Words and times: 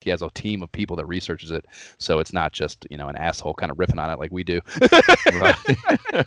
he 0.00 0.10
has 0.10 0.22
a 0.22 0.30
team 0.30 0.62
of 0.62 0.72
people 0.72 0.96
that 0.96 1.06
researches 1.06 1.50
it, 1.50 1.66
so 1.98 2.18
it's 2.18 2.32
not 2.32 2.52
just 2.52 2.86
you 2.90 2.96
know 2.96 3.08
an 3.08 3.16
asshole 3.16 3.54
kind 3.54 3.70
of 3.70 3.78
riffing 3.78 4.00
on 4.00 4.10
it 4.10 4.18
like 4.18 4.32
we 4.32 4.44
do. 4.44 4.60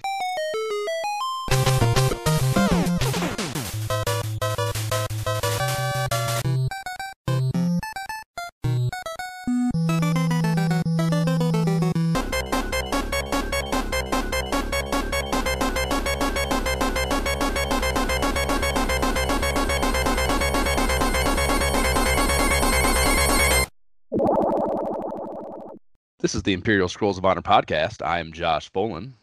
is 26.43 26.45
the 26.45 26.51
Imperial 26.51 26.89
Scrolls 26.89 27.17
of 27.17 27.23
Honor 27.23 27.41
podcast. 27.41 28.05
I 28.05 28.19
am 28.19 28.33
Josh 28.33 28.69
Bolin, 28.69 29.13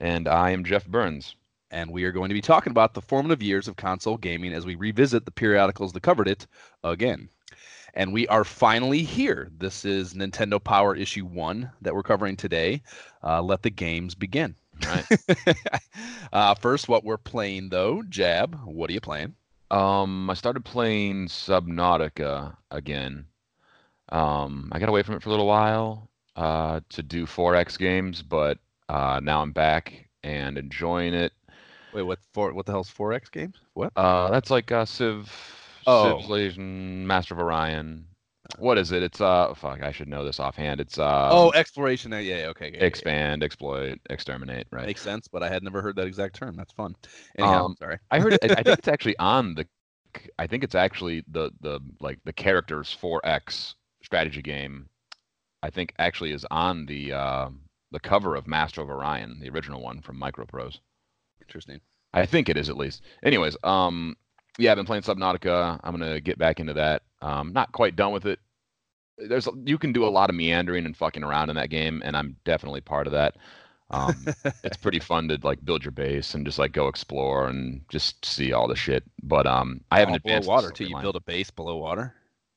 and 0.00 0.26
I 0.26 0.50
am 0.50 0.64
Jeff 0.64 0.84
Burns. 0.84 1.36
and 1.70 1.92
we 1.92 2.02
are 2.02 2.10
going 2.10 2.28
to 2.28 2.34
be 2.34 2.40
talking 2.40 2.72
about 2.72 2.92
the 2.92 3.02
formative 3.02 3.40
years 3.40 3.68
of 3.68 3.76
console 3.76 4.16
gaming 4.16 4.52
as 4.52 4.66
we 4.66 4.74
revisit 4.74 5.24
the 5.24 5.30
periodicals 5.30 5.92
that 5.92 6.02
covered 6.02 6.26
it 6.26 6.48
again. 6.82 7.28
And 7.94 8.12
we 8.12 8.26
are 8.26 8.42
finally 8.42 9.04
here. 9.04 9.48
This 9.56 9.84
is 9.84 10.14
Nintendo 10.14 10.62
Power 10.62 10.96
Issue 10.96 11.24
1 11.24 11.70
that 11.82 11.94
we're 11.94 12.02
covering 12.02 12.36
today. 12.36 12.82
Uh, 13.22 13.42
let 13.42 13.62
the 13.62 13.70
games 13.70 14.16
begin. 14.16 14.56
Right. 14.84 15.06
uh, 16.32 16.56
first, 16.56 16.88
what 16.88 17.04
we're 17.04 17.16
playing, 17.16 17.68
though, 17.68 18.02
Jab, 18.08 18.58
what 18.64 18.90
are 18.90 18.92
you 18.92 19.00
playing? 19.00 19.36
Um, 19.70 20.28
I 20.28 20.34
started 20.34 20.64
playing 20.64 21.28
Subnautica 21.28 22.56
again. 22.72 23.26
Um, 24.08 24.68
I 24.72 24.80
got 24.80 24.88
away 24.88 25.04
from 25.04 25.14
it 25.14 25.22
for 25.22 25.28
a 25.28 25.32
little 25.32 25.46
while 25.46 26.10
uh, 26.36 26.80
to 26.90 27.02
do 27.02 27.26
4X 27.26 27.78
games, 27.78 28.22
but 28.22 28.58
uh, 28.88 29.20
now 29.22 29.42
I'm 29.42 29.52
back 29.52 30.08
and 30.22 30.56
enjoying 30.58 31.14
it. 31.14 31.32
Wait, 31.92 32.02
what 32.02 32.18
for? 32.34 32.52
What 32.52 32.66
the 32.66 32.72
hell's 32.72 32.90
4X 32.90 33.30
games? 33.32 33.56
What? 33.74 33.92
Uh, 33.96 34.30
that's 34.30 34.50
like 34.50 34.70
uh, 34.70 34.84
Civ, 34.84 35.32
Oh. 35.86 36.18
Civilization, 36.20 37.06
Master 37.06 37.34
of 37.34 37.40
Orion. 37.40 38.04
What 38.58 38.78
is 38.78 38.92
it? 38.92 39.02
It's 39.02 39.20
uh, 39.20 39.54
fuck, 39.54 39.82
I 39.82 39.90
should 39.92 40.08
know 40.08 40.24
this 40.24 40.38
offhand. 40.38 40.80
It's 40.80 40.98
uh, 40.98 41.28
oh, 41.32 41.52
exploration. 41.52 42.12
uh, 42.12 42.18
Yeah, 42.18 42.38
yeah, 42.38 42.46
okay. 42.48 42.66
yeah, 42.66 42.72
yeah, 42.74 42.78
yeah. 42.80 42.86
expand, 42.86 43.42
exploit, 43.42 43.98
exterminate. 44.10 44.66
Right. 44.70 44.86
Makes 44.86 45.02
sense, 45.02 45.26
but 45.26 45.42
I 45.42 45.48
had 45.48 45.62
never 45.62 45.82
heard 45.82 45.96
that 45.96 46.06
exact 46.06 46.36
term. 46.36 46.54
That's 46.56 46.72
fun. 46.72 46.94
Anyhow, 47.38 47.66
Um, 47.66 47.76
sorry. 47.78 47.98
I 48.10 48.20
heard. 48.20 48.34
It, 48.34 48.52
I 48.52 48.62
think 48.62 48.66
it's 48.78 48.88
actually 48.88 49.16
on 49.18 49.54
the. 49.54 49.66
I 50.38 50.46
think 50.46 50.64
it's 50.64 50.74
actually 50.74 51.24
the 51.28 51.50
the 51.60 51.80
like 52.00 52.18
the 52.24 52.32
characters 52.32 52.96
4X 53.00 53.74
strategy 54.02 54.42
game. 54.42 54.88
I 55.66 55.70
think 55.70 55.92
actually 55.98 56.30
is 56.32 56.46
on 56.48 56.86
the 56.86 57.12
uh, 57.12 57.48
the 57.90 57.98
cover 57.98 58.36
of 58.36 58.46
Master 58.46 58.80
of 58.82 58.88
Orion, 58.88 59.40
the 59.40 59.50
original 59.50 59.82
one 59.82 60.00
from 60.00 60.20
Microprose. 60.20 60.78
Interesting. 61.42 61.80
I 62.14 62.24
think 62.24 62.48
it 62.48 62.56
is 62.56 62.68
at 62.68 62.76
least. 62.76 63.02
Anyways, 63.24 63.56
um, 63.64 64.16
yeah, 64.58 64.70
I've 64.70 64.76
been 64.76 64.86
playing 64.86 65.02
Subnautica. 65.02 65.80
I'm 65.82 65.92
gonna 65.92 66.20
get 66.20 66.38
back 66.38 66.60
into 66.60 66.74
that. 66.74 67.02
Um, 67.20 67.52
not 67.52 67.72
quite 67.72 67.96
done 67.96 68.12
with 68.12 68.26
it. 68.26 68.38
There's 69.18 69.48
you 69.64 69.76
can 69.76 69.92
do 69.92 70.04
a 70.06 70.08
lot 70.08 70.30
of 70.30 70.36
meandering 70.36 70.86
and 70.86 70.96
fucking 70.96 71.24
around 71.24 71.50
in 71.50 71.56
that 71.56 71.70
game, 71.70 72.00
and 72.04 72.16
I'm 72.16 72.36
definitely 72.44 72.80
part 72.80 73.08
of 73.08 73.12
that. 73.14 73.34
Um, 73.90 74.14
it's 74.62 74.76
pretty 74.76 75.00
fun 75.00 75.26
to 75.28 75.38
like 75.42 75.64
build 75.64 75.84
your 75.84 75.90
base 75.92 76.32
and 76.34 76.46
just 76.46 76.60
like 76.60 76.70
go 76.70 76.86
explore 76.86 77.48
and 77.48 77.80
just 77.88 78.24
see 78.24 78.52
all 78.52 78.68
the 78.68 78.76
shit. 78.76 79.02
But 79.20 79.48
um, 79.48 79.80
I 79.90 79.98
haven't 79.98 80.14
Oh, 80.14 80.18
below 80.18 80.36
advanced 80.36 80.46
the 80.46 80.50
water 80.50 80.70
too. 80.70 80.84
You 80.84 80.94
storyline. 80.94 81.02
build 81.02 81.16
a 81.16 81.20
base 81.20 81.50
below 81.50 81.76
water. 81.76 82.14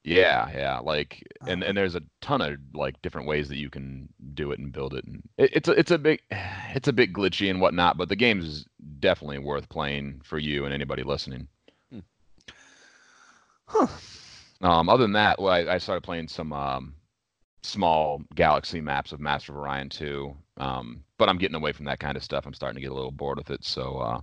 Yeah, 0.10 0.50
yeah, 0.56 0.80
like 0.80 1.24
and 1.48 1.64
Oh. 1.64 1.68
and 1.68 1.78
there's 1.78 1.94
a 1.96 2.02
ton 2.20 2.42
of 2.42 2.58
like 2.74 3.00
different 3.04 3.28
ways 3.28 3.48
that 3.50 3.58
you 3.58 3.70
can 3.70 4.10
do 4.34 4.52
it 4.52 4.58
and 4.58 4.72
build 4.72 4.96
it, 4.96 5.06
and 5.06 5.22
it, 5.38 5.52
it's 5.54 5.70
a 5.70 5.74
it's 5.74 5.92
a 5.92 6.00
big 6.00 6.22
it's 6.32 6.88
a 6.88 6.94
bit 6.94 7.14
glitchy 7.14 7.50
and 7.50 7.62
whatnot, 7.62 7.96
but 7.98 8.10
the 8.10 8.16
game 8.16 8.40
is 8.40 8.66
definitely 9.00 9.38
worth 9.38 9.70
playing 9.70 10.22
for 10.24 10.40
you 10.40 10.66
and 10.66 10.74
anybody 10.74 11.04
listening. 11.04 11.48
Huh. 13.66 13.88
Um, 14.62 14.90
other 14.90 15.04
than 15.04 15.14
that, 15.14 15.40
well, 15.40 15.54
I, 15.54 15.76
I 15.76 15.78
started 15.78 16.02
playing 16.02 16.28
some 16.28 16.52
um, 16.54 16.96
small 17.62 18.24
galaxy 18.34 18.82
maps 18.82 19.12
of 19.12 19.20
Master 19.20 19.52
of 19.52 19.60
Orion 19.60 19.90
2, 19.90 20.36
um, 20.58 21.04
but 21.20 21.30
I'm 21.30 21.38
getting 21.38 21.56
away 21.56 21.72
from 21.72 21.86
that 21.86 22.00
kind 22.00 22.18
of 22.18 22.24
stuff. 22.24 22.48
I'm 22.48 22.56
starting 22.56 22.76
to 22.76 22.82
get 22.82 22.92
a 22.92 22.96
little 22.96 23.12
bored 23.12 23.38
with 23.38 23.52
it, 23.52 23.64
so 23.64 23.98
uh, 24.00 24.22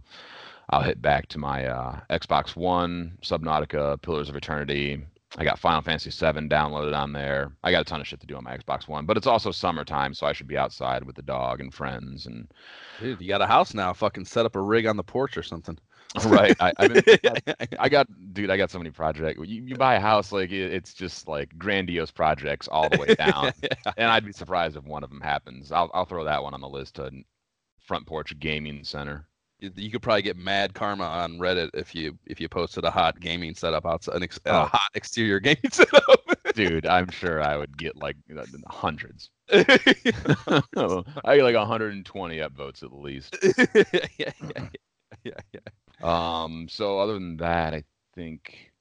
I'll 0.71 0.83
hit 0.83 1.01
back 1.01 1.29
to 1.29 1.39
my 1.39 1.67
uh, 1.67 2.01
Xbox 2.11 2.57
One, 2.57 3.17
Subnautica, 3.23 4.03
Pillars 4.03 4.29
of 4.29 4.35
Eternity. 4.35 5.07
I 5.37 5.45
got 5.45 5.59
Final 5.59 5.83
Fantasy 5.83 6.11
VII 6.11 6.49
downloaded 6.49 6.97
on 6.97 7.13
there. 7.13 7.53
I 7.63 7.71
got 7.71 7.83
a 7.83 7.85
ton 7.85 8.01
of 8.01 8.07
shit 8.07 8.21
to 8.21 8.27
do 8.27 8.37
on 8.37 8.45
my 8.45 8.57
Xbox 8.57 8.89
One, 8.89 9.07
but 9.07 9.17
it's 9.17 9.27
also 9.27 9.51
summertime, 9.51 10.15
so 10.15 10.27
I 10.27 10.33
should 10.33 10.47
be 10.47 10.57
outside 10.57 11.05
with 11.05 11.17
the 11.17 11.23
dog 11.23 11.61
and 11.61 11.75
friends 11.75 12.27
and 12.27 12.49
Dude, 13.01 13.21
you 13.21 13.29
got 13.29 13.43
a 13.43 13.47
house 13.47 13.75
now. 13.75 13.93
Fucking 13.93 14.25
set 14.25 14.47
up 14.47 14.57
a 14.57 14.61
rig 14.61 14.87
on 14.87 14.97
the 14.97 15.03
porch 15.03 15.37
or 15.37 15.43
something. 15.43 15.79
right. 16.27 16.57
I, 16.61 16.73
I've 16.79 16.95
been, 16.95 17.19
I 17.79 17.89
got, 17.89 18.07
dude, 18.33 18.51
I 18.51 18.57
got 18.57 18.71
so 18.71 18.79
many 18.79 18.91
projects. 18.91 19.41
You, 19.45 19.63
you 19.63 19.77
buy 19.77 19.97
a 19.97 20.01
house, 20.01 20.33
like 20.33 20.51
it, 20.51 20.73
it's 20.73 20.95
just 20.95 21.29
like 21.29 21.59
grandiose 21.59 22.11
projects 22.11 22.69
all 22.69 22.89
the 22.89 22.99
way 22.99 23.15
down. 23.19 23.53
and 23.97 24.11
I'd 24.11 24.25
be 24.25 24.33
surprised 24.33 24.77
if 24.77 24.85
one 24.85 25.05
of 25.05 25.11
them 25.11 25.21
happens. 25.21 25.73
I'll, 25.73 25.91
I'll 25.93 26.07
throw 26.07 26.25
that 26.25 26.43
one 26.43 26.55
on 26.55 26.61
the 26.61 26.69
list 26.69 26.95
to 26.95 27.11
front 27.81 28.07
porch 28.07 28.39
gaming 28.39 28.85
center. 28.85 29.27
You- 29.61 29.91
could 29.91 30.03
probably 30.03 30.23
get 30.23 30.37
mad 30.37 30.75
karma 30.75 31.05
on 31.05 31.39
Reddit 31.39 31.71
if 31.75 31.95
you 31.95 32.19
if 32.27 32.41
you 32.41 32.49
posted 32.49 32.85
a 32.85 32.91
hot 32.91 33.19
gaming 33.21 33.55
setup 33.55 33.87
outside 33.87 34.17
an 34.17 34.23
ex, 34.23 34.39
a 34.45 34.51
Oh. 34.51 34.65
hot 34.67 34.91
exterior 34.95 35.41
gaming 35.41 35.61
setup. 35.71 36.03
Dude, 36.55 36.87
I'm 36.87 37.11
sure 37.11 37.43
I 37.43 37.57
would 37.57 37.77
get 37.79 37.97
like 37.97 38.17
uh, 38.37 38.45
hundreds. 38.69 39.31
I 39.51 39.63
get 41.37 41.43
like 41.43 41.57
120 41.57 42.39
upvotes 42.39 42.83
at 42.83 42.93
least. 42.93 43.37
yeah, 44.19 44.33
yeah, 44.43 44.69
yeah, 45.25 45.33
yeah. 45.53 45.61
Um, 46.03 46.67
so 46.69 46.99
other 46.99 47.15
than 47.15 47.37
that, 47.39 47.73
I 47.75 47.83
think 48.15 48.73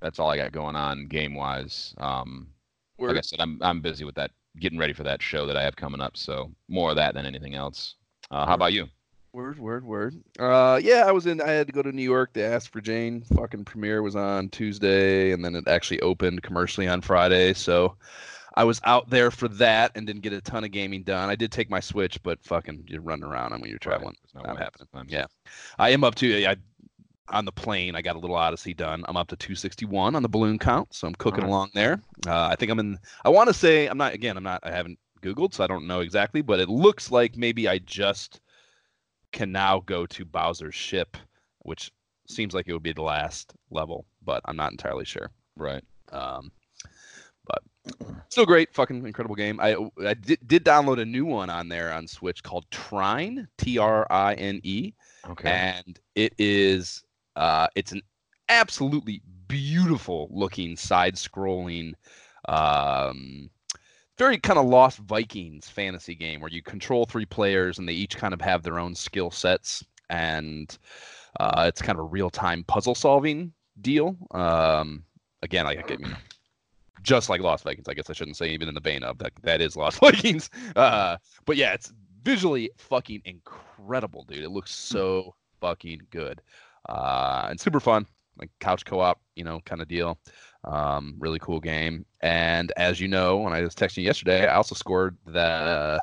that's 0.00 0.18
all 0.18 0.30
I 0.30 0.36
got 0.36 0.52
going 0.52 0.76
on 0.76 1.06
game 1.06 1.34
wise. 1.34 1.94
Um, 1.98 2.48
like 2.98 3.16
I 3.16 3.20
said, 3.22 3.40
I'm 3.40 3.58
I'm 3.62 3.80
busy 3.80 4.04
with 4.04 4.14
that, 4.14 4.30
getting 4.60 4.78
ready 4.78 4.92
for 4.92 5.02
that 5.02 5.20
show 5.22 5.46
that 5.46 5.56
I 5.56 5.62
have 5.64 5.74
coming 5.76 6.00
up. 6.00 6.16
So 6.16 6.52
more 6.68 6.90
of 6.90 6.96
that 6.96 7.14
than 7.14 7.26
anything 7.26 7.54
else. 7.56 7.96
Uh, 8.30 8.46
how 8.46 8.54
about 8.54 8.72
you? 8.72 8.86
Word, 9.32 9.58
word, 9.58 9.84
word. 9.84 10.22
Uh, 10.38 10.78
yeah, 10.82 11.04
I 11.06 11.12
was 11.12 11.26
in. 11.26 11.40
I 11.40 11.50
had 11.50 11.66
to 11.66 11.72
go 11.72 11.82
to 11.82 11.92
New 11.92 12.02
York. 12.02 12.32
They 12.32 12.44
asked 12.44 12.70
for 12.70 12.80
Jane. 12.80 13.22
Fucking 13.34 13.64
premiere 13.64 14.02
was 14.02 14.16
on 14.16 14.48
Tuesday, 14.50 15.32
and 15.32 15.44
then 15.44 15.54
it 15.54 15.66
actually 15.68 16.00
opened 16.00 16.42
commercially 16.42 16.88
on 16.88 17.00
Friday. 17.00 17.54
So 17.54 17.96
I 18.54 18.64
was 18.64 18.80
out 18.84 19.08
there 19.08 19.30
for 19.30 19.48
that 19.48 19.92
and 19.94 20.06
didn't 20.06 20.22
get 20.22 20.32
a 20.32 20.40
ton 20.40 20.64
of 20.64 20.70
gaming 20.70 21.02
done. 21.02 21.30
I 21.30 21.34
did 21.36 21.50
take 21.50 21.70
my 21.70 21.80
Switch, 21.80 22.22
but 22.22 22.42
fucking 22.44 22.84
you're 22.86 23.00
running 23.00 23.24
around 23.24 23.52
when 23.52 23.70
you're 23.70 23.78
traveling. 23.78 24.14
There's 24.22 24.44
no 24.44 24.52
Not 24.52 24.58
happening. 24.58 24.88
sometimes. 24.92 25.12
Yeah. 25.12 25.26
I 25.78 25.90
am 25.90 26.04
up 26.04 26.14
to 26.16 26.46
I 26.46 26.56
on 27.28 27.44
the 27.46 27.52
plane. 27.52 27.96
I 27.96 28.02
got 28.02 28.16
a 28.16 28.18
little 28.18 28.36
Odyssey 28.36 28.74
done. 28.74 29.04
I'm 29.08 29.16
up 29.16 29.28
to 29.28 29.36
261 29.36 30.14
on 30.14 30.22
the 30.22 30.28
balloon 30.28 30.58
count, 30.58 30.92
so 30.92 31.06
I'm 31.06 31.14
cooking 31.14 31.44
Alright. 31.44 31.48
along 31.48 31.70
there. 31.74 32.02
Uh, 32.26 32.48
I 32.48 32.56
think 32.56 32.70
I'm 32.70 32.78
in. 32.78 32.98
I 33.24 33.30
want 33.30 33.48
to 33.48 33.54
say 33.54 33.86
I'm 33.86 33.96
not. 33.96 34.12
Again, 34.12 34.36
I'm 34.36 34.42
not. 34.42 34.60
I 34.62 34.70
haven't 34.70 34.98
Googled, 35.22 35.54
so 35.54 35.64
I 35.64 35.66
don't 35.66 35.86
know 35.86 36.00
exactly. 36.00 36.42
But 36.42 36.60
it 36.60 36.68
looks 36.68 37.10
like 37.10 37.36
maybe 37.36 37.68
I 37.68 37.78
just 37.78 38.40
can 39.32 39.50
now 39.52 39.80
go 39.80 40.06
to 40.06 40.24
Bowser's 40.24 40.74
ship, 40.74 41.16
which 41.60 41.90
seems 42.28 42.54
like 42.54 42.68
it 42.68 42.72
would 42.72 42.82
be 42.82 42.92
the 42.92 43.02
last 43.02 43.54
level, 43.70 44.06
but 44.24 44.40
I'm 44.44 44.56
not 44.56 44.70
entirely 44.72 45.04
sure. 45.04 45.30
Right. 45.56 45.82
Um, 46.10 46.52
but 47.46 47.62
still 48.28 48.46
great, 48.46 48.72
fucking 48.74 49.04
incredible 49.06 49.34
game. 49.34 49.58
I 49.60 49.76
I 50.06 50.14
did, 50.14 50.38
did 50.46 50.64
download 50.64 51.00
a 51.00 51.04
new 51.04 51.24
one 51.24 51.50
on 51.50 51.68
there 51.68 51.92
on 51.92 52.06
Switch 52.06 52.42
called 52.42 52.70
Trine, 52.70 53.48
T 53.58 53.78
R 53.78 54.06
I 54.10 54.34
N 54.34 54.60
E, 54.62 54.92
Okay. 55.28 55.50
and 55.50 55.98
it 56.14 56.34
is 56.38 57.02
uh, 57.36 57.66
it's 57.74 57.92
an 57.92 58.02
absolutely 58.48 59.22
beautiful 59.48 60.28
looking 60.30 60.76
side 60.76 61.14
scrolling 61.16 61.94
um, 62.48 63.50
very 64.22 64.38
kind 64.38 64.56
of 64.56 64.66
lost 64.66 64.98
vikings 64.98 65.68
fantasy 65.68 66.14
game 66.14 66.40
where 66.40 66.48
you 66.50 66.62
control 66.62 67.04
three 67.04 67.26
players 67.26 67.80
and 67.80 67.88
they 67.88 67.92
each 67.92 68.16
kind 68.16 68.32
of 68.32 68.40
have 68.40 68.62
their 68.62 68.78
own 68.78 68.94
skill 68.94 69.32
sets 69.32 69.84
and 70.10 70.78
uh, 71.40 71.64
it's 71.66 71.82
kind 71.82 71.98
of 71.98 72.04
a 72.04 72.08
real-time 72.08 72.62
puzzle 72.68 72.94
solving 72.94 73.52
deal. 73.80 74.16
Um, 74.30 75.02
again 75.42 75.64
like 75.64 75.90
you 75.90 75.98
know, 75.98 76.14
just 77.02 77.28
like 77.28 77.40
lost 77.40 77.64
vikings 77.64 77.88
i 77.88 77.94
guess 77.94 78.08
i 78.08 78.12
shouldn't 78.12 78.36
say 78.36 78.48
even 78.50 78.68
in 78.68 78.74
the 78.74 78.80
vein 78.80 79.02
of 79.02 79.18
that 79.18 79.32
that 79.42 79.60
is 79.60 79.76
lost 79.76 79.98
vikings. 80.06 80.50
Uh, 80.76 81.16
but 81.44 81.56
yeah 81.56 81.72
it's 81.72 81.92
visually 82.22 82.70
fucking 82.76 83.20
incredible 83.24 84.24
dude. 84.28 84.44
It 84.44 84.50
looks 84.50 84.72
so 84.72 85.34
fucking 85.60 86.02
good. 86.10 86.40
Uh, 86.88 87.48
and 87.50 87.58
super 87.58 87.80
fun 87.80 88.06
like 88.38 88.50
couch 88.60 88.84
co-op 88.84 89.20
you 89.36 89.44
know 89.44 89.60
kind 89.64 89.80
of 89.80 89.88
deal 89.88 90.18
um, 90.64 91.16
really 91.18 91.40
cool 91.40 91.58
game. 91.58 92.06
And 92.20 92.72
as 92.76 93.00
you 93.00 93.08
know 93.08 93.38
when 93.38 93.52
i 93.52 93.62
was 93.62 93.74
texting 93.74 93.98
you 93.98 94.04
yesterday 94.04 94.46
i 94.46 94.54
also 94.54 94.74
scored 94.74 95.16
the 95.26 95.40
uh, 95.40 95.98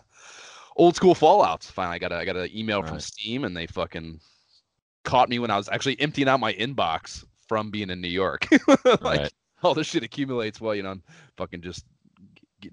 old 0.76 0.96
school 0.96 1.16
fallouts 1.16 1.66
finally 1.72 1.96
i 1.96 2.00
got 2.00 2.12
a, 2.12 2.16
i 2.16 2.26
got 2.26 2.36
an 2.36 2.50
email 2.56 2.84
from 2.84 3.00
steam 3.00 3.46
and 3.46 3.56
they 3.56 3.68
fucking 3.68 4.20
caught 5.04 5.30
me 5.30 5.40
when 5.40 5.50
i 5.50 5.58
was 5.58 5.70
actually 5.70 6.00
emptying 6.02 6.28
out 6.28 6.40
my 6.40 6.54
inbox 6.54 7.26
from 7.50 7.72
being 7.72 7.90
in 7.90 8.00
new 8.00 8.08
york. 8.08 8.48
Like 9.02 9.22
Right. 9.22 9.34
all 9.64 9.74
this 9.74 9.88
shit 9.88 10.04
accumulates 10.04 10.62
Well, 10.62 10.76
you 10.76 10.84
know 10.84 10.92
I'm 10.92 11.04
fucking 11.36 11.62
just 11.62 11.86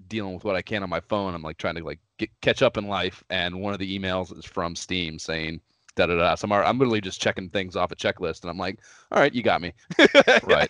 dealing 0.07 0.33
with 0.33 0.43
what 0.43 0.55
I 0.55 0.61
can 0.61 0.83
on 0.83 0.89
my 0.89 0.99
phone. 0.99 1.33
I'm 1.33 1.41
like 1.41 1.57
trying 1.57 1.75
to 1.75 1.83
like 1.83 1.99
get, 2.17 2.29
catch 2.41 2.61
up 2.61 2.77
in 2.77 2.87
life, 2.87 3.23
and 3.29 3.59
one 3.61 3.73
of 3.73 3.79
the 3.79 3.99
emails 3.99 4.37
is 4.37 4.45
from 4.45 4.75
Steam 4.75 5.17
saying 5.19 5.61
da 5.97 6.05
da 6.05 6.15
da. 6.15 6.35
So 6.35 6.47
I'm, 6.47 6.53
I'm 6.53 6.77
literally 6.79 7.01
just 7.01 7.19
checking 7.21 7.49
things 7.49 7.75
off 7.75 7.91
a 7.91 7.95
checklist, 7.95 8.41
and 8.43 8.49
I'm 8.49 8.57
like, 8.57 8.79
all 9.11 9.19
right, 9.19 9.33
you 9.33 9.43
got 9.43 9.61
me. 9.61 9.73
Right. 10.43 10.69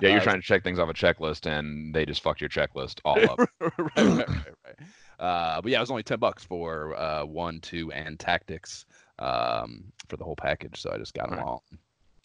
Yeah, 0.00 0.08
you're 0.10 0.20
Uh, 0.20 0.24
trying 0.24 0.40
to 0.40 0.46
check 0.46 0.64
things 0.64 0.78
off 0.78 0.88
a 0.88 0.94
checklist, 0.94 1.46
and 1.46 1.94
they 1.94 2.06
just 2.06 2.22
fucked 2.22 2.40
your 2.40 2.50
checklist 2.50 3.00
all 3.04 3.16
up. 3.28 3.40
right, 3.60 3.70
right, 3.98 4.28
right, 4.28 4.54
right. 4.66 4.76
Uh, 5.18 5.60
but 5.60 5.70
yeah, 5.70 5.78
it 5.78 5.80
was 5.80 5.90
only 5.90 6.02
ten 6.02 6.18
bucks 6.18 6.44
for 6.44 6.96
uh, 6.96 7.24
one, 7.24 7.60
two, 7.60 7.92
and 7.92 8.18
tactics 8.18 8.86
um, 9.18 9.84
for 10.08 10.16
the 10.16 10.24
whole 10.24 10.36
package. 10.36 10.80
So 10.80 10.90
I 10.92 10.98
just 10.98 11.14
got 11.14 11.28
them 11.28 11.38
Right. 11.38 11.46
all. 11.46 11.64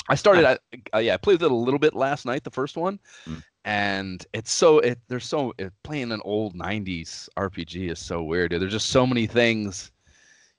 I 0.09 0.15
started, 0.15 0.45
I, 0.45 0.57
uh, 0.93 0.99
yeah, 0.99 1.15
I 1.15 1.17
played 1.17 1.41
it 1.41 1.51
a 1.51 1.53
little 1.53 1.79
bit 1.79 1.93
last 1.93 2.25
night, 2.25 2.43
the 2.45 2.51
first 2.51 2.77
one, 2.77 2.99
Mm. 3.27 3.43
and 3.65 4.25
it's 4.33 4.51
so 4.51 4.79
it. 4.79 4.99
There's 5.09 5.25
so 5.25 5.53
it, 5.57 5.73
playing 5.83 6.11
an 6.11 6.21
old 6.23 6.55
'90s 6.55 7.27
RPG 7.37 7.89
is 7.91 7.99
so 7.99 8.23
weird. 8.23 8.51
Dude. 8.51 8.61
There's 8.61 8.71
just 8.71 8.89
so 8.89 9.05
many 9.05 9.27
things 9.27 9.91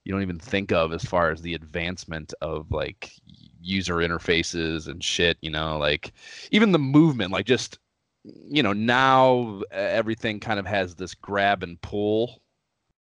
you 0.09 0.15
don't 0.15 0.23
even 0.23 0.39
think 0.39 0.73
of 0.73 0.95
as 0.95 1.05
far 1.05 1.31
as 1.31 1.43
the 1.43 1.53
advancement 1.53 2.33
of 2.41 2.73
like 2.73 3.13
user 3.61 3.97
interfaces 3.97 4.89
and 4.89 5.05
shit. 5.05 5.37
You 5.43 5.51
know, 5.51 5.77
like 5.77 6.15
even 6.51 6.73
the 6.73 6.79
movement, 6.79 7.31
like 7.31 7.45
just 7.45 7.79
you 8.25 8.63
know 8.63 8.73
now 8.73 9.61
everything 9.71 10.41
kind 10.41 10.59
of 10.59 10.65
has 10.65 10.95
this 10.95 11.15
grab 11.15 11.63
and 11.63 11.79
pull 11.83 12.41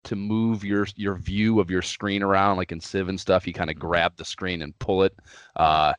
to 0.05 0.15
move 0.15 0.65
your 0.65 0.87
your 0.95 1.17
view 1.17 1.59
of 1.59 1.71
your 1.71 1.83
screen 1.83 2.23
around 2.23 2.57
like 2.57 2.71
in 2.71 2.81
civ 2.81 3.09
and 3.09 3.21
stuff 3.21 3.47
you 3.47 3.53
kind 3.53 3.71
of 3.71 3.79
grab 3.79 4.17
the 4.17 4.25
screen 4.25 4.63
and 4.63 4.77
pull 4.81 5.05
it 5.05 5.15
uh 5.57 5.93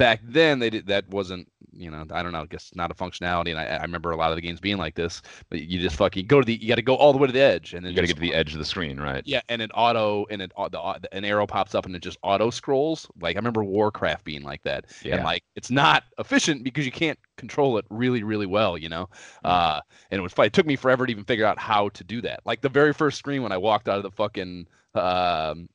back 0.00 0.20
then 0.24 0.58
they 0.58 0.70
did 0.70 0.86
that 0.86 1.08
wasn't 1.10 1.46
you 1.72 1.88
know 1.90 2.04
i 2.10 2.22
don't 2.22 2.32
know 2.32 2.40
i 2.42 2.46
guess 2.46 2.72
not 2.74 2.90
a 2.90 2.94
functionality 2.94 3.50
and 3.50 3.58
i, 3.60 3.64
I 3.64 3.82
remember 3.82 4.10
a 4.10 4.16
lot 4.16 4.30
of 4.32 4.36
the 4.36 4.42
games 4.42 4.58
being 4.58 4.76
like 4.76 4.96
this 4.96 5.22
but 5.50 5.60
you 5.62 5.78
just 5.78 5.94
fucking 5.96 6.26
go 6.26 6.40
to 6.40 6.44
the 6.44 6.54
you 6.60 6.66
got 6.68 6.74
to 6.76 6.82
go 6.82 6.96
all 6.96 7.12
the 7.12 7.18
way 7.18 7.26
to 7.28 7.32
the 7.32 7.40
edge 7.40 7.74
and 7.74 7.84
then 7.84 7.92
You 7.92 7.96
got 7.96 8.00
to 8.02 8.06
get 8.08 8.16
to 8.16 8.20
the 8.20 8.34
edge 8.34 8.52
of 8.52 8.58
the 8.58 8.64
screen, 8.64 8.98
right? 8.98 9.22
yeah, 9.26 9.40
and 9.48 9.62
it 9.62 9.70
auto 9.74 10.26
and 10.30 10.42
it 10.42 10.52
the, 10.56 11.08
an 11.12 11.24
arrow 11.24 11.46
pops 11.46 11.74
up 11.74 11.86
and 11.86 11.94
it 11.94 12.02
just 12.02 12.18
auto 12.22 12.50
scrolls. 12.50 13.08
Like 13.20 13.36
I 13.36 13.38
remember 13.38 13.62
Warcraft 13.62 14.24
being 14.24 14.42
like 14.42 14.62
that, 14.62 14.86
Yeah. 15.02 15.16
and 15.16 15.24
like 15.24 15.44
it's 15.54 15.70
not 15.70 16.04
efficient 16.18 16.64
because 16.64 16.84
you 16.86 16.92
can't 16.92 17.18
control 17.36 17.78
it 17.78 17.84
really, 17.90 18.22
really 18.22 18.46
well, 18.46 18.76
you 18.76 18.88
know. 18.88 19.08
Uh, 19.44 19.80
and 20.10 20.18
it 20.18 20.22
was 20.22 20.32
it 20.38 20.52
took 20.52 20.66
me 20.66 20.76
forever 20.76 21.06
to 21.06 21.12
even 21.12 21.24
figure 21.24 21.46
out 21.46 21.58
how 21.58 21.88
to 21.90 22.04
do 22.04 22.20
that. 22.22 22.40
Like 22.44 22.60
the 22.60 22.68
very 22.68 22.92
first 22.92 23.18
screen 23.18 23.42
when 23.42 23.52
I 23.52 23.58
walked 23.58 23.88
out 23.88 23.96
of 23.98 24.02
the 24.02 24.10
fucking 24.10 24.66
um, 24.94 25.68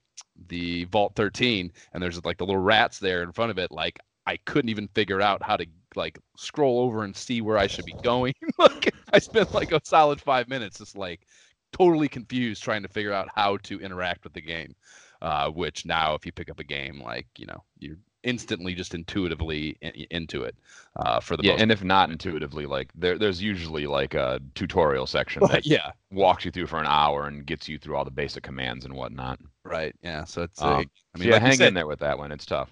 the 0.48 0.86
Vault 0.86 1.14
13, 1.16 1.72
and 1.94 2.04
there's 2.04 2.24
like 2.26 2.38
the 2.38 2.46
little 2.46 2.62
rats 2.62 3.00
there 3.00 3.24
in 3.24 3.32
front 3.32 3.52
of 3.52 3.58
it. 3.58 3.72
Like 3.72 4.00
I 4.28 4.38
couldn't 4.46 4.70
even 4.70 4.88
figure 4.90 5.22
out 5.22 5.44
how 5.44 5.58
to 5.58 5.66
like 5.96 6.20
scroll 6.38 6.80
over 6.80 7.04
and 7.04 7.16
see 7.16 7.42
where 7.42 7.58
I 7.58 7.68
should 7.68 7.86
be 7.86 7.94
going. 8.04 8.34
like 8.58 8.94
I 9.14 9.20
spent 9.20 9.54
like 9.54 9.72
a 9.72 9.82
solid 9.84 10.22
five 10.22 10.48
minutes 10.50 10.80
just 10.80 10.98
like 10.98 11.26
totally 11.74 12.08
confused 12.10 12.64
trying 12.64 12.82
to 12.84 12.88
figure 12.90 13.14
out 13.14 13.28
how 13.36 13.58
to 13.58 13.80
interact 13.80 14.24
with 14.24 14.34
the 14.34 14.42
game. 14.42 14.76
Uh, 15.22 15.50
which 15.50 15.86
now, 15.86 16.14
if 16.14 16.26
you 16.26 16.32
pick 16.32 16.50
up 16.52 16.60
a 16.60 16.64
game, 16.64 17.02
like 17.02 17.28
you 17.38 17.46
know, 17.46 17.64
you're 17.80 17.98
instantly 18.24 18.74
just 18.76 18.94
intuitively 18.94 19.78
in, 19.82 19.92
into 20.12 20.44
it. 20.44 20.56
Uh, 20.98 21.20
for 21.20 21.38
the 21.38 21.42
Yeah, 21.42 21.54
most 21.54 21.62
and 21.62 21.72
if 21.72 21.84
not 21.84 22.10
intuitively, 22.12 22.66
like 22.66 22.92
there, 22.96 23.18
there's 23.18 23.42
usually 23.42 23.88
like 23.88 24.14
a 24.14 24.40
tutorial 24.56 25.06
section 25.06 25.46
that 25.48 25.66
yeah, 25.66 25.92
walks 26.12 26.46
you 26.46 26.52
through 26.52 26.68
for 26.68 26.80
an 26.80 26.88
hour 26.88 27.28
and 27.28 27.46
gets 27.46 27.68
you 27.70 27.78
through 27.78 27.96
all 27.96 28.06
the 28.06 28.12
basic 28.12 28.44
commands 28.44 28.86
and 28.86 28.94
whatnot. 28.94 29.40
right. 29.64 29.94
Yeah, 30.02 30.24
so 30.26 30.44
it's. 30.44 30.64
Um, 30.64 30.72
uh, 30.72 30.84
I 31.14 31.18
mean, 31.18 31.30
yeah, 31.30 31.36
like 31.36 31.42
hang 31.42 31.54
said- 31.54 31.68
in 31.68 31.74
there 31.74 31.88
with 31.88 32.00
that 32.00 32.18
one. 32.18 32.32
It's 32.32 32.46
tough. 32.46 32.70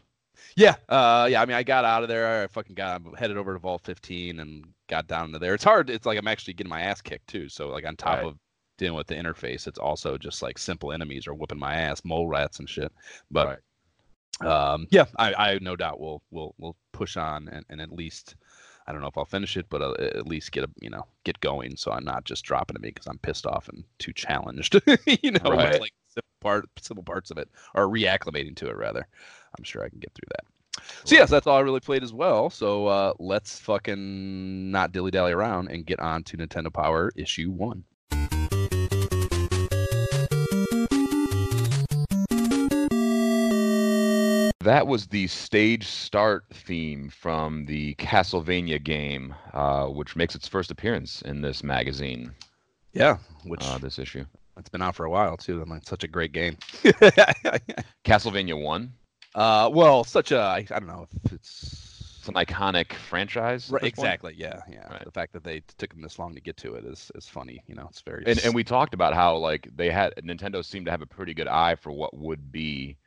Yeah, 0.56 0.76
uh, 0.90 1.28
yeah. 1.32 1.42
I 1.42 1.46
mean, 1.46 1.56
I 1.58 1.64
got 1.64 1.86
out 1.86 2.04
of 2.04 2.10
there. 2.10 2.44
I 2.44 2.48
fucking 2.48 2.76
got 2.76 3.02
I'm 3.02 3.14
headed 3.14 3.38
over 3.38 3.54
to 3.54 3.60
Vault 3.60 3.82
15 3.84 4.40
and 4.40 4.66
got 4.88 5.08
down 5.08 5.32
to 5.34 5.40
there. 5.40 5.54
It's 5.56 5.64
hard. 5.64 5.90
It's 5.90 6.06
like 6.06 6.18
I'm 6.18 6.28
actually 6.28 6.54
getting 6.54 6.70
my 6.70 6.82
ass 6.82 7.02
kicked 7.02 7.28
too. 7.28 7.50
So 7.50 7.70
like 7.70 7.86
on 7.86 7.96
top 7.96 8.20
Right. 8.20 8.24
of 8.24 8.38
dealing 8.78 8.98
with 8.98 9.08
the 9.08 9.16
interface, 9.16 9.68
it's 9.68 9.80
also 9.80 10.18
just 10.18 10.42
like 10.42 10.58
simple 10.58 10.92
enemies 10.92 11.28
are 11.28 11.34
whooping 11.34 11.60
my 11.60 11.76
ass, 11.76 12.02
mole 12.06 12.28
rats 12.28 12.60
and 12.60 12.70
shit. 12.70 12.92
But 13.32 13.52
um, 14.42 14.88
yeah, 14.92 15.06
I, 15.18 15.34
I 15.54 15.60
no 15.62 15.76
doubt 15.76 16.00
will 16.00 16.22
will 16.32 16.56
will 16.60 16.76
push 16.92 17.18
on 17.18 17.48
and, 17.50 17.66
and 17.70 17.82
at 17.82 17.92
least 17.92 18.36
I 18.88 18.92
don't 18.92 19.02
know 19.02 19.08
if 19.08 19.18
I'll 19.18 19.26
finish 19.26 19.58
it, 19.58 19.68
but 19.70 19.82
uh, 19.82 19.94
at 20.00 20.28
least 20.28 20.52
get 20.52 20.66
a 20.66 20.70
you 20.82 20.90
know 20.90 21.06
get 21.24 21.40
going. 21.40 21.78
So 21.78 21.92
I'm 21.92 22.06
not 22.06 22.26
just 22.26 22.44
dropping 22.46 22.78
it 22.78 22.82
because 22.82 23.08
I'm 23.08 23.20
pissed 23.20 23.46
off 23.48 23.70
and 23.70 23.84
too 24.00 24.14
challenged. 24.14 24.82
you 25.24 25.32
know, 25.32 25.52
Right. 25.52 25.80
like 25.80 25.94
simple 26.10 26.28
part 26.42 26.66
simple 26.82 27.04
parts 27.04 27.32
of 27.32 27.38
it 27.38 27.50
or 27.76 27.88
reacclimating 27.88 28.56
to 28.58 28.68
it 28.70 28.78
rather. 28.78 29.08
I'm 29.58 29.64
sure 29.64 29.84
I 29.84 29.90
can 29.90 30.00
get 30.00 30.14
through 30.14 30.28
that. 30.32 30.84
So 31.06 31.16
yes, 31.16 31.30
that's 31.30 31.48
all 31.48 31.58
I 31.58 31.62
really 31.62 31.80
played 31.80 32.04
as 32.04 32.14
well. 32.14 32.50
So 32.50 32.88
uh, 32.88 33.14
let's 33.20 33.60
fucking 33.60 34.72
not 34.72 34.92
dilly 34.92 35.12
dally 35.12 35.32
around 35.32 35.70
and 35.70 35.86
get 35.86 36.00
on 36.00 36.24
to 36.26 36.38
Nintendo 36.38 36.74
Power 36.74 37.12
issue 37.16 37.52
one. 37.52 37.84
That 44.62 44.88
was 44.88 45.08
the 45.08 45.28
stage 45.28 45.86
start 45.88 46.46
theme 46.54 47.10
from 47.10 47.66
the 47.66 47.96
Castlevania 47.96 48.82
game, 48.82 49.36
uh, 49.54 49.88
which 49.88 50.16
makes 50.16 50.36
its 50.36 50.48
first 50.48 50.72
appearance 50.72 51.22
in 51.24 51.42
this 51.42 51.64
magazine, 51.66 52.32
Yeah, 52.94 53.18
which 53.44 53.62
uh, 53.66 53.78
this 53.78 54.00
issue. 54.00 54.24
it's 54.58 54.70
been 54.70 54.82
out 54.82 54.96
for 54.96 55.04
a 55.06 55.10
while 55.10 55.36
too. 55.36 55.62
And 55.62 55.70
like 55.70 55.84
such 55.86 56.06
a 56.06 56.08
great 56.08 56.32
game. 56.32 56.56
Castlevania 58.06 58.62
1. 58.62 58.94
Uh, 59.36 59.70
well, 59.74 60.04
such 60.04 60.32
a 60.32 60.40
I, 60.40 60.58
I 60.58 60.80
don't 60.80 60.88
know 60.88 61.08
if 61.26 61.32
it's 61.34 62.16
It's 62.20 62.28
an 62.30 62.36
iconic 62.36 62.94
franchise. 62.94 63.70
Right, 63.70 63.82
this 63.82 63.92
point. 63.92 64.06
exactly. 64.08 64.36
Yeah, 64.38 64.62
yeah. 64.72 64.88
Right. 64.92 65.04
The 65.04 65.12
fact 65.12 65.34
that 65.34 65.44
they 65.44 65.62
took 65.78 65.92
them 65.92 66.02
this 66.02 66.18
long 66.20 66.34
to 66.36 66.42
get 66.42 66.56
to 66.58 66.76
it 66.76 66.86
is 66.86 67.12
is 67.16 67.28
funny. 67.28 67.62
You 67.68 67.76
know, 67.76 67.88
it's 67.90 68.02
very. 68.02 68.24
And, 68.26 68.40
and 68.46 68.54
we 68.56 68.64
talked 68.64 68.94
about 68.94 69.14
how 69.14 69.36
like 69.38 69.68
they 69.76 69.90
had 69.90 70.14
Nintendo 70.24 70.64
seemed 70.64 70.86
to 70.86 70.92
have 70.92 71.02
a 71.02 71.06
pretty 71.06 71.34
good 71.34 71.48
eye 71.48 71.76
for 71.76 71.92
what 71.92 72.16
would 72.16 72.52
be 72.52 72.98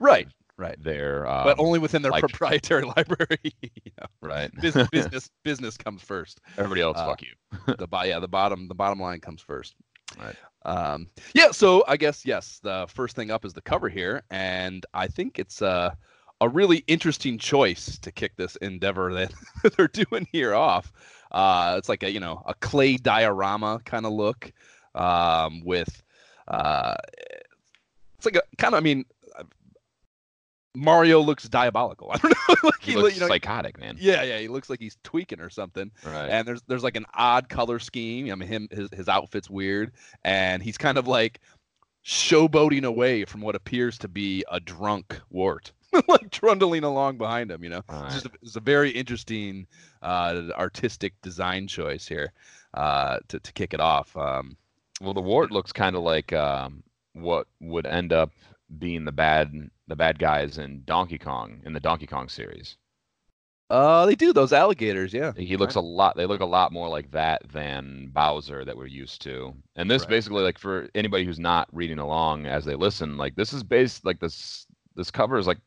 right, 0.00 0.26
right. 0.56 0.82
their 0.82 1.26
um, 1.28 1.44
but 1.44 1.58
only 1.60 1.78
within 1.78 2.02
their 2.02 2.12
like- 2.12 2.22
proprietary 2.22 2.84
library. 2.96 3.38
you 3.62 3.92
know, 4.00 4.06
right 4.22 4.50
business, 4.60 4.88
business, 4.92 5.30
business 5.44 5.76
comes 5.76 6.02
first. 6.02 6.40
everybody 6.58 6.80
else 6.80 6.96
uh, 6.98 7.06
fuck 7.06 7.22
you 7.22 7.28
The 7.66 7.86
yeah, 8.04 8.18
the 8.18 8.28
bottom, 8.28 8.66
the 8.68 8.74
bottom 8.74 8.98
line 9.00 9.20
comes 9.20 9.40
first. 9.40 9.74
Right. 10.18 10.36
Um, 10.64 11.08
yeah. 11.34 11.50
So 11.50 11.84
I 11.86 11.96
guess 11.96 12.24
yes, 12.24 12.60
the 12.62 12.86
first 12.88 13.16
thing 13.16 13.30
up 13.30 13.44
is 13.44 13.52
the 13.52 13.60
cover 13.60 13.88
here, 13.88 14.22
and 14.30 14.84
I 14.94 15.06
think 15.06 15.38
it's 15.38 15.62
uh, 15.62 15.94
a 16.40 16.48
really 16.48 16.84
interesting 16.86 17.38
choice 17.38 17.98
to 17.98 18.12
kick 18.12 18.36
this 18.36 18.56
endeavor 18.56 19.12
that 19.62 19.76
they're 19.76 19.88
doing 19.88 20.26
here 20.32 20.54
off. 20.54 20.92
Uh, 21.32 21.74
it's 21.78 21.88
like 21.88 22.02
a 22.02 22.10
you 22.10 22.20
know 22.20 22.42
a 22.46 22.54
clay 22.54 22.96
diorama 22.96 23.80
kind 23.84 24.06
of 24.06 24.12
look 24.12 24.52
um, 24.94 25.62
with 25.64 26.02
uh, 26.48 26.94
it's 28.16 28.24
like 28.24 28.36
a 28.36 28.56
kind 28.56 28.74
of 28.74 28.78
I 28.78 28.80
mean 28.80 29.04
Mario 30.74 31.20
looks 31.20 31.48
diabolical. 31.48 32.10
I 32.14 32.18
don't 32.18 32.32
know, 32.32 32.54
like 32.64 32.80
he 32.80 32.92
he, 32.92 32.98
looks 32.98 33.14
you 33.14 33.20
know, 33.20 33.28
psychotic 33.28 33.78
man 33.78 33.96
yeah, 33.98 34.22
yeah, 34.22 34.38
he 34.38 34.48
looks 34.48 34.68
like 34.68 34.80
he's 34.80 34.96
tweaking 35.04 35.40
or 35.40 35.50
something 35.50 35.90
right 36.04 36.28
and 36.28 36.46
there's 36.46 36.62
there's 36.62 36.82
like 36.82 36.96
an 36.96 37.06
odd 37.14 37.48
color 37.48 37.78
scheme. 37.78 38.30
I 38.30 38.34
mean, 38.34 38.48
him 38.48 38.68
his 38.70 38.88
his 38.92 39.08
outfit's 39.08 39.50
weird, 39.50 39.92
and 40.22 40.62
he's 40.62 40.78
kind 40.78 40.98
of 40.98 41.06
like 41.06 41.40
showboating 42.04 42.84
away 42.84 43.24
from 43.24 43.40
what 43.40 43.54
appears 43.54 43.98
to 43.98 44.08
be 44.08 44.44
a 44.50 44.60
drunk 44.60 45.20
wart, 45.30 45.72
like 46.08 46.30
trundling 46.30 46.84
along 46.84 47.18
behind 47.18 47.50
him. 47.50 47.64
You 47.64 47.70
know, 47.70 47.82
All 47.88 48.04
it's 48.04 48.14
just 48.14 48.26
a, 48.26 48.30
it's 48.42 48.56
a 48.56 48.60
very 48.60 48.90
interesting 48.90 49.66
uh, 50.02 50.42
artistic 50.56 51.14
design 51.22 51.66
choice 51.66 52.06
here 52.06 52.32
uh, 52.74 53.18
to 53.28 53.40
to 53.40 53.52
kick 53.52 53.74
it 53.74 53.80
off. 53.80 54.16
Um, 54.16 54.56
well 55.00 55.14
the 55.14 55.20
wart 55.20 55.50
looks 55.50 55.72
kind 55.72 55.96
of 55.96 56.02
like 56.02 56.32
um, 56.32 56.82
what 57.14 57.46
would 57.60 57.86
end 57.86 58.12
up 58.12 58.30
being 58.78 59.04
the 59.04 59.12
bad 59.12 59.70
the 59.88 59.96
bad 59.96 60.18
guys 60.18 60.58
in 60.58 60.82
donkey 60.84 61.18
kong 61.18 61.60
in 61.64 61.72
the 61.72 61.80
donkey 61.80 62.06
kong 62.06 62.28
series 62.28 62.76
uh, 63.70 64.04
they 64.04 64.14
do 64.14 64.32
those 64.34 64.52
alligators, 64.52 65.12
yeah. 65.14 65.32
he 65.36 65.56
looks 65.56 65.74
a 65.74 65.80
lot 65.80 66.16
they 66.16 66.26
look 66.26 66.42
a 66.42 66.44
lot 66.44 66.70
more 66.70 66.88
like 66.88 67.10
that 67.12 67.40
than 67.50 68.08
bowser 68.12 68.62
that 68.64 68.76
we're 68.76 68.86
used 68.86 69.22
to 69.22 69.54
and 69.76 69.90
this 69.90 70.02
Right. 70.02 70.10
basically 70.10 70.42
like 70.42 70.58
for 70.58 70.88
anybody 70.94 71.24
who's 71.24 71.38
not 71.40 71.66
reading 71.72 71.98
along 71.98 72.44
as 72.46 72.64
they 72.66 72.74
listen 72.74 73.16
like 73.16 73.34
this 73.36 73.52
is 73.54 73.62
based 73.62 74.04
like 74.04 74.20
this 74.20 74.66
this 74.96 75.10
cover 75.10 75.38
is 75.38 75.46
like 75.46 75.58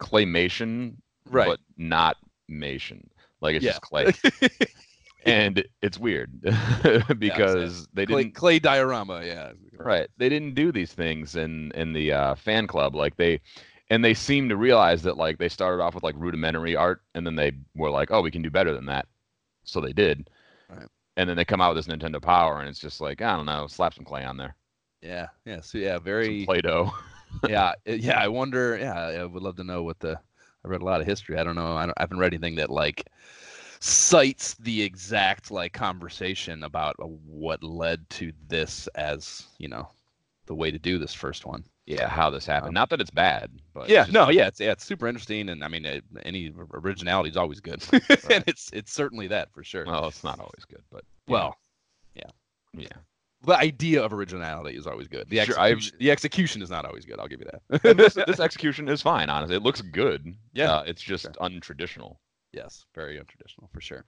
claymation 0.00 0.96
Right. 1.30 1.46
but 1.46 1.60
not 1.76 2.16
mation 2.50 3.06
like 3.40 3.54
it's 3.54 3.64
Yeah. 3.64 3.70
just 3.72 3.82
clay 3.82 4.12
and 5.24 5.64
it's 5.82 5.98
weird 5.98 6.40
because 7.18 7.86
they 7.92 8.06
clay, 8.06 8.22
didn't 8.24 8.34
clay 8.34 8.58
diorama, 8.58 9.22
yeah. 9.24 9.52
right 9.78 10.08
they 10.16 10.28
didn't 10.28 10.54
do 10.54 10.70
these 10.72 10.92
things 10.92 11.36
in 11.36 11.70
in 11.74 11.92
the 11.92 12.12
uh, 12.12 12.34
fan 12.34 12.66
club 12.66 12.94
like 12.94 13.16
they 13.16 13.40
and 13.90 14.04
they 14.04 14.14
seem 14.14 14.48
to 14.48 14.56
realize 14.56 15.02
that 15.02 15.16
like 15.16 15.38
they 15.38 15.48
started 15.48 15.82
off 15.82 15.94
with 15.94 16.04
like 16.04 16.14
rudimentary 16.18 16.76
art 16.76 17.02
and 17.14 17.26
then 17.26 17.34
they 17.36 17.52
were 17.74 17.90
like 17.90 18.10
oh 18.10 18.20
we 18.22 18.30
can 18.30 18.42
do 18.42 18.50
better 18.50 18.72
than 18.74 18.86
that 18.86 19.06
so 19.64 19.80
they 19.80 19.92
did 19.92 20.28
Right. 20.68 20.86
and 21.16 21.28
then 21.28 21.36
they 21.36 21.44
come 21.44 21.60
out 21.60 21.74
with 21.74 21.86
this 21.86 21.94
nintendo 21.94 22.20
power 22.20 22.60
and 22.60 22.68
it's 22.68 22.78
just 22.78 23.00
like 23.00 23.22
i 23.22 23.34
don't 23.34 23.46
know 23.46 23.66
slap 23.66 23.94
some 23.94 24.04
clay 24.04 24.24
on 24.24 24.36
there 24.36 24.54
Yeah, 25.02 25.28
yeah. 25.46 25.60
So 25.62 25.78
yeah, 25.78 25.96
some 25.96 26.04
very 26.04 26.44
play-doh 26.44 26.92
yeah, 27.48 27.72
uh, 27.88 27.92
yeah. 27.92 28.18
I 28.18 28.28
wonder. 28.28 28.76
Yeah, 28.78 28.94
I 28.94 29.24
would 29.24 29.42
love 29.42 29.56
to 29.56 29.64
know 29.64 29.82
what 29.82 29.98
the. 30.00 30.18
I 30.64 30.68
read 30.68 30.80
a 30.80 30.84
lot 30.84 31.00
of 31.00 31.06
history. 31.06 31.38
I 31.38 31.44
don't 31.44 31.54
know. 31.56 31.76
I, 31.76 31.86
don't, 31.86 31.94
I 31.96 32.02
haven't 32.02 32.18
read 32.18 32.32
anything 32.32 32.56
that 32.56 32.70
like 32.70 33.04
cites 33.80 34.54
the 34.54 34.82
exact 34.82 35.50
like 35.50 35.72
conversation 35.72 36.64
about 36.64 36.96
uh, 37.00 37.04
what 37.04 37.62
led 37.62 38.08
to 38.10 38.32
this 38.48 38.86
as 38.94 39.46
you 39.58 39.68
know 39.68 39.88
the 40.46 40.54
way 40.54 40.70
to 40.70 40.78
do 40.78 40.98
this 40.98 41.14
first 41.14 41.46
one. 41.46 41.64
Yeah, 41.86 42.08
how 42.08 42.28
this 42.28 42.44
happened. 42.44 42.74
Not 42.74 42.90
that 42.90 43.00
it's 43.00 43.10
bad, 43.10 43.50
but 43.72 43.88
yeah, 43.88 44.02
just- 44.02 44.12
no, 44.12 44.28
yeah, 44.28 44.48
it's 44.48 44.60
yeah, 44.60 44.72
it's 44.72 44.84
super 44.84 45.08
interesting, 45.08 45.48
and 45.48 45.64
I 45.64 45.68
mean, 45.68 45.84
it, 45.86 46.04
any 46.22 46.52
originality 46.72 47.30
is 47.30 47.36
always 47.36 47.60
good, 47.60 47.82
and 48.30 48.44
it's 48.46 48.70
it's 48.72 48.92
certainly 48.92 49.28
that 49.28 49.52
for 49.52 49.64
sure. 49.64 49.86
Well, 49.86 50.08
it's 50.08 50.24
not 50.24 50.38
always 50.38 50.64
good, 50.68 50.82
but 50.90 51.04
well, 51.26 51.56
yeah. 52.14 52.30
Yeah 52.74 52.88
the 53.44 53.56
idea 53.56 54.02
of 54.02 54.12
originality 54.12 54.76
is 54.76 54.86
always 54.86 55.08
good. 55.08 55.28
The 55.28 55.44
Sure, 55.44 55.58
execution, 55.58 55.96
the 55.98 56.10
execution 56.10 56.62
is 56.62 56.70
not 56.70 56.84
always 56.84 57.04
good. 57.04 57.20
I'll 57.20 57.28
give 57.28 57.40
you 57.40 57.46
that. 57.52 57.96
this, 57.96 58.14
this 58.26 58.40
execution 58.40 58.88
is 58.88 59.00
fine. 59.00 59.30
Honestly, 59.30 59.56
it 59.56 59.62
looks 59.62 59.80
good. 59.80 60.34
Yeah, 60.52 60.72
uh, 60.72 60.82
it's 60.86 61.02
just 61.02 61.24
sure. 61.24 61.32
untraditional. 61.40 62.16
Yes, 62.58 62.84
very 62.94 63.18
untraditional 63.18 63.70
for 63.72 63.80
sure. 63.80 64.04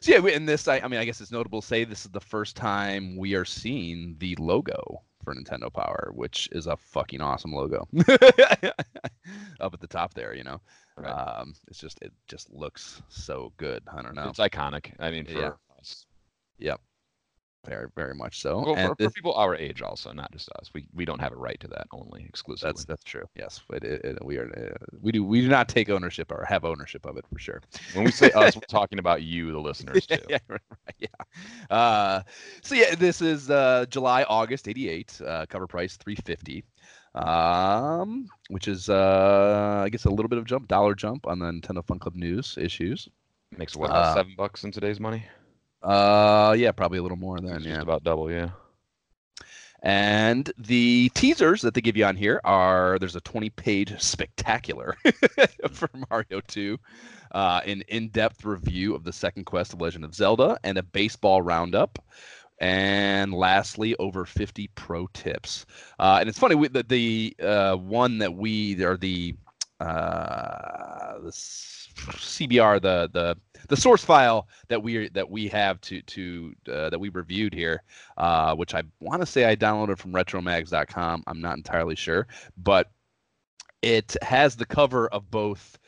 So 0.00 0.12
yeah, 0.12 0.34
in 0.34 0.44
this, 0.46 0.68
I, 0.68 0.78
I 0.80 0.88
mean, 0.88 1.00
I 1.00 1.04
guess 1.04 1.20
it's 1.20 1.32
notable 1.32 1.60
to 1.62 1.66
say 1.66 1.84
this 1.84 2.04
is 2.04 2.10
the 2.10 2.20
first 2.20 2.54
time 2.56 3.16
we 3.16 3.34
are 3.34 3.44
seeing 3.46 4.14
the 4.18 4.36
logo 4.36 5.02
for 5.24 5.34
Nintendo 5.34 5.72
Power, 5.72 6.10
which 6.14 6.48
is 6.52 6.66
a 6.66 6.76
fucking 6.76 7.20
awesome 7.20 7.52
logo. 7.52 7.88
Up 9.60 9.74
at 9.74 9.80
the 9.80 9.86
top 9.88 10.14
there, 10.14 10.34
you 10.34 10.44
know. 10.44 10.60
Right. 10.96 11.10
Um, 11.10 11.54
it's 11.68 11.78
just 11.78 11.98
it 12.02 12.12
just 12.26 12.50
looks 12.50 13.02
so 13.08 13.52
good. 13.56 13.82
I 13.92 14.02
don't 14.02 14.14
know. 14.14 14.28
It's 14.28 14.38
iconic. 14.38 14.92
I 14.98 15.10
mean, 15.10 15.24
for 15.24 15.32
Yeah. 15.32 15.50
us. 15.78 16.06
Very, 17.68 17.88
very 17.94 18.14
much 18.14 18.40
so. 18.40 18.60
Well, 18.60 18.74
And 18.76 18.96
for, 18.96 19.04
for 19.04 19.10
people 19.10 19.34
our 19.34 19.54
age, 19.54 19.82
also, 19.82 20.10
not 20.12 20.32
just 20.32 20.48
us. 20.58 20.70
We 20.74 20.86
we 20.94 21.04
don't 21.04 21.20
have 21.20 21.32
a 21.32 21.36
right 21.36 21.60
to 21.60 21.68
that 21.68 21.86
only 21.92 22.24
exclusively. 22.28 22.68
that's 22.70 22.84
that's 22.86 23.04
true. 23.04 23.24
Yes, 23.36 23.60
it, 23.72 23.84
it, 23.84 24.04
it- 24.04 24.24
we 24.24 24.38
are 24.38 24.48
uh, 24.56 24.84
we 25.02 25.12
do 25.12 25.22
we 25.24 25.40
do 25.42 25.48
not 25.48 25.68
take 25.68 25.90
ownership 25.90 26.30
or 26.32 26.44
have 26.48 26.64
ownership 26.64 27.04
of 27.06 27.16
it 27.18 27.24
for 27.32 27.38
sure. 27.38 27.60
when 27.94 28.04
we 28.04 28.10
say 28.10 28.30
us, 28.32 28.56
we're 28.56 28.62
talking 28.68 28.98
about 28.98 29.22
you, 29.22 29.52
the 29.52 29.58
listeners, 29.60 30.06
too. 30.06 30.16
yeah, 30.30 30.38
right, 30.48 30.60
yeah. 30.98 31.08
Uh, 31.76 32.22
so 32.62 32.74
yeah, 32.74 32.94
this 32.94 33.20
is 33.20 33.50
uh, 33.50 33.84
July 33.90 34.22
August 34.24 34.66
'88. 34.68 35.20
Uh, 35.24 35.46
cover 35.48 35.66
price 35.66 35.96
350, 35.96 36.64
um, 37.14 38.28
which 38.48 38.68
is 38.68 38.88
uh, 38.88 39.82
I 39.84 39.88
guess 39.88 40.04
a 40.06 40.10
little 40.10 40.28
bit 40.28 40.38
of 40.38 40.44
jump, 40.46 40.68
dollar 40.68 40.94
jump 40.94 41.26
on 41.26 41.38
the 41.38 41.46
Nintendo 41.46 41.84
Fun 41.84 41.98
Club 41.98 42.14
News 42.14 42.56
issues. 42.60 43.08
Makes 43.56 43.76
what 43.76 43.90
Uh, 43.90 44.14
seven 44.14 44.34
bucks 44.36 44.64
in 44.64 44.70
today's 44.72 45.00
money? 45.00 45.24
Uh, 45.82 46.54
yeah, 46.58 46.72
probably 46.72 46.98
a 46.98 47.02
little 47.02 47.18
more 47.18 47.38
than 47.40 47.62
yeah. 47.62 47.70
just 47.70 47.82
about 47.82 48.02
double, 48.02 48.30
yeah. 48.30 48.50
And 49.82 50.50
the 50.58 51.08
teasers 51.10 51.62
that 51.62 51.74
they 51.74 51.80
give 51.80 51.96
you 51.96 52.04
on 52.04 52.16
here 52.16 52.40
are 52.44 52.98
there's 52.98 53.14
a 53.14 53.20
20 53.20 53.50
page 53.50 54.00
spectacular 54.00 54.96
for 55.70 55.88
Mario 56.10 56.40
2, 56.40 56.78
uh, 57.32 57.60
an 57.64 57.82
in 57.88 58.08
depth 58.08 58.44
review 58.44 58.94
of 58.94 59.04
the 59.04 59.12
second 59.12 59.44
quest 59.44 59.72
of 59.72 59.80
Legend 59.80 60.04
of 60.04 60.14
Zelda, 60.14 60.58
and 60.64 60.78
a 60.78 60.82
baseball 60.82 61.42
roundup. 61.42 61.98
And 62.60 63.32
lastly, 63.32 63.94
over 64.00 64.24
50 64.24 64.68
pro 64.74 65.06
tips. 65.14 65.64
Uh, 66.00 66.18
and 66.20 66.28
it's 66.28 66.40
funny, 66.40 66.56
we, 66.56 66.66
the, 66.66 66.82
the 66.82 67.36
uh, 67.40 67.76
one 67.76 68.18
that 68.18 68.34
we, 68.34 68.82
or 68.82 68.96
the, 68.96 69.36
uh, 69.78 71.20
the 71.20 71.30
CBR, 71.30 72.82
the, 72.82 73.08
the, 73.12 73.36
the 73.68 73.76
source 73.76 74.04
file 74.04 74.48
that 74.68 74.82
we 74.82 75.08
that 75.10 75.28
we 75.28 75.48
have 75.48 75.80
to 75.82 76.02
to 76.02 76.54
uh, 76.72 76.90
that 76.90 76.98
we 76.98 77.08
reviewed 77.08 77.52
here 77.52 77.82
uh, 78.16 78.54
which 78.54 78.74
I 78.74 78.82
want 79.00 79.22
to 79.22 79.26
say 79.26 79.44
I 79.44 79.56
downloaded 79.56 79.98
from 79.98 80.12
retromags.com. 80.12 81.24
I'm 81.26 81.40
not 81.40 81.56
entirely 81.56 81.96
sure, 81.96 82.26
but 82.56 82.90
it 83.82 84.16
has 84.22 84.56
the 84.56 84.66
cover 84.66 85.08
of 85.08 85.30
both 85.30 85.78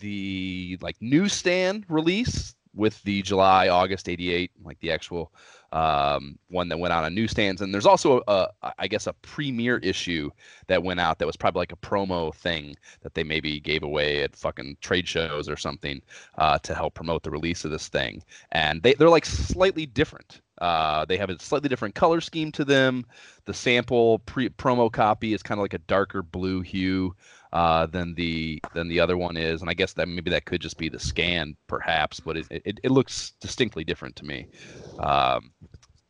the 0.00 0.78
like 0.80 0.96
newsstand 1.00 1.84
release 1.88 2.54
with 2.74 3.02
the 3.02 3.22
July 3.22 3.68
August 3.68 4.08
88 4.08 4.50
like 4.64 4.78
the 4.80 4.92
actual 4.92 5.32
um, 5.72 6.38
one 6.48 6.68
that 6.68 6.78
went 6.78 6.92
out 6.92 7.04
on 7.04 7.14
newsstands. 7.14 7.60
And 7.60 7.72
there's 7.72 7.86
also 7.86 8.22
a, 8.26 8.48
I 8.78 8.88
guess 8.88 9.06
a 9.06 9.12
premiere 9.14 9.78
issue 9.78 10.30
that 10.66 10.82
went 10.82 11.00
out 11.00 11.18
that 11.18 11.26
was 11.26 11.36
probably 11.36 11.60
like 11.60 11.72
a 11.72 11.76
promo 11.76 12.34
thing 12.34 12.76
that 13.02 13.14
they 13.14 13.22
maybe 13.24 13.60
gave 13.60 13.82
away 13.82 14.22
at 14.22 14.36
fucking 14.36 14.78
trade 14.80 15.06
shows 15.06 15.48
or 15.48 15.56
something 15.56 16.02
uh, 16.38 16.58
to 16.60 16.74
help 16.74 16.94
promote 16.94 17.22
the 17.22 17.30
release 17.30 17.64
of 17.64 17.70
this 17.70 17.88
thing. 17.88 18.22
And 18.52 18.82
they, 18.82 18.94
they're 18.94 19.08
like 19.08 19.26
slightly 19.26 19.86
different. 19.86 20.40
Uh, 20.60 21.04
they 21.06 21.16
have 21.16 21.30
a 21.30 21.38
slightly 21.38 21.68
different 21.68 21.94
color 21.94 22.20
scheme 22.20 22.52
to 22.52 22.64
them. 22.64 23.06
The 23.46 23.54
sample 23.54 24.18
pre 24.20 24.48
promo 24.50 24.92
copy 24.92 25.32
is 25.32 25.42
kind 25.42 25.58
of 25.58 25.62
like 25.62 25.74
a 25.74 25.78
darker 25.78 26.22
blue 26.22 26.60
hue 26.60 27.14
uh, 27.52 27.86
than 27.86 28.14
the 28.14 28.60
than 28.74 28.88
the 28.88 29.00
other 29.00 29.16
one 29.16 29.36
is, 29.36 29.60
and 29.60 29.70
I 29.70 29.74
guess 29.74 29.92
that 29.94 30.08
maybe 30.08 30.30
that 30.30 30.44
could 30.44 30.60
just 30.60 30.78
be 30.78 30.88
the 30.88 31.00
scan, 31.00 31.56
perhaps, 31.66 32.20
but 32.20 32.36
it 32.36 32.46
it, 32.50 32.80
it 32.82 32.90
looks 32.90 33.32
distinctly 33.40 33.84
different 33.84 34.16
to 34.16 34.24
me. 34.24 34.46
Um, 34.98 35.52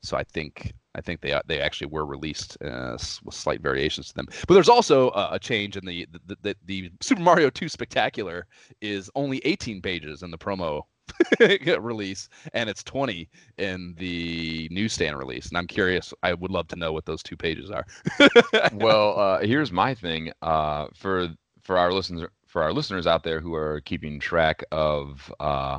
so 0.02 0.16
I 0.16 0.24
think 0.24 0.72
I 0.94 1.00
think 1.00 1.20
they 1.20 1.38
they 1.46 1.60
actually 1.60 1.88
were 1.88 2.04
released 2.04 2.58
uh, 2.62 2.96
with 3.24 3.34
slight 3.34 3.60
variations 3.60 4.08
to 4.08 4.14
them. 4.14 4.26
But 4.46 4.54
there's 4.54 4.68
also 4.68 5.10
a, 5.10 5.38
change 5.38 5.76
in 5.76 5.84
the 5.84 6.06
the, 6.26 6.36
the 6.42 6.56
the 6.66 6.90
Super 7.00 7.22
Mario 7.22 7.50
2 7.50 7.68
Spectacular 7.68 8.46
is 8.80 9.10
only 9.14 9.40
18 9.44 9.80
pages 9.82 10.22
in 10.22 10.30
the 10.30 10.38
promo 10.38 10.82
release, 11.80 12.28
and 12.52 12.68
it's 12.68 12.82
20 12.82 13.28
in 13.58 13.94
the 13.98 14.68
newsstand 14.70 15.18
release. 15.18 15.48
And 15.48 15.58
I'm 15.58 15.66
curious. 15.66 16.12
I 16.22 16.34
would 16.34 16.50
love 16.50 16.68
to 16.68 16.76
know 16.76 16.92
what 16.92 17.06
those 17.06 17.22
two 17.22 17.36
pages 17.36 17.70
are. 17.70 17.86
well, 18.72 19.18
uh, 19.18 19.40
here's 19.40 19.72
my 19.72 19.94
thing. 19.94 20.32
Uh, 20.42 20.86
for 20.94 21.28
for 21.62 21.78
our 21.78 21.92
listeners 21.92 22.28
for 22.46 22.62
our 22.62 22.72
listeners 22.72 23.06
out 23.06 23.22
there 23.22 23.40
who 23.40 23.54
are 23.54 23.80
keeping 23.82 24.18
track 24.18 24.64
of 24.72 25.32
uh, 25.38 25.78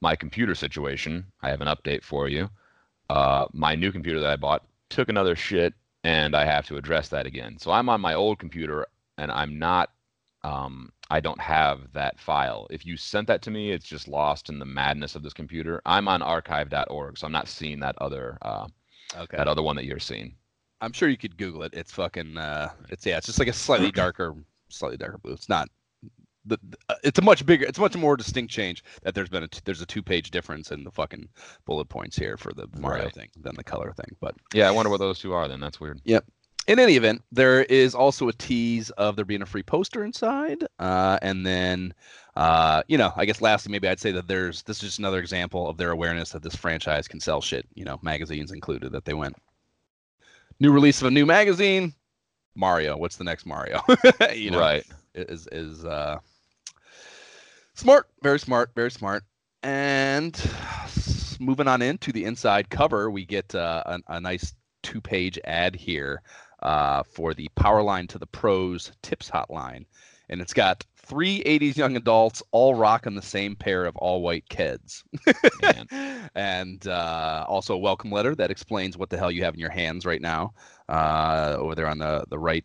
my 0.00 0.16
computer 0.16 0.54
situation, 0.54 1.26
I 1.42 1.50
have 1.50 1.60
an 1.60 1.68
update 1.68 2.02
for 2.02 2.28
you. 2.28 2.48
Uh, 3.10 3.46
my 3.52 3.74
new 3.74 3.92
computer 3.92 4.20
that 4.20 4.30
I 4.30 4.36
bought 4.36 4.64
took 4.88 5.08
another 5.08 5.36
shit, 5.36 5.74
and 6.04 6.34
I 6.34 6.44
have 6.44 6.66
to 6.68 6.76
address 6.76 7.08
that 7.10 7.26
again. 7.26 7.58
So 7.58 7.70
I'm 7.70 7.88
on 7.88 8.00
my 8.00 8.14
old 8.14 8.38
computer, 8.38 8.86
and 9.18 9.30
I'm 9.30 9.58
not. 9.58 9.90
Um, 10.46 10.90
I 11.10 11.20
don't 11.20 11.40
have 11.40 11.92
that 11.92 12.18
file. 12.20 12.66
If 12.70 12.84
you 12.86 12.96
sent 12.96 13.26
that 13.28 13.42
to 13.42 13.50
me, 13.50 13.72
it's 13.72 13.84
just 13.86 14.06
lost 14.08 14.48
in 14.48 14.58
the 14.58 14.64
madness 14.64 15.14
of 15.14 15.22
this 15.22 15.32
computer. 15.32 15.80
I'm 15.86 16.08
on 16.08 16.22
archive.org, 16.22 17.18
so 17.18 17.26
I'm 17.26 17.32
not 17.32 17.48
seeing 17.48 17.80
that 17.80 17.96
other 18.00 18.38
uh, 18.42 18.66
okay. 19.16 19.36
that 19.36 19.48
other 19.48 19.62
one 19.62 19.76
that 19.76 19.84
you're 19.86 19.98
seeing. 19.98 20.34
I'm 20.80 20.92
sure 20.92 21.08
you 21.08 21.16
could 21.16 21.36
Google 21.36 21.62
it. 21.62 21.74
It's 21.74 21.92
fucking. 21.92 22.36
Uh, 22.38 22.70
it's 22.90 23.04
yeah. 23.06 23.16
It's 23.18 23.26
just 23.26 23.38
like 23.38 23.48
a 23.48 23.52
slightly 23.52 23.90
darker, 24.02 24.34
slightly 24.68 24.96
darker 24.96 25.18
blue. 25.18 25.32
It's 25.32 25.48
not. 25.48 25.68
The, 26.44 26.58
the- 26.68 26.78
uh, 26.90 26.94
it's 27.02 27.18
a 27.18 27.22
much 27.22 27.44
bigger. 27.44 27.64
It's 27.66 27.78
a 27.78 27.80
much 27.80 27.96
more 27.96 28.16
distinct 28.16 28.52
change 28.52 28.84
that 29.02 29.14
there's 29.14 29.28
been 29.28 29.42
a 29.42 29.48
t- 29.48 29.60
there's 29.64 29.80
a 29.80 29.86
two 29.86 30.02
page 30.02 30.30
difference 30.30 30.70
in 30.70 30.84
the 30.84 30.90
fucking 30.92 31.28
bullet 31.66 31.88
points 31.88 32.16
here 32.16 32.36
for 32.36 32.52
the 32.52 32.68
Mario 32.78 33.04
Right. 33.04 33.14
thing 33.14 33.28
than 33.40 33.56
the 33.56 33.64
color 33.64 33.92
thing. 33.96 34.14
But 34.20 34.34
Yeah, 34.54 34.68
I 34.68 34.70
wonder 34.70 34.90
what 34.90 35.00
those 35.00 35.18
two 35.18 35.32
are. 35.32 35.48
Then 35.48 35.58
that's 35.60 35.80
weird. 35.80 36.00
In 36.66 36.78
any 36.78 36.96
event, 36.96 37.22
there 37.30 37.62
is 37.64 37.94
also 37.94 38.28
a 38.28 38.32
tease 38.32 38.90
of 38.90 39.16
there 39.16 39.24
being 39.24 39.42
a 39.42 39.46
free 39.46 39.62
poster 39.62 40.04
inside, 40.04 40.64
uh, 40.78 41.18
and 41.22 41.46
then, 41.46 41.94
uh, 42.34 42.82
you 42.88 42.98
know, 42.98 43.12
I 43.16 43.24
guess 43.24 43.40
lastly, 43.40 43.70
maybe 43.70 43.88
I'd 43.88 44.00
say 44.00 44.12
that 44.12 44.26
there's 44.26 44.62
this 44.62 44.78
is 44.78 44.82
just 44.82 44.98
another 44.98 45.20
example 45.20 45.68
of 45.68 45.76
their 45.76 45.92
awareness 45.92 46.30
that 46.30 46.42
this 46.42 46.56
franchise 46.56 47.06
can 47.06 47.20
sell 47.20 47.40
shit. 47.40 47.66
You 47.74 47.84
know, 47.84 47.98
magazines 48.02 48.50
included. 48.50 48.92
That 48.92 49.04
they 49.04 49.14
went 49.14 49.36
new 50.58 50.72
release 50.72 51.00
of 51.00 51.08
a 51.08 51.10
new 51.10 51.26
magazine, 51.26 51.94
Mario. 52.56 52.96
What's 52.96 53.16
the 53.16 53.24
next 53.24 53.46
Mario? 53.46 53.80
you 54.34 54.50
know, 54.50 54.58
right. 54.58 54.84
is 55.14 55.48
is 55.52 55.84
uh, 55.84 56.18
smart, 57.74 58.08
very 58.22 58.40
smart, 58.40 58.72
very 58.74 58.90
smart. 58.90 59.22
And 59.62 60.36
moving 61.38 61.68
on 61.68 61.80
into 61.82 62.12
the 62.12 62.24
inside 62.24 62.70
cover, 62.70 63.10
we 63.10 63.24
get 63.24 63.54
uh, 63.54 63.82
a, 63.86 64.00
a 64.08 64.20
nice 64.20 64.54
two-page 64.82 65.38
ad 65.44 65.74
here 65.74 66.22
uh, 66.66 67.04
for 67.04 67.32
the 67.32 67.48
Power 67.54 67.80
Line 67.80 68.08
to 68.08 68.18
the 68.18 68.26
Pros 68.26 68.90
Tips 69.00 69.30
Hotline, 69.30 69.86
and 70.28 70.40
it's 70.40 70.52
got 70.52 70.84
three 70.96 71.42
80s 71.44 71.76
young 71.76 71.96
adults 71.96 72.42
all 72.50 72.74
rocking 72.74 73.14
the 73.14 73.22
same 73.22 73.54
pair 73.54 73.86
of 73.86 73.94
all-white 73.96 74.44
Keds, 74.50 75.04
and 76.34 76.86
uh, 76.88 77.44
also 77.46 77.74
a 77.74 77.78
welcome 77.78 78.10
letter 78.10 78.34
that 78.34 78.50
explains 78.50 78.98
what 78.98 79.10
the 79.10 79.16
hell 79.16 79.30
you 79.30 79.44
have 79.44 79.54
in 79.54 79.60
your 79.60 79.70
hands 79.70 80.04
right 80.04 80.20
now 80.20 80.52
uh, 80.88 81.56
over 81.56 81.76
there 81.76 81.86
on 81.86 81.98
the 81.98 82.24
the 82.30 82.38
right 82.38 82.64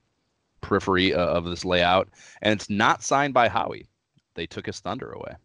periphery 0.61 1.13
of 1.13 1.45
this 1.45 1.63
layout, 1.63 2.09
and 2.41 2.59
it's 2.59 2.71
not 2.71 3.03
signed 3.03 3.35
by 3.35 3.47
Howie. 3.47 3.85
They 4.33 4.47
took 4.47 4.65
his 4.65 4.79
thunder 4.79 5.11
away. 5.11 5.35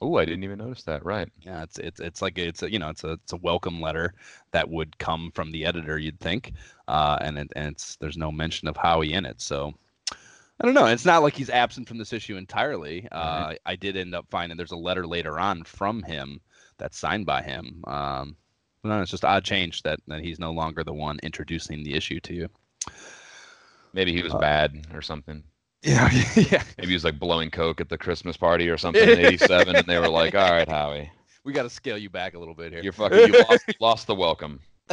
Oh, 0.00 0.16
I 0.16 0.24
didn't 0.24 0.44
even 0.44 0.58
notice 0.58 0.82
that. 0.84 1.04
Right. 1.04 1.28
Yeah, 1.40 1.62
it's 1.62 1.78
it's 1.78 2.00
it's 2.00 2.22
like 2.22 2.38
it's 2.38 2.62
a 2.62 2.70
you 2.70 2.78
know 2.78 2.90
it's 2.90 3.04
a 3.04 3.12
it's 3.12 3.32
a 3.32 3.36
welcome 3.38 3.80
letter 3.80 4.14
that 4.50 4.68
would 4.68 4.98
come 4.98 5.30
from 5.32 5.50
the 5.52 5.64
editor, 5.64 5.98
you'd 5.98 6.20
think, 6.20 6.52
uh, 6.88 7.18
and 7.20 7.38
it, 7.38 7.52
and 7.56 7.68
it's 7.68 7.96
there's 7.96 8.16
no 8.16 8.30
mention 8.30 8.68
of 8.68 8.76
Howie 8.76 9.12
in 9.12 9.24
it, 9.24 9.40
so 9.40 9.72
I 10.60 10.64
don't 10.64 10.74
know. 10.74 10.86
It's 10.86 11.04
not 11.04 11.22
like 11.22 11.34
he's 11.36 11.50
absent 11.50 11.88
from 11.88 11.98
this 11.98 12.12
issue 12.12 12.36
entirely. 12.36 13.08
Uh, 13.10 13.54
I 13.66 13.76
did 13.76 13.96
end 13.96 14.14
up 14.14 14.26
finding 14.30 14.56
there's 14.56 14.72
a 14.72 14.76
letter 14.76 15.06
later 15.06 15.38
on 15.40 15.64
from 15.64 16.02
him 16.02 16.40
that's 16.78 16.98
signed 16.98 17.26
by 17.26 17.42
him. 17.42 17.82
Um, 17.86 18.36
no, 18.84 19.00
it's 19.00 19.10
just 19.10 19.24
odd 19.24 19.44
change 19.44 19.82
that 19.82 20.00
that 20.08 20.22
he's 20.22 20.38
no 20.38 20.52
longer 20.52 20.84
the 20.84 20.92
one 20.92 21.18
introducing 21.22 21.82
the 21.82 21.94
issue 21.94 22.20
to 22.20 22.34
you. 22.34 22.48
Maybe 23.92 24.12
he 24.12 24.22
was 24.22 24.34
Uh, 24.34 24.38
bad 24.38 24.86
or 24.92 25.02
something. 25.02 25.44
Yeah, 25.84 26.10
yeah. 26.36 26.62
Maybe 26.78 26.88
he 26.88 26.94
was 26.94 27.04
like 27.04 27.18
blowing 27.18 27.50
coke 27.50 27.80
at 27.80 27.88
the 27.90 27.98
Christmas 27.98 28.36
party 28.36 28.68
or 28.70 28.78
something 28.78 29.06
in 29.08 29.18
'87, 29.18 29.76
and 29.76 29.86
they 29.86 29.98
were 29.98 30.08
like, 30.08 30.34
"All 30.34 30.50
right, 30.50 30.68
Howie." 30.68 31.10
we 31.44 31.52
got 31.52 31.62
to 31.64 31.70
scale 31.70 31.98
you 31.98 32.10
back 32.10 32.34
a 32.34 32.38
little 32.38 32.54
bit 32.54 32.72
here. 32.72 32.82
You're 32.82 32.92
fucking. 32.92 33.18
You 33.18 33.44
lost, 33.48 33.64
lost 33.80 34.06
the 34.06 34.14
welcome. 34.14 34.60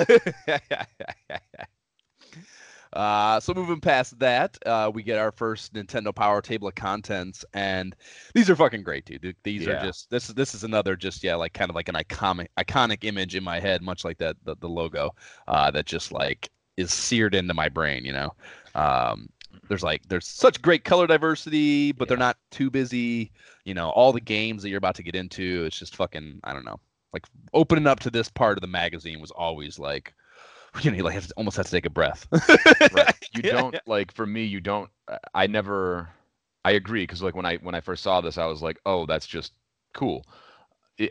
uh, 2.93 3.39
so 3.39 3.53
moving 3.53 3.79
past 3.79 4.19
that, 4.19 4.57
uh, 4.65 4.91
we 4.93 5.01
get 5.01 5.17
our 5.17 5.31
first 5.31 5.73
Nintendo 5.73 6.13
Power 6.13 6.41
table 6.41 6.67
of 6.67 6.75
contents, 6.75 7.45
and 7.53 7.95
these 8.33 8.49
are 8.49 8.55
fucking 8.55 8.83
great, 8.83 9.05
dude. 9.05 9.35
These 9.43 9.65
Yeah. 9.65 9.73
are 9.79 9.81
just 9.81 10.09
this 10.09 10.27
is 10.29 10.35
this 10.35 10.53
is 10.53 10.63
another 10.65 10.95
just 10.97 11.23
yeah 11.23 11.35
like 11.35 11.53
kind 11.53 11.69
of 11.69 11.75
like 11.75 11.87
an 11.89 11.95
iconic 11.95 12.47
iconic 12.57 13.05
image 13.05 13.35
in 13.35 13.43
my 13.43 13.59
head, 13.59 13.81
much 13.81 14.03
like 14.03 14.17
that 14.17 14.35
the, 14.43 14.55
the 14.57 14.69
logo 14.69 15.15
uh, 15.47 15.71
that 15.71 15.85
just 15.85 16.11
like 16.11 16.49
is 16.77 16.93
seared 16.93 17.33
into 17.33 17.53
my 17.53 17.69
brain. 17.69 18.03
You 18.03 18.13
know, 18.13 18.31
um, 18.75 19.29
there's 19.71 19.83
like 19.83 20.03
there's 20.09 20.27
such 20.27 20.61
great 20.61 20.83
color 20.83 21.07
diversity, 21.07 21.93
but 21.93 22.09
they're 22.09 22.17
not 22.17 22.37
too 22.51 22.69
busy. 22.69 23.31
You 23.63 23.73
know, 23.73 23.89
all 23.91 24.11
the 24.11 24.19
games 24.21 24.61
that 24.63 24.69
you're 24.69 24.77
about 24.79 24.95
to 24.95 25.03
get 25.03 25.15
into, 25.15 25.63
it's 25.65 25.79
just 25.79 25.95
fucking 25.95 26.41
I 26.43 26.53
don't 26.53 26.65
know. 26.65 26.79
Like 27.13 27.25
opening 27.53 27.87
up 27.87 28.01
to 28.01 28.11
this 28.11 28.29
part 28.29 28.57
of 28.57 28.61
the 28.61 28.67
magazine 28.67 29.21
was 29.21 29.31
always 29.31 29.79
like, 29.79 30.13
you 30.81 30.91
know, 30.91 30.97
you 30.97 31.03
like 31.03 31.13
have 31.15 31.27
to, 31.27 31.33
almost 31.37 31.57
have 31.57 31.67
to 31.67 31.71
take 31.71 31.85
a 31.85 31.89
breath. 31.89 32.27
right. 32.91 33.15
You 33.31 33.43
Yeah, 33.43 33.53
don't 33.53 33.79
like 33.87 34.13
for 34.13 34.25
me. 34.25 34.43
You 34.43 34.59
don't. 34.59 34.89
I 35.33 35.47
never. 35.47 36.09
I 36.65 36.71
agree 36.71 37.03
because 37.03 37.23
like 37.23 37.35
when 37.35 37.45
I 37.45 37.57
when 37.57 37.75
I 37.75 37.81
first 37.81 38.03
saw 38.03 38.21
this, 38.21 38.37
I 38.37 38.45
was 38.47 38.61
like, 38.61 38.79
oh, 38.85 39.05
that's 39.05 39.27
just 39.27 39.53
cool. 39.93 40.25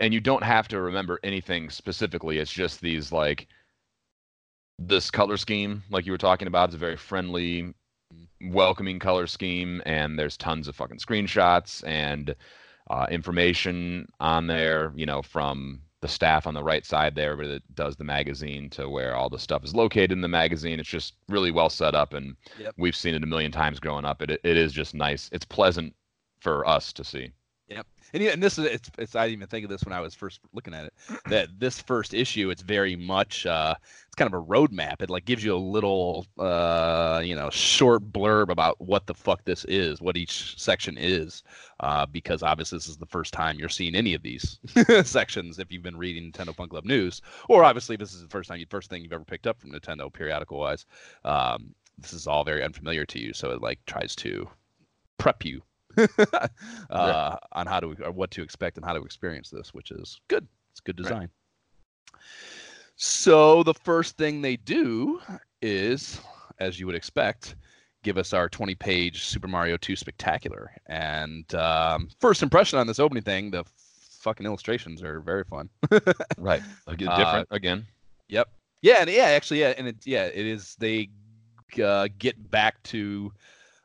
And 0.00 0.14
you 0.14 0.20
don't 0.20 0.44
have 0.44 0.68
to 0.68 0.80
remember 0.80 1.18
anything 1.24 1.70
specifically. 1.70 2.38
It's 2.38 2.52
just 2.52 2.80
these 2.82 3.10
like 3.10 3.48
this 4.78 5.10
color 5.10 5.36
scheme, 5.36 5.82
like 5.90 6.06
you 6.06 6.12
were 6.12 6.18
talking 6.18 6.48
about, 6.48 6.70
is 6.70 6.74
a 6.74 6.78
very 6.78 6.96
friendly, 6.96 7.74
welcoming 8.42 8.98
color 8.98 9.26
scheme, 9.26 9.82
and 9.86 10.18
there's 10.18 10.36
tons 10.36 10.68
of 10.68 10.76
fucking 10.76 10.98
screenshots 10.98 11.86
and 11.86 12.34
uh, 12.90 13.06
information 13.10 14.06
on 14.20 14.46
there. 14.46 14.92
You 14.96 15.06
know, 15.06 15.22
from 15.22 15.82
the 16.00 16.08
staff 16.08 16.46
on 16.46 16.54
the 16.54 16.62
right 16.64 16.86
side 16.86 17.14
there 17.14 17.36
where 17.36 17.46
that 17.46 17.74
does 17.74 17.96
the 17.96 18.04
magazine 18.04 18.70
to 18.70 18.88
where 18.88 19.14
all 19.14 19.28
the 19.28 19.38
stuff 19.38 19.62
is 19.64 19.74
located 19.74 20.12
in 20.12 20.22
the 20.22 20.28
magazine. 20.28 20.80
It's 20.80 20.88
just 20.88 21.14
really 21.28 21.50
well 21.50 21.68
set 21.70 21.94
up, 21.94 22.14
and 22.14 22.36
Yep. 22.56 22.74
we've 22.78 22.96
seen 22.96 23.14
it 23.14 23.22
a 23.22 23.26
million 23.26 23.52
times 23.52 23.80
growing 23.80 24.04
up. 24.04 24.22
It 24.22 24.30
it 24.30 24.56
is 24.56 24.72
just 24.72 24.94
nice. 24.94 25.28
It's 25.32 25.44
pleasant 25.44 25.94
for 26.40 26.66
us 26.66 26.92
to 26.94 27.04
see. 27.04 27.32
And, 28.12 28.22
and 28.22 28.42
this 28.42 28.58
is 28.58 28.64
it's, 28.66 28.90
it's 28.98 29.14
I 29.14 29.26
didn't 29.26 29.38
even 29.38 29.48
think 29.48 29.64
of 29.64 29.70
this 29.70 29.84
when 29.84 29.92
I 29.92 30.00
was 30.00 30.14
first 30.14 30.40
looking 30.52 30.74
at 30.74 30.84
it. 30.84 30.94
That 31.28 31.48
this 31.58 31.80
first 31.80 32.14
issue, 32.14 32.50
it's 32.50 32.62
very 32.62 32.96
much 32.96 33.46
uh, 33.46 33.74
it's 34.06 34.14
kind 34.14 34.32
of 34.32 34.40
a 34.40 34.44
roadmap. 34.44 35.02
It 35.02 35.10
like 35.10 35.24
gives 35.24 35.44
you 35.44 35.54
a 35.54 35.58
little 35.58 36.26
uh, 36.38 37.22
you 37.24 37.34
know 37.34 37.50
short 37.50 38.12
blurb 38.12 38.50
about 38.50 38.80
what 38.80 39.06
the 39.06 39.14
fuck 39.14 39.44
this 39.44 39.64
is, 39.66 40.00
what 40.00 40.16
each 40.16 40.60
section 40.60 40.96
is, 40.98 41.42
uh, 41.80 42.06
because 42.06 42.42
obviously 42.42 42.76
this 42.78 42.88
is 42.88 42.96
the 42.96 43.06
first 43.06 43.32
time 43.32 43.58
you're 43.58 43.68
seeing 43.68 43.94
any 43.94 44.14
of 44.14 44.22
these 44.22 44.58
sections 45.04 45.58
if 45.58 45.70
you've 45.70 45.82
been 45.82 45.96
reading 45.96 46.30
Nintendo 46.30 46.54
Fun 46.54 46.68
Club 46.68 46.84
news, 46.84 47.22
or 47.48 47.64
obviously 47.64 47.96
this 47.96 48.14
is 48.14 48.22
the 48.22 48.28
first 48.28 48.48
time 48.48 48.58
you 48.58 48.66
first 48.70 48.90
thing 48.90 49.02
you've 49.02 49.12
ever 49.12 49.24
picked 49.24 49.46
up 49.46 49.60
from 49.60 49.72
Nintendo 49.72 50.12
periodical 50.12 50.58
wise. 50.58 50.86
Um, 51.24 51.74
this 51.98 52.12
is 52.12 52.26
all 52.26 52.44
very 52.44 52.62
unfamiliar 52.62 53.04
to 53.06 53.18
you, 53.20 53.32
so 53.32 53.50
it 53.50 53.62
like 53.62 53.78
tries 53.86 54.16
to 54.16 54.48
prep 55.18 55.44
you 55.44 55.62
uh, 56.90 57.36
on 57.52 57.66
how 57.66 57.80
to 57.80 57.94
or 58.04 58.12
what 58.12 58.30
to 58.32 58.42
expect 58.42 58.76
and 58.76 58.84
how 58.84 58.92
to 58.92 59.02
experience 59.02 59.50
this, 59.50 59.74
which 59.74 59.90
is 59.90 60.20
good. 60.28 60.46
It's 60.70 60.80
good 60.80 60.98
Right. 60.98 61.04
design. 61.04 61.30
So 62.96 63.62
the 63.62 63.74
first 63.74 64.16
thing 64.16 64.42
they 64.42 64.56
do 64.56 65.20
is, 65.62 66.20
as 66.58 66.78
you 66.78 66.86
would 66.86 66.94
expect, 66.94 67.56
give 68.02 68.18
us 68.18 68.32
our 68.32 68.48
20-page 68.48 69.24
Super 69.24 69.48
Mario 69.48 69.76
2 69.76 69.96
Spectacular. 69.96 70.70
And 70.86 71.52
um, 71.54 72.08
first 72.20 72.42
impression 72.42 72.78
on 72.78 72.86
this 72.86 72.98
opening 72.98 73.22
thing, 73.22 73.50
the 73.50 73.64
fucking 74.20 74.44
illustrations 74.44 75.02
are 75.02 75.20
very 75.20 75.44
fun. 75.44 75.68
Right. 76.38 76.62
Again, 76.86 77.08
Uh, 77.08 77.16
different 77.16 77.48
again. 77.50 77.86
Yep. 78.28 78.48
Yeah, 78.82 78.96
and 79.00 79.10
yeah, 79.10 79.24
actually, 79.24 79.60
yeah, 79.60 79.74
and 79.76 79.88
it, 79.88 79.96
yeah, 80.06 80.24
it 80.26 80.46
is. 80.46 80.74
They 80.78 81.08
uh, 81.82 82.08
get 82.18 82.50
back 82.50 82.82
to, 82.84 83.32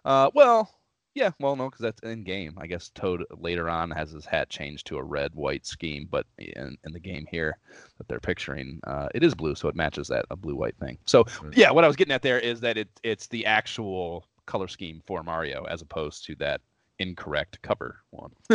uh, 0.05 0.29
well, 0.33 0.69
yeah, 1.15 1.31
well, 1.39 1.55
no, 1.55 1.69
because 1.69 1.81
that's 1.81 2.01
in 2.01 2.23
game. 2.23 2.55
I 2.59 2.67
guess 2.67 2.89
Toad 2.93 3.23
later 3.37 3.69
on 3.69 3.89
has 3.91 4.11
his 4.11 4.25
hat 4.25 4.49
changed 4.49 4.85
to 4.87 4.97
a 4.97 5.03
red 5.03 5.33
white 5.33 5.65
scheme, 5.65 6.07
but 6.11 6.27
in, 6.37 6.77
in 6.83 6.91
the 6.91 6.99
game 6.99 7.25
here 7.31 7.57
that 7.97 8.07
they're 8.09 8.19
picturing, 8.19 8.81
uh, 8.85 9.07
it 9.15 9.23
is 9.23 9.33
blue, 9.33 9.55
so 9.55 9.69
it 9.69 9.75
matches 9.75 10.09
that 10.09 10.25
a 10.29 10.35
blue 10.35 10.55
white 10.55 10.75
thing. 10.77 10.97
So 11.05 11.25
yeah, 11.53 11.71
what 11.71 11.85
I 11.85 11.87
was 11.87 11.95
getting 11.95 12.13
at 12.13 12.21
there 12.21 12.39
is 12.39 12.59
that 12.61 12.77
it 12.77 12.89
it's 13.01 13.27
the 13.27 13.45
actual 13.45 14.27
color 14.45 14.67
scheme 14.67 15.01
for 15.07 15.23
Mario 15.23 15.63
as 15.63 15.81
opposed 15.81 16.25
to 16.25 16.35
that 16.35 16.61
incorrect 16.99 17.61
cover 17.61 18.01
one. 18.11 18.31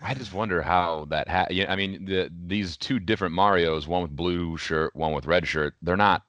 I 0.00 0.14
just 0.14 0.32
wonder 0.32 0.62
how 0.62 1.06
that 1.10 1.28
ha- 1.28 1.46
yeah, 1.50 1.70
I 1.72 1.76
mean, 1.76 2.04
the, 2.04 2.30
these 2.46 2.76
two 2.76 2.98
different 2.98 3.34
Mario's, 3.34 3.86
one 3.86 4.02
with 4.02 4.14
blue 4.14 4.56
shirt, 4.56 4.94
one 4.94 5.12
with 5.12 5.26
red 5.26 5.46
shirt, 5.46 5.74
they're 5.82 5.96
not 5.96 6.22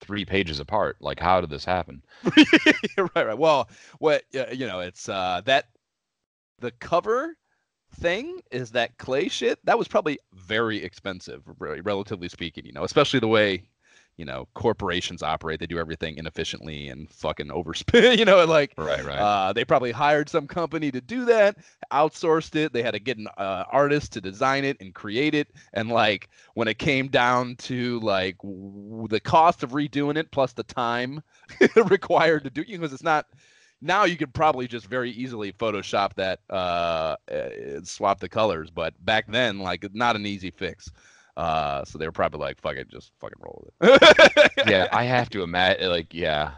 three 0.00 0.24
pages 0.24 0.60
apart. 0.60 0.96
Like, 1.00 1.20
how 1.20 1.40
did 1.40 1.50
this 1.50 1.64
happen? 1.64 2.02
right, 2.96 3.26
right. 3.26 3.38
Well, 3.38 3.68
what 3.98 4.24
you 4.32 4.66
know, 4.66 4.80
it's 4.80 5.08
uh 5.08 5.42
that 5.44 5.68
the 6.60 6.70
cover 6.72 7.36
thing 7.94 8.40
is 8.50 8.70
that 8.72 8.98
clay 8.98 9.28
shit. 9.28 9.58
That 9.64 9.78
was 9.78 9.88
probably 9.88 10.18
very 10.32 10.82
expensive, 10.82 11.42
relatively 11.58 12.28
speaking. 12.28 12.66
You 12.66 12.72
know, 12.72 12.84
especially 12.84 13.20
the 13.20 13.28
way 13.28 13.68
you 14.18 14.26
know 14.26 14.48
corporations 14.54 15.22
operate. 15.22 15.60
They 15.60 15.66
do 15.66 15.78
everything 15.78 16.18
inefficiently 16.18 16.88
and 16.88 17.10
fucking 17.10 17.48
overspend. 17.48 18.18
You 18.18 18.26
know, 18.26 18.44
like 18.44 18.76
Right, 18.78 19.04
right. 19.04 19.26
uh, 19.26 19.52
they 19.54 19.64
probably 19.64 19.92
hired 19.92 20.28
some 20.28 20.46
company 20.48 20.90
to 20.92 21.00
do 21.00 21.24
that, 21.26 21.56
outsourced 21.92 22.56
it. 22.56 22.72
They 22.72 22.82
had 22.82 22.92
to 22.94 23.00
get 23.00 23.18
an 23.18 23.28
uh, 23.38 23.64
artist 23.70 24.12
to 24.14 24.20
design 24.20 24.64
it 24.64 24.76
and 24.80 24.94
create 24.94 25.34
it. 25.34 25.48
And 25.74 25.88
like 25.90 26.28
when 26.54 26.68
it 26.68 26.78
came 26.78 27.08
down 27.08 27.56
to 27.56 28.00
like 28.00 28.38
w- 28.38 29.08
the 29.08 29.20
cost 29.20 29.62
of 29.62 29.70
redoing 29.72 30.16
it 30.18 30.30
plus 30.32 30.52
the 30.52 30.64
time 30.64 31.22
required 31.76 32.44
to 32.44 32.50
do 32.50 32.62
it, 32.62 32.68
because 32.68 32.92
it's 32.92 33.02
not. 33.02 33.26
Now 33.80 34.04
you 34.04 34.16
could 34.16 34.34
probably 34.34 34.66
just 34.66 34.86
very 34.88 35.10
easily 35.12 35.52
Photoshop 35.52 36.14
that, 36.14 36.40
uh, 36.50 37.16
uh, 37.30 37.80
swap 37.84 38.18
the 38.20 38.28
colors. 38.28 38.70
But 38.70 38.94
back 39.04 39.26
then, 39.30 39.60
like 39.60 39.86
not 39.94 40.16
an 40.16 40.26
easy 40.26 40.50
fix. 40.50 40.90
Uh, 41.38 41.84
so 41.84 41.98
they 41.98 42.06
were 42.06 42.12
probably 42.12 42.40
like, 42.40 42.60
"Fuck 42.60 42.76
it, 42.76 42.88
just 42.88 43.12
fucking 43.20 43.38
roll 43.40 43.64
with 43.80 44.02
it." 44.02 44.52
yeah, 44.68 44.88
I 44.92 45.04
have 45.04 45.30
to 45.30 45.42
imagine. 45.42 45.88
Like, 45.88 46.12
yeah, 46.12 46.50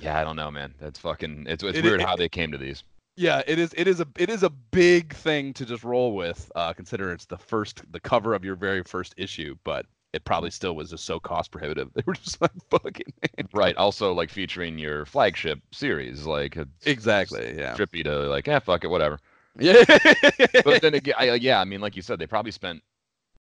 yeah. 0.00 0.18
I 0.20 0.24
don't 0.24 0.36
know, 0.36 0.50
man. 0.50 0.72
That's 0.80 0.98
fucking. 1.00 1.46
It's 1.48 1.62
it's 1.64 1.78
It- 1.78 1.84
weird 1.84 2.00
it- 2.00 2.06
how 2.06 2.16
they 2.16 2.28
came 2.28 2.52
to 2.52 2.58
these. 2.58 2.84
Yeah, 3.16 3.42
it 3.46 3.58
is. 3.58 3.74
It 3.76 3.88
is 3.88 4.00
a. 4.00 4.06
It 4.16 4.30
is 4.30 4.42
a 4.44 4.50
big 4.50 5.12
thing 5.14 5.52
to 5.54 5.66
just 5.66 5.82
roll 5.84 6.14
with. 6.14 6.50
Uh, 6.54 6.72
consider 6.72 7.12
it's 7.12 7.26
the 7.26 7.36
first, 7.38 7.82
the 7.92 8.00
cover 8.00 8.34
of 8.34 8.44
your 8.44 8.54
very 8.54 8.82
first 8.84 9.14
issue, 9.16 9.56
but 9.64 9.84
it 10.12 10.24
probably 10.24 10.50
still 10.50 10.74
was 10.76 10.90
just 10.90 11.04
so 11.04 11.18
cost 11.20 11.50
prohibitive. 11.50 11.90
They 11.94 12.02
were 12.06 12.14
just 12.14 12.40
like 12.40 12.52
fucking. 12.70 13.12
Right. 13.52 13.76
Also, 13.76 14.12
like 14.12 14.30
featuring 14.30 14.78
your 14.78 15.04
flagship 15.06 15.58
series, 15.72 16.24
like 16.24 16.56
it's 16.56 16.86
Exactly. 16.86 17.54
Yeah. 17.58 17.74
trippy 17.74 18.04
to 18.04 18.28
like, 18.28 18.46
yeah, 18.46 18.60
fuck 18.60 18.84
it, 18.84 18.88
whatever. 18.88 19.18
Yeah. 19.58 19.82
But 20.64 20.80
then 20.82 20.94
again, 20.94 21.14
I, 21.18 21.34
yeah, 21.34 21.60
I 21.60 21.64
mean, 21.64 21.80
like 21.80 21.96
you 21.96 22.02
said, 22.02 22.18
they 22.20 22.26
probably 22.28 22.52
spent 22.52 22.80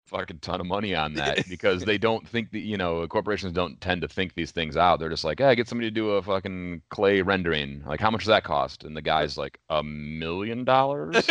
fucking 0.07 0.39
ton 0.39 0.61
of 0.61 0.67
money 0.67 0.95
on 0.95 1.15
that 1.15 1.47
because 1.49 1.85
they 1.85 1.99
don't 1.99 2.27
think 2.29 2.51
that 2.53 2.61
you 2.61 2.77
know 2.77 3.07
corporations 3.09 3.53
don't 3.53 3.81
tend 3.81 4.03
to 4.03 4.09
think 4.09 4.35
these 4.35 4.51
things 4.51 4.77
out. 4.77 4.99
They're 5.01 5.09
just 5.09 5.25
like, 5.25 5.39
hey, 5.39 5.55
get 5.55 5.69
somebody 5.69 5.89
to 5.89 5.95
do 5.95 6.11
a 6.11 6.23
fucking 6.23 6.83
clay 6.91 7.23
rendering. 7.23 7.83
Like, 7.87 8.01
how 8.01 8.11
much 8.11 8.23
does 8.23 8.29
that 8.29 8.45
cost? 8.45 8.85
And 8.85 8.97
the 8.97 9.03
guy's 9.03 9.37
like, 9.39 9.59
a 9.69 9.83
million 9.83 10.65
dollars. 10.65 11.29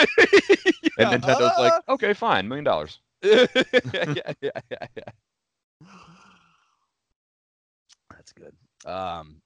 And 0.97 1.21
Nintendo's 1.21 1.57
like, 1.59 1.73
okay, 1.89 2.13
fine, 2.13 2.47
million 2.47 2.65
dollars. 2.65 2.99
yeah, 3.23 3.45
yeah, 3.53 4.33
yeah, 4.41 4.51
yeah, 4.69 4.87
yeah. 4.95 5.89
That's 8.11 8.31
good. 8.33 8.53
Um, 8.85 9.41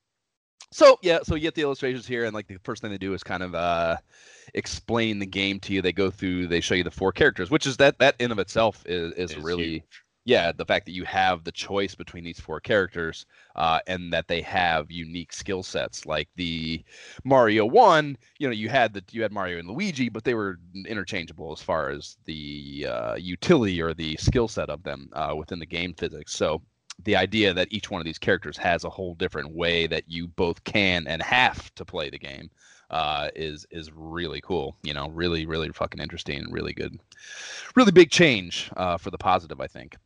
so 0.71 0.97
yeah, 1.01 1.19
so 1.23 1.35
you 1.35 1.41
get 1.41 1.55
the 1.55 1.61
illustrations 1.61 2.07
here, 2.07 2.25
and 2.25 2.33
like 2.33 2.47
the 2.47 2.57
first 2.63 2.81
thing 2.81 2.91
they 2.91 2.97
do 2.97 3.13
is 3.13 3.23
kind 3.23 3.43
of 3.43 3.55
uh, 3.55 3.97
explain 4.53 5.19
the 5.19 5.25
game 5.25 5.59
to 5.61 5.73
you. 5.73 5.81
They 5.81 5.93
go 5.93 6.11
through, 6.11 6.47
they 6.47 6.61
show 6.61 6.75
you 6.75 6.83
the 6.83 6.91
four 6.91 7.11
characters, 7.11 7.49
which 7.49 7.65
is 7.65 7.77
that 7.77 7.99
that 7.99 8.15
in 8.19 8.31
of 8.31 8.39
itself 8.39 8.83
is 8.85 9.13
is 9.13 9.37
really 9.37 9.63
huge. 9.65 10.03
yeah 10.25 10.51
the 10.51 10.65
fact 10.65 10.85
that 10.85 10.91
you 10.91 11.05
have 11.05 11.43
the 11.43 11.51
choice 11.51 11.95
between 11.95 12.23
these 12.23 12.39
four 12.39 12.59
characters 12.59 13.25
uh, 13.55 13.79
and 13.87 14.11
that 14.13 14.27
they 14.27 14.41
have 14.41 14.91
unique 14.91 15.31
skill 15.33 15.63
sets 15.63 16.05
like 16.05 16.27
the 16.35 16.83
mario 17.23 17.65
one 17.65 18.17
you 18.39 18.47
know 18.47 18.53
you 18.53 18.69
had 18.69 18.93
the 18.93 19.03
you 19.11 19.21
had 19.21 19.31
mario 19.31 19.57
and 19.59 19.69
luigi 19.69 20.09
but 20.09 20.23
they 20.25 20.33
were 20.33 20.59
interchangeable 20.87 21.51
as 21.53 21.61
far 21.61 21.89
as 21.89 22.17
the 22.25 22.85
uh, 22.89 23.15
utility 23.15 23.81
or 23.81 23.93
the 23.93 24.15
skill 24.17 24.47
set 24.47 24.69
of 24.69 24.83
them 24.83 25.09
uh, 25.13 25.33
within 25.37 25.59
the 25.59 25.65
game 25.65 25.93
physics 25.93 26.33
so 26.33 26.61
the 27.03 27.15
idea 27.15 27.53
that 27.53 27.67
each 27.71 27.91
one 27.91 28.01
of 28.01 28.05
these 28.05 28.17
characters 28.17 28.57
has 28.57 28.83
a 28.83 28.89
whole 28.89 29.15
different 29.15 29.51
way 29.51 29.87
that 29.87 30.03
you 30.07 30.27
both 30.27 30.63
can 30.63 31.07
and 31.07 31.21
have 31.21 31.73
to 31.75 31.85
play 31.85 32.09
the 32.09 32.17
game 32.17 32.49
uh, 32.89 33.29
is 33.35 33.65
is 33.71 33.91
really 33.93 34.41
cool. 34.41 34.75
You 34.83 34.93
know, 34.93 35.09
really, 35.09 35.45
really 35.45 35.69
fucking 35.69 36.01
interesting 36.01 36.39
and 36.39 36.53
really 36.53 36.73
good, 36.73 36.99
really 37.75 37.91
big 37.91 38.09
change 38.09 38.71
uh, 38.77 38.97
for 38.97 39.11
the 39.11 39.17
positive. 39.17 39.61
I 39.61 39.67
think. 39.67 39.97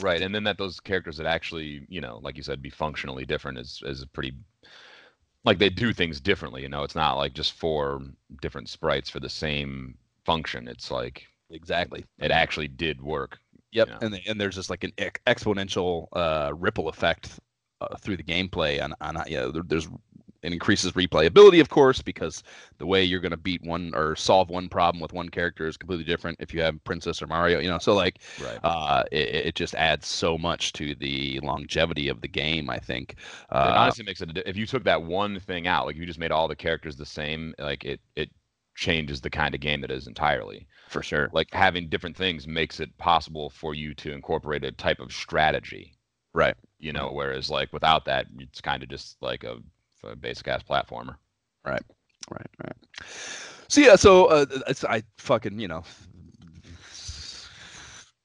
Right, 0.00 0.22
and 0.22 0.34
then 0.34 0.44
that 0.44 0.56
those 0.56 0.80
characters 0.80 1.18
that 1.18 1.26
actually, 1.26 1.86
you 1.88 2.00
know, 2.00 2.20
like 2.22 2.36
you 2.36 2.42
said, 2.42 2.62
be 2.62 2.70
functionally 2.70 3.26
different 3.26 3.58
is 3.58 3.82
is 3.84 4.02
a 4.02 4.06
pretty 4.06 4.32
like 5.44 5.58
they 5.58 5.70
do 5.70 5.92
things 5.92 6.20
differently. 6.20 6.62
You 6.62 6.68
know, 6.68 6.84
it's 6.84 6.94
not 6.94 7.16
like 7.16 7.34
just 7.34 7.52
four 7.52 8.02
different 8.40 8.68
sprites 8.68 9.10
for 9.10 9.20
the 9.20 9.28
same 9.28 9.96
function. 10.24 10.68
It's 10.68 10.90
like 10.90 11.26
exactly. 11.50 12.04
It 12.18 12.30
actually 12.30 12.68
did 12.68 13.00
work. 13.02 13.38
Yep, 13.72 13.90
Yeah. 13.90 14.00
and 14.00 14.20
and 14.26 14.40
there's 14.40 14.56
just 14.56 14.70
like 14.70 14.84
an 14.84 14.92
ex- 14.98 15.20
exponential 15.26 16.08
uh, 16.12 16.52
ripple 16.56 16.88
effect 16.88 17.38
uh, 17.80 17.96
through 17.98 18.16
the 18.16 18.22
gameplay 18.24 18.82
on 18.82 18.94
on 19.00 19.22
yeah. 19.28 19.46
There, 19.52 19.62
there's 19.64 19.88
it 20.42 20.54
increases 20.54 20.92
replayability, 20.92 21.60
of 21.60 21.68
course, 21.68 22.00
because 22.00 22.42
the 22.78 22.86
way 22.86 23.04
you're 23.04 23.20
going 23.20 23.30
to 23.30 23.36
beat 23.36 23.62
one 23.62 23.92
or 23.94 24.16
solve 24.16 24.48
one 24.48 24.70
problem 24.70 25.00
with 25.02 25.12
one 25.12 25.28
character 25.28 25.66
is 25.66 25.76
completely 25.76 26.04
different 26.04 26.38
if 26.40 26.54
you 26.54 26.62
have 26.62 26.82
Princess 26.84 27.20
or 27.20 27.26
Mario. 27.26 27.58
You 27.60 27.68
know, 27.68 27.78
so 27.78 27.94
like 27.94 28.20
Right. 28.36 28.62
uh, 28.64 29.04
it, 29.12 29.46
it 29.48 29.54
just 29.54 29.74
adds 29.74 30.06
so 30.06 30.38
much 30.38 30.72
to 30.74 30.94
the 30.94 31.38
longevity 31.42 32.08
of 32.08 32.22
the 32.22 32.28
game. 32.28 32.70
I 32.70 32.78
think. 32.78 33.16
it 33.62 33.74
Uh, 33.74 33.74
honestly 33.76 34.04
makes 34.04 34.20
it. 34.20 34.36
If 34.46 34.56
you 34.56 34.66
took 34.66 34.84
that 34.84 35.02
one 35.02 35.38
thing 35.40 35.66
out, 35.66 35.86
like 35.86 35.96
if 35.96 36.00
you 36.00 36.06
just 36.06 36.18
made 36.18 36.32
all 36.32 36.48
the 36.48 36.56
characters 36.56 36.96
the 36.96 37.06
same, 37.06 37.54
like 37.58 37.84
it 37.84 38.00
it 38.16 38.30
changes 38.80 39.20
the 39.20 39.28
kind 39.28 39.54
of 39.54 39.60
game 39.60 39.82
that 39.82 39.90
it 39.90 39.96
is 39.96 40.06
entirely. 40.06 40.66
for 40.88 41.02
sure. 41.02 41.28
Like 41.32 41.52
having 41.52 41.88
different 41.88 42.16
things 42.16 42.48
makes 42.48 42.80
it 42.80 42.96
possible 42.96 43.50
for 43.50 43.74
you 43.74 43.94
to 43.96 44.10
incorporate 44.10 44.64
a 44.64 44.72
type 44.72 45.00
of 45.00 45.12
strategy. 45.12 45.92
Right. 46.32 46.56
You 46.78 46.92
know, 46.92 47.10
whereas 47.12 47.50
like 47.50 47.72
without 47.74 48.06
that, 48.06 48.26
it's 48.38 48.62
kind 48.62 48.82
of 48.82 48.88
just 48.88 49.18
like 49.20 49.44
a, 49.44 49.58
a 50.02 50.16
basic 50.16 50.48
ass 50.48 50.62
platformer. 50.62 51.16
Right, 51.64 51.82
right. 52.30 52.46
Right. 52.64 52.76
So 53.68 53.82
yeah, 53.82 53.96
so 53.96 54.26
uh, 54.26 54.46
it's, 54.66 54.82
I 54.84 55.02
fucking 55.18 55.60
you 55.60 55.68
know 55.68 55.84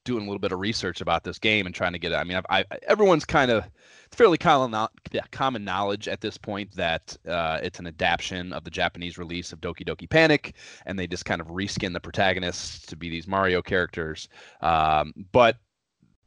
doing 0.04 0.22
a 0.22 0.26
little 0.26 0.38
bit 0.38 0.52
of 0.52 0.60
research 0.60 1.02
about 1.02 1.22
this 1.22 1.38
game 1.38 1.66
and 1.66 1.74
trying 1.74 1.92
to 1.92 1.98
get 1.98 2.12
it. 2.12 2.16
I 2.16 2.24
mean, 2.24 2.38
I've, 2.38 2.46
I 2.48 2.78
everyone's 2.88 3.26
kind 3.26 3.50
of 3.50 3.64
it's 4.06 4.16
fairly 4.16 4.38
common 4.38 4.88
yeah, 5.12 5.24
common 5.30 5.64
knowledge 5.64 6.08
at 6.08 6.20
this 6.20 6.38
point 6.38 6.72
that 6.76 7.16
uh, 7.28 7.58
it's 7.62 7.78
an 7.78 7.86
adaptation 7.86 8.52
of 8.52 8.64
the 8.64 8.70
Japanese 8.70 9.18
release 9.18 9.52
of 9.52 9.60
Doki 9.60 9.86
Doki 9.86 10.08
Panic, 10.08 10.54
and 10.86 10.98
they 10.98 11.06
just 11.06 11.24
kind 11.24 11.40
of 11.40 11.48
reskin 11.48 11.92
the 11.92 12.00
protagonists 12.00 12.86
to 12.86 12.96
be 12.96 13.10
these 13.10 13.26
Mario 13.26 13.62
characters. 13.62 14.28
Um, 14.60 15.12
but 15.32 15.58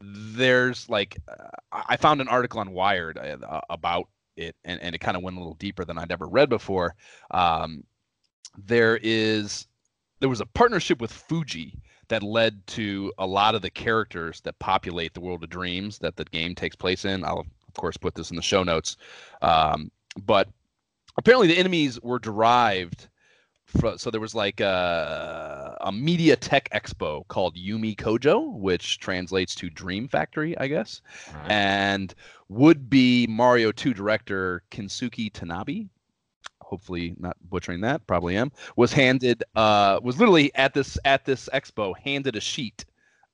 there's 0.00 0.88
like 0.88 1.18
uh, 1.28 1.48
I 1.72 1.96
found 1.96 2.20
an 2.20 2.28
article 2.28 2.60
on 2.60 2.72
Wired 2.72 3.18
uh, 3.18 3.60
about 3.68 4.08
it, 4.36 4.56
and, 4.64 4.80
and 4.80 4.94
it 4.94 4.98
kind 4.98 5.16
of 5.16 5.22
went 5.22 5.36
a 5.36 5.40
little 5.40 5.54
deeper 5.54 5.84
than 5.84 5.98
I'd 5.98 6.12
ever 6.12 6.26
read 6.26 6.48
before. 6.48 6.94
Um, 7.30 7.84
there 8.56 8.98
is 9.02 9.66
there 10.20 10.28
was 10.28 10.40
a 10.40 10.46
partnership 10.46 11.00
with 11.00 11.12
Fuji 11.12 11.78
that 12.08 12.22
led 12.22 12.66
to 12.66 13.12
a 13.18 13.26
lot 13.26 13.54
of 13.54 13.62
the 13.62 13.70
characters 13.70 14.40
that 14.42 14.58
populate 14.58 15.14
the 15.14 15.20
world 15.20 15.42
of 15.42 15.48
dreams 15.48 15.98
that 15.98 16.16
the 16.16 16.24
game 16.24 16.54
takes 16.54 16.76
place 16.76 17.04
in. 17.04 17.24
I'll 17.24 17.46
of 17.70 17.80
course 17.80 17.96
put 17.96 18.14
this 18.14 18.30
in 18.30 18.36
the 18.36 18.42
show 18.42 18.62
notes, 18.62 18.96
um, 19.42 19.90
but 20.24 20.48
apparently 21.16 21.46
the 21.48 21.56
enemies 21.58 22.00
were 22.02 22.18
derived. 22.18 23.08
From, 23.66 23.98
so 23.98 24.10
there 24.10 24.20
was 24.20 24.34
like 24.34 24.58
a, 24.58 25.76
a 25.80 25.92
media 25.92 26.34
tech 26.34 26.68
expo 26.74 27.26
called 27.28 27.54
Yume 27.56 27.94
Kojo, 27.94 28.52
which 28.58 28.98
translates 28.98 29.54
to 29.54 29.70
Dream 29.70 30.08
Factory, 30.08 30.58
I 30.58 30.66
guess 30.66 31.02
Right. 31.32 31.52
and 31.52 32.12
would 32.48 32.90
be 32.90 33.28
Mario 33.28 33.70
2 33.70 33.94
director 33.94 34.64
Kensuke 34.72 35.30
Tanabe. 35.30 35.88
Hopefully 36.62 37.14
not 37.18 37.36
butchering 37.48 37.80
that, 37.82 38.04
probably 38.08 38.36
am. 38.36 38.50
Was 38.74 38.92
handed 38.92 39.44
uh 39.54 40.00
was 40.02 40.18
literally 40.18 40.52
at 40.56 40.74
this 40.74 40.98
at 41.04 41.24
this 41.24 41.48
expo 41.54 41.94
handed 41.96 42.34
a 42.34 42.40
sheet 42.40 42.84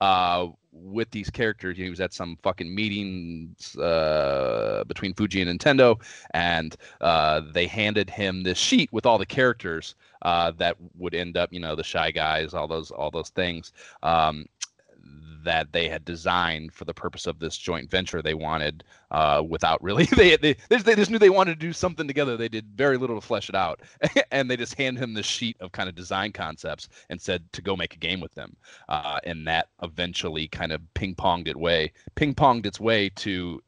uh 0.02 0.48
with 0.82 1.10
these 1.10 1.30
characters. 1.30 1.76
He 1.76 1.90
was 1.90 2.00
at 2.00 2.12
some 2.12 2.36
fucking 2.42 2.74
meeting 2.74 3.54
uh 3.80 4.84
between 4.84 5.14
Fuji 5.14 5.42
and 5.42 5.58
Nintendo 5.58 6.00
and 6.32 6.76
uh 7.00 7.40
they 7.52 7.66
handed 7.66 8.10
him 8.10 8.42
this 8.42 8.58
sheet 8.58 8.92
with 8.92 9.06
all 9.06 9.18
the 9.18 9.26
characters 9.26 9.94
uh 10.22 10.52
that 10.58 10.76
would 10.98 11.14
end 11.14 11.36
up, 11.36 11.52
you 11.52 11.60
know, 11.60 11.74
the 11.76 11.84
shy 11.84 12.10
guys, 12.10 12.54
all 12.54 12.68
those 12.68 12.90
all 12.90 13.10
those 13.10 13.30
things. 13.30 13.72
Um 14.02 14.46
that 15.46 15.72
they 15.72 15.88
had 15.88 16.04
designed 16.04 16.72
for 16.72 16.84
the 16.84 16.94
purpose 16.94 17.26
of 17.26 17.38
this 17.38 17.56
joint 17.56 17.90
venture 17.90 18.20
they 18.22 18.34
wanted 18.34 18.84
uh, 19.10 19.42
without 19.48 19.82
really 19.82 20.04
they, 20.16 20.36
they 20.36 20.54
they 20.68 20.76
just- 20.76 20.84
they 20.86 20.94
just 20.94 21.10
knew 21.10 21.18
they 21.18 21.30
wanted 21.30 21.58
to 21.58 21.66
do 21.66 21.72
something 21.72 22.06
together 22.06 22.36
they 22.36 22.48
did 22.48 22.66
very 22.76 22.98
little 22.98 23.18
to 23.20 23.26
flesh 23.26 23.48
it 23.48 23.54
out 23.54 23.80
and 24.32 24.50
they 24.50 24.56
just 24.56 24.74
hand 24.74 24.98
him 24.98 25.14
this 25.14 25.26
sheet 25.26 25.56
of 25.60 25.72
kind 25.72 25.88
of 25.88 25.94
design 25.94 26.32
concepts 26.32 26.88
and 27.10 27.20
said 27.20 27.42
to 27.52 27.62
go 27.62 27.76
make 27.76 27.94
a 27.94 27.98
game 27.98 28.20
with 28.20 28.34
them 28.34 28.56
uh, 28.88 29.18
and 29.24 29.46
that 29.46 29.68
eventually 29.82 30.48
kind 30.48 30.72
of 30.72 30.80
ping 30.94 31.14
ponged 31.14 31.48
it 31.48 31.56
way 31.56 31.92
ping 32.16 32.34
ponged 32.34 32.66
its 32.66 32.80
way 32.80 33.08
to 33.10 33.60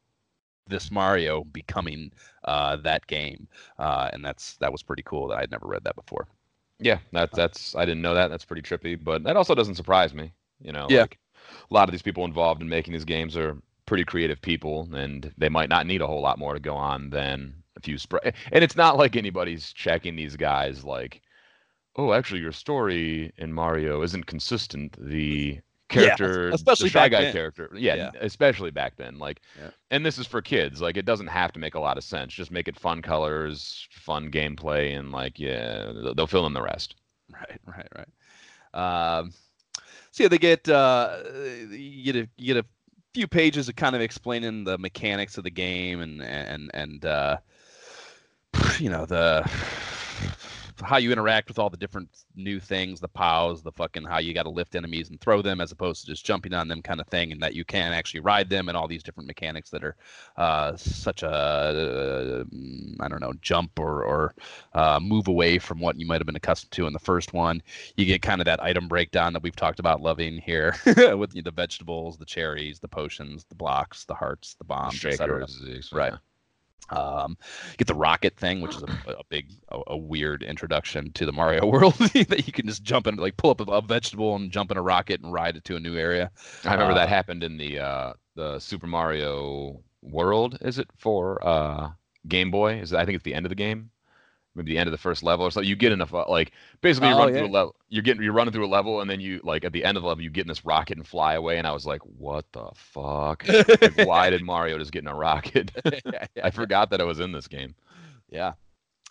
this 0.66 0.90
Mario 0.90 1.44
becoming 1.44 2.12
uh, 2.44 2.76
that 2.76 3.06
game 3.06 3.48
uh, 3.78 4.10
and 4.12 4.24
that's 4.24 4.56
that 4.56 4.72
was 4.72 4.82
pretty 4.82 5.02
cool 5.04 5.28
that 5.28 5.38
I'd 5.38 5.50
never 5.50 5.66
read 5.66 5.84
that 5.84 5.96
before 5.96 6.26
Yeah, 6.80 6.98
that 7.12 7.32
that's 7.34 7.74
I 7.74 7.84
didn't 7.84 8.02
know 8.02 8.14
that. 8.14 8.28
That's 8.28 8.44
pretty 8.44 8.62
trippy, 8.62 8.98
but 9.02 9.22
that 9.24 9.36
also 9.36 9.54
doesn't 9.54 9.74
surprise 9.76 10.14
me. 10.14 10.32
You 10.60 10.72
know, 10.72 10.86
Yeah. 10.88 11.02
like 11.02 11.18
a 11.70 11.74
lot 11.74 11.88
of 11.88 11.92
these 11.92 12.02
people 12.02 12.24
involved 12.24 12.62
in 12.62 12.68
making 12.68 12.92
these 12.92 13.04
games 13.04 13.36
are 13.36 13.56
pretty 13.86 14.04
creative 14.04 14.40
people, 14.42 14.88
and 14.94 15.32
they 15.38 15.48
might 15.48 15.68
not 15.68 15.86
need 15.86 16.02
a 16.02 16.06
whole 16.06 16.20
lot 16.20 16.38
more 16.38 16.54
to 16.54 16.60
go 16.60 16.74
on 16.76 17.10
than 17.10 17.54
a 17.76 17.80
few 17.80 17.96
spray. 17.98 18.32
And 18.52 18.62
it's 18.64 18.76
not 18.76 18.96
like 18.96 19.16
anybody's 19.16 19.72
checking 19.72 20.16
these 20.16 20.36
guys 20.36 20.84
like, 20.84 21.22
oh, 21.96 22.12
actually, 22.12 22.40
your 22.40 22.52
story 22.52 23.32
in 23.38 23.52
Mario 23.52 24.02
isn't 24.02 24.26
consistent. 24.26 24.96
The 25.00 25.60
character, 25.88 26.50
especially 26.50 26.88
the 26.88 26.92
shy 26.92 27.08
guy 27.08 27.22
then. 27.22 27.32
character, 27.32 27.70
yeah, 27.74 27.94
Yeah. 27.94 28.10
especially 28.20 28.70
back 28.70 28.96
then. 28.96 29.18
Like, 29.18 29.40
Yeah. 29.58 29.70
and 29.90 30.04
this 30.04 30.18
is 30.18 30.26
for 30.26 30.42
kids. 30.42 30.82
Like, 30.82 30.98
it 30.98 31.06
doesn't 31.06 31.28
have 31.28 31.50
to 31.52 31.58
make 31.58 31.74
a 31.76 31.80
lot 31.80 31.96
of 31.96 32.04
sense. 32.04 32.34
Just 32.34 32.50
make 32.50 32.68
it 32.68 32.78
fun 32.78 33.00
colors, 33.00 33.88
fun 33.90 34.30
gameplay, 34.30 34.98
and 34.98 35.12
like, 35.12 35.38
yeah, 35.38 35.86
they'll- 35.94 36.14
they'll 36.14 36.26
fill 36.26 36.46
in 36.46 36.52
the 36.52 36.60
rest. 36.62 36.94
Right, 37.32 37.58
right, 37.66 37.88
right. 37.96 39.18
Um, 39.18 39.32
so 40.18 40.24
yeah, 40.24 40.28
they 40.28 40.38
get 40.38 40.68
uh, 40.68 41.18
you 41.70 42.12
get 42.12 42.16
a 42.16 42.28
you 42.36 42.52
get 42.52 42.56
a 42.56 42.66
few 43.14 43.28
pages 43.28 43.68
of 43.68 43.76
kind 43.76 43.94
of 43.94 44.02
explaining 44.02 44.64
the 44.64 44.76
mechanics 44.76 45.38
of 45.38 45.44
the 45.44 45.50
game 45.50 46.00
and 46.00 46.20
and 46.20 46.72
and 46.74 47.04
uh, 47.04 47.36
you 48.80 48.90
know 48.90 49.06
the 49.06 49.48
how 50.80 50.96
you 50.96 51.12
interact 51.12 51.48
with 51.48 51.58
all 51.58 51.70
the 51.70 51.76
different 51.76 52.08
new 52.36 52.60
things, 52.60 53.00
the 53.00 53.08
pows, 53.08 53.62
the 53.62 53.72
fucking 53.72 54.04
how 54.04 54.18
you 54.18 54.34
got 54.34 54.44
to 54.44 54.50
lift 54.50 54.74
enemies 54.74 55.10
and 55.10 55.20
throw 55.20 55.42
them 55.42 55.60
as 55.60 55.72
opposed 55.72 56.02
to 56.02 56.06
just 56.08 56.24
jumping 56.24 56.54
on 56.54 56.68
them 56.68 56.82
kind 56.82 57.00
of 57.00 57.06
thing, 57.08 57.32
and 57.32 57.42
that 57.42 57.54
you 57.54 57.64
can 57.64 57.92
actually 57.92 58.20
ride 58.20 58.48
them 58.48 58.68
and 58.68 58.76
all 58.76 58.88
these 58.88 59.02
different 59.02 59.26
mechanics 59.26 59.70
that 59.70 59.84
are 59.84 59.96
uh, 60.36 60.76
such 60.76 61.22
a 61.22 61.30
uh, 61.30 62.44
I 63.00 63.08
don't 63.08 63.20
know 63.20 63.32
jump 63.40 63.78
or 63.78 64.04
or 64.04 64.34
uh, 64.74 65.00
move 65.00 65.28
away 65.28 65.58
from 65.58 65.80
what 65.80 65.98
you 65.98 66.06
might 66.06 66.20
have 66.20 66.26
been 66.26 66.36
accustomed 66.36 66.72
to 66.72 66.86
in 66.86 66.92
the 66.92 66.98
first 66.98 67.32
one. 67.32 67.62
You 67.96 68.04
get 68.04 68.22
kind 68.22 68.40
of 68.40 68.44
that 68.46 68.62
item 68.62 68.88
breakdown 68.88 69.32
that 69.32 69.42
we've 69.42 69.56
talked 69.56 69.78
about 69.80 70.00
loving 70.00 70.38
here 70.38 70.76
with 70.86 71.32
the 71.32 71.52
vegetables, 71.54 72.18
the 72.18 72.24
cherries, 72.26 72.78
the 72.80 72.88
potions, 72.88 73.44
the 73.48 73.54
blocks, 73.54 74.04
the 74.04 74.14
hearts, 74.14 74.54
the 74.54 74.64
bombs, 74.64 75.04
etc. 75.04 75.46
Right. 75.92 76.12
Um, 76.90 77.36
get 77.76 77.86
the 77.86 77.94
rocket 77.94 78.36
thing, 78.36 78.60
which 78.60 78.76
is 78.76 78.82
a, 78.82 78.86
a 79.18 79.24
big, 79.28 79.50
a, 79.68 79.80
a 79.88 79.96
weird 79.96 80.42
introduction 80.42 81.12
to 81.12 81.26
the 81.26 81.32
Mario 81.32 81.66
world 81.70 81.94
that 81.98 82.46
you 82.46 82.52
can 82.52 82.66
just 82.66 82.82
jump 82.82 83.06
in, 83.06 83.16
like 83.16 83.36
pull 83.36 83.50
up 83.50 83.60
a, 83.60 83.64
a 83.64 83.82
vegetable 83.82 84.36
and 84.36 84.50
jump 84.50 84.70
in 84.70 84.76
a 84.76 84.82
rocket 84.82 85.20
and 85.20 85.32
ride 85.32 85.56
it 85.56 85.64
to 85.64 85.76
a 85.76 85.80
new 85.80 85.96
area. 85.96 86.30
I 86.64 86.72
remember 86.72 86.92
Uh, 86.92 86.96
that 86.96 87.08
happened 87.08 87.42
in 87.44 87.56
the 87.56 87.78
uh, 87.78 88.12
the 88.36 88.58
Super 88.58 88.86
Mario 88.86 89.82
World. 90.02 90.58
Is 90.60 90.78
it 90.78 90.88
for 90.96 91.46
uh, 91.46 91.90
Game 92.26 92.50
Boy? 92.50 92.80
Is 92.80 92.92
I 92.94 93.04
think 93.04 93.16
it's 93.16 93.24
the 93.24 93.34
end 93.34 93.46
of 93.46 93.50
the 93.50 93.56
game, 93.56 93.90
maybe 94.58 94.72
the 94.72 94.78
end 94.78 94.86
of 94.88 94.92
the 94.92 94.98
first 94.98 95.22
level 95.22 95.46
or 95.46 95.50
so. 95.50 95.60
You 95.60 95.76
get 95.76 95.92
in 95.92 96.00
a 96.00 96.28
like 96.30 96.52
basically 96.82 97.08
you 97.08 97.14
Oh, 97.14 97.18
run 97.18 97.32
yeah. 97.32 97.38
through 97.40 97.48
a 97.48 97.50
level. 97.50 97.76
You're 97.88 98.02
getting 98.02 98.22
you're 98.22 98.32
running 98.32 98.52
through 98.52 98.66
a 98.66 98.68
level 98.68 99.00
and 99.00 99.08
then 99.08 99.20
you 99.20 99.40
like 99.44 99.64
at 99.64 99.72
the 99.72 99.84
end 99.84 99.96
of 99.96 100.02
the 100.02 100.08
level 100.08 100.22
you 100.22 100.30
get 100.30 100.42
in 100.42 100.48
this 100.48 100.64
rocket 100.64 100.98
and 100.98 101.06
fly 101.06 101.34
away. 101.34 101.58
And 101.58 101.66
I 101.66 101.72
was 101.72 101.86
like, 101.86 102.02
what 102.02 102.44
the 102.52 102.68
fuck? 102.74 103.46
like, 103.48 103.96
why 104.06 104.28
did 104.30 104.42
Mario 104.42 104.78
just 104.78 104.92
get 104.92 105.02
in 105.02 105.08
a 105.08 105.14
rocket? 105.14 105.70
I 106.42 106.50
forgot 106.50 106.90
that 106.90 107.00
I 107.00 107.04
was 107.04 107.20
in 107.20 107.32
this 107.32 107.48
game. 107.48 107.74
Yeah. 108.30 108.52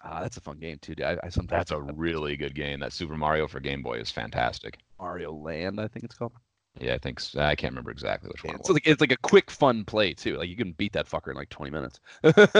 Ah, 0.04 0.22
that's 0.22 0.38
a 0.38 0.42
fun 0.42 0.60
game 0.60 0.78
too. 0.80 0.94
dude. 0.94 1.06
I, 1.06 1.18
I 1.24 1.30
sometimes 1.30 1.60
That's 1.70 1.72
a 1.72 1.82
really 1.82 2.38
good 2.38 2.54
game. 2.54 2.80
That 2.82 2.94
Super 2.94 3.18
Mario 3.18 3.48
for 3.48 3.60
Game 3.60 3.82
Boy 3.82 4.00
is 4.00 4.12
fantastic. 4.12 4.78
Mario 5.00 5.34
Land, 5.34 5.80
I 5.82 5.88
think 5.88 6.06
it's 6.06 6.14
called. 6.16 6.34
Yeah, 6.80 6.94
I 6.94 6.98
think 7.00 7.20
I 7.36 7.56
can't 7.56 7.72
remember 7.72 7.92
exactly 7.92 8.30
which 8.30 8.44
one. 8.44 8.56
it 8.56 8.60
It's 8.60 8.70
was. 8.70 8.70
like 8.70 8.86
it's 8.86 9.02
like 9.02 9.12
a 9.12 9.18
quick, 9.18 9.50
fun 9.50 9.84
play 9.84 10.14
too. 10.14 10.38
Like 10.38 10.50
you 10.50 10.56
can 10.56 10.74
beat 10.74 10.94
that 10.94 11.08
fucker 11.08 11.30
in 11.32 11.36
like 11.36 11.50
20 11.50 11.72
minutes. 11.72 12.00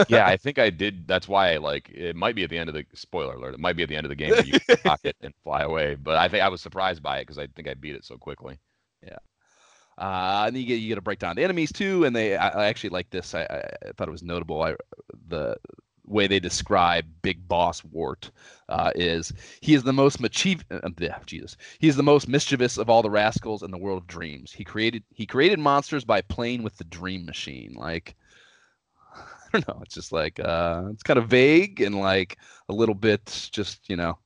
yeah, 0.08 0.26
I 0.26 0.36
think 0.38 0.58
I 0.58 0.70
did. 0.70 1.06
That's 1.06 1.28
why 1.28 1.52
I 1.52 1.56
like 1.58 1.88
it. 1.90 2.16
Might 2.16 2.34
be 2.34 2.42
at 2.44 2.50
the 2.50 2.58
end 2.58 2.68
of 2.68 2.74
the 2.74 2.84
spoiler 2.94 3.34
alert. 3.34 3.54
It 3.54 3.60
might 3.60 3.76
be 3.76 3.82
at 3.84 3.88
the 3.88 3.96
end 3.96 4.06
of 4.06 4.10
the 4.10 4.16
game 4.16 4.34
where 4.34 4.44
you 4.44 4.56
pocket 4.84 5.16
and 5.22 5.34
fly 5.44 5.62
away. 5.62 5.94
But 5.94 6.16
I 6.16 6.28
think 6.28 6.42
I 6.42 6.48
was 6.48 6.60
surprised 6.60 7.02
by 7.02 7.18
it 7.18 7.22
because 7.22 7.38
I 7.38 7.46
think 7.48 7.68
I 7.68 7.74
beat 7.74 7.94
it 7.94 8.04
so 8.04 8.16
quickly. 8.16 8.58
Yeah. 9.02 9.18
Uh, 9.98 10.44
and 10.46 10.56
you 10.56 10.64
get 10.66 10.76
you 10.76 10.88
get 10.88 10.94
to 10.96 11.02
break 11.02 11.18
down 11.18 11.36
the 11.36 11.44
enemies 11.44 11.72
too, 11.72 12.04
and 12.04 12.14
they 12.14 12.36
I, 12.36 12.48
I 12.48 12.66
actually 12.66 12.90
like 12.90 13.10
this. 13.10 13.34
I, 13.34 13.42
I 13.42 13.88
I 13.88 13.92
thought 13.96 14.08
it 14.08 14.12
was 14.12 14.22
notable. 14.22 14.62
I 14.62 14.76
the 15.28 15.56
way 16.08 16.26
they 16.26 16.40
describe 16.40 17.06
Big 17.22 17.46
Boss 17.48 17.84
Wart 17.84 18.30
uh, 18.68 18.92
is 18.94 19.32
he 19.60 19.74
is 19.74 19.82
the 19.82 19.92
most 19.92 20.20
mischief 20.20 20.64
uh, 20.70 20.88
yeah, 20.98 21.18
Jesus. 21.26 21.56
He 21.78 21.88
is 21.88 21.96
the 21.96 22.02
most 22.02 22.28
mischievous 22.28 22.78
of 22.78 22.90
all 22.90 23.02
the 23.02 23.10
rascals 23.10 23.62
in 23.62 23.70
the 23.70 23.78
world 23.78 23.98
of 24.02 24.06
dreams. 24.06 24.52
He 24.52 24.64
created 24.64 25.04
he 25.10 25.26
created 25.26 25.58
monsters 25.58 26.04
by 26.04 26.22
playing 26.22 26.62
with 26.62 26.76
the 26.76 26.84
dream 26.84 27.24
machine. 27.26 27.74
Like 27.76 28.16
I 29.16 29.48
don't 29.52 29.68
know. 29.68 29.80
It's 29.82 29.94
just 29.94 30.12
like 30.12 30.40
uh, 30.40 30.84
it's 30.92 31.02
kind 31.02 31.18
of 31.18 31.28
vague 31.28 31.80
and 31.80 31.98
like 31.98 32.38
a 32.68 32.74
little 32.74 32.94
bit 32.94 33.48
just 33.52 33.88
you 33.88 33.96
know 33.96 34.18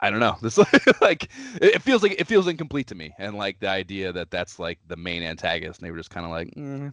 I 0.00 0.10
don't 0.10 0.20
know. 0.20 0.36
This 0.42 0.58
like 1.00 1.24
it 1.60 1.76
it 1.76 1.82
feels 1.82 2.02
like 2.02 2.12
it 2.18 2.26
feels 2.26 2.46
incomplete 2.46 2.88
to 2.88 2.94
me, 2.94 3.12
and 3.18 3.36
like 3.36 3.60
the 3.60 3.68
idea 3.68 4.12
that 4.12 4.30
that's 4.30 4.58
like 4.58 4.78
the 4.86 4.96
main 4.96 5.22
antagonist, 5.22 5.80
and 5.80 5.86
they 5.86 5.90
were 5.90 5.98
just 5.98 6.10
kind 6.10 6.26
of 6.26 6.32
like, 6.32 6.48
mm, 6.54 6.92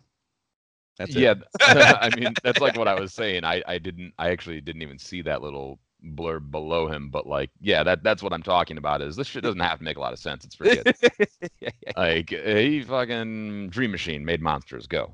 that's 0.98 1.16
it. 1.16 1.20
yeah, 1.20 1.34
I 1.62 2.10
mean 2.16 2.34
that's 2.44 2.60
like 2.60 2.78
what 2.78 2.88
I 2.88 3.00
was 3.00 3.14
saying. 3.14 3.44
I 3.44 3.62
I 3.68 3.78
didn't 3.78 4.14
I 4.18 4.30
actually 4.30 4.62
didn't 4.62 4.82
even 4.82 4.98
see 5.00 5.22
that 5.24 5.42
little 5.42 5.80
blurb 6.14 6.52
below 6.52 6.88
him, 6.88 7.10
but 7.10 7.26
like 7.28 7.50
yeah, 7.62 7.84
that 7.84 8.04
that's 8.04 8.22
what 8.24 8.34
I'm 8.34 8.44
talking 8.44 8.78
about. 8.78 9.02
Is 9.02 9.16
this 9.16 9.28
shit 9.28 9.44
doesn't 9.44 9.60
have 9.60 9.80
to 9.80 9.84
make 9.84 9.98
a 9.98 10.02
lot 10.02 10.14
of 10.14 10.20
sense. 10.20 10.46
It's 10.46 10.56
pretty 10.56 10.82
good. 10.84 11.74
like 11.98 12.30
he 12.30 12.84
fucking 12.84 13.70
Dream 13.70 13.92
Machine 13.92 14.24
made 14.26 14.42
monsters 14.42 14.88
go. 14.88 15.14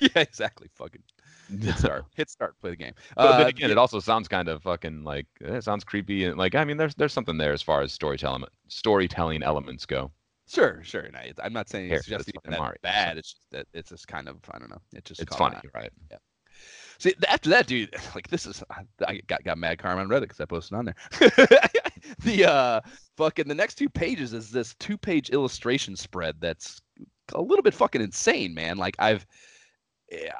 yeah, 0.00 0.10
exactly. 0.16 0.68
Fucking 0.74 1.02
hit 1.60 1.76
start, 1.76 2.04
hit 2.14 2.28
start, 2.28 2.60
play 2.60 2.70
the 2.70 2.76
game. 2.76 2.92
But 3.16 3.40
Uh, 3.40 3.46
again, 3.46 3.70
it 3.70 3.78
also 3.78 4.00
sounds 4.00 4.28
kind 4.28 4.48
of 4.48 4.62
fucking 4.62 5.02
like 5.02 5.26
eh, 5.42 5.54
it 5.54 5.64
sounds 5.64 5.84
creepy 5.84 6.24
and 6.24 6.36
like 6.36 6.54
I 6.54 6.64
mean, 6.64 6.76
there's 6.76 6.94
there's 6.94 7.12
something 7.12 7.38
there 7.38 7.52
as 7.52 7.62
far 7.62 7.80
as 7.80 7.92
storytelling 7.92 8.44
storytelling 8.68 9.42
elements 9.42 9.86
go. 9.86 10.10
Sure, 10.48 10.80
sure. 10.82 11.08
I, 11.14 11.32
I'm 11.42 11.52
not 11.52 11.68
saying 11.68 11.90
it's 11.90 12.06
just 12.06 12.28
even 12.28 12.50
that 12.50 12.58
Mario, 12.58 12.78
bad. 12.82 13.18
It's 13.18 13.32
just 13.34 13.50
that 13.52 13.66
it's 13.74 13.90
just 13.90 14.08
kind 14.08 14.28
of 14.28 14.36
I 14.50 14.58
don't 14.58 14.70
know. 14.70 14.80
It 14.94 15.04
just 15.04 15.20
It's 15.20 15.36
funny, 15.36 15.56
right? 15.74 15.90
See, 16.98 17.14
after 17.28 17.50
that, 17.50 17.66
dude, 17.66 17.94
like 18.14 18.28
this 18.28 18.46
is 18.46 18.62
I- 19.06 19.20
got 19.26 19.44
got 19.44 19.58
mad 19.58 19.78
karma 19.78 20.00
on 20.02 20.08
Reddit 20.08 20.22
because 20.22 20.40
I 20.40 20.46
posted 20.46 20.76
on 20.76 20.86
there. 20.86 20.96
the 22.20 22.44
uh 22.46 22.80
fucking 23.16 23.46
the 23.46 23.54
next 23.54 23.76
two 23.76 23.88
pages 23.88 24.32
is 24.32 24.50
this 24.50 24.74
two 24.78 24.96
page 24.96 25.30
illustration 25.30 25.94
spread 25.96 26.36
that's 26.40 26.80
a 27.34 27.40
little 27.40 27.62
bit 27.62 27.74
fucking 27.74 28.00
insane, 28.00 28.54
man. 28.54 28.78
Like 28.78 28.96
I've 28.98 29.26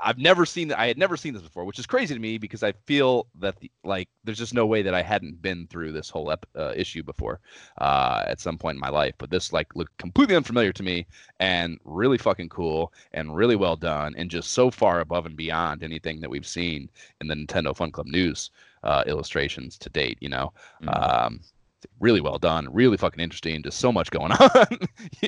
I've 0.02 0.18
never 0.18 0.46
seen 0.46 0.68
that. 0.68 0.78
I 0.78 0.86
had 0.86 0.96
never 0.96 1.16
seen 1.16 1.34
this 1.34 1.42
before, 1.42 1.64
which 1.66 1.78
is 1.78 1.86
crazy 1.86 2.14
to 2.14 2.20
me 2.20 2.38
because 2.38 2.62
I 2.62 2.72
feel 2.86 3.26
that 3.38 3.58
the, 3.60 3.70
like 3.84 4.08
there's 4.24 4.38
just 4.38 4.54
no 4.54 4.64
way 4.64 4.80
that 4.82 4.94
I 4.94 5.02
hadn't 5.02 5.42
been 5.42 5.66
through 5.66 5.92
this 5.92 6.08
whole 6.08 6.30
ep- 6.30 6.46
uh, 6.56 6.72
issue 6.74 7.02
before 7.02 7.40
uh, 7.78 8.24
at 8.26 8.40
some 8.40 8.56
point 8.56 8.76
in 8.76 8.80
my 8.80 8.88
life. 8.88 9.14
But 9.18 9.28
this 9.30 9.52
like 9.52 9.76
looked 9.76 9.96
completely 9.98 10.36
unfamiliar 10.36 10.72
to 10.72 10.82
me 10.82 11.06
and 11.40 11.78
really 11.84 12.16
fucking 12.16 12.48
cool 12.48 12.92
and 13.12 13.36
really 13.36 13.56
well 13.56 13.76
done 13.76 14.14
and 14.16 14.30
just 14.30 14.52
so 14.52 14.70
far 14.70 15.00
above 15.00 15.26
and 15.26 15.36
beyond 15.36 15.82
anything 15.82 16.20
that 16.20 16.30
we've 16.30 16.46
seen 16.46 16.88
in 17.20 17.26
the 17.26 17.34
Nintendo 17.34 17.76
Fun 17.76 17.90
Club 17.90 18.06
News 18.06 18.50
uh, 18.84 19.04
illustrations 19.06 19.76
to 19.78 19.90
date. 19.90 20.16
You 20.20 20.30
know, 20.30 20.52
Mhm. 20.82 21.24
um, 21.26 21.40
really 22.00 22.20
well 22.20 22.38
done, 22.38 22.68
really 22.72 22.96
fucking 22.96 23.20
interesting. 23.20 23.62
Just 23.62 23.78
so 23.78 23.92
much 23.92 24.10
going 24.10 24.32
on. 24.32 24.66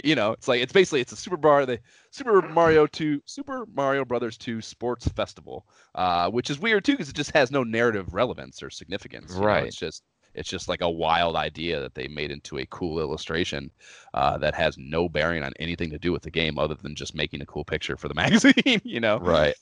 you 0.05 0.15
know, 0.15 0.33
it's 0.33 0.49
like 0.49 0.61
it's 0.63 0.73
basically 0.73 1.01
it's 1.01 1.13
a 1.13 1.17
Super 1.17 1.37
Bar 1.37 1.67
the 1.67 1.79
Super 2.11 2.43
Mario 2.43 2.87
2 2.87 3.23
Super 3.27 3.67
Mario 3.75 4.05
Brothers 4.05 4.37
2 4.39 4.61
Sports 4.61 5.09
Festival, 5.09 5.67
uh, 5.95 6.31
which 6.31 6.51
is 6.51 6.59
weird 6.59 6.85
too 6.85 6.93
because 6.93 7.09
it 7.09 7.15
just 7.17 7.33
has 7.33 7.51
no 7.51 7.63
narrative 7.65 8.13
relevance 8.15 8.63
or 8.63 8.71
significance. 8.71 9.41
you 9.41 9.47
know, 9.47 9.47
Right. 9.47 9.67
It's 9.67 9.77
just 9.77 10.03
it's 10.35 10.49
just 10.49 10.69
like 10.69 10.81
a 10.81 10.91
wild 10.91 11.35
idea 11.37 11.81
that 11.81 11.95
they 11.95 12.07
made 12.09 12.31
into 12.31 12.59
a 12.59 12.67
cool 12.67 13.01
illustration 13.01 13.71
uh, 14.15 14.39
that 14.39 14.55
has 14.55 14.77
no 14.79 15.09
bearing 15.09 15.43
on 15.43 15.53
anything 15.59 15.91
to 15.91 15.99
do 15.99 16.13
with 16.13 16.23
the 16.23 16.31
game 16.31 16.59
other 16.59 16.75
than 16.77 16.95
just 16.95 17.15
making 17.17 17.43
a 17.43 17.47
cool 17.47 17.65
picture 17.65 17.97
for 17.97 18.09
the 18.09 18.15
magazine. 18.25 18.81
You 18.85 19.01
know, 19.01 19.19
right. 19.19 19.55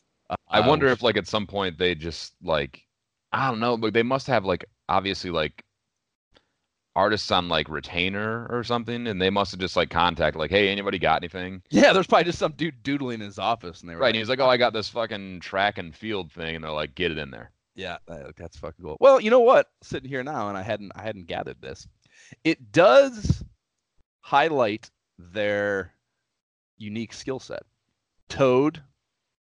I 0.50 0.60
Uh, 0.60 0.68
wonder 0.68 0.86
if 0.88 1.02
like 1.02 1.16
at 1.16 1.26
some 1.26 1.46
point 1.46 1.78
they 1.78 1.94
just 1.94 2.34
like 2.42 2.82
I 3.32 3.48
don't 3.50 3.60
know, 3.60 3.76
but 3.76 3.92
they 3.94 4.02
must 4.02 4.26
have 4.26 4.44
like 4.44 4.64
obviously 4.88 5.30
like 5.30 5.64
artists 6.98 7.30
on 7.30 7.48
like 7.48 7.68
retainer 7.68 8.46
or 8.50 8.64
something, 8.64 9.06
and 9.06 9.22
they 9.22 9.30
must 9.30 9.52
have 9.52 9.60
just 9.60 9.76
like 9.76 9.88
contacted 9.90 10.38
like, 10.38 10.50
hey, 10.50 10.68
anybody 10.68 10.98
got 10.98 11.22
anything? 11.22 11.62
Yeah, 11.70 11.92
there's 11.92 12.06
probably 12.08 12.24
just 12.24 12.38
some 12.40 12.52
dude 12.52 12.82
doodling 12.82 13.20
in 13.20 13.26
his 13.26 13.38
office, 13.38 13.80
and 13.80 13.88
they 13.88 13.94
were 13.94 14.00
Right. 14.00 14.08
And 14.08 14.16
he's 14.16 14.28
like, 14.28 14.40
oh, 14.40 14.48
I 14.48 14.56
got 14.56 14.72
this 14.72 14.88
fucking 14.88 15.40
track 15.40 15.78
and 15.78 15.94
field 15.94 16.32
thing, 16.32 16.56
and 16.56 16.64
they're 16.64 16.72
like, 16.72 16.94
get 16.94 17.12
it 17.12 17.18
in 17.18 17.30
there. 17.30 17.52
Yeah, 17.76 17.98
that's 18.36 18.58
fucking 18.58 18.84
cool. 18.84 18.96
Well, 19.00 19.20
you 19.20 19.30
know 19.30 19.38
what? 19.40 19.68
Sitting 19.82 20.08
here 20.08 20.24
now, 20.24 20.48
and 20.48 20.58
I 20.58 20.62
hadn't 20.62 20.90
I 20.96 21.02
hadn't 21.02 21.26
gathered 21.28 21.60
this. 21.62 21.86
It 22.42 22.72
does 22.72 23.44
highlight 24.20 24.90
their 25.18 25.92
unique 26.76 27.12
skill 27.12 27.38
set. 27.38 27.62
Toad 28.28 28.82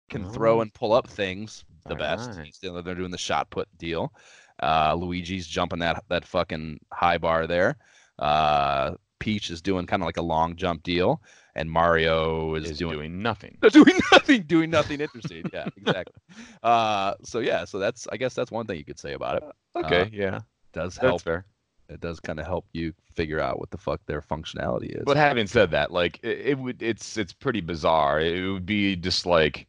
can 0.09 0.29
throw 0.29 0.57
Oh. 0.57 0.61
and 0.61 0.73
pull 0.73 0.91
up 0.93 1.07
things 1.07 1.63
the 1.85 1.95
Very 1.95 1.99
best. 1.99 2.61
doing- 2.61 2.83
they're 2.83 2.95
doing 2.95 3.11
the 3.11 3.17
shot 3.17 3.49
put 3.49 3.67
deal. 3.77 4.13
Uh, 4.61 4.93
Luigi's 4.95 5.47
jumping 5.47 5.79
that 5.79 6.03
that 6.09 6.25
fucking 6.25 6.79
high 6.91 7.17
bar 7.17 7.47
there. 7.47 7.77
Uh, 8.17 8.95
Peach 9.19 9.49
is 9.49 9.61
doing 9.61 9.85
kind 9.85 10.01
of 10.01 10.05
like 10.05 10.17
a 10.17 10.21
long 10.21 10.55
jump 10.55 10.83
deal, 10.83 11.21
and 11.55 11.69
Mario 11.69 12.55
is, 12.55 12.71
Is 12.71 12.77
doing 12.77 12.95
doing 12.97 13.21
nothing. 13.21 13.57
doing 13.71 13.99
nothing, 14.11 14.43
doing 14.43 14.69
nothing 14.69 15.01
interesting. 15.01 15.43
Yeah, 15.53 15.67
exactly. 15.77 16.15
Uh, 16.63 17.13
so 17.23 17.39
yeah, 17.39 17.65
so 17.65 17.79
that's 17.79 18.07
I 18.11 18.17
guess 18.17 18.33
that's 18.33 18.51
one 18.51 18.65
thing 18.65 18.77
you 18.77 18.85
could 18.85 18.99
say 18.99 19.13
about 19.13 19.37
it. 19.37 19.43
Okay, 19.75 20.01
Uh, 20.01 20.05
yeah, 20.11 20.39
does 20.73 20.95
that's 20.95 21.05
help. 21.05 21.21
fair. 21.21 21.45
It 21.89 22.01
does 22.01 22.19
kind 22.19 22.39
of 22.39 22.45
help 22.45 22.65
you 22.71 22.93
figure 23.15 23.39
out 23.39 23.59
what 23.59 23.71
the 23.71 23.77
fuck 23.77 23.99
their 24.05 24.21
functionality 24.21 24.95
is. 24.95 25.03
But 25.05 25.17
having 25.17 25.47
said 25.47 25.71
that, 25.71 25.91
like 25.91 26.19
it, 26.21 26.39
it 26.45 26.59
would, 26.59 26.83
it's 26.83 27.17
it's 27.17 27.33
pretty 27.33 27.61
bizarre. 27.61 28.19
It 28.21 28.47
would 28.47 28.65
be 28.65 28.95
just 28.95 29.25
like 29.25 29.65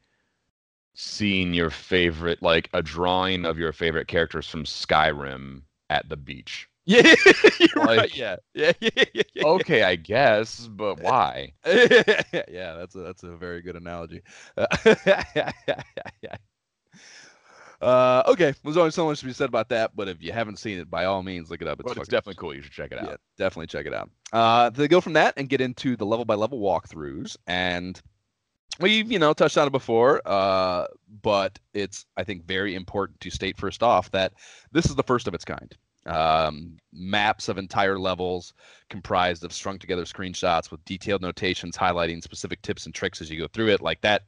seeing 1.00 1.54
your 1.54 1.70
favorite, 1.70 2.42
like 2.42 2.68
a 2.74 2.82
drawing 2.82 3.46
of 3.46 3.58
your 3.58 3.72
favorite 3.72 4.06
characters 4.06 4.46
from 4.46 4.64
Skyrim 4.64 5.62
at 5.88 6.08
the 6.08 6.16
beach. 6.16 6.68
yeah, 6.90 7.14
you're 7.58 7.84
right. 7.84 8.14
Yeah, 8.14 8.36
yeah, 8.54 8.72
yeah, 8.80 9.04
yeah. 9.14 9.22
yeah. 9.34 9.44
Okay, 9.44 9.82
I 9.82 9.96
guess, 9.96 10.66
but 10.66 11.00
why? 11.00 11.52
yeah, 11.66 12.74
that's 12.74 12.94
a 12.94 13.00
that's 13.00 13.22
a 13.22 13.36
very 13.36 13.62
good 13.62 13.76
analogy. 13.76 14.22
Uh, 17.80 18.22
okay, 18.26 18.52
there's 18.62 18.76
only 18.76 18.90
so 18.90 19.06
much 19.06 19.20
to 19.20 19.26
be 19.26 19.32
said 19.32 19.48
about 19.48 19.70
that, 19.70 19.96
but 19.96 20.06
if 20.06 20.22
you 20.22 20.32
haven't 20.32 20.58
seen 20.58 20.78
it, 20.78 20.90
by 20.90 21.06
all 21.06 21.22
means, 21.22 21.50
look 21.50 21.62
it 21.62 21.68
up. 21.68 21.80
It's, 21.80 21.92
it's 21.92 22.08
definitely 22.08 22.34
cool. 22.34 22.52
You 22.54 22.60
should 22.60 22.72
check 22.72 22.92
it 22.92 22.98
out. 22.98 23.06
Yeah, 23.06 23.16
definitely 23.38 23.68
check 23.68 23.86
it 23.86 23.94
out. 23.94 24.10
Uh, 24.34 24.68
they 24.68 24.86
go 24.86 25.00
from 25.00 25.14
that 25.14 25.32
and 25.38 25.48
get 25.48 25.62
into 25.62 25.96
the 25.96 26.04
level 26.04 26.26
by 26.26 26.34
level 26.34 26.60
walkthroughs, 26.60 27.38
and 27.46 28.00
we've 28.80 29.10
you 29.10 29.18
know 29.18 29.32
touched 29.32 29.58
on 29.58 29.66
it 29.66 29.70
before, 29.70 30.20
uh, 30.24 30.86
but 31.22 31.58
it's 31.74 32.06
I 32.16 32.24
think 32.24 32.44
very 32.46 32.74
important 32.74 33.20
to 33.20 33.30
state 33.30 33.56
first 33.56 33.82
off 33.82 34.10
that 34.12 34.32
this 34.72 34.86
is 34.86 34.94
the 34.96 35.02
first 35.02 35.28
of 35.28 35.34
its 35.34 35.44
kind. 35.44 35.76
Um, 36.06 36.78
maps 36.94 37.50
of 37.50 37.58
entire 37.58 37.98
levels 37.98 38.54
comprised 38.88 39.44
of 39.44 39.52
strung 39.52 39.78
together 39.78 40.04
screenshots 40.04 40.70
with 40.70 40.82
detailed 40.86 41.20
notations 41.20 41.76
highlighting 41.76 42.22
specific 42.22 42.62
tips 42.62 42.86
and 42.86 42.94
tricks 42.94 43.20
as 43.20 43.30
you 43.30 43.38
go 43.38 43.46
through 43.48 43.68
it. 43.68 43.82
Like 43.82 44.00
that 44.00 44.22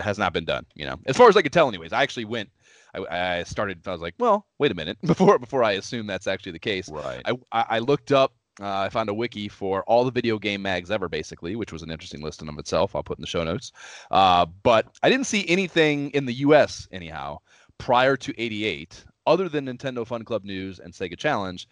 has 0.00 0.18
not 0.18 0.32
been 0.32 0.44
done. 0.44 0.66
You 0.74 0.86
know, 0.86 0.96
as 1.06 1.16
far 1.16 1.28
as 1.28 1.36
I 1.36 1.42
could 1.42 1.52
tell, 1.52 1.68
anyways. 1.68 1.92
I 1.92 2.02
actually 2.02 2.24
went. 2.24 2.50
I, 2.94 3.38
I 3.38 3.42
started. 3.44 3.86
I 3.86 3.92
was 3.92 4.00
like, 4.00 4.14
well, 4.18 4.46
wait 4.58 4.72
a 4.72 4.74
minute 4.74 4.98
before 5.06 5.38
before 5.38 5.62
I 5.62 5.72
assume 5.72 6.06
that's 6.06 6.26
actually 6.26 6.52
the 6.52 6.58
case. 6.58 6.88
Right. 6.90 7.22
I 7.26 7.34
I 7.52 7.78
looked 7.80 8.12
up. 8.12 8.34
Uh, 8.60 8.80
I 8.80 8.88
found 8.90 9.08
a 9.08 9.14
wiki 9.14 9.48
for 9.48 9.82
all 9.84 10.04
the 10.04 10.10
video 10.10 10.38
game 10.38 10.62
mags 10.62 10.90
ever, 10.90 11.08
basically, 11.08 11.56
which 11.56 11.72
was 11.72 11.82
an 11.82 11.90
interesting 11.90 12.22
list 12.22 12.42
in 12.42 12.48
of 12.48 12.58
itself. 12.58 12.94
I'll 12.94 13.02
put 13.02 13.18
in 13.18 13.22
the 13.22 13.26
show 13.26 13.44
notes. 13.44 13.72
Uh, 14.10 14.46
but 14.62 14.86
I 15.02 15.08
didn't 15.08 15.26
see 15.26 15.48
anything 15.48 16.10
in 16.10 16.26
the 16.26 16.34
U.S. 16.34 16.86
anyhow 16.92 17.38
prior 17.78 18.16
to 18.18 18.34
'88, 18.40 19.04
other 19.26 19.48
than 19.48 19.66
Nintendo 19.66 20.06
Fun 20.06 20.24
Club 20.24 20.44
News 20.44 20.80
and 20.80 20.92
Sega 20.92 21.16
Challenge. 21.16 21.66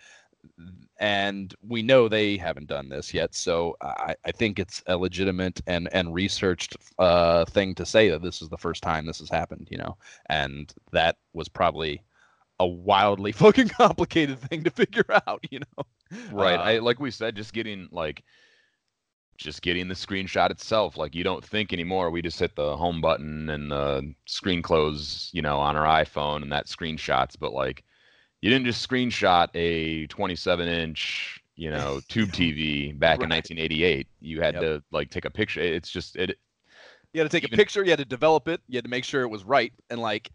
And 0.98 1.54
we 1.62 1.82
know 1.82 2.08
they 2.08 2.38
haven't 2.38 2.68
done 2.68 2.88
this 2.88 3.12
yet, 3.12 3.34
so 3.34 3.76
I, 3.82 4.14
I 4.24 4.32
think 4.32 4.58
it's 4.58 4.82
a 4.86 4.96
legitimate 4.96 5.60
and 5.66 5.86
and 5.92 6.14
researched 6.14 6.76
uh, 6.98 7.44
thing 7.44 7.74
to 7.74 7.84
say 7.84 8.08
that 8.08 8.22
this 8.22 8.40
is 8.40 8.48
the 8.48 8.56
first 8.56 8.82
time 8.82 9.04
this 9.04 9.18
has 9.18 9.28
happened. 9.28 9.68
You 9.70 9.76
know, 9.76 9.98
and 10.30 10.72
that 10.92 11.16
was 11.34 11.48
probably 11.50 12.02
a 12.60 12.66
wildly 12.66 13.32
fucking 13.44 13.68
complicated 13.70 14.38
thing 14.38 14.62
to 14.62 14.70
figure 14.70 15.04
out. 15.26 15.44
You 15.50 15.60
know. 15.60 15.84
Right. 16.30 16.54
Uh, 16.58 16.62
I 16.62 16.78
like 16.78 17.00
we 17.00 17.10
said, 17.10 17.34
just 17.34 17.52
getting 17.52 17.88
like 17.90 18.22
just 19.36 19.62
getting 19.62 19.88
the 19.88 19.94
screenshot 19.94 20.50
itself. 20.50 20.96
Like 20.96 21.14
you 21.14 21.24
don't 21.24 21.44
think 21.44 21.72
anymore. 21.72 22.10
We 22.10 22.20
just 22.22 22.38
hit 22.38 22.54
the 22.54 22.76
home 22.76 23.00
button 23.00 23.48
and 23.48 23.70
the 23.70 24.14
screen 24.26 24.60
close, 24.62 25.30
you 25.32 25.40
know, 25.42 25.58
on 25.58 25.76
our 25.76 26.04
iPhone 26.04 26.42
and 26.42 26.52
that 26.52 26.66
screenshots. 26.66 27.36
But 27.40 27.52
like 27.52 27.82
you 28.42 28.50
didn't 28.50 28.66
just 28.66 28.86
screenshot 28.88 29.48
a 29.54 30.06
27 30.08 30.68
inch, 30.68 31.40
you 31.56 31.70
know, 31.70 32.00
tube 32.08 32.30
TV 32.30 32.98
back 32.98 33.22
in 33.22 33.28
1988. 33.30 34.06
You 34.20 34.40
had 34.42 34.54
Yep. 34.54 34.62
to 34.62 34.82
like 34.92 35.10
take 35.10 35.24
a 35.24 35.30
picture. 35.30 35.60
It's 35.60 35.90
just 35.90 36.16
it. 36.16 36.36
You 37.14 37.20
had 37.22 37.30
to 37.30 37.34
take 37.34 37.44
Even- 37.48 37.54
a 37.58 37.62
picture. 37.62 37.82
You 37.82 37.90
had 37.90 37.98
to 37.98 38.04
develop 38.04 38.46
it. 38.46 38.60
You 38.68 38.76
had 38.76 38.84
to 38.84 38.90
make 38.90 39.04
sure 39.04 39.22
it 39.22 39.28
was 39.28 39.42
right. 39.44 39.72
And 39.88 40.00
like, 40.00 40.30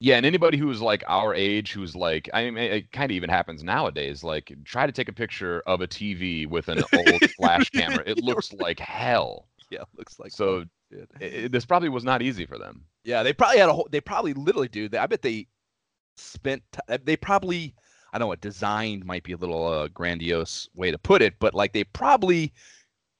Yeah, 0.00 0.16
and 0.16 0.24
anybody 0.24 0.58
who's 0.58 0.80
like 0.80 1.02
our 1.08 1.34
age, 1.34 1.72
who's 1.72 1.96
like, 1.96 2.30
I 2.32 2.44
mean, 2.50 2.58
it 2.58 2.92
kind 2.92 3.10
of 3.10 3.16
even 3.16 3.28
happens 3.28 3.64
nowadays. 3.64 4.22
Like, 4.22 4.52
try 4.64 4.86
to 4.86 4.92
take 4.92 5.08
a 5.08 5.12
picture 5.12 5.60
of 5.66 5.80
a 5.80 5.88
TV 5.88 6.46
with 6.48 6.68
an 6.68 6.82
old 6.94 7.20
flash 7.36 7.68
camera. 7.74 8.04
It 8.06 8.22
looks 8.22 8.52
like 8.52 8.78
hell. 8.78 9.48
yeah, 9.70 9.82
looks 9.96 10.20
like 10.20 10.30
So 10.30 10.64
shit. 10.92 11.10
i 11.20 11.24
i- 11.44 11.48
this 11.48 11.64
probably 11.66 11.88
was 11.88 12.04
not 12.04 12.22
easy 12.22 12.46
for 12.46 12.58
them. 12.58 12.84
Yeah, 13.04 13.22
they 13.24 13.32
probably 13.32 13.58
had 13.58 13.68
a 13.70 13.72
whole. 13.72 13.88
They 13.90 14.00
probably 14.00 14.34
literally 14.34 14.68
do. 14.68 14.88
That. 14.88 15.02
I 15.02 15.06
bet 15.06 15.22
they 15.22 15.48
spent. 16.16 16.62
t- 16.72 16.96
They 17.04 17.16
probably. 17.16 17.74
I 18.12 18.18
don't 18.18 18.26
know. 18.26 18.28
What 18.28 18.40
designed 18.40 19.04
might 19.04 19.22
be 19.24 19.32
a 19.32 19.36
little 19.36 19.66
uh, 19.66 19.88
grandiose 19.88 20.68
way 20.74 20.90
to 20.90 20.98
put 20.98 21.22
it, 21.22 21.34
but 21.40 21.54
like 21.54 21.72
they 21.72 21.84
probably 21.84 22.52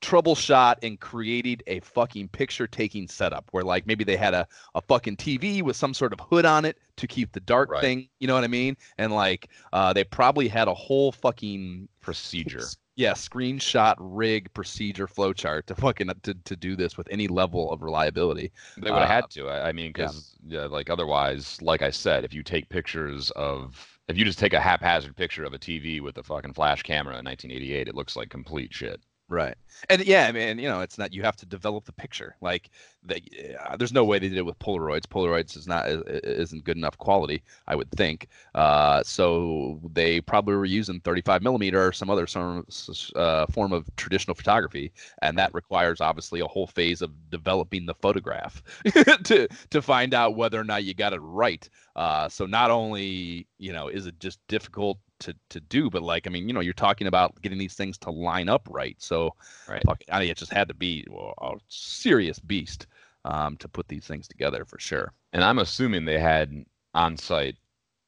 troubleshot 0.00 0.76
and 0.82 1.00
created 1.00 1.62
a 1.66 1.80
fucking 1.80 2.28
picture 2.28 2.66
taking 2.66 3.08
setup 3.08 3.48
where 3.52 3.64
like 3.64 3.86
maybe 3.86 4.04
they 4.04 4.16
had 4.16 4.34
a, 4.34 4.46
a 4.74 4.80
fucking 4.82 5.16
TV 5.16 5.62
with 5.62 5.76
some 5.76 5.92
sort 5.94 6.12
of 6.12 6.20
hood 6.20 6.44
on 6.44 6.64
it 6.64 6.78
to 6.96 7.06
keep 7.06 7.32
the 7.32 7.40
dark 7.40 7.70
Right. 7.70 7.80
thing, 7.80 8.08
you 8.20 8.26
know 8.28 8.34
what 8.34 8.44
I 8.44 8.48
mean? 8.48 8.76
And 8.98 9.12
like 9.12 9.48
uh 9.72 9.92
they 9.92 10.04
probably 10.04 10.48
had 10.48 10.68
a 10.68 10.74
whole 10.74 11.12
fucking 11.12 11.88
Procedure. 12.00 12.76
yeah, 12.96 13.12
screenshot 13.12 13.94
rig 13.98 14.52
procedure 14.54 15.06
flowchart 15.06 15.66
to 15.66 15.74
fucking 15.74 16.10
to, 16.22 16.34
to 16.34 16.56
do 16.56 16.76
this 16.76 16.96
with 16.96 17.08
any 17.10 17.28
level 17.28 17.70
of 17.72 17.82
reliability. 17.82 18.50
They 18.80 18.90
would 18.90 19.02
have 19.02 19.10
Uh, 19.10 19.22
had 19.22 19.30
to. 19.30 19.48
I, 19.48 19.68
I 19.68 19.72
mean, 19.72 19.88
yeah. 19.94 20.12
because 20.12 20.36
yeah. 20.46 20.64
like 20.66 20.88
otherwise, 20.90 21.60
like 21.62 21.82
I 21.82 21.90
said, 21.90 22.24
if 22.24 22.32
you 22.32 22.42
take 22.42 22.68
pictures 22.68 23.30
of, 23.32 23.98
if 24.08 24.16
you 24.16 24.24
just 24.24 24.38
take 24.38 24.52
a 24.54 24.60
haphazard 24.60 25.16
picture 25.16 25.44
of 25.44 25.52
a 25.52 25.58
TV 25.58 26.00
with 26.00 26.16
a 26.18 26.22
fucking 26.22 26.54
flash 26.54 26.82
camera 26.82 27.18
in 27.18 27.24
1988, 27.24 27.88
it 27.88 27.94
looks 27.94 28.16
like 28.16 28.30
complete 28.30 28.72
shit. 28.72 29.00
Right. 29.30 29.56
And 29.90 30.02
yeah, 30.06 30.26
I 30.26 30.32
mean, 30.32 30.58
you 30.58 30.70
know, 30.70 30.80
it's 30.80 30.96
not 30.96 31.12
you 31.12 31.22
have 31.22 31.36
to 31.36 31.44
develop 31.46 31.84
the 31.84 31.92
picture. 31.92 32.34
Like 32.40 32.70
they, 33.02 33.20
uh, 33.62 33.76
there's 33.76 33.92
no 33.92 34.02
way 34.02 34.18
they 34.18 34.30
did 34.30 34.38
it 34.38 34.46
with 34.46 34.58
Polaroids. 34.58 35.02
Polaroids 35.06 35.54
is 35.54 35.66
not 35.66 35.86
is- 35.86 36.02
isn't 36.22 36.64
good 36.64 36.78
enough 36.78 36.96
quality, 36.96 37.42
I 37.66 37.76
would 37.76 37.90
think. 37.90 38.28
Uh, 38.54 39.02
so 39.02 39.80
they 39.92 40.22
probably 40.22 40.54
were 40.54 40.64
using 40.64 41.00
35 41.00 41.42
millimeter 41.42 41.86
or 41.88 41.92
some 41.92 42.08
other 42.08 42.26
of, 42.34 43.10
uh, 43.16 43.46
form 43.48 43.74
of 43.74 43.94
traditional 43.96 44.34
photography, 44.34 44.92
and 45.20 45.36
that 45.36 45.52
requires 45.52 46.00
obviously 46.00 46.40
a 46.40 46.46
whole 46.46 46.66
phase 46.66 47.02
of 47.02 47.10
developing 47.28 47.84
the 47.84 47.94
photograph 47.94 48.62
to 49.24 49.46
to 49.68 49.82
find 49.82 50.14
out 50.14 50.36
whether 50.36 50.58
or 50.58 50.64
not 50.64 50.84
you 50.84 50.94
got 50.94 51.12
it 51.12 51.20
right. 51.20 51.68
Uh, 51.96 52.30
so 52.30 52.46
not 52.46 52.70
only 52.70 53.46
you 53.58 53.74
know 53.74 53.88
is 53.88 54.06
it 54.06 54.18
just 54.20 54.38
difficult 54.48 54.98
to 55.20 55.34
to 55.50 55.60
do, 55.60 55.90
but 55.90 56.02
like 56.02 56.26
I 56.26 56.30
mean, 56.30 56.48
you 56.48 56.54
know, 56.54 56.60
you're 56.60 56.72
talking 56.74 57.06
about 57.06 57.40
getting 57.42 57.58
these 57.58 57.74
things 57.74 57.98
to 57.98 58.10
line 58.10 58.48
up 58.48 58.68
right. 58.70 59.00
So 59.00 59.34
Right. 59.66 59.86
fuck, 59.86 60.02
I 60.10 60.20
mean, 60.20 60.30
it 60.30 60.36
just 60.38 60.52
had 60.52 60.68
to 60.68 60.74
be 60.74 61.06
a 61.40 61.52
serious 61.68 62.38
beast 62.38 62.86
um, 63.24 63.56
to 63.58 63.68
put 63.68 63.88
these 63.88 64.06
things 64.06 64.28
together 64.28 64.64
for 64.64 64.78
sure. 64.78 65.14
And 65.32 65.42
I'm 65.44 65.58
assuming 65.58 66.04
they 66.04 66.18
had 66.18 66.64
on 66.94 67.16
site, 67.16 67.56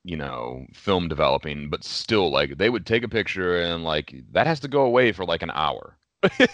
you 0.05 0.16
know, 0.16 0.66
film 0.75 1.09
developing, 1.09 1.70
but 1.70 1.85
still, 1.85 2.31
like, 2.31 2.59
they 2.59 2.70
would 2.70 2.87
take 2.87 3.03
a 3.05 3.09
picture 3.09 3.57
and, 3.61 3.85
like, 3.85 4.14
that 4.33 4.46
has 4.46 4.61
to 4.61 4.68
go 4.68 4.83
away 4.85 5.12
for 5.12 5.25
like 5.25 5.42
an 5.42 5.51
hour. 5.53 5.99
you 6.38 6.48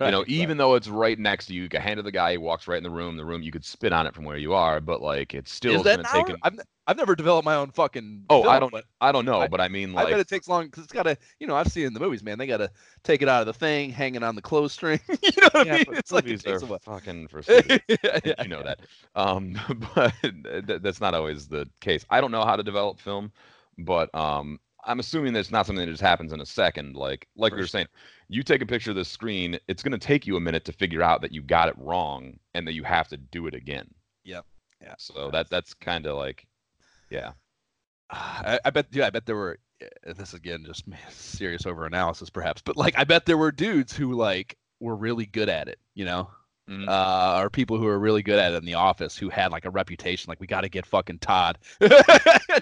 know, 0.00 0.24
even 0.26 0.56
though 0.58 0.74
it's 0.74 0.88
right 0.88 1.18
next 1.18 1.46
to 1.46 1.54
you, 1.54 1.62
you 1.62 1.68
can 1.68 1.80
hand 1.80 1.94
it 1.94 2.02
to 2.02 2.02
the 2.02 2.12
guy, 2.12 2.32
he 2.32 2.38
walks 2.38 2.68
right 2.68 2.76
in 2.76 2.82
the 2.82 2.90
room. 2.90 3.16
The 3.16 3.24
room, 3.24 3.42
you 3.42 3.50
could 3.50 3.64
spit 3.64 3.92
on 3.92 4.06
it 4.06 4.14
from 4.14 4.24
where 4.24 4.36
you 4.36 4.52
are, 4.52 4.80
but, 4.80 5.00
like, 5.00 5.32
it's 5.34 5.50
still 5.52 5.82
going 5.82 5.98
to 5.98 6.04
take. 6.04 6.36
I've, 6.42 6.58
I've 6.86 6.96
never 6.96 7.16
developed 7.16 7.44
my 7.44 7.54
own 7.54 7.70
fucking. 7.70 8.26
Oh, 8.28 8.44
I 8.48 8.60
don't- 8.60 8.74
I 9.00 9.12
don't 9.12 9.24
know, 9.24 9.40
I- 9.40 9.48
but 9.48 9.60
I 9.60 9.68
mean, 9.68 9.92
like, 9.94 10.08
I 10.08 10.10
bet 10.10 10.20
it 10.20 10.28
takes 10.28 10.48
long 10.48 10.66
because 10.66 10.84
it's 10.84 10.92
got 10.92 11.04
to, 11.04 11.16
you 11.40 11.46
know, 11.46 11.56
I've 11.56 11.68
seen 11.68 11.86
in 11.86 11.94
the 11.94 12.00
movies, 12.00 12.22
man. 12.22 12.38
They 12.38 12.46
got 12.46 12.58
to 12.58 12.70
take 13.04 13.22
it 13.22 13.28
out 13.28 13.40
of 13.40 13.46
the 13.46 13.52
thing, 13.54 13.90
hanging 13.90 14.22
on 14.22 14.34
the 14.34 14.42
clothes 14.42 14.72
string. 14.72 15.00
you 15.08 15.30
know 15.40 15.48
what 15.52 15.68
I 15.68 15.72
mean? 15.78 15.84
It's 15.92 16.12
like 16.12 16.26
it 16.26 16.40
takes 16.42 16.62
are 16.62 16.66
a 16.66 16.68
while. 16.68 16.78
fucking 16.80 17.28
for 17.28 17.40
yeah, 17.48 17.78
yeah, 17.88 18.42
you 18.42 18.48
know 18.48 18.62
yeah. 18.64 18.74
that. 18.74 18.80
Um, 19.14 19.58
but 19.94 20.12
th- 20.22 20.82
that's 20.82 21.00
not 21.00 21.14
always 21.14 21.48
the 21.48 21.66
case. 21.80 22.04
I 22.10 22.20
don't 22.20 22.30
know 22.32 22.44
how 22.44 22.56
to 22.56 22.62
develop 22.62 23.00
film, 23.00 23.32
but 23.78 24.14
um, 24.14 24.60
I'm 24.86 25.00
assuming 25.00 25.32
that 25.34 25.40
it's 25.40 25.50
not 25.50 25.66
something 25.66 25.84
that 25.84 25.90
just 25.90 26.02
happens 26.02 26.32
in 26.32 26.40
a 26.40 26.46
second. 26.46 26.96
Like 26.96 27.28
like 27.36 27.52
we 27.52 27.60
were 27.60 27.66
saying, 27.66 27.88
you 28.28 28.42
take 28.42 28.62
a 28.62 28.66
picture 28.66 28.90
of 28.90 28.96
the 28.96 29.04
screen, 29.04 29.58
it's 29.68 29.82
going 29.82 29.98
to 29.98 30.06
take 30.06 30.26
you 30.26 30.36
a 30.36 30.40
minute 30.40 30.64
to 30.66 30.72
figure 30.72 31.02
out 31.02 31.20
that 31.22 31.32
you 31.32 31.42
got 31.42 31.68
it 31.68 31.74
wrong 31.76 32.38
and 32.54 32.66
that 32.66 32.74
you 32.74 32.84
have 32.84 33.08
to 33.08 33.16
do 33.16 33.46
it 33.46 33.54
again. 33.54 33.88
Yep. 34.24 34.46
Yeah. 34.80 34.94
So 34.98 35.30
that 35.32 35.50
that's 35.50 35.74
kind 35.74 36.06
of 36.06 36.16
like, 36.16 36.46
yeah, 37.10 37.32
I, 38.10 38.58
I 38.64 38.70
bet, 38.70 38.86
yeah, 38.92 39.06
I 39.06 39.10
bet 39.10 39.26
there 39.26 39.36
were. 39.36 39.58
uh, 39.82 40.12
This 40.14 40.34
again, 40.34 40.64
just 40.64 40.84
serious 41.10 41.66
over 41.66 41.84
analysis, 41.86 42.30
perhaps, 42.30 42.62
but 42.62 42.76
like, 42.76 42.96
I 42.98 43.04
bet 43.04 43.26
there 43.26 43.36
were 43.36 43.52
dudes 43.52 43.94
who 43.96 44.14
like 44.14 44.56
were 44.80 44.96
really 44.96 45.26
good 45.26 45.48
at 45.48 45.68
it. 45.68 45.78
You 45.94 46.04
know, 46.04 46.30
Mhm. 46.68 46.88
uh, 46.88 47.40
or 47.40 47.48
people 47.48 47.78
who 47.78 47.86
are 47.86 47.98
really 47.98 48.22
good 48.22 48.40
at 48.40 48.52
it 48.52 48.56
in 48.56 48.64
the 48.64 48.74
office 48.74 49.16
who 49.16 49.28
had 49.28 49.52
like 49.52 49.64
a 49.66 49.70
reputation. 49.70 50.28
Like, 50.28 50.40
we 50.40 50.48
got 50.48 50.62
to 50.62 50.68
get 50.68 50.84
fucking 50.84 51.20
Todd. 51.20 51.58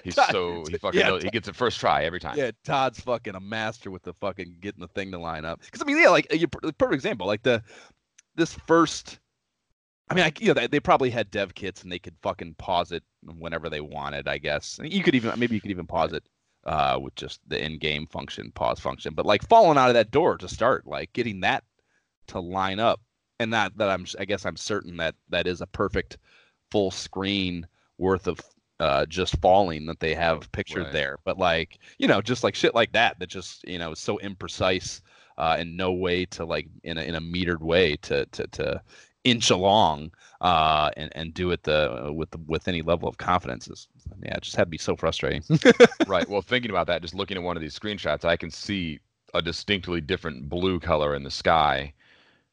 he's 0.03 0.15
Todd- 0.15 0.31
so 0.31 0.63
he 0.69 0.77
fucking 0.77 0.99
yeah, 0.99 1.07
knows, 1.07 1.23
he 1.23 1.29
gets 1.29 1.47
it 1.47 1.55
first 1.55 1.79
try 1.79 2.03
every 2.03 2.19
time. 2.19 2.37
Yeah, 2.37 2.51
Todd's 2.63 2.99
fucking 2.99 3.33
a 3.33 3.39
master 3.39 3.89
with 3.89 4.03
the 4.03 4.13
fucking 4.13 4.57
getting 4.61 4.81
the 4.81 4.87
thing 4.89 5.11
to 5.11 5.17
line 5.17 5.43
up. 5.43 5.61
Because 5.61 5.81
I 5.81 5.85
mean, 5.85 5.97
yeah, 5.97 6.09
like 6.09 6.31
you 6.31 6.47
perfect 6.47 6.93
example, 6.93 7.25
like 7.25 7.43
the 7.43 7.63
this 8.35 8.53
first. 8.67 9.19
I 10.07 10.13
mean, 10.13 10.23
I, 10.23 10.31
you 10.39 10.49
know, 10.49 10.53
they, 10.53 10.67
they 10.67 10.79
probably 10.79 11.09
had 11.09 11.31
dev 11.31 11.55
kits 11.55 11.81
and 11.81 11.91
they 11.91 11.97
could 11.97 12.13
fucking 12.21 12.55
pause 12.59 12.91
it 12.91 13.03
whenever 13.39 13.71
they 13.71 13.81
wanted. 13.81 14.27
I 14.27 14.37
guess 14.37 14.79
you 14.83 15.01
could 15.01 15.15
even 15.15 15.37
maybe 15.39 15.55
you 15.55 15.61
could 15.61 15.71
even 15.71 15.87
pause 15.87 16.13
it 16.13 16.23
uh, 16.65 16.99
with 17.01 17.15
just 17.15 17.39
the 17.47 17.63
in-game 17.63 18.05
function, 18.05 18.51
pause 18.51 18.79
function. 18.79 19.15
But 19.15 19.25
like 19.25 19.47
falling 19.47 19.79
out 19.79 19.87
of 19.87 19.95
that 19.95 20.11
door 20.11 20.37
to 20.37 20.47
start, 20.47 20.85
like 20.85 21.11
getting 21.13 21.39
that 21.39 21.63
to 22.27 22.39
line 22.39 22.79
up, 22.79 23.01
and 23.39 23.53
that 23.53 23.77
that 23.77 23.89
I'm 23.89 24.05
I 24.19 24.25
guess 24.25 24.45
I'm 24.45 24.57
certain 24.57 24.97
that 24.97 25.15
that 25.29 25.47
is 25.47 25.61
a 25.61 25.67
perfect 25.67 26.17
full 26.71 26.91
screen 26.91 27.67
worth 27.97 28.27
of 28.27 28.39
uh, 28.79 29.05
just 29.05 29.37
falling 29.39 29.85
that 29.85 30.01
they 30.01 30.13
have 30.13 30.51
pictured 30.51 30.83
Right. 30.83 30.93
there. 30.93 31.17
But 31.23 31.37
like 31.37 31.79
you 31.97 32.07
know, 32.07 32.21
just 32.21 32.43
like 32.43 32.55
shit 32.55 32.75
like 32.75 32.91
that 32.93 33.19
that 33.19 33.29
just 33.29 33.67
you 33.67 33.79
know 33.79 33.91
is 33.91 33.99
so 33.99 34.19
imprecise 34.23 35.01
uh, 35.37 35.55
and 35.59 35.75
no 35.75 35.91
way 35.93 36.25
to 36.25 36.45
like 36.45 36.67
in 36.83 36.97
a 36.97 37.01
in 37.01 37.15
a 37.15 37.21
metered 37.21 37.61
way 37.61 37.95
to 37.97 38.25
to 38.27 38.47
to 38.47 38.81
inch 39.23 39.49
along 39.49 40.11
uh, 40.41 40.91
and 40.97 41.11
and 41.15 41.33
do 41.33 41.51
it 41.51 41.63
the 41.63 42.11
with 42.15 42.29
the, 42.31 42.37
with 42.45 42.67
any 42.67 42.81
level 42.81 43.07
of 43.09 43.17
confidence 43.17 43.67
is 43.67 43.87
yeah, 44.23 44.35
it 44.35 44.43
just 44.43 44.55
had 44.55 44.65
to 44.65 44.69
be 44.69 44.77
so 44.77 44.95
frustrating. 44.95 45.43
right. 46.07 46.29
Well, 46.29 46.41
thinking 46.41 46.71
about 46.71 46.87
that, 46.87 47.01
just 47.01 47.15
looking 47.15 47.37
at 47.37 47.43
one 47.43 47.57
of 47.57 47.61
these 47.61 47.77
screenshots, 47.77 48.23
I 48.23 48.37
can 48.37 48.51
see 48.51 48.99
a 49.33 49.41
distinctly 49.41 49.99
different 49.99 50.47
blue 50.47 50.79
color 50.79 51.15
in 51.15 51.23
the 51.23 51.31
sky 51.31 51.93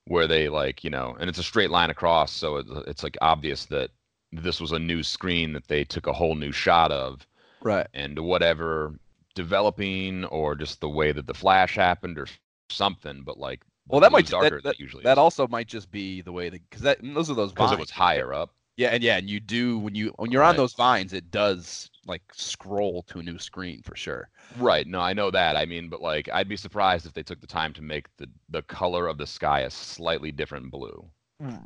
where 0.07 0.27
they 0.27 0.49
like, 0.49 0.85
you 0.85 0.91
know, 0.91 1.17
and 1.21 1.29
it's 1.29 1.39
a 1.39 1.43
straight 1.43 1.71
line 1.71 1.91
across, 1.91 2.33
so 2.33 2.57
it's, 2.57 2.71
it's 2.87 3.03
like 3.03 3.17
obvious 3.23 3.67
that 3.67 3.91
this 4.33 4.61
was 4.61 4.73
a 4.73 4.79
new 4.79 5.03
screen 5.03 5.53
that 5.53 5.69
they 5.69 5.85
took 5.85 6.07
a 6.07 6.13
whole 6.13 6.35
new 6.35 6.53
shot 6.53 6.91
of 6.91 7.27
right. 7.63 7.87
and 7.95 8.19
whatever 8.19 8.99
developing 9.35 10.25
or 10.27 10.55
just 10.55 10.81
the 10.81 10.89
way 10.89 11.13
that 11.13 11.27
the 11.27 11.35
flash 11.35 11.75
happened 11.75 12.19
or 12.19 12.27
something, 12.71 13.23
but 13.23 13.39
like 13.39 13.63
Well, 13.89 14.01
that 14.01 14.13
might 14.13 14.27
darker 14.27 14.45
that, 14.45 14.51
than 14.51 14.63
that, 14.65 14.75
it 14.75 14.81
usually 14.81 15.03
that 15.05 15.13
is 15.13 15.19
also 15.19 15.47
might 15.49 15.69
just 15.69 15.91
be 15.91 16.21
the 16.21 16.33
way 16.33 16.49
that 16.49 16.61
because 16.69 16.83
that 16.83 16.99
those 17.03 17.31
are 17.31 17.35
those 17.35 17.53
because 17.53 17.73
it 17.73 17.79
was 17.79 17.91
higher 17.91 18.33
up. 18.33 18.55
Yeah, 18.77 18.89
and 18.89 19.03
yeah, 19.03 19.19
and 19.19 19.29
you 19.29 19.39
do 19.39 19.79
when 19.79 19.95
you 19.95 20.13
when 20.17 20.33
you're 20.33 20.43
on 20.43 20.57
those 20.57 20.73
vines, 20.73 21.13
it 21.13 21.31
does 21.31 21.91
like 22.07 22.23
scroll 22.33 23.03
to 23.09 23.19
a 23.19 23.23
new 23.23 23.39
screen 23.39 23.83
for 23.83 23.95
sure. 23.95 24.29
Right. 24.57 24.87
No, 24.87 25.01
I 25.01 25.13
know 25.13 25.31
that. 25.31 25.57
I 25.57 25.67
mean, 25.67 25.89
but 25.89 26.01
like 26.01 26.29
I'd 26.33 26.49
be 26.49 26.57
surprised 26.57 27.05
if 27.07 27.13
they 27.13 27.23
took 27.23 27.41
the 27.41 27.47
time 27.47 27.73
to 27.75 27.83
make 27.83 28.07
the 28.17 28.29
the 28.49 28.63
color 28.63 29.09
of 29.09 29.19
the 29.19 29.27
sky 29.27 29.61
a 29.61 29.71
slightly 29.71 30.33
different 30.33 30.71
blue. 30.71 31.07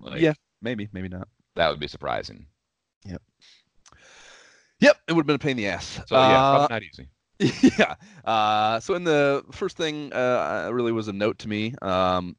Like- 0.03 0.21
yeah, 0.21 0.33
maybe, 0.63 0.89
maybe 0.93 1.09
not. 1.09 1.29
That 1.55 1.71
would 1.71 1.81
be 1.81 1.89
surprising. 1.89 2.47
Yep, 3.05 3.23
Yep, 4.81 4.97
it 5.09 5.13
would 5.13 5.23
have 5.23 5.27
been 5.27 5.37
a 5.37 5.39
pain 5.39 5.53
in 5.53 5.57
the 5.59 5.67
ass. 5.69 6.01
So 6.07 6.17
yeah, 6.17 6.51
Uh, 6.51 6.67
not 6.71 6.83
easy. 6.83 7.09
yeah. 7.79 7.95
Uh, 8.25 8.81
so 8.81 8.95
in 8.95 9.05
the 9.05 9.45
first 9.53 9.77
thing, 9.77 10.13
uh, 10.13 10.69
really 10.73 10.93
was 10.93 11.09
a 11.09 11.13
note 11.13 11.39
to 11.41 11.49
me. 11.49 11.75
Um, 11.83 12.37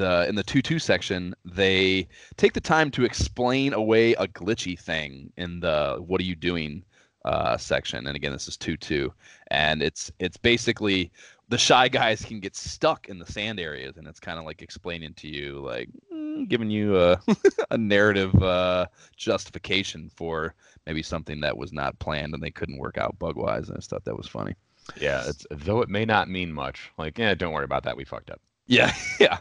the 0.00 0.26
in 0.28 0.34
the 0.34 0.42
two 0.42 0.62
two 0.62 0.78
section, 0.78 1.34
they 1.44 2.08
take 2.36 2.52
the 2.54 2.60
time 2.60 2.90
to 2.92 3.04
explain 3.04 3.72
away 3.72 4.14
a 4.14 4.26
glitchy 4.26 4.78
thing 4.78 5.32
in 5.36 5.60
the 5.60 6.02
"What 6.06 6.20
are 6.20 6.24
you 6.24 6.36
doing?" 6.36 6.84
uh, 7.24 7.56
section. 7.56 8.06
And 8.06 8.16
again, 8.16 8.32
this 8.32 8.48
is 8.48 8.56
two 8.56 8.76
two, 8.76 9.12
and 9.50 9.82
it's 9.82 10.10
it's 10.18 10.36
basically 10.36 11.12
the 11.48 11.58
shy 11.58 11.88
guys 11.88 12.24
can 12.24 12.40
get 12.40 12.56
stuck 12.56 13.08
in 13.08 13.18
the 13.18 13.26
sand 13.26 13.60
areas, 13.60 13.96
and 13.96 14.06
it's 14.06 14.20
kind 14.20 14.38
of 14.38 14.44
like 14.44 14.62
explaining 14.62 15.14
to 15.14 15.28
you, 15.28 15.60
like 15.60 15.88
mm, 16.12 16.48
giving 16.48 16.70
you 16.70 16.98
a 16.98 17.20
a 17.70 17.78
narrative 17.78 18.34
uh, 18.42 18.86
justification 19.16 20.10
for 20.14 20.54
maybe 20.86 21.02
something 21.02 21.40
that 21.40 21.56
was 21.56 21.72
not 21.72 21.98
planned 21.98 22.34
and 22.34 22.42
they 22.42 22.50
couldn't 22.50 22.78
work 22.78 22.98
out 22.98 23.18
bug 23.18 23.36
wise. 23.36 23.68
And 23.68 23.76
I 23.76 23.78
just 23.78 23.90
thought 23.90 24.04
that 24.04 24.16
was 24.16 24.26
funny. 24.26 24.54
Yeah, 25.00 25.22
it's 25.26 25.46
though 25.50 25.82
it 25.82 25.88
may 25.88 26.04
not 26.04 26.28
mean 26.28 26.52
much. 26.52 26.90
Like, 26.96 27.18
yeah, 27.18 27.34
don't 27.34 27.52
worry 27.52 27.64
about 27.64 27.84
that. 27.84 27.96
We 27.96 28.04
fucked 28.04 28.30
up. 28.30 28.40
Yeah, 28.66 28.94
yeah, 29.20 29.38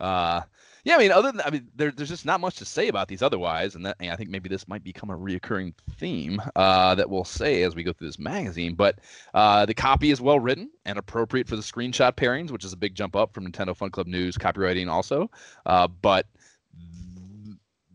uh, 0.00 0.42
yeah. 0.84 0.96
I 0.96 0.98
mean, 0.98 1.12
other 1.12 1.32
than 1.32 1.40
I 1.44 1.50
mean, 1.50 1.68
there, 1.76 1.90
there's 1.90 2.08
just 2.08 2.24
not 2.24 2.40
much 2.40 2.56
to 2.56 2.64
say 2.64 2.88
about 2.88 3.08
these 3.08 3.22
otherwise, 3.22 3.74
and 3.74 3.84
that 3.86 3.96
and 4.00 4.10
I 4.10 4.16
think 4.16 4.30
maybe 4.30 4.48
this 4.48 4.68
might 4.68 4.84
become 4.84 5.10
a 5.10 5.16
reoccurring 5.16 5.74
theme 5.98 6.40
uh, 6.56 6.94
that 6.94 7.10
we'll 7.10 7.24
say 7.24 7.62
as 7.62 7.74
we 7.74 7.82
go 7.82 7.92
through 7.92 8.08
this 8.08 8.18
magazine. 8.18 8.74
But 8.74 9.00
uh, 9.34 9.66
the 9.66 9.74
copy 9.74 10.10
is 10.10 10.20
well 10.20 10.40
written 10.40 10.70
and 10.86 10.98
appropriate 10.98 11.48
for 11.48 11.56
the 11.56 11.62
screenshot 11.62 12.16
pairings, 12.16 12.50
which 12.50 12.64
is 12.64 12.72
a 12.72 12.76
big 12.76 12.94
jump 12.94 13.16
up 13.16 13.34
from 13.34 13.50
Nintendo 13.50 13.76
Fun 13.76 13.90
Club 13.90 14.06
News 14.06 14.36
copywriting 14.36 14.88
also. 14.88 15.30
Uh, 15.66 15.88
but 15.88 16.26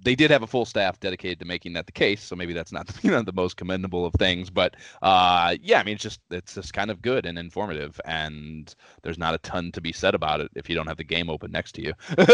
they 0.04 0.16
did 0.16 0.32
have 0.32 0.44
a 0.44 0.48
full 0.48 0.66
staff 0.66 1.00
dedicated 1.00 1.40
to 1.40 1.46
making 1.46 1.74
that 1.74 1.86
the 1.86 1.92
case, 1.92 2.22
so 2.22 2.36
maybe 2.36 2.54
that's 2.54 2.72
not 2.72 2.90
you 3.04 3.12
know 3.12 3.22
the 3.22 3.34
most 3.34 3.58
commendable 3.58 4.06
of 4.06 4.14
things, 4.14 4.50
but 4.50 4.76
uh, 5.02 5.56
yeah, 5.62 5.80
I 5.80 5.84
mean 5.84 5.96
it's 5.96 6.04
just 6.04 6.20
it's 6.30 6.56
just 6.56 6.74
kind 6.74 6.92
of 6.92 7.02
good 7.02 7.26
and 7.26 7.38
informative, 7.38 8.00
and 8.06 8.74
there's 9.02 9.18
not 9.18 9.34
a 9.34 9.40
ton 9.40 9.72
to 9.72 9.82
be 9.82 9.92
said 9.92 10.16
about 10.16 10.42
it 10.42 10.52
if 10.56 10.70
you 10.70 10.76
don't 10.76 10.88
have 10.88 10.98
the 10.98 11.04
game 11.04 11.30
open 11.30 11.52
next 11.52 11.74
to 11.74 11.82
you. 11.82 11.94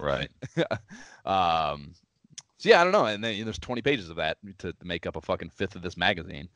Right. 0.00 0.30
um, 1.24 1.94
so 2.58 2.68
yeah, 2.68 2.80
I 2.80 2.84
don't 2.84 2.92
know, 2.92 3.06
and 3.06 3.22
then 3.22 3.44
there's 3.44 3.58
20 3.58 3.82
pages 3.82 4.10
of 4.10 4.16
that 4.16 4.38
to, 4.58 4.74
make 4.82 5.06
up 5.06 5.16
a 5.16 5.20
fucking 5.20 5.50
fifth 5.50 5.76
of 5.76 5.82
this 5.82 5.96
magazine. 5.96 6.48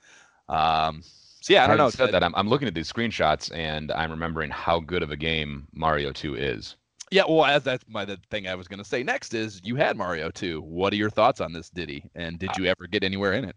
Um, 0.48 1.02
so 1.40 1.52
yeah, 1.52 1.64
I 1.64 1.66
don't 1.66 1.76
know. 1.76 1.84
Having 1.84 1.96
Said 1.98 2.12
that 2.12 2.24
I'm, 2.24 2.34
I'm 2.34 2.48
looking 2.48 2.68
at 2.68 2.74
these 2.74 2.90
screenshots 2.90 3.54
and 3.54 3.92
I'm 3.92 4.10
remembering 4.10 4.50
how 4.50 4.80
good 4.80 5.02
of 5.02 5.10
a 5.10 5.16
game 5.16 5.68
Mario 5.72 6.12
2 6.12 6.34
is. 6.34 6.76
Yeah, 7.10 7.22
well, 7.28 7.44
as 7.44 7.62
that's 7.62 7.84
my 7.88 8.04
the 8.04 8.18
thing 8.30 8.48
I 8.48 8.54
was 8.54 8.68
gonna 8.68 8.84
say 8.84 9.02
next 9.02 9.34
is 9.34 9.60
you 9.64 9.76
had 9.76 9.96
Mario 9.96 10.30
2. 10.30 10.60
What 10.60 10.92
are 10.92 10.96
your 10.96 11.10
thoughts 11.10 11.40
on 11.40 11.52
this 11.52 11.70
Diddy? 11.70 12.04
And 12.14 12.38
did 12.38 12.50
you 12.56 12.66
ever 12.66 12.86
get 12.86 13.02
anywhere 13.02 13.32
in 13.32 13.44
it? 13.44 13.56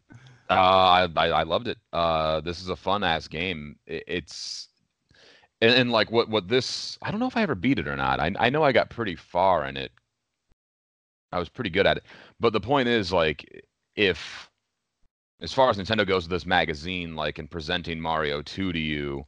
Uh, 0.50 0.54
I, 0.54 1.08
I 1.16 1.28
I 1.28 1.44
loved 1.44 1.68
it. 1.68 1.78
Uh, 1.94 2.42
this 2.42 2.62
is 2.62 2.70
a 2.70 2.76
fun 2.76 3.04
ass 3.04 3.28
game. 3.28 3.78
It, 3.86 4.04
it's 4.08 4.70
and, 5.62 5.74
and 5.74 5.92
like 5.92 6.12
what 6.12 6.30
what 6.30 6.48
this 6.48 6.98
I 7.02 7.12
don't 7.12 7.20
know 7.20 7.28
if 7.28 7.38
I 7.38 7.44
ever 7.44 7.56
beat 7.56 7.80
it 7.80 7.88
or 7.88 7.96
not. 7.96 8.20
I 8.20 8.32
I 8.40 8.50
know 8.50 8.64
I 8.64 8.72
got 8.72 8.90
pretty 8.90 9.16
far 9.16 9.66
in 9.66 9.78
it. 9.78 9.92
I 11.32 11.40
was 11.40 11.50
pretty 11.50 11.70
good 11.70 11.88
at 11.88 11.98
it. 11.98 12.04
But 12.40 12.54
the 12.54 12.60
point 12.60 12.90
is 12.90 13.14
like 13.14 13.66
if 13.96 14.50
as 15.42 15.54
far 15.54 15.70
as 15.70 15.78
Nintendo 15.78 16.06
goes 16.06 16.26
with 16.26 16.32
this 16.32 16.46
magazine, 16.46 17.16
like 17.16 17.40
in 17.40 17.48
presenting 17.48 18.00
Mario 18.00 18.42
2 18.42 18.74
to 18.74 18.80
you 18.80 19.26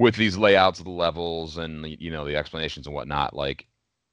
with 0.00 0.16
these 0.16 0.38
layouts 0.38 0.78
of 0.78 0.86
the 0.86 0.90
levels 0.90 1.58
and 1.58 1.86
you 2.00 2.10
know 2.10 2.24
the 2.24 2.34
explanations 2.34 2.86
and 2.86 2.96
whatnot, 2.96 3.36
like 3.36 3.66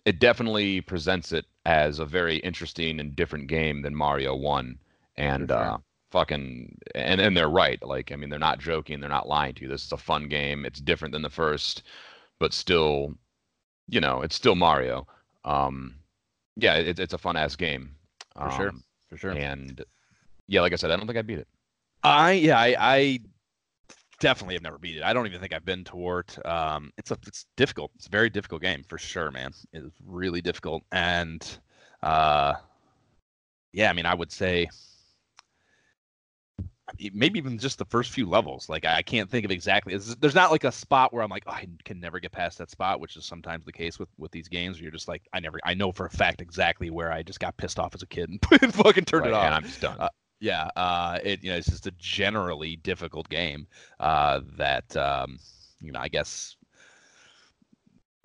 it 0.04 0.20
definitely 0.20 0.82
presents 0.82 1.32
it 1.32 1.46
as 1.66 2.00
a 2.00 2.06
very 2.06 2.38
interesting 2.40 3.00
and 3.00 3.16
different 3.16 3.48
game 3.48 3.82
than 3.82 3.96
Mario 3.96 4.36
1. 4.36 4.78
And 5.16 5.50
sure. 5.50 5.58
uh 5.58 5.78
fucking 6.12 6.78
and 6.94 7.22
and 7.22 7.38
they're 7.38 7.50
right. 7.50 7.82
Like 7.82 8.12
I 8.12 8.18
mean 8.18 8.30
they're 8.30 8.38
not 8.38 8.60
joking, 8.60 9.00
they're 9.00 9.10
not 9.10 9.30
lying 9.30 9.54
to 9.56 9.62
you. 9.62 9.70
This 9.70 9.86
is 9.86 9.92
a 9.94 9.98
fun 9.98 10.28
game. 10.28 10.66
It's 10.66 10.82
different 10.82 11.14
than 11.14 11.22
the 11.22 11.30
first, 11.30 11.84
but 12.38 12.54
still 12.54 13.16
you 13.88 14.02
know, 14.02 14.22
it's 14.24 14.36
still 14.36 14.56
Mario. 14.56 15.08
Um 15.46 15.96
yeah, 16.58 16.76
it, 16.76 17.00
it's 17.00 17.14
a 17.14 17.18
fun 17.18 17.38
ass 17.38 17.56
game. 17.56 17.96
For 18.36 18.52
sure. 18.52 18.70
Um, 18.70 18.84
For 19.10 19.16
sure. 19.16 19.32
And 19.32 19.86
yeah, 20.48 20.60
like 20.60 20.74
I 20.74 20.76
said, 20.76 20.92
I 20.92 20.98
don't 20.98 21.08
think 21.08 21.18
I 21.18 21.22
beat 21.22 21.40
it. 21.40 21.48
I 22.04 22.34
yeah, 22.34 22.60
I, 22.60 22.76
I 22.78 23.20
definitely 24.20 24.56
have 24.56 24.64
never 24.64 24.78
beat 24.78 24.98
it. 24.98 25.04
I 25.04 25.14
don't 25.14 25.28
even 25.28 25.40
think 25.40 25.54
I've 25.54 25.66
been 25.66 25.84
to 25.86 25.96
Wart. 25.96 26.38
Um, 26.46 26.92
it's 26.98 27.12
a 27.12 27.18
it's 27.28 27.46
difficult. 27.56 27.92
It's 27.96 28.08
a 28.08 28.12
very 28.12 28.30
difficult 28.30 28.62
game 28.62 28.84
for 28.88 28.98
sure, 28.98 29.32
man. 29.32 29.52
It's 29.74 29.96
really 30.06 30.42
difficult, 30.42 30.84
and 30.92 31.46
uh, 32.04 32.54
yeah, 33.74 33.90
I 33.90 33.94
mean, 33.94 34.06
I 34.06 34.14
would 34.14 34.32
say 34.32 34.68
maybe 37.14 37.38
even 37.38 37.58
just 37.58 37.78
the 37.78 37.86
first 37.86 38.12
few 38.12 38.28
levels. 38.28 38.70
Like 38.70 38.86
I 38.86 39.02
can't 39.02 39.30
think 39.30 39.46
of 39.46 39.52
exactly. 39.52 39.98
There's 40.20 40.36
not 40.36 40.52
like 40.52 40.64
a 40.64 40.72
spot 40.72 41.14
where 41.14 41.22
I'm 41.22 41.30
like, 41.30 41.44
oh, 41.48 41.52
I 41.52 41.68
can 41.84 42.00
never 42.00 42.20
get 42.20 42.32
past 42.32 42.58
that 42.60 42.70
spot, 42.72 43.00
which 43.00 43.18
is 43.18 43.26
sometimes 43.26 43.66
the 43.66 43.74
case 43.74 44.00
with 44.00 44.10
with 44.18 44.32
these 44.32 44.48
games. 44.48 44.78
Where 44.78 44.84
you're 44.84 44.92
just 44.92 45.08
like, 45.08 45.28
I 45.34 45.40
never, 45.40 45.60
I 45.66 45.74
know 45.74 45.92
for 45.92 46.06
a 46.06 46.10
fact 46.10 46.42
exactly 46.42 46.90
where 46.90 47.12
I 47.12 47.24
just 47.24 47.40
got 47.40 47.58
pissed 47.58 47.80
off 47.80 47.94
as 47.94 48.04
a 48.04 48.08
kid 48.08 48.30
and 48.30 48.42
fucking 48.74 49.06
turned 49.06 49.26
Right, 49.26 49.32
it 49.32 49.34
off. 49.34 49.46
and 49.46 49.54
I'm 49.54 49.64
just 49.64 49.82
done. 49.82 50.00
Uh, 50.00 50.10
yeah, 50.40 50.70
uh, 50.76 51.20
it 51.24 51.44
you 51.44 51.52
know 51.52 51.58
it's 51.58 51.70
just 51.70 51.88
a 51.88 51.92
generally 51.98 52.76
difficult 52.78 53.28
game 53.30 53.68
uh, 54.00 54.42
that 54.58 54.96
um, 54.96 55.40
you 55.82 55.92
know 55.92 56.00
I 56.00 56.08
guess 56.08 56.56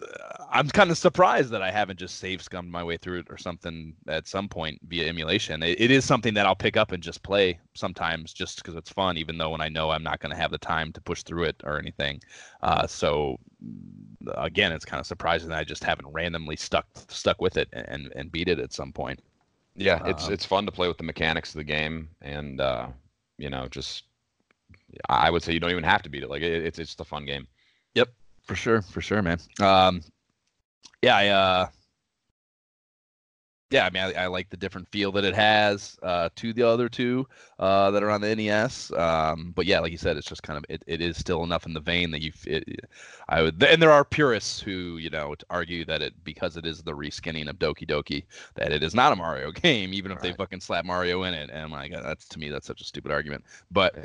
uh, 0.03 0.45
I'm 0.51 0.69
kind 0.69 0.91
of 0.91 0.99
surprised 0.99 1.51
that 1.51 1.63
I 1.63 1.71
haven't 1.71 1.99
just 1.99 2.19
save 2.19 2.43
scummed 2.43 2.71
my 2.71 2.85
way 2.85 2.97
through 2.97 3.21
it 3.21 3.27
or 3.31 3.39
something 3.39 3.95
at 4.09 4.27
some 4.29 4.49
point 4.49 4.79
via 4.89 5.09
emulation. 5.09 5.63
It, 5.63 5.81
it 5.81 5.91
is 5.91 6.05
something 6.05 6.35
that 6.35 6.47
I'll 6.47 6.55
pick 6.55 6.77
up 6.77 6.93
and 6.93 7.03
just 7.03 7.23
play 7.23 7.59
sometimes 7.75 8.33
just 8.33 8.57
because 8.57 8.75
it's 8.75 8.91
fun, 8.91 9.17
even 9.17 9.39
though 9.39 9.51
when 9.51 9.61
I 9.63 9.69
know 9.69 9.91
I'm 9.91 10.03
not 10.03 10.21
going 10.21 10.33
to 10.33 10.41
have 10.41 10.51
the 10.51 10.59
time 10.59 10.93
to 10.93 11.01
push 11.01 11.23
through 11.23 11.45
it 11.45 11.63
or 11.65 11.79
anything. 11.79 12.21
Uh, 12.63 12.87
so 12.87 13.39
again, 14.37 14.73
it's 14.73 14.85
kind 14.85 15.01
of 15.01 15.07
surprising 15.07 15.49
that 15.51 15.59
I 15.59 15.65
just 15.65 15.85
haven't 15.85 16.13
randomly 16.13 16.57
stuck 16.57 16.87
stuck 17.09 17.41
with 17.41 17.57
it 17.57 17.69
and 17.73 18.13
and 18.17 18.31
beat 18.33 18.49
it 18.49 18.59
at 18.59 18.73
some 18.73 18.93
point. 18.93 19.21
Yeah, 19.75 20.01
it's 20.05 20.27
Um, 20.27 20.33
it's 20.33 20.45
fun 20.45 20.67
to 20.67 20.73
play 20.73 20.89
with 20.89 20.99
the 20.99 21.05
mechanics 21.05 21.51
of 21.51 21.59
the 21.59 21.65
game, 21.65 22.11
and 22.21 22.61
uh, 22.61 22.89
you 23.39 23.51
know, 23.51 23.69
just 23.69 24.05
I 25.09 25.31
would 25.31 25.43
say 25.43 25.53
you 25.53 25.61
don't 25.61 25.71
even 25.71 25.85
have 25.85 26.03
to 26.03 26.11
beat 26.11 26.23
it. 26.23 26.31
Like 26.31 26.43
it, 26.43 26.65
it's 26.65 26.79
it's 26.79 26.91
just 26.91 27.01
a 27.01 27.05
fun 27.05 27.25
game. 27.25 27.47
Yep, 27.95 28.09
for 28.43 28.55
sure, 28.55 28.83
for 28.83 29.01
sure, 29.01 29.23
man. 29.23 29.39
Um, 29.61 30.03
yeah, 31.01 31.17
I, 31.17 31.29
uh, 31.29 31.67
yeah, 33.73 33.87
I 33.87 33.91
mean, 33.91 34.03
I, 34.03 34.25
I 34.25 34.27
like 34.29 34.51
the 34.51 34.57
different 34.57 34.89
feel 34.89 35.13
that 35.13 35.25
it 35.25 35.35
has 35.35 35.99
uh, 36.03 36.29
to 36.37 36.53
the 36.53 36.63
other 36.63 36.89
two 36.89 37.27
uh, 37.59 37.91
that 37.91 38.03
are 38.03 38.11
on 38.11 38.21
the 38.21 38.31
NES. 38.31 38.93
Um, 38.93 39.53
but 39.57 39.67
yeah, 39.67 39.81
like 39.81 39.93
you 39.93 39.99
said, 39.99 40.17
it's 40.17 40.29
just 40.29 40.43
kind 40.43 40.59
of 40.59 40.65
it, 40.69 40.85
it 40.87 41.01
is 41.01 41.17
still 41.17 41.43
enough 41.45 41.67
in 41.67 41.75
the 41.75 41.81
vein 41.81 42.11
that 42.13 42.23
you. 42.23 42.33
It, 42.47 42.81
I 43.29 43.43
would, 43.43 43.63
and 43.63 43.83
there 43.83 43.91
are 43.91 44.05
purists 44.05 44.61
who 44.61 44.99
you 44.99 45.11
know 45.11 45.35
argue 45.51 45.85
that 45.87 46.03
it 46.03 46.15
because 46.25 46.57
it 46.57 46.67
is 46.67 46.83
the 46.83 46.93
reskinning 46.93 47.49
of 47.49 47.59
Doki 47.59 47.89
Doki 47.89 48.25
that 48.55 48.73
it 48.73 48.83
is 48.83 48.95
not 48.95 49.13
a 49.13 49.17
Mario 49.17 49.51
game, 49.53 49.95
even 49.95 50.13
if 50.13 50.21
they 50.21 50.33
fucking 50.33 50.61
slap 50.61 50.85
Mario 50.85 51.23
in 51.25 51.35
it. 51.35 51.51
And 51.51 51.61
I'm 51.65 51.71
like, 51.73 51.93
that's 51.93 52.29
to 52.29 52.39
me, 52.39 52.49
that's 52.51 52.67
such 52.67 52.81
a 52.81 52.85
stupid 52.85 53.11
argument. 53.13 53.45
But 53.71 53.97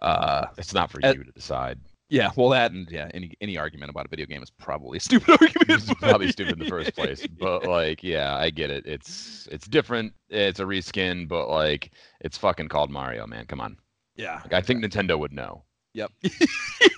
uh, 0.00 0.46
It's 0.56 0.74
not 0.74 0.90
for 0.90 1.00
Uh, 1.02 1.14
you 1.14 1.24
to 1.24 1.32
decide. 1.32 1.78
Yeah, 2.10 2.30
well, 2.36 2.50
that 2.50 2.72
and 2.72 2.90
yeah, 2.90 3.08
any 3.14 3.32
any 3.40 3.56
argument 3.56 3.90
about 3.90 4.04
a 4.06 4.08
video 4.08 4.26
game 4.26 4.42
is 4.42 4.50
probably 4.50 4.98
a 4.98 5.00
stupid 5.00 5.30
argument. 5.40 5.70
It's 5.70 5.94
probably 5.94 6.30
stupid 6.32 6.54
in 6.54 6.58
the 6.58 6.66
first 6.66 6.94
place, 6.94 7.26
but 7.26 7.64
like, 7.64 8.02
yeah, 8.02 8.36
I 8.36 8.50
get 8.50 8.70
it. 8.70 8.84
It's 8.84 9.48
it's 9.50 9.66
different. 9.66 10.12
It's 10.28 10.60
a 10.60 10.64
reskin, 10.64 11.28
but 11.28 11.48
like, 11.48 11.92
it's 12.20 12.36
fucking 12.36 12.68
called 12.68 12.90
Mario, 12.90 13.26
man. 13.26 13.46
Come 13.46 13.60
on. 13.60 13.76
yeah, 14.16 14.40
Like, 14.42 14.52
I 14.52 14.60
think 14.60 14.84
Nintendo 14.84 15.18
would 15.18 15.32
know. 15.32 15.64
Yep. 15.94 16.12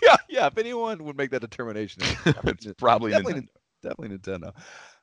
yeah, 0.03 0.17
yeah. 0.29 0.47
If 0.47 0.59
anyone 0.59 1.05
would 1.05 1.17
make 1.17 1.31
that 1.31 1.41
determination, 1.41 2.03
it's 2.27 2.67
probably 2.79 3.11
definitely, 3.13 3.43
Nintendo. 3.43 3.49
definitely 3.83 4.19
Nintendo. 4.19 4.55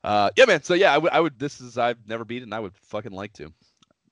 Uh, 0.03 0.29
yeah, 0.35 0.45
man. 0.45 0.63
So 0.63 0.73
yeah, 0.73 0.93
I 0.93 0.97
would, 0.97 1.11
I 1.11 1.19
would. 1.19 1.39
This 1.39 1.59
is 1.61 1.77
I've 1.77 1.97
never 2.07 2.25
beat 2.25 2.41
it, 2.41 2.43
and 2.43 2.53
I 2.53 2.59
would 2.59 2.75
fucking 2.77 3.11
like 3.11 3.33
to. 3.33 3.51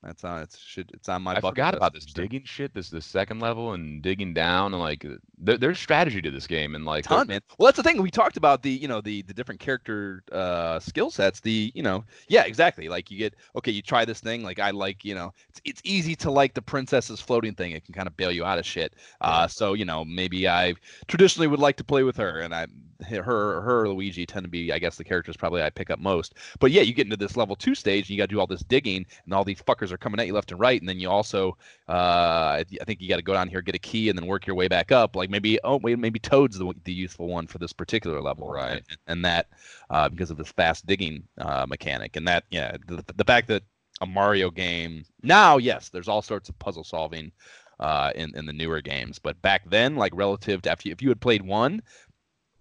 That's 0.02 0.22
on. 0.22 0.42
It's 0.42 0.58
should. 0.58 0.90
It's 0.94 1.08
on 1.08 1.22
my. 1.22 1.34
I 1.34 1.40
forgot 1.40 1.74
about 1.74 1.92
this 1.92 2.04
digging 2.04 2.44
shit. 2.44 2.72
This 2.72 2.88
the 2.88 3.00
second 3.00 3.40
level 3.40 3.72
and 3.72 4.00
digging 4.00 4.32
down 4.32 4.72
and 4.72 4.80
like 4.80 5.04
there, 5.36 5.58
there's 5.58 5.78
strategy 5.78 6.22
to 6.22 6.30
this 6.30 6.46
game 6.46 6.76
and 6.76 6.84
like 6.84 7.04
ton, 7.04 7.26
man. 7.26 7.40
Well, 7.58 7.66
that's 7.66 7.76
the 7.76 7.82
thing. 7.82 8.00
We 8.00 8.10
talked 8.10 8.36
about 8.36 8.62
the, 8.62 8.70
you 8.70 8.86
know, 8.86 9.00
the 9.00 9.22
the 9.22 9.34
different 9.34 9.60
character 9.60 10.22
uh 10.30 10.78
skill 10.78 11.10
sets. 11.10 11.40
The, 11.40 11.72
you 11.74 11.82
know, 11.82 12.04
yeah, 12.28 12.44
exactly. 12.44 12.88
Like 12.88 13.10
you 13.10 13.18
get, 13.18 13.34
okay, 13.56 13.72
you 13.72 13.82
try 13.82 14.04
this 14.04 14.20
thing. 14.20 14.44
Like 14.44 14.60
I 14.60 14.70
like, 14.70 15.04
you 15.04 15.16
know, 15.16 15.32
it's 15.48 15.60
it's 15.64 15.82
easy 15.84 16.14
to 16.16 16.30
like 16.30 16.54
the 16.54 16.62
princess's 16.62 17.20
floating 17.20 17.54
thing. 17.54 17.72
It 17.72 17.84
can 17.84 17.92
kind 17.92 18.06
of 18.06 18.16
bail 18.16 18.30
you 18.30 18.44
out 18.44 18.58
of 18.58 18.66
shit. 18.66 18.94
Uh, 19.20 19.48
so 19.48 19.74
you 19.74 19.84
know, 19.84 20.04
maybe 20.04 20.48
I 20.48 20.74
traditionally 21.08 21.48
would 21.48 21.60
like 21.60 21.76
to 21.76 21.84
play 21.84 22.04
with 22.04 22.16
her, 22.18 22.38
and 22.40 22.54
I, 22.54 22.68
her, 23.06 23.22
her, 23.22 23.82
or 23.82 23.88
Luigi 23.88 24.26
tend 24.26 24.44
to 24.44 24.50
be, 24.50 24.72
I 24.72 24.78
guess, 24.78 24.96
the 24.96 25.04
characters 25.04 25.36
probably 25.36 25.62
I 25.62 25.70
pick 25.70 25.90
up 25.90 25.98
most. 25.98 26.34
But 26.58 26.70
yeah, 26.70 26.82
you 26.82 26.92
get 26.92 27.06
into 27.06 27.16
this 27.16 27.36
level 27.36 27.56
two 27.56 27.74
stage, 27.74 28.04
and 28.04 28.10
you 28.10 28.16
got 28.16 28.28
to 28.28 28.34
do 28.34 28.40
all 28.40 28.46
this 28.46 28.62
digging, 28.62 29.06
and 29.24 29.34
all 29.34 29.44
these 29.44 29.62
fuckers 29.62 29.92
are 29.92 29.98
coming 29.98 30.20
at 30.20 30.26
you 30.26 30.34
left 30.34 30.50
and 30.50 30.60
right, 30.60 30.80
and 30.80 30.88
then 30.88 30.98
you 30.98 31.08
also, 31.08 31.56
uh, 31.88 31.92
I 31.92 32.64
I 32.80 32.84
think 32.84 33.00
you 33.00 33.08
got 33.08 33.16
to 33.16 33.22
go 33.22 33.34
down 33.34 33.48
here, 33.48 33.62
get 33.62 33.74
a 33.74 33.78
key, 33.78 34.08
and 34.08 34.18
then 34.18 34.26
work 34.26 34.46
your 34.46 34.56
way 34.56 34.68
back 34.68 34.92
up. 34.92 35.16
Like 35.16 35.30
maybe, 35.30 35.58
oh 35.64 35.76
wait, 35.76 35.98
maybe 35.98 36.18
Toad's 36.18 36.58
the 36.58 36.72
the 36.84 36.92
useful 36.92 37.28
one 37.28 37.46
for 37.46 37.58
this 37.58 37.72
particular 37.72 38.20
level, 38.20 38.50
Right. 38.50 38.82
And, 38.88 38.98
and 39.06 39.24
that 39.24 39.48
uh, 39.90 40.08
because 40.08 40.30
of 40.30 40.36
this 40.36 40.50
fast 40.52 40.86
digging 40.86 41.22
uh, 41.38 41.66
mechanic, 41.68 42.16
and 42.16 42.26
that 42.26 42.44
yeah, 42.50 42.76
the, 42.86 43.04
the 43.16 43.24
fact 43.24 43.48
that 43.48 43.62
a 44.00 44.06
Mario 44.06 44.50
game 44.50 45.04
now, 45.22 45.56
yes, 45.56 45.88
there's 45.88 46.08
all 46.08 46.22
sorts 46.22 46.48
of 46.48 46.58
puzzle 46.58 46.84
solving 46.84 47.32
uh, 47.80 48.12
in 48.14 48.34
in 48.36 48.46
the 48.46 48.52
newer 48.52 48.80
games, 48.80 49.18
but 49.18 49.40
back 49.42 49.68
then, 49.68 49.96
like 49.96 50.12
relative 50.14 50.62
to 50.62 50.70
after 50.70 50.88
you, 50.88 50.92
if 50.92 51.02
you 51.02 51.08
had 51.08 51.20
played 51.20 51.42
one, 51.42 51.82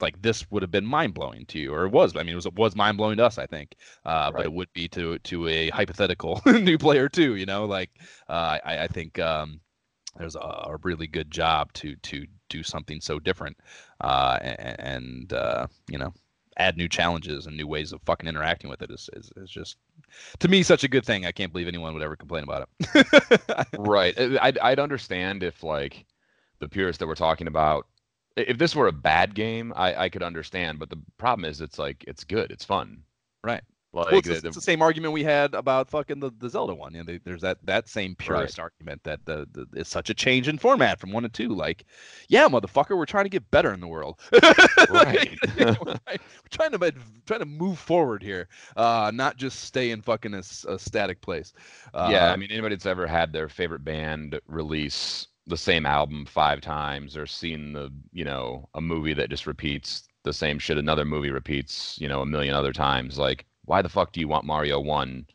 like 0.02 0.22
this 0.22 0.50
would 0.52 0.62
have 0.64 0.72
been 0.72 0.86
mind 0.86 1.14
blowing 1.14 1.46
to 1.48 1.60
you, 1.60 1.74
or 1.74 1.86
it 1.86 1.92
was. 1.92 2.16
I 2.16 2.20
mean, 2.24 2.34
it 2.34 2.36
was 2.36 2.46
it 2.46 2.56
was 2.56 2.76
mind 2.76 2.98
blowing 2.98 3.18
to 3.18 3.26
us, 3.26 3.38
I 3.38 3.46
think. 3.48 3.76
Uh, 4.06 4.32
But 4.32 4.46
it 4.46 4.54
would 4.54 4.72
be 4.74 4.88
to 4.90 5.18
to 5.20 5.48
a 5.48 5.70
hypothetical 5.70 6.42
new 6.46 6.78
player 6.78 7.10
too. 7.10 7.36
You 7.36 7.46
know, 7.46 7.66
like 7.66 7.92
uh, 8.30 8.60
I 8.64 8.84
I 8.84 8.88
think 8.88 9.20
um, 9.20 9.60
there's 10.18 10.36
a, 10.36 10.40
a 10.40 10.78
really 10.84 11.08
good 11.08 11.32
job 11.32 11.74
to 11.74 11.96
to 11.98 12.26
do 12.50 12.64
something 12.64 13.02
so 13.02 13.20
different, 13.20 13.58
uh, 14.02 14.40
and, 14.42 14.80
and 14.80 15.34
uh, 15.34 15.68
you 15.90 15.98
know, 15.98 16.14
add 16.58 16.78
new 16.78 16.88
challenges 16.90 17.46
and 17.48 17.58
new 17.58 17.68
ways 17.68 17.92
of 17.94 18.02
fucking 18.04 18.28
interacting 18.30 18.70
with 18.70 18.82
it 18.82 18.92
is, 18.92 19.10
is 19.14 19.32
is 19.38 19.50
just 19.50 19.78
to 20.40 20.48
me 20.48 20.64
such 20.64 20.84
a 20.84 20.88
good 20.88 21.06
thing. 21.06 21.26
I 21.26 21.32
can't 21.32 21.52
believe 21.52 21.68
anyone 21.68 21.94
would 21.94 22.04
ever 22.04 22.16
complain 22.16 22.44
about 22.44 22.70
it. 22.82 23.68
right. 23.78 24.14
I- 24.20 24.40
I'd 24.48 24.58
I'd 24.60 24.80
understand 24.80 25.44
if 25.44 25.64
like 25.64 26.06
the 26.60 26.70
purists 26.70 27.00
that 27.00 27.08
we're 27.08 27.16
talking 27.16 27.48
about. 27.48 27.88
I- 28.38 28.42
If 28.48 28.58
this 28.58 28.76
were 28.76 28.88
a 28.88 28.92
bad 28.94 29.34
game, 29.36 29.74
I, 29.76 30.04
I 30.06 30.10
could 30.10 30.24
understand. 30.24 30.80
But 30.80 30.90
the 30.90 31.00
problem 31.18 31.46
is, 31.46 31.62
it's 31.62 31.80
like 31.80 32.04
it's 32.08 32.24
good, 32.24 32.52
it's 32.52 32.66
fun. 32.66 33.04
Right. 33.44 33.62
Like 33.94 34.12
Well, 34.12 34.20
it's, 34.20 34.28
the- 34.28 34.34
the, 34.36 34.42
the- 34.42 34.48
it's 34.50 34.56
the 34.58 34.62
same 34.62 34.82
argument 34.82 35.14
we 35.14 35.24
had 35.24 35.54
about 35.56 35.90
fucking 35.90 36.20
the, 36.20 36.30
the 36.38 36.50
Zelda 36.50 36.76
one. 36.76 36.94
You 36.94 37.00
know, 37.00 37.06
they- 37.06 37.20
there's 37.24 37.42
that 37.42 37.58
that 37.66 37.88
same 37.88 38.16
purist 38.16 38.60
argument 38.60 39.02
that 39.06 39.26
the, 39.26 39.48
the 39.54 39.66
it's 39.74 39.90
such 39.90 40.10
a 40.10 40.14
change 40.14 40.48
in 40.50 40.58
format 40.58 41.00
from 41.00 41.12
one 41.12 41.24
to 41.24 41.30
two. 41.30 41.50
Like, 41.50 41.86
yeah, 42.28 42.48
motherfucker, 42.48 42.96
we're 42.98 43.06
trying 43.06 43.26
to 43.26 43.30
get 43.30 43.50
better 43.50 43.74
in 43.74 43.80
the 43.80 43.88
world. 43.88 44.20
Right. 44.90 45.38
You 45.58 45.66
know, 45.66 45.76
we're, 45.86 45.96
trying, 46.52 46.72
to 46.72 46.94
trying 47.26 47.40
to 47.40 47.46
move 47.46 47.80
forward 47.80 48.22
here, 48.22 48.48
uh, 48.76 49.12
not 49.14 49.38
just 49.38 49.62
stay 49.62 49.90
in 49.92 50.02
fucking 50.02 50.34
a, 50.36 50.40
s- 50.40 50.66
a 50.70 50.78
static 50.78 51.20
place. 51.22 51.52
Uh, 51.94 52.10
yeah, 52.12 52.32
I 52.32 52.36
mean, 52.36 52.52
anybody 52.52 52.76
that's 52.76 52.86
ever 52.86 53.08
had 53.08 53.34
their 53.34 53.50
favorite 53.50 53.84
band 53.84 54.40
release 54.48 55.28
the 55.48 55.58
same 55.58 55.86
album 55.86 56.26
five 56.26 56.62
times, 56.62 57.16
or 57.18 57.26
seen 57.26 57.74
the 57.74 57.92
you 58.12 58.26
know 58.26 58.68
a 58.76 58.82
movie 58.82 59.14
that 59.14 59.30
just 59.30 59.48
repeats 59.48 60.08
the 60.24 60.34
same 60.34 60.60
shit 60.60 60.78
another 60.78 61.06
movie 61.06 61.32
repeats 61.32 61.98
you 62.00 62.08
know 62.08 62.22
a 62.22 62.26
million 62.26 62.54
other 62.54 62.74
times, 62.74 63.18
like 63.18 63.46
why 63.66 63.82
the 63.82 63.90
fuck 63.90 64.12
do 64.12 64.20
you 64.20 64.28
want 64.28 64.46
Mario 64.46 64.80
one 64.80 65.26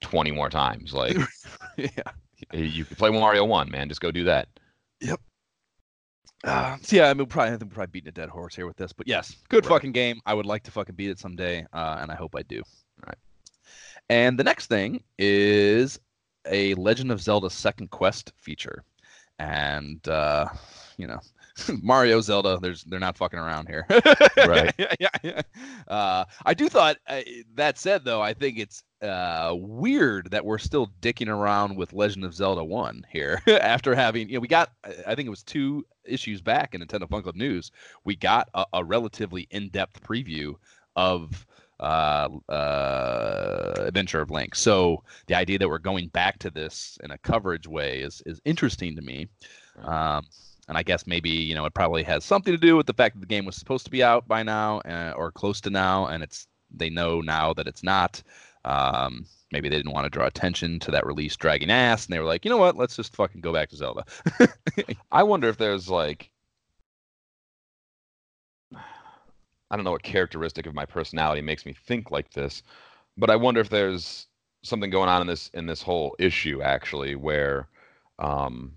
20 0.00 0.30
more 0.32 0.48
times? 0.50 0.92
Like 0.94 1.16
yeah, 1.76 2.12
you 2.52 2.84
can 2.84 2.96
play 2.96 3.10
Mario 3.10 3.44
one, 3.44 3.70
man, 3.70 3.88
just 3.88 4.00
go 4.00 4.10
do 4.10 4.24
that. 4.24 4.48
Yep 5.00 5.20
uh, 6.44 6.76
so 6.82 6.96
yeah, 6.96 7.08
I 7.08 7.14
mean, 7.14 7.26
probably 7.26 7.54
I 7.54 7.56
think 7.56 7.70
we're 7.70 7.74
probably 7.74 7.90
beating 7.92 8.08
a 8.08 8.12
dead 8.12 8.28
horse 8.28 8.56
here 8.56 8.66
with 8.66 8.76
this, 8.76 8.92
but 8.92 9.06
yes, 9.06 9.36
good 9.48 9.64
Right. 9.64 9.74
fucking 9.74 9.92
game. 9.92 10.20
I 10.26 10.34
would 10.34 10.46
like 10.46 10.64
to 10.64 10.70
fucking 10.72 10.96
beat 10.96 11.10
it 11.10 11.18
someday, 11.20 11.64
uh, 11.72 11.98
and 12.00 12.10
I 12.10 12.16
hope 12.16 12.34
I 12.34 12.42
do. 12.42 12.62
Right. 13.06 13.16
And 14.10 14.36
the 14.38 14.42
next 14.44 14.66
thing 14.66 15.02
is 15.18 16.00
a 16.46 16.74
Legend 16.74 17.12
of 17.12 17.20
Zelda 17.20 17.48
Second 17.48 17.90
Quest 17.90 18.32
feature, 18.36 18.82
and 19.42 20.06
uh, 20.08 20.46
you 20.96 21.06
know, 21.06 21.20
Mario 21.82 22.20
Zelda. 22.20 22.58
There's 22.60 22.84
they're 22.84 23.00
not 23.00 23.16
fucking 23.16 23.38
around 23.38 23.68
here. 23.68 23.86
Right. 24.36 24.72
yeah, 24.78 24.94
yeah, 25.00 25.08
yeah. 25.22 25.42
Uh, 25.88 26.24
I 26.46 26.54
do 26.54 26.68
thought 26.68 26.96
uh, 27.08 27.22
that 27.54 27.78
said 27.78 28.04
though, 28.04 28.22
I 28.22 28.34
think 28.34 28.58
it's 28.58 28.84
uh, 29.02 29.54
weird 29.56 30.30
that 30.30 30.44
we're 30.44 30.58
still 30.58 30.92
dicking 31.00 31.28
around 31.28 31.76
with 31.76 31.92
Legend 31.92 32.24
of 32.24 32.34
Zelda 32.34 32.62
One 32.62 33.04
here 33.10 33.40
after 33.48 33.94
having 33.94 34.28
you 34.28 34.34
know 34.34 34.40
we 34.40 34.48
got 34.48 34.70
I 35.06 35.14
think 35.14 35.26
it 35.26 35.30
was 35.30 35.42
two 35.42 35.84
issues 36.04 36.40
back 36.40 36.74
in 36.74 36.80
Nintendo 36.80 37.08
Fun 37.08 37.22
Club 37.22 37.36
News 37.36 37.70
we 38.04 38.16
got 38.16 38.48
a, 38.54 38.64
a 38.74 38.84
relatively 38.84 39.46
in-depth 39.50 40.02
preview 40.02 40.54
of 40.96 41.46
uh, 41.82 42.28
uh, 42.48 43.74
Adventure 43.78 44.20
of 44.20 44.30
Link. 44.30 44.54
So 44.54 45.02
the 45.26 45.34
idea 45.34 45.58
that 45.58 45.68
we're 45.68 45.78
going 45.78 46.08
back 46.08 46.38
to 46.40 46.50
this 46.50 46.96
in 47.02 47.10
a 47.10 47.18
coverage 47.18 47.66
way 47.66 48.00
is 48.00 48.22
is 48.24 48.40
interesting 48.44 48.96
to 48.96 49.02
me. 49.02 49.28
Um, 49.82 50.26
and 50.68 50.78
I 50.78 50.82
guess 50.82 51.06
maybe 51.06 51.30
you 51.30 51.54
know 51.54 51.66
it 51.66 51.74
probably 51.74 52.04
has 52.04 52.24
something 52.24 52.52
to 52.54 52.58
do 52.58 52.76
with 52.76 52.86
the 52.86 52.94
fact 52.94 53.16
that 53.16 53.20
the 53.20 53.26
game 53.26 53.44
was 53.44 53.56
supposed 53.56 53.84
to 53.84 53.90
be 53.90 54.02
out 54.02 54.26
by 54.28 54.42
now 54.42 54.78
uh, 54.80 55.12
or 55.16 55.32
close 55.32 55.60
to 55.62 55.70
now, 55.70 56.06
and 56.06 56.22
it's 56.22 56.46
they 56.70 56.88
know 56.88 57.20
now 57.20 57.52
that 57.54 57.66
it's 57.66 57.82
not. 57.82 58.22
Um, 58.64 59.26
maybe 59.50 59.68
they 59.68 59.76
didn't 59.76 59.92
want 59.92 60.04
to 60.04 60.10
draw 60.10 60.26
attention 60.26 60.78
to 60.80 60.90
that 60.92 61.04
release 61.04 61.36
dragging 61.36 61.70
ass, 61.70 62.06
and 62.06 62.14
they 62.14 62.20
were 62.20 62.26
like, 62.26 62.44
you 62.44 62.50
know 62.50 62.58
what, 62.58 62.76
let's 62.76 62.96
just 62.96 63.16
fucking 63.16 63.40
go 63.40 63.52
back 63.52 63.68
to 63.70 63.76
Zelda. 63.76 64.04
I 65.12 65.24
wonder 65.24 65.48
if 65.48 65.58
there's 65.58 65.90
like 65.90 66.30
I 69.72 69.76
don't 69.76 69.84
know 69.84 69.92
what 69.92 70.02
characteristic 70.02 70.66
of 70.66 70.74
my 70.74 70.84
personality 70.86 71.40
makes 71.42 71.66
me 71.66 71.72
think 71.72 72.10
like 72.10 72.30
this, 72.30 72.62
but 73.16 73.30
I 73.30 73.36
wonder 73.36 73.60
if 73.60 73.70
there's 73.70 74.28
something 74.62 74.90
going 74.90 75.08
on 75.08 75.22
in 75.22 75.26
this 75.26 75.50
in 75.54 75.66
this 75.66 75.82
whole 75.82 76.14
issue 76.20 76.62
actually 76.62 77.16
where 77.16 77.66
um 78.20 78.72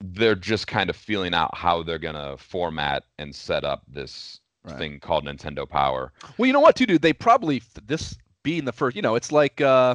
they're 0.00 0.36
just 0.36 0.68
kind 0.68 0.88
of 0.90 0.94
feeling 0.94 1.34
out 1.34 1.56
how 1.56 1.82
they're 1.82 1.98
gonna 1.98 2.36
format 2.36 3.02
and 3.18 3.34
set 3.34 3.64
up 3.64 3.82
this 3.88 4.40
Right. 4.64 4.76
thing 4.78 5.00
called 5.00 5.24
Nintendo 5.24 5.68
Power. 5.68 6.12
Well, 6.36 6.46
you 6.46 6.52
know 6.52 6.60
what, 6.60 6.76
too, 6.76 6.84
dude? 6.84 7.00
They 7.00 7.12
probably 7.12 7.62
this 7.86 8.16
being 8.42 8.64
the 8.64 8.72
first. 8.72 8.96
You 8.96 9.02
know, 9.02 9.14
it's 9.14 9.32
like 9.32 9.60
uh, 9.60 9.94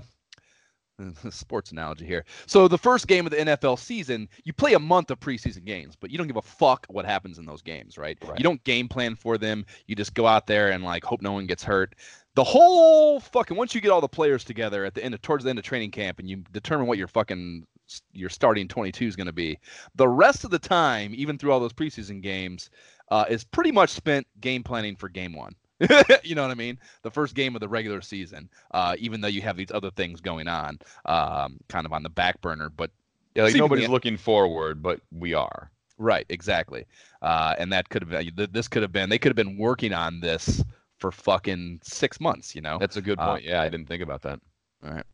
sports 1.29 1.71
analogy 1.71 2.05
here. 2.05 2.25
So 2.45 2.67
the 2.67 2.77
first 2.77 3.07
game 3.07 3.25
of 3.25 3.31
the 3.31 3.37
NFL 3.37 3.79
season, 3.79 4.29
you 4.43 4.53
play 4.53 4.73
a 4.73 4.79
month 4.79 5.11
of 5.11 5.19
preseason 5.19 5.65
games, 5.65 5.95
but 5.99 6.11
you 6.11 6.17
don't 6.17 6.27
give 6.27 6.37
a 6.37 6.41
fuck 6.41 6.85
what 6.89 7.05
happens 7.05 7.39
in 7.39 7.45
those 7.45 7.61
games, 7.61 7.97
right? 7.97 8.17
Right. 8.23 8.37
You 8.37 8.43
don't 8.43 8.63
game 8.63 8.87
plan 8.87 9.15
for 9.15 9.37
them. 9.37 9.65
You 9.87 9.95
just 9.95 10.13
go 10.13 10.27
out 10.27 10.47
there 10.47 10.71
and 10.71 10.83
like 10.83 11.03
hope 11.03 11.21
no 11.21 11.31
one 11.31 11.47
gets 11.47 11.63
hurt. 11.63 11.95
The 12.35 12.43
whole 12.43 13.19
fucking 13.19 13.55
once 13.55 13.75
you 13.75 13.81
get 13.81 13.91
all 13.91 14.01
the 14.01 14.07
players 14.07 14.43
together 14.43 14.85
at 14.85 14.95
the 14.95 15.03
end 15.03 15.13
of 15.13 15.21
towards 15.21 15.43
the 15.43 15.49
end 15.49 15.59
of 15.59 15.65
training 15.65 15.91
camp 15.91 16.19
and 16.19 16.29
you 16.29 16.37
determine 16.51 16.87
what 16.87 16.97
your 16.97 17.07
fucking 17.07 17.67
your 18.13 18.29
starting 18.29 18.67
22 18.67 19.05
is 19.05 19.15
going 19.15 19.27
to 19.27 19.33
be, 19.33 19.59
the 19.95 20.07
rest 20.07 20.43
of 20.43 20.51
the 20.51 20.59
time, 20.59 21.13
even 21.15 21.37
through 21.37 21.51
all 21.51 21.59
those 21.59 21.73
preseason 21.73 22.21
games, 22.21 22.69
uh, 23.11 23.25
is 23.29 23.43
pretty 23.43 23.71
much 23.71 23.89
spent 23.89 24.25
game 24.39 24.63
planning 24.63 24.95
for 24.95 25.09
game 25.09 25.33
one. 25.33 25.53
you 26.24 26.36
know 26.36 26.43
what 26.43 26.51
I 26.51 26.55
mean? 26.55 26.80
The 27.01 27.11
first 27.11 27.36
game 27.36 27.55
of 27.55 27.59
the 27.61 27.67
regular 27.67 28.01
season, 28.01 28.49
uh, 28.71 28.95
even 28.99 29.21
though 29.21 29.28
you 29.28 29.41
have 29.41 29.57
these 29.57 29.71
other 29.71 29.91
things 29.91 30.21
going 30.21 30.47
on, 30.47 30.80
um, 31.05 31.59
kind 31.67 31.86
of 31.86 31.93
on 31.93 32.03
the 32.03 32.09
back 32.09 32.41
burner. 32.41 32.69
But 32.69 32.91
Yeah, 33.36 33.43
like 33.43 33.55
nobody's 33.55 33.89
looking 33.89 34.17
forward, 34.17 34.82
but 34.82 35.01
we 35.11 35.34
are. 35.34 35.71
right, 35.97 36.26
exactly. 36.30 36.86
Uh, 37.21 37.55
and 37.57 37.71
that 37.74 37.89
could 37.89 38.01
have 38.03 38.09
been, 38.36 38.49
this 38.51 38.67
could 38.67 38.82
have 38.82 38.91
been, 38.91 39.09
they 39.09 39.17
could 39.19 39.30
have 39.30 39.36
been 39.36 39.57
working 39.57 39.93
on 39.93 40.19
this 40.19 40.63
for 40.97 41.11
fucking 41.11 41.80
six 41.84 42.19
months. 42.19 42.55
You 42.55 42.61
know? 42.61 42.78
That's 42.78 42.97
a 42.97 43.01
good 43.01 43.19
Uh, 43.19 43.26
point. 43.26 43.43
yeah, 43.43 43.61
I 43.61 43.69
didn't 43.69 43.88
think 43.88 44.03
about 44.03 44.21
that. 44.24 44.39
All 44.84 44.91
right. 44.91 45.05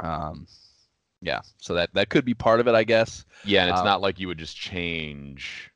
Um, 0.00 0.46
yeah. 1.22 1.40
So 1.58 1.74
that 1.74 1.92
that 1.94 2.08
could 2.10 2.24
be 2.24 2.34
part 2.34 2.60
of 2.60 2.68
it, 2.68 2.74
I 2.74 2.84
guess. 2.84 3.24
Yeah, 3.42 3.62
and 3.62 3.70
it's 3.70 3.82
Uh, 3.82 3.84
not 3.84 4.00
like 4.00 4.18
you 4.18 4.28
would 4.28 4.38
just 4.38 4.56
change 4.56 5.69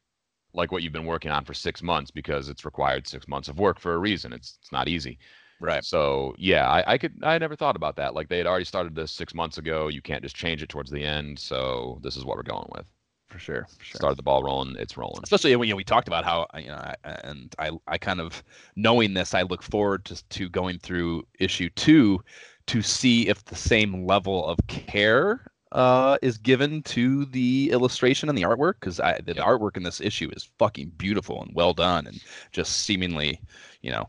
like 0.55 0.73
what 0.73 0.83
you've 0.83 0.93
been 0.93 1.07
working 1.07 1.31
on 1.31 1.45
for 1.45 1.55
six 1.55 1.83
months 1.83 2.11
because 2.11 2.49
it's 2.49 2.65
required 2.65 3.07
six 3.07 3.29
months 3.29 3.49
of 3.49 3.59
work 3.59 3.79
for 3.79 3.95
a 3.95 3.99
reason. 3.99 4.33
It's 4.33 4.59
it's 4.61 4.73
not 4.73 4.89
easy. 4.89 5.19
Right. 5.61 5.85
So 5.85 6.35
yeah, 6.39 6.69
I, 6.69 6.95
I 6.95 6.99
could 6.99 7.15
I 7.23 7.39
never 7.39 7.57
thought 7.57 7.77
about 7.77 7.97
that. 7.97 8.15
Like 8.15 8.29
they 8.29 8.39
had 8.39 8.47
already 8.47 8.65
started 8.65 8.95
this 8.95 9.13
six 9.13 9.35
months 9.35 9.59
ago. 9.59 9.89
You 9.89 10.03
can't 10.03 10.23
just 10.23 10.37
change 10.37 10.63
it 10.63 10.69
towards 10.69 10.91
the 10.91 11.03
end. 11.03 11.39
So 11.39 11.99
this 12.03 12.17
is 12.17 12.25
what 12.25 12.37
we're 12.37 12.43
going 12.43 12.69
with. 12.73 12.87
For 13.29 13.39
sure. 13.39 13.67
For 13.79 13.85
sure. 13.85 13.99
Started 13.99 14.19
the 14.19 14.23
ball 14.23 14.43
rolling. 14.43 14.77
It's 14.79 14.97
rolling. 14.97 15.21
especially 15.25 15.57
when 15.57 15.67
you 15.69 15.73
know, 15.73 15.77
we 15.77 15.85
talked 15.85 16.09
about 16.09 16.25
how 16.25 16.47
you 16.57 16.69
know 16.69 16.75
I, 16.77 16.95
and 17.25 17.55
I 17.59 17.71
I 17.87 17.99
kind 17.99 18.21
of 18.21 18.43
knowing 18.77 19.15
this 19.15 19.35
I 19.35 19.43
look 19.43 19.63
forward 19.63 20.05
to 20.07 20.23
to 20.29 20.49
going 20.49 20.79
through 20.79 21.25
issue 21.41 21.71
2 21.71 22.23
to 22.67 22.83
see 22.83 23.29
if 23.29 23.45
the 23.45 23.57
same 23.57 24.07
level 24.07 24.47
of 24.47 24.59
care 24.69 25.51
uh, 25.75 26.19
is 26.23 26.39
given 26.39 26.83
to 26.83 27.27
the 27.27 27.71
illustration 27.71 28.29
and 28.29 28.39
the 28.39 28.43
artwork 28.43 28.75
because 28.81 28.99
the 28.99 29.35
Yep. 29.35 29.45
artwork 29.45 29.77
in 29.77 29.83
this 29.85 30.01
issue 30.01 30.31
is 30.35 30.51
fucking 30.59 30.93
beautiful 30.97 31.43
and 31.43 31.53
well 31.55 31.75
done 31.75 32.07
and 32.07 32.21
just 32.53 32.83
seemingly 32.83 33.41
you 33.83 33.91
know 33.91 34.09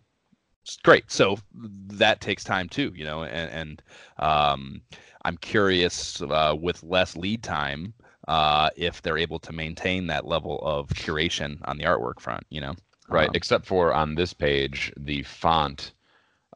great 0.84 1.12
so 1.12 1.38
that 1.54 2.22
takes 2.22 2.44
time 2.44 2.70
too 2.70 2.92
you 2.96 3.04
know 3.06 3.24
and 3.24 3.52
and 3.52 3.84
um, 4.20 4.82
I'm 5.24 5.38
curious 5.38 6.22
uh, 6.22 6.56
with 6.60 6.84
less 6.84 7.16
lead 7.18 7.44
time 7.44 7.94
uh, 8.28 8.70
if 8.76 9.02
they're 9.02 9.18
able 9.18 9.40
to 9.40 9.54
maintain 9.54 10.08
that 10.08 10.26
level 10.26 10.60
of 10.64 10.90
curation 10.90 11.60
on 11.66 11.78
the 11.78 11.86
artwork 11.86 12.20
front, 12.20 12.46
you 12.50 12.62
know. 12.62 12.76
Right, 13.10 13.30
Um, 13.30 13.34
except 13.34 13.66
for 13.66 13.94
on 13.94 14.16
this 14.16 14.34
page, 14.34 14.92
the 14.98 15.24
font 15.24 15.94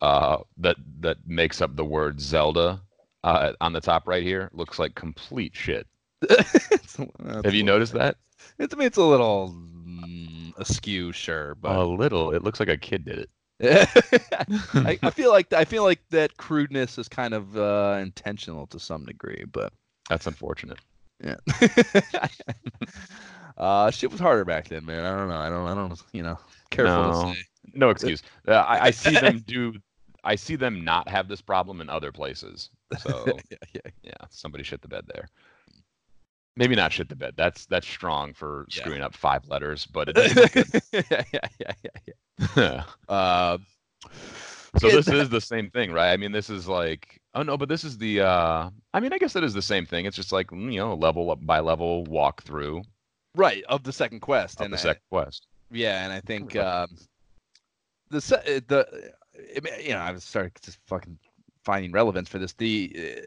uh, 0.02 0.38
that 0.58 0.78
that 1.00 1.28
makes 1.28 1.62
up 1.62 1.76
the 1.76 1.86
word 1.86 2.22
Zelda 2.22 2.82
uh, 3.24 3.54
on 3.62 3.74
the 3.74 3.82
top 3.82 4.08
right 4.08 4.24
here 4.24 4.50
looks 4.54 4.80
like 4.80 4.96
complete 4.96 5.56
shit. 5.56 5.88
it's, 6.22 6.98
a- 7.00 7.08
it's 7.20 7.46
Have 7.46 7.54
you 7.54 7.64
noticed 7.64 7.94
that? 7.94 8.18
It's, 8.58 8.74
I 8.74 8.78
mean, 8.78 8.88
it's 8.88 8.98
a 8.98 9.04
little 9.04 9.54
mm, 9.56 10.52
askew, 10.58 11.12
sure, 11.12 11.56
but 11.56 11.76
A 11.76 11.84
little. 11.84 12.32
It 12.34 12.44
looks 12.44 12.60
like 12.60 12.70
a 12.70 12.78
kid 12.78 13.06
did 13.06 13.20
it. 13.20 13.30
I, 14.74 14.98
I 15.04 15.10
feel 15.12 15.32
like 15.32 15.52
I 15.52 15.66
feel 15.66 15.84
like 15.84 16.00
that 16.12 16.38
crudeness 16.38 16.98
is 16.98 17.10
kind 17.10 17.34
of 17.34 17.58
uh, 17.58 17.98
intentional 18.02 18.68
to 18.68 18.80
some 18.80 19.04
degree, 19.06 19.44
but 19.52 19.74
That's 20.10 20.28
unfortunate. 20.28 20.80
yeah. 21.22 21.36
uh, 23.58 23.92
shit 23.92 24.12
was 24.12 24.20
harder 24.20 24.46
back 24.46 24.68
then, 24.70 24.86
man. 24.86 25.06
I 25.06 25.18
don't 25.18 25.28
know. 25.30 25.36
I 25.38 25.50
don't. 25.50 25.68
I 25.68 25.74
don't. 25.76 26.02
You 26.14 26.24
know, 26.24 26.40
careful 26.72 26.94
No. 26.96 27.12
to 27.32 27.34
say. 27.36 27.44
No 27.74 27.90
excuse. 27.90 28.24
Uh, 28.48 28.54
I, 28.54 28.86
I 28.86 28.92
see 28.92 29.14
them 29.14 29.44
do. 29.46 29.74
I 30.24 30.36
see 30.36 30.56
them 30.56 30.84
not 30.84 31.08
have 31.10 31.28
this 31.28 31.42
problem 31.42 31.82
in 31.82 31.90
other 31.90 32.12
places. 32.12 32.70
So 33.00 33.26
yeah, 33.52 33.58
yeah. 33.74 33.92
yeah, 34.04 34.14
somebody 34.30 34.64
shit 34.64 34.82
the 34.82 34.88
bed 34.88 35.06
there. 35.08 35.28
Maybe 36.56 36.76
not 36.76 36.92
shit 36.92 37.08
the 37.10 37.16
bed. 37.16 37.36
That's 37.38 37.66
that's 37.68 37.88
strong 37.88 38.34
for 38.34 38.66
Yeah. 38.70 38.82
screwing 38.82 39.02
up 39.02 39.16
five 39.16 39.48
letters, 39.48 39.86
but 39.86 40.10
it 40.10 40.18
yeah, 40.92 41.24
yeah, 41.34 41.48
yeah, 41.60 41.72
yeah, 41.84 42.48
yeah. 42.58 42.84
Uh, 43.10 43.58
so 44.78 44.90
this 44.90 45.08
is 45.08 45.30
the 45.30 45.42
same 45.42 45.70
thing, 45.72 45.92
right? 45.92 46.12
I 46.12 46.18
mean, 46.18 46.32
this 46.32 46.50
is 46.50 46.68
like 46.68 47.20
oh 47.34 47.44
no, 47.44 47.58
but 47.58 47.70
this 47.70 47.84
is 47.84 47.98
the. 47.98 48.22
uh 48.22 48.70
I 48.94 49.00
mean, 49.00 49.14
I 49.14 49.18
guess 49.18 49.36
it 49.36 49.44
is 49.44 49.54
the 49.54 49.62
same 49.62 49.86
thing. 49.86 50.06
It's 50.06 50.16
just 50.16 50.32
like 50.32 50.48
mm, 50.48 50.72
you 50.74 50.80
know, 50.80 50.94
level 50.96 51.32
up 51.32 51.40
by 51.46 51.60
level 51.60 52.04
walk 52.06 52.44
through 52.44 52.82
right 53.36 53.64
of 53.70 53.84
the 53.84 53.94
second 53.94 54.20
quest, 54.20 54.60
of 54.60 54.66
and 54.66 54.74
the 54.74 54.78
I- 54.78 54.82
second 54.82 55.04
quest. 55.12 55.48
Yeah, 55.72 56.04
and 56.04 56.12
I 56.12 56.20
think 56.22 56.56
um, 56.56 56.90
the 58.10 58.18
uh, 58.18 58.60
the 58.68 59.12
you 59.82 59.94
know 59.94 60.00
I 60.00 60.12
was 60.12 60.24
started 60.24 60.54
just 60.62 60.80
fucking 60.86 61.18
finding 61.64 61.92
relevance 61.92 62.30
for 62.30 62.40
this. 62.40 62.54
The 62.54 62.96
uh, 62.96 63.22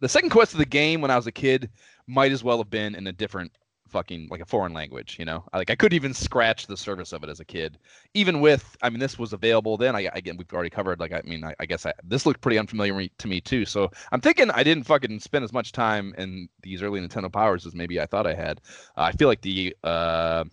the 0.00 0.08
second 0.08 0.30
quest 0.30 0.52
of 0.52 0.58
the 0.58 0.66
game 0.66 1.00
when 1.00 1.10
I 1.10 1.16
was 1.16 1.26
a 1.26 1.32
kid 1.32 1.70
might 2.06 2.32
as 2.32 2.44
well 2.44 2.58
have 2.58 2.70
been 2.70 2.94
in 2.94 3.06
a 3.06 3.12
different 3.12 3.52
fucking 3.88 4.28
like 4.30 4.40
a 4.40 4.46
foreign 4.46 4.72
language. 4.72 5.16
You 5.18 5.24
know, 5.24 5.44
like 5.52 5.70
I 5.70 5.74
couldn't 5.74 5.96
even 5.96 6.14
scratch 6.14 6.66
the 6.66 6.76
surface 6.76 7.12
of 7.12 7.24
it 7.24 7.30
as 7.30 7.40
a 7.40 7.44
kid. 7.44 7.78
Even 8.14 8.40
with 8.40 8.76
I 8.82 8.90
mean 8.90 9.00
this 9.00 9.18
was 9.18 9.32
available 9.32 9.76
then. 9.76 9.96
I 9.96 10.02
again 10.14 10.36
we've 10.36 10.52
already 10.52 10.70
covered. 10.70 11.00
Like 11.00 11.12
I 11.12 11.22
mean 11.24 11.44
I, 11.44 11.54
I 11.58 11.66
guess 11.66 11.86
I, 11.86 11.92
this 12.04 12.26
looked 12.26 12.40
pretty 12.40 12.58
unfamiliar 12.58 13.08
to 13.18 13.28
me 13.28 13.40
too. 13.40 13.64
So 13.64 13.90
I'm 14.12 14.20
thinking 14.20 14.50
I 14.50 14.62
didn't 14.62 14.84
fucking 14.84 15.20
spend 15.20 15.44
as 15.44 15.52
much 15.52 15.72
time 15.72 16.14
in 16.18 16.48
these 16.62 16.82
early 16.82 17.00
Nintendo 17.00 17.32
powers 17.32 17.66
as 17.66 17.74
maybe 17.74 18.00
I 18.00 18.06
thought 18.06 18.26
I 18.26 18.34
had. 18.34 18.60
Uh, 18.96 19.02
I 19.02 19.12
feel 19.12 19.28
like 19.28 19.42
the 19.42 19.74
uh, 19.84 20.44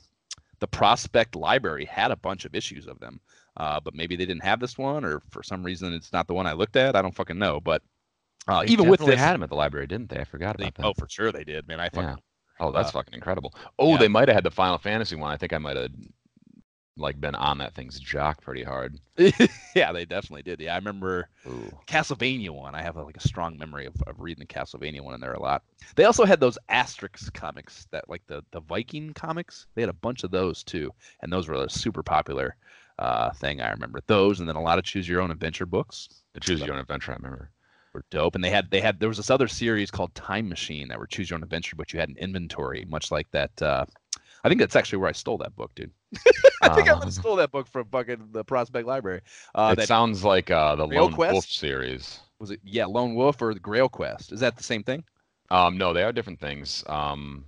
the 0.60 0.68
prospect 0.68 1.36
library 1.36 1.86
had 1.86 2.12
a 2.12 2.16
bunch 2.16 2.46
of 2.46 2.56
issues 2.56 2.88
of 2.88 3.00
them 3.00 3.20
uh, 3.58 3.80
but 3.80 3.96
maybe 3.96 4.16
they 4.16 4.26
didn't 4.26 4.44
have 4.44 4.60
this 4.60 4.78
one 4.78 5.06
or 5.06 5.22
for 5.30 5.44
some 5.44 5.64
reason 5.64 5.94
it's 5.94 6.14
not 6.14 6.28
the 6.28 6.34
one 6.34 6.48
i 6.48 6.54
looked 6.54 6.76
at 6.76 6.96
i 6.96 7.02
don't 7.02 7.16
fucking 7.16 7.40
know 7.40 7.60
but 7.60 7.82
uh, 8.48 8.64
even 8.68 8.88
with 8.88 9.00
this 9.00 9.20
had 9.20 9.34
them 9.34 9.42
at 9.42 9.50
the 9.50 9.56
library, 9.56 9.88
didn't 9.88 10.08
they? 10.08 10.20
I 10.20 10.24
forgot 10.24 10.56
they, 10.56 10.66
about 10.66 10.76
that. 10.76 10.86
oh 10.86 10.94
for 10.94 11.10
sure 11.10 11.32
they 11.32 11.44
did 11.44 11.68
man 11.68 11.80
i 11.80 11.90
fucking 11.90 12.10
Yeah. 12.10 12.16
Oh, 12.60 12.72
that's 12.72 12.90
uh, 12.90 12.94
fucking 12.94 13.14
incredible. 13.14 13.54
Oh, 13.78 13.92
yeah. 13.92 13.98
they 13.98 14.08
might 14.08 14.28
have 14.28 14.36
had 14.36 14.44
the 14.44 14.52
Final 14.52 14.78
Fantasy 14.78 15.16
one. 15.16 15.32
I 15.32 15.38
think 15.38 15.54
I 15.54 15.58
might 15.58 15.78
have 15.78 15.92
like 16.98 17.20
been 17.20 17.36
on 17.36 17.58
that 17.58 17.76
thing's 17.76 18.00
jock 18.00 18.42
pretty 18.42 18.64
hard. 18.64 18.98
yeah, 19.76 19.92
they 19.92 20.06
definitely 20.06 20.44
did. 20.44 20.62
Yeah, 20.62 20.74
I 20.74 20.78
remember 20.78 21.28
Ooh. 21.46 21.70
Castlevania 21.88 22.52
one. 22.52 22.74
I 22.74 22.82
have 22.82 22.96
a, 22.96 23.04
like 23.04 23.18
a 23.18 23.28
strong 23.28 23.58
memory 23.58 23.86
of, 23.86 24.02
of 24.08 24.22
reading 24.22 24.46
the 24.48 24.54
Castlevania 24.54 25.02
one 25.02 25.14
in 25.14 25.20
there 25.20 25.34
a 25.34 25.42
lot. 25.42 25.64
They 25.98 26.06
also 26.06 26.24
had 26.24 26.40
those 26.40 26.58
Asterix 26.70 27.34
comics 27.34 27.88
that 27.92 28.08
like 28.10 28.26
the 28.28 28.44
the 28.52 28.62
Viking 28.62 29.14
comics. 29.14 29.68
They 29.76 29.82
had 29.82 29.90
a 29.90 29.94
bunch 29.94 30.24
of 30.24 30.32
those 30.32 30.64
too, 30.64 30.92
and 31.22 31.32
those 31.32 31.50
were 31.50 31.68
super 31.68 32.04
popular 32.04 32.56
uh, 33.00 33.32
thing. 33.32 33.62
I 33.62 33.72
remember 33.72 34.00
those, 34.08 34.40
and 34.40 34.48
then 34.50 34.56
a 34.56 34.62
lot 34.62 34.78
of 34.78 34.86
choose 34.86 35.08
your 35.08 35.22
own 35.22 35.32
adventure 35.32 35.66
books. 35.66 36.10
The 36.34 36.40
Choose 36.42 36.62
Your 36.62 36.74
Own 36.74 36.80
Adventure, 36.82 37.14
I 37.14 37.16
remember. 37.16 37.50
were 37.94 38.04
dope. 38.10 38.36
And 38.36 38.44
they 38.44 38.50
had 38.50 38.70
they 38.70 38.82
had 38.82 39.00
there 39.00 39.08
was 39.10 39.18
this 39.18 39.30
other 39.30 39.48
series 39.48 39.90
called 39.90 40.14
Time 40.16 40.50
Machine 40.50 40.88
that 40.90 41.00
were 41.00 41.08
choose 41.08 41.30
your 41.30 41.38
own 41.38 41.44
adventure, 41.44 41.76
but 41.78 41.94
you 41.94 42.00
had 42.00 42.10
an 42.10 42.18
inventory, 42.18 42.86
much 42.90 43.10
like 43.12 43.30
that. 43.32 43.62
Uh, 43.62 43.86
I 44.44 44.50
think 44.50 44.60
that's 44.60 44.76
actually 44.76 45.00
where 45.00 45.10
I 45.10 45.14
stole 45.14 45.38
that 45.40 45.56
book, 45.56 45.72
dude. 45.76 45.92
I 46.62 46.70
think 46.76 46.90
I 46.90 46.94
Uh, 46.94 47.10
stole 47.10 47.36
that 47.38 47.52
book 47.52 47.68
from 47.68 47.86
fucking 47.90 48.30
the 48.32 48.44
Prospect 48.44 48.86
Library. 48.86 49.22
Uh, 49.56 49.70
it 49.74 49.80
that 49.80 49.88
sounds 49.88 50.24
like 50.24 50.52
uh, 50.52 50.76
the 50.76 50.86
Grail 50.88 51.04
Lone 51.04 51.14
Quest? 51.14 51.34
Wolf 51.34 51.46
series. 51.46 52.20
was 52.40 52.52
it. 52.52 52.60
Yeah, 52.64 52.86
Lone 52.86 53.16
Wolf 53.16 53.42
or 53.42 53.54
the 53.54 53.60
Grail 53.60 53.90
Quest. 53.90 54.32
Is 54.34 54.40
that 54.42 54.56
the 54.58 54.64
same 54.64 54.84
thing? 54.84 55.04
Um, 55.52 55.78
no, 55.78 55.94
they 55.94 56.04
are 56.04 56.12
different 56.12 56.40
things. 56.40 56.84
Um, 56.88 57.46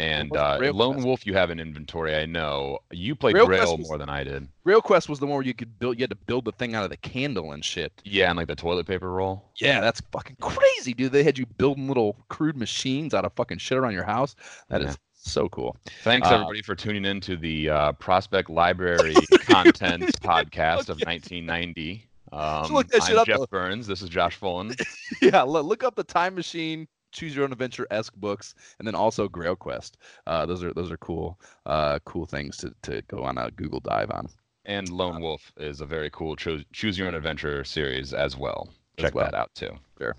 and 0.00 0.36
uh, 0.36 0.58
Lone 0.72 0.94
Quest? 0.94 1.06
Wolf, 1.06 1.26
you 1.26 1.34
have 1.34 1.50
an 1.50 1.60
inventory. 1.60 2.16
I 2.16 2.26
know 2.26 2.78
you 2.90 3.14
played 3.14 3.34
Grail, 3.34 3.46
Quest 3.46 3.78
was- 3.78 3.88
more 3.88 3.98
than 3.98 4.08
I 4.08 4.24
did. 4.24 4.48
Grail 4.64 4.80
Quest 4.80 5.08
was 5.08 5.18
the 5.18 5.26
one 5.26 5.34
where 5.36 5.44
you 5.46 5.54
could 5.54 5.78
build. 5.78 5.98
You 5.98 6.02
had 6.04 6.10
to 6.10 6.16
build 6.16 6.44
the 6.44 6.52
thing 6.52 6.74
out 6.74 6.84
of 6.84 6.90
the 6.90 6.96
candle 6.96 7.52
and 7.52 7.64
shit. 7.64 7.92
Yeah, 8.04 8.28
and 8.30 8.36
like 8.36 8.46
the 8.48 8.56
toilet 8.56 8.86
paper 8.86 9.10
roll. 9.12 9.44
Yeah, 9.56 9.80
that's 9.80 10.00
fucking 10.12 10.36
crazy, 10.40 10.94
dude. 10.94 11.12
They 11.12 11.22
had 11.22 11.38
you 11.38 11.46
building 11.46 11.88
little 11.88 12.16
crude 12.28 12.56
machines 12.56 13.14
out 13.14 13.24
of 13.24 13.32
fucking 13.34 13.58
shit 13.58 13.78
around 13.78 13.92
your 13.94 14.04
house. 14.04 14.36
That 14.68 14.80
is 14.82 14.88
Yeah. 14.88 14.94
so 15.14 15.48
cool. 15.48 15.76
Thanks 16.02 16.28
Uh, 16.28 16.34
everybody 16.34 16.62
for 16.62 16.74
tuning 16.74 17.04
in 17.04 17.20
to 17.22 17.36
the 17.36 17.68
uh, 17.70 17.92
Prospect 17.92 18.48
Library 18.50 19.14
Content 19.40 20.04
Podcast 20.22 20.88
of 20.88 21.00
1990. 21.00 22.06
Um, 22.32 22.72
look 22.72 22.86
that 22.88 23.02
I'm 23.10 23.18
up, 23.18 23.26
Jeff. 23.26 23.50
Burns. 23.50 23.86
This 23.88 24.02
is 24.02 24.08
Josh 24.08 24.36
Fullen. 24.36 24.72
yeah, 25.22 25.42
look, 25.42 25.66
look 25.66 25.82
up 25.82 25.96
the 25.96 26.04
Time 26.04 26.36
Machine, 26.36 26.86
Choose 27.12 27.34
Your 27.34 27.44
Own 27.44 27.52
Adventure 27.52 27.86
esque 27.90 28.14
books, 28.16 28.54
and 28.78 28.86
then 28.86 28.94
also 28.94 29.28
Grail 29.28 29.56
Quest. 29.56 29.96
Uh, 30.26 30.46
those 30.46 30.62
are 30.62 30.72
those 30.72 30.90
are 30.90 30.96
cool, 30.98 31.38
uh, 31.66 31.98
cool 32.04 32.26
things 32.26 32.56
to, 32.58 32.74
to 32.82 33.02
go 33.02 33.22
on 33.22 33.38
a 33.38 33.50
Google 33.50 33.80
dive 33.80 34.10
on. 34.10 34.28
And 34.64 34.88
Lone 34.88 35.20
Wolf 35.20 35.52
is 35.56 35.80
a 35.80 35.86
very 35.86 36.10
cool 36.10 36.36
choose, 36.36 36.64
choose 36.72 36.98
your 36.98 37.08
own 37.08 37.14
adventure 37.14 37.64
series 37.64 38.12
as 38.12 38.36
well. 38.36 38.68
As 38.98 39.04
Check 39.04 39.14
well. 39.14 39.24
that 39.24 39.34
out 39.34 39.54
too. 39.54 39.70
Sure. 39.98 40.16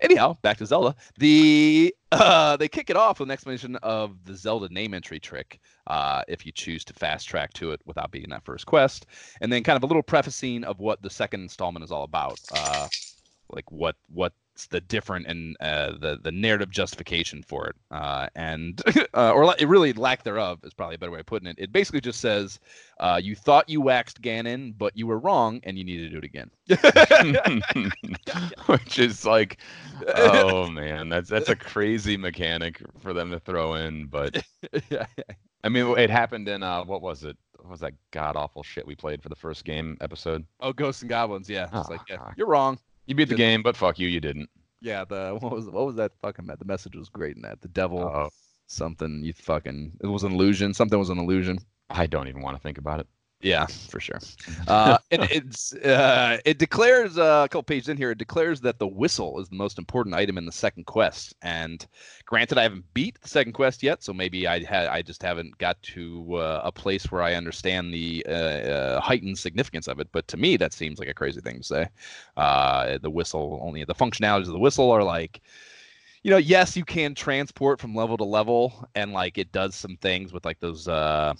Anyhow, 0.00 0.36
back 0.42 0.58
to 0.58 0.66
Zelda. 0.66 0.94
The 1.18 1.94
uh, 2.12 2.56
they 2.56 2.68
kick 2.68 2.90
it 2.90 2.96
off 2.96 3.18
with 3.18 3.28
an 3.28 3.32
explanation 3.32 3.76
of 3.76 4.24
the 4.24 4.34
Zelda 4.34 4.68
name 4.68 4.94
entry 4.94 5.18
trick. 5.18 5.60
Uh, 5.86 6.22
if 6.28 6.46
you 6.46 6.52
choose 6.52 6.84
to 6.84 6.94
fast 6.94 7.28
track 7.28 7.52
to 7.54 7.72
it 7.72 7.80
without 7.84 8.10
beating 8.10 8.30
that 8.30 8.44
first 8.44 8.66
quest, 8.66 9.06
and 9.40 9.52
then 9.52 9.62
kind 9.62 9.76
of 9.76 9.82
a 9.82 9.86
little 9.86 10.02
prefacing 10.02 10.64
of 10.64 10.78
what 10.78 11.02
the 11.02 11.10
second 11.10 11.40
installment 11.40 11.84
is 11.84 11.90
all 11.90 12.04
about. 12.04 12.38
Uh, 12.54 12.88
like 13.50 13.70
what 13.70 13.96
what's 14.12 14.36
the 14.64 14.80
different 14.80 15.26
and 15.26 15.54
uh, 15.60 15.92
the 15.98 16.18
the 16.22 16.32
narrative 16.32 16.70
justification 16.70 17.42
for 17.42 17.66
it, 17.66 17.76
uh, 17.90 18.28
and 18.34 18.80
uh, 19.14 19.32
or 19.32 19.44
la- 19.44 19.54
it 19.58 19.68
really 19.68 19.92
lack 19.92 20.22
thereof 20.22 20.60
is 20.64 20.72
probably 20.72 20.94
a 20.94 20.98
better 20.98 21.12
way 21.12 21.20
of 21.20 21.26
putting 21.26 21.46
it. 21.46 21.56
It 21.58 21.72
basically 21.72 22.00
just 22.00 22.20
says 22.20 22.58
uh, 22.98 23.20
you 23.22 23.34
thought 23.34 23.68
you 23.68 23.82
waxed 23.82 24.22
Ganon, 24.22 24.72
but 24.78 24.96
you 24.96 25.06
were 25.06 25.18
wrong, 25.18 25.60
and 25.64 25.76
you 25.76 25.84
need 25.84 25.98
to 25.98 26.08
do 26.08 26.16
it 26.16 26.24
again. 26.24 26.50
Which 28.66 28.98
is 28.98 29.24
like, 29.26 29.58
oh 30.16 30.68
man, 30.70 31.08
that's 31.08 31.28
that's 31.28 31.48
a 31.48 31.56
crazy 31.56 32.16
mechanic 32.16 32.80
for 33.00 33.12
them 33.12 33.30
to 33.30 33.40
throw 33.40 33.74
in. 33.74 34.06
But 34.06 34.42
I 35.64 35.68
mean, 35.68 35.98
it 35.98 36.10
happened 36.10 36.48
in 36.48 36.62
uh, 36.62 36.84
what 36.84 37.02
was 37.02 37.24
it? 37.24 37.36
What 37.58 37.70
was 37.70 37.80
that 37.80 37.94
god 38.12 38.36
awful 38.36 38.62
shit 38.62 38.86
we 38.86 38.94
played 38.94 39.22
for 39.22 39.28
the 39.28 39.34
first 39.34 39.64
game 39.64 39.96
episode? 40.00 40.44
Oh, 40.60 40.72
Ghosts 40.72 41.02
and 41.02 41.08
Goblins. 41.08 41.48
Yeah, 41.50 41.64
it's 41.64 41.88
Oh, 41.88 41.92
like 41.92 42.00
yeah, 42.08 42.30
you're 42.36 42.46
wrong. 42.46 42.78
You 43.06 43.14
beat 43.14 43.28
the 43.28 43.34
game, 43.34 43.62
but 43.62 43.76
fuck 43.76 43.98
you, 43.98 44.08
you 44.08 44.20
didn't. 44.20 44.50
Yeah, 44.80 45.04
the 45.04 45.36
what 45.40 45.52
was 45.52 45.66
what 45.66 45.86
was 45.86 45.96
that 45.96 46.12
fucking 46.20 46.46
the 46.46 46.64
message 46.64 46.96
was 46.96 47.08
great 47.08 47.36
in 47.36 47.42
that 47.42 47.60
the 47.60 47.68
devil 47.68 48.00
Oh, 48.00 48.28
something 48.66 49.22
you 49.24 49.32
fucking 49.32 49.92
it 50.02 50.06
was 50.06 50.24
an 50.24 50.32
illusion 50.32 50.74
something 50.74 50.98
was 50.98 51.10
an 51.10 51.18
illusion. 51.18 51.58
I 51.88 52.06
don't 52.06 52.28
even 52.28 52.42
want 52.42 52.56
to 52.56 52.62
think 52.62 52.78
about 52.78 53.00
it. 53.00 53.06
Yeah, 53.46 53.66
for 53.66 54.00
sure. 54.00 54.18
Uh, 54.68 54.98
and 55.12 55.22
it's 55.30 55.72
uh, 55.74 56.38
it 56.44 56.58
declares 56.58 57.16
uh, 57.18 57.42
a 57.44 57.48
couple 57.48 57.62
pages 57.62 57.88
in 57.88 57.96
here. 57.96 58.10
It 58.10 58.18
declares 58.18 58.60
that 58.62 58.78
the 58.80 58.86
whistle 58.88 59.38
is 59.40 59.48
the 59.48 59.54
most 59.56 59.78
important 59.78 60.14
item 60.16 60.38
in 60.38 60.44
the 60.46 60.52
second 60.52 60.86
quest. 60.86 61.34
And 61.42 61.86
granted, 62.24 62.58
I 62.58 62.62
haven't 62.64 62.92
beat 62.94 63.20
the 63.20 63.28
second 63.28 63.52
quest 63.52 63.82
yet, 63.82 64.02
so 64.02 64.12
maybe 64.12 64.48
I 64.48 64.64
had 64.64 64.88
I 64.88 65.02
just 65.02 65.22
haven't 65.22 65.56
got 65.58 65.80
to 65.94 66.34
uh, 66.36 66.62
a 66.64 66.72
place 66.72 67.12
where 67.12 67.22
I 67.22 67.34
understand 67.34 67.94
the 67.94 68.26
uh, 68.28 68.32
uh, 68.32 69.00
heightened 69.00 69.38
significance 69.38 69.86
of 69.86 70.00
it. 70.00 70.08
But 70.12 70.26
to 70.28 70.36
me, 70.36 70.56
that 70.56 70.72
seems 70.72 70.98
like 70.98 71.08
a 71.08 71.14
crazy 71.14 71.40
thing 71.40 71.58
to 71.58 71.64
say. 71.64 71.88
Uh, 72.36 72.98
the 72.98 73.10
whistle 73.10 73.60
only 73.62 73.84
the 73.84 73.94
functionalities 73.94 74.48
of 74.48 74.54
the 74.54 74.58
whistle 74.58 74.90
are 74.90 75.04
like. 75.04 75.40
You 76.24 76.32
know, 76.32 76.38
yes, 76.38 76.76
you 76.76 76.84
can 76.84 77.14
transport 77.14 77.80
from 77.80 77.94
level 77.94 78.16
to 78.16 78.24
level, 78.24 78.88
and 78.96 79.12
like 79.12 79.38
it 79.38 79.52
does 79.52 79.76
some 79.76 79.96
things 79.98 80.32
with 80.32 80.44
like 80.44 80.58
those. 80.60 80.88
uh 80.88 81.34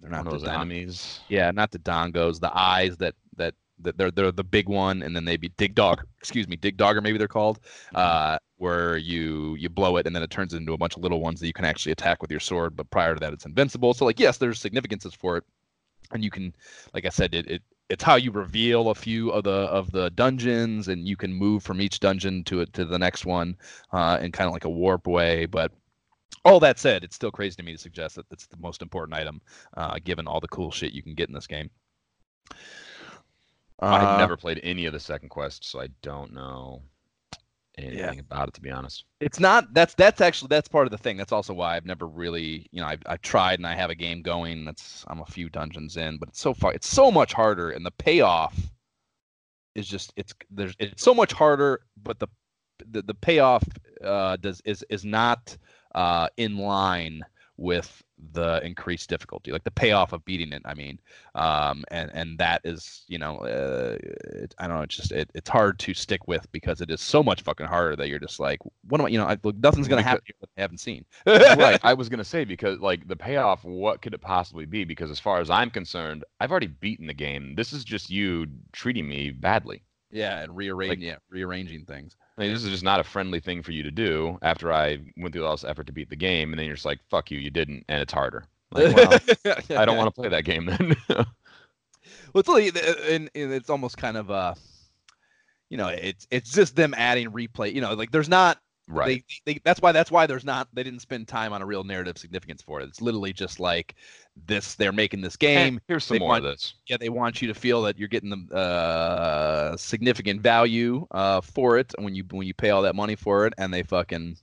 They're 0.00 0.10
not 0.10 0.24
those 0.28 0.44
enemies. 0.44 1.20
yeah, 1.28 1.50
not 1.50 1.70
the 1.70 1.78
dongos, 1.78 2.40
the 2.40 2.56
eyes 2.56 2.96
that 2.98 3.14
that 3.36 3.54
that 3.80 3.96
they're 3.96 4.10
they're 4.10 4.32
the 4.32 4.44
big 4.44 4.68
one, 4.68 5.02
and 5.02 5.14
then 5.14 5.24
they 5.24 5.36
be 5.36 5.50
dig 5.56 5.74
dog. 5.74 6.04
Excuse 6.18 6.48
me, 6.48 6.56
dig 6.56 6.76
dog, 6.76 6.96
or 6.96 7.00
maybe 7.00 7.18
they're 7.18 7.28
called. 7.28 7.60
Uh, 7.94 8.38
where 8.58 8.96
you 8.96 9.54
you 9.56 9.68
blow 9.68 9.96
it, 9.96 10.06
and 10.06 10.14
then 10.14 10.22
it 10.22 10.30
turns 10.30 10.54
into 10.54 10.72
a 10.72 10.78
bunch 10.78 10.96
of 10.96 11.02
little 11.02 11.20
ones 11.20 11.40
that 11.40 11.46
you 11.46 11.52
can 11.52 11.64
actually 11.64 11.92
attack 11.92 12.20
with 12.22 12.30
your 12.30 12.40
sword. 12.40 12.76
But 12.76 12.90
prior 12.90 13.14
to 13.14 13.20
that, 13.20 13.32
it's 13.32 13.46
invincible. 13.46 13.94
So 13.94 14.04
like, 14.04 14.20
yes, 14.20 14.38
there's 14.38 14.60
significances 14.60 15.14
for 15.14 15.36
it, 15.36 15.44
and 16.12 16.22
you 16.22 16.30
can, 16.30 16.54
like 16.94 17.06
I 17.06 17.10
said, 17.10 17.34
it. 17.34 17.50
it 17.50 17.62
it's 17.88 18.04
how 18.04 18.16
you 18.16 18.30
reveal 18.30 18.90
a 18.90 18.94
few 18.94 19.30
of 19.30 19.44
the 19.44 19.50
of 19.50 19.90
the 19.92 20.10
dungeons, 20.10 20.88
and 20.88 21.08
you 21.08 21.16
can 21.16 21.32
move 21.32 21.62
from 21.62 21.80
each 21.80 22.00
dungeon 22.00 22.44
to 22.44 22.60
it 22.60 22.72
to 22.74 22.84
the 22.84 22.98
next 22.98 23.24
one, 23.24 23.56
uh, 23.92 24.18
in 24.20 24.30
kind 24.30 24.46
of 24.46 24.52
like 24.52 24.66
a 24.66 24.70
warp 24.70 25.06
way. 25.06 25.46
But 25.46 25.72
all 26.44 26.60
that 26.60 26.78
said, 26.78 27.04
it's 27.04 27.16
still 27.16 27.30
crazy 27.30 27.56
to 27.56 27.62
me 27.62 27.72
to 27.72 27.78
suggest 27.78 28.16
that 28.16 28.26
it's 28.30 28.46
the 28.46 28.56
most 28.58 28.82
important 28.82 29.18
item, 29.18 29.40
uh, 29.76 29.98
given 30.04 30.26
all 30.26 30.40
the 30.40 30.48
cool 30.48 30.70
shit 30.70 30.92
you 30.92 31.02
can 31.02 31.14
get 31.14 31.28
in 31.28 31.34
this 31.34 31.46
game. 31.46 31.70
I've 33.80 34.16
Uh, 34.16 34.18
never 34.18 34.36
played 34.36 34.60
any 34.62 34.86
of 34.86 34.92
the 34.92 35.00
second 35.00 35.28
quest, 35.28 35.64
so 35.64 35.80
I 35.80 35.88
don't 36.02 36.32
know 36.32 36.82
anything 37.76 38.18
about 38.18 38.48
it 38.48 38.54
to 38.54 38.60
be 38.60 38.70
honest. 38.70 39.04
It's 39.20 39.38
not. 39.38 39.72
That's 39.72 39.94
that's 39.94 40.20
actually 40.20 40.48
that's 40.48 40.68
part 40.68 40.86
of 40.86 40.90
the 40.90 40.98
thing. 40.98 41.16
That's 41.16 41.32
also 41.32 41.54
why 41.54 41.76
I've 41.76 41.86
never 41.86 42.06
really, 42.08 42.66
you 42.72 42.80
know, 42.80 42.88
I've, 42.88 43.02
I've 43.06 43.22
tried 43.22 43.60
and 43.60 43.66
I 43.66 43.74
have 43.74 43.90
a 43.90 43.94
game 43.94 44.22
going. 44.22 44.64
That's 44.64 45.04
I'm 45.06 45.20
a 45.20 45.26
few 45.26 45.48
dungeons 45.48 45.96
in, 45.96 46.18
but 46.18 46.28
it's 46.28 46.40
so 46.40 46.54
far. 46.54 46.72
It's 46.72 46.88
so 46.88 47.10
much 47.10 47.32
harder, 47.32 47.70
and 47.70 47.86
the 47.86 47.92
payoff 47.92 48.58
is 49.76 49.86
just 49.86 50.12
it's 50.16 50.34
there's 50.50 50.74
it's 50.80 51.02
so 51.04 51.14
much 51.14 51.32
harder, 51.32 51.80
but 52.02 52.18
the 52.18 52.26
the, 52.90 53.02
the 53.02 53.14
payoff 53.14 53.62
uh, 54.02 54.36
does 54.36 54.60
is 54.64 54.84
is 54.90 55.04
not 55.04 55.56
uh, 55.94 56.28
in 56.36 56.58
line 56.58 57.24
with 57.58 58.02
the 58.32 58.64
increased 58.64 59.08
difficulty, 59.08 59.52
like 59.52 59.64
the 59.64 59.70
payoff 59.70 60.12
of 60.12 60.24
beating 60.24 60.52
it. 60.52 60.62
I 60.64 60.74
mean, 60.74 60.98
um, 61.34 61.84
and 61.90 62.10
and 62.14 62.38
that 62.38 62.60
is 62.64 63.04
you 63.08 63.18
know, 63.18 63.38
uh, 63.38 63.96
it, 64.00 64.54
I 64.58 64.66
don't 64.66 64.76
know. 64.76 64.82
It's 64.82 64.96
just 64.96 65.12
it, 65.12 65.30
it's 65.34 65.50
hard 65.50 65.78
to 65.80 65.94
stick 65.94 66.26
with 66.26 66.50
because 66.52 66.80
it 66.80 66.90
is 66.90 67.00
so 67.00 67.22
much 67.22 67.42
fucking 67.42 67.66
harder 67.66 67.96
that 67.96 68.08
you're 68.08 68.18
just 68.18 68.40
like, 68.40 68.60
what 68.88 69.00
am 69.00 69.06
I? 69.06 69.10
You 69.10 69.18
know, 69.18 69.26
I, 69.26 69.36
look, 69.42 69.56
nothing's 69.56 69.88
gonna 69.88 70.02
happen 70.02 70.22
here 70.24 70.48
I 70.56 70.60
haven't 70.60 70.78
seen. 70.78 71.04
right. 71.26 71.80
I 71.84 71.94
was 71.94 72.08
gonna 72.08 72.24
say 72.24 72.44
because 72.44 72.78
like 72.78 73.06
the 73.08 73.16
payoff, 73.16 73.64
what 73.64 74.02
could 74.02 74.14
it 74.14 74.20
possibly 74.20 74.64
be? 74.64 74.84
Because 74.84 75.10
as 75.10 75.20
far 75.20 75.40
as 75.40 75.50
I'm 75.50 75.70
concerned, 75.70 76.24
I've 76.40 76.50
already 76.50 76.68
beaten 76.68 77.06
the 77.06 77.14
game. 77.14 77.54
This 77.56 77.72
is 77.72 77.84
just 77.84 78.08
you 78.08 78.46
treating 78.72 79.08
me 79.08 79.30
badly. 79.30 79.82
Yeah, 80.10 80.40
and 80.40 80.56
rearranging, 80.56 81.00
Like- 81.00 81.06
yeah, 81.06 81.16
rearranging 81.28 81.84
things. 81.84 82.16
I 82.38 82.42
mean, 82.42 82.52
this 82.52 82.62
is 82.62 82.70
just 82.70 82.84
not 82.84 83.00
a 83.00 83.04
friendly 83.04 83.40
thing 83.40 83.62
for 83.62 83.72
you 83.72 83.82
to 83.82 83.90
do 83.90 84.38
after 84.42 84.72
I 84.72 84.98
went 85.16 85.34
through 85.34 85.44
all 85.44 85.56
this 85.56 85.64
effort 85.64 85.88
to 85.88 85.92
beat 85.92 86.08
the 86.08 86.16
game, 86.16 86.52
and 86.52 86.58
then 86.58 86.66
you're 86.66 86.76
just 86.76 86.86
like, 86.86 87.00
"Fuck 87.10 87.32
you, 87.32 87.38
you 87.38 87.50
didn't," 87.50 87.84
and 87.88 88.00
it's 88.00 88.12
harder. 88.12 88.44
Like, 88.70 88.94
well, 89.44 89.60
I 89.70 89.84
don't 89.84 89.96
want 89.96 90.14
to 90.14 90.20
play 90.20 90.28
that 90.28 90.44
game 90.44 90.66
then. 90.66 90.96
Well, 92.32 92.40
it's 92.40 92.48
really, 92.48 92.68
and, 93.14 93.30
and 93.34 93.52
it's 93.52 93.70
almost 93.70 93.96
kind 93.96 94.16
of 94.16 94.30
uh, 94.30 94.54
you 95.68 95.76
know, 95.76 95.88
it's 95.88 96.26
it's 96.30 96.52
just 96.52 96.76
them 96.76 96.94
adding 96.96 97.30
replay. 97.30 97.72
You 97.74 97.80
know, 97.80 97.94
like 97.94 98.10
there's 98.10 98.28
not 98.28 98.58
right. 98.88 99.24
They, 99.44 99.52
they 99.54 99.60
that's 99.64 99.80
why 99.80 99.92
that's 99.92 100.10
why 100.10 100.26
there's 100.26 100.44
not 100.44 100.68
they 100.72 100.82
didn't 100.82 101.00
spend 101.00 101.28
time 101.28 101.52
on 101.52 101.62
a 101.62 101.66
real 101.66 101.84
narrative 101.84 102.18
significance 102.18 102.62
for 102.62 102.80
it. 102.80 102.88
It's 102.88 103.00
literally 103.00 103.32
just 103.32 103.60
like 103.60 103.94
this. 104.46 104.74
They're 104.74 104.92
making 104.92 105.20
this 105.20 105.36
game. 105.36 105.74
And 105.74 105.80
here's 105.88 106.04
some 106.04 106.16
they 106.16 106.18
more 106.18 106.28
want- 106.28 106.44
of 106.44 106.52
this. 106.52 106.74
Yeah, 106.86 106.96
they 106.98 107.08
want 107.08 107.40
you 107.42 107.48
to 107.48 107.54
feel 107.54 107.82
that 107.82 107.98
you're 107.98 108.08
getting 108.08 108.30
the 108.30 108.56
uh, 108.56 109.76
significant 109.76 110.40
value 110.40 111.06
uh, 111.10 111.40
for 111.40 111.78
it 111.78 111.94
when 111.98 112.14
you 112.14 112.24
when 112.30 112.46
you 112.46 112.54
pay 112.54 112.70
all 112.70 112.82
that 112.82 112.96
money 112.96 113.16
for 113.16 113.46
it, 113.46 113.54
and 113.58 113.72
they 113.72 113.82
fucking, 113.82 114.36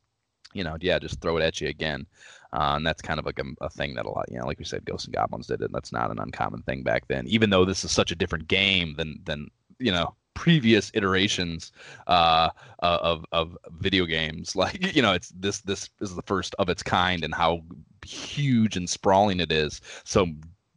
you 0.54 0.64
know, 0.64 0.78
yeah, 0.80 1.00
just 1.00 1.22
throw 1.22 1.38
it 1.38 1.44
at 1.44 1.60
you 1.60 1.68
again. 1.68 2.06
Uh, 2.54 2.76
and 2.78 2.88
that's 2.88 3.02
kind 3.02 3.20
of 3.20 3.26
like 3.26 3.40
a, 3.40 3.44
a 3.60 3.70
thing 3.70 3.96
that 3.96 4.06
a 4.06 4.10
lot, 4.10 4.32
you 4.32 4.40
know, 4.40 4.46
like 4.46 4.60
we 4.60 4.64
said, 4.64 4.86
Ghosts 4.86 5.08
and 5.08 5.14
Goblins 5.14 5.48
did 5.48 5.62
it. 5.62 5.72
That's 5.74 5.92
not 5.92 6.10
an 6.10 6.20
uncommon 6.20 6.62
thing 6.62 6.84
back 6.84 7.06
then, 7.10 7.28
even 7.28 7.50
though 7.50 7.66
this 7.66 7.84
is 7.84 7.92
such 7.92 8.12
a 8.12 8.16
different 8.16 8.48
game 8.48 8.96
than 8.96 9.20
than 9.26 9.50
you 9.80 9.92
know 9.92 10.16
previous 10.36 10.92
iterations 10.94 11.74
uh, 12.08 12.52
uh, 12.84 13.00
of 13.02 13.26
of 13.34 13.58
video 13.80 14.06
games. 14.06 14.56
Like 14.66 14.96
you 14.96 15.02
know, 15.02 15.14
it's 15.14 15.30
this 15.30 15.62
this 15.62 15.90
is 16.02 16.16
the 16.16 16.24
first 16.24 16.56
of 16.60 16.70
its 16.70 16.84
kind, 16.84 17.24
and 17.24 17.34
how 17.36 17.64
huge 18.06 18.78
and 18.78 18.90
sprawling 18.90 19.40
it 19.42 19.52
is. 19.52 19.82
So 20.06 20.28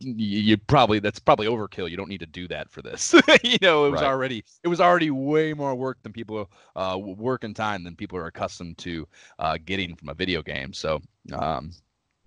you, 0.00 0.40
you 0.40 0.56
probably 0.58 1.00
that's 1.00 1.20
probably 1.20 1.46
overkill. 1.46 1.90
You 1.90 1.96
don't 1.96 2.08
need 2.08 2.20
to 2.20 2.26
do 2.26 2.48
that 2.48 2.70
for 2.70 2.82
this. 2.82 3.14
you 3.44 3.58
know, 3.62 3.86
it 3.86 3.90
was 3.90 4.02
Right. 4.02 4.02
already 4.02 4.44
it 4.64 4.68
was 4.68 4.80
already 4.80 5.10
way 5.10 5.54
more 5.54 5.74
work 5.74 5.98
than 6.02 6.12
people 6.12 6.50
uh 6.76 6.98
work 7.00 7.44
and 7.44 7.56
time 7.56 7.84
than 7.84 7.96
people 7.96 8.18
are 8.18 8.26
accustomed 8.26 8.78
to 8.78 9.06
uh 9.38 9.58
getting 9.64 9.94
from 9.96 10.08
a 10.08 10.14
video 10.14 10.42
game. 10.42 10.72
So 10.72 11.00
um 11.32 11.72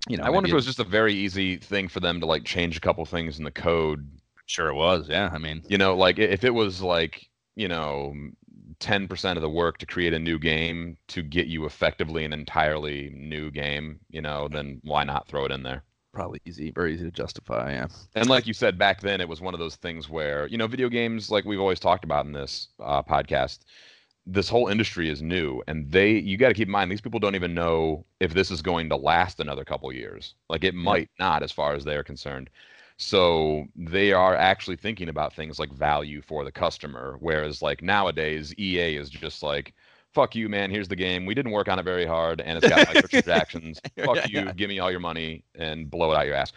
you 0.09 0.17
know, 0.17 0.23
I 0.23 0.29
wonder 0.29 0.47
if 0.47 0.51
it 0.51 0.55
was 0.55 0.65
just 0.65 0.79
a 0.79 0.83
very 0.85 1.13
easy 1.13 1.57
thing 1.57 1.87
for 1.87 1.99
them 1.99 2.19
to 2.21 2.25
like 2.25 2.43
change 2.45 2.77
a 2.77 2.81
couple 2.81 3.05
things 3.05 3.37
in 3.37 3.45
the 3.45 3.51
code. 3.51 4.20
Sure 4.45 4.69
it 4.69 4.75
was. 4.75 5.07
Yeah, 5.09 5.29
I 5.31 5.37
mean, 5.37 5.63
You 5.67 5.77
know, 5.77 5.95
like 5.95 6.19
if 6.19 6.43
it 6.43 6.53
was 6.53 6.81
like 6.81 7.27
you 7.55 7.67
know. 7.67 8.13
10% 8.79 9.35
of 9.35 9.43
the 9.43 9.49
work 9.49 9.77
to 9.77 9.85
create 9.85 10.11
a 10.11 10.17
new 10.17 10.39
game 10.39 10.97
to 11.07 11.21
get 11.21 11.45
you 11.45 11.65
effectively 11.65 12.25
an 12.25 12.33
entirely 12.33 13.11
new 13.15 13.51
game, 13.51 13.99
you 14.09 14.23
know, 14.23 14.47
then 14.47 14.81
why 14.83 15.03
not 15.03 15.27
throw 15.27 15.45
it 15.45 15.51
in 15.51 15.61
there? 15.61 15.83
probably 16.11 16.39
easy, 16.45 16.71
very 16.71 16.93
easy 16.93 17.05
to 17.05 17.11
justify. 17.11 17.71
Yeah. 17.71 17.87
And 18.15 18.29
like 18.29 18.47
you 18.47 18.53
said 18.53 18.77
back 18.77 19.01
then, 19.01 19.21
it 19.21 19.29
was 19.29 19.41
one 19.41 19.53
of 19.53 19.59
those 19.59 19.75
things 19.75 20.09
where 20.09 20.47
you 20.47 20.57
know, 20.57 20.67
video 20.67 20.89
games, 20.89 21.29
like 21.31 21.45
we've 21.45 21.59
always 21.59 21.79
talked 21.79 22.03
about 22.03 22.25
in 22.25 22.31
this 22.33 22.69
uh, 22.79 23.01
podcast, 23.03 23.59
this 24.25 24.49
whole 24.49 24.67
industry 24.67 25.09
is 25.09 25.21
new, 25.21 25.61
and 25.67 25.89
they 25.91 26.11
you 26.11 26.37
got 26.37 26.49
to 26.49 26.53
keep 26.53 26.67
in 26.67 26.71
mind 26.71 26.91
these 26.91 27.01
people 27.01 27.19
don't 27.19 27.35
even 27.35 27.53
know 27.53 28.05
if 28.19 28.33
this 28.33 28.51
is 28.51 28.61
going 28.61 28.89
to 28.89 28.95
last 28.95 29.39
another 29.39 29.65
couple 29.65 29.91
years. 29.91 30.35
Like 30.49 30.63
it 30.63 30.75
might 30.75 31.09
not, 31.19 31.43
as 31.43 31.51
far 31.51 31.73
as 31.73 31.83
they're 31.83 32.03
concerned. 32.03 32.49
So 33.01 33.65
they 33.75 34.13
are 34.13 34.35
actually 34.35 34.75
thinking 34.77 35.09
about 35.09 35.33
things 35.33 35.57
like 35.59 35.71
value 35.73 36.21
for 36.21 36.43
the 36.45 36.51
customer, 36.51 37.17
whereas 37.19 37.61
like 37.61 37.81
nowadays 37.81 38.53
EA 38.57 38.95
is 38.97 39.09
just 39.09 39.43
like. 39.43 39.73
Fuck 40.13 40.35
you, 40.35 40.49
man. 40.49 40.69
Here's 40.69 40.89
the 40.89 40.95
game. 40.97 41.25
We 41.25 41.33
didn't 41.33 41.53
work 41.53 41.69
on 41.69 41.79
it 41.79 41.83
very 41.83 42.05
hard, 42.05 42.41
and 42.41 42.57
it's 42.57 42.67
got 42.67 42.85
microtransactions. 42.85 43.79
Fuck 44.05 44.17
Yeah, 44.17 44.25
you. 44.27 44.45
yeah. 44.45 44.51
Give 44.51 44.67
me 44.67 44.77
all 44.79 44.91
your 44.91 44.99
money 44.99 45.41
and 45.55 45.89
blow 45.89 46.11
it 46.11 46.17
out 46.17 46.25
your 46.25 46.35
ass. 46.35 46.51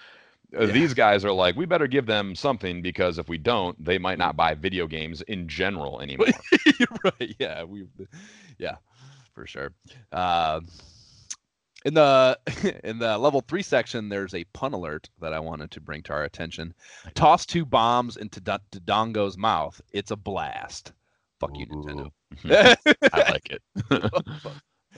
Uh, 0.59 0.65
Yeah. 0.65 0.73
These 0.73 0.93
guys 0.93 1.25
are 1.25 1.31
like, 1.31 1.55
we 1.55 1.65
better 1.65 1.87
give 1.87 2.05
them 2.05 2.35
something 2.35 2.83
because 2.83 3.17
if 3.17 3.29
we 3.29 3.39
don't, 3.39 3.77
they 3.85 3.97
might 3.97 4.19
not 4.19 4.37
buy 4.37 4.55
video 4.57 4.89
games 4.89 5.23
in 5.23 5.47
general 5.47 6.01
anymore. 6.01 6.27
Right. 7.05 7.37
Yeah, 7.39 7.63
we. 7.63 7.87
Yeah, 8.59 8.75
for 9.35 9.47
sure. 9.47 9.71
Um, 10.11 10.67
in 11.85 11.95
the 11.95 12.39
in 12.85 12.99
the 12.99 13.19
level 13.19 13.41
three 13.41 13.63
section, 13.63 14.09
there's 14.09 14.35
a 14.35 14.45
pun 14.45 14.73
alert 14.73 15.09
that 15.21 15.33
I 15.35 15.41
wanted 15.41 15.71
to 15.73 15.81
bring 15.81 16.03
to 16.05 16.13
our 16.13 16.25
attention. 16.25 16.75
Toss 17.15 17.47
two 17.47 17.65
bombs 17.65 18.17
into 18.17 18.41
D- 18.41 18.53
Dodongo's 18.73 19.37
mouth. 19.37 19.81
It's 19.93 20.11
a 20.11 20.17
blast. 20.17 20.93
Fuck 21.41 21.59
you, 21.59 21.67
Nintendo. 21.67 22.11
I 23.13 23.31
like 23.31 23.51
it. 23.51 23.63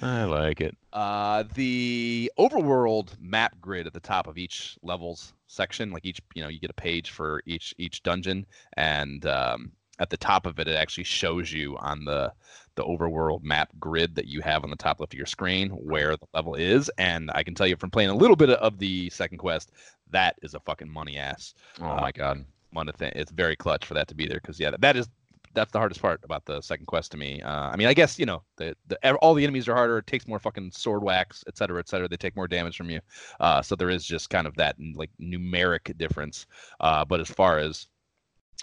I 0.02 0.24
like 0.24 0.60
it. 0.60 0.76
uh, 0.92 1.44
the 1.54 2.30
overworld 2.38 3.18
map 3.18 3.54
grid 3.60 3.86
at 3.86 3.94
the 3.94 4.00
top 4.00 4.26
of 4.26 4.36
each 4.36 4.76
levels 4.82 5.32
section, 5.46 5.90
like 5.90 6.04
each, 6.04 6.20
you 6.34 6.42
know, 6.42 6.48
you 6.48 6.60
get 6.60 6.70
a 6.70 6.74
page 6.74 7.10
for 7.10 7.42
each 7.46 7.74
each 7.78 8.02
dungeon, 8.02 8.46
and 8.76 9.24
um, 9.26 9.72
at 9.98 10.10
the 10.10 10.16
top 10.16 10.46
of 10.46 10.58
it, 10.58 10.68
it 10.68 10.76
actually 10.76 11.04
shows 11.04 11.52
you 11.52 11.76
on 11.78 12.04
the 12.04 12.32
the 12.74 12.84
overworld 12.84 13.42
map 13.42 13.70
grid 13.80 14.14
that 14.14 14.26
you 14.26 14.42
have 14.42 14.62
on 14.62 14.70
the 14.70 14.76
top 14.76 15.00
left 15.00 15.14
of 15.14 15.18
your 15.18 15.26
screen 15.26 15.70
where 15.70 16.16
the 16.16 16.26
level 16.34 16.54
is. 16.54 16.90
And 16.98 17.30
I 17.34 17.42
can 17.42 17.54
tell 17.54 17.66
you 17.66 17.76
from 17.76 17.90
playing 17.90 18.10
a 18.10 18.14
little 18.14 18.36
bit 18.36 18.50
of 18.50 18.78
the 18.78 19.08
second 19.10 19.38
quest, 19.38 19.72
that 20.10 20.36
is 20.42 20.54
a 20.54 20.60
fucking 20.60 20.90
money 20.90 21.16
ass 21.16 21.54
Oh 21.80 21.96
Uh, 21.96 22.00
my 22.00 22.12
god. 22.12 22.44
one 22.70 22.90
thing. 22.92 23.12
It's 23.14 23.30
very 23.32 23.56
clutch 23.56 23.84
for 23.86 23.94
that 23.94 24.08
to 24.08 24.14
be 24.14 24.26
there 24.26 24.40
because 24.40 24.60
yeah, 24.60 24.72
that 24.78 24.96
is 24.96 25.08
that's 25.54 25.72
the 25.72 25.78
hardest 25.78 26.02
part 26.02 26.20
about 26.22 26.44
the 26.44 26.60
second 26.60 26.84
quest 26.84 27.10
to 27.12 27.16
me. 27.16 27.40
Uh, 27.40 27.70
I 27.70 27.76
mean, 27.76 27.86
I 27.88 27.94
guess 27.94 28.18
you 28.18 28.26
know 28.26 28.42
the, 28.58 28.76
the 28.88 28.98
all 29.16 29.32
the 29.32 29.42
enemies 29.44 29.68
are 29.68 29.74
harder. 29.74 29.98
It 29.98 30.06
takes 30.06 30.26
more 30.28 30.38
fucking 30.38 30.72
sword 30.72 31.02
wax, 31.02 31.44
et 31.48 31.56
cetera, 31.56 31.78
et 31.78 31.88
cetera. 31.88 32.08
They 32.08 32.16
take 32.18 32.36
more 32.36 32.46
damage 32.48 32.76
from 32.76 32.90
you. 32.90 33.00
Uh, 33.40 33.62
so 33.62 33.74
there 33.74 33.88
is 33.88 34.04
just 34.04 34.28
kind 34.28 34.46
of 34.46 34.54
that 34.56 34.76
like 34.94 35.10
numeric 35.20 35.96
difference. 35.96 36.46
Uh, 36.80 37.04
but 37.06 37.20
as 37.20 37.30
far 37.30 37.58
as 37.58 37.86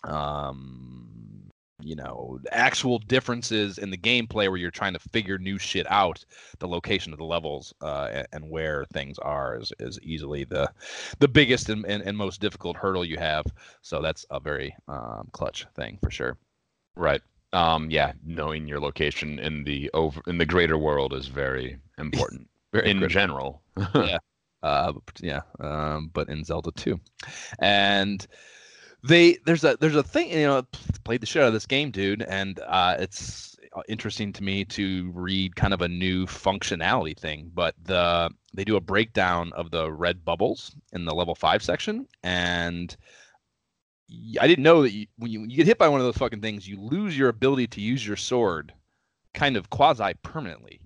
um, 0.03 1.49
you 1.81 1.95
know, 1.95 2.39
actual 2.51 2.99
differences 2.99 3.77
in 3.77 3.89
the 3.89 3.97
gameplay 3.97 4.47
where 4.47 4.57
you're 4.57 4.71
trying 4.71 4.93
to 4.93 4.99
figure 4.99 5.37
new 5.37 5.57
shit 5.57 5.85
out, 5.91 6.23
the 6.59 6.67
location 6.67 7.11
of 7.11 7.19
the 7.19 7.25
levels 7.25 7.73
uh, 7.81 8.23
and 8.31 8.49
where 8.49 8.85
things 8.93 9.17
are 9.19 9.57
is, 9.59 9.73
is 9.79 9.99
easily 10.01 10.45
the 10.45 10.69
the 11.19 11.27
biggest 11.27 11.69
and, 11.69 11.85
and, 11.85 12.03
and 12.03 12.17
most 12.17 12.39
difficult 12.39 12.77
hurdle 12.77 13.03
you 13.03 13.17
have. 13.17 13.45
So 13.81 14.01
that's 14.01 14.25
a 14.29 14.39
very 14.39 14.75
um, 14.87 15.27
clutch 15.33 15.65
thing 15.75 15.97
for 16.01 16.09
sure. 16.11 16.37
Right. 16.95 17.21
Um 17.51 17.89
yeah, 17.91 18.13
knowing 18.25 18.67
your 18.67 18.79
location 18.79 19.37
in 19.39 19.63
the 19.63 19.89
over 19.93 20.21
in 20.27 20.37
the 20.37 20.45
greater 20.45 20.77
world 20.77 21.13
is 21.13 21.27
very 21.27 21.77
important 21.97 22.47
Very 22.73 22.89
in 22.89 22.97
critical. 22.99 23.21
general. 23.21 23.61
Yeah. 23.95 24.17
Uh, 24.63 24.93
yeah, 25.19 25.41
um, 25.59 26.09
but 26.13 26.29
in 26.29 26.41
Zelda 26.45 26.71
2, 26.71 26.97
and 27.59 28.25
they 29.03 29.37
there's 29.45 29.63
a 29.63 29.77
there's 29.79 29.95
a 29.95 30.03
thing 30.03 30.29
you 30.31 30.47
know 30.47 30.63
played 31.03 31.21
the 31.21 31.25
shit 31.25 31.41
out 31.41 31.47
of 31.47 31.53
this 31.53 31.65
game, 31.65 31.91
dude, 31.91 32.21
and 32.23 32.59
uh, 32.65 32.95
it's 32.99 33.55
interesting 33.87 34.31
to 34.33 34.43
me 34.43 34.63
to 34.63 35.11
read 35.13 35.55
kind 35.55 35.73
of 35.73 35.81
a 35.81 35.87
new 35.87 36.25
functionality 36.25 37.17
thing. 37.17 37.51
But 37.53 37.75
the 37.83 38.29
they 38.53 38.63
do 38.63 38.75
a 38.75 38.81
breakdown 38.81 39.51
of 39.53 39.71
the 39.71 39.91
red 39.91 40.23
bubbles 40.23 40.75
in 40.93 41.05
the 41.05 41.13
level 41.13 41.35
five 41.35 41.63
section, 41.63 42.07
and 42.23 42.95
I 44.39 44.47
didn't 44.47 44.63
know 44.63 44.83
that 44.83 44.91
you, 44.91 45.07
when 45.17 45.31
you, 45.31 45.41
you 45.41 45.57
get 45.57 45.67
hit 45.67 45.77
by 45.77 45.87
one 45.87 45.99
of 45.99 46.05
those 46.05 46.17
fucking 46.17 46.41
things, 46.41 46.67
you 46.67 46.79
lose 46.79 47.17
your 47.17 47.29
ability 47.29 47.67
to 47.67 47.81
use 47.81 48.05
your 48.05 48.17
sword, 48.17 48.73
kind 49.33 49.57
of 49.57 49.69
quasi 49.69 50.13
permanently 50.23 50.79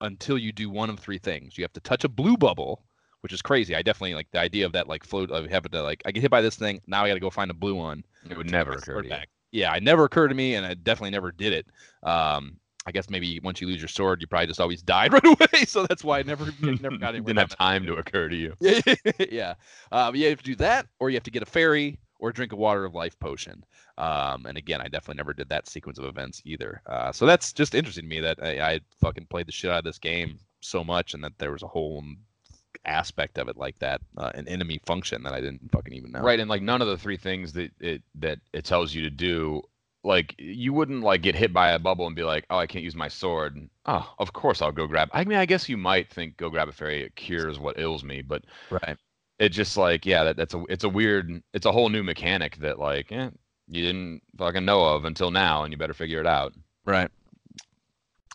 until 0.00 0.38
you 0.38 0.50
do 0.50 0.70
one 0.70 0.88
of 0.88 0.98
three 0.98 1.18
things. 1.18 1.58
You 1.58 1.64
have 1.64 1.72
to 1.74 1.80
touch 1.80 2.04
a 2.04 2.08
blue 2.08 2.36
bubble, 2.36 2.82
which 3.20 3.32
is 3.32 3.42
crazy. 3.42 3.74
I 3.74 3.82
definitely 3.82 4.14
like 4.14 4.30
the 4.32 4.40
idea 4.40 4.66
of 4.66 4.72
that 4.72 4.88
like 4.88 5.04
float 5.04 5.30
of 5.30 5.48
having 5.50 5.72
to 5.72 5.82
like 5.82 6.02
I 6.04 6.12
get 6.12 6.22
hit 6.22 6.30
by 6.30 6.40
this 6.40 6.56
thing, 6.56 6.80
now 6.86 7.04
I 7.04 7.08
got 7.08 7.14
to 7.14 7.20
go 7.20 7.30
find 7.30 7.50
a 7.50 7.54
blue 7.54 7.74
one. 7.74 8.04
It 8.28 8.36
would 8.36 8.50
never 8.50 8.72
occur 8.72 9.02
to 9.02 9.08
you. 9.08 9.10
back. 9.10 9.28
Yeah, 9.52 9.74
it 9.74 9.82
never 9.82 10.04
occurred 10.04 10.28
to 10.28 10.34
me, 10.34 10.54
and 10.54 10.64
I 10.64 10.74
definitely 10.74 11.10
never 11.10 11.32
did 11.32 11.52
it. 11.52 11.66
Um, 12.02 12.56
I 12.86 12.92
guess 12.92 13.10
maybe 13.10 13.40
once 13.42 13.60
you 13.60 13.66
lose 13.66 13.80
your 13.80 13.88
sword, 13.88 14.20
you 14.20 14.26
probably 14.26 14.46
just 14.46 14.60
always 14.60 14.82
died 14.96 15.12
right 15.12 15.24
away. 15.24 15.64
So 15.66 15.86
that's 15.86 16.04
why 16.04 16.20
I 16.20 16.22
never 16.22 16.46
never 16.60 16.96
got 16.98 17.14
anywhere. 17.14 17.34
Didn't 17.34 17.38
have 17.38 17.56
time 17.56 17.84
to 17.86 17.94
occur 17.94 18.28
to 18.28 18.36
you. 18.36 18.54
Yeah, 18.60 18.80
yeah. 19.30 19.54
Um, 19.92 20.14
you 20.14 20.28
have 20.28 20.38
to 20.38 20.44
do 20.44 20.56
that, 20.56 20.86
or 20.98 21.10
you 21.10 21.16
have 21.16 21.24
to 21.24 21.30
get 21.30 21.42
a 21.42 21.46
fairy, 21.46 21.98
or 22.18 22.32
drink 22.32 22.52
a 22.52 22.56
water 22.56 22.84
of 22.84 22.94
life 22.94 23.18
potion. 23.18 23.64
Um, 23.98 24.46
and 24.46 24.56
again, 24.56 24.80
I 24.80 24.88
definitely 24.88 25.16
never 25.16 25.34
did 25.34 25.48
that 25.50 25.68
sequence 25.68 25.98
of 25.98 26.04
events 26.06 26.40
either. 26.44 26.80
Uh, 26.86 27.12
so 27.12 27.26
that's 27.26 27.52
just 27.52 27.74
interesting 27.74 28.04
to 28.04 28.08
me 28.08 28.20
that 28.20 28.38
I, 28.42 28.72
I 28.74 28.80
fucking 29.00 29.26
played 29.26 29.46
the 29.46 29.52
shit 29.52 29.70
out 29.70 29.78
of 29.78 29.84
this 29.84 29.98
game 29.98 30.38
so 30.60 30.82
much, 30.82 31.14
and 31.14 31.22
that 31.24 31.38
there 31.38 31.52
was 31.52 31.62
a 31.62 31.68
whole 31.68 32.02
aspect 32.84 33.38
of 33.38 33.48
it 33.48 33.56
like 33.56 33.78
that, 33.80 34.00
uh, 34.16 34.30
an 34.34 34.48
enemy 34.48 34.80
function 34.86 35.22
that 35.22 35.32
I 35.32 35.40
didn't 35.40 35.70
fucking 35.70 35.92
even 35.92 36.12
know. 36.12 36.20
Right, 36.20 36.40
and 36.40 36.48
like 36.48 36.62
none 36.62 36.82
of 36.82 36.88
the 36.88 36.98
three 36.98 37.16
things 37.16 37.52
that 37.52 37.70
it 37.80 38.02
that 38.16 38.38
it 38.52 38.64
tells 38.64 38.94
you 38.94 39.02
to 39.02 39.10
do, 39.10 39.62
like 40.04 40.34
you 40.38 40.72
wouldn't 40.72 41.02
like 41.02 41.22
get 41.22 41.34
hit 41.34 41.52
by 41.52 41.70
a 41.70 41.78
bubble 41.78 42.06
and 42.06 42.16
be 42.16 42.24
like, 42.24 42.46
"Oh, 42.50 42.58
I 42.58 42.66
can't 42.66 42.84
use 42.84 42.94
my 42.96 43.08
sword." 43.08 43.56
And, 43.56 43.70
oh, 43.86 44.12
of 44.18 44.32
course 44.32 44.62
I'll 44.62 44.72
go 44.72 44.86
grab. 44.86 45.10
I 45.12 45.24
mean, 45.24 45.38
I 45.38 45.46
guess 45.46 45.68
you 45.68 45.76
might 45.76 46.10
think 46.10 46.36
go 46.36 46.50
grab 46.50 46.68
a 46.68 46.72
fairy. 46.72 47.02
It 47.02 47.16
cures 47.16 47.58
what 47.58 47.78
ails 47.78 48.02
me, 48.04 48.22
but 48.22 48.44
Right. 48.70 48.96
it 49.38 49.50
just 49.50 49.76
like 49.76 50.06
yeah, 50.06 50.24
that, 50.24 50.36
that's 50.36 50.54
a 50.54 50.64
it's 50.68 50.84
a 50.84 50.88
weird, 50.88 51.42
it's 51.52 51.66
a 51.66 51.72
whole 51.72 51.88
new 51.88 52.02
mechanic 52.02 52.56
that 52.58 52.78
like 52.78 53.12
eh, 53.12 53.30
you 53.68 53.82
didn't 53.82 54.22
fucking 54.38 54.64
know 54.64 54.84
of 54.84 55.04
until 55.04 55.30
now, 55.30 55.64
and 55.64 55.72
you 55.72 55.78
better 55.78 55.94
figure 55.94 56.20
it 56.20 56.26
out. 56.26 56.54
Right. 56.84 57.10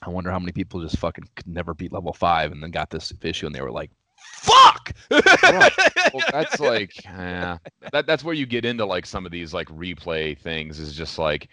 I 0.02 0.10
wonder 0.10 0.30
how 0.30 0.40
many 0.40 0.52
people 0.52 0.82
just 0.82 0.98
fucking 0.98 1.30
could 1.36 1.48
never 1.48 1.74
beat 1.74 1.92
level 1.92 2.14
five 2.14 2.52
and 2.52 2.62
then 2.62 2.72
got 2.72 2.90
this 2.90 3.12
issue 3.22 3.48
and 3.48 3.56
they 3.56 3.62
were 3.62 3.72
like, 3.72 3.92
"Fuck!" 4.18 4.92
Well, 5.12 6.24
that's 6.32 6.60
like, 6.60 7.04
yeah, 7.04 7.58
that 7.92 8.06
that's 8.08 8.24
where 8.24 8.34
you 8.34 8.46
get 8.46 8.66
into 8.66 8.86
like 8.86 9.06
some 9.06 9.26
of 9.26 9.32
these 9.32 9.54
like 9.54 9.68
replay 9.70 10.38
things. 10.38 10.80
Is 10.80 10.96
just 10.96 11.18
like 11.20 11.48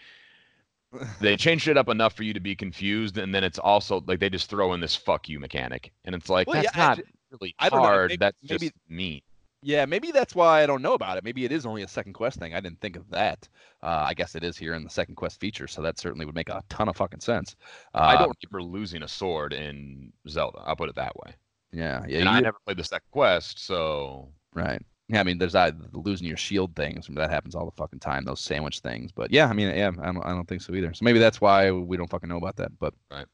they 1.21 1.37
changed 1.37 1.69
it 1.69 1.77
up 1.79 1.89
enough 1.89 2.15
for 2.15 2.23
you 2.23 2.33
to 2.35 2.41
be 2.41 2.55
confused, 2.55 3.19
and 3.19 3.35
then 3.35 3.45
it's 3.45 3.59
also 3.59 4.03
like 4.07 4.21
they 4.21 4.31
just 4.31 4.51
throw 4.51 4.73
in 4.75 4.81
this 4.81 4.95
"fuck 4.97 5.29
you" 5.29 5.41
mechanic, 5.41 5.93
and 6.05 6.15
it's 6.15 6.29
like 6.29 6.47
Well, 6.47 6.63
that's 6.63 6.77
yeah, 6.77 6.87
not 6.87 6.97
ju- 6.99 7.05
really 7.31 7.55
I 7.59 7.69
hard. 7.69 8.11
maybe- 8.11 8.19
that's 8.19 8.39
maybe- 8.43 8.67
just 8.67 8.75
mean. 8.89 9.21
Yeah, 9.65 9.87
maybe 9.87 10.11
that's 10.11 10.35
why 10.35 10.61
I 10.65 10.67
don't 10.67 10.83
know 10.83 10.95
about 10.95 11.19
it. 11.19 11.23
Maybe 11.25 11.45
it 11.45 11.53
is 11.53 11.65
only 11.67 11.83
a 11.83 11.89
second 11.89 12.15
quest 12.15 12.37
thing. 12.41 12.53
I 12.53 12.59
didn't 12.59 12.81
think 12.81 12.97
of 12.97 13.09
that. 13.11 13.49
Uh, 13.81 14.07
I 14.09 14.13
guess 14.13 14.35
it 14.35 14.43
is 14.43 14.59
here 14.59 14.75
in 14.75 14.83
the 14.83 14.91
second 14.91 15.15
quest 15.15 15.39
feature, 15.39 15.69
so 15.69 15.81
that 15.83 16.01
certainly 16.01 16.27
would 16.27 16.35
make 16.35 16.49
a 16.49 16.65
ton 16.69 16.89
of 16.89 16.97
fucking 16.97 17.21
sense. 17.21 17.55
Uh, 17.95 17.99
I 18.01 18.17
don't 18.17 18.37
remember 18.51 18.69
losing 18.69 19.05
a 19.05 19.09
sword 19.09 19.53
in 19.53 20.13
Zelda. 20.29 20.59
I'll 20.67 20.75
put 20.75 20.89
it 20.89 20.97
that 20.97 21.15
way. 21.15 21.35
Yeah, 21.73 22.03
yeah. 22.07 22.21
and 22.21 22.29
I 22.29 22.41
never 22.41 22.59
played 22.65 22.77
the 22.77 22.85
second 22.85 23.11
quest, 23.11 23.59
so 23.65 24.29
Right. 24.55 24.81
Yeah, 25.09 25.21
I 25.21 25.25
mean, 25.25 25.37
there's 25.39 25.53
that 25.53 25.75
losing 25.95 26.27
your 26.27 26.37
shield 26.37 26.75
things. 26.77 27.07
That 27.11 27.29
happens 27.31 27.55
all 27.55 27.67
the 27.67 27.73
fucking 27.73 27.99
time. 28.01 28.25
Those 28.25 28.41
sandwich 28.41 28.81
things. 28.81 29.13
But 29.13 29.31
yeah, 29.31 29.47
I 29.47 29.53
mean, 29.53 29.69
yeah, 29.75 29.91
I 30.01 30.07
don't, 30.07 30.25
I 30.25 30.31
don't 30.31 30.47
think 30.49 30.63
so 30.63 30.75
either. 30.75 30.95
So 30.95 31.05
maybe 31.05 31.19
that's 31.19 31.41
why 31.41 31.71
we 31.71 31.97
don't 31.97 32.09
fucking 32.09 32.29
know 32.29 32.37
about 32.39 32.57
that. 32.57 32.71
But 32.79 32.95
Right. 33.11 33.27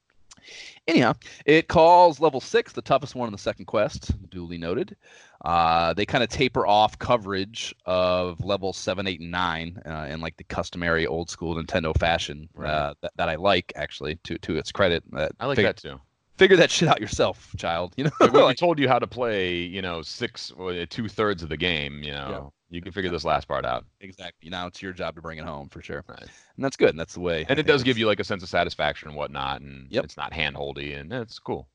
Anyhow, 0.87 1.15
it 1.45 1.69
calls 1.69 2.21
level 2.21 2.41
six 2.41 2.73
the 2.73 2.81
toughest 2.81 3.15
one 3.15 3.29
in 3.29 3.33
the 3.33 3.39
second 3.39 3.67
quest. 3.67 4.13
Duly 4.31 4.57
noted. 4.57 4.97
Uh, 5.45 5.93
they 5.95 6.07
kind 6.07 6.25
of 6.25 6.31
taper 6.31 6.67
off 6.67 6.99
coverage 6.99 7.75
of 7.87 8.43
level 8.45 8.73
seven, 8.73 9.07
eight, 9.07 9.21
and 9.21 9.31
nine 9.31 9.81
uh, 9.85 10.07
in 10.09 10.21
like 10.21 10.37
the 10.37 10.45
customary 10.45 11.07
old 11.07 11.29
school 11.29 11.55
Nintendo 11.57 11.97
fashion 11.99 12.49
Right. 12.55 12.71
uh, 12.71 12.95
that, 13.03 13.13
that 13.17 13.29
I 13.29 13.35
like 13.35 13.73
actually. 13.77 14.17
To 14.25 14.39
to 14.39 14.57
its 14.57 14.73
credit, 14.73 15.05
that 15.13 15.33
I 15.39 15.47
like 15.47 15.57
fig- 15.57 15.67
that 15.67 15.77
too. 15.77 16.01
Figure 16.39 16.57
that 16.57 16.71
shit 16.71 16.89
out 16.89 17.01
yourself, 17.01 17.51
child. 17.59 17.93
You 17.97 18.05
know, 18.05 18.11
Like, 18.21 18.33
we 18.33 18.55
told 18.55 18.79
you 18.79 18.89
how 18.89 18.99
to 18.99 19.07
play, 19.07 19.57
you 19.57 19.83
know, 19.83 20.03
six, 20.03 20.53
uh, 20.59 20.63
or 20.63 20.87
two 20.87 21.09
thirds 21.09 21.43
of 21.43 21.49
the 21.49 21.57
game. 21.57 22.03
You 22.03 22.13
know, 22.13 22.53
you 22.71 22.81
can 22.81 22.93
figure 22.93 23.11
this 23.11 23.25
last 23.25 23.49
part 23.49 23.65
out, 23.65 23.85
exactly. 24.01 24.49
Now 24.51 24.67
it's 24.67 24.81
your 24.83 24.93
job 24.93 25.15
to 25.17 25.23
bring 25.23 25.39
it 25.39 25.45
home 25.45 25.69
for 25.69 25.83
sure, 25.83 26.05
Right. 26.09 26.21
and 26.23 26.65
that's 26.65 26.77
good. 26.77 26.91
And 26.91 26.99
that's 27.01 27.15
the 27.15 27.21
way. 27.21 27.39
I 27.39 27.41
and 27.41 27.51
it 27.53 27.57
think 27.57 27.67
does 27.69 27.83
give 27.83 27.99
you 27.99 28.07
like 28.07 28.21
a 28.21 28.25
sense 28.25 28.43
of 28.43 28.49
satisfaction 28.49 29.09
and 29.09 29.17
whatnot, 29.17 29.61
and 29.61 29.87
Yep. 29.91 30.05
it's 30.05 30.17
not 30.17 30.33
handholdy, 30.33 30.99
and 30.99 31.13
it's 31.13 31.39
cool. 31.39 31.69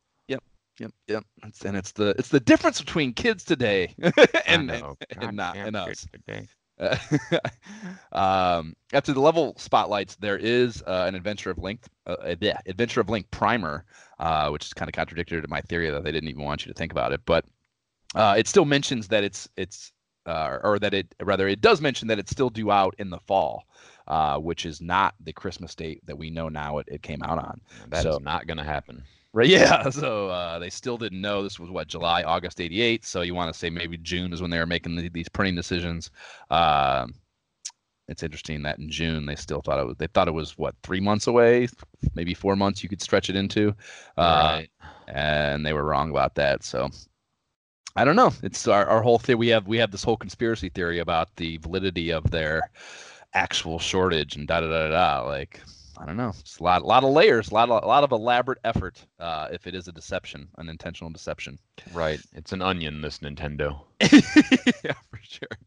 Yep, 0.80 0.92
yep. 1.08 1.24
It's, 1.46 1.64
and 1.66 1.78
it's 1.78 1.92
the 1.92 2.16
it's 2.18 2.30
the 2.30 2.40
difference 2.40 2.82
between 2.82 3.14
kids 3.14 3.44
today 3.44 3.94
and 4.48 4.72
I 4.72 4.76
and, 4.78 4.98
and 5.22 5.38
not 5.38 5.56
and 5.56 5.76
us. 5.76 6.08
day. 6.28 6.48
Um, 8.12 8.76
after 8.94 9.12
the 9.12 9.20
level 9.20 9.56
spotlights, 9.58 10.16
there 10.18 10.38
is 10.38 10.84
uh, 10.86 11.06
an 11.08 11.16
Adventure 11.16 11.50
of 11.50 11.58
Link, 11.58 11.82
uh, 12.06 12.12
uh, 12.12 12.36
yeah, 12.40 12.60
Adventure 12.68 13.02
of 13.02 13.10
Link 13.10 13.30
primer, 13.32 13.86
uh, 14.20 14.50
which 14.50 14.66
is 14.66 14.74
kind 14.74 14.88
of 14.88 14.94
contradictory 14.94 15.42
to 15.42 15.48
my 15.48 15.62
theory 15.62 15.90
that 15.90 16.04
they 16.04 16.12
didn't 16.12 16.30
even 16.30 16.44
want 16.44 16.64
you 16.66 16.72
to 16.72 16.78
think 16.78 16.92
about 16.92 17.12
it. 17.12 17.22
But 17.26 17.46
uh, 18.14 18.36
it 18.38 18.48
still 18.48 18.66
mentions 18.66 19.08
that 19.08 19.24
it's 19.24 19.50
it's 19.58 19.92
uh, 20.28 20.60
or 20.64 20.78
that 20.80 20.94
it 20.94 21.14
rather 21.24 21.48
it 21.48 21.60
does 21.62 21.82
mention 21.82 22.08
that 22.10 22.20
it's 22.20 22.32
still 22.32 22.52
due 22.52 22.70
out 22.72 22.94
in 23.00 23.10
the 23.10 23.20
fall, 23.20 23.64
uh, 24.08 24.38
which 24.38 24.66
is 24.66 24.80
not 24.80 25.16
the 25.20 25.34
Christmas 25.34 25.74
date 25.74 26.02
that 26.06 26.18
we 26.18 26.30
know 26.30 26.50
now 26.50 26.78
it, 26.78 26.88
it 26.92 27.02
came 27.02 27.24
out 27.24 27.40
on. 27.40 27.62
That 27.90 28.06
is 28.06 28.14
So- 28.14 28.20
not 28.20 28.46
going 28.46 28.58
to 28.60 28.64
happen. 28.64 29.04
Right. 29.34 29.50
Yeah. 29.50 29.90
So 29.92 30.28
uh, 30.30 30.60
they 30.60 30.70
still 30.70 30.98
didn't 30.98 31.22
know 31.22 31.44
this 31.44 31.60
was 31.60 31.72
what 31.72 31.88
July, 31.88 32.24
August 32.24 32.62
'88. 32.62 33.04
So 33.04 33.22
you 33.22 33.34
want 33.34 33.52
to 33.52 33.58
say 33.58 33.70
maybe 33.70 33.98
June 33.98 34.32
is 34.32 34.42
when 34.42 34.52
they 34.52 34.60
were 34.60 34.66
making 34.68 34.96
the, 34.96 35.10
these 35.10 35.30
printing 35.30 35.56
decisions. 35.56 36.12
Um, 36.52 37.16
it's 38.08 38.22
interesting 38.22 38.62
that 38.64 38.80
in 38.80 38.90
June 38.90 39.26
they 39.26 39.36
still 39.36 39.62
thought 39.62 39.80
it 39.80 39.88
was. 39.88 39.96
They 39.98 40.08
thought 40.08 40.28
it 40.28 40.34
was 40.34 40.58
what 40.58 40.76
three 40.84 41.00
months 41.00 41.28
away, 41.28 41.68
maybe 42.16 42.34
four 42.34 42.56
months. 42.56 42.84
You 42.84 42.90
could 42.90 43.02
stretch 43.02 43.30
it 43.30 43.36
into, 43.36 43.74
uh, 44.18 44.60
right. 44.60 44.70
and 45.08 45.66
they 45.66 45.74
were 45.74 45.86
wrong 45.86 46.12
about 46.12 46.36
that. 46.36 46.64
So 46.64 46.90
I 47.96 48.06
don't 48.06 48.16
know. 48.16 48.34
It's 48.44 48.68
our, 48.68 48.86
our 48.86 49.02
whole 49.02 49.20
thing. 49.20 49.38
We 49.38 49.48
have 49.50 49.68
we 49.68 49.78
have 49.78 49.92
this 49.92 50.04
whole 50.04 50.18
conspiracy 50.18 50.70
theory 50.70 51.00
about 51.00 51.36
the 51.38 51.58
validity 51.58 52.12
of 52.12 52.30
their 52.30 52.62
actual 53.34 53.80
shortage 53.80 54.36
and 54.36 54.48
da 54.48 54.62
da 54.62 54.68
da. 54.68 54.90
da. 54.90 55.28
Like 55.28 55.62
I 55.98 56.06
don't 56.06 56.18
know. 56.18 56.34
It's 56.40 56.60
a 56.60 56.64
lot, 56.64 56.82
a 56.82 56.86
lot 56.86 57.04
of 57.04 57.12
layers, 57.12 57.52
a 57.52 57.54
lot 57.54 57.70
of, 57.70 57.84
a 57.84 57.88
lot 57.88 58.04
of 58.04 58.12
elaborate 58.12 58.60
effort. 58.64 59.06
Uh, 59.20 59.48
if 59.52 59.68
it 59.68 59.76
is 59.76 59.88
a 59.88 59.92
deception, 59.92 60.48
an 60.58 60.70
intentional 60.70 61.12
deception. 61.12 61.60
Right. 61.94 62.20
It's 62.34 62.52
an 62.52 62.62
onion, 62.62 63.02
this 63.02 63.20
Nintendo. 63.20 63.82
yeah, 64.02 64.94
for 65.10 65.20
sure. 65.22 65.58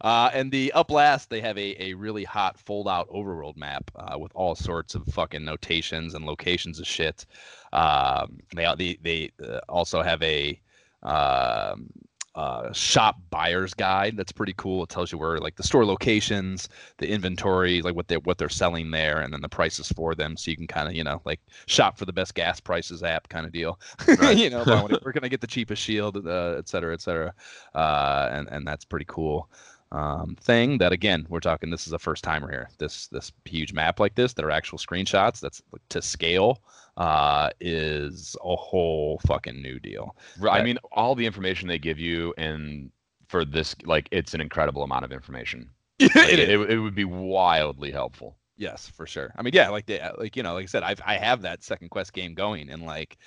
Uh, 0.00 0.30
and 0.32 0.50
the 0.50 0.72
up 0.72 0.90
last, 0.90 1.30
they 1.30 1.40
have 1.40 1.56
a, 1.56 1.82
a 1.82 1.94
really 1.94 2.24
hot 2.24 2.58
fold 2.58 2.88
out 2.88 3.08
overworld 3.10 3.56
map 3.56 3.90
uh, 3.94 4.18
with 4.18 4.32
all 4.34 4.54
sorts 4.54 4.94
of 4.94 5.06
fucking 5.06 5.44
notations 5.44 6.14
and 6.14 6.24
locations 6.24 6.80
of 6.80 6.86
shit. 6.86 7.26
Um, 7.72 8.40
they 8.54 8.74
they 8.76 8.98
they 9.02 9.30
uh, 9.46 9.60
also 9.68 10.02
have 10.02 10.22
a 10.22 10.60
um, 11.02 11.90
uh, 12.36 12.72
shop 12.72 13.16
buyer's 13.30 13.74
guide 13.74 14.16
that's 14.16 14.32
pretty 14.32 14.54
cool. 14.56 14.82
It 14.84 14.88
tells 14.88 15.10
you 15.10 15.18
where 15.18 15.38
like 15.38 15.56
the 15.56 15.62
store 15.64 15.84
locations, 15.84 16.68
the 16.98 17.08
inventory, 17.08 17.82
like 17.82 17.94
what 17.96 18.08
they 18.08 18.18
what 18.18 18.38
they're 18.38 18.48
selling 18.48 18.90
there, 18.92 19.20
and 19.20 19.32
then 19.32 19.40
the 19.40 19.48
prices 19.48 19.88
for 19.88 20.14
them, 20.14 20.36
so 20.36 20.50
you 20.50 20.56
can 20.56 20.66
kind 20.68 20.88
of 20.88 20.94
you 20.94 21.02
know 21.04 21.20
like 21.24 21.40
shop 21.66 21.98
for 21.98 22.04
the 22.04 22.12
best 22.12 22.34
gas 22.34 22.60
prices 22.60 23.02
app 23.02 23.28
kind 23.28 23.46
of 23.46 23.52
deal. 23.52 23.80
Right. 24.20 24.36
you 24.36 24.50
know, 24.50 24.64
buy 24.64 24.82
one- 24.82 24.90
where 25.02 25.12
can 25.12 25.24
I 25.24 25.28
get 25.28 25.40
the 25.40 25.46
cheapest 25.46 25.82
shield, 25.82 26.16
uh, 26.26 26.54
et 26.58 26.68
cetera, 26.68 26.92
et 26.94 27.00
cetera, 27.00 27.32
uh, 27.74 28.28
and 28.32 28.48
and 28.48 28.66
that's 28.66 28.84
pretty 28.84 29.06
cool. 29.08 29.48
Um, 29.92 30.36
thing 30.40 30.78
that 30.78 30.92
again 30.92 31.26
we're 31.28 31.40
talking 31.40 31.68
this 31.68 31.88
is 31.88 31.92
a 31.92 31.98
first 31.98 32.22
timer 32.22 32.48
here 32.48 32.68
this 32.78 33.08
this 33.08 33.32
huge 33.44 33.72
map 33.72 33.98
like 33.98 34.14
this 34.14 34.32
that 34.34 34.44
are 34.44 34.50
actual 34.52 34.78
screenshots 34.78 35.40
that's 35.40 35.60
to 35.88 36.00
scale 36.00 36.62
uh 37.00 37.48
is 37.60 38.36
a 38.44 38.54
whole 38.54 39.18
fucking 39.26 39.60
new 39.60 39.80
deal 39.80 40.14
Right, 40.38 40.60
I 40.60 40.64
mean, 40.64 40.78
all 40.92 41.14
the 41.14 41.26
information 41.26 41.68
they 41.68 41.78
give 41.78 41.98
you, 41.98 42.34
and 42.36 42.90
for 43.28 43.44
this, 43.44 43.74
like, 43.84 44.08
it's 44.10 44.34
an 44.34 44.40
incredible 44.40 44.82
amount 44.82 45.04
of 45.04 45.12
information. 45.12 45.70
Like, 46.00 46.32
it 46.32 46.38
it, 46.38 46.70
it, 46.70 46.78
would 46.78 46.94
be 46.94 47.04
wildly 47.04 47.90
helpful. 47.90 48.38
Yes, 48.56 48.88
for 48.88 49.06
sure. 49.06 49.34
I 49.36 49.42
mean, 49.42 49.52
yeah, 49.54 49.68
like 49.68 49.84
the 49.84 50.00
like 50.16 50.34
you 50.34 50.42
know, 50.42 50.54
like 50.54 50.62
I 50.62 50.66
said, 50.66 50.82
I've 50.82 51.00
I 51.04 51.16
have 51.16 51.42
that 51.42 51.62
second 51.62 51.90
quest 51.90 52.14
game 52.14 52.32
going, 52.34 52.70
and 52.70 52.84
like, 52.84 53.18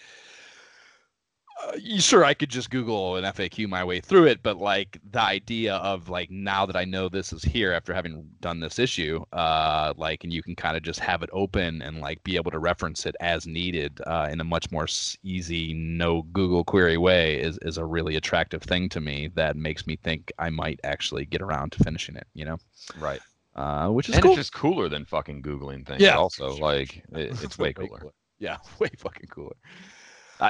uh, 1.67 1.77
sure, 1.99 2.25
I 2.25 2.33
could 2.33 2.49
just 2.49 2.69
Google 2.69 3.15
an 3.15 3.23
FAQ 3.23 3.67
my 3.67 3.83
way 3.83 3.99
through 3.99 4.25
it, 4.27 4.43
but 4.43 4.57
like 4.57 4.99
the 5.11 5.21
idea 5.21 5.75
of 5.75 6.09
like 6.09 6.29
now 6.29 6.65
that 6.65 6.75
I 6.75 6.83
know 6.85 7.09
this 7.09 7.31
is 7.31 7.43
here 7.43 7.71
after 7.73 7.93
having 7.93 8.27
done 8.41 8.59
this 8.59 8.79
issue, 8.79 9.23
uh, 9.33 9.93
like, 9.97 10.23
and 10.23 10.33
you 10.33 10.43
can 10.43 10.55
kind 10.55 10.75
of 10.75 10.83
just 10.83 10.99
have 10.99 11.23
it 11.23 11.29
open 11.33 11.81
and 11.81 12.01
like 12.01 12.23
be 12.23 12.35
able 12.35 12.51
to 12.51 12.59
reference 12.59 13.05
it 13.05 13.15
as 13.19 13.47
needed 13.47 14.01
uh, 14.05 14.27
in 14.31 14.41
a 14.41 14.43
much 14.43 14.71
more 14.71 14.87
easy, 15.23 15.73
no 15.73 16.23
Google 16.33 16.63
query 16.63 16.97
way 16.97 17.39
is 17.39 17.57
is 17.61 17.77
a 17.77 17.85
really 17.85 18.15
attractive 18.15 18.61
thing 18.63 18.89
to 18.89 18.99
me 19.01 19.29
that 19.35 19.55
makes 19.55 19.87
me 19.87 19.95
think 19.95 20.31
I 20.39 20.49
might 20.49 20.79
actually 20.83 21.25
get 21.25 21.41
around 21.41 21.71
to 21.73 21.83
finishing 21.83 22.15
it. 22.15 22.27
You 22.33 22.45
know, 22.45 22.57
Right. 22.97 23.21
uh, 23.55 23.89
which 23.89 24.09
is 24.09 24.15
and 24.15 24.23
cool. 24.23 24.31
it's 24.31 24.39
just 24.39 24.53
cooler 24.53 24.89
than 24.89 25.05
fucking 25.05 25.41
Googling 25.41 25.85
things. 25.85 26.01
Yeah, 26.01 26.17
Also, 26.17 26.55
like, 26.57 27.03
it, 27.13 27.41
it's 27.41 27.57
way 27.59 27.73
cooler. 27.73 28.11
Yeah, 28.39 28.57
way 28.79 28.89
fucking 28.97 29.29
cooler. 29.29 29.55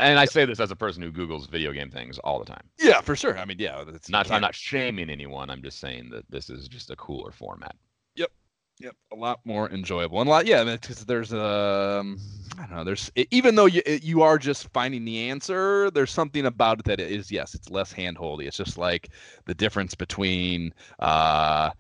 And 0.01 0.19
I 0.19 0.25
say 0.25 0.45
this 0.45 0.59
as 0.59 0.71
a 0.71 0.75
person 0.75 1.01
who 1.01 1.11
Googles 1.11 1.49
video 1.49 1.71
game 1.71 1.89
things 1.89 2.17
all 2.19 2.39
the 2.39 2.45
time. 2.45 2.63
Yeah, 2.79 3.01
for 3.01 3.15
sure. 3.15 3.37
I 3.37 3.45
mean, 3.45 3.57
yeah, 3.59 3.83
it's 3.87 4.09
not, 4.09 4.29
I'm 4.31 4.41
can't- 4.41 4.55
shaming 4.55 5.09
anyone. 5.09 5.49
I'm 5.49 5.61
just 5.61 5.79
saying 5.79 6.09
that 6.11 6.29
this 6.29 6.49
is 6.49 6.67
just 6.67 6.89
a 6.89 6.95
cooler 6.95 7.31
format. 7.31 7.75
Yep, 8.15 8.31
yep, 8.79 8.95
a 9.11 9.15
lot 9.15 9.39
more 9.45 9.69
enjoyable 9.69 10.19
and 10.21 10.27
a 10.27 10.31
lot. 10.31 10.45
Yeah, 10.45 10.63
because 10.63 11.05
there's 11.05 11.33
um, 11.33 12.19
I 12.57 12.65
don't 12.65 12.75
know. 12.77 12.83
There's 12.83 13.11
even 13.31 13.55
though 13.55 13.65
you 13.67 13.81
you 14.01 14.21
are 14.21 14.37
just 14.37 14.67
finding 14.73 15.05
the 15.05 15.29
answer, 15.29 15.89
there's 15.91 16.11
something 16.11 16.45
about 16.45 16.79
it 16.79 16.85
that 16.85 16.99
it 16.99 17.11
is 17.11 17.31
yes, 17.31 17.53
it's 17.55 17.69
less 17.69 17.93
handholdy. 17.93 18.45
It's 18.47 18.57
just 18.57 18.77
like 18.77 19.09
the 19.45 19.53
difference 19.53 19.95
between 19.95 20.73
uh, 20.99 21.71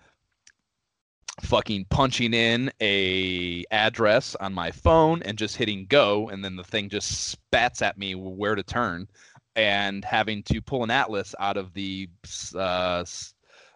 fucking 1.41 1.85
punching 1.89 2.33
in 2.33 2.71
a 2.79 3.63
address 3.71 4.35
on 4.35 4.53
my 4.53 4.71
phone 4.71 5.21
and 5.23 5.37
just 5.37 5.57
hitting 5.57 5.85
go, 5.87 6.29
and 6.29 6.43
then 6.43 6.55
the 6.55 6.63
thing 6.63 6.89
just 6.89 7.29
spats 7.29 7.81
at 7.81 7.97
me 7.97 8.15
where 8.15 8.55
to 8.55 8.63
turn, 8.63 9.07
and 9.55 10.05
having 10.05 10.43
to 10.43 10.61
pull 10.61 10.83
an 10.83 10.91
atlas 10.91 11.33
out 11.39 11.57
of 11.57 11.73
the 11.73 12.07
uh, 12.55 13.03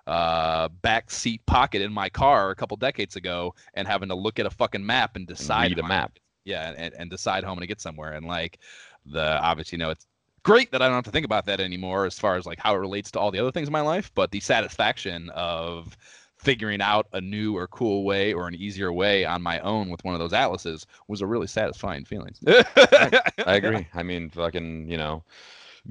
uh, 0.06 0.70
back 0.82 1.10
seat 1.12 1.46
pocket 1.46 1.82
in 1.82 1.92
my 1.92 2.10
car 2.10 2.52
a 2.52 2.56
couple 2.56 2.78
decades 2.78 3.16
ago, 3.16 3.54
and 3.74 3.88
having 3.88 4.10
to 4.10 4.16
look 4.16 4.40
at 4.40 4.46
a 4.46 4.52
fucking 4.52 4.86
map 4.86 5.16
and 5.16 5.28
decide 5.28 5.78
how- 5.80 5.88
map. 5.88 6.20
yeah, 6.46 6.74
and, 6.78 6.94
and 6.94 7.10
decide 7.10 7.44
how 7.44 7.50
I'm 7.50 7.56
gonna 7.56 7.68
get 7.68 7.82
somewhere, 7.82 8.14
and 8.14 8.26
like 8.26 8.60
the 9.06 9.40
obviously 9.42 9.78
you 9.78 9.84
know 9.84 9.90
it's 9.90 10.06
great 10.44 10.72
that 10.72 10.82
I 10.82 10.86
don't 10.86 10.96
have 10.96 11.04
to 11.06 11.12
think 11.12 11.26
about 11.26 11.46
that 11.48 11.60
anymore 11.60 12.06
as 12.06 12.18
far 12.18 12.38
as 12.38 12.46
like 12.46 12.60
how 12.60 12.74
it 12.76 12.78
relates 12.78 13.12
to 13.12 13.20
all 13.20 13.32
the 13.32 13.40
other 13.40 13.52
things 13.52 13.68
in 13.68 13.72
my 13.74 13.82
life, 13.82 14.12
but 14.16 14.32
the 14.32 14.40
satisfaction 14.40 15.30
of 15.32 15.98
figuring 16.48 16.80
out 16.80 17.08
a 17.12 17.20
new 17.20 17.58
or 17.58 17.68
cool 17.68 18.06
way 18.06 18.32
or 18.32 18.48
an 18.48 18.56
easier 18.56 18.94
way 18.94 19.26
on 19.26 19.42
my 19.42 19.60
own 19.60 19.90
with 19.90 20.02
one 20.06 20.14
of 20.14 20.20
those 20.22 20.32
atlases 20.32 20.88
was 21.10 21.20
a 21.20 21.28
really 21.28 21.46
satisfying 21.46 22.06
feeling. 22.06 22.34
I 22.48 23.22
agree. 23.46 23.86
I 23.94 24.02
mean, 24.02 24.30
fucking, 24.30 24.90
you 24.90 24.96
know, 24.96 25.26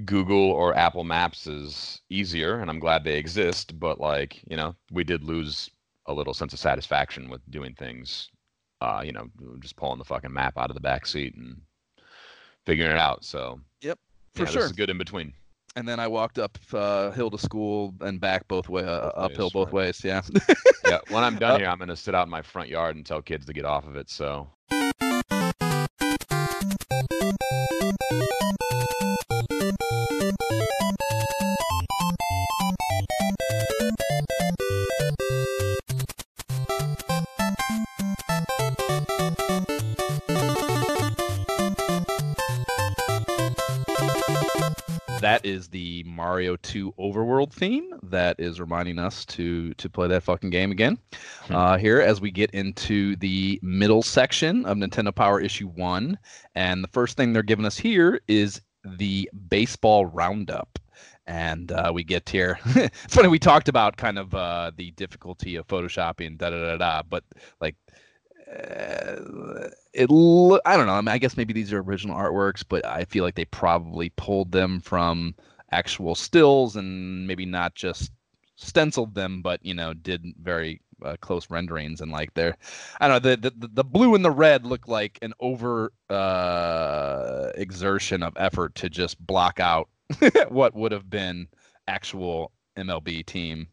Google 0.06 0.50
or 0.50 0.74
Apple 0.74 1.04
Maps 1.04 1.46
is 1.46 2.00
easier, 2.08 2.60
and 2.60 2.70
I'm 2.70 2.78
glad 2.78 3.04
they 3.04 3.18
exist. 3.18 3.78
But 3.78 4.00
like, 4.00 4.42
you 4.48 4.56
know, 4.56 4.74
we 4.90 5.04
did 5.04 5.22
lose 5.24 5.70
a 6.06 6.14
little 6.14 6.32
sense 6.32 6.54
of 6.54 6.58
satisfaction 6.58 7.28
with 7.28 7.42
doing 7.50 7.74
things. 7.74 8.30
Uh, 8.80 9.02
you 9.04 9.12
know, 9.12 9.28
just 9.60 9.76
pulling 9.76 9.98
the 9.98 10.04
fucking 10.06 10.32
map 10.32 10.56
out 10.56 10.70
of 10.70 10.74
the 10.74 10.80
back 10.80 11.04
seat 11.06 11.34
and 11.34 11.60
figuring 12.64 12.92
it 12.92 12.98
out. 12.98 13.26
So, 13.26 13.60
Yep, 13.82 13.98
for 14.34 14.44
yeah, 14.44 14.48
sure. 14.48 14.62
this 14.62 14.70
is 14.70 14.76
good 14.76 14.88
in 14.88 14.96
between. 14.96 15.34
And 15.76 15.86
then 15.88 16.00
I 16.00 16.08
walked 16.08 16.38
up 16.38 16.58
uh, 16.72 17.10
hill 17.12 17.30
to 17.30 17.38
school 17.38 17.94
and 18.00 18.20
back 18.20 18.48
both 18.48 18.68
way, 18.68 18.84
uh, 18.84 19.12
Both 19.14 19.14
uphill 19.16 19.50
ways, 19.50 19.52
both 19.52 19.68
right. 19.68 19.74
ways. 19.74 20.04
Yeah. 20.04 20.22
Yeah, 20.84 21.00
when 21.08 21.24
I'm 21.24 21.36
done 21.36 21.54
Uh, 21.56 21.58
here, 21.58 21.68
I'm 21.68 21.78
gonna 21.78 21.96
sit 21.96 22.14
out 22.14 22.26
in 22.26 22.30
my 22.30 22.42
front 22.42 22.68
yard 22.68 22.96
and 22.96 23.04
tell 23.06 23.22
kids 23.22 23.46
to 23.46 23.52
get 23.52 23.64
off 23.64 23.86
of 23.86 23.96
it. 23.96 24.10
So, 24.10 24.48
is 45.46 45.68
the 45.68 46.02
Mario 46.04 46.56
2 46.56 46.92
overworld 46.98 47.52
theme 47.52 47.92
that 48.02 48.38
is 48.40 48.60
reminding 48.60 48.98
us 48.98 49.24
to 49.26 49.72
to 49.74 49.88
play 49.88 50.08
that 50.08 50.24
fucking 50.24 50.50
game 50.50 50.72
again. 50.72 50.98
Hmm. 51.44 51.54
Uh, 51.54 51.78
here 51.78 52.00
as 52.00 52.20
we 52.20 52.32
get 52.32 52.50
into 52.50 53.14
the 53.16 53.60
middle 53.62 54.02
section 54.02 54.66
of 54.66 54.76
Nintendo 54.76 55.14
Power 55.14 55.40
Issue 55.40 55.68
1 55.68 56.18
and 56.56 56.82
the 56.82 56.88
first 56.88 57.16
thing 57.16 57.32
they're 57.32 57.42
giving 57.42 57.64
us 57.64 57.78
here 57.78 58.20
is 58.26 58.60
the 58.84 59.30
baseball 59.48 60.06
roundup. 60.06 60.78
And 61.28 61.72
uh, 61.72 61.90
we 61.92 62.04
get 62.04 62.28
here. 62.28 62.58
it's 62.66 63.14
funny 63.14 63.28
we 63.28 63.40
talked 63.40 63.68
about 63.68 63.96
kind 63.96 64.16
of 64.18 64.32
uh, 64.34 64.70
the 64.76 64.92
difficulty 64.92 65.56
of 65.56 65.66
photoshopping, 65.66 66.38
da 66.38 66.50
da 66.50 66.56
da 66.56 66.76
da. 66.76 67.02
But 67.02 67.24
like, 67.60 67.74
uh, 68.50 69.68
it 69.92 70.10
lo- 70.10 70.60
I 70.64 70.76
don't 70.76 70.86
know. 70.86 70.92
I 70.94 71.00
mean, 71.00 71.08
I 71.08 71.18
guess 71.18 71.36
maybe 71.36 71.52
these 71.52 71.72
are 71.72 71.80
original 71.80 72.16
artworks, 72.16 72.64
but 72.66 72.84
I 72.84 73.04
feel 73.04 73.24
like 73.24 73.34
they 73.34 73.44
probably 73.46 74.10
pulled 74.10 74.52
them 74.52 74.80
from 74.80 75.34
actual 75.72 76.14
stills 76.14 76.76
and 76.76 77.26
maybe 77.26 77.44
not 77.46 77.74
just 77.74 78.12
stenciled 78.56 79.14
them, 79.14 79.42
but 79.42 79.64
you 79.64 79.74
know, 79.74 79.94
did 79.94 80.24
very 80.40 80.80
uh, 81.04 81.16
close 81.20 81.50
renderings 81.50 82.00
and 82.00 82.10
like 82.10 82.32
they're 82.34 82.56
I 83.00 83.08
don't 83.08 83.22
know 83.22 83.36
the, 83.36 83.50
the 83.50 83.68
the 83.68 83.84
blue 83.84 84.14
and 84.14 84.24
the 84.24 84.30
red 84.30 84.64
look 84.64 84.88
like 84.88 85.18
an 85.22 85.34
over 85.40 85.92
uh 86.08 87.50
exertion 87.54 88.22
of 88.22 88.32
effort 88.36 88.74
to 88.76 88.88
just 88.88 89.24
block 89.26 89.60
out 89.60 89.88
what 90.48 90.74
would 90.74 90.92
have 90.92 91.10
been 91.10 91.48
actual 91.86 92.52
MLB 92.78 93.26
team 93.26 93.68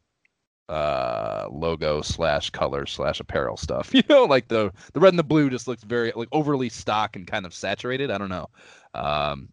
uh 0.74 1.48
logo 1.52 2.02
slash 2.02 2.50
color 2.50 2.86
slash 2.86 3.20
apparel 3.20 3.56
stuff 3.58 3.92
you 3.94 4.02
know 4.10 4.24
like 4.24 4.48
the 4.48 4.72
the 4.94 5.00
red 5.00 5.10
and 5.10 5.20
the 5.20 5.24
blue 5.24 5.50
just 5.50 5.68
looks 5.68 5.84
very 5.84 6.12
like 6.16 6.28
overly 6.32 6.68
stock 6.70 7.16
and 7.16 7.28
kind 7.28 7.46
of 7.46 7.54
saturated 7.54 8.10
i 8.10 8.18
don't 8.18 8.30
know 8.30 8.50
um 8.96 9.50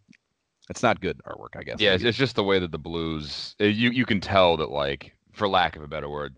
it's 0.69 0.81
not 0.81 0.99
good 1.01 1.21
artwork 1.25 1.55
i 1.55 1.63
guess 1.63 1.79
Yeah, 1.79 1.93
it's, 1.93 2.17
just 2.17 2.35
the 2.35 2.43
way 2.43 2.57
that 2.59 2.71
the 2.71 2.79
blues. 2.79 3.55
uh, 3.61 3.65
You 3.65 3.91
you 3.91 4.05
can 4.05 4.19
tell 4.21 4.57
that 4.57 4.71
like, 4.71 5.13
for 5.33 5.47
lack 5.47 5.75
of 5.75 5.83
a 5.83 5.87
better 5.87 6.07
word, 6.07 6.37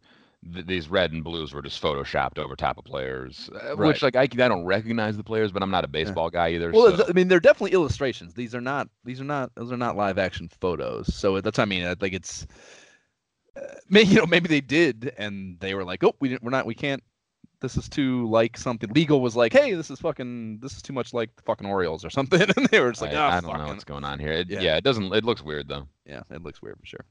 th- 0.53 0.65
these 0.65 0.89
red 0.89 1.11
and 1.11 1.23
blues 1.23 1.53
were 1.53 1.61
just 1.61 1.79
photoshopped 1.81 2.39
over 2.39 2.55
top 2.55 2.77
of 2.79 2.83
players. 2.85 3.49
uh, 3.53 3.75
Right. 3.77 3.89
Which 3.89 4.01
like 4.01 4.15
I, 4.15 4.21
I 4.23 4.25
don't 4.25 4.65
recognize 4.65 5.17
the 5.17 5.23
players, 5.23 5.51
but 5.51 5.61
I'm 5.61 5.69
not 5.69 5.83
a 5.85 5.87
baseball 5.87 6.29
guy 6.31 6.49
either. 6.49 6.71
well 6.71 6.97
so. 6.97 7.05
i 7.07 7.11
mean 7.13 7.27
they're 7.27 7.39
definitely 7.39 7.73
illustrations 7.73 8.33
these 8.33 8.55
are 8.55 8.61
not 8.61 8.89
these 9.05 9.21
are 9.21 9.25
not 9.25 9.53
those 9.55 9.71
are 9.71 9.77
not 9.77 9.95
live 9.95 10.17
action 10.17 10.49
photos 10.59 11.13
so 11.13 11.39
that's 11.39 11.59
i 11.59 11.65
mean 11.65 11.85
I 11.85 11.93
think 11.95 12.13
it's 12.15 12.47
maybe 13.89 14.09
you 14.09 14.15
know 14.17 14.25
maybe 14.25 14.47
they 14.47 14.61
did 14.61 15.13
and 15.17 15.59
they 15.59 15.73
were 15.73 15.83
like 15.83 16.03
oh 16.03 16.15
we 16.19 16.29
didn't 16.29 16.43
we're 16.43 16.49
not 16.49 16.65
we 16.65 16.75
can't 16.75 17.03
this 17.61 17.77
is 17.77 17.87
too 17.87 18.27
like 18.29 18.57
something 18.57 18.89
legal 18.93 19.21
was 19.21 19.35
like 19.35 19.53
hey 19.53 19.73
this 19.73 19.89
is 19.89 19.99
fucking 19.99 20.59
this 20.61 20.75
is 20.75 20.81
too 20.81 20.93
much 20.93 21.13
like 21.13 21.33
the 21.35 21.43
fucking 21.43 21.67
orioles 21.67 22.03
or 22.03 22.09
something 22.09 22.41
and 22.57 22.67
they 22.67 22.79
were 22.79 22.91
just 22.91 23.01
like 23.01 23.13
I, 23.13 23.15
"Ah, 23.15 23.37
I 23.37 23.41
don't 23.41 23.57
know 23.57 23.67
what's 23.67 23.83
going 23.83 24.03
on 24.03 24.19
here. 24.19 24.31
It, 24.31 24.49
Yeah. 24.49 24.61
yeah. 24.61 24.77
it 24.77 24.83
doesn't. 24.83 25.13
It 25.13 25.23
looks 25.23 25.41
weird 25.41 25.67
though. 25.67 25.87
yeah 26.05 26.21
it 26.31 26.41
looks 26.41 26.61
weird 26.61 26.77
for 26.79 26.85
sure 26.85 27.05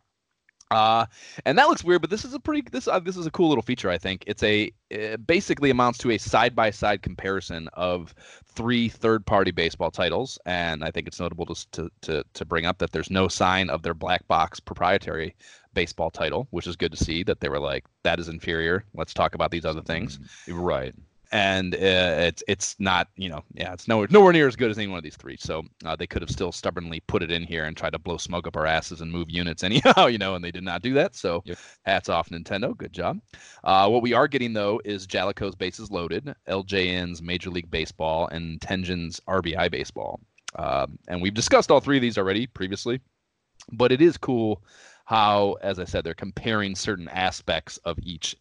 uh 0.72 1.06
and 1.44 1.58
that 1.58 1.68
looks 1.68 1.84
weird 1.84 2.00
but 2.00 2.10
this 2.10 2.24
is 2.24 2.34
a 2.34 2.40
pretty 2.40 2.62
this 2.70 2.88
uh, 2.88 2.98
this 2.98 3.16
is 3.16 3.26
a 3.26 3.30
cool 3.30 3.48
little 3.48 3.62
feature 3.62 3.90
i 3.90 3.98
think. 3.98 4.24
It's 4.26 4.42
a 4.42 4.70
it 4.90 5.26
basically 5.26 5.70
amounts 5.70 5.98
to 6.00 6.10
a 6.10 6.18
side 6.18 6.54
by 6.54 6.70
side 6.70 7.02
comparison 7.02 7.68
of 7.74 8.14
three 8.46 8.88
third 8.88 9.24
party 9.24 9.50
baseball 9.50 9.90
titles 9.90 10.38
and 10.44 10.84
i 10.84 10.90
think 10.90 11.06
it's 11.06 11.20
notable 11.20 11.46
to, 11.46 11.66
to 11.72 11.90
to 12.02 12.24
to 12.34 12.44
bring 12.44 12.66
up 12.66 12.78
that 12.78 12.92
there's 12.92 13.10
no 13.10 13.28
sign 13.28 13.70
of 13.70 13.82
their 13.82 13.94
black 13.94 14.26
box 14.28 14.60
proprietary 14.60 15.34
baseball 15.74 16.10
title 16.10 16.46
which 16.50 16.66
is 16.66 16.76
good 16.76 16.92
to 16.92 17.02
see 17.02 17.22
that 17.22 17.40
they 17.40 17.48
were 17.48 17.58
like 17.58 17.84
that 18.02 18.18
is 18.18 18.28
inferior. 18.28 18.84
Let's 18.94 19.14
talk 19.14 19.34
about 19.34 19.50
these 19.50 19.64
other 19.64 19.82
things. 19.82 20.18
Mm, 20.48 20.62
Right. 20.62 20.94
And 21.32 21.74
uh, 21.74 21.78
it's 22.28 22.42
it's 22.46 22.76
not 22.78 23.08
you 23.16 23.30
know 23.30 23.42
yeah 23.54 23.72
it's 23.72 23.88
nowhere 23.88 24.06
nowhere 24.10 24.32
near 24.34 24.46
as 24.46 24.54
good 24.54 24.70
as 24.70 24.78
any 24.78 24.86
one 24.86 24.98
of 24.98 25.04
these 25.04 25.16
three. 25.16 25.36
So 25.40 25.62
uh, 25.84 25.96
they 25.96 26.06
could 26.06 26.20
have 26.22 26.30
still 26.30 26.52
stubbornly 26.52 27.00
put 27.06 27.22
it 27.22 27.30
in 27.30 27.42
here 27.42 27.64
and 27.64 27.74
tried 27.76 27.94
to 27.94 27.98
blow 27.98 28.18
smoke 28.18 28.46
up 28.46 28.56
our 28.56 28.66
asses 28.66 29.00
and 29.00 29.10
move 29.10 29.30
units 29.30 29.62
anyhow, 29.64 30.06
you 30.06 30.18
know, 30.18 30.34
and 30.34 30.44
they 30.44 30.50
did 30.50 30.62
not 30.64 30.82
do 30.82 30.92
that. 30.94 31.16
So 31.16 31.42
Yep. 31.46 31.58
hats 31.84 32.08
off 32.10 32.28
Nintendo, 32.30 32.76
good 32.76 32.92
job. 32.92 33.18
Uh, 33.64 33.88
what 33.88 34.02
we 34.02 34.12
are 34.12 34.28
getting 34.28 34.52
though 34.52 34.80
is 34.84 35.06
Jaleco's 35.06 35.54
Bases 35.54 35.90
Loaded, 35.90 36.34
LJN's 36.48 37.22
Major 37.22 37.50
League 37.50 37.70
Baseball, 37.70 38.28
and 38.28 38.60
Tengen's 38.60 39.20
RBI 39.26 39.70
Baseball. 39.70 40.20
Um, 40.56 40.98
and 41.08 41.22
we've 41.22 41.34
discussed 41.34 41.70
all 41.70 41.80
three 41.80 41.96
of 41.96 42.02
these 42.02 42.18
already 42.18 42.46
previously, 42.46 43.00
but 43.72 43.90
it 43.90 44.02
is 44.02 44.18
cool 44.18 44.62
how, 45.06 45.56
as 45.62 45.78
I 45.78 45.84
said, 45.84 46.04
they're 46.04 46.14
comparing 46.14 46.74
certain 46.74 47.08
aspects 47.08 47.78
of 47.78 47.98
each 48.02 48.36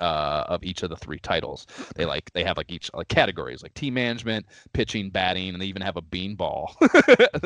uh, 0.00 0.44
of 0.48 0.62
each 0.64 0.82
of 0.82 0.90
the 0.90 0.96
three 0.96 1.18
titles. 1.18 1.66
They 1.94 2.04
like 2.04 2.30
they 2.32 2.44
have 2.44 2.56
like 2.56 2.70
each 2.70 2.90
like 2.94 3.08
categories 3.08 3.62
like 3.62 3.74
team 3.74 3.94
management, 3.94 4.46
pitching, 4.72 5.10
batting, 5.10 5.50
and 5.50 5.60
they 5.60 5.66
even 5.66 5.82
have 5.82 5.96
a 5.96 6.02
beanball 6.02 6.68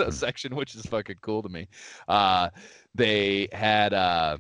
section, 0.12 0.54
which 0.56 0.74
is 0.74 0.86
fucking 0.86 1.16
cool 1.22 1.42
to 1.42 1.48
me. 1.48 1.68
Uh, 2.08 2.50
they 2.94 3.48
had 3.52 3.92
uh, 3.94 4.38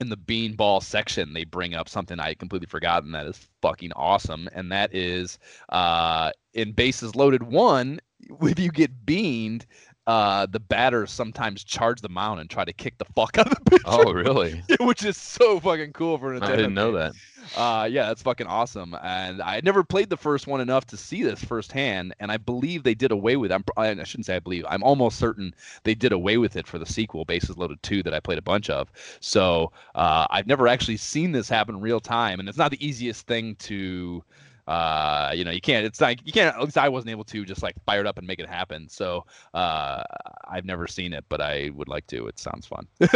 in 0.00 0.08
the 0.08 0.16
beanball 0.16 0.82
section 0.82 1.32
they 1.32 1.44
bring 1.44 1.74
up 1.74 1.88
something 1.88 2.18
I 2.18 2.28
had 2.28 2.38
completely 2.38 2.66
forgotten 2.66 3.12
that 3.12 3.26
is 3.26 3.48
fucking 3.62 3.92
awesome, 3.94 4.48
and 4.52 4.70
that 4.72 4.94
is 4.94 5.38
uh, 5.68 6.30
in 6.54 6.72
bases 6.72 7.14
loaded 7.16 7.42
one. 7.42 8.00
If 8.40 8.60
you 8.60 8.70
get 8.70 9.04
beaned, 9.04 9.66
uh, 10.06 10.46
the 10.46 10.58
batters 10.60 11.10
sometimes 11.12 11.62
charge 11.62 12.00
the 12.00 12.08
mound 12.08 12.40
and 12.40 12.50
try 12.50 12.64
to 12.64 12.72
kick 12.72 12.98
the 12.98 13.04
fuck 13.14 13.38
out 13.38 13.46
of 13.46 13.54
the 13.64 13.70
pitcher. 13.70 13.82
Oh, 13.86 14.12
really? 14.12 14.62
which 14.80 15.04
is 15.04 15.16
so 15.16 15.60
fucking 15.60 15.92
cool 15.92 16.18
for 16.18 16.34
an 16.34 16.42
I 16.42 16.56
didn't 16.56 16.74
know 16.74 16.92
that. 16.92 17.12
uh, 17.56 17.88
yeah, 17.90 18.06
that's 18.06 18.22
fucking 18.22 18.46
awesome. 18.48 18.96
And 19.02 19.40
I 19.40 19.54
had 19.54 19.64
never 19.64 19.84
played 19.84 20.10
the 20.10 20.16
first 20.16 20.46
one 20.48 20.60
enough 20.60 20.86
to 20.88 20.96
see 20.96 21.22
this 21.22 21.42
firsthand, 21.44 22.14
and 22.18 22.32
I 22.32 22.36
believe 22.36 22.82
they 22.82 22.94
did 22.94 23.12
away 23.12 23.36
with. 23.36 23.52
I'm, 23.52 23.64
I 23.76 23.90
I 23.90 24.02
shouldn't 24.04 24.26
say 24.26 24.36
I 24.36 24.40
believe. 24.40 24.64
I'm 24.68 24.82
almost 24.82 25.18
certain 25.18 25.54
they 25.84 25.94
did 25.94 26.12
away 26.12 26.36
with 26.36 26.56
it 26.56 26.66
for 26.66 26.78
the 26.78 26.86
sequel, 26.86 27.24
Bases 27.24 27.56
Loaded 27.56 27.80
Two, 27.82 28.02
that 28.02 28.14
I 28.14 28.18
played 28.20 28.38
a 28.38 28.42
bunch 28.42 28.70
of. 28.70 28.90
So 29.20 29.70
uh, 29.94 30.26
I've 30.30 30.46
never 30.48 30.66
actually 30.66 30.96
seen 30.96 31.30
this 31.32 31.48
happen 31.48 31.76
in 31.76 31.80
real 31.80 32.00
time, 32.00 32.40
and 32.40 32.48
it's 32.48 32.58
not 32.58 32.72
the 32.72 32.84
easiest 32.84 33.26
thing 33.28 33.54
to. 33.56 34.24
Uh, 34.66 35.32
you 35.34 35.44
know, 35.44 35.50
you 35.50 35.60
can't. 35.60 35.84
It's 35.84 36.00
like 36.00 36.20
you 36.24 36.32
can't. 36.32 36.54
At 36.54 36.62
least 36.62 36.78
I 36.78 36.88
wasn't 36.88 37.10
able 37.10 37.24
to 37.24 37.44
just 37.44 37.62
like 37.62 37.74
fire 37.84 38.00
it 38.00 38.06
up 38.06 38.18
and 38.18 38.26
make 38.26 38.38
it 38.38 38.48
happen. 38.48 38.88
So 38.88 39.24
uh, 39.54 40.02
I've 40.48 40.64
never 40.64 40.86
seen 40.86 41.12
it, 41.12 41.24
but 41.28 41.40
I 41.40 41.70
would 41.74 41.88
like 41.88 42.06
to. 42.08 42.26
It 42.26 42.38
sounds 42.38 42.66
fun. 42.66 42.86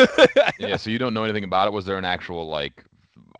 Yeah. 0.59 0.77
So 0.77 0.91
you 0.91 0.99
don't 0.99 1.15
know 1.15 1.25
anything 1.25 1.45
about 1.45 1.69
it. 1.69 1.73
Was 1.73 1.85
there 1.85 1.99
an 1.99 2.05
actual 2.05 2.49
like, 2.49 2.85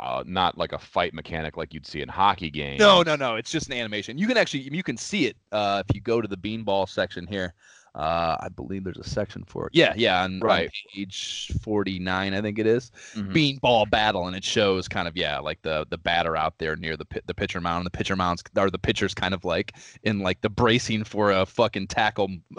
uh, 0.01 0.23
not 0.27 0.57
like 0.59 0.73
a 0.73 0.79
fight 0.79 1.15
mechanic 1.15 1.57
like 1.57 1.73
you'd 1.73 1.87
see 1.87 2.03
in 2.03 2.09
hockey 2.09 2.51
games? 2.51 2.79
No, 2.79 3.03
no, 3.03 3.17
no. 3.17 3.37
It's 3.37 3.51
just 3.51 3.67
an 3.69 3.73
animation. 3.73 4.19
You 4.19 4.27
can 4.27 4.37
actually 4.37 4.61
you 4.61 4.83
can 4.83 4.97
see 4.97 5.27
it 5.27 5.37
uh, 5.51 5.83
if 5.87 5.95
you 5.95 6.01
go 6.01 6.21
to 6.21 6.29
the 6.29 6.37
beanball 6.37 6.89
section 6.89 7.27
here. 7.27 7.55
Uh, 7.97 8.37
I 8.41 8.51
believe 8.51 8.85
there's 8.85 8.99
a 8.99 9.09
section 9.09 9.43
for 9.47 9.67
it. 9.67 9.71
Yeah, 9.75 9.95
yeah, 9.97 10.23
on, 10.23 10.35
on 10.35 10.41
Right. 10.41 10.71
page 10.95 11.51
49, 11.63 12.35
I 12.35 12.41
think 12.43 12.59
it 12.59 12.67
is. 12.67 12.91
Mhm. 13.15 13.33
Beanball 13.33 13.89
battle, 13.89 14.27
and 14.27 14.37
it 14.37 14.45
shows 14.45 14.87
kind 14.87 15.09
of 15.09 15.17
yeah, 15.17 15.39
like 15.39 15.63
the 15.63 15.87
the 15.89 15.97
batter 15.97 16.37
out 16.37 16.59
there 16.59 16.77
near 16.77 16.99
the 16.99 17.07
the 17.25 17.33
pitcher 17.35 17.59
mound. 17.61 17.79
And 17.79 17.87
the 17.87 17.97
pitcher 17.97 18.15
mounds 18.15 18.43
are 18.57 18.71
the 18.71 18.79
pitcher's 18.79 19.15
kind 19.15 19.33
of 19.33 19.47
like 19.47 19.73
in 20.03 20.19
like 20.19 20.43
the 20.43 20.51
bracing 20.51 21.05
for 21.05 21.31
a 21.33 21.47
fucking 21.47 21.87
tackle 21.87 22.29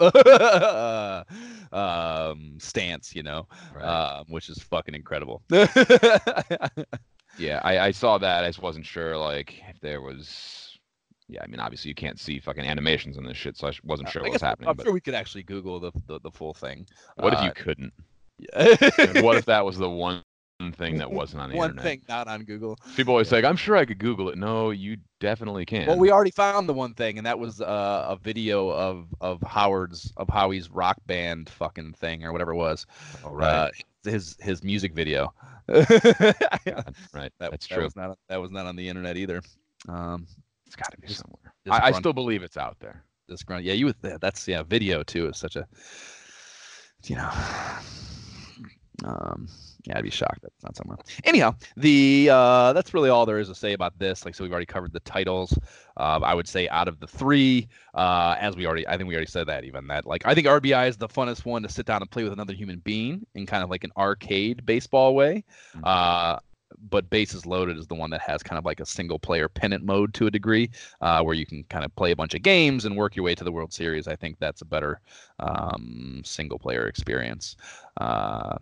um, 1.72 2.58
stance, 2.58 3.14
you 3.14 3.22
know, 3.22 3.46
Right. 3.74 3.84
um, 3.84 4.24
which 4.28 4.48
is 4.48 4.58
fucking 4.58 4.94
incredible. 4.94 5.42
Yeah, 7.38 7.60
I, 7.62 7.78
I 7.78 7.90
saw 7.92 8.18
that. 8.18 8.42
I 8.42 8.48
just 8.48 8.60
wasn't 8.62 8.84
sure 8.84 9.16
like 9.16 9.62
if 9.68 9.78
there 9.80 10.00
was. 10.00 10.67
Yeah, 11.28 11.42
I 11.42 11.46
mean, 11.46 11.60
obviously 11.60 11.90
you 11.90 11.94
can't 11.94 12.18
see 12.18 12.38
fucking 12.40 12.64
animations 12.64 13.18
in 13.18 13.24
this 13.24 13.36
shit, 13.36 13.56
so 13.56 13.68
I 13.68 13.72
wasn't 13.84 14.08
sure 14.08 14.22
I 14.22 14.24
what 14.24 14.32
was 14.32 14.42
happening. 14.42 14.68
I'm 14.70 14.76
But 14.76 14.84
sure 14.84 14.92
we 14.94 15.00
could 15.00 15.14
actually 15.14 15.42
Google 15.42 15.78
the 15.78 15.92
the, 16.06 16.20
the 16.20 16.30
full 16.30 16.54
thing. 16.54 16.86
what 17.16 17.32
if 17.34 17.40
Uh, 17.40 17.42
you 17.44 17.52
couldn't? 17.52 17.92
Yeah. 18.38 19.20
What 19.22 19.36
if 19.36 19.44
that 19.46 19.64
was 19.64 19.76
the 19.86 19.90
one 19.90 20.22
thing 20.74 20.96
that 20.98 21.10
wasn't 21.20 21.42
on 21.42 21.50
the 21.50 21.56
one 21.56 21.70
internet? 21.70 21.84
One 21.84 21.90
thing 21.92 22.02
not 22.08 22.28
on 22.28 22.44
Google. 22.44 22.78
People 22.96 23.12
always 23.12 23.28
say, 23.28 23.42
"I'm 23.44 23.56
sure 23.56 23.76
I 23.76 23.84
could 23.84 23.98
Google 23.98 24.28
it." 24.30 24.38
No, 24.38 24.70
you 24.70 24.96
definitely 25.20 25.66
can. 25.66 25.86
Well, 25.86 25.98
we 25.98 26.10
already 26.10 26.30
found 26.30 26.68
the 26.68 26.72
one 26.72 26.94
thing, 26.94 27.18
and 27.18 27.26
that 27.26 27.38
was 27.38 27.60
uh, 27.60 28.06
a 28.08 28.16
video 28.16 28.70
of 28.70 29.06
of 29.20 29.42
Howard's 29.42 30.12
of 30.16 30.28
Howie's 30.30 30.70
rock 30.70 30.96
band 31.06 31.50
fucking 31.50 31.92
thing 31.94 32.24
or 32.24 32.32
whatever 32.32 32.52
it 32.52 32.56
was. 32.56 32.86
All 33.24 33.34
right, 33.34 33.52
Uh, 33.52 33.70
his 34.04 34.36
his 34.40 34.62
music 34.64 34.94
video. 34.94 35.34
That's 35.66 35.90
right. 37.12 37.32
That, 37.38 37.50
That's 37.50 37.66
that 37.68 37.74
true. 37.74 37.84
Was 37.84 37.96
not, 37.96 38.16
that 38.28 38.40
was 38.40 38.50
not 38.50 38.66
on 38.66 38.76
the 38.76 38.88
internet 38.88 39.16
either. 39.16 39.42
Um, 39.88 40.26
It's 40.68 40.76
got 40.76 40.92
to 40.92 40.98
be 41.00 41.08
somewhere. 41.08 41.54
I, 41.70 41.88
I 41.88 41.92
still 41.92 42.12
believe 42.12 42.42
it's 42.42 42.58
out 42.58 42.76
there. 42.78 43.02
this 43.26 43.42
grunt. 43.42 43.64
Yeah, 43.64 43.72
you 43.72 43.86
would. 43.86 43.96
That's 44.02 44.46
yeah. 44.46 44.62
Video 44.62 45.02
too 45.02 45.28
is 45.28 45.38
such 45.38 45.56
a. 45.56 45.66
You 47.06 47.16
know. 47.16 47.30
Um, 49.04 49.46
yeah, 49.84 49.96
I'd 49.96 50.02
be 50.02 50.10
shocked 50.10 50.42
that 50.42 50.50
it's 50.56 50.64
not 50.64 50.76
somewhere. 50.76 50.98
Anyhow, 51.22 51.54
the 51.76 52.28
uh, 52.32 52.72
that's 52.72 52.92
really 52.92 53.10
all 53.10 53.26
there 53.26 53.38
is 53.38 53.46
to 53.46 53.54
say 53.54 53.72
about 53.72 53.96
this. 53.96 54.24
Like, 54.24 54.34
so 54.34 54.42
we've 54.42 54.50
already 54.50 54.66
covered 54.66 54.92
the 54.92 54.98
titles. 55.00 55.56
Uh, 55.96 56.18
I 56.20 56.34
would 56.34 56.48
say 56.48 56.68
out 56.68 56.88
of 56.88 56.98
the 56.98 57.06
three, 57.06 57.68
uh, 57.94 58.34
as 58.40 58.56
we 58.56 58.66
already, 58.66 58.88
I 58.88 58.96
think 58.96 59.08
we 59.08 59.14
already 59.14 59.30
said 59.30 59.46
that. 59.46 59.62
Even 59.62 59.86
that, 59.86 60.04
like, 60.04 60.26
I 60.26 60.34
think 60.34 60.48
RBI 60.48 60.88
is 60.88 60.96
the 60.96 61.06
funnest 61.06 61.44
one 61.44 61.62
to 61.62 61.68
sit 61.68 61.86
down 61.86 62.02
and 62.02 62.10
play 62.10 62.24
with 62.24 62.32
another 62.32 62.54
human 62.54 62.80
being 62.80 63.24
in 63.36 63.46
kind 63.46 63.62
of 63.62 63.70
like 63.70 63.84
an 63.84 63.92
arcade 63.96 64.66
baseball 64.66 65.14
way. 65.14 65.44
Mhm. 65.76 65.80
Uh, 65.84 66.40
but 66.90 67.10
bases 67.10 67.46
loaded 67.46 67.76
is 67.78 67.86
the 67.86 67.94
one 67.94 68.10
that 68.10 68.20
has 68.20 68.42
kind 68.42 68.58
of 68.58 68.64
like 68.64 68.80
a 68.80 68.86
single 68.86 69.18
player 69.18 69.48
pennant 69.48 69.84
mode 69.84 70.14
to 70.14 70.26
a 70.26 70.30
degree, 70.30 70.70
uh, 71.00 71.22
where 71.22 71.34
you 71.34 71.46
can 71.46 71.64
kind 71.64 71.84
of 71.84 71.94
play 71.96 72.10
a 72.10 72.16
bunch 72.16 72.34
of 72.34 72.42
games 72.42 72.84
and 72.84 72.96
work 72.96 73.16
your 73.16 73.24
way 73.24 73.34
to 73.34 73.44
the 73.44 73.52
World 73.52 73.72
Series. 73.72 74.08
I 74.08 74.16
think 74.16 74.38
that's 74.38 74.62
a 74.62 74.66
better 74.66 75.00
um, 75.40 76.22
single 76.24 76.58
player 76.58 76.86
experience. 76.86 77.56
Uh, 77.98 78.58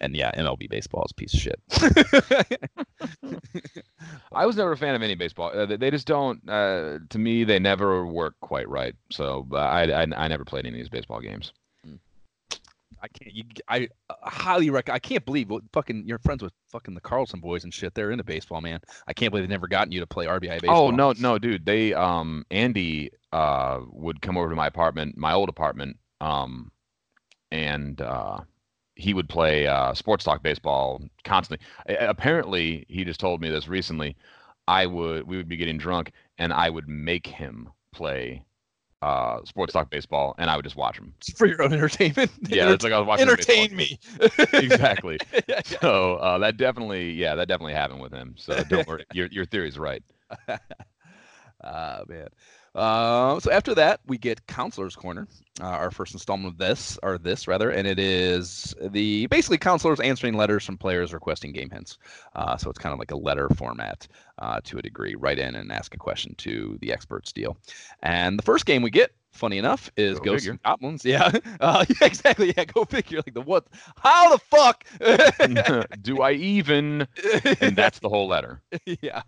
and 0.00 0.14
yeah, 0.16 0.30
MLB 0.32 0.68
baseball 0.68 1.04
is 1.04 1.12
a 1.12 1.14
piece 1.14 1.34
of 1.34 1.40
shit. 1.40 1.60
I 4.32 4.46
was 4.46 4.56
never 4.56 4.72
a 4.72 4.76
fan 4.76 4.94
of 4.94 5.02
any 5.02 5.14
baseball. 5.14 5.50
Uh, 5.52 5.66
they, 5.66 5.76
they 5.76 5.90
just 5.90 6.06
don't. 6.06 6.48
Uh, 6.48 6.98
to 7.08 7.18
me, 7.18 7.44
they 7.44 7.58
never 7.58 8.06
work 8.06 8.34
quite 8.40 8.68
right. 8.68 8.94
So 9.10 9.46
uh, 9.52 9.56
I, 9.56 10.02
I 10.02 10.06
I 10.16 10.28
never 10.28 10.44
played 10.44 10.66
any 10.66 10.74
of 10.74 10.76
these 10.76 10.88
baseball 10.88 11.20
games. 11.20 11.52
I 13.02 13.08
can't. 13.08 13.34
You, 13.34 13.44
I 13.68 13.88
uh, 14.10 14.14
highly 14.22 14.70
recommend. 14.70 14.96
I 14.96 14.98
can't 14.98 15.24
believe 15.24 15.50
what 15.50 15.62
fucking 15.72 16.04
you're 16.06 16.18
friends 16.18 16.42
with 16.42 16.52
fucking 16.70 16.94
the 16.94 17.00
Carlson 17.00 17.40
boys 17.40 17.64
and 17.64 17.72
shit. 17.72 17.94
They're 17.94 18.10
into 18.10 18.24
baseball, 18.24 18.60
man. 18.60 18.80
I 19.06 19.12
can't 19.12 19.30
believe 19.30 19.44
they've 19.44 19.50
never 19.50 19.68
gotten 19.68 19.92
you 19.92 20.00
to 20.00 20.06
play 20.06 20.26
RBI 20.26 20.60
baseball. 20.60 20.88
Oh 20.88 20.90
no, 20.90 21.12
no, 21.12 21.38
dude. 21.38 21.64
They 21.64 21.94
um 21.94 22.44
Andy 22.50 23.10
uh, 23.32 23.80
would 23.90 24.22
come 24.22 24.36
over 24.36 24.48
to 24.48 24.56
my 24.56 24.66
apartment, 24.66 25.16
my 25.16 25.32
old 25.32 25.48
apartment, 25.48 25.96
um, 26.20 26.70
and 27.50 28.00
uh, 28.00 28.40
he 28.96 29.14
would 29.14 29.28
play 29.28 29.66
uh, 29.66 29.94
sports 29.94 30.24
talk 30.24 30.42
baseball 30.42 31.02
constantly. 31.24 31.66
Apparently, 32.00 32.84
he 32.88 33.04
just 33.04 33.20
told 33.20 33.40
me 33.40 33.48
this 33.50 33.68
recently. 33.68 34.16
I 34.66 34.86
would 34.86 35.26
we 35.26 35.36
would 35.36 35.48
be 35.48 35.56
getting 35.56 35.78
drunk, 35.78 36.12
and 36.36 36.52
I 36.52 36.68
would 36.68 36.88
make 36.88 37.26
him 37.26 37.70
play 37.92 38.44
uh, 39.02 39.44
sports 39.44 39.72
talk 39.72 39.90
baseball, 39.90 40.34
and 40.38 40.50
I 40.50 40.56
would 40.56 40.64
just 40.64 40.76
watch 40.76 40.96
them 40.96 41.14
for 41.36 41.46
your 41.46 41.62
own 41.62 41.72
entertainment. 41.72 42.30
Yeah, 42.48 42.72
it's 42.72 42.82
like 42.84 42.92
I 42.92 42.98
was 42.98 43.06
watching. 43.06 43.28
entertain 43.28 43.74
me. 43.76 43.98
exactly. 44.52 45.18
Yeah, 45.48 45.60
So 45.64 46.16
uh, 46.16 46.38
that 46.38 46.56
definitely, 46.56 47.12
yeah, 47.12 47.34
that 47.34 47.48
definitely 47.48 47.74
happened 47.74 48.00
with 48.00 48.12
him. 48.12 48.34
So 48.36 48.64
don't 48.64 48.86
worry, 48.86 49.04
your 49.12 49.26
your 49.28 49.44
theory's 49.46 49.78
right. 49.78 50.02
Ah 51.62 52.02
man. 52.08 52.28
Uh, 52.74 53.40
so 53.40 53.50
after 53.50 53.74
that, 53.74 54.00
we 54.06 54.18
get 54.18 54.46
Counselor's 54.46 54.94
Corner, 54.94 55.26
uh, 55.60 55.64
our 55.66 55.90
first 55.90 56.12
installment 56.14 56.52
of 56.52 56.58
this, 56.58 56.98
or 57.02 57.18
this 57.18 57.48
rather, 57.48 57.70
and 57.70 57.86
it 57.86 57.98
is 57.98 58.74
the 58.80 59.26
basically 59.26 59.58
counselors 59.58 60.00
answering 60.00 60.34
letters 60.34 60.64
from 60.64 60.76
players 60.76 61.12
requesting 61.12 61.52
game 61.52 61.70
hints. 61.70 61.98
Uh, 62.36 62.56
so 62.56 62.70
it's 62.70 62.78
kind 62.78 62.92
of 62.92 62.98
like 62.98 63.10
a 63.10 63.16
letter 63.16 63.48
format 63.56 64.06
uh, 64.38 64.60
to 64.64 64.78
a 64.78 64.82
degree. 64.82 65.14
Write 65.14 65.38
in 65.38 65.54
and 65.54 65.72
ask 65.72 65.94
a 65.94 65.98
question 65.98 66.34
to 66.38 66.78
the 66.80 66.92
experts 66.92 67.32
deal. 67.32 67.56
And 68.02 68.38
the 68.38 68.44
first 68.44 68.66
game 68.66 68.82
we 68.82 68.90
get, 68.90 69.12
funny 69.38 69.58
enough, 69.58 69.90
is 69.96 70.18
Go 70.18 70.32
Ghosts 70.32 70.46
figure. 70.46 70.60
Goblins. 70.64 71.04
Yeah, 71.04 71.30
uh, 71.60 71.84
yeah, 71.88 72.06
exactly. 72.06 72.52
Yeah, 72.56 72.64
go 72.64 72.84
figure. 72.84 73.18
Like 73.18 73.34
the 73.34 73.40
what? 73.40 73.66
How 73.96 74.36
the 74.36 74.38
fuck? 74.38 74.84
Do 76.02 76.20
I 76.20 76.32
even? 76.32 77.06
And 77.60 77.76
that's 77.76 78.00
the 78.00 78.08
whole 78.08 78.28
letter. 78.28 78.60
yeah. 78.84 79.22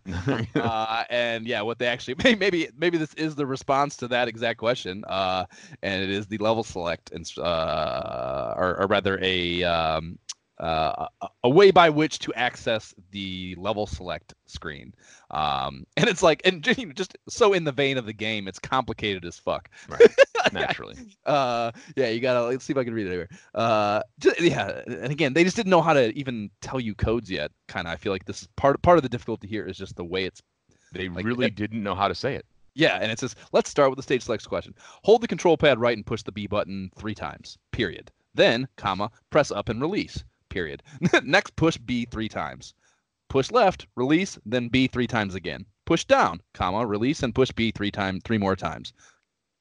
uh, 0.54 1.04
and 1.08 1.46
yeah, 1.46 1.62
what 1.62 1.78
they 1.78 1.86
actually 1.86 2.16
maybe 2.36 2.68
maybe 2.76 2.98
this 2.98 3.14
is 3.14 3.34
the 3.34 3.46
response 3.46 3.96
to 3.98 4.08
that 4.08 4.28
exact 4.28 4.58
question, 4.58 5.04
uh, 5.08 5.46
and 5.82 6.02
it 6.02 6.10
is 6.10 6.26
the 6.26 6.38
level 6.38 6.64
select, 6.64 7.10
and 7.12 7.30
uh, 7.38 8.54
or, 8.56 8.80
or 8.80 8.86
rather 8.86 9.18
a 9.22 9.62
um, 9.64 10.18
uh, 10.60 11.06
a- 11.22 11.28
a 11.44 11.48
way 11.48 11.70
by 11.70 11.88
which 11.90 12.18
to 12.20 12.32
access 12.34 12.94
the 13.12 13.54
level 13.58 13.86
select 13.86 14.34
screen. 14.46 14.92
Um, 15.30 15.84
and 15.96 16.08
it's 16.08 16.22
like, 16.22 16.42
and 16.44 16.64
you 16.78 16.86
know, 16.86 16.92
just 16.92 17.16
so 17.28 17.52
in 17.52 17.64
the 17.64 17.72
vein 17.72 17.96
of 17.98 18.06
the 18.06 18.12
game, 18.12 18.46
it's 18.46 18.58
complicated 18.58 19.24
as 19.24 19.38
fuck. 19.38 19.70
Right. 19.88 20.00
Naturally. 20.52 20.96
Uh, 21.26 21.70
yeah, 21.96 22.08
you 22.08 22.20
gotta 22.20 22.42
let's 22.46 22.64
see 22.64 22.72
if 22.72 22.76
I 22.76 22.84
can 22.84 22.94
read 22.94 23.06
it 23.06 23.10
here. 23.12 23.28
Uh, 23.54 24.02
ju- 24.18 24.32
yeah, 24.40 24.82
and 24.86 25.10
again, 25.12 25.32
they 25.34 25.44
just 25.44 25.56
didn't 25.56 25.70
know 25.70 25.82
how 25.82 25.92
to 25.94 26.16
even 26.16 26.50
tell 26.60 26.80
you 26.80 26.94
codes 26.94 27.30
yet. 27.30 27.50
Kind 27.68 27.86
of, 27.86 27.92
I 27.92 27.96
feel 27.96 28.12
like 28.12 28.24
this 28.26 28.42
is 28.42 28.48
part 28.56 28.80
part 28.82 28.96
of 28.98 29.02
the 29.02 29.08
difficulty 29.08 29.48
here 29.48 29.66
is 29.66 29.76
just 29.76 29.96
the 29.96 30.04
way 30.04 30.24
it's 30.24 30.42
They 30.92 31.08
Like, 31.08 31.24
really 31.24 31.46
that- 31.46 31.54
didn't 31.56 31.82
know 31.82 31.94
how 31.94 32.08
to 32.08 32.14
say 32.14 32.34
it. 32.34 32.44
yeah, 32.74 32.98
and 33.00 33.10
it 33.12 33.18
says, 33.18 33.34
let's 33.52 33.70
start 33.70 33.90
with 33.90 33.96
the 33.98 34.02
stage 34.02 34.22
select 34.22 34.48
question. 34.48 34.74
Hold 35.04 35.20
the 35.22 35.28
control 35.28 35.56
pad 35.56 35.78
right 35.78 35.96
and 35.96 36.04
push 36.06 36.22
the 36.22 36.32
B 36.32 36.46
button 36.46 36.90
three 36.96 37.14
times, 37.14 37.58
period. 37.72 38.10
Then, 38.34 38.66
comma, 38.76 39.10
press 39.30 39.50
up 39.50 39.68
and 39.68 39.80
release, 39.80 40.22
period. 40.50 40.82
Next, 41.24 41.56
push 41.56 41.78
B 41.78 42.06
three 42.10 42.28
times. 42.28 42.74
Push 43.30 43.50
left, 43.50 43.86
release, 43.96 44.38
then 44.44 44.68
B 44.68 44.86
three 44.88 45.06
times 45.06 45.34
again. 45.34 45.64
Push 45.86 46.04
down, 46.04 46.40
comma, 46.52 46.86
release, 46.86 47.22
and 47.22 47.34
push 47.34 47.50
B 47.52 47.70
three 47.70 47.90
time 47.90 48.20
three 48.20 48.38
more 48.38 48.56
times. 48.56 48.92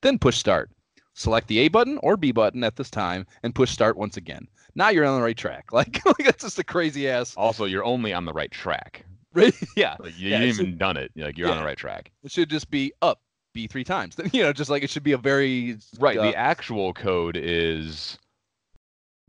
Then 0.01 0.19
push 0.19 0.37
start. 0.37 0.69
Select 1.13 1.47
the 1.47 1.59
A 1.59 1.67
button 1.67 1.97
or 2.03 2.17
B 2.17 2.31
button 2.31 2.63
at 2.63 2.75
this 2.75 2.89
time 2.89 3.25
and 3.43 3.53
push 3.55 3.71
start 3.71 3.97
once 3.97 4.17
again. 4.17 4.47
Now 4.75 4.89
you're 4.89 5.05
on 5.05 5.17
the 5.19 5.23
right 5.25 5.37
track. 5.37 5.67
Like, 5.73 6.03
like 6.05 6.17
that's 6.25 6.43
just 6.43 6.59
a 6.59 6.63
crazy 6.63 7.09
ass. 7.09 7.33
Also, 7.35 7.65
you're 7.65 7.83
only 7.83 8.13
on 8.13 8.25
the 8.25 8.33
right 8.33 8.51
track. 8.51 9.05
Right? 9.31 9.53
yeah, 9.77 9.95
Like, 9.99 10.17
you 10.17 10.29
Yeah, 10.29 10.39
didn't 10.39 10.55
even 10.59 10.77
done 10.79 10.97
it. 10.97 11.11
Like 11.15 11.37
you're 11.37 11.51
on 11.51 11.57
the 11.57 11.63
right 11.63 11.77
track. 11.77 12.11
it 12.23 12.31
should 12.31 12.49
just 12.49 12.71
be 12.71 12.91
up 13.03 13.21
B 13.53 13.67
three 13.67 13.83
times. 13.83 14.15
You 14.33 14.41
know, 14.41 14.51
just 14.53 14.71
like 14.71 14.81
it 14.81 14.89
should 14.89 15.03
be 15.03 15.11
a 15.11 15.19
very 15.19 15.77
Right. 15.99 16.17
uh, 16.17 16.23
the 16.31 16.35
actual 16.35 16.93
code 16.93 17.37
is 17.37 18.17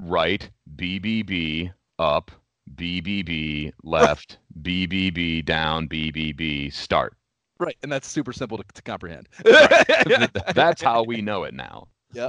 right 0.01 0.49
BBB 0.77 1.73
up 1.99 2.31
BBB 2.75 3.73
left 3.83 4.39
BBB 4.63 5.45
down 5.45 5.89
BBB 5.89 6.73
start. 6.73 7.17
Right, 7.59 7.77
and 7.83 7.93
that's 7.93 8.09
super 8.09 8.33
simple 8.33 8.57
to, 8.57 8.65
to 8.73 8.83
comprehend. 8.83 9.29
That's 10.55 10.81
how 10.81 11.03
we 11.03 11.21
know 11.21 11.45
it 11.45 11.53
now. 11.53 11.89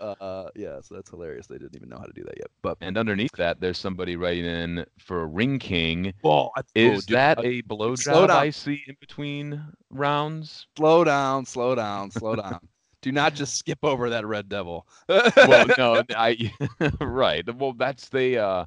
Uh, 0.00 0.48
yeah, 0.54 0.80
so 0.80 0.94
that's 0.94 1.10
hilarious. 1.10 1.48
They 1.48 1.58
didn't 1.58 1.74
even 1.74 1.88
know 1.88 1.98
how 1.98 2.04
to 2.04 2.12
do 2.12 2.22
that 2.22 2.36
yet. 2.36 2.46
But 2.62 2.78
And 2.80 2.96
underneath 2.96 3.32
that, 3.32 3.60
there's 3.60 3.78
somebody 3.78 4.14
writing 4.14 4.44
in 4.44 4.86
for 4.96 5.22
a 5.22 5.26
Ring 5.26 5.58
King. 5.58 6.14
well, 6.22 6.52
I, 6.56 6.60
Is 6.76 6.98
oh, 6.98 7.00
dude, 7.00 7.16
that 7.16 7.44
a 7.44 7.60
blow 7.62 7.96
down. 7.96 8.30
I 8.30 8.50
see 8.50 8.84
in 8.86 8.96
between 9.00 9.60
rounds? 9.90 10.68
slow 10.76 11.02
down, 11.02 11.46
slow 11.46 11.74
down, 11.74 12.12
slow 12.12 12.36
down. 12.36 12.60
Do 13.00 13.12
not 13.12 13.34
just 13.34 13.56
skip 13.56 13.78
over 13.82 14.10
that 14.10 14.26
red 14.26 14.48
devil. 14.48 14.86
well, 15.08 15.66
no, 15.78 16.02
I 16.10 16.52
right. 17.00 17.44
Well, 17.54 17.72
that's 17.72 18.08
the 18.08 18.38
uh, 18.38 18.64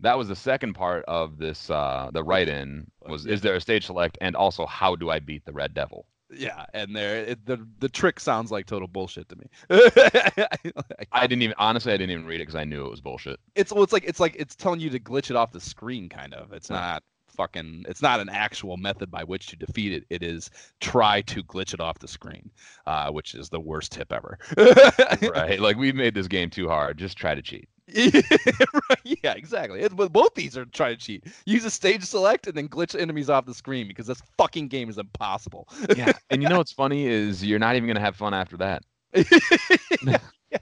that 0.00 0.16
was 0.16 0.28
the 0.28 0.36
second 0.36 0.74
part 0.74 1.04
of 1.06 1.38
this. 1.38 1.70
Uh, 1.70 2.10
the 2.12 2.24
write-in 2.24 2.90
was: 3.06 3.26
is 3.26 3.40
there 3.40 3.54
a 3.54 3.60
stage 3.60 3.86
select, 3.86 4.16
and 4.20 4.36
also 4.36 4.66
how 4.66 4.96
do 4.96 5.10
I 5.10 5.18
beat 5.18 5.44
the 5.44 5.52
Red 5.52 5.74
Devil? 5.74 6.06
yeah, 6.36 6.66
and 6.74 6.94
there 6.94 7.18
it, 7.18 7.46
the 7.46 7.66
the 7.78 7.88
trick 7.88 8.18
sounds 8.18 8.50
like 8.50 8.66
total 8.66 8.88
bullshit 8.88 9.28
to 9.28 9.36
me. 9.36 9.46
I 11.12 11.26
didn't 11.26 11.42
even 11.42 11.54
honestly, 11.58 11.92
I 11.92 11.96
didn't 11.96 12.12
even 12.12 12.26
read 12.26 12.36
it 12.36 12.46
because 12.46 12.54
I 12.54 12.64
knew 12.64 12.84
it 12.86 12.90
was 12.90 13.00
bullshit. 13.00 13.38
it's 13.54 13.72
well, 13.72 13.82
it's 13.82 13.92
like 13.92 14.04
it's 14.04 14.20
like 14.20 14.34
it's 14.36 14.56
telling 14.56 14.80
you 14.80 14.90
to 14.90 14.98
glitch 14.98 15.30
it 15.30 15.36
off 15.36 15.52
the 15.52 15.60
screen, 15.60 16.08
kind 16.08 16.34
of. 16.34 16.52
It's 16.52 16.70
not 16.70 17.02
fucking. 17.34 17.84
It's 17.88 18.02
not 18.02 18.20
an 18.20 18.28
actual 18.28 18.76
method 18.76 19.10
by 19.10 19.24
which 19.24 19.46
to 19.48 19.56
defeat 19.56 19.92
it. 19.92 20.04
It 20.10 20.22
is 20.22 20.50
try 20.80 21.22
to 21.22 21.42
glitch 21.42 21.74
it 21.74 21.80
off 21.80 21.98
the 21.98 22.08
screen, 22.08 22.50
uh, 22.86 23.10
which 23.10 23.34
is 23.34 23.48
the 23.48 23.60
worst 23.60 23.92
tip 23.92 24.12
ever. 24.12 24.38
Right? 25.34 25.60
like 25.60 25.76
we've 25.76 25.94
made 25.94 26.14
this 26.14 26.28
game 26.28 26.50
too 26.50 26.68
hard. 26.68 26.98
Just 26.98 27.16
try 27.16 27.34
to 27.34 27.42
cheat. 27.42 27.68
yeah, 29.04 29.34
exactly. 29.34 29.80
It, 29.80 29.94
but 29.94 30.12
both 30.12 30.34
these 30.34 30.56
are 30.56 30.64
trying 30.64 30.96
to 30.96 31.00
cheat. 31.00 31.24
Use 31.44 31.64
a 31.64 31.70
stage 31.70 32.02
select 32.04 32.46
and 32.46 32.56
then 32.56 32.68
glitch 32.68 32.98
enemies 32.98 33.28
off 33.28 33.46
the 33.46 33.54
screen 33.54 33.86
because 33.88 34.06
this 34.06 34.22
fucking 34.38 34.68
game 34.68 34.88
is 34.88 34.98
impossible. 34.98 35.68
Yeah. 35.96 36.12
and 36.30 36.42
you 36.42 36.48
know 36.48 36.58
what's 36.58 36.72
funny 36.72 37.06
is 37.06 37.44
you're 37.44 37.58
not 37.58 37.76
even 37.76 37.86
gonna 37.86 38.00
have 38.00 38.16
fun 38.16 38.34
after 38.34 38.56
that. 38.58 38.82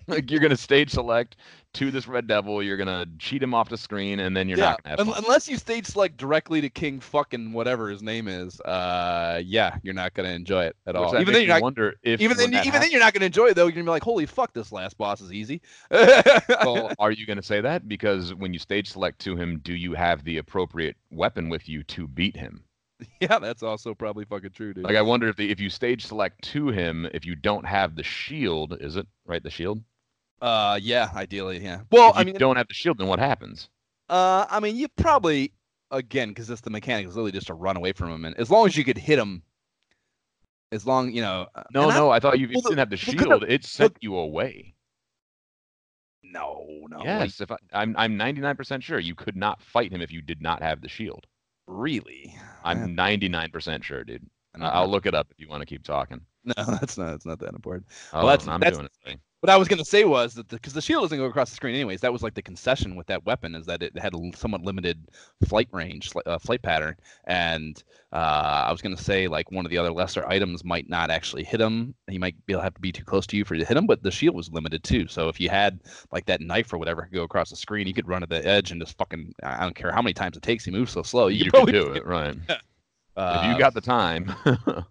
Like 0.06 0.30
you're 0.30 0.40
gonna 0.40 0.56
stage 0.56 0.90
select 0.90 1.36
to 1.74 1.90
this 1.90 2.06
Red 2.06 2.26
Devil. 2.26 2.62
You're 2.62 2.76
gonna 2.76 3.06
cheat 3.18 3.42
him 3.42 3.54
off 3.54 3.68
the 3.68 3.78
screen, 3.78 4.20
and 4.20 4.36
then 4.36 4.48
you're 4.48 4.58
yeah, 4.58 4.70
not 4.70 4.82
gonna 4.82 4.96
have 4.96 5.08
un- 5.08 5.14
unless 5.24 5.48
you 5.48 5.56
stage 5.56 5.86
select 5.86 6.16
directly 6.16 6.60
to 6.60 6.68
King 6.68 7.00
fucking 7.00 7.52
whatever 7.52 7.88
his 7.88 8.02
name 8.02 8.28
is. 8.28 8.60
Uh, 8.60 9.40
yeah, 9.44 9.76
you're 9.82 9.94
not 9.94 10.12
gonna 10.14 10.30
enjoy 10.30 10.64
it 10.64 10.76
at 10.86 10.94
Which 10.94 11.02
all. 11.02 11.20
Even 11.20 11.32
then, 11.32 11.42
you're 11.42 11.54
not. 11.54 11.62
wonder 11.62 11.94
if 12.02 12.20
Even 12.20 12.36
then, 12.36 12.54
even 12.54 12.80
then, 12.80 12.90
you're 12.90 13.00
not 13.00 13.14
gonna 13.14 13.26
enjoy 13.26 13.46
it 13.46 13.54
though. 13.54 13.64
You're 13.64 13.72
gonna 13.72 13.84
be 13.84 13.90
like, 13.90 14.02
"Holy 14.02 14.26
fuck, 14.26 14.52
this 14.52 14.72
last 14.72 14.98
boss 14.98 15.20
is 15.20 15.32
easy." 15.32 15.62
well, 15.90 16.92
are 16.98 17.10
you 17.10 17.26
going 17.26 17.36
to 17.36 17.42
say 17.42 17.60
that? 17.60 17.88
Because 17.88 18.34
when 18.34 18.52
you 18.52 18.58
stage 18.58 18.90
select 18.90 19.18
to 19.20 19.36
him, 19.36 19.58
do 19.62 19.74
you 19.74 19.94
have 19.94 20.24
the 20.24 20.38
appropriate 20.38 20.96
weapon 21.10 21.48
with 21.48 21.68
you 21.68 21.82
to 21.84 22.08
beat 22.08 22.36
him? 22.36 22.64
yeah, 23.20 23.38
that's 23.38 23.62
also 23.62 23.94
probably 23.94 24.24
fucking 24.24 24.50
true, 24.50 24.74
dude. 24.74 24.84
Like, 24.84 24.96
I 24.96 25.02
wonder 25.02 25.28
if 25.28 25.36
the, 25.36 25.50
if 25.50 25.60
you 25.60 25.70
stage 25.70 26.06
select 26.06 26.42
to 26.52 26.68
him, 26.68 27.06
if 27.12 27.24
you 27.24 27.34
don't 27.34 27.64
have 27.66 27.96
the 27.96 28.02
shield, 28.02 28.76
is 28.80 28.96
it 28.96 29.06
right? 29.26 29.42
The 29.42 29.50
shield. 29.50 29.82
uh, 30.40 30.78
yeah, 30.82 31.10
ideally, 31.14 31.58
yeah. 31.62 31.80
Well, 31.90 32.10
if 32.10 32.16
you 32.16 32.20
I 32.20 32.24
mean, 32.24 32.34
don't 32.38 32.56
have 32.56 32.68
the 32.68 32.74
shield, 32.74 32.98
then 32.98 33.06
what 33.08 33.18
happens? 33.18 33.68
Uh, 34.08 34.46
I 34.50 34.60
mean, 34.60 34.76
you 34.76 34.88
probably 34.88 35.52
again 35.90 36.28
because 36.28 36.48
it's 36.50 36.60
the 36.62 36.70
mechanic 36.70 37.06
is 37.06 37.14
literally 37.14 37.32
just 37.32 37.46
to 37.48 37.54
run 37.54 37.76
away 37.76 37.92
from 37.92 38.10
him, 38.10 38.24
and 38.24 38.36
as 38.38 38.50
long 38.50 38.66
as 38.66 38.76
you 38.76 38.84
could 38.84 38.98
hit 38.98 39.18
him, 39.18 39.42
as 40.72 40.86
long 40.86 41.12
you 41.12 41.22
know. 41.22 41.46
uh, 41.54 41.62
No, 41.72 41.82
and 41.84 41.92
I- 41.92 41.96
no. 41.98 42.10
I 42.10 42.20
thought 42.20 42.38
you, 42.38 42.48
well, 42.52 42.62
didn't 42.62 42.78
have 42.78 42.90
the 42.90 42.96
shield. 42.96 43.44
It 43.48 43.64
sent 43.64 43.96
you 44.00 44.16
away. 44.16 44.74
no, 46.22 46.66
no, 46.88 46.98
like, 46.98 47.06
yes, 47.06 47.40
if 47.40 47.50
I, 47.50 47.56
I'm 47.72 47.94
I'm 47.96 48.16
99% 48.16 48.82
sure 48.82 48.98
you 48.98 49.14
could 49.14 49.36
not 49.36 49.60
fight 49.62 49.92
him 49.92 50.00
if 50.00 50.10
you 50.10 50.22
did 50.22 50.40
not 50.40 50.62
have 50.62 50.80
the 50.80 50.88
shield. 50.88 51.26
Really. 51.72 52.34
I'm 52.64 52.96
99% 52.96 53.82
sure, 53.82 54.04
dude. 54.04 54.24
I'll 54.60 54.88
look 54.88 55.06
it 55.06 55.14
up 55.14 55.28
if 55.30 55.40
you 55.40 55.48
want 55.48 55.60
to 55.62 55.66
keep 55.66 55.82
talking. 55.84 56.20
No, 56.44 56.54
that's 56.56 56.98
not. 56.98 57.14
It's 57.14 57.24
not 57.24 57.38
that 57.38 57.54
important. 57.54 57.86
Oh, 58.12 58.26
that's- 58.26 58.48
I'm 58.48 58.58
that's- 58.58 58.76
doing 58.76 58.88
it. 59.06 59.20
What 59.42 59.50
I 59.50 59.56
was 59.56 59.66
gonna 59.66 59.84
say 59.84 60.04
was 60.04 60.34
that 60.34 60.46
because 60.46 60.72
the, 60.72 60.80
shield 60.80 61.02
doesn't 61.02 61.18
go 61.18 61.24
across 61.24 61.50
the 61.50 61.56
screen 61.56 61.74
anyways, 61.74 62.00
that 62.02 62.12
was 62.12 62.22
like 62.22 62.34
the 62.34 62.42
concession 62.42 62.94
with 62.94 63.08
that 63.08 63.26
weapon 63.26 63.56
is 63.56 63.66
that 63.66 63.82
it 63.82 63.98
had 63.98 64.14
a 64.14 64.36
somewhat 64.36 64.62
limited 64.62 65.08
flight 65.48 65.66
range, 65.72 66.12
uh, 66.26 66.38
flight 66.38 66.62
pattern, 66.62 66.94
and 67.24 67.82
uh, 68.12 68.66
I 68.68 68.70
was 68.70 68.80
gonna 68.80 68.96
say 68.96 69.26
like 69.26 69.50
one 69.50 69.66
of 69.66 69.72
the 69.72 69.78
other 69.78 69.90
lesser 69.90 70.24
items 70.28 70.62
might 70.62 70.88
not 70.88 71.10
actually 71.10 71.42
hit 71.42 71.60
him. 71.60 71.92
He 72.06 72.18
might 72.18 72.36
be 72.46 72.52
have 72.52 72.74
to 72.74 72.80
be 72.80 72.92
too 72.92 73.02
close 73.02 73.26
to 73.26 73.36
you 73.36 73.44
for 73.44 73.56
you 73.56 73.62
to 73.62 73.66
hit 73.66 73.76
him, 73.76 73.88
but 73.88 74.04
the 74.04 74.12
shield 74.12 74.36
was 74.36 74.48
limited 74.52 74.84
too. 74.84 75.08
So 75.08 75.28
if 75.28 75.40
you 75.40 75.48
had 75.48 75.80
like 76.12 76.26
that 76.26 76.40
knife 76.40 76.72
or 76.72 76.78
whatever 76.78 77.08
go 77.12 77.24
across 77.24 77.50
the 77.50 77.56
screen, 77.56 77.88
you 77.88 77.94
could 77.94 78.06
run 78.06 78.20
to 78.20 78.28
the 78.28 78.46
edge 78.46 78.70
and 78.70 78.80
just 78.80 78.96
fucking 78.96 79.34
I 79.42 79.64
don't 79.64 79.74
care 79.74 79.90
how 79.90 80.02
many 80.02 80.14
times 80.14 80.36
it 80.36 80.44
takes. 80.44 80.64
He 80.64 80.70
moves 80.70 80.92
so 80.92 81.02
slow. 81.02 81.26
You, 81.26 81.46
You 81.46 81.50
could 81.50 81.66
do 81.66 81.90
it, 81.94 82.06
right? 82.06 82.36
Uh, 83.16 83.40
if 83.42 83.52
you 83.52 83.58
got 83.58 83.74
the 83.74 83.80
time. 83.80 84.32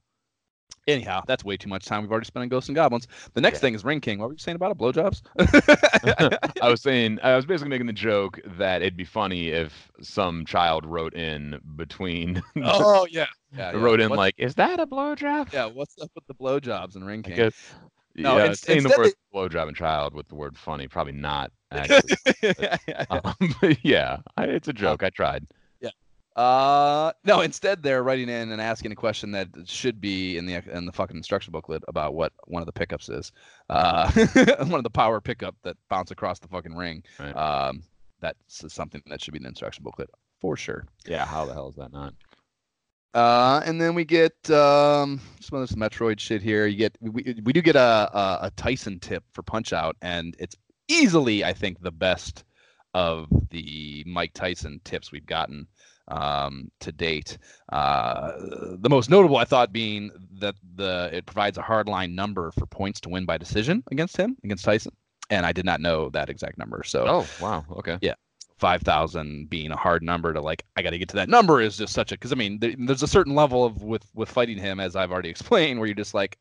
Anyhow, 0.87 1.21
that's 1.27 1.43
way 1.45 1.57
too 1.57 1.69
much 1.69 1.85
time 1.85 2.01
we've 2.01 2.11
already 2.11 2.25
spent 2.25 2.41
on 2.41 2.49
Ghosts 2.49 2.69
and 2.69 2.75
Goblins. 2.75 3.07
The 3.33 3.41
next 3.41 3.57
Yeah. 3.57 3.61
thing 3.61 3.75
is 3.75 3.85
Ring 3.85 4.01
King. 4.01 4.17
What 4.19 4.27
were 4.29 4.33
you 4.33 4.39
saying 4.39 4.55
about 4.55 4.71
it? 4.71 4.77
Blowjobs? 4.79 5.21
I 6.61 6.69
was 6.69 6.81
saying, 6.81 7.19
I 7.21 7.35
was 7.35 7.45
basically 7.45 7.69
making 7.69 7.87
the 7.87 7.93
joke 7.93 8.39
that 8.57 8.81
it'd 8.81 8.97
be 8.97 9.03
funny 9.05 9.49
if 9.49 9.91
some 10.01 10.45
child 10.45 10.85
wrote 10.85 11.13
in 11.13 11.59
between, 11.75 12.41
oh 12.63 13.05
yeah. 13.11 13.27
Yeah, 13.55 13.71
yeah. 13.73 13.77
wrote 13.77 13.99
in 13.99 14.09
What- 14.09 14.17
like, 14.17 14.35
"Is 14.37 14.55
that 14.55 14.79
a 14.79 14.87
blowjob?" 14.87 15.51
yeah. 15.53 15.65
What's 15.65 15.95
up 16.01 16.09
with 16.15 16.25
the 16.27 16.33
blowjobs 16.33 16.95
and 16.95 17.05
Ring 17.05 17.21
I 17.25 17.27
King? 17.29 17.37
guess. 17.37 17.73
No, 18.15 18.37
yeah, 18.37 18.45
ins- 18.47 18.59
saying 18.61 18.83
the 18.83 18.89
instead 18.89 19.13
word 19.33 19.51
blowjob 19.51 19.67
and 19.67 19.77
child 19.77 20.13
with 20.13 20.27
the 20.29 20.35
word 20.35 20.57
funny, 20.57 20.87
probably 20.87 21.13
not 21.13 21.51
actually. 21.71 22.15
um, 23.09 23.33
but 23.61 23.77
yeah, 23.85 24.17
I, 24.35 24.45
it's 24.45 24.67
a 24.67 24.73
joke. 24.73 25.03
I 25.03 25.09
tried. 25.09 25.45
Uh, 26.35 27.11
no. 27.25 27.41
Instead, 27.41 27.83
they're 27.83 28.03
writing 28.03 28.29
in 28.29 28.51
and 28.51 28.61
asking 28.61 28.91
a 28.91 28.95
question 28.95 29.31
that 29.31 29.49
should 29.65 29.99
be 29.99 30.37
in 30.37 30.45
the 30.45 30.61
in 30.71 30.85
the 30.85 30.91
fucking 30.91 31.17
instruction 31.17 31.51
booklet 31.51 31.83
about 31.87 32.13
what 32.13 32.33
one 32.47 32.61
of 32.61 32.65
the 32.65 32.71
pickups 32.71 33.09
is. 33.09 33.31
Uh, 33.69 34.09
one 34.65 34.75
of 34.75 34.83
the 34.83 34.89
power 34.89 35.19
pickup 35.19 35.55
that 35.63 35.75
bounce 35.89 36.11
across 36.11 36.39
the 36.39 36.47
fucking 36.47 36.75
ring. 36.75 37.03
Right. 37.19 37.35
Um, 37.35 37.83
that's 38.21 38.73
something 38.73 39.01
that 39.07 39.21
should 39.21 39.33
be 39.33 39.37
in 39.37 39.43
the 39.43 39.49
instruction 39.49 39.83
booklet 39.83 40.09
for 40.39 40.55
sure. 40.55 40.85
Yeah, 41.05 41.25
how 41.25 41.45
the 41.45 41.53
hell 41.53 41.69
is 41.69 41.75
that 41.75 41.91
not? 41.91 42.13
Uh, 43.13 43.61
and 43.65 43.81
then 43.81 43.93
we 43.93 44.05
get 44.05 44.33
um, 44.49 45.19
some 45.41 45.57
other 45.57 45.67
some 45.67 45.79
Metroid 45.79 46.19
shit 46.19 46.41
here. 46.41 46.65
You 46.65 46.77
get 46.77 46.97
we, 47.01 47.35
we 47.43 47.51
do 47.51 47.61
get 47.61 47.75
a, 47.75 48.09
a 48.13 48.39
a 48.43 48.51
Tyson 48.55 48.99
tip 48.99 49.23
for 49.33 49.43
Punch 49.43 49.73
Out, 49.73 49.97
and 50.01 50.35
it's 50.39 50.55
easily 50.87 51.43
I 51.43 51.51
think 51.53 51.81
the 51.81 51.91
best 51.91 52.45
of 52.93 53.27
the 53.49 54.03
Mike 54.07 54.33
Tyson 54.33 54.79
tips 54.83 55.11
we've 55.11 55.25
gotten 55.25 55.67
um, 56.07 56.69
to 56.81 56.91
date. 56.91 57.37
Uh, 57.71 58.31
the 58.79 58.89
most 58.89 59.09
notable 59.09 59.37
I 59.37 59.45
thought 59.45 59.71
being 59.71 60.11
that 60.39 60.55
the 60.75 61.09
it 61.13 61.25
provides 61.25 61.57
a 61.57 61.61
hardline 61.61 62.13
number 62.13 62.51
for 62.51 62.65
points 62.65 62.99
to 63.01 63.09
win 63.09 63.25
by 63.25 63.37
decision 63.37 63.83
against 63.91 64.17
him 64.17 64.35
against 64.43 64.65
Tyson, 64.65 64.91
and 65.29 65.45
I 65.45 65.51
did 65.53 65.65
not 65.65 65.79
know 65.79 66.09
that 66.09 66.29
exact 66.29 66.57
number. 66.57 66.83
So 66.83 67.05
Oh, 67.07 67.27
wow. 67.41 67.63
Okay. 67.77 67.97
yeah. 68.01 68.15
five 68.57 68.81
thousand 68.81 69.49
being 69.49 69.71
a 69.71 69.77
hard 69.77 70.03
number 70.03 70.33
to 70.33 70.41
like 70.41 70.65
I 70.75 70.81
got 70.81 70.89
to 70.91 70.97
get 70.99 71.09
to 71.09 71.15
that 71.15 71.29
number 71.29 71.61
is 71.61 71.77
just 71.77 71.93
such 71.93 72.11
a 72.11 72.15
because 72.15 72.31
I 72.31 72.35
mean 72.35 72.59
there, 72.59 72.73
there's 72.77 73.03
a 73.03 73.07
certain 73.07 73.33
level 73.35 73.63
of 73.63 73.81
with 73.83 74.05
with 74.13 74.29
fighting 74.29 74.57
him 74.57 74.79
as 74.79 74.95
I've 74.95 75.11
already 75.11 75.29
explained 75.35 75.79
where 75.79 75.87
you're 75.87 75.95
just 75.95 76.13
like 76.13 76.37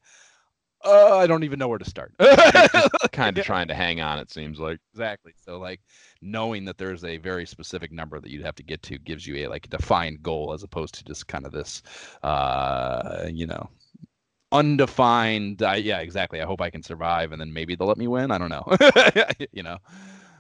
uh, 0.85 1.17
I 1.17 1.27
don't 1.27 1.45
even 1.45 1.59
know 1.59 1.69
where 1.69 1.79
to 1.79 1.89
start. 1.89 2.15
Kind 3.13 3.39
of 3.39 3.45
trying 3.45 3.69
to 3.69 3.75
hang 3.75 4.01
on. 4.01 4.19
It 4.19 4.31
seems 4.31 4.59
like. 4.59 4.79
exactly. 4.93 5.33
So 5.45 5.59
like 5.59 5.81
knowing 6.23 6.65
that 6.67 6.79
there's 6.79 7.05
a 7.05 7.19
very 7.19 7.47
specific 7.47 7.93
number 7.93 8.21
that 8.21 8.31
you'd 8.31 8.45
have 8.45 8.55
to 8.57 8.63
get 8.63 8.83
to 8.83 8.99
gives 8.99 9.27
you 9.27 9.37
a 9.37 9.49
like 9.49 9.69
defined 9.69 10.23
goal 10.23 10.53
as 10.53 10.63
opposed 10.63 10.95
to 10.95 11.05
just 11.05 11.27
kind 11.27 11.47
of 11.47 11.53
this 11.53 11.83
uh 12.23 13.27
you 13.31 13.47
know 13.47 13.69
undefined 14.53 15.63
uh, 15.63 15.73
yeah 15.73 16.01
exactly 16.01 16.41
i 16.41 16.45
hope 16.45 16.61
i 16.61 16.69
can 16.69 16.83
survive 16.83 17.31
and 17.31 17.41
then 17.41 17.53
maybe 17.53 17.77
they'll 17.77 17.87
let 17.87 17.97
me 17.97 18.09
win 18.09 18.33
i 18.33 18.37
don't 18.37 18.49
know 18.51 18.65
you 19.53 19.63
know 19.63 19.79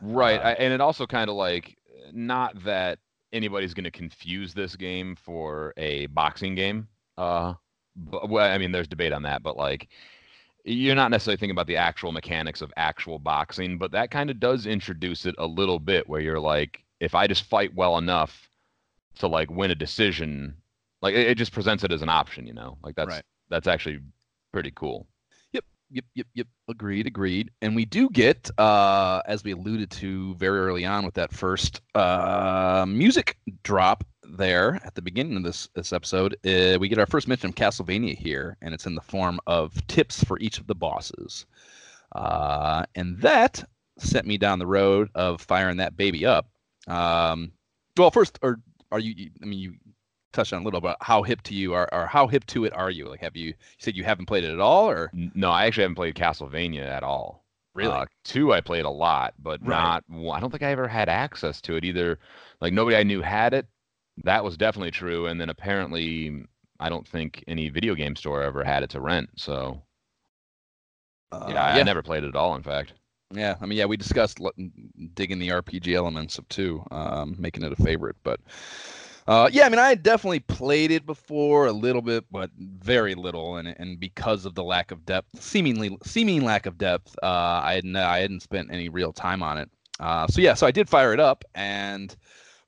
Right. 0.01 0.41
Uh, 0.41 0.49
I, 0.49 0.53
and 0.53 0.73
it 0.73 0.81
also 0.81 1.07
kind 1.07 1.29
of 1.29 1.37
like 1.37 1.77
not 2.13 2.63
that 2.65 2.99
anybody's 3.33 3.75
going 3.75 3.85
to 3.85 3.91
confuse 3.91 4.55
this 4.55 4.77
game 4.77 5.17
for 5.17 5.73
a 5.77 6.07
boxing 6.07 6.55
game. 6.55 6.89
Uh, 7.17 7.55
but, 7.97 8.29
well, 8.29 8.51
I 8.51 8.59
mean, 8.59 8.73
there's 8.73 8.89
debate 8.89 9.13
on 9.13 9.23
that, 9.23 9.43
but 9.43 9.57
like 9.57 9.89
you're 10.65 10.95
not 10.95 11.11
necessarily 11.11 11.37
thinking 11.39 11.55
about 11.55 11.67
the 11.67 11.77
actual 11.77 12.13
mechanics 12.13 12.61
of 12.61 12.73
actual 12.77 13.19
boxing, 13.19 13.79
but 13.79 13.93
that 13.93 14.11
kind 14.11 14.31
of 14.31 14.41
does 14.41 14.67
introduce 14.67 15.27
it 15.27 15.35
a 15.39 15.47
little 15.47 15.79
bit 15.79 16.09
where 16.09 16.21
you're 16.21 16.41
like, 16.41 16.85
if 17.01 17.15
I 17.15 17.27
just 17.27 17.45
fight 17.45 17.75
well 17.75 17.99
enough 17.99 18.49
to 19.19 19.27
like 19.27 19.51
win 19.51 19.71
a 19.71 19.75
decision, 19.75 20.57
like 21.03 21.15
it, 21.15 21.29
it 21.29 21.35
just 21.39 21.53
presents 21.53 21.85
it 21.85 21.93
as 21.93 22.03
an 22.03 22.09
option, 22.09 22.47
you 22.47 22.53
know, 22.55 22.79
like 22.83 22.95
that's 22.95 23.09
Right. 23.09 23.23
that's 23.49 23.67
actually 23.67 24.01
pretty 24.53 24.73
cool. 24.75 25.07
Yep, 25.53 25.65
yep, 25.91 26.05
yep. 26.15 26.27
yep. 26.35 26.47
Agreed, 26.69 27.07
agreed. 27.07 27.51
And 27.63 27.75
we 27.75 27.85
do 27.85 28.09
get, 28.11 28.51
uh, 28.59 29.23
as 29.27 29.43
we 29.43 29.53
alluded 29.53 29.91
to 29.93 30.35
very 30.37 30.61
early 30.61 30.85
on 30.85 31.05
with 31.05 31.15
that 31.15 31.33
first 31.33 31.81
uh, 31.95 32.85
music 32.87 33.39
drop 33.63 34.05
there 34.23 34.81
at 34.85 34.95
the 34.95 35.03
beginning 35.03 35.37
of 35.37 35.43
this 35.43 35.69
this 35.75 35.93
episode, 35.93 36.35
uh, 36.47 36.79
we 36.79 36.89
get 36.89 36.99
our 36.99 37.07
first 37.07 37.29
mention 37.29 37.49
of 37.51 37.55
Castlevania 37.55 38.17
here, 38.17 38.57
and 38.63 38.75
it's 38.75 38.87
in 38.87 38.95
the 38.95 39.01
form 39.01 39.41
of 39.47 39.87
tips 39.87 40.23
for 40.25 40.39
each 40.39 40.59
of 40.59 40.67
the 40.67 40.75
bosses. 40.75 41.47
Uh, 42.13 42.85
and 42.95 43.19
that 43.21 43.65
sent 43.99 44.27
me 44.27 44.37
down 44.39 44.59
the 44.59 44.67
road 44.67 45.09
of 45.15 45.41
firing 45.41 45.77
that 45.79 45.97
baby 45.97 46.27
up. 46.27 46.49
Um, 46.87 47.53
well, 47.97 48.11
first, 48.11 48.39
or 48.43 48.61
are 48.93 48.99
you? 48.99 49.31
I 49.43 49.47
mean, 49.47 49.59
you 49.59 49.75
touched 50.33 50.53
on 50.53 50.63
a 50.63 50.65
little 50.65 50.79
about 50.79 50.97
how 51.01 51.23
hip 51.23 51.43
to 51.43 51.55
you 51.55 51.75
are, 51.75 51.89
or 51.93 52.07
how 52.07 52.27
hip 52.27 52.47
to 52.47 52.65
it 52.65 52.73
are 52.73 52.91
you? 52.91 53.09
Like, 53.09 53.21
have 53.21 53.37
you, 53.37 53.49
you 53.49 53.55
said 53.79 53.97
you 53.97 54.05
haven't 54.05 54.27
played 54.27 54.45
it 54.45 54.53
at 54.53 54.61
all, 54.61 54.89
or 54.89 55.11
No, 55.13 55.51
I 55.51 55.67
actually 55.67 55.83
haven't 55.83 55.97
played 55.97 56.15
Castlevania 56.15 56.87
at 56.87 57.03
all. 57.03 57.45
Uh, 57.81 58.07
two 58.25 58.53
I 58.53 58.61
played 58.61 58.85
a 58.85 58.91
lot, 58.91 59.35
but 59.39 59.61
Right. 59.65 59.69
not. 59.69 60.05
I 60.11 60.41
don't 60.41 60.51
think 60.51 60.63
I 60.63 60.71
ever 60.73 60.89
had 60.89 61.09
access 61.09 61.61
to 61.63 61.77
it 61.77 61.85
either. 61.85 62.19
Like 62.61 62.73
nobody 62.73 62.97
I 62.97 63.05
knew 63.05 63.23
had 63.23 63.55
it. 63.55 63.67
That 64.25 64.45
was 64.45 64.57
definitely 64.57 64.91
true. 64.93 65.27
And 65.27 65.41
then 65.41 65.51
apparently, 65.51 66.45
I 66.79 66.89
don't 66.89 67.07
think 67.07 67.45
any 67.47 67.69
video 67.71 67.95
game 67.95 68.17
store 68.17 68.43
ever 68.43 68.65
had 68.65 68.83
it 68.83 68.91
to 68.91 69.01
rent. 69.01 69.31
So 69.37 69.83
Uh, 71.33 71.39
yeah, 71.47 71.65
I 71.65 71.83
yeah, 71.83 71.83
never 71.83 72.03
played 72.03 72.25
it 72.25 72.29
at 72.29 72.37
all. 72.37 72.55
In 72.55 72.63
fact, 72.63 72.95
yeah. 73.35 73.57
I 73.61 73.67
mean, 73.67 73.79
yeah, 73.79 73.87
we 73.87 73.97
discussed 73.97 74.41
l- 74.41 74.53
digging 75.15 75.39
the 75.39 75.51
RPG 75.53 75.95
elements 75.95 76.39
of 76.39 76.49
two, 76.49 76.85
um, 76.91 77.37
making 77.39 77.63
it 77.63 77.73
a 77.73 77.77
favorite. 77.77 78.17
But 78.23 78.41
uh, 79.27 79.49
yeah, 79.53 79.67
I 79.67 79.69
mean, 79.69 79.79
I 79.79 79.89
had 79.89 80.03
definitely 80.03 80.41
played 80.41 80.91
it 80.91 81.07
before 81.07 81.67
a 81.67 81.73
little 81.73 82.03
bit, 82.03 82.25
but 82.31 82.51
very 82.57 83.15
little, 83.15 83.57
and 83.57 83.69
and 83.79 84.01
because 84.01 84.45
of 84.45 84.55
the 84.55 84.65
lack 84.65 84.91
of 84.91 85.05
depth, 85.07 85.41
seemingly 85.43 85.97
seeming 86.05 86.45
lack 86.45 86.67
of 86.67 86.79
depth, 86.79 87.15
uh, 87.23 87.61
I 87.65 87.75
hadn't 87.75 87.97
I 87.97 88.19
hadn't 88.21 88.43
spent 88.43 88.73
any 88.73 88.89
real 88.89 89.13
time 89.13 89.43
on 89.43 89.59
it. 89.59 89.71
Uh, 90.01 90.27
so 90.29 90.41
yeah, 90.41 90.55
so 90.55 90.67
I 90.67 90.71
did 90.73 90.89
fire 90.89 91.13
it 91.13 91.21
up, 91.21 91.45
and 91.55 92.15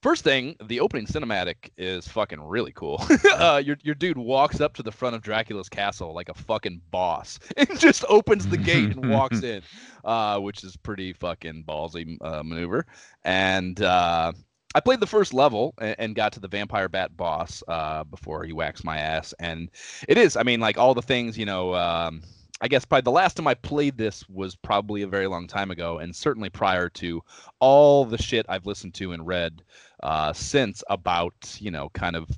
first 0.03 0.25
thing, 0.25 0.57
the 0.67 0.81
opening 0.81 1.07
cinematic 1.07 1.71
is 1.79 2.07
fucking 2.09 2.41
really 2.43 2.73
cool. 2.73 3.03
uh, 3.35 3.63
your 3.65 3.77
your 3.83 3.95
dude 3.95 4.19
walks 4.19 4.61
up 4.61 4.75
to 4.75 4.83
the 4.83 4.93
front 4.93 5.17
of 5.17 5.23
Dracula's 5.23 5.69
castle 5.69 6.13
like 6.13 6.29
a 6.29 6.35
fucking 6.35 6.83
boss, 6.91 7.39
and 7.57 7.79
just 7.79 8.05
opens 8.09 8.47
the 8.49 8.59
gate 8.59 8.97
and 8.97 9.11
walks 9.11 9.43
in, 9.43 9.63
uh, 10.05 10.39
which 10.39 10.63
is 10.65 10.77
pretty 10.77 11.13
fucking 11.13 11.65
ballsy 11.67 12.19
uh, 12.21 12.43
maneuver. 12.43 12.85
And 13.25 13.81
uh, 13.81 14.33
I 14.75 14.81
played 14.81 15.01
the 15.01 15.07
first 15.07 15.33
level 15.33 15.75
and, 15.79 15.97
and 15.99 16.15
got 16.15 16.33
to 16.33 16.41
the 16.41 16.49
vampire 16.49 16.89
bat 16.89 17.17
boss 17.17 17.63
uh, 17.69 18.05
before 18.05 18.45
he 18.45 18.53
whacks 18.53 18.85
my 18.85 18.99
ass, 18.99 19.33
and 19.39 19.71
it 20.09 20.19
is. 20.19 20.37
I 20.37 20.43
mean, 20.43 20.61
like 20.61 20.77
all 20.77 20.95
the 20.95 21.03
things, 21.03 21.39
you 21.39 21.47
know. 21.47 21.75
Um, 21.75 22.23
I 22.63 22.69
guess 22.69 22.85
probably 22.85 23.03
the 23.03 23.11
last 23.11 23.37
time 23.37 23.49
I 23.49 23.55
played 23.55 23.99
this 23.99 24.27
was 24.29 24.55
probably 24.55 25.03
a 25.03 25.09
very 25.09 25.27
long 25.27 25.49
time 25.49 25.73
ago, 25.73 25.99
and 25.99 26.15
certainly 26.15 26.49
prior 26.49 26.89
to 26.91 27.21
all 27.59 28.05
the 28.05 28.17
shit 28.23 28.47
I've 28.49 28.67
listened 28.67 28.95
to 28.95 29.11
and 29.13 29.27
read 29.27 29.63
uh, 30.03 30.33
since 30.33 30.85
about 30.89 31.35
you 31.59 31.73
know 31.73 31.89
kind 31.91 32.15
of 32.15 32.31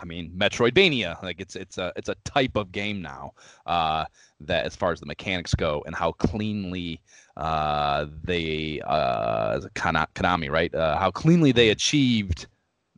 I 0.00 0.06
mean 0.06 0.32
Metroidvania. 0.36 1.22
Like 1.22 1.40
it's 1.40 1.54
it's 1.54 1.78
a 1.78 1.92
it's 1.94 2.08
a 2.08 2.16
type 2.24 2.56
of 2.56 2.72
game 2.72 3.00
now 3.00 3.32
uh, 3.64 4.06
that 4.40 4.66
as 4.66 4.74
far 4.74 4.90
as 4.90 4.98
the 4.98 5.06
mechanics 5.06 5.54
go 5.54 5.84
and 5.86 5.94
how 5.94 6.10
cleanly 6.12 7.00
uh, 7.36 8.06
they 8.24 8.80
uh, 8.84 9.54
as 9.56 9.64
a 9.64 9.70
Kana- 9.70 10.08
Konami 10.16 10.50
right? 10.50 10.74
Uh, 10.74 10.98
how 10.98 11.12
cleanly 11.12 11.52
they 11.52 11.68
achieved 11.68 12.48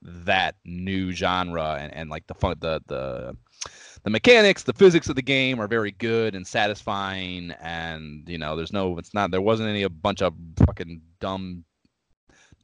that 0.00 0.54
new 0.64 1.12
genre 1.12 1.76
and, 1.80 1.92
and 1.92 2.08
like 2.08 2.26
the 2.28 2.34
fun 2.34 2.56
the 2.60 2.80
the 2.86 3.36
the 4.06 4.10
mechanics 4.10 4.62
the 4.62 4.72
physics 4.72 5.08
of 5.08 5.16
the 5.16 5.22
game 5.22 5.58
are 5.60 5.66
very 5.66 5.90
good 5.90 6.36
and 6.36 6.46
satisfying 6.46 7.50
and 7.60 8.22
you 8.28 8.38
know 8.38 8.54
there's 8.54 8.72
no 8.72 8.96
it's 8.98 9.12
not 9.12 9.32
there 9.32 9.40
wasn't 9.40 9.68
any 9.68 9.82
a 9.82 9.90
bunch 9.90 10.22
of 10.22 10.32
fucking 10.64 11.02
dumb 11.18 11.64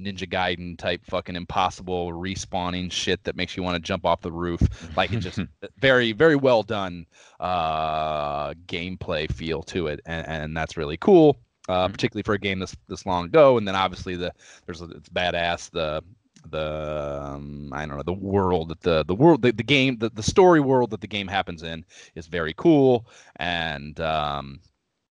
Ninja 0.00 0.28
Gaiden 0.28 0.78
type 0.78 1.04
fucking 1.04 1.34
impossible 1.34 2.12
respawning 2.12 2.92
shit 2.92 3.22
that 3.24 3.34
makes 3.34 3.56
you 3.56 3.64
want 3.64 3.74
to 3.74 3.80
jump 3.80 4.06
off 4.06 4.20
the 4.20 4.32
roof. 4.32 4.60
Like 4.96 5.12
it 5.12 5.18
just 5.18 5.40
very 5.78 6.12
very 6.12 6.36
well 6.36 6.62
done 6.62 7.06
uh, 7.40 8.54
gameplay 8.66 9.30
feel 9.30 9.62
to 9.64 9.88
it, 9.88 10.00
and, 10.06 10.26
and 10.26 10.56
that's 10.56 10.76
really 10.76 10.96
cool. 10.96 11.38
Uh, 11.68 11.86
Mhm. 11.86 11.92
particularly 11.92 12.22
for 12.24 12.34
a 12.34 12.38
game 12.38 12.58
this 12.58 12.74
this 12.88 13.06
long 13.06 13.26
ago, 13.26 13.58
and 13.58 13.68
then 13.68 13.76
obviously 13.76 14.16
the 14.16 14.32
there's 14.66 14.80
a, 14.80 14.86
it's 14.86 15.08
badass 15.08 15.70
the 15.70 16.02
the 16.50 17.32
um, 17.34 17.72
I 17.72 17.86
don't 17.86 17.96
know 17.96 18.02
the 18.02 18.12
world 18.12 18.68
that 18.68 18.80
the 18.80 19.04
the 19.04 19.14
world 19.14 19.42
the, 19.42 19.52
the 19.52 19.62
game 19.62 19.98
the, 19.98 20.10
the 20.10 20.22
story 20.22 20.60
world 20.60 20.90
that 20.90 21.00
the 21.00 21.06
game 21.06 21.28
happens 21.28 21.62
in 21.62 21.84
is 22.14 22.26
very 22.26 22.54
cool 22.54 23.06
and 23.36 23.98
um, 24.00 24.60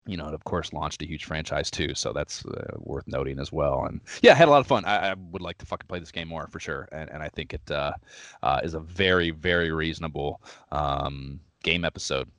you 0.07 0.17
know, 0.17 0.27
it 0.27 0.33
of 0.33 0.43
course 0.43 0.73
launched 0.73 1.01
a 1.01 1.07
huge 1.07 1.25
franchise 1.25 1.71
too, 1.71 1.95
so 1.95 2.13
that's 2.13 2.45
uh, 2.45 2.75
worth 2.77 3.07
noting 3.07 3.39
as 3.39 3.51
well. 3.51 3.85
And 3.85 4.01
yeah, 4.21 4.31
I 4.31 4.35
had 4.35 4.47
a 4.47 4.51
lot 4.51 4.59
of 4.59 4.67
fun. 4.67 4.85
I, 4.85 5.11
I 5.11 5.15
would 5.31 5.41
like 5.41 5.57
to 5.59 5.65
fucking 5.65 5.87
play 5.87 5.99
this 5.99 6.11
game 6.11 6.27
more 6.27 6.47
for 6.47 6.59
sure, 6.59 6.87
and 6.91 7.09
and 7.09 7.23
I 7.23 7.29
think 7.29 7.53
it 7.53 7.71
uh, 7.71 7.93
uh, 8.43 8.61
is 8.63 8.75
a 8.75 8.79
very 8.79 9.31
very 9.31 9.71
reasonable 9.71 10.41
um, 10.71 11.39
game 11.63 11.83
episode 11.83 12.29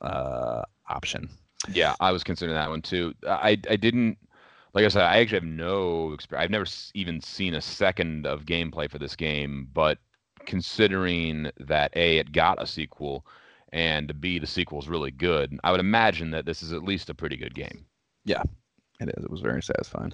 uh, 0.00 0.62
option. 0.88 1.28
Yeah, 1.72 1.94
I 2.00 2.12
was 2.12 2.22
considering 2.22 2.56
that 2.56 2.70
one 2.70 2.82
too. 2.82 3.14
I 3.26 3.58
I 3.68 3.76
didn't 3.76 4.16
like 4.74 4.84
I 4.84 4.88
said, 4.88 5.02
I 5.02 5.18
actually 5.18 5.38
have 5.38 5.44
no 5.44 6.12
experience. 6.12 6.44
I've 6.44 6.50
never 6.50 6.66
even 6.94 7.20
seen 7.20 7.54
a 7.54 7.60
second 7.60 8.26
of 8.26 8.44
gameplay 8.44 8.90
for 8.90 8.98
this 8.98 9.16
game, 9.16 9.68
but 9.72 9.98
considering 10.46 11.50
that 11.58 11.94
a 11.96 12.18
it 12.18 12.32
got 12.32 12.62
a 12.62 12.66
sequel 12.66 13.26
and 13.72 14.20
B 14.20 14.38
the 14.38 14.46
sequel 14.46 14.80
is 14.80 14.88
really 14.88 15.10
good. 15.10 15.58
I 15.64 15.70
would 15.70 15.80
imagine 15.80 16.30
that 16.32 16.46
this 16.46 16.62
is 16.62 16.72
at 16.72 16.82
least 16.82 17.10
a 17.10 17.14
pretty 17.14 17.36
good 17.36 17.54
game. 17.54 17.84
Yeah, 18.24 18.42
it 19.00 19.08
is. 19.16 19.24
It 19.24 19.30
was 19.30 19.40
very 19.40 19.62
satisfying. 19.62 20.12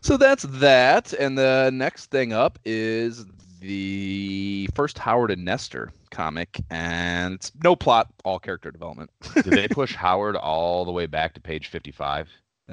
So 0.00 0.16
that's 0.16 0.42
that. 0.44 1.12
And 1.12 1.38
the 1.38 1.70
next 1.72 2.06
thing 2.06 2.32
up 2.32 2.58
is 2.64 3.24
the 3.60 4.68
first 4.74 4.98
Howard 4.98 5.30
and 5.30 5.44
Nestor 5.44 5.92
comic, 6.10 6.60
and 6.70 7.34
it's 7.34 7.52
no 7.62 7.76
plot, 7.76 8.08
all 8.24 8.40
character 8.40 8.70
development. 8.70 9.10
Did 9.34 9.44
they 9.44 9.68
push 9.70 9.94
Howard 9.94 10.36
all 10.36 10.84
the 10.84 10.90
way 10.90 11.06
back 11.06 11.34
to 11.34 11.40
page 11.40 11.68
55? 11.68 12.28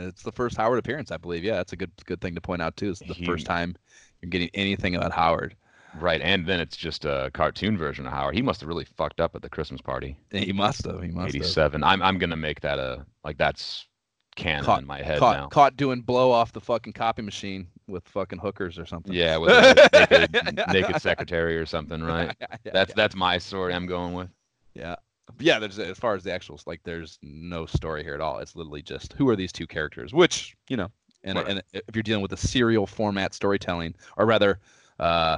It's 0.08 0.24
the 0.24 0.32
first 0.32 0.58
Howard 0.58 0.80
appearance, 0.80 1.12
I 1.12 1.18
believe. 1.18 1.44
Yeah, 1.44 1.56
that's 1.56 1.74
a 1.74 1.76
good 1.78 1.92
good 2.06 2.22
thing 2.22 2.36
to 2.36 2.42
point 2.42 2.62
out 2.62 2.76
too. 2.78 2.90
It's 2.90 3.00
the 3.00 3.14
He- 3.14 3.26
first 3.26 3.46
time 3.46 3.76
you're 4.22 4.30
getting 4.30 4.50
anything 4.54 4.96
about 4.96 5.12
Howard. 5.12 5.56
Right, 6.00 6.22
and 6.22 6.46
then 6.46 6.60
it's 6.60 6.78
just 6.78 7.04
a 7.06 7.32
cartoon 7.34 7.76
version 7.76 8.06
of 8.06 8.12
Howard. 8.14 8.36
He 8.36 8.44
must 8.44 8.62
have 8.62 8.68
really 8.68 8.86
fucked 8.86 9.20
up 9.20 9.36
at 9.36 9.42
the 9.42 9.50
Christmas 9.50 9.82
party. 9.82 10.18
He 10.32 10.54
must 10.54 10.86
have. 10.86 11.02
He 11.02 11.10
must 11.10 11.34
have. 11.34 11.42
87. 11.42 11.84
I'm 11.84 12.02
I'm 12.04 12.20
gonna 12.20 12.36
make 12.36 12.62
that 12.62 12.78
a 12.78 13.06
like 13.24 13.38
that's 13.40 13.88
canon 14.36 14.64
Caught- 14.66 14.82
in 14.82 14.88
my 14.88 15.02
head 15.02 15.18
Caught, 15.20 15.38
now. 15.38 15.48
caught 15.48 15.76
doing 15.78 16.02
blow 16.02 16.32
off 16.32 16.54
the 16.54 16.62
fucking 16.62 16.94
copy 16.94 17.24
machine 17.24 17.68
with 17.88 18.08
fucking 18.08 18.38
hookers 18.40 18.78
or 18.78 18.86
something. 18.86 19.12
Yeah, 19.14 19.38
with 19.38 19.50
a 19.50 20.28
naked, 20.32 20.62
naked 20.72 21.02
secretary 21.02 21.58
or 21.58 21.66
something, 21.66 22.04
right? 22.04 22.36
Yeah, 22.64 22.72
That's 22.72 22.90
yeah. 22.92 22.94
that's 22.96 23.16
my 23.16 23.40
story 23.40 23.74
I'm 23.74 23.88
going 23.88 24.14
with. 24.14 24.30
Yeah. 24.76 24.96
Yeah, 25.40 25.60
there's 25.60 25.78
as 25.80 25.98
far 26.00 26.16
as 26.16 26.24
the 26.24 26.32
actuals, 26.32 26.66
like 26.66 26.82
there's 26.84 27.20
no 27.22 27.66
story 27.66 28.04
here 28.04 28.16
at 28.16 28.22
all. 28.22 28.40
It's 28.40 28.56
literally 28.56 28.82
just 28.82 29.14
who 29.14 29.30
are 29.30 29.36
these 29.36 29.52
two 29.52 29.68
characters, 29.68 30.14
which, 30.14 30.56
you 30.70 30.78
know, 30.78 30.90
and, 31.24 31.38
Right. 31.38 31.48
and 31.48 31.64
if 31.74 31.96
you're 31.96 32.04
dealing 32.04 32.22
with 32.22 32.34
a 32.34 32.38
serial 32.38 32.88
format 32.88 33.34
storytelling, 33.34 33.94
or 34.18 34.26
rather, 34.26 34.60
uh, 35.00 35.38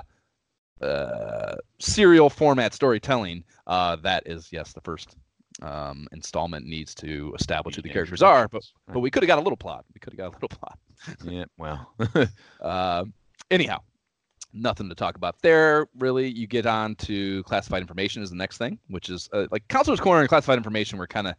uh, 0.82 1.56
serial 1.80 2.30
format 2.30 2.74
storytelling, 2.74 3.44
uh, 3.68 3.96
that 3.98 4.24
is, 4.26 4.52
yes, 4.52 4.74
the 4.74 4.82
first 4.82 5.16
um, 5.62 6.08
installment 6.12 6.66
needs 6.66 6.96
to 6.96 7.34
establish 7.38 7.76
who 7.76 7.82
the 7.82 7.90
characters 7.90 8.22
are, 8.24 8.48
but 8.48 8.64
but 8.92 9.00
we 9.02 9.12
could 9.12 9.22
have 9.22 9.28
got 9.28 9.38
a 9.38 9.42
little 9.42 9.58
plot. 9.58 9.86
We 9.94 10.00
could 10.00 10.14
have 10.14 10.18
got 10.18 10.28
a 10.30 10.34
little 10.40 10.50
plot. 10.58 10.80
yeah, 11.24 11.46
well, 11.58 11.94
Uh, 12.60 13.06
anyhow, 13.52 13.80
nothing 14.53 14.90
to 14.90 14.95
talk 14.95 15.15
about 15.15 15.41
there. 15.41 15.88
Really, 15.99 16.30
you 16.30 16.48
get 16.48 16.65
on 16.65 16.95
to 16.95 17.44
classified 17.44 17.82
information 17.82 18.23
is 18.23 18.30
the 18.30 18.36
next 18.36 18.57
thing, 18.57 18.80
which 18.88 19.10
is 19.10 19.30
uh, 19.34 19.48
like 19.52 19.68
counselor's 19.68 19.99
corner 19.99 20.22
and 20.22 20.30
classified 20.30 20.57
information 20.57 20.98
were 20.98 21.07
kind 21.07 21.28
of 21.28 21.36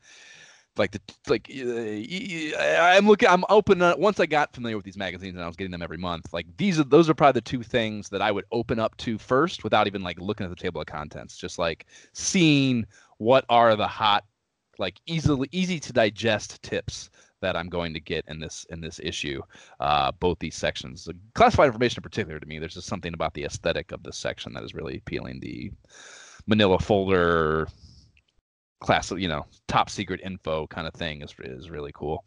like 0.77 0.91
the 0.91 1.01
like 1.29 1.51
uh, 1.51 2.59
I'm 2.83 3.07
looking 3.07 3.29
I'm 3.29 3.45
open 3.49 3.83
uh, 3.83 3.95
once 3.99 4.21
I 4.21 4.27
got 4.27 4.55
familiar 4.55 4.77
with 4.77 4.85
these 4.85 4.97
magazines 4.97 5.35
and 5.35 5.45
I 5.45 5.47
was 5.47 5.57
getting 5.57 5.71
them 5.71 5.83
every 5.83 5.99
month 5.99 6.33
like 6.33 6.47
these 6.57 6.81
are 6.81 6.85
those 6.85 7.11
are 7.11 7.15
probably 7.15 7.39
the 7.39 7.43
two 7.43 7.63
things 7.63 8.09
that 8.09 8.23
I 8.23 8.31
would 8.31 8.47
open 8.53 8.79
up 8.79 8.97
to 8.99 9.19
first 9.19 9.65
without 9.65 9.87
even 9.87 10.03
like 10.03 10.19
looking 10.19 10.45
at 10.45 10.51
the 10.51 10.57
table 10.57 10.81
of 10.81 10.87
contents 10.87 11.37
just 11.37 11.59
like 11.59 11.87
seeing 12.15 12.87
what 13.19 13.45
are 13.51 13.77
the 13.77 13.87
hot 13.87 14.25
like 14.79 14.99
easily 15.07 15.49
easy 15.53 15.79
to 15.79 15.93
digest 15.93 16.63
tips 16.63 17.11
that 17.43 17.57
I'm 17.57 17.69
going 17.69 17.93
to 17.95 18.01
get 18.01 18.25
in 18.29 18.41
this 18.41 18.65
in 18.71 18.81
this 18.81 18.99
issue 19.03 19.43
uh, 19.81 20.11
both 20.13 20.39
these 20.39 20.57
sections. 20.57 21.09
Classified 21.35 21.67
information 21.67 22.01
in 22.01 22.03
particular 22.03 22.41
to 22.41 22.47
me, 22.47 22.59
there's 22.59 22.75
just 22.75 22.89
something 22.89 23.13
about 23.13 23.35
the 23.35 23.45
aesthetic 23.45 23.93
of 23.93 24.03
this 24.03 24.17
section 24.17 24.55
that 24.55 24.65
is 24.65 24.75
really 24.75 24.97
appealing. 24.97 25.41
The 25.41 25.71
manila 26.47 26.79
folder 26.79 27.69
class, 28.81 29.13
you 29.13 29.29
know, 29.29 29.47
top 29.69 29.89
secret 29.91 30.21
info 30.25 30.67
kind 30.67 30.87
of 30.87 30.95
thing 30.95 31.23
is 31.23 31.35
is 31.41 31.71
really 31.71 31.93
cool 31.95 32.25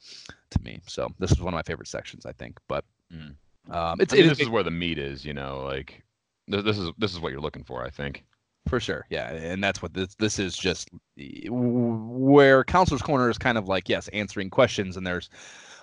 to 0.51 0.61
me. 0.61 0.79
So 0.87 1.09
this 1.19 1.31
is 1.31 1.41
one 1.41 1.53
of 1.53 1.57
my 1.57 1.63
favorite 1.63 1.87
sections, 1.87 2.25
I 2.25 2.31
think. 2.31 2.59
But 2.67 2.85
Mm. 3.13 3.35
um, 3.69 4.01
it's 4.01 4.13
I 4.13 4.17
mean, 4.17 4.25
it 4.25 4.29
this 4.29 4.39
is 4.39 4.45
is 4.45 4.49
where 4.49 4.63
the 4.63 4.71
meat 4.71 4.97
is, 4.97 5.23
you 5.23 5.33
know, 5.33 5.63
like 5.63 6.03
th- 6.49 6.63
this 6.63 6.77
is 6.77 6.91
this 6.97 7.13
is 7.13 7.19
what 7.19 7.31
you're 7.31 7.41
looking 7.41 7.63
for, 7.63 7.85
I 7.85 7.89
think. 7.89 8.23
For 8.67 8.79
sure, 8.79 9.05
yeah, 9.09 9.31
and 9.31 9.63
that's 9.63 9.81
what 9.81 9.93
this 9.93 10.15
this 10.15 10.39
is 10.39 10.55
just 10.55 10.89
where 11.49 12.63
counselor's 12.63 13.01
corner 13.01 13.29
is 13.29 13.37
kind 13.37 13.57
of 13.57 13.67
like 13.67 13.89
yes, 13.89 14.07
answering 14.09 14.49
questions, 14.49 14.97
and 14.97 15.05
there's 15.05 15.29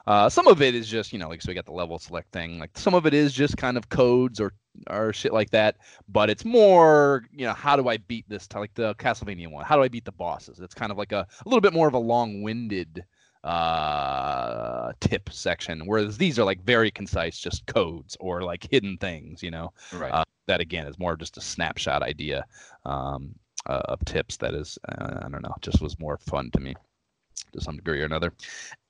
uh, 0.06 0.28
some 0.28 0.48
of 0.48 0.60
it 0.60 0.74
is 0.74 0.88
just 0.88 1.12
you 1.12 1.18
know 1.18 1.28
like 1.28 1.40
so 1.40 1.48
we 1.48 1.54
got 1.54 1.64
the 1.64 1.72
level 1.72 1.98
select 1.98 2.32
thing 2.32 2.59
like 2.59 2.76
some 2.76 2.94
of 2.94 3.06
it 3.06 3.14
is 3.14 3.32
just 3.32 3.56
kind 3.56 3.76
of 3.76 3.88
codes 3.88 4.40
or 4.40 4.52
or 4.90 5.12
shit 5.12 5.32
like 5.32 5.50
that 5.50 5.76
but 6.09 6.30
it's 6.30 6.44
more 6.44 7.24
you 7.30 7.44
know 7.46 7.52
how 7.52 7.76
do 7.76 7.88
i 7.88 7.96
beat 7.96 8.28
this 8.28 8.46
t- 8.46 8.59
like 8.59 8.74
the 8.74 8.94
castlevania 8.96 9.48
one? 9.48 9.64
How 9.64 9.76
do 9.76 9.82
i 9.82 9.88
beat 9.88 10.04
the 10.04 10.12
bosses? 10.12 10.60
It's 10.60 10.74
kind 10.74 10.90
of 10.90 10.98
like 10.98 11.12
a, 11.12 11.26
a 11.44 11.48
little 11.48 11.60
bit 11.60 11.72
more 11.72 11.88
of 11.88 11.94
a 11.94 11.98
long-winded 11.98 13.04
uh 13.44 14.92
tip 15.00 15.28
section 15.28 15.82
whereas 15.86 16.16
these 16.16 16.38
are 16.38 16.44
like 16.44 16.62
very 16.62 16.92
concise 16.92 17.36
just 17.36 17.66
codes 17.66 18.16
or 18.20 18.42
like 18.42 18.68
hidden 18.70 18.96
things 18.98 19.42
you 19.42 19.50
know? 19.50 19.72
Right. 19.92 20.12
uh, 20.12 20.24
that 20.47 20.60
again 20.60 20.86
is 20.86 20.98
more 20.98 21.12
of 21.12 21.19
just 21.19 21.36
a 21.36 21.40
snapshot 21.40 22.02
idea 22.02 22.44
um, 22.85 23.35
uh, 23.66 23.82
of 23.86 24.05
tips 24.05 24.36
that 24.36 24.55
is 24.55 24.78
uh, 24.89 25.20
i 25.23 25.28
don't 25.28 25.43
know 25.43 25.55
just 25.60 25.81
was 25.81 25.98
more 25.98 26.19
fun 26.19 26.51
to 26.52 26.60
me 26.60 26.74
to 27.52 27.60
some 27.60 27.77
degree 27.77 28.01
or 28.01 28.05
another 28.05 28.32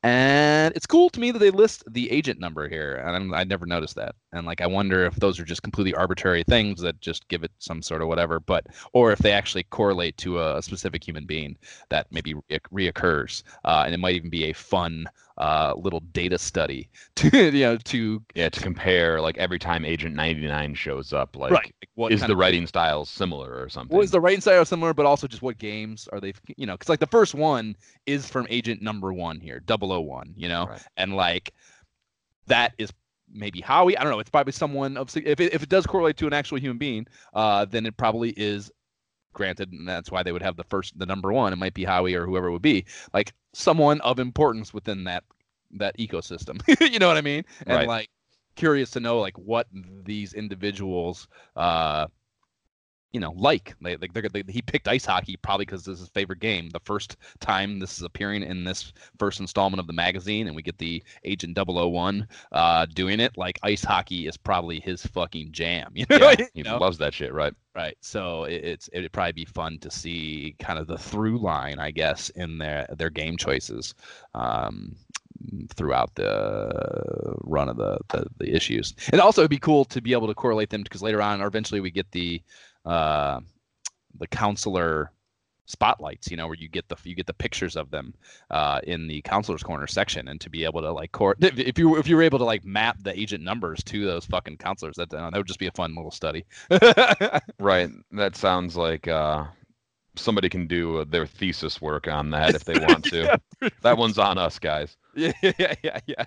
and 0.03 0.75
it's 0.75 0.87
cool 0.87 1.09
to 1.11 1.21
me 1.21 1.31
that 1.31 1.39
they 1.39 1.51
list 1.51 1.85
the 1.93 2.11
agent 2.11 2.41
number 2.41 2.69
here 2.69 2.97
and 2.97 3.15
I'm, 3.15 3.35
i 3.35 3.45
never 3.45 3.67
noticed 3.67 3.95
that 3.97 4.15
and 4.33 4.47
like 4.47 4.61
i 4.61 4.67
wonder 4.67 5.05
if 5.05 5.15
those 5.17 5.39
are 5.39 5.45
just 5.45 5.63
completely 5.63 5.95
arbitrary 5.95 6.43
things 6.49 6.81
that 6.81 7.01
just 7.01 7.29
give 7.29 7.45
it 7.45 7.53
some 7.59 7.83
sort 7.83 8.03
of 8.03 8.09
whatever 8.09 8.41
but 8.41 8.67
or 8.93 9.13
if 9.13 9.21
they 9.21 9.33
actually 9.33 9.63
correlate 9.65 10.17
to 10.19 10.41
a 10.41 10.61
specific 10.63 11.07
human 11.07 11.25
being 11.25 11.57
that 11.89 12.07
maybe 12.11 12.35
re- 12.35 12.91
reoccurs 12.91 13.43
uh, 13.65 13.83
and 13.85 13.95
it 13.95 13.99
might 13.99 14.15
even 14.15 14.31
be 14.31 14.45
a 14.45 14.53
fun 14.53 15.07
uh, 15.39 15.75
little 15.77 16.01
data 16.13 16.39
study 16.39 16.89
to 17.17 17.51
you 17.51 17.65
know 17.65 17.77
to 17.77 18.23
yeah, 18.35 18.49
to 18.49 18.61
compare 18.61 19.21
like 19.21 19.37
every 19.39 19.59
time 19.59 19.85
Agent 19.85 20.15
99 20.15 20.75
shows 20.75 21.13
up, 21.13 21.37
like 21.37 21.53
right 21.53 21.75
like 21.81 21.89
what 21.95 22.13
is 22.13 22.21
the 22.23 22.37
writing 22.37 22.67
style 22.67 23.05
similar 23.05 23.61
or 23.61 23.69
something? 23.69 24.01
Is 24.01 24.11
the 24.11 24.21
writing 24.21 24.41
style 24.41 24.65
similar, 24.65 24.95
but 24.95 25.07
also 25.07 25.27
just 25.27 25.43
what 25.43 25.59
games 25.59 26.09
are 26.13 26.21
they? 26.21 26.33
You 26.57 26.67
know, 26.67 26.75
because 26.75 26.89
like 26.89 27.01
the 27.01 27.07
first 27.07 27.35
one 27.35 27.77
is 28.07 28.29
from 28.29 28.47
Agent 28.51 28.83
Number 28.83 29.13
One 29.13 29.41
here, 29.41 29.61
001, 30.01 30.35
You 30.37 30.49
know, 30.49 30.67
Right. 30.67 30.83
and 30.97 31.15
like 31.15 31.53
that 32.47 32.73
is 32.79 32.93
maybe 33.33 33.61
Howie. 33.61 33.97
I 33.97 34.03
don't 34.03 34.13
know. 34.13 34.19
It's 34.19 34.31
probably 34.31 34.53
someone 34.53 34.97
of 34.97 35.15
if 35.17 35.41
it, 35.41 35.55
if 35.55 35.63
it 35.63 35.69
does 35.69 35.87
correlate 35.87 36.17
to 36.19 36.27
an 36.27 36.33
actual 36.33 36.59
human 36.59 36.79
being, 36.79 37.07
uh, 37.35 37.65
then 37.65 37.87
it 37.87 37.97
probably 37.97 38.31
is. 38.37 38.71
Granted, 39.35 39.73
and 39.73 39.89
that's 39.89 40.11
why 40.11 40.23
they 40.23 40.31
would 40.31 40.43
have 40.43 40.57
the 40.57 40.65
first, 40.65 40.99
the 40.99 41.07
number 41.07 41.33
one. 41.33 41.55
It 41.55 41.57
might 41.57 41.73
be 41.73 41.85
Howie 41.85 42.15
or 42.15 42.27
whoever 42.27 42.49
it 42.49 42.53
would 42.53 42.61
be, 42.61 42.85
like 43.15 43.33
someone 43.55 43.99
of 44.03 44.19
importance 44.19 44.75
within 44.75 45.05
that 45.05 45.25
that 45.71 45.97
ecosystem. 45.97 46.61
you 46.93 46.99
know 46.99 47.09
what 47.09 47.17
I 47.17 47.23
mean? 47.23 47.43
And 47.67 47.77
Right. 47.79 47.89
like 47.89 48.11
curious 48.57 48.91
to 48.91 49.01
know 49.01 49.21
like 49.21 49.39
what 49.39 49.69
these 50.05 50.35
individuals 50.35 51.29
uh 51.57 52.09
you 53.13 53.21
know, 53.21 53.33
like 53.37 53.75
they, 53.81 53.97
like 53.97 54.13
they're, 54.13 54.29
they, 54.29 54.43
he 54.49 54.63
picked 54.63 54.89
ice 54.89 55.05
hockey 55.05 55.37
probably 55.37 55.67
because 55.67 55.85
this 55.85 55.95
is 55.95 56.01
his 56.01 56.09
favorite 56.09 56.41
game. 56.41 56.71
The 56.71 56.81
first 56.81 57.17
time 57.41 57.79
this 57.79 57.97
is 57.99 58.03
appearing 58.03 58.43
in 58.43 58.65
this 58.65 58.93
first 59.19 59.41
installment 59.41 59.81
of 59.81 59.87
the 59.87 59.93
magazine, 59.93 60.47
and 60.47 60.57
we 60.57 60.63
get 60.63 60.79
the 60.79 61.03
Agent 61.25 61.59
001 61.59 62.27
uh, 62.53 62.87
doing 62.95 63.21
it. 63.21 63.37
Like 63.37 63.59
ice 63.63 63.85
hockey 63.85 64.27
is 64.27 64.37
probably 64.37 64.81
his 64.81 65.05
fucking 65.07 65.53
jam. 65.53 65.93
You 66.03 66.07
know, 66.11 66.31
yeah, 66.31 66.47
You 66.55 66.63
he 66.63 66.63
know? 66.63 66.79
loves 66.79 66.99
that 66.99 67.15
shit, 67.15 67.33
right? 67.33 67.55
right? 67.75 67.97
So 68.01 68.45
it, 68.45 68.65
it's 68.65 68.89
it'd 68.93 69.13
probably 69.13 69.33
be 69.33 69.45
fun 69.45 69.79
to 69.81 69.91
see 69.91 70.57
kind 70.59 70.79
of 70.79 70.87
the 70.87 70.99
through 70.99 71.39
line, 71.39 71.79
I 71.79 71.91
guess, 71.91 72.31
in 72.31 72.59
their 72.59 72.87
their 72.97 73.11
game 73.11 73.37
choices. 73.37 73.95
Um, 74.35 74.97
throughout 75.75 76.15
the 76.15 77.35
run 77.43 77.69
of 77.69 77.77
the, 77.77 77.99
the 78.11 78.25
the 78.39 78.55
issues 78.55 78.95
and 79.11 79.21
also 79.21 79.41
it'd 79.41 79.51
be 79.51 79.59
cool 79.59 79.85
to 79.85 80.01
be 80.01 80.13
able 80.13 80.29
to 80.29 80.35
correlate 80.35 80.71
them 80.71 80.83
because 80.83 81.03
later 81.03 81.21
on 81.21 81.41
or 81.43 81.47
eventually 81.49 81.81
we 81.81 81.91
get 81.91 82.09
the 82.13 82.41
uh 82.85 83.41
the 84.19 84.27
counselor 84.27 85.11
spotlights 85.67 86.31
you 86.31 86.37
know 86.37 86.47
where 86.47 86.57
you 86.57 86.69
get 86.69 86.87
the 86.89 86.97
you 87.05 87.15
get 87.15 87.27
the 87.27 87.33
pictures 87.33 87.77
of 87.77 87.91
them 87.91 88.13
uh 88.51 88.81
in 88.83 89.07
the 89.07 89.23
counselor's 89.23 89.63
corner 89.63 89.87
section 89.87 90.29
and 90.29 90.41
to 90.41 90.51
be 90.51 90.65
able 90.65 90.83
to 90.83 90.93
like 90.93 91.13
cor- 91.13 91.37
if, 91.41 91.79
you 91.79 91.97
if 91.97 92.07
you 92.09 92.17
were 92.17 92.23
able 92.23 92.39
to 92.39 92.45
like 92.45 92.65
map 92.65 92.97
the 93.03 93.19
agent 93.19 93.43
numbers 93.43 93.83
to 93.85 94.05
those 94.05 94.27
fucking 94.27 94.57
counselors 94.57 94.97
that 94.97 95.09
that 95.09 95.33
would 95.33 95.47
just 95.47 95.61
be 95.61 95.69
a 95.69 95.73
fun 95.73 95.95
little 95.95 96.11
study 96.11 96.45
Right. 97.59 97.91
That 98.11 98.37
sounds 98.37 98.77
like 98.77 99.07
uh, 99.09 99.45
somebody 100.17 100.49
can 100.49 100.67
do 100.67 101.05
their 101.05 101.27
thesis 101.27 101.81
work 101.81 102.09
on 102.09 102.31
that 102.31 102.55
if 102.55 102.65
they 102.65 102.79
want 102.79 103.05
to. 103.07 103.41
That 103.83 103.97
one's 103.97 104.19
on 104.19 104.39
us, 104.39 104.59
guys. 104.59 104.97
yeah, 105.15 105.33
yeah, 105.41 105.75
yeah, 105.85 106.01
yeah. 106.07 106.25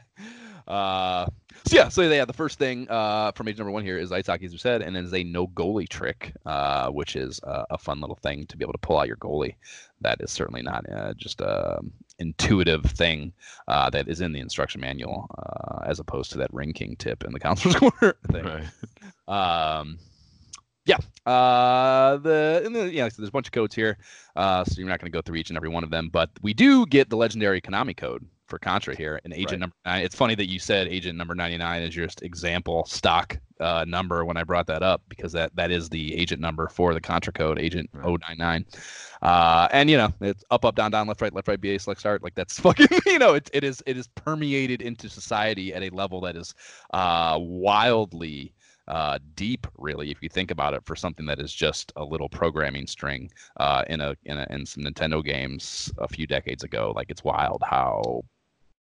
Uh, 0.67 1.27
so 1.65 1.75
yeah, 1.75 1.89
so 1.89 2.01
yeah, 2.01 2.25
the 2.25 2.33
first 2.33 2.59
thing 2.59 2.87
uh, 2.89 3.31
from 3.31 3.47
age 3.47 3.57
number 3.57 3.71
one 3.71 3.83
here 3.83 3.97
is 3.97 4.11
ice 4.11 4.27
hockey, 4.27 4.45
as 4.45 4.51
we 4.51 4.57
said, 4.57 4.81
and 4.81 4.95
then 4.95 5.05
is 5.05 5.13
a 5.13 5.23
no 5.23 5.47
goalie 5.47 5.87
trick, 5.87 6.33
uh, 6.45 6.89
which 6.89 7.15
is 7.15 7.39
uh, 7.43 7.65
a 7.69 7.77
fun 7.77 8.01
little 8.01 8.17
thing 8.17 8.45
to 8.47 8.57
be 8.57 8.63
able 8.63 8.73
to 8.73 8.79
pull 8.79 8.99
out 8.99 9.07
your 9.07 9.17
goalie. 9.17 9.55
That 10.01 10.21
is 10.21 10.31
certainly 10.31 10.61
not 10.61 10.89
uh, 10.91 11.13
just 11.15 11.41
a 11.41 11.79
intuitive 12.19 12.83
thing 12.83 13.33
uh, 13.67 13.89
that 13.89 14.07
is 14.07 14.21
in 14.21 14.31
the 14.31 14.39
instruction 14.39 14.81
manual, 14.81 15.29
uh, 15.37 15.83
as 15.85 15.99
opposed 15.99 16.31
to 16.31 16.37
that 16.37 16.53
ring 16.53 16.73
king 16.73 16.95
tip 16.97 17.23
in 17.23 17.33
the 17.33 17.39
counselor's 17.45 17.75
corner 17.75 18.15
thing. 18.31 18.45
Right. 19.27 19.79
Um, 19.79 19.97
yeah. 20.85 20.97
Uh, 21.25 22.17
the, 22.17 22.61
and 22.63 22.75
the 22.75 22.93
yeah, 22.93 23.07
so 23.09 23.15
there's 23.17 23.29
a 23.29 23.31
bunch 23.31 23.47
of 23.47 23.53
codes 23.53 23.73
here. 23.73 23.97
Uh, 24.35 24.63
so 24.63 24.75
you're 24.77 24.87
not 24.87 24.99
going 24.99 25.11
to 25.11 25.15
go 25.15 25.21
through 25.21 25.37
each 25.37 25.49
and 25.49 25.57
every 25.57 25.69
one 25.69 25.83
of 25.83 25.89
them, 25.89 26.09
but 26.09 26.29
we 26.41 26.53
do 26.53 26.85
get 26.85 27.09
the 27.09 27.17
legendary 27.17 27.59
Konami 27.59 27.97
code 27.97 28.25
for 28.47 28.59
Contra 28.59 28.95
here, 28.95 29.19
and 29.23 29.33
agent 29.33 29.51
Right. 29.53 29.59
number 29.61 29.75
nine. 29.85 30.03
It's 30.03 30.15
funny 30.15 30.35
that 30.35 30.49
you 30.49 30.59
said 30.59 30.87
agent 30.87 31.17
number 31.17 31.35
ninety 31.35 31.57
nine 31.57 31.81
is 31.81 31.95
your 31.95 32.07
example 32.21 32.85
stock 32.85 33.37
uh, 33.59 33.85
number 33.87 34.25
when 34.25 34.37
I 34.37 34.43
brought 34.43 34.67
that 34.67 34.83
up 34.83 35.01
because 35.09 35.31
that 35.31 35.55
that 35.55 35.71
is 35.71 35.89
the 35.89 36.13
agent 36.15 36.41
number 36.41 36.67
for 36.67 36.93
the 36.93 37.01
Contra 37.01 37.33
code, 37.33 37.59
agent 37.59 37.89
Right. 37.93 38.19
099. 38.27 38.65
Uh, 39.21 39.67
and 39.71 39.89
you 39.89 39.97
know, 39.97 40.13
it's 40.21 40.43
up, 40.51 40.65
up, 40.65 40.75
down, 40.75 40.91
down, 40.91 41.07
left, 41.07 41.21
right, 41.21 41.33
left, 41.33 41.47
right, 41.47 41.59
BA, 41.59 41.79
select, 41.79 41.99
start. 41.99 42.21
Like 42.23 42.35
that's 42.35 42.59
fucking, 42.65 42.87
you 43.05 43.19
know, 43.19 43.33
it, 43.33 43.49
it 43.53 43.63
is 43.63 43.81
it 43.85 43.97
is 43.97 44.07
permeated 44.09 44.81
into 44.81 45.09
society 45.09 45.73
at 45.73 45.83
a 45.83 45.89
level 45.89 46.21
that 46.21 46.35
is 46.35 46.53
uh, 46.93 47.37
wildly 47.39 48.53
uh, 48.87 49.17
deep, 49.33 49.65
really, 49.77 50.11
if 50.11 50.21
you 50.21 50.29
think 50.29 50.51
about 50.51 50.73
it, 50.73 50.85
for 50.85 50.95
something 50.95 51.25
that 51.25 51.39
is 51.39 51.51
just 51.53 51.91
a 51.95 52.03
little 52.03 52.29
programming 52.29 52.85
string 52.85 53.31
uh, 53.57 53.83
in 53.87 54.01
a 54.01 54.15
in 54.25 54.37
a 54.37 54.45
in 54.49 54.65
some 54.65 54.83
Nintendo 54.83 55.23
games 55.23 55.91
a 55.97 56.07
few 56.07 56.27
decades 56.27 56.63
ago. 56.63 56.93
Like 56.95 57.09
it's 57.09 57.23
wild 57.23 57.63
how 57.65 58.23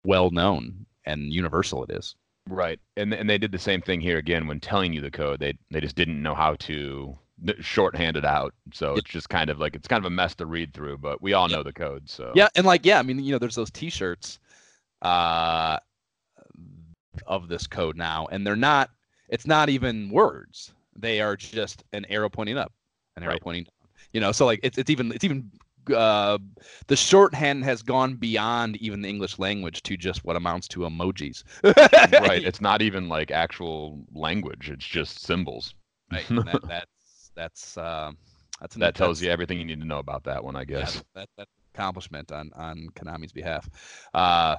well 0.03 0.30
known 0.31 0.85
and 1.05 1.34
universal 1.34 1.84
it 1.84 1.91
is. 1.91 2.15
Right, 2.47 2.80
and 2.97 3.13
and 3.13 3.30
they 3.30 3.38
did 3.38 3.51
the 3.51 3.59
same 3.59 3.81
thing 3.81 4.01
here 4.01 4.17
again 4.17 4.47
when 4.47 4.59
telling 4.59 4.91
you 4.93 5.01
the 5.01 5.11
code. 5.11 5.39
They 5.39 5.53
they 5.69 5.81
just 5.81 5.95
didn't 5.95 6.21
know 6.21 6.34
how 6.34 6.55
to 6.55 7.17
shorthand 7.59 8.17
it 8.17 8.26
out, 8.26 8.53
so 8.73 8.95
it's 8.95 9.09
just 9.09 9.30
kind 9.30 9.49
of 9.49 9.59
like 9.59 9.76
it's 9.76 9.88
kind 9.88 10.03
of 10.03 10.05
a 10.05 10.15
mess 10.15 10.34
to 10.35 10.45
read 10.47 10.73
through. 10.73 10.97
But 10.97 11.21
we 11.21 11.34
all 11.34 11.47
know 11.47 11.61
the 11.61 11.73
code, 11.73 12.09
so 12.09 12.31
Yeah, 12.35 12.47
and 12.55 12.65
like 12.65 12.85
yeah, 12.85 12.97
I 12.99 13.03
mean, 13.03 13.19
you 13.19 13.31
know, 13.31 13.38
there's 13.38 13.55
those 13.55 13.69
T-shirts 13.69 14.39
uh, 15.03 15.77
of 17.27 17.47
this 17.47 17.67
code 17.67 17.97
now, 17.97 18.27
and 18.31 18.45
they're 18.45 18.55
not. 18.55 18.89
It's 19.30 19.45
not 19.45 19.69
even 19.69 20.09
words. 20.09 20.73
They 20.95 21.21
are 21.21 21.35
just 21.35 21.84
an 21.93 22.05
arrow 22.09 22.30
pointing 22.30 22.57
up, 22.57 22.73
an 23.15 23.23
arrow 23.23 23.34
Right. 23.34 23.41
pointing 23.41 23.63
down. 23.65 23.73
You 24.11 24.21
know, 24.21 24.31
so 24.31 24.45
like 24.45 24.59
it's 24.63 24.77
it's 24.80 24.89
even 24.89 25.11
it's 25.11 25.23
even 25.23 25.51
uh, 25.94 26.38
the 26.88 26.95
shorthand 26.95 27.64
has 27.64 27.82
gone 27.84 28.16
beyond 28.16 28.78
even 28.78 29.02
the 29.02 29.10
English 29.10 29.40
language 29.40 29.82
to 29.84 29.98
just 29.98 30.24
what 30.26 30.36
amounts 30.36 30.68
to 30.70 30.82
emojis. 30.82 31.44
right. 32.20 32.44
It's 32.45 32.61
not 32.61 32.82
even 32.82 33.10
like 33.10 33.32
actual 33.32 34.03
language; 34.14 34.70
it's 34.70 34.86
just 34.86 35.20
symbols. 35.22 35.74
right. 36.11 36.28
that, 36.45 36.61
that's 36.68 37.32
that's 37.36 37.78
um, 37.78 38.18
that's 38.60 38.76
That 38.76 38.95
tells 38.95 39.22
you 39.22 39.30
everything 39.30 39.60
you 39.60 39.66
need 39.66 39.80
to 39.82 39.88
know 39.88 39.99
about 39.99 40.24
that 40.26 40.44
one, 40.44 40.56
I 40.56 40.64
yeah, 40.74 40.86
guess. 40.86 41.03
that, 41.14 41.30
that's 41.38 41.52
accomplishment 41.74 42.32
on 42.32 42.52
on 42.56 42.88
Konami's 42.95 43.32
behalf. 43.32 43.70
Uh, 44.14 44.57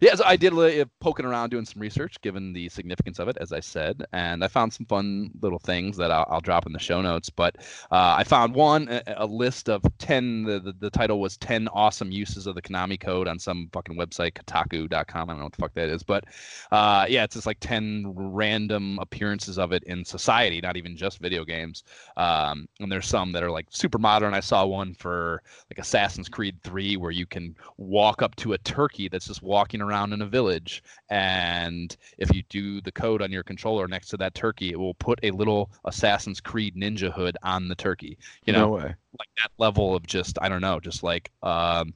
yeah, 0.00 0.14
so 0.14 0.24
I 0.24 0.36
did 0.36 0.52
a 0.52 0.56
little 0.56 0.84
poking 1.00 1.26
around 1.26 1.50
doing 1.50 1.64
some 1.64 1.80
research, 1.80 2.20
given 2.20 2.52
the 2.52 2.68
significance 2.68 3.18
of 3.18 3.28
it, 3.28 3.36
as 3.40 3.52
I 3.52 3.60
said, 3.60 4.04
and 4.12 4.44
I 4.44 4.48
found 4.48 4.72
some 4.72 4.86
fun 4.86 5.30
little 5.40 5.58
things 5.58 5.96
that 5.96 6.10
I'll, 6.10 6.26
I'll 6.28 6.40
drop 6.40 6.66
in 6.66 6.72
the 6.72 6.78
show 6.78 7.00
notes. 7.00 7.30
But 7.30 7.56
uh, 7.90 8.14
I 8.18 8.24
found 8.24 8.54
one 8.54 8.88
a, 8.88 9.02
a 9.16 9.26
list 9.26 9.68
of 9.68 9.82
ten. 9.98 10.44
The, 10.44 10.60
the 10.60 10.74
the 10.78 10.90
title 10.90 11.20
was 11.20 11.36
ten 11.36 11.68
awesome 11.68 12.10
uses 12.10 12.46
of 12.46 12.54
the 12.54 12.62
Konami 12.62 13.00
code 13.00 13.28
on 13.28 13.38
some 13.38 13.68
fucking 13.72 13.96
website, 13.96 14.32
Kotaku.com. 14.32 15.30
I 15.30 15.32
don't 15.32 15.38
know 15.38 15.44
what 15.44 15.52
the 15.52 15.62
fuck 15.62 15.74
that 15.74 15.88
is, 15.88 16.02
but 16.02 16.24
uh, 16.72 17.06
yeah, 17.08 17.24
it's 17.24 17.34
just 17.34 17.46
like 17.46 17.58
ten 17.60 18.12
random 18.14 18.98
appearances 19.00 19.58
of 19.58 19.72
it 19.72 19.82
in 19.84 20.04
society, 20.04 20.60
not 20.60 20.76
even 20.76 20.96
just 20.96 21.18
video 21.20 21.44
games. 21.44 21.84
Um, 22.16 22.68
and 22.80 22.90
there's 22.90 23.06
some 23.06 23.32
that 23.32 23.42
are 23.42 23.50
like 23.50 23.66
super 23.70 23.98
modern. 23.98 24.34
I 24.34 24.40
saw 24.40 24.66
one 24.66 24.94
for 24.94 25.42
like 25.70 25.78
Assassin's 25.78 26.28
Creed 26.28 26.58
3 26.64 26.96
where 26.96 27.10
you 27.10 27.26
can 27.26 27.54
walk 27.78 28.22
up 28.22 28.36
to 28.36 28.52
a 28.52 28.58
turkey 28.58 29.08
that's 29.08 29.26
just 29.26 29.42
walking 29.42 29.80
around 29.80 29.85
in 29.92 30.22
a 30.22 30.26
village 30.26 30.82
and 31.10 31.96
if 32.18 32.34
you 32.34 32.42
do 32.48 32.80
the 32.80 32.92
code 32.92 33.22
on 33.22 33.30
your 33.30 33.42
controller 33.42 33.86
next 33.88 34.08
to 34.08 34.16
that 34.16 34.34
turkey 34.34 34.70
it 34.70 34.78
will 34.78 34.94
put 34.94 35.18
a 35.22 35.30
little 35.30 35.70
Assassin's 35.84 36.40
Creed 36.40 36.76
ninja 36.76 37.12
hood 37.12 37.36
on 37.42 37.68
the 37.68 37.74
turkey 37.74 38.18
you 38.44 38.52
know 38.52 38.68
way. 38.68 38.82
like 38.82 39.28
that 39.42 39.50
level 39.58 39.94
of 39.94 40.06
just 40.06 40.38
I 40.40 40.48
don't 40.48 40.60
know 40.60 40.80
just 40.80 41.02
like 41.02 41.30
um 41.42 41.94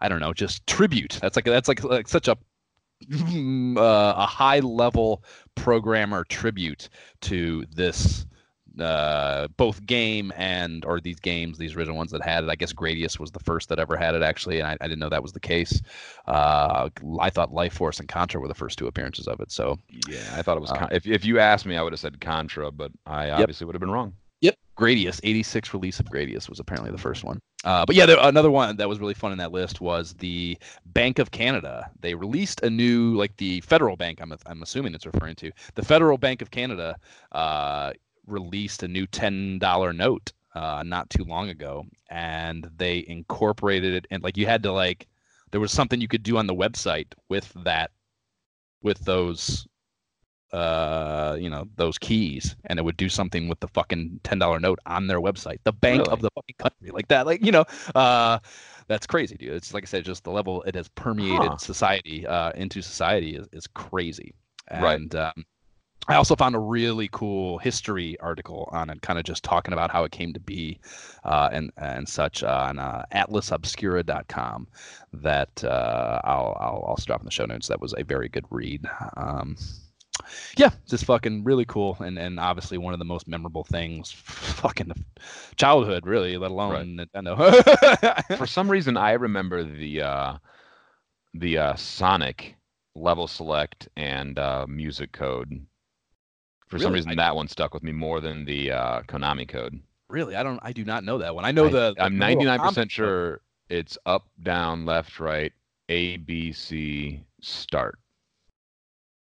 I 0.00 0.08
don't 0.08 0.20
know 0.20 0.32
just 0.32 0.66
tribute 0.66 1.18
that's 1.20 1.36
like 1.36 1.44
that's 1.44 1.68
like 1.68 1.82
like 1.84 2.08
such 2.08 2.28
a 2.28 2.36
uh, 3.76 4.14
a 4.16 4.26
high 4.26 4.60
level 4.60 5.24
programmer 5.54 6.24
tribute 6.24 6.88
to 7.22 7.64
this 7.74 8.26
uh, 8.80 9.48
both 9.56 9.84
game 9.86 10.32
and 10.36 10.84
or 10.84 11.00
these 11.00 11.20
games, 11.20 11.58
these 11.58 11.74
original 11.76 11.96
ones 11.96 12.10
that 12.10 12.22
had 12.22 12.44
it. 12.44 12.50
I 12.50 12.56
guess 12.56 12.72
Gradius 12.72 13.18
was 13.18 13.30
the 13.30 13.40
first 13.40 13.68
that 13.68 13.78
ever 13.78 13.96
had 13.96 14.14
it 14.14 14.22
actually, 14.22 14.60
and 14.60 14.68
I, 14.68 14.76
I 14.80 14.88
didn't 14.88 14.98
know 14.98 15.08
that 15.08 15.22
was 15.22 15.32
the 15.32 15.40
case. 15.40 15.80
Uh, 16.26 16.88
I 17.20 17.30
thought 17.30 17.52
Life 17.52 17.74
Force 17.74 18.00
and 18.00 18.08
Contra 18.08 18.40
were 18.40 18.48
the 18.48 18.54
first 18.54 18.78
two 18.78 18.86
appearances 18.86 19.28
of 19.28 19.40
it. 19.40 19.50
So 19.50 19.78
Yeah, 20.08 20.34
I 20.34 20.42
thought 20.42 20.56
it 20.56 20.60
was. 20.60 20.72
Uh, 20.72 20.88
if 20.90 21.06
if 21.06 21.24
you 21.24 21.38
asked 21.38 21.66
me, 21.66 21.76
I 21.76 21.82
would 21.82 21.92
have 21.92 22.00
said 22.00 22.20
Contra, 22.20 22.70
but 22.70 22.92
I 23.06 23.30
obviously 23.30 23.66
would 23.66 23.74
have 23.74 23.80
been 23.80 23.90
wrong. 23.90 24.14
Yep. 24.40 24.56
Gradius, 24.76 25.20
86 25.22 25.72
release 25.72 26.00
of 26.00 26.06
Gradius 26.06 26.50
was 26.50 26.60
apparently 26.60 26.90
the 26.90 26.98
first 26.98 27.24
one. 27.24 27.40
Uh, 27.64 27.86
but 27.86 27.96
yeah, 27.96 28.04
there, 28.04 28.18
another 28.20 28.50
one 28.50 28.76
that 28.76 28.88
was 28.88 28.98
really 28.98 29.14
fun 29.14 29.32
in 29.32 29.38
that 29.38 29.52
list 29.52 29.80
was 29.80 30.12
the 30.14 30.58
Bank 30.84 31.18
of 31.18 31.30
Canada. 31.30 31.90
They 32.00 32.14
released 32.14 32.60
a 32.62 32.68
new, 32.68 33.16
like 33.16 33.34
the 33.38 33.62
federal 33.62 33.96
bank, 33.96 34.20
I'm, 34.20 34.34
I'm 34.44 34.62
assuming 34.62 34.94
it's 34.94 35.06
referring 35.06 35.36
to. 35.36 35.50
The 35.76 35.84
Federal 35.84 36.18
Bank 36.18 36.42
of 36.42 36.50
Canada 36.50 36.96
uh, 37.32 37.92
released 38.26 38.82
a 38.82 38.88
new 38.88 39.06
$10 39.06 39.92
note 39.92 40.32
uh, 40.54 40.82
not 40.86 41.10
too 41.10 41.24
long 41.24 41.48
ago. 41.50 41.84
And 42.10 42.68
they 42.76 43.04
incorporated 43.08 43.94
it. 43.94 44.06
And 44.10 44.22
like 44.22 44.36
you 44.36 44.46
had 44.46 44.62
to, 44.64 44.72
like, 44.72 45.08
there 45.50 45.60
was 45.60 45.72
something 45.72 46.00
you 46.00 46.08
could 46.08 46.22
do 46.22 46.36
on 46.36 46.46
the 46.46 46.54
website 46.54 47.12
with 47.28 47.52
that, 47.64 47.90
with 48.82 48.98
those 49.04 49.66
uh 50.52 51.36
you 51.40 51.50
know 51.50 51.64
those 51.76 51.98
keys 51.98 52.54
and 52.66 52.78
it 52.78 52.82
would 52.84 52.96
do 52.96 53.08
something 53.08 53.48
with 53.48 53.58
the 53.58 53.66
fucking 53.68 54.20
ten 54.22 54.38
dollar 54.38 54.60
note 54.60 54.78
on 54.86 55.08
their 55.08 55.20
website 55.20 55.58
the 55.64 55.72
bank 55.72 56.06
Really? 56.06 56.12
of 56.12 56.20
the 56.20 56.30
fucking 56.36 56.54
country 56.58 56.90
like 56.92 57.08
that 57.08 57.26
like 57.26 57.44
you 57.44 57.50
know 57.50 57.64
uh 57.96 58.38
that's 58.86 59.06
crazy 59.06 59.36
dude 59.36 59.52
it's 59.52 59.74
like 59.74 59.82
i 59.82 59.86
said 59.86 60.04
just 60.04 60.22
the 60.22 60.30
level 60.30 60.62
it 60.62 60.74
has 60.76 60.88
permeated 60.90 61.50
Huh. 61.50 61.58
society 61.60 62.24
uh 62.26 62.52
into 62.52 62.82
society 62.82 63.34
is, 63.34 63.48
is 63.52 63.66
crazy 63.66 64.32
Right. 64.74 65.02
and 65.02 65.14
um 65.16 65.44
I 66.06 66.16
also 66.16 66.36
found 66.36 66.54
a 66.54 66.58
really 66.58 67.08
cool 67.12 67.58
history 67.58 68.18
article 68.20 68.68
on 68.72 68.90
it, 68.90 69.00
kind 69.02 69.18
of 69.18 69.24
just 69.24 69.42
talking 69.42 69.72
about 69.72 69.90
how 69.90 70.04
it 70.04 70.12
came 70.12 70.32
to 70.34 70.40
be, 70.40 70.78
uh, 71.24 71.48
and 71.52 71.70
and 71.78 72.08
such 72.08 72.42
on 72.42 72.78
uh, 72.78 73.04
AtlasObscura.com. 73.14 74.68
That 75.14 75.64
uh, 75.64 76.20
I'll 76.24 76.56
I'll 76.60 76.84
also 76.86 77.06
drop 77.06 77.20
in 77.20 77.24
the 77.24 77.30
show 77.30 77.46
notes. 77.46 77.68
That 77.68 77.80
was 77.80 77.94
a 77.96 78.04
very 78.04 78.28
good 78.28 78.44
read. 78.50 78.84
Um, 79.16 79.56
yeah, 80.56 80.70
just 80.88 81.04
fucking 81.06 81.44
really 81.44 81.64
cool, 81.64 81.96
and 82.00 82.18
and 82.18 82.38
obviously 82.38 82.78
one 82.78 82.92
of 82.92 82.98
the 82.98 83.04
most 83.04 83.26
memorable 83.26 83.64
things, 83.64 84.12
fucking 84.12 84.92
childhood, 85.56 86.06
really, 86.06 86.36
let 86.36 86.50
alone 86.50 86.98
Nintendo. 86.98 88.36
For 88.38 88.46
some 88.46 88.70
reason, 88.70 88.96
I 88.96 89.12
remember 89.12 89.64
the 89.64 90.02
uh, 90.02 90.36
the 91.32 91.58
uh, 91.58 91.74
Sonic 91.76 92.56
level 92.94 93.26
select 93.26 93.88
and 93.96 94.38
uh, 94.38 94.66
music 94.68 95.12
code. 95.12 95.66
For 96.66 96.78
some 96.78 96.92
Really? 96.92 96.94
reason, 96.94 97.16
that 97.16 97.36
one 97.36 97.48
stuck 97.48 97.74
with 97.74 97.82
me 97.82 97.92
more 97.92 98.20
than 98.20 98.44
the 98.44 98.72
uh, 98.72 99.02
Konami 99.02 99.48
code. 99.48 99.80
really, 100.08 100.34
I 100.36 100.42
don't, 100.42 100.58
I 100.62 100.72
do 100.72 100.84
not 100.84 101.04
know 101.04 101.18
that 101.18 101.34
one. 101.34 101.44
I 101.44 101.50
know 101.52 101.66
I, 101.66 101.70
the. 101.70 101.94
I'm 101.98 102.16
99% 102.16 102.90
sure 102.90 103.40
it's 103.68 103.98
up, 104.06 104.26
down, 104.42 104.84
left, 104.86 105.20
right, 105.20 105.52
A, 105.88 106.16
B, 106.18 106.52
C, 106.52 107.24
start. 107.40 107.98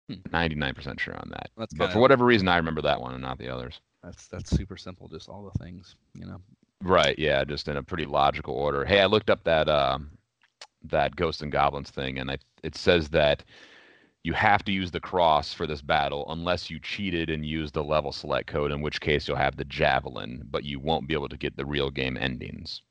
Hmm. 0.10 0.16
99% 0.30 1.00
sure 1.00 1.16
on 1.16 1.30
that. 1.32 1.50
That's 1.58 1.74
But 1.74 1.92
for 1.92 2.00
whatever 2.00 2.26
reason, 2.26 2.48
I 2.48 2.58
remember 2.58 2.82
that 2.84 3.02
one 3.02 3.14
and 3.14 3.22
not 3.22 3.38
the 3.40 3.50
others. 3.50 3.80
That's 4.04 4.28
that's 4.28 4.52
super 4.52 4.78
simple, 4.78 5.08
just 5.08 5.30
all 5.30 5.50
the 5.52 5.64
things, 5.64 5.96
you 6.14 6.26
know. 6.26 6.40
Right, 6.84 7.18
yeah, 7.18 7.44
just 7.44 7.68
in 7.68 7.78
a 7.78 7.84
pretty 7.84 8.06
logical 8.06 8.54
order. 8.54 8.86
Hey, 8.86 9.02
I 9.02 9.08
looked 9.08 9.32
up 9.32 9.44
that 9.46 9.68
um 9.68 10.12
that 10.84 11.16
Ghosts 11.16 11.42
and 11.42 11.52
Goblins 11.52 11.90
thing, 11.90 12.20
and 12.20 12.30
I, 12.30 12.38
it 12.62 12.76
says 12.76 13.10
that 13.10 13.44
you 14.26 14.34
have 14.34 14.66
to 14.66 14.72
use 14.72 14.90
the 14.90 15.00
cross 15.00 15.54
for 15.54 15.68
this 15.68 15.84
battle 15.84 16.26
unless 16.30 16.68
you 16.68 16.80
cheated 16.80 17.30
and 17.30 17.46
used 17.46 17.76
the 17.76 17.84
level 17.84 18.12
select 18.12 18.48
code, 18.48 18.72
in 18.72 18.82
which 18.82 19.00
case 19.00 19.28
you'll 19.28 19.38
have 19.38 19.56
the 19.56 19.66
javelin, 19.66 20.42
but 20.50 20.64
you 20.64 20.80
won't 20.80 21.08
be 21.08 21.14
able 21.14 21.30
to 21.30 21.38
get 21.38 21.56
the 21.56 21.66
real 21.66 21.92
game 21.92 22.18
endings. 22.18 22.82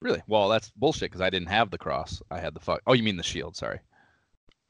Really? 0.00 0.20
Well, 0.26 0.48
that's 0.48 0.70
bullshit 0.70 1.12
because 1.12 1.20
I 1.20 1.30
didn't 1.30 1.46
have 1.46 1.70
the 1.70 1.78
cross. 1.78 2.20
I 2.28 2.40
had 2.40 2.54
the 2.54 2.60
fuck. 2.60 2.82
Oh, 2.88 2.92
you 2.92 3.04
mean 3.04 3.16
the 3.16 3.22
shield? 3.22 3.54
Sorry. 3.54 3.78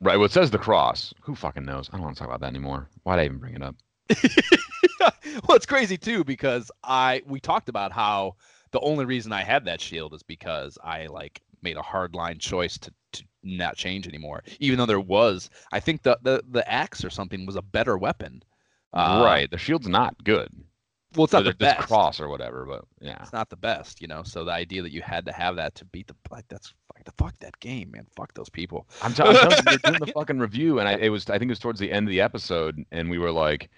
Right, 0.03 0.19
well, 0.19 0.27
it 0.27 0.33
says 0.33 0.51
the 0.51 0.59
cross. 0.59 1.15
Who 1.23 1.35
fucking 1.35 1.65
knows? 1.65 1.89
I 1.91 1.97
don't 1.97 2.05
want 2.05 2.17
to 2.17 2.21
talk 2.21 2.29
about 2.29 2.41
that 2.41 2.55
anymore. 2.55 2.91
Why'd 3.05 3.21
I 3.21 3.25
even 3.25 3.39
bring 3.39 3.55
it 3.55 3.63
up? 3.63 3.77
well, 5.01 5.57
it's 5.57 5.65
crazy 5.65 5.97
too 5.97 6.23
because 6.23 6.71
I 6.85 7.23
we 7.27 7.41
talked 7.41 7.71
about 7.71 7.93
how 7.93 8.37
the 8.73 8.81
only 8.81 9.07
reason 9.07 9.33
I 9.33 9.43
had 9.43 9.65
that 9.65 9.81
shield 9.81 10.13
is 10.13 10.23
because 10.23 10.77
I 10.85 11.07
like 11.07 11.41
made 11.63 11.79
a 11.79 11.83
hard 11.83 12.15
line 12.15 12.39
choice 12.39 12.77
to, 12.77 12.93
to 13.13 13.25
not 13.43 13.77
change 13.77 14.07
anymore. 14.07 14.43
Even 14.61 14.79
though 14.79 14.87
there 14.87 15.01
was, 15.01 15.51
I 15.73 15.81
think 15.81 16.03
the 16.03 16.19
the, 16.23 16.43
the 16.51 16.69
axe 16.71 17.05
or 17.05 17.11
something 17.11 17.47
was 17.47 17.57
a 17.57 17.63
better 17.63 17.97
weapon. 17.99 18.43
Uh, 18.93 19.23
right, 19.25 19.51
the 19.51 19.59
shield's 19.59 19.89
not 19.89 20.23
good. 20.25 20.49
Well, 21.15 21.25
it's 21.25 21.33
not 21.35 21.43
Or 21.43 21.53
the 21.53 21.55
best. 21.55 21.89
cross 21.89 22.21
or 22.21 22.29
whatever, 22.29 22.65
but 22.65 22.85
yeah. 23.01 23.19
It's 23.23 23.33
not 23.35 23.51
the 23.51 23.57
best, 23.57 24.01
you 24.01 24.07
know. 24.09 24.23
So 24.23 24.45
the 24.45 24.53
idea 24.53 24.81
that 24.83 24.93
you 24.93 25.03
had 25.03 25.27
to 25.27 25.33
have 25.33 25.57
that 25.57 25.75
to 25.77 25.85
beat 25.87 26.07
the 26.07 26.15
like 26.31 26.47
that's 26.49 26.73
fuck 26.89 27.05
the 27.05 27.13
fuck 27.19 27.39
that 27.41 27.59
game, 27.61 27.91
man. 27.91 28.07
Fuck 28.17 28.33
those 28.35 28.49
people. 28.49 28.89
I'm, 29.03 29.13
t- 29.13 29.23
I'm 29.23 29.35
telling 29.35 29.57
you, 29.67 29.73
were 29.73 29.91
doing 29.91 30.01
the 30.07 30.13
fucking 30.15 30.39
review, 30.39 30.79
and 30.79 30.89
I, 30.89 30.93
it 30.95 31.11
was 31.11 31.29
I 31.29 31.39
think 31.39 31.51
it 31.51 31.53
was 31.53 31.59
towards 31.59 31.81
the 31.81 31.93
end 31.93 32.07
of 32.07 32.11
the 32.11 32.21
episode, 32.23 32.83
and 32.93 33.11
we 33.11 33.19
were 33.19 33.31
like, 33.31 33.69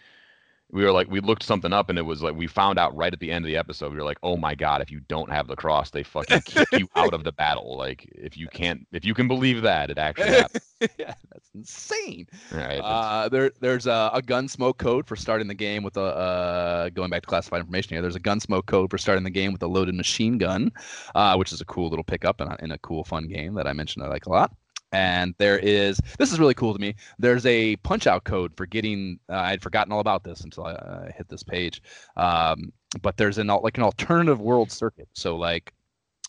we 0.74 0.84
were 0.84 0.92
like 0.92 1.09
we 1.09 1.20
looked 1.20 1.42
something 1.42 1.72
up 1.72 1.88
and 1.88 1.98
it 1.98 2.02
was 2.02 2.22
like 2.22 2.34
we 2.34 2.46
found 2.46 2.78
out 2.78 2.94
right 2.96 3.12
at 3.12 3.20
the 3.20 3.30
end 3.30 3.44
of 3.44 3.46
the 3.46 3.56
episode 3.56 3.92
we 3.92 3.96
were 3.96 4.05
like 4.05 4.18
oh 4.22 4.36
my 4.36 4.55
god 4.55 4.82
if 4.82 4.90
you 4.90 5.01
don't 5.09 5.30
have 5.30 5.46
the 5.46 5.56
cross 5.56 5.90
they 5.90 6.02
fucking 6.02 6.40
kick 6.42 6.68
you 6.72 6.88
out 6.96 7.14
of 7.14 7.24
the 7.24 7.32
battle 7.32 7.76
like 7.78 8.06
if 8.12 8.36
you 8.36 8.48
can't 8.48 8.86
if 8.92 9.05
you 9.05 9.14
can 9.14 9.28
believe 9.28 9.62
that 9.62 9.88
it 9.88 9.98
actually 9.98 10.28
happens 10.30 10.74
yeah, 10.98 11.14
that's 11.32 11.51
insane. 11.55 12.26
right 12.52 12.78
Uh, 12.78 13.28
there, 13.28 13.51
there's 13.60 13.86
a, 13.86 14.10
a 14.12 14.22
gun 14.22 14.48
smoke 14.48 14.78
code 14.78 15.06
for 15.06 15.16
starting 15.16 15.46
the 15.46 15.55
game 15.55 15.82
with 15.82 15.96
a 15.96 16.02
uh, 16.02 16.88
going 16.90 17.10
back 17.10 17.22
to 17.22 17.28
classified 17.28 17.60
information 17.60 17.94
here. 17.94 18.02
There's 18.02 18.16
a 18.16 18.20
gun 18.20 18.40
smoke 18.40 18.66
code 18.66 18.90
for 18.90 18.98
starting 18.98 19.24
the 19.24 19.30
game 19.30 19.52
with 19.52 19.62
a 19.62 19.66
loaded 19.66 19.94
machine 19.94 20.38
gun, 20.38 20.72
uh, 21.14 21.36
which 21.36 21.52
is 21.52 21.60
a 21.60 21.64
cool 21.64 21.88
little 21.88 22.05
pickup 22.05 22.40
in 22.40 22.48
a, 22.48 22.56
in 22.60 22.70
a 22.72 22.78
cool 22.78 23.05
fun 23.05 23.28
game 23.28 23.55
that 23.55 23.66
I 23.66 23.72
mentioned 23.72 24.05
I 24.05 24.09
like 24.09 24.26
a 24.26 24.30
lot. 24.30 24.55
And 24.94 25.34
there 25.38 25.58
is 25.58 26.00
this 26.18 26.32
is 26.32 26.38
really 26.38 26.54
cool 26.54 26.72
to 26.72 26.80
me. 26.80 26.94
There's 27.18 27.44
a 27.46 27.74
punch 27.76 28.06
out 28.06 28.22
code 28.22 28.52
for 28.56 28.64
getting. 28.64 29.18
Uh, 29.28 29.38
i'd 29.50 29.60
forgotten 29.60 29.92
all 29.92 29.98
about 29.98 30.22
this 30.22 30.42
until 30.42 30.66
I 30.66 30.72
uh, 30.72 31.12
hit 31.12 31.28
this 31.28 31.42
page. 31.42 31.82
Um, 32.16 32.72
but 33.02 33.16
there's 33.16 33.38
an 33.38 33.48
like 33.48 33.76
an 33.76 33.82
alternative 33.82 34.40
world 34.40 34.70
circuit. 34.70 35.08
So 35.12 35.36
like 35.36 35.72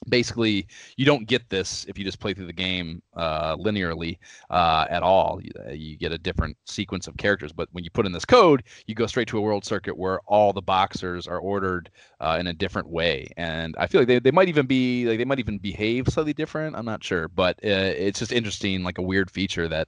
basically 0.07 0.67
you 0.97 1.05
don't 1.05 1.27
get 1.27 1.49
this 1.49 1.85
if 1.85 1.97
you 1.97 2.05
just 2.05 2.19
play 2.19 2.33
through 2.33 2.45
the 2.45 2.53
game 2.53 3.01
uh, 3.15 3.55
linearly 3.55 4.17
uh, 4.49 4.85
at 4.89 5.03
all. 5.03 5.39
You, 5.41 5.51
uh, 5.67 5.71
you 5.71 5.97
get 5.97 6.11
a 6.11 6.17
different 6.17 6.57
sequence 6.65 7.07
of 7.07 7.17
characters, 7.17 7.51
but 7.51 7.69
when 7.71 7.83
you 7.83 7.89
put 7.89 8.05
in 8.05 8.11
this 8.11 8.25
code, 8.25 8.63
you 8.87 8.95
go 8.95 9.07
straight 9.07 9.27
to 9.29 9.37
a 9.37 9.41
world 9.41 9.65
circuit 9.65 9.97
where 9.97 10.19
all 10.27 10.53
the 10.53 10.61
boxers 10.61 11.27
are 11.27 11.39
ordered 11.39 11.89
uh, 12.19 12.37
in 12.39 12.47
a 12.47 12.53
different 12.53 12.87
way. 12.89 13.27
And 13.37 13.75
I 13.77 13.87
feel 13.87 14.01
like 14.01 14.07
they, 14.07 14.19
they 14.19 14.31
might 14.31 14.49
even 14.49 14.65
be 14.65 15.05
like 15.05 15.17
they 15.17 15.25
might 15.25 15.39
even 15.39 15.57
behave 15.57 16.07
slightly 16.09 16.33
different. 16.33 16.75
I'm 16.75 16.85
not 16.85 17.03
sure, 17.03 17.27
but 17.27 17.55
uh, 17.63 17.93
it's 17.97 18.19
just 18.19 18.31
interesting, 18.31 18.83
like 18.83 18.97
a 18.97 19.03
weird 19.03 19.31
feature 19.31 19.67
that 19.69 19.87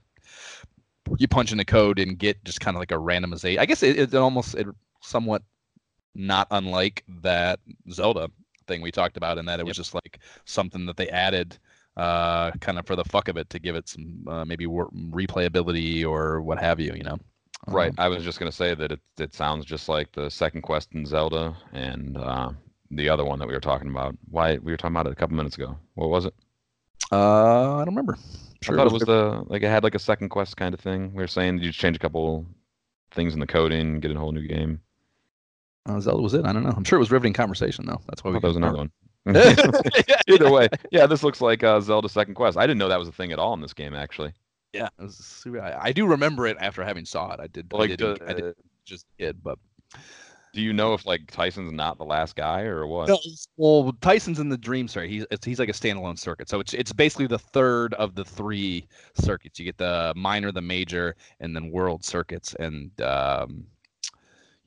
you 1.18 1.28
punch 1.28 1.52
in 1.52 1.58
the 1.58 1.66
code 1.66 2.00
and 2.00 2.18
get 2.18 2.44
just 2.44 2.60
kind 2.60 2.76
of 2.76 2.80
like 2.80 2.92
a 2.92 2.96
randomization. 2.96 3.60
I 3.60 3.66
guess 3.66 3.84
it, 3.84 3.98
it 3.98 4.16
almost 4.16 4.56
it 4.56 4.68
somewhat 5.02 5.42
not 6.16 6.48
unlike 6.50 7.04
that 7.22 7.60
Zelda 7.92 8.30
thing 8.68 8.82
we 8.82 8.92
talked 8.92 9.18
about 9.18 9.38
and 9.38 9.48
that 9.48 9.60
it 9.60 9.66
was 9.66 9.76
just 9.78 9.94
like 9.94 10.20
something 10.46 10.86
that 10.86 10.98
they 10.98 11.10
added 11.10 11.58
uh, 11.96 12.52
kind 12.60 12.78
of 12.78 12.86
for 12.86 12.96
the 12.96 13.04
fuck 13.06 13.28
of 13.28 13.38
it 13.38 13.50
to 13.50 13.60
give 13.60 13.76
it 13.76 13.90
some 13.90 14.24
uh, 14.28 14.46
maybe 14.46 14.68
wor- 14.68 14.92
replayability 15.10 16.06
or 16.06 16.42
what 16.42 16.60
have 16.60 16.80
you, 16.80 16.94
you 16.94 17.04
know. 17.04 17.18
right 17.68 17.90
Um, 17.90 17.96
i 17.98 18.08
was 18.08 18.24
just 18.24 18.40
going 18.40 18.52
to 18.52 18.56
say 18.56 18.76
that 18.76 18.92
it, 18.92 19.00
it 19.18 19.34
sounds 19.34 19.66
just 19.66 19.90
like 19.90 20.12
the 20.12 20.30
second 20.30 20.62
quest 20.62 20.94
in 20.94 21.06
zelda 21.06 21.56
and 21.74 22.18
uh, 22.18 22.52
the 22.92 23.10
other 23.10 23.26
one 23.26 23.40
that 23.40 23.48
we 23.48 23.54
were 23.54 23.60
talking 23.60 23.90
about 23.90 24.16
why 24.30 24.58
we 24.58 24.72
were 24.72 24.78
talking 24.78 24.96
about 24.96 25.08
it 25.08 25.12
a 25.14 25.16
couple 25.16 25.36
minutes 25.36 25.56
ago 25.58 25.78
what 25.96 26.10
was 26.10 26.26
it 26.26 26.34
uh, 27.12 27.76
I 27.76 27.86
don't 27.86 27.96
remember. 27.96 28.18
Sure 28.62 28.76
I 28.76 28.78
thought 28.80 28.88
it 28.88 28.94
was 28.94 29.06
the 29.06 29.44
like 29.48 29.64
it 29.64 29.70
had 29.70 29.84
like 29.84 29.96
a 29.96 30.00
second 30.00 30.30
quest 30.30 30.58
kind 30.58 30.74
of 30.74 30.80
thing. 30.80 31.14
We 31.14 31.24
were 31.24 31.28
saying 31.28 31.60
you 31.60 31.68
just 31.68 31.80
change 31.80 31.96
a 31.96 32.00
couple 32.00 32.46
things 33.12 33.34
in 33.34 33.40
the 33.40 33.48
coding, 33.48 34.00
get 34.00 34.12
a 34.12 34.20
whole 34.20 34.32
new 34.32 34.48
game. 34.48 34.82
Uh, 35.88 36.00
Zelda 36.00 36.22
was 36.22 36.34
it. 36.34 36.46
I 36.46 36.54
don't 36.54 36.64
know. 36.64 36.74
I'm 36.76 36.84
sure 36.84 36.98
it 36.98 37.00
was 37.00 37.12
riveting 37.12 37.34
conversation 37.34 37.86
though. 37.86 38.02
That's 38.08 38.24
why 38.24 38.32
we 38.32 38.36
thought 38.36 38.42
there 38.42 38.50
was 38.50 38.58
another 38.58 38.78
one. 38.78 38.92
one. 39.24 39.36
Either 40.30 40.52
way, 40.52 40.68
yeah, 40.92 41.06
this 41.06 41.24
looks 41.24 41.42
like 41.42 41.64
uh, 41.64 41.80
Zelda 41.82 42.10
Second 42.10 42.36
Quest. 42.36 42.58
I 42.58 42.62
didn't 42.68 42.78
know 42.78 42.90
that 42.90 43.00
was 43.00 43.08
a 43.10 43.12
thing 43.14 43.32
at 43.32 43.40
all 43.40 43.54
in 43.54 43.62
this 43.62 43.74
game, 43.74 43.94
actually. 43.96 44.34
Yeah, 44.74 44.90
it 45.00 45.04
was 45.04 45.16
super, 45.18 45.62
I, 45.62 45.78
I 45.88 45.92
do 45.92 46.06
remember 46.06 46.46
it 46.48 46.58
after 46.60 46.84
having 46.84 47.06
saw 47.06 47.34
it. 47.34 47.40
I 47.40 47.48
did. 47.48 47.68
I 47.74 47.78
Like, 47.78 47.90
didn't, 47.92 48.20
the- 48.20 48.30
I 48.30 48.34
did 48.34 48.56
just 48.86 49.06
did, 49.18 49.42
but 49.44 49.58
Do 50.54 50.62
you 50.62 50.72
know 50.74 50.94
if 50.94 51.06
like 51.06 51.30
Tyson's 51.30 51.72
not 51.72 51.98
the 51.98 52.06
last 52.06 52.36
guy 52.36 52.62
or 52.62 52.88
what? 52.88 53.10
No, 53.10 53.20
well, 53.58 53.92
Tyson's 54.02 54.40
in 54.40 54.50
the 54.50 54.58
Dream 54.58 54.88
Circuit. 54.88 55.10
He's 55.10 55.26
he's 55.44 55.60
like 55.60 55.70
a 55.70 55.74
standalone 55.74 56.18
circuit. 56.18 56.50
So 56.50 56.60
it's 56.60 56.74
it's 56.74 56.94
basically 56.94 57.28
the 57.28 57.38
third 57.40 57.94
of 57.96 58.16
the 58.16 58.24
three 58.26 58.88
circuits. 59.14 59.60
You 59.60 59.66
get 59.66 59.78
the 59.78 60.14
minor, 60.16 60.52
the 60.52 60.62
major, 60.62 61.16
and 61.42 61.56
then 61.56 61.70
world 61.72 62.04
circuits. 62.06 62.56
And 62.60 62.90
um, 63.02 63.66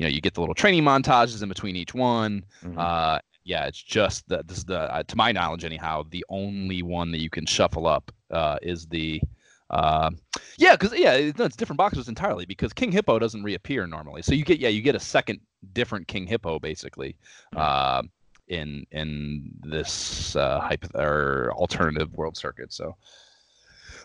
you 0.01 0.07
know, 0.07 0.11
you 0.11 0.23
get 0.23 0.33
the 0.33 0.41
little 0.41 0.55
training 0.55 0.83
montages 0.83 1.43
in 1.43 1.49
between 1.51 1.77
each 1.77 1.93
one. 1.93 2.43
Mhm. 2.65 2.79
Uh, 2.79 3.19
yeah, 3.45 3.67
it's 3.67 3.83
just 3.83 4.27
the 4.29 4.43
this 4.47 4.57
is 4.59 4.65
the 4.65 4.81
uh, 4.81 5.03
to 5.03 5.15
my 5.17 5.31
knowledge 5.31 5.63
anyhow 5.63 6.05
the 6.09 6.25
only 6.31 6.83
one 6.83 7.11
that 7.11 7.19
you 7.21 7.29
can 7.29 7.45
shuffle 7.45 7.87
up 7.87 8.11
uh, 8.31 8.57
is 8.63 8.87
the. 8.87 9.21
Uh, 9.69 10.11
yeah, 10.57 10.75
because 10.75 10.99
yeah, 10.99 11.13
it, 11.13 11.39
it's 11.39 11.55
different 11.55 11.77
boxers 11.77 12.09
entirely 12.09 12.47
because 12.47 12.73
King 12.73 12.91
Hippo 12.91 13.19
doesn't 13.19 13.43
reappear 13.43 13.87
normally. 13.87 14.23
So 14.23 14.33
you 14.33 14.43
get 14.45 14.59
yeah, 14.59 14.71
you 14.71 14.81
get 14.81 14.95
a 14.95 15.01
second 15.01 15.39
different 15.75 16.09
King 16.09 16.27
Hippo 16.27 16.59
basically 16.59 17.15
uh, 17.55 18.03
in 18.49 18.87
in 18.93 19.51
this 19.61 20.35
uh, 20.35 20.61
hypo- 20.61 20.99
or 20.99 21.53
alternative 21.53 22.15
world 22.15 22.39
circuit. 22.39 22.73
So 22.73 22.97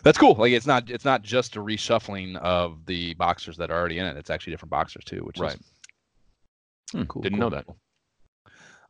that's 0.02 0.18
cool. 0.18 0.34
Like 0.34 0.52
it's 0.52 0.66
not 0.66 0.90
it's 0.90 1.04
not 1.04 1.22
just 1.22 1.56
a 1.56 1.60
reshuffling 1.60 2.36
of 2.36 2.84
the 2.86 3.14
boxers 3.14 3.56
that 3.56 3.70
are 3.70 3.78
already 3.78 3.98
in 3.98 4.06
it. 4.06 4.16
It's 4.16 4.30
actually 4.30 4.52
different 4.52 4.70
boxers 4.70 5.04
too, 5.04 5.20
which 5.24 5.38
Right. 5.38 5.54
is 5.54 5.60
Hmm, 6.92 7.02
cool. 7.04 7.22
didn't 7.22 7.38
cool, 7.38 7.50
know 7.50 7.56
that. 7.56 7.66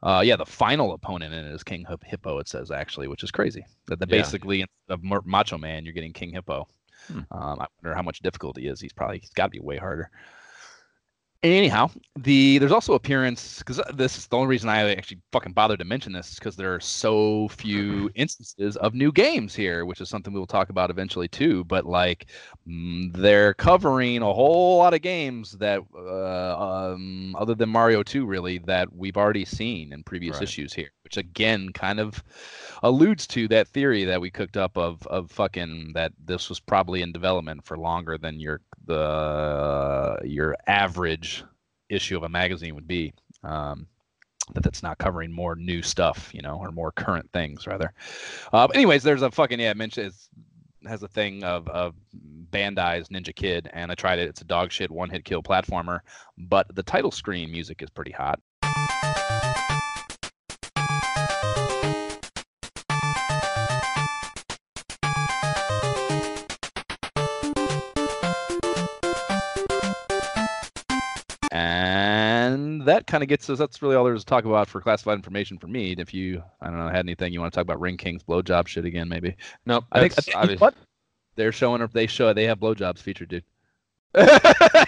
Uh, 0.02 0.20
yeah, 0.20 0.36
the 0.36 0.47
final 0.47 0.93
opponent 0.93 1.32
in 1.32 1.44
it 1.47 1.52
is 1.52 1.62
King 1.62 1.86
Hippo. 2.05 2.39
It 2.39 2.48
says 2.48 2.70
actually, 2.70 3.09
which 3.09 3.23
is 3.23 3.31
crazy. 3.31 3.64
That 3.86 3.98
the 3.98 4.06
Yeah. 4.09 4.23
basically 4.23 4.60
instead 4.60 5.14
of 5.14 5.27
Macho 5.27 5.59
Man, 5.59 5.85
you're 5.85 5.94
getting 5.94 6.12
King 6.12 6.32
Hippo. 6.32 6.68
Hmm. 7.09 7.20
Um, 7.31 7.60
I 7.60 7.66
wonder 7.82 7.94
how 7.94 8.02
much 8.02 8.20
difficulty 8.20 8.68
is. 8.68 8.81
He's 8.81 8.93
probably 8.93 9.18
he's 9.18 9.31
got 9.31 9.44
to 9.47 9.51
be 9.51 9.60
way 9.60 9.77
harder. 9.78 10.10
Anyhow, 11.43 11.91
the 12.19 12.59
there's 12.59 12.73
also 12.73 12.95
appearance 12.95 13.59
because 13.59 13.81
this 13.95 14.19
is 14.19 14.27
the 14.27 14.37
only 14.37 14.49
reason 14.49 14.69
I 14.69 14.93
actually 14.97 15.21
fucking 15.31 15.53
bothered 15.53 15.79
to 15.79 15.85
mention 15.85 16.13
this 16.13 16.33
is 16.33 16.39
because 16.41 16.57
there 16.57 16.75
are 16.75 16.81
so 16.81 17.47
few 17.49 18.11
instances 18.17 18.77
of 18.79 18.95
new 18.95 19.13
games 19.13 19.55
here, 19.55 19.85
which 19.85 20.01
is 20.01 20.09
something 20.09 20.33
we 20.33 20.41
will 20.41 20.47
talk 20.47 20.71
about 20.71 20.91
eventually 20.91 21.29
too. 21.29 21.63
But 21.65 21.85
like, 21.87 22.27
mm, 22.67 23.13
they're 23.13 23.55
covering 23.55 24.23
a 24.23 24.33
whole 24.33 24.79
lot 24.79 24.95
of 24.95 25.03
games 25.03 25.53
that, 25.59 25.83
uh, 25.95 26.93
um, 26.95 27.37
other 27.39 27.55
than 27.55 27.69
Mario 27.69 28.03
2, 28.03 28.27
really 28.27 28.59
that 28.59 28.93
we've 28.93 29.17
already 29.17 29.45
seen 29.45 29.93
in 29.93 30.03
previous 30.03 30.41
Right. 30.41 30.43
issues 30.43 30.73
here, 30.73 30.91
which 31.05 31.17
again 31.17 31.71
kind 31.73 32.01
of 32.01 32.25
alludes 32.83 33.27
to 33.29 33.47
that 33.49 33.69
theory 33.69 34.05
that 34.05 34.21
we 34.21 34.31
cooked 34.31 34.57
up 34.57 34.77
of 34.77 35.07
of 35.07 35.31
fucking 35.31 35.93
that 35.95 36.13
this 36.25 36.49
was 36.49 36.61
probably 36.61 37.03
in 37.03 37.13
development 37.13 37.65
for 37.65 37.79
longer 37.79 38.19
than 38.19 38.41
your 38.41 38.61
the 38.87 40.19
your 40.25 40.57
average 40.67 41.45
issue 41.89 42.17
of 42.17 42.23
a 42.23 42.29
magazine 42.29 42.75
would 42.75 42.89
be. 42.89 43.13
Um, 43.43 43.87
that 44.55 44.63
that's 44.63 44.83
not 44.83 44.99
covering 44.99 45.33
more 45.33 45.57
new 45.57 45.83
stuff, 45.83 46.31
you 46.33 46.41
know, 46.41 46.57
or 46.57 46.71
more 46.71 46.93
current 46.93 47.29
things 47.33 47.67
rather. 47.67 47.93
Uh, 48.53 48.67
anyways, 48.75 49.03
there's 49.03 49.23
a 49.23 49.31
fucking 49.31 49.59
yeah, 49.59 49.71
I 49.71 49.75
mentioned 49.75 50.07
it's 50.07 50.29
has 50.87 51.03
a 51.03 51.09
thing 51.09 51.43
of 51.43 51.67
of 51.69 51.95
Bandai's 52.51 53.09
Ninja 53.09 53.35
Kid, 53.35 53.69
and 53.73 53.91
I 53.91 53.95
tried 53.95 54.19
it. 54.19 54.29
It's 54.29 54.41
a 54.41 54.45
dog 54.45 54.71
shit 54.71 54.91
one 54.91 55.11
hit 55.11 55.25
kill 55.25 55.43
platformer, 55.43 56.01
but 56.39 56.73
the 56.75 56.83
title 56.83 57.11
screen 57.11 57.51
music 57.51 57.83
is 57.83 57.91
pretty 57.91 58.13
hot. 58.13 58.41
That 73.07 73.11
kind 73.11 73.23
of 73.23 73.28
gets 73.28 73.49
us. 73.49 73.59
That's 73.59 73.83
really 73.83 73.97
all 73.97 74.05
there 74.05 74.15
is 74.15 74.23
to 74.23 74.27
talk 74.27 74.45
about 74.45 74.69
for 74.69 74.81
classified 74.81 75.16
information 75.16 75.59
for 75.59 75.69
me. 75.69 75.93
If 75.93 76.12
you, 76.12 76.43
I 76.61 76.66
don't 76.66 76.78
know, 76.78 76.89
had 76.89 77.07
anything 77.07 77.33
you 77.33 77.41
want 77.41 77.53
to 77.53 77.57
talk 77.57 77.62
about 77.62 77.81
Ring 77.81 77.97
King's 77.97 78.23
blowjob 78.23 78.66
shit 78.66 78.85
again, 78.85 79.09
maybe. 79.09 79.37
Nope. 79.65 79.85
I 79.93 80.01
think, 80.01 80.12
I 80.12 80.15
that's 80.15 80.27
think 80.27 80.37
obvious. 80.37 80.61
what 80.61 80.74
they're 81.37 81.53
showing. 81.53 81.81
Or 81.83 81.87
they 81.89 82.07
show 82.07 82.33
they 82.33 82.45
have 82.45 82.59
blowjobs 82.59 82.99
featured, 82.99 83.28
dude. 83.28 83.45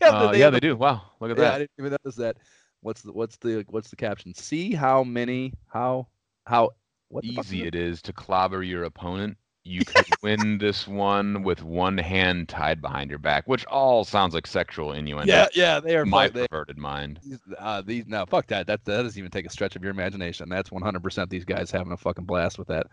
Uh, 0.00 0.32
yeah, 0.34 0.48
they 0.48 0.58
do. 0.58 0.74
Wow, 0.74 1.02
look 1.20 1.30
at 1.30 1.38
Yeah, 1.38 1.52
I 1.52 1.58
didn't 1.58 1.70
even 1.78 1.90
notice 1.90 2.16
that. 2.16 2.38
What's 2.80 3.02
the 3.02 3.12
what's 3.12 3.36
the 3.36 3.64
what's 3.68 3.90
the 3.90 3.96
caption? 3.96 4.32
See 4.32 4.72
how 4.72 5.04
many 5.04 5.52
how 5.66 6.08
how 6.46 6.70
what 7.08 7.24
Easy 7.24 7.64
it 7.64 7.74
is 7.74 8.00
to 8.02 8.12
clobber 8.12 8.62
your 8.62 8.84
opponent. 8.84 9.36
You 9.64 9.84
can 9.84 10.04
win 10.22 10.58
this 10.58 10.88
one 10.88 11.42
with 11.42 11.62
one 11.62 11.98
hand 11.98 12.48
tied 12.48 12.80
behind 12.80 13.10
your 13.10 13.18
back, 13.18 13.46
which 13.46 13.66
all 13.66 14.04
sounds 14.04 14.32
like 14.32 14.46
sexual 14.46 14.92
innuendo. 14.92 15.30
Yeah, 15.30 15.48
yeah, 15.54 15.80
they 15.80 15.96
are. 15.96 16.06
my 16.06 16.28
they, 16.28 16.46
perverted 16.48 16.78
mind. 16.78 17.20
these, 17.22 17.38
uh, 17.58 17.82
these 17.82 18.06
no 18.06 18.24
fuck 18.24 18.46
that. 18.46 18.66
That 18.66 18.84
that 18.86 19.02
doesn't 19.02 19.18
even 19.18 19.30
take 19.30 19.46
a 19.46 19.50
stretch 19.50 19.76
of 19.76 19.82
your 19.82 19.90
imagination. 19.90 20.48
That's 20.48 20.72
100 20.72 21.02
percent 21.02 21.28
these 21.28 21.44
guys 21.44 21.70
having 21.70 21.92
a 21.92 21.96
fucking 21.96 22.24
blast 22.24 22.58
with 22.58 22.68
that. 22.68 22.86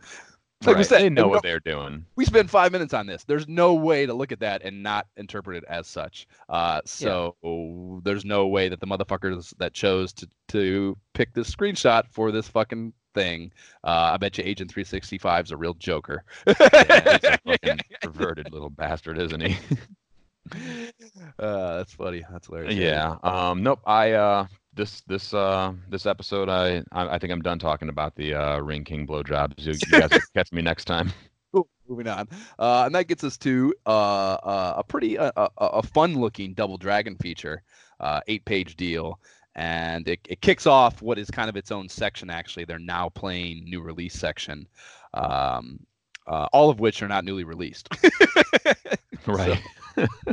Like 0.65 0.77
we 0.77 0.83
said, 0.83 1.01
they 1.01 1.09
know 1.09 1.23
no- 1.23 1.27
what 1.27 1.43
they're 1.43 1.59
doing. 1.59 2.05
we 2.15 2.25
spent 2.25 2.49
five 2.49 2.71
minutes 2.71 2.93
on 2.93 3.05
this. 3.05 3.23
There's 3.23 3.47
no 3.47 3.73
way 3.73 4.05
to 4.05 4.13
look 4.13 4.31
at 4.31 4.39
that 4.39 4.63
and 4.63 4.81
not 4.81 5.05
interpret 5.17 5.57
it 5.57 5.63
as 5.69 5.85
such. 5.85 6.27
Uh, 6.49 6.81
so 6.85 7.35
there's 8.03 8.25
no 8.25 8.47
way 8.47 8.69
that 8.69 8.79
the 8.79 8.87
motherfuckers 8.87 9.53
that 9.57 9.73
chose 9.73 10.13
to 10.13 10.27
to 10.49 10.97
pick 11.13 11.33
this 11.33 11.53
screenshot 11.53 12.03
for 12.09 12.31
this 12.31 12.47
fucking 12.47 12.93
thing. 13.15 13.51
Uh, 13.83 14.11
I 14.13 14.17
bet 14.17 14.37
you 14.37 14.43
Agent 14.45 14.69
365 14.71 15.45
is 15.45 15.51
a 15.51 15.57
real 15.57 15.73
joker. 15.75 16.23
Yeah, 16.47 16.53
he's 17.03 17.23
a 17.23 17.37
fucking 17.47 17.79
perverted 18.03 18.51
little 18.53 18.69
bastard, 18.69 19.17
isn't 19.17 19.41
he? 19.41 19.57
uh, 21.39 21.77
that's 21.77 21.93
funny. 21.93 22.23
That's 22.31 22.47
hilarious. 22.47 22.75
yeah. 22.75 23.15
Um. 23.23 23.63
Nope. 23.63 23.79
I 23.85 24.11
uh. 24.11 24.47
This 24.77 25.01
this 25.07 25.33
uh 25.33 25.71
this 25.89 26.05
episode 26.05 26.49
I 26.49 26.83
I, 26.91 27.15
I 27.15 27.17
think 27.17 27.31
I'm 27.31 27.41
done 27.41 27.59
talking 27.59 27.87
about 27.87 28.13
the 28.17 28.33
uh 28.33 28.59
Ring 28.59 28.83
King 28.83 29.07
blowjobs. 29.07 29.65
You, 29.65 29.71
you 29.71 29.99
guys 30.01 30.11
catch 30.35 30.51
me 30.51 30.61
next 30.61 30.83
time. 30.83 31.13
Cool. 31.53 31.65
Moving 31.87 32.09
on, 32.09 32.27
uh, 32.59 32.83
and 32.85 32.93
that 32.93 33.07
gets 33.07 33.23
us 33.23 33.37
to 33.37 33.73
uh, 33.85 33.89
uh, 33.89 34.73
a 34.75 34.83
pretty 34.83 35.17
uh, 35.17 35.31
a, 35.37 35.49
a 35.57 35.81
fun-looking 35.83 36.53
Double 36.53 36.77
Dragon 36.77 37.15
feature. 37.15 37.63
uh, 38.01 38.19
eight 38.27 38.43
page 38.43 38.75
deal. 38.75 39.17
And 39.55 40.07
it, 40.07 40.19
it 40.27 40.41
kicks 40.41 40.65
off 40.67 41.01
what 41.01 41.17
is 41.17 41.31
kind 41.31 41.49
of 41.49 41.55
its 41.55 41.71
own 41.71 41.87
section, 41.89 42.29
actually. 42.29 42.65
They're 42.65 42.79
now 42.79 43.09
playing 43.09 43.63
new 43.65 43.81
release 43.81 44.13
section, 44.13 44.67
um, 45.13 45.79
uh, 46.27 46.47
all 46.51 46.69
of 46.69 46.79
which 46.79 47.01
are 47.01 47.07
not 47.07 47.23
newly 47.23 47.43
released. 47.45 47.87
right. 49.27 49.61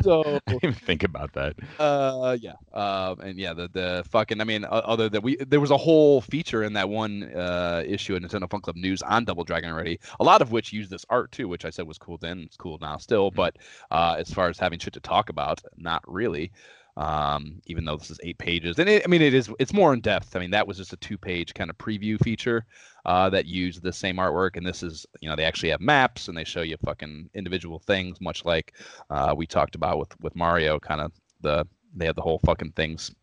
so 0.02 0.40
even 0.54 0.72
think 0.72 1.04
about 1.04 1.32
that. 1.34 1.54
uh 1.78 2.36
yeah 2.40 2.54
um 2.72 3.20
and 3.20 3.38
yeah 3.38 3.52
the 3.54 3.68
the 3.72 4.04
fucking 4.10 4.40
i 4.40 4.44
mean 4.44 4.66
other 4.68 5.08
than 5.08 5.22
we 5.22 5.36
there 5.36 5.60
was 5.60 5.70
a 5.70 5.76
whole 5.76 6.20
feature 6.20 6.64
in 6.64 6.72
that 6.72 6.88
one 6.88 7.22
uh 7.34 7.80
issue 7.86 8.16
of 8.16 8.22
nintendo 8.22 8.50
fun 8.50 8.60
club 8.60 8.74
news 8.74 9.02
on 9.02 9.24
double 9.24 9.44
dragon 9.44 9.70
already 9.70 10.00
a 10.18 10.24
lot 10.24 10.42
of 10.42 10.50
which 10.50 10.72
used 10.72 10.90
this 10.90 11.06
art 11.10 11.30
too 11.30 11.46
which 11.46 11.64
i 11.64 11.70
said 11.70 11.86
was 11.86 11.96
cool 11.96 12.18
then 12.18 12.40
it's 12.40 12.56
cool 12.56 12.76
now 12.80 12.96
still 12.96 13.30
but 13.30 13.56
uh 13.92 14.16
as 14.18 14.32
far 14.32 14.48
as 14.48 14.58
having 14.58 14.80
shit 14.80 14.92
to 14.92 15.00
talk 15.00 15.28
about 15.28 15.62
not 15.76 16.02
really 16.08 16.50
um 16.98 17.60
even 17.66 17.84
though 17.84 17.96
this 17.96 18.10
is 18.10 18.20
eight 18.22 18.38
pages. 18.38 18.78
And 18.78 18.88
it, 18.88 19.02
i 19.04 19.08
mean 19.08 19.22
it 19.22 19.34
is 19.34 19.50
it's 19.58 19.72
more 19.72 19.94
in 19.94 20.00
depth. 20.00 20.36
I 20.36 20.40
mean 20.40 20.50
that 20.50 20.66
was 20.66 20.76
just 20.76 20.92
a 20.92 20.96
two 20.98 21.16
page 21.18 21.54
kind 21.54 21.70
of 21.70 21.78
preview 21.78 22.22
feature 22.22 22.66
uh, 23.04 23.28
that 23.30 23.46
used 23.46 23.82
the 23.82 23.92
same 23.92 24.16
artwork. 24.16 24.56
And 24.56 24.66
this 24.66 24.82
is 24.82 25.06
you 25.20 25.28
know 25.28 25.36
they 25.36 25.44
actually 25.44 25.70
have 25.70 25.80
maps 25.80 26.28
and 26.28 26.36
they 26.36 26.44
show 26.44 26.62
you 26.62 26.76
fucking 26.84 27.30
individual 27.34 27.78
things 27.78 28.20
much 28.20 28.44
like 28.44 28.74
uh, 29.10 29.34
we 29.36 29.46
talked 29.46 29.74
about 29.74 29.98
with 29.98 30.20
with 30.20 30.36
mario 30.36 30.78
kind 30.78 31.00
of 31.00 31.12
the 31.40 31.66
they 31.94 32.06
have 32.06 32.16
the 32.16 32.22
whole 32.22 32.40
fucking 32.44 32.72
things 32.72 33.14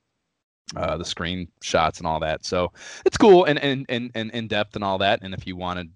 uh, 0.76 0.98
the 0.98 1.04
screenshots 1.04 1.98
and 1.98 2.08
all 2.08 2.20
that. 2.20 2.46
So 2.46 2.72
it's 3.06 3.18
cool 3.18 3.46
and 3.46 3.60
and 3.60 3.86
and, 3.90 4.12
and 4.16 4.32
in 4.32 4.48
depth 4.48 4.76
and 4.76 4.84
all 4.84 4.98
that. 5.00 5.22
And 5.24 5.34
if 5.34 5.48
you 5.48 5.56
wanted 5.56 5.92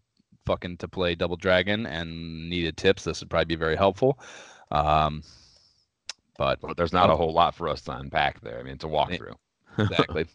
fucking 0.45 0.77
to 0.77 0.87
play 0.87 1.15
double 1.15 1.37
dragon 1.37 1.85
and 1.85 2.49
needed 2.49 2.75
tips 2.75 3.05
this 3.05 3.21
would 3.21 3.29
probably 3.29 3.45
be 3.45 3.55
very 3.55 3.75
helpful. 3.75 4.19
Um 4.71 5.23
but 6.37 6.59
there's 6.77 6.93
not 6.93 7.09
a 7.09 7.15
whole 7.15 7.33
lot 7.33 7.55
for 7.55 7.67
us 7.69 7.81
to 7.81 7.91
unpack 7.97 8.41
there. 8.41 8.59
I 8.59 8.63
mean, 8.63 8.73
it's 8.73 8.83
a 8.83 8.87
walkthrough. 8.87 9.35
exactly. 9.77 10.25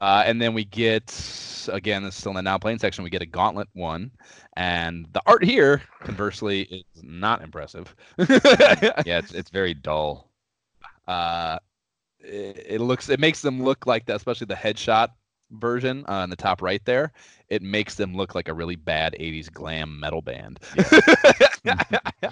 Uh, 0.00 0.22
and 0.26 0.40
then 0.42 0.52
we 0.54 0.64
get 0.64 1.10
again, 1.72 2.02
this 2.02 2.14
is 2.14 2.20
still 2.20 2.32
in 2.32 2.36
the 2.36 2.42
now 2.42 2.58
playing 2.58 2.78
section. 2.78 3.04
We 3.04 3.10
get 3.10 3.22
a 3.22 3.26
gauntlet 3.26 3.68
one, 3.72 4.10
and 4.56 5.06
the 5.12 5.22
art 5.26 5.44
here, 5.44 5.82
conversely, 6.00 6.62
is 6.62 7.02
not 7.02 7.42
impressive. 7.42 7.94
Yeah, 8.18 9.18
it's 9.18 9.32
it's 9.32 9.50
very 9.50 9.74
dull. 9.74 10.30
uh, 11.06 11.58
it, 12.20 12.66
it 12.68 12.80
looks, 12.80 13.08
it 13.08 13.20
makes 13.20 13.42
them 13.42 13.62
look 13.62 13.86
like 13.86 14.06
that, 14.06 14.16
especially 14.16 14.46
the 14.46 14.54
headshot 14.54 15.08
version 15.50 16.04
on 16.06 16.30
the 16.30 16.36
top 16.36 16.62
right 16.62 16.84
there. 16.84 17.12
It 17.50 17.62
makes 17.62 17.94
them 17.96 18.14
look 18.16 18.34
like 18.34 18.48
a 18.48 18.54
really 18.54 18.76
bad 18.76 19.14
'80s 19.20 19.52
glam 19.52 19.98
metal 20.00 20.22
band. 20.22 20.60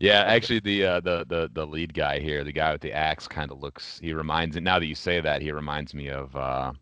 Yeah, 0.00 0.22
actually, 0.26 0.60
the 0.60 0.84
uh, 0.84 1.00
the 1.00 1.24
the 1.28 1.50
the 1.52 1.66
lead 1.66 1.92
guy 1.94 2.20
here, 2.20 2.44
the 2.44 2.52
guy 2.52 2.70
with 2.72 2.82
the 2.82 2.92
axe, 2.92 3.26
kind 3.26 3.50
of 3.50 3.58
looks. 3.60 3.98
He 4.00 4.12
reminds 4.12 4.54
me. 4.54 4.62
Now 4.62 4.78
that 4.78 4.86
you 4.86 4.94
say 4.94 5.20
that, 5.20 5.42
he 5.42 5.50
reminds 5.50 5.92
me 5.94 6.08
of. 6.10 6.36
Uh, 6.36 6.72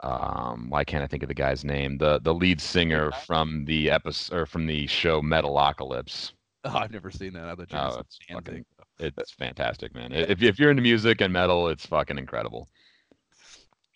um, 0.00 0.70
why 0.70 0.84
can't 0.84 1.02
I 1.02 1.08
think 1.08 1.24
of 1.24 1.28
the 1.28 1.34
guy's 1.34 1.64
name? 1.64 1.98
The 1.98 2.20
the 2.20 2.32
lead 2.34 2.60
singer 2.60 3.10
from 3.26 3.64
the 3.64 3.90
episode 3.90 4.36
or 4.36 4.46
from 4.46 4.66
the 4.66 4.86
show 4.86 5.20
Metalocalypse. 5.22 6.32
oh, 6.64 6.76
I've 6.76 6.92
never 6.92 7.10
seen 7.10 7.32
that. 7.32 7.48
I 7.48 7.54
thought 7.56 7.72
you 7.72 7.78
Oh, 7.78 8.00
it's 8.00 8.18
fucking- 8.30 8.64
It's 9.00 9.32
fantastic, 9.38 9.92
man. 9.94 10.12
If 10.12 10.40
if 10.42 10.58
you're 10.60 10.70
into 10.70 10.82
music 10.82 11.20
and 11.20 11.32
metal, 11.32 11.68
it's 11.68 11.86
fucking 11.86 12.18
incredible. 12.18 12.68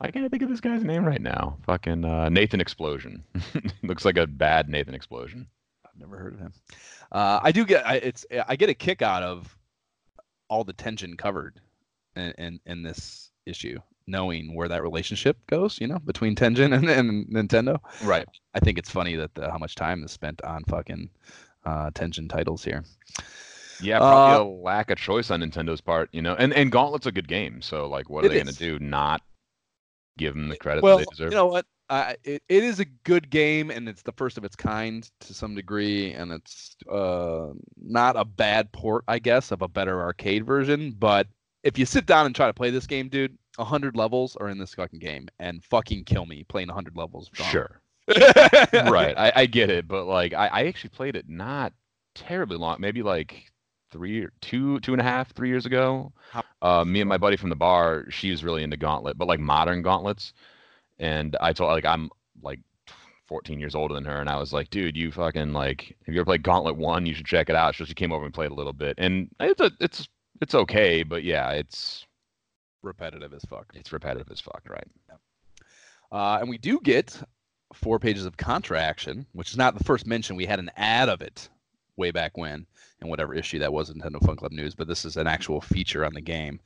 Why 0.02 0.10
can't 0.10 0.28
think 0.32 0.42
of 0.42 0.48
this 0.48 0.60
guy's 0.60 0.82
name 0.82 1.04
right 1.04 1.22
now? 1.22 1.58
Fucking 1.64 2.04
uh, 2.04 2.28
Nathan 2.28 2.60
Explosion. 2.60 3.22
Looks 3.84 4.04
like 4.04 4.16
a 4.16 4.26
bad 4.26 4.68
Nathan 4.68 4.94
Explosion. 4.94 5.46
I've 5.86 5.96
never 5.96 6.16
heard 6.16 6.34
of 6.34 6.40
him. 6.40 6.52
Uh, 7.12 7.38
I 7.40 7.52
do 7.52 7.64
get 7.64 7.86
I, 7.86 7.96
it's 7.98 8.26
I 8.48 8.56
get 8.56 8.68
a 8.68 8.74
kick 8.74 9.00
out 9.00 9.22
of 9.22 9.56
all 10.48 10.64
the 10.64 10.72
tension 10.72 11.16
covered 11.16 11.60
in, 12.16 12.32
in 12.36 12.60
in 12.66 12.82
this 12.82 13.30
issue, 13.46 13.78
knowing 14.08 14.56
where 14.56 14.66
that 14.66 14.82
relationship 14.82 15.36
goes, 15.46 15.80
you 15.80 15.86
know, 15.86 16.00
between 16.00 16.34
Tengen 16.34 16.74
and, 16.76 16.90
and 16.90 17.28
Nintendo. 17.28 17.78
Right. 18.02 18.26
I 18.54 18.58
think 18.58 18.78
it's 18.78 18.90
funny 18.90 19.14
that 19.14 19.32
the, 19.36 19.52
how 19.52 19.58
much 19.58 19.76
time 19.76 20.02
is 20.02 20.10
spent 20.10 20.42
on 20.42 20.64
fucking 20.64 21.10
uh, 21.64 21.92
Tengen 21.92 22.28
titles 22.28 22.64
here. 22.64 22.82
Yeah, 23.80 23.98
probably 23.98 24.34
Uh, 24.34 24.42
a 24.42 24.50
lack 24.62 24.90
of 24.90 24.98
choice 24.98 25.30
on 25.30 25.42
Nintendo's 25.42 25.80
part, 25.80 26.08
you 26.12 26.22
know. 26.22 26.34
And 26.34 26.52
and 26.54 26.72
Gauntlet's 26.72 27.06
a 27.06 27.12
good 27.12 27.28
game, 27.28 27.62
so 27.62 27.86
like, 27.86 28.10
what 28.10 28.24
are 28.24 28.28
they 28.28 28.38
gonna 28.38 28.50
do? 28.50 28.80
Not 28.80 29.22
give 30.18 30.34
them 30.34 30.48
the 30.48 30.56
credit 30.56 30.82
well, 30.82 30.98
that 30.98 31.06
they 31.08 31.10
deserve? 31.10 31.32
you 31.32 31.36
know 31.36 31.46
what? 31.46 31.66
Uh, 31.88 32.14
it, 32.24 32.42
it 32.48 32.64
is 32.64 32.80
a 32.80 32.86
good 33.04 33.28
game, 33.28 33.70
and 33.70 33.88
it's 33.88 34.02
the 34.02 34.12
first 34.12 34.38
of 34.38 34.44
its 34.44 34.56
kind 34.56 35.10
to 35.20 35.34
some 35.34 35.54
degree, 35.54 36.12
and 36.12 36.32
it's 36.32 36.74
uh, 36.90 37.48
not 37.76 38.16
a 38.16 38.24
bad 38.24 38.72
port, 38.72 39.04
I 39.08 39.18
guess, 39.18 39.50
of 39.50 39.60
a 39.60 39.68
better 39.68 40.00
arcade 40.00 40.46
version. 40.46 40.92
But 40.98 41.26
if 41.62 41.78
you 41.78 41.84
sit 41.84 42.06
down 42.06 42.24
and 42.26 42.34
try 42.34 42.46
to 42.46 42.54
play 42.54 42.70
this 42.70 42.86
game, 42.86 43.08
dude, 43.08 43.36
hundred 43.58 43.94
levels 43.94 44.36
are 44.36 44.48
in 44.48 44.58
this 44.58 44.74
fucking 44.74 45.00
game, 45.00 45.28
and 45.38 45.62
fucking 45.64 46.04
kill 46.04 46.24
me 46.24 46.44
playing 46.44 46.68
hundred 46.68 46.96
levels. 46.96 47.30
of 47.38 47.46
Sure. 47.46 47.82
right. 48.08 49.16
I, 49.16 49.32
I 49.36 49.46
get 49.46 49.68
it, 49.68 49.86
but 49.86 50.06
like, 50.06 50.32
I, 50.32 50.46
I 50.46 50.66
actually 50.66 50.90
played 50.90 51.14
it 51.14 51.28
not 51.28 51.74
terribly 52.14 52.56
long, 52.56 52.78
maybe 52.80 53.02
like 53.02 53.51
three, 53.92 54.22
or 54.22 54.32
two, 54.40 54.80
two 54.80 54.92
and 54.92 55.00
a 55.00 55.04
half, 55.04 55.32
three 55.32 55.48
years 55.48 55.66
ago. 55.66 56.12
Uh, 56.60 56.84
me 56.84 57.00
and 57.00 57.08
my 57.08 57.18
buddy 57.18 57.36
from 57.36 57.50
the 57.50 57.56
bar, 57.56 58.06
she 58.10 58.30
was 58.30 58.42
really 58.42 58.62
into 58.62 58.76
Gauntlet, 58.76 59.18
but 59.18 59.28
like 59.28 59.40
modern 59.40 59.82
Gauntlets. 59.82 60.32
And 60.98 61.36
I 61.40 61.52
told 61.52 61.70
like 61.70 61.84
I'm 61.84 62.10
like 62.42 62.60
14 63.26 63.60
years 63.60 63.74
older 63.74 63.94
than 63.94 64.04
her, 64.04 64.20
and 64.20 64.28
I 64.28 64.36
was 64.36 64.52
like, 64.52 64.70
dude, 64.70 64.96
you 64.96 65.12
fucking 65.12 65.52
like, 65.52 65.96
have 66.06 66.14
you 66.14 66.20
ever 66.20 66.26
played 66.26 66.42
Gauntlet 66.42 66.76
One? 66.76 67.06
You 67.06 67.14
should 67.14 67.26
check 67.26 67.48
it 67.48 67.56
out. 67.56 67.74
So 67.74 67.84
she 67.84 67.94
came 67.94 68.12
over 68.12 68.24
and 68.24 68.34
played 68.34 68.50
a 68.50 68.54
little 68.54 68.72
bit, 68.72 68.96
and 68.98 69.28
it's 69.40 69.60
a, 69.60 69.70
it's 69.80 70.08
it's 70.40 70.54
okay, 70.54 71.02
but 71.02 71.22
yeah, 71.22 71.50
it's 71.50 72.06
repetitive 72.82 73.32
as 73.32 73.44
fuck. 73.44 73.66
it's 73.74 73.92
repetitive 73.92 74.30
as 74.30 74.40
fuck, 74.40 74.62
right? 74.68 74.86
Uh, 76.10 76.38
and 76.40 76.50
we 76.50 76.58
do 76.58 76.78
get 76.80 77.18
four 77.72 77.98
pages 77.98 78.26
of 78.26 78.36
Contra 78.36 78.80
action, 78.80 79.26
which 79.32 79.50
is 79.50 79.56
not 79.56 79.78
the 79.78 79.84
first 79.84 80.06
mention. 80.06 80.36
We 80.36 80.46
had 80.46 80.58
an 80.58 80.70
ad 80.76 81.08
of 81.08 81.22
it 81.22 81.48
way 82.02 82.10
back 82.10 82.36
when, 82.36 82.66
in 83.00 83.08
whatever 83.08 83.34
issue 83.34 83.58
that 83.60 83.72
was, 83.72 83.90
Nintendo 83.90 84.24
Fun 84.26 84.36
Club 84.36 84.52
News. 84.52 84.74
But 84.74 84.88
this 84.88 85.04
is 85.04 85.16
an 85.16 85.26
actual 85.26 85.60
feature 85.60 86.04
on 86.04 86.12
the 86.12 86.20
game, 86.20 86.60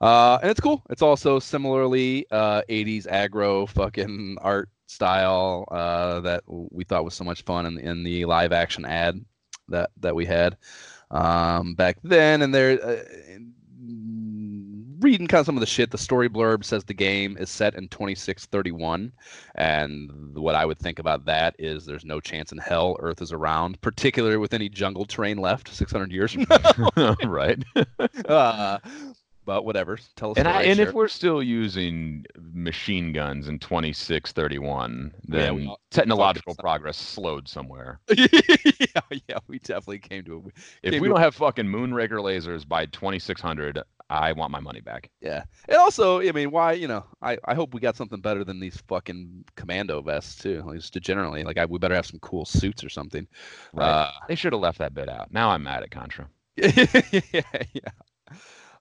uh, 0.00 0.38
and 0.42 0.50
it's 0.50 0.60
cool. 0.60 0.82
It's 0.90 1.02
also 1.02 1.38
similarly 1.38 2.26
uh, 2.30 2.62
80s 2.68 3.06
aggro 3.06 3.68
fucking 3.68 4.38
art 4.40 4.68
style 4.86 5.64
uh, 5.70 6.20
that 6.20 6.42
we 6.46 6.84
thought 6.84 7.04
was 7.04 7.14
so 7.14 7.24
much 7.24 7.42
fun 7.42 7.66
in, 7.66 7.78
in 7.78 8.02
the 8.02 8.24
live 8.24 8.52
action 8.52 8.84
ad 8.84 9.24
that 9.68 9.90
that 10.00 10.14
we 10.14 10.26
had 10.26 10.56
um, 11.10 11.74
back 11.74 11.98
then. 12.02 12.42
And 12.42 12.54
there. 12.54 13.06
Reading 15.02 15.26
kind 15.26 15.40
of 15.40 15.46
some 15.46 15.56
of 15.56 15.60
the 15.60 15.66
shit 15.66 15.90
the 15.90 15.98
story 15.98 16.28
blurb 16.28 16.64
says 16.64 16.84
the 16.84 16.94
game 16.94 17.36
is 17.36 17.50
set 17.50 17.74
in 17.74 17.88
2631 17.88 19.12
and 19.56 20.10
what 20.36 20.54
i 20.54 20.64
would 20.64 20.78
think 20.78 20.98
about 21.00 21.24
that 21.24 21.56
is 21.58 21.84
there's 21.84 22.04
no 22.04 22.20
chance 22.20 22.52
in 22.52 22.58
hell 22.58 22.96
earth 23.00 23.20
is 23.20 23.32
around 23.32 23.80
particularly 23.80 24.36
with 24.36 24.54
any 24.54 24.68
jungle 24.68 25.04
terrain 25.04 25.38
left 25.38 25.68
600 25.74 26.12
years 26.12 26.32
from 26.32 26.46
now 26.96 27.16
right. 27.24 27.62
uh, 28.28 28.78
but 29.44 29.64
whatever 29.64 29.98
tell 30.14 30.30
us 30.30 30.38
And, 30.38 30.46
I, 30.46 30.62
and 30.62 30.78
if 30.78 30.92
we're 30.94 31.08
still 31.08 31.42
using 31.42 32.24
machine 32.52 33.12
guns 33.12 33.48
in 33.48 33.58
2631, 33.58 35.12
then 35.24 35.66
all- 35.66 35.80
technological 35.90 36.54
progress 36.54 36.96
slowed 36.96 37.48
somewhere. 37.48 37.98
yeah, 38.16 39.00
yeah 39.28 39.38
we 39.48 39.58
definitely 39.58 39.98
came 39.98 40.22
to 40.26 40.52
If 40.84 40.92
Came 40.92 41.02
we 41.02 41.08
to- 41.08 41.14
don't 41.14 41.20
have 41.22 41.34
fucking 41.34 41.66
Moonraker 41.66 42.20
lasers 42.20 42.66
by 42.68 42.86
2600, 42.86 43.82
I 44.12 44.32
want 44.32 44.50
my 44.52 44.60
money 44.60 44.80
back. 44.80 45.10
yeah 45.20 45.44
and 45.68 45.78
also 45.78 46.20
i 46.20 46.32
mean 46.32 46.50
why 46.50 46.72
you 46.72 46.86
know 46.88 47.04
i 47.22 47.38
i 47.46 47.54
hope 47.54 47.72
we 47.74 47.80
got 47.80 47.96
something 47.96 48.20
better 48.20 48.44
than 48.44 48.60
these 48.60 48.76
fucking 48.88 49.44
commando 49.56 50.00
vests 50.02 50.42
too 50.42 50.58
at 50.58 50.66
least 50.66 50.92
generally 51.00 51.42
like 51.44 51.58
I, 51.58 51.64
we 51.66 51.78
better 51.78 51.94
have 51.94 52.06
some 52.06 52.20
cool 52.20 52.44
suits 52.44 52.84
or 52.84 52.88
something 52.88 53.26
Right. 53.72 53.88
uh, 53.88 54.10
they 54.28 54.34
should 54.34 54.52
have 54.52 54.60
left 54.62 54.78
that 54.78 54.94
bit 54.94 55.08
out. 55.08 55.32
Now 55.32 55.50
I'm 55.50 55.62
mad 55.62 55.82
at 55.82 55.90
Contra. 55.90 56.28
yeah, 56.56 57.42
yeah. 57.72 57.92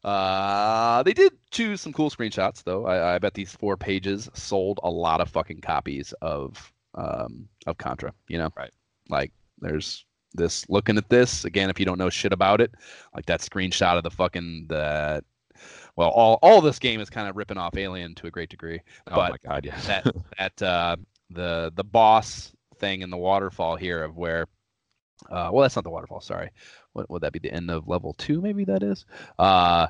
Uh, 0.04 1.04
they 1.04 1.14
did 1.14 1.32
choose 1.52 1.80
some 1.82 1.94
cool 1.94 2.10
screenshots, 2.10 2.64
though. 2.64 2.86
I, 2.86 3.16
I 3.16 3.20
bet 3.20 3.34
these 3.34 3.52
four 3.56 3.78
pages 3.78 4.30
sold 4.34 4.80
a 4.84 4.90
lot 4.90 5.22
of 5.22 5.30
fucking 5.30 5.62
copies 5.62 6.14
of 6.22 6.74
um 6.96 7.48
of 7.68 7.78
Contra. 7.78 8.14
You 8.28 8.40
know, 8.40 8.50
Right. 8.58 8.72
Like, 9.10 9.32
there's 9.60 10.06
this 10.34 10.68
looking 10.70 10.98
at 10.98 11.10
this 11.10 11.46
again. 11.46 11.70
If 11.70 11.80
you 11.80 11.86
don't 11.86 11.98
know 11.98 12.10
shit 12.10 12.34
about 12.34 12.62
it, 12.62 12.72
like 13.16 13.26
that 13.26 13.42
screenshot 13.42 13.98
of 13.98 14.04
the 14.04 14.12
fucking 14.12 14.66
the. 14.70 15.24
Well, 15.98 16.10
all 16.10 16.40
all 16.42 16.62
this 16.62 16.80
game 16.80 17.02
is 17.02 17.10
kind 17.10 17.28
of 17.28 17.36
ripping 17.36 17.58
off 17.58 17.76
Alien 17.76 18.16
to 18.16 18.28
a 18.28 18.32
great 18.32 18.50
degree, 18.50 18.80
Oh 19.08 19.16
but 19.16 19.32
my 19.32 19.38
god, 19.46 19.66
yes. 19.66 19.88
that 19.88 20.08
that 20.38 20.62
uh, 20.62 20.96
the 21.30 21.72
the 21.76 21.84
boss 21.84 22.54
thing 22.78 23.02
in 23.02 23.10
the 23.10 23.18
waterfall 23.18 23.76
here 23.76 24.04
of 24.04 24.18
where 24.18 24.48
uh, 25.30 25.50
well 25.52 25.62
that's 25.62 25.76
not 25.76 25.84
the 25.84 25.90
waterfall 25.90 26.20
sorry 26.20 26.50
what 26.94 27.10
would 27.10 27.22
that 27.22 27.32
be 27.32 27.40
the 27.40 27.54
end 27.54 27.70
of 27.70 27.88
level 27.88 28.14
two 28.14 28.42
maybe 28.42 28.66
that 28.66 28.84
is 28.84 29.06
uh, 29.40 29.88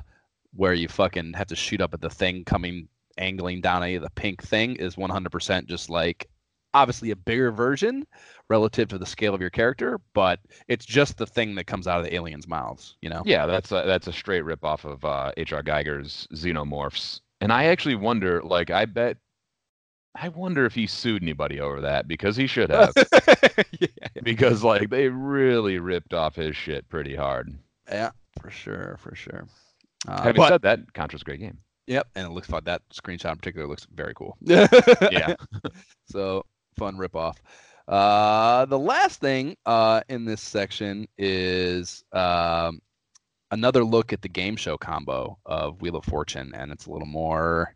where 0.54 0.74
you 0.74 0.88
fucking 0.88 1.32
have 1.32 1.46
to 1.46 1.56
shoot 1.56 1.80
up 1.80 1.94
at 1.94 2.00
the 2.00 2.10
thing 2.10 2.44
coming 2.44 2.86
angling 3.18 3.60
down 3.60 3.82
at 3.82 3.90
you 3.90 3.98
the 3.98 4.10
pink 4.10 4.42
thing 4.42 4.76
is 4.76 4.96
100% 4.96 5.66
just 5.66 5.90
like 5.90 6.28
obviously 6.74 7.10
a 7.10 7.16
bigger 7.16 7.50
version 7.50 8.06
relative 8.48 8.88
to 8.88 8.98
the 8.98 9.06
scale 9.06 9.34
of 9.34 9.40
your 9.40 9.50
character, 9.50 10.00
but 10.14 10.40
it's 10.68 10.84
just 10.84 11.18
the 11.18 11.26
thing 11.26 11.54
that 11.54 11.66
comes 11.66 11.86
out 11.86 11.98
of 11.98 12.04
the 12.04 12.14
aliens' 12.14 12.48
mouths, 12.48 12.96
you 13.00 13.08
know? 13.08 13.22
Yeah, 13.24 13.46
that's 13.46 13.72
a, 13.72 13.84
that's 13.86 14.06
a 14.06 14.12
straight 14.12 14.42
rip 14.42 14.64
off 14.64 14.84
of 14.84 15.04
uh, 15.04 15.32
H.R. 15.36 15.62
Giger's 15.62 16.26
Xenomorphs. 16.34 17.20
And 17.40 17.52
I 17.52 17.64
actually 17.64 17.96
wonder, 17.96 18.42
like, 18.42 18.70
I 18.70 18.84
bet, 18.84 19.16
I 20.14 20.28
wonder 20.28 20.64
if 20.66 20.74
he 20.74 20.86
sued 20.86 21.22
anybody 21.22 21.60
over 21.60 21.80
that 21.80 22.06
because 22.06 22.36
he 22.36 22.46
should 22.46 22.70
have. 22.70 22.92
yeah, 23.80 23.86
because 24.22 24.62
like 24.62 24.90
they 24.90 25.08
really 25.08 25.78
ripped 25.78 26.12
off 26.12 26.36
his 26.36 26.54
shit 26.54 26.86
pretty 26.88 27.16
hard. 27.16 27.52
yeah, 27.88 28.10
for 28.40 28.50
sure, 28.50 28.98
for 29.00 29.14
sure. 29.14 29.46
Uh, 30.06 30.18
Having 30.22 30.36
but- 30.36 30.48
said 30.48 30.62
that, 30.62 30.92
Contra's 30.92 31.22
a 31.22 31.24
great 31.24 31.40
game. 31.40 31.58
Yep, 31.88 32.08
and 32.14 32.26
it 32.26 32.30
looks 32.30 32.46
fun. 32.46 32.62
That 32.64 32.82
screenshot 32.92 33.32
in 33.32 33.38
particular 33.38 33.66
looks 33.66 33.86
very 33.92 34.14
cool. 34.14 34.36
Yeah. 34.40 35.34
so 36.06 36.44
fun 36.76 36.96
ripoff. 36.96 37.36
Uh, 37.88 38.64
the 38.66 38.78
last 38.78 39.20
thing 39.20 39.56
uh, 39.66 40.00
in 40.08 40.24
this 40.24 40.40
section 40.40 41.06
is 41.18 42.04
um, 42.12 42.80
another 43.50 43.84
look 43.84 44.12
at 44.12 44.22
the 44.22 44.28
game 44.28 44.56
show 44.56 44.76
combo 44.76 45.38
of 45.46 45.80
Wheel 45.80 45.96
of 45.96 46.04
Fortune, 46.04 46.52
and 46.54 46.72
it's 46.72 46.86
a 46.86 46.90
little 46.90 47.08
more 47.08 47.74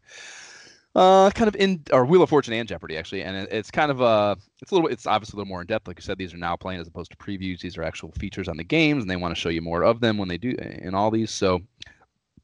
uh, 0.97 1.31
kind 1.31 1.49
of 1.49 1.57
in 1.57 1.83
or 1.93 2.07
Wheel 2.07 2.23
of 2.23 2.31
Fortune 2.31 2.55
and 2.55 2.67
Jeopardy 2.67 2.97
actually, 2.97 3.23
and 3.23 3.37
it, 3.37 3.49
it's 3.53 3.71
kind 3.71 3.91
of 3.91 4.01
uh 4.01 4.35
it's 4.63 4.71
a 4.71 4.75
little 4.75 4.89
it's 4.89 5.07
obviously 5.07 5.37
a 5.37 5.39
little 5.39 5.51
more 5.51 5.61
in 5.61 5.67
depth. 5.67 5.87
Like 5.87 5.99
you 5.99 6.03
said, 6.03 6.17
these 6.17 6.33
are 6.33 6.39
now 6.39 6.57
playing 6.57 6.81
as 6.81 6.89
opposed 6.89 7.11
to 7.11 7.17
previews. 7.19 7.61
These 7.61 7.77
are 7.77 7.83
actual 7.83 8.13
features 8.13 8.49
on 8.49 8.57
the 8.57 8.65
games, 8.65 9.03
and 9.03 9.11
they 9.11 9.17
want 9.17 9.35
to 9.35 9.41
show 9.41 9.51
you 9.51 9.61
more 9.61 9.85
of 9.85 10.01
them 10.01 10.17
when 10.17 10.29
they 10.29 10.39
do 10.39 10.55
in 10.59 10.95
all 10.95 11.11
these. 11.11 11.31
So 11.31 11.61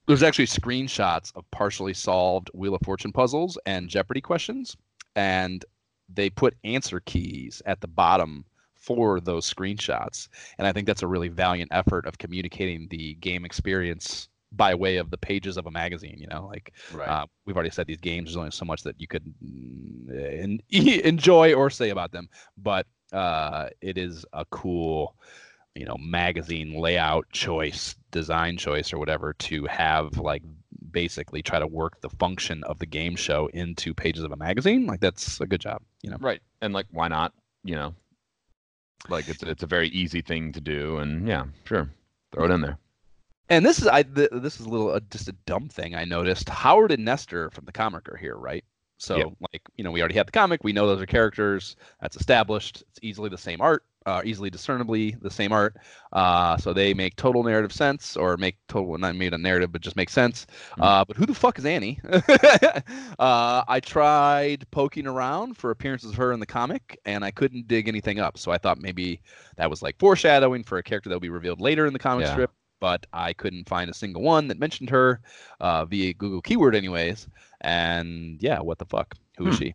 there's 0.06 0.22
actually 0.22 0.46
screenshots 0.46 1.34
of 1.34 1.50
partially 1.50 1.94
solved 1.94 2.50
Wheel 2.52 2.74
of 2.74 2.82
Fortune 2.84 3.12
puzzles 3.12 3.56
and 3.64 3.88
Jeopardy 3.88 4.20
questions, 4.20 4.76
and 5.16 5.64
they 6.08 6.30
put 6.30 6.56
answer 6.64 7.00
keys 7.00 7.62
at 7.66 7.80
the 7.80 7.88
bottom 7.88 8.44
for 8.74 9.20
those 9.20 9.52
screenshots. 9.52 10.28
And 10.58 10.66
I 10.66 10.72
think 10.72 10.86
that's 10.86 11.02
a 11.02 11.06
really 11.06 11.28
valiant 11.28 11.70
effort 11.72 12.06
of 12.06 12.18
communicating 12.18 12.88
the 12.90 13.14
game 13.14 13.44
experience 13.44 14.28
by 14.50 14.74
way 14.74 14.96
of 14.98 15.10
the 15.10 15.16
pages 15.18 15.56
of 15.56 15.66
a 15.66 15.70
magazine. 15.70 16.16
You 16.18 16.26
know, 16.26 16.46
like 16.46 16.72
Right. 16.90 17.08
uh, 17.10 17.26
we've 17.46 17.56
already 17.56 17.70
said 17.70 17.86
these 17.86 18.00
games. 18.00 18.28
There's 18.28 18.36
only 18.36 18.50
so 18.50 18.64
much 18.64 18.82
that 18.82 19.00
you 19.00 19.06
could 19.06 19.24
mm, 19.44 20.42
en- 20.42 20.60
enjoy 21.04 21.54
or 21.54 21.70
say 21.70 21.90
about 21.90 22.12
them, 22.12 22.28
but 22.56 22.86
uh, 23.12 23.68
it 23.80 23.98
is 23.98 24.24
a 24.32 24.44
cool, 24.46 25.16
you 25.74 25.84
know, 25.84 25.96
magazine 25.98 26.74
layout 26.74 27.30
choice, 27.32 27.94
design 28.10 28.56
choice, 28.56 28.92
or 28.92 28.98
whatever 28.98 29.32
to 29.34 29.66
have 29.66 30.18
like 30.18 30.42
basically 30.92 31.42
try 31.42 31.58
to 31.58 31.66
work 31.66 32.00
the 32.00 32.10
function 32.10 32.62
of 32.64 32.78
the 32.78 32.86
game 32.86 33.16
show 33.16 33.46
into 33.48 33.94
pages 33.94 34.22
of 34.22 34.32
a 34.32 34.36
magazine. 34.36 34.86
Like 34.86 35.00
that's 35.00 35.40
a 35.40 35.46
good 35.46 35.60
job. 35.60 35.82
You 36.02 36.10
know. 36.10 36.18
right. 36.20 36.40
And 36.60 36.72
like, 36.72 36.86
why 36.90 37.08
not? 37.08 37.32
You 37.64 37.74
know, 37.76 37.94
like 39.08 39.28
it's 39.28 39.42
it's 39.42 39.62
a 39.62 39.66
very 39.66 39.88
easy 39.88 40.20
thing 40.20 40.52
to 40.52 40.60
do, 40.60 40.98
and 40.98 41.26
yeah, 41.26 41.44
sure, 41.64 41.88
throw 42.32 42.44
it 42.44 42.50
in 42.50 42.60
there. 42.60 42.78
And 43.48 43.66
this 43.66 43.80
is 43.80 43.86
I 43.88 44.02
th- 44.02 44.30
this 44.32 44.60
is 44.60 44.66
a 44.66 44.68
little 44.68 44.90
uh, 44.90 45.00
just 45.10 45.28
a 45.28 45.32
dumb 45.46 45.68
thing 45.68 45.94
I 45.94 46.04
noticed. 46.04 46.48
Howard 46.48 46.92
and 46.92 47.04
Nestor 47.04 47.50
from 47.50 47.64
the 47.64 47.72
comic 47.72 48.08
are 48.08 48.16
here, 48.16 48.36
right? 48.36 48.64
So 48.98 49.16
Yep. 49.16 49.28
like 49.52 49.62
you 49.76 49.84
know 49.84 49.90
we 49.90 50.00
already 50.00 50.14
had 50.14 50.26
the 50.28 50.32
comic, 50.32 50.62
we 50.64 50.72
know 50.72 50.86
those 50.86 51.00
are 51.02 51.06
characters. 51.06 51.76
That's 52.00 52.16
established. 52.16 52.82
It's 52.90 52.98
easily 53.02 53.28
the 53.28 53.38
same 53.38 53.60
art, 53.60 53.84
uh, 54.06 54.22
easily 54.24 54.50
discernibly 54.50 55.16
the 55.20 55.30
same 55.30 55.52
art. 55.52 55.76
Uh, 56.12 56.56
so 56.56 56.72
they 56.72 56.92
make 56.94 57.16
total 57.16 57.42
narrative 57.42 57.72
sense, 57.72 58.16
or 58.16 58.36
make 58.36 58.56
total 58.68 58.96
not 58.98 59.14
made 59.16 59.32
a 59.34 59.38
narrative, 59.38 59.72
but 59.72 59.80
just 59.80 59.96
make 59.96 60.10
sense. 60.10 60.46
Mhm. 60.76 60.84
Uh, 60.84 61.04
but 61.04 61.16
who 61.16 61.26
the 61.26 61.34
fuck 61.34 61.58
is 61.58 61.64
Annie? 61.64 61.98
uh, 63.18 63.62
I 63.68 63.80
tried 63.84 64.68
poking 64.70 65.06
around 65.06 65.56
for 65.56 65.70
appearances 65.70 66.10
of 66.10 66.16
her 66.16 66.32
in 66.32 66.40
the 66.40 66.46
comic, 66.46 66.98
and 67.04 67.24
I 67.24 67.30
couldn't 67.30 67.68
dig 67.68 67.88
anything 67.88 68.18
up. 68.20 68.38
So 68.38 68.50
I 68.52 68.58
thought 68.58 68.80
maybe 68.80 69.20
that 69.56 69.70
was 69.70 69.82
like 69.82 69.98
foreshadowing 69.98 70.64
for 70.64 70.78
a 70.78 70.82
character 70.82 71.08
that 71.08 71.14
will 71.14 71.20
be 71.20 71.28
revealed 71.28 71.60
later 71.60 71.86
in 71.86 71.92
the 71.92 71.98
comic 71.98 72.24
Yeah. 72.26 72.32
strip 72.32 72.50
but 72.80 73.06
I 73.12 73.32
couldn't 73.32 73.68
find 73.68 73.88
a 73.88 73.94
single 73.94 74.22
one 74.22 74.48
that 74.48 74.58
mentioned 74.58 74.90
her 74.90 75.20
uh, 75.60 75.84
via 75.84 76.12
Google 76.14 76.42
keyword, 76.42 76.74
anyways. 76.74 77.28
And 77.60 78.42
yeah, 78.42 78.58
what 78.58 78.78
the 78.78 78.86
fuck? 78.86 79.14
Who 79.38 79.46
is 79.46 79.54
Hmm. 79.56 79.62
she? 79.66 79.74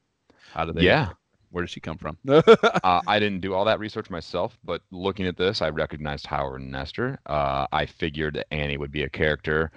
How 0.54 0.66
did 0.66 0.76
they? 0.76 0.82
Yeah. 0.82 1.12
Where 1.52 1.64
does 1.64 1.72
she 1.72 1.80
come 1.80 1.98
from? 1.98 2.18
uh, 2.28 3.02
I 3.08 3.20
didn't 3.20 3.42
do 3.42 3.54
all 3.54 3.66
that 3.66 3.80
research 3.80 4.10
myself, 4.10 4.58
but 4.64 4.82
looking 4.92 5.26
at 5.26 5.38
this, 5.38 5.62
I 5.62 5.70
recognized 5.70 6.26
Howard 6.28 6.62
and 6.62 6.72
Nestor. 6.72 7.20
Uh, 7.26 7.68
I 7.72 7.86
figured 7.86 8.36
that 8.36 8.54
Annie 8.54 8.78
would 8.78 8.92
be 8.92 9.04
a 9.04 9.10
character 9.10 9.72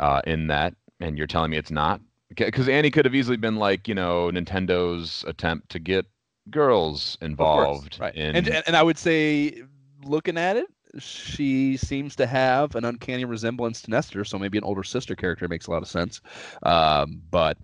uh, 0.00 0.22
in 0.26 0.46
that, 0.48 0.74
and 1.00 1.18
you're 1.18 1.26
telling 1.26 1.50
me 1.50 1.56
it's 1.56 1.70
not? 1.70 2.00
Because 2.34 2.68
Annie 2.68 2.90
could 2.90 3.04
have 3.04 3.14
easily 3.14 3.36
been 3.36 3.56
like, 3.56 3.86
you 3.86 3.94
know, 3.94 4.30
Nintendo's 4.30 5.22
attempt 5.28 5.68
to 5.70 5.78
get 5.78 6.06
girls 6.50 7.16
Of 7.20 7.20
course, 7.20 7.30
involved. 7.30 7.98
right? 8.00 8.14
In, 8.14 8.36
And, 8.36 8.48
and 8.66 8.76
I 8.76 8.82
would 8.82 8.98
say, 8.98 9.62
looking 10.04 10.38
at 10.38 10.56
it, 10.56 10.66
she 10.98 11.76
seems 11.76 12.16
to 12.16 12.26
have 12.26 12.74
an 12.74 12.84
uncanny 12.84 13.24
resemblance 13.24 13.82
to 13.82 13.90
Nestor, 13.90 14.24
so 14.24 14.38
maybe 14.38 14.58
an 14.58 14.64
older 14.64 14.82
sister 14.82 15.14
character 15.14 15.48
makes 15.48 15.66
a 15.66 15.70
lot 15.70 15.82
of 15.82 15.88
sense. 15.88 16.20
Um, 16.62 17.22
but 17.30 17.58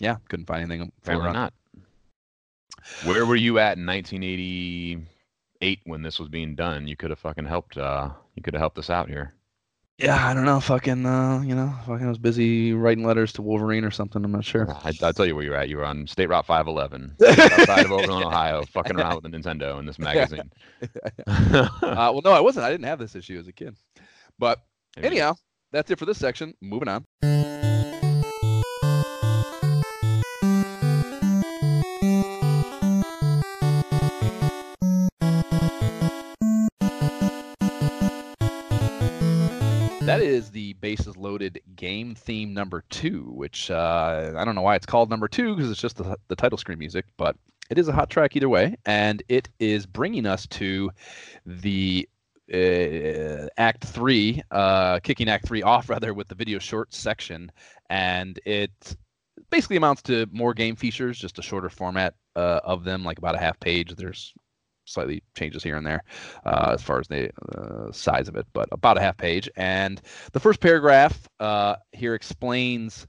yeah, 0.00 0.16
couldn't 0.28 0.46
find 0.46 0.62
anything. 0.62 0.92
apparently 1.02 1.32
not. 1.32 1.52
Where 3.04 3.26
were 3.26 3.36
you 3.36 3.58
at 3.58 3.78
in 3.78 3.86
1988 3.86 5.80
when 5.84 6.02
this 6.02 6.18
was 6.18 6.28
being 6.28 6.54
done? 6.54 6.86
You 6.88 6.96
could 6.96 7.10
have 7.10 7.18
fucking 7.18 7.44
helped. 7.46 7.76
Uh, 7.76 8.10
you 8.34 8.42
could 8.42 8.54
have 8.54 8.60
helped 8.60 8.78
us 8.78 8.90
out 8.90 9.08
here. 9.08 9.32
Yeah, 9.98 10.28
I 10.28 10.34
don't 10.34 10.44
know. 10.44 10.60
Fucking, 10.60 11.06
uh, 11.06 11.40
you 11.40 11.54
know, 11.54 11.72
fucking 11.86 12.04
I 12.04 12.08
was 12.10 12.18
busy 12.18 12.74
writing 12.74 13.06
letters 13.06 13.32
to 13.34 13.42
Wolverine 13.42 13.82
or 13.82 13.90
something. 13.90 14.22
I'm 14.22 14.30
not 14.32 14.44
sure. 14.44 14.70
I, 14.70 14.92
I'll 15.02 15.14
tell 15.14 15.24
you 15.24 15.34
where 15.34 15.42
you're 15.42 15.56
at. 15.56 15.70
You 15.70 15.78
were 15.78 15.86
on 15.86 16.06
State 16.06 16.28
Route 16.28 16.44
511 16.44 17.16
outside 17.26 17.86
of 17.86 17.92
Oberlin, 17.92 18.22
Ohio, 18.22 18.62
fucking 18.66 18.94
around 18.94 19.22
with 19.22 19.24
a 19.24 19.28
Nintendo 19.36 19.78
in 19.78 19.86
this 19.86 19.98
magazine. 20.00 20.52
Uh, 21.26 22.12
well, 22.12 22.20
no, 22.22 22.32
I 22.32 22.40
wasn't. 22.40 22.66
I 22.66 22.70
didn't 22.70 22.84
have 22.84 22.98
this 22.98 23.14
issue 23.14 23.38
as 23.38 23.48
a 23.48 23.52
kid. 23.52 23.74
But 24.38 24.60
Maybe. 24.96 25.06
anyhow, 25.06 25.34
that's 25.72 25.90
it 25.90 25.98
for 25.98 26.04
this 26.04 26.18
section. 26.18 26.52
Moving 26.60 26.88
on. 26.88 27.04
Is 40.36 40.50
the 40.50 40.74
bases 40.74 41.16
loaded 41.16 41.60
game 41.74 42.14
theme 42.14 42.54
number 42.54 42.84
two, 42.90 43.32
which 43.34 43.70
uh, 43.70 44.32
I 44.36 44.44
don't 44.44 44.54
know 44.54 44.62
why 44.62 44.76
it's 44.76 44.86
called 44.86 45.10
number 45.10 45.26
two 45.26 45.56
because 45.56 45.70
it's 45.70 45.80
just 45.80 45.96
the, 45.96 46.16
the 46.28 46.36
title 46.36 46.58
screen 46.58 46.78
music, 46.78 47.06
but 47.16 47.36
it 47.70 47.78
is 47.78 47.88
a 47.88 47.92
hot 47.92 48.10
track 48.10 48.36
either 48.36 48.48
way. 48.48 48.76
And 48.84 49.22
it 49.28 49.48
is 49.58 49.86
bringing 49.86 50.26
us 50.26 50.46
to 50.48 50.90
the 51.44 52.08
uh, 52.52 53.48
Act 53.56 53.84
Three, 53.84 54.42
uh, 54.50 55.00
kicking 55.00 55.28
Act 55.28 55.48
Three 55.48 55.62
off 55.62 55.88
rather 55.94 56.14
with 56.14 56.28
the 56.28 56.34
video 56.34 56.58
short 56.58 56.94
section, 56.94 57.50
and 57.90 58.38
it 58.44 58.96
basically 59.50 59.76
amounts 59.76 60.02
to 60.02 60.26
more 60.30 60.54
game 60.54 60.76
features, 60.76 61.18
just 61.18 61.38
a 61.38 61.42
shorter 61.42 61.70
format 61.70 62.14
uh, 62.36 62.60
of 62.62 62.84
them, 62.84 63.02
like 63.02 63.18
about 63.18 63.34
a 63.34 63.38
half 63.38 63.58
page. 63.58 63.94
There's 63.96 64.34
slightly 64.86 65.22
changes 65.36 65.62
here 65.62 65.76
and 65.76 65.86
there 65.86 66.02
uh, 66.46 66.70
as 66.72 66.82
far 66.82 66.98
as 66.98 67.08
the 67.08 67.30
uh, 67.56 67.92
size 67.92 68.28
of 68.28 68.36
it, 68.36 68.46
but 68.52 68.68
about 68.72 68.96
a 68.96 69.00
half 69.00 69.16
page. 69.16 69.48
And 69.56 70.00
the 70.32 70.40
first 70.40 70.60
paragraph 70.60 71.28
uh, 71.38 71.76
here 71.92 72.14
explains 72.14 73.06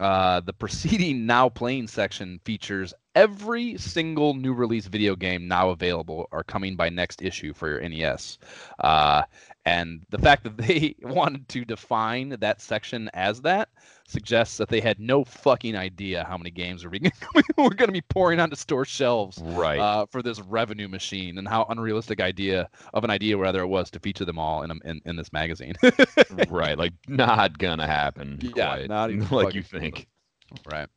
uh, 0.00 0.40
the 0.40 0.52
preceding 0.52 1.26
now 1.26 1.48
playing 1.48 1.86
section 1.86 2.40
features 2.44 2.92
every 3.14 3.76
single 3.76 4.34
new 4.34 4.54
release 4.54 4.86
video 4.86 5.14
game 5.14 5.46
now 5.46 5.70
available 5.70 6.28
are 6.32 6.42
coming 6.42 6.76
by 6.76 6.88
next 6.88 7.22
issue 7.22 7.52
for 7.52 7.68
your 7.68 7.88
NES. 7.88 8.38
Uh, 8.78 9.22
and 9.64 10.02
the 10.10 10.18
fact 10.18 10.44
that 10.44 10.56
they 10.66 10.94
wanted 11.02 11.48
to 11.48 11.64
define 11.64 12.30
that 12.40 12.60
section 12.60 13.10
as 13.14 13.42
that 13.42 13.68
suggests 14.12 14.56
that 14.58 14.68
they 14.68 14.80
had 14.80 15.00
no 15.00 15.24
fucking 15.24 15.76
idea 15.76 16.24
how 16.28 16.36
many 16.36 16.50
games 16.50 16.84
were, 16.84 16.90
being, 16.90 17.10
were 17.56 17.70
going 17.74 17.88
to 17.88 17.92
be 17.92 18.02
pouring 18.02 18.38
onto 18.38 18.54
store 18.56 18.84
shelves 18.84 19.38
Right. 19.42 19.78
uh, 19.80 20.06
for 20.10 20.22
this 20.22 20.40
revenue 20.40 20.88
machine 20.88 21.38
and 21.38 21.48
how 21.48 21.66
unrealistic 21.68 22.20
idea 22.20 22.68
of 22.94 23.02
an 23.04 23.10
idea 23.10 23.36
rather 23.36 23.62
it 23.62 23.66
was 23.68 23.90
to 23.92 23.98
feature 24.00 24.24
them 24.24 24.38
all 24.38 24.62
in 24.62 24.70
a, 24.70 24.74
in, 24.84 25.00
in 25.04 25.16
this 25.16 25.32
magazine. 25.32 25.74
right. 26.48 26.78
Like, 26.78 26.92
not 27.08 27.58
gonna 27.58 27.86
happen. 27.86 28.38
Yeah, 28.54 28.76
quite, 28.76 28.88
not 28.88 29.10
even 29.10 29.26
like 29.30 29.54
you 29.54 29.62
think. 29.62 30.06
right. 30.70 30.88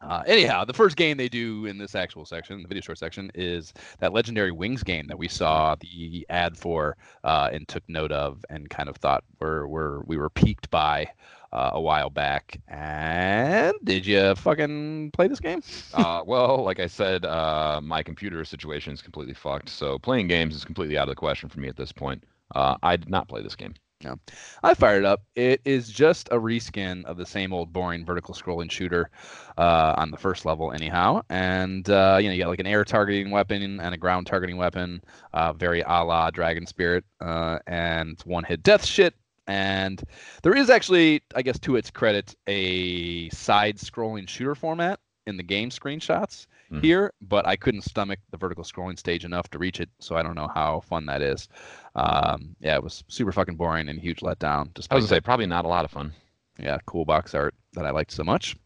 Uh, 0.00 0.22
anyhow, 0.26 0.64
the 0.64 0.72
first 0.72 0.96
game 0.96 1.16
they 1.16 1.28
do 1.28 1.66
in 1.66 1.76
this 1.76 1.94
actual 1.94 2.24
section, 2.24 2.62
the 2.62 2.68
video 2.68 2.80
short 2.80 2.98
section, 2.98 3.30
is 3.34 3.74
that 3.98 4.12
legendary 4.12 4.50
Wings 4.50 4.82
game 4.82 5.06
that 5.06 5.18
we 5.18 5.28
saw 5.28 5.76
the 5.76 6.26
ad 6.30 6.56
for 6.56 6.96
uh, 7.22 7.50
and 7.52 7.68
took 7.68 7.82
note 7.88 8.10
of 8.10 8.44
and 8.48 8.70
kind 8.70 8.88
of 8.88 8.96
thought 8.96 9.24
we're, 9.40 9.66
we're 9.66 10.00
we 10.02 10.16
were 10.16 10.30
peaked 10.30 10.70
by 10.70 11.06
uh, 11.52 11.70
a 11.72 11.80
while 11.80 12.10
back. 12.10 12.58
And 12.68 13.74
did 13.84 14.06
you 14.06 14.34
fucking 14.36 15.10
play 15.12 15.28
this 15.28 15.40
game? 15.40 15.62
uh, 15.94 16.22
well, 16.24 16.62
like 16.64 16.80
I 16.80 16.86
said, 16.86 17.24
uh, 17.24 17.80
my 17.82 18.02
computer 18.02 18.44
situation 18.44 18.94
is 18.94 19.02
completely 19.02 19.34
fucked. 19.34 19.68
So 19.68 19.98
playing 19.98 20.28
games 20.28 20.54
is 20.54 20.64
completely 20.64 20.96
out 20.96 21.08
of 21.08 21.12
the 21.12 21.16
question 21.16 21.48
for 21.48 21.60
me 21.60 21.68
at 21.68 21.76
this 21.76 21.92
point. 21.92 22.24
Uh, 22.54 22.76
I 22.82 22.96
did 22.96 23.10
not 23.10 23.28
play 23.28 23.42
this 23.42 23.54
game. 23.54 23.74
No, 24.02 24.18
I 24.62 24.72
fired 24.72 25.00
it 25.00 25.04
up. 25.04 25.24
It 25.34 25.60
is 25.66 25.90
just 25.90 26.28
a 26.28 26.36
reskin 26.36 27.04
of 27.04 27.18
the 27.18 27.26
same 27.26 27.52
old 27.52 27.70
boring 27.70 28.06
vertical 28.06 28.32
scrolling 28.34 28.70
shooter 28.70 29.10
uh, 29.58 29.94
on 29.98 30.10
the 30.10 30.16
first 30.16 30.46
level, 30.46 30.72
anyhow. 30.72 31.20
And 31.28 31.88
uh, 31.90 32.18
you 32.18 32.28
know, 32.28 32.34
you 32.34 32.42
got 32.42 32.48
like 32.48 32.60
an 32.60 32.66
air 32.66 32.82
targeting 32.82 33.30
weapon 33.30 33.78
and 33.78 33.94
a 33.94 33.98
ground 33.98 34.26
targeting 34.26 34.56
weapon, 34.56 35.02
uh, 35.34 35.52
very 35.52 35.82
a 35.82 36.02
la 36.02 36.30
Dragon 36.30 36.66
Spirit, 36.66 37.04
uh, 37.20 37.58
and 37.66 38.18
one 38.24 38.44
hit 38.44 38.62
death 38.62 38.86
shit. 38.86 39.14
And 39.46 40.02
there 40.42 40.56
is 40.56 40.70
actually, 40.70 41.22
I 41.34 41.42
guess, 41.42 41.58
to 41.60 41.76
its 41.76 41.90
credit, 41.90 42.34
a 42.46 43.28
side 43.30 43.76
scrolling 43.76 44.28
shooter 44.28 44.54
format 44.54 44.98
in 45.26 45.36
the 45.36 45.42
game 45.42 45.70
screenshots 45.70 46.46
mm-hmm. 46.70 46.80
here, 46.80 47.12
but 47.20 47.46
I 47.46 47.56
couldn't 47.56 47.82
stomach 47.82 48.18
the 48.30 48.36
vertical 48.36 48.64
scrolling 48.64 48.98
stage 48.98 49.24
enough 49.24 49.48
to 49.50 49.58
reach 49.58 49.80
it, 49.80 49.88
so 49.98 50.16
I 50.16 50.22
don't 50.22 50.34
know 50.34 50.48
how 50.54 50.80
fun 50.80 51.06
that 51.06 51.22
is. 51.22 51.48
Um, 51.94 52.56
yeah, 52.60 52.76
it 52.76 52.82
was 52.82 53.04
super 53.08 53.32
fucking 53.32 53.56
boring 53.56 53.88
and 53.88 53.98
huge 53.98 54.20
letdown. 54.20 54.68
I 54.68 54.70
was 54.76 54.86
gonna 54.86 55.06
say 55.06 55.20
probably 55.20 55.46
not 55.46 55.64
a 55.64 55.68
lot 55.68 55.84
of 55.84 55.90
fun. 55.90 56.12
Yeah, 56.58 56.78
cool 56.86 57.04
box 57.04 57.34
art 57.34 57.54
that 57.72 57.86
I 57.86 57.90
liked 57.90 58.12
so 58.12 58.24
much, 58.24 58.56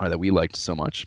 or 0.00 0.08
that 0.08 0.18
we 0.18 0.30
liked 0.30 0.56
so 0.56 0.74
much. 0.74 1.06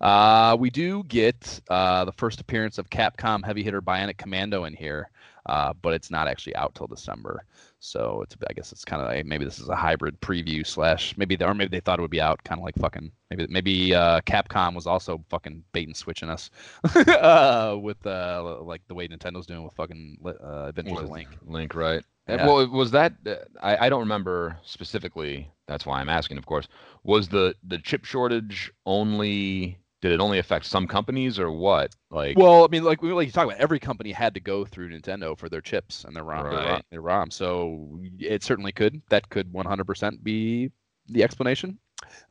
Uh, 0.00 0.56
we 0.58 0.70
do 0.70 1.04
get 1.04 1.60
uh, 1.68 2.04
the 2.04 2.12
first 2.12 2.40
appearance 2.40 2.78
of 2.78 2.90
Capcom 2.90 3.44
heavy 3.44 3.62
hitter 3.62 3.82
Bionic 3.82 4.16
Commando 4.16 4.64
in 4.64 4.74
here, 4.74 5.10
uh, 5.46 5.72
but 5.82 5.94
it's 5.94 6.10
not 6.10 6.28
actually 6.28 6.54
out 6.56 6.74
till 6.74 6.86
December. 6.86 7.44
So 7.80 8.22
it's 8.22 8.36
I 8.48 8.52
guess 8.52 8.70
it's 8.72 8.84
kind 8.84 9.02
of 9.02 9.08
like 9.08 9.26
maybe 9.26 9.44
this 9.44 9.58
is 9.58 9.68
a 9.68 9.74
hybrid 9.76 10.20
preview 10.20 10.64
slash 10.66 11.16
maybe 11.16 11.34
they, 11.34 11.44
or 11.44 11.54
maybe 11.54 11.68
they 11.68 11.80
thought 11.80 11.98
it 11.98 12.02
would 12.02 12.10
be 12.10 12.20
out, 12.20 12.42
kind 12.44 12.60
of 12.60 12.64
like 12.64 12.76
fucking 12.76 13.10
maybe 13.30 13.46
maybe 13.48 13.94
uh, 13.94 14.20
Capcom 14.20 14.74
was 14.74 14.86
also 14.86 15.24
fucking 15.28 15.64
bait 15.72 15.88
and 15.88 15.96
switching 15.96 16.30
us 16.30 16.50
uh, 16.94 17.76
with 17.80 18.04
uh, 18.06 18.60
like 18.62 18.82
the 18.86 18.94
way 18.94 19.08
Nintendo's 19.08 19.46
doing 19.46 19.64
with 19.64 19.74
fucking 19.74 20.18
uh, 20.24 20.66
Adventures 20.66 21.00
of 21.00 21.10
Link. 21.10 21.28
Link, 21.46 21.74
right? 21.74 22.04
Yeah. 22.28 22.46
Well, 22.46 22.68
was 22.68 22.92
that 22.92 23.14
uh, 23.26 23.34
I, 23.60 23.86
I 23.86 23.88
don't 23.88 24.00
remember 24.00 24.58
specifically. 24.62 25.50
That's 25.66 25.84
why 25.86 26.00
I'm 26.00 26.08
asking, 26.08 26.38
of 26.38 26.46
course. 26.46 26.68
Was 27.02 27.28
the 27.28 27.56
the 27.66 27.78
chip 27.78 28.04
shortage 28.04 28.72
only 28.86 29.78
did 30.02 30.10
it 30.10 30.20
only 30.20 30.40
affect 30.40 30.66
some 30.66 30.86
companies 30.86 31.38
or 31.38 31.50
what? 31.50 31.94
Like, 32.10 32.36
well, 32.36 32.64
I 32.64 32.68
mean, 32.68 32.82
like 32.82 33.00
we 33.00 33.12
like 33.12 33.26
you 33.26 33.32
talk 33.32 33.46
about, 33.46 33.58
every 33.58 33.78
company 33.78 34.10
had 34.10 34.34
to 34.34 34.40
go 34.40 34.64
through 34.64 34.90
Nintendo 34.90 35.38
for 35.38 35.48
their 35.48 35.60
chips 35.60 36.04
and 36.04 36.14
their 36.14 36.24
ROM, 36.24 36.44
right. 36.44 36.52
their, 36.52 36.66
ROM 36.66 36.82
their 36.90 37.00
ROM. 37.00 37.30
So 37.30 38.00
it 38.18 38.42
certainly 38.42 38.72
could. 38.72 39.00
That 39.08 39.30
could 39.30 39.52
100% 39.52 40.22
be 40.22 40.70
the 41.08 41.22
explanation. 41.22 41.78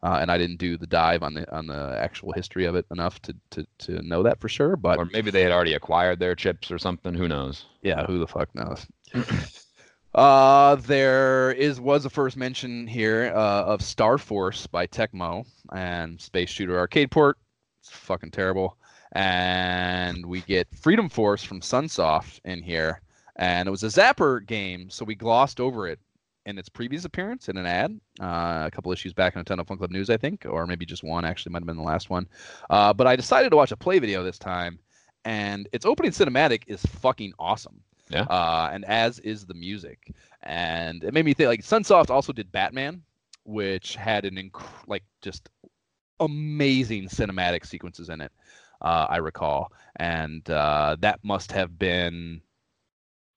Uh, 0.04 0.20
and 0.22 0.30
I 0.30 0.38
didn't 0.38 0.58
do 0.58 0.78
the 0.78 0.86
dive 0.86 1.24
on 1.24 1.34
the 1.34 1.50
on 1.56 1.66
the 1.66 1.98
actual 1.98 2.34
history 2.34 2.66
of 2.66 2.76
it 2.76 2.86
enough 2.92 3.22
to, 3.22 3.36
to 3.52 3.66
to 3.80 4.02
know 4.02 4.22
that 4.24 4.42
for 4.42 4.50
sure. 4.50 4.76
But 4.76 5.00
or 5.00 5.06
maybe 5.06 5.32
they 5.32 5.44
had 5.44 5.54
already 5.54 5.74
acquired 5.74 6.20
their 6.20 6.36
chips 6.36 6.72
or 6.72 6.78
something. 6.78 7.14
Who 7.14 7.30
knows? 7.30 7.66
Yeah, 7.82 8.06
who 8.06 8.20
the 8.20 8.28
fuck 8.28 8.54
knows? 8.54 8.86
Uh, 10.14 10.76
there 10.76 11.54
is 11.54 11.80
was 11.80 12.04
a 12.04 12.10
first 12.10 12.36
mention 12.36 12.86
here 12.86 13.32
uh, 13.34 13.64
of 13.64 13.82
Star 13.82 14.18
Force 14.18 14.68
by 14.68 14.86
Tecmo 14.86 15.48
and 15.72 16.20
Space 16.20 16.50
Shooter 16.50 16.78
Arcade 16.78 17.10
Port 17.12 17.38
it's 17.82 17.90
fucking 17.90 18.32
terrible. 18.32 18.78
And 19.14 20.26
we 20.26 20.42
get 20.42 20.68
Freedom 20.74 21.10
Force 21.10 21.44
from 21.44 21.62
Sunsoft 21.62 22.40
in 22.46 22.62
here. 22.62 23.02
And 23.36 23.68
it 23.68 23.72
was 23.72 23.84
a 23.84 23.88
Zapper 23.88 24.46
game, 24.46 24.90
so 24.90 25.04
we 25.04 25.16
glossed 25.16 25.60
over 25.60 25.88
it 25.88 26.00
in 26.46 26.58
its 26.58 26.70
previous 26.70 27.06
appearance 27.06 27.50
in 27.50 27.58
an 27.58 27.66
ad, 27.66 28.00
uh, 28.20 28.64
a 28.66 28.72
couple 28.72 28.92
issues 28.92 29.14
back 29.14 29.36
in 29.36 29.44
Nintendo 29.44 29.66
Fun 29.66 29.78
Club 29.78 29.92
News, 29.92 30.10
I 30.10 30.18
think, 30.18 30.46
or 30.48 30.66
maybe 30.66 30.86
just 30.86 31.04
one. 31.04 31.26
Actually, 31.26 31.52
might 31.52 31.62
have 31.62 31.68
been 31.68 31.78
the 31.78 31.84
last 31.84 32.10
one. 32.10 32.28
Uh, 32.70 32.94
but 32.94 33.08
I 33.08 33.16
decided 33.16 33.50
to 33.50 33.56
watch 33.56 33.72
a 33.72 33.78
play 33.78 34.00
video 34.00 34.24
this 34.24 34.40
time, 34.40 34.80
and 35.26 35.68
its 35.72 35.86
opening 35.86 36.12
cinematic 36.12 36.64
is 36.68 36.82
fucking 36.86 37.34
awesome. 37.40 37.82
Yeah. 38.10 38.24
Uh, 38.24 38.70
and 38.74 38.84
as 38.86 39.20
is 39.20 39.46
the 39.46 39.54
music, 39.54 40.14
and 40.44 41.04
it 41.04 41.14
made 41.14 41.26
me 41.26 41.34
think 41.34 41.48
like 41.48 41.62
Sunsoft 41.62 42.10
also 42.10 42.34
did 42.34 42.52
Batman, 42.52 43.02
which 43.46 43.96
had 43.96 44.26
an 44.26 44.36
inc- 44.36 44.88
like 44.88 45.04
just 45.22 45.50
amazing 46.22 47.10
cinematic 47.10 47.66
sequences 47.66 48.10
in 48.10 48.22
it. 48.22 48.32
Uh, 48.82 49.06
I 49.10 49.18
recall, 49.18 49.72
and 49.98 50.50
uh, 50.50 50.96
that 51.02 51.20
must 51.24 51.52
have 51.52 51.78
been 51.78 52.42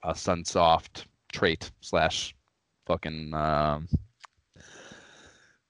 a 0.02 0.12
Sunsoft 0.12 1.04
trait 1.32 1.70
slash 1.80 2.34
fucking 2.86 3.34
um, 3.34 3.88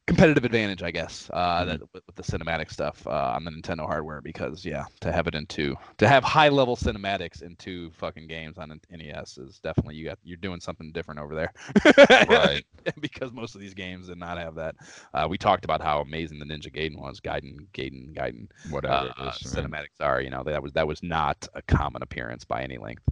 competitive 0.06 0.44
advantage, 0.44 0.82
I 0.82 0.90
guess, 0.90 1.30
uh, 1.32 1.60
mm-hmm. 1.60 1.68
that, 1.70 1.80
with, 1.92 2.02
with, 2.06 2.16
the 2.16 2.22
cinematic 2.22 2.70
stuff 2.70 3.06
uh, 3.06 3.32
on 3.34 3.44
the 3.44 3.50
Nintendo 3.50 3.86
hardware. 3.86 4.20
Because 4.20 4.64
yeah, 4.64 4.84
to 5.00 5.12
have 5.12 5.26
it 5.26 5.34
into 5.34 5.74
to 5.98 6.08
have 6.08 6.22
high 6.24 6.48
level 6.48 6.76
cinematics 6.76 7.42
into 7.42 7.90
fucking 7.92 8.26
games 8.26 8.58
on 8.58 8.78
NES 8.90 9.38
is 9.38 9.58
definitely 9.60 9.96
you 9.96 10.04
got 10.04 10.18
you're 10.22 10.36
doing 10.36 10.60
something 10.60 10.92
different 10.92 11.20
over 11.20 11.34
there. 11.34 11.52
right. 12.28 12.64
because 13.00 13.32
most 13.32 13.54
of 13.54 13.60
these 13.60 13.74
games 13.74 14.08
did 14.08 14.18
not 14.18 14.38
have 14.38 14.54
that. 14.54 14.76
Uh, 15.14 15.26
we 15.28 15.38
talked 15.38 15.64
about 15.64 15.80
how 15.80 16.00
amazing 16.00 16.38
the 16.38 16.44
Ninja 16.44 16.72
Gaiden 16.72 16.98
was, 16.98 17.20
Gaiden, 17.20 17.66
Gaiden, 17.72 18.14
Gaiden. 18.14 18.48
Whatever 18.70 19.12
uh, 19.16 19.32
cinematics 19.32 20.00
are, 20.00 20.20
you 20.20 20.30
know, 20.30 20.42
that 20.44 20.62
was 20.62 20.72
that 20.72 20.86
was 20.86 21.02
not 21.02 21.48
a 21.54 21.62
common 21.62 22.02
appearance 22.02 22.44
by 22.44 22.62
any 22.62 22.78
length. 22.78 23.02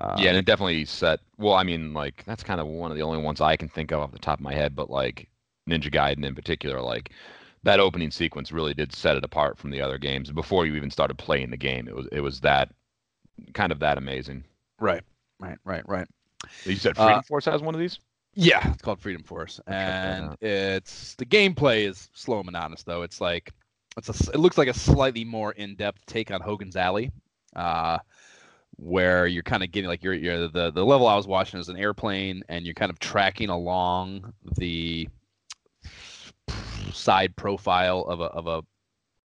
Um, 0.00 0.18
yeah, 0.18 0.30
and 0.30 0.38
it 0.38 0.46
definitely 0.46 0.84
set. 0.84 1.20
Well, 1.38 1.54
I 1.54 1.64
mean, 1.64 1.92
like 1.92 2.24
that's 2.24 2.42
kind 2.42 2.60
of 2.60 2.66
one 2.66 2.90
of 2.90 2.96
the 2.96 3.02
only 3.02 3.22
ones 3.22 3.40
I 3.40 3.56
can 3.56 3.68
think 3.68 3.92
of 3.92 4.00
off 4.00 4.12
the 4.12 4.18
top 4.18 4.38
of 4.38 4.42
my 4.42 4.54
head. 4.54 4.74
But 4.74 4.90
like 4.90 5.28
Ninja 5.72 5.92
Gaiden 5.92 6.24
in 6.24 6.34
particular, 6.34 6.80
like 6.80 7.10
that 7.62 7.80
opening 7.80 8.10
sequence 8.10 8.52
really 8.52 8.74
did 8.74 8.92
set 8.92 9.16
it 9.16 9.24
apart 9.24 9.58
from 9.58 9.70
the 9.70 9.80
other 9.80 9.98
games. 9.98 10.30
Before 10.30 10.66
you 10.66 10.74
even 10.74 10.90
started 10.90 11.16
playing 11.18 11.50
the 11.50 11.56
game, 11.56 11.88
it 11.88 11.94
was 11.94 12.06
it 12.12 12.20
was 12.20 12.40
that 12.40 12.70
kind 13.54 13.72
of 13.72 13.78
that 13.80 13.98
amazing. 13.98 14.44
Right, 14.78 15.02
right, 15.38 15.58
right, 15.64 15.88
right. 15.88 16.08
You 16.64 16.76
said 16.76 16.96
Freedom 16.96 17.18
uh, 17.18 17.22
Force 17.22 17.44
has 17.46 17.62
one 17.62 17.74
of 17.74 17.80
these. 17.80 17.98
Yeah, 18.34 18.72
it's 18.72 18.82
called 18.82 18.98
Freedom 18.98 19.22
Force, 19.22 19.60
and 19.66 20.36
it's 20.40 21.14
the 21.16 21.26
gameplay 21.26 21.88
is 21.88 22.10
slow 22.14 22.38
and 22.38 22.46
monotonous 22.46 22.82
though. 22.82 23.02
It's 23.02 23.20
like 23.20 23.52
it's 23.96 24.08
a 24.08 24.32
it 24.32 24.38
looks 24.38 24.58
like 24.58 24.68
a 24.68 24.74
slightly 24.74 25.24
more 25.24 25.52
in 25.52 25.76
depth 25.76 26.04
take 26.06 26.30
on 26.30 26.40
Hogan's 26.40 26.76
Alley. 26.76 27.12
Uh, 27.54 27.98
where 28.76 29.26
you're 29.26 29.42
kind 29.42 29.62
of 29.62 29.70
getting 29.70 29.88
like 29.88 30.02
you're, 30.02 30.14
you're 30.14 30.48
the 30.48 30.70
the 30.70 30.84
level 30.84 31.06
I 31.06 31.14
was 31.14 31.26
watching 31.26 31.60
is 31.60 31.68
an 31.68 31.76
airplane 31.76 32.42
and 32.48 32.64
you're 32.64 32.74
kind 32.74 32.90
of 32.90 32.98
tracking 32.98 33.50
along 33.50 34.32
the 34.56 35.08
side 36.92 37.34
profile 37.36 38.02
of 38.02 38.20
a 38.20 38.24
of 38.24 38.46
a 38.46 38.62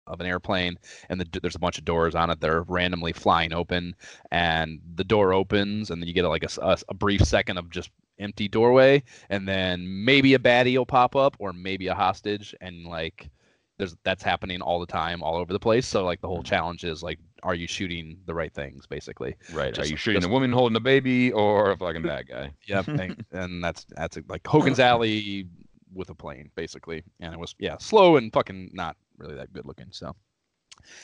of 0.07 0.19
an 0.19 0.27
airplane 0.27 0.77
and 1.09 1.19
the, 1.19 1.39
there's 1.41 1.55
a 1.55 1.59
bunch 1.59 1.79
of 1.79 1.85
doors 1.85 2.13
on 2.13 2.29
it 2.29 2.39
that 2.39 2.49
are 2.49 2.61
randomly 2.63 3.11
flying 3.11 3.51
open 3.51 3.95
and 4.31 4.79
the 4.95 5.03
door 5.03 5.33
opens 5.33 5.89
and 5.89 5.99
then 5.99 6.07
you 6.07 6.13
get 6.13 6.25
a, 6.25 6.29
like 6.29 6.43
a, 6.43 6.61
a, 6.61 6.77
a, 6.89 6.93
brief 6.93 7.21
second 7.21 7.57
of 7.57 7.71
just 7.71 7.89
empty 8.19 8.47
doorway 8.47 9.01
and 9.31 9.47
then 9.47 9.83
maybe 10.05 10.35
a 10.35 10.39
baddie 10.39 10.77
will 10.77 10.85
pop 10.85 11.15
up 11.15 11.35
or 11.39 11.53
maybe 11.53 11.87
a 11.87 11.95
hostage 11.95 12.53
and 12.61 12.85
like 12.85 13.31
there's 13.77 13.95
that's 14.03 14.23
happening 14.23 14.61
all 14.61 14.79
the 14.79 14.85
time 14.85 15.21
all 15.21 15.35
over 15.35 15.51
the 15.51 15.59
place. 15.59 15.85
So 15.85 16.05
like 16.05 16.21
the 16.21 16.27
whole 16.27 16.37
mm-hmm. 16.37 16.49
challenge 16.49 16.83
is 16.83 17.03
like 17.03 17.19
are 17.43 17.55
you 17.55 17.67
shooting 17.67 18.17
the 18.25 18.33
right 18.33 18.53
things 18.53 18.87
basically? 18.87 19.35
Right. 19.53 19.73
Just, 19.73 19.87
are 19.87 19.91
you 19.91 19.97
shooting 19.97 20.21
just, 20.21 20.29
a 20.29 20.33
woman 20.33 20.51
holding 20.51 20.75
a 20.75 20.81
baby 20.81 21.31
or 21.31 21.71
a 21.71 21.77
fucking 21.77 22.01
bad 22.01 22.27
guy? 22.27 22.51
Yep 22.67 22.87
and, 22.87 23.25
and 23.31 23.63
that's 23.63 23.85
that's 23.89 24.17
like 24.27 24.45
hogan's 24.47 24.79
alley 24.91 25.47
with 25.95 26.09
a 26.09 26.15
plane 26.15 26.51
basically, 26.55 27.03
and 27.19 27.33
it 27.33 27.39
was 27.39 27.55
yeah 27.59 27.77
slow 27.79 28.17
and 28.17 28.31
fucking 28.33 28.69
not 28.73 28.95
really 29.17 29.35
that 29.35 29.51
good 29.53 29.65
looking. 29.65 29.87
So 29.91 30.15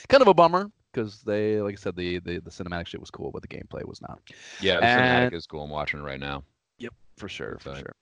kind 0.08 0.22
of 0.22 0.28
a 0.28 0.34
bummer 0.34 0.70
because 0.92 1.22
they 1.22 1.60
like 1.60 1.74
I 1.74 1.76
said 1.76 1.96
the, 1.96 2.18
the 2.20 2.38
the 2.38 2.50
cinematic 2.50 2.86
shit 2.86 3.00
was 3.00 3.10
cool, 3.10 3.30
but 3.32 3.42
the 3.42 3.48
gameplay 3.48 3.86
was 3.86 4.00
not. 4.00 4.20
Yeah, 4.60 4.76
the 4.76 4.84
and, 4.84 5.32
cinematic 5.32 5.36
is 5.36 5.46
cool. 5.46 5.64
I'm 5.64 5.70
watching 5.70 6.00
it 6.00 6.04
right 6.04 6.20
now. 6.20 6.44
Yep, 6.78 6.94
for 7.16 7.28
sure, 7.28 7.58
for 7.60 7.74
sure. 7.74 7.94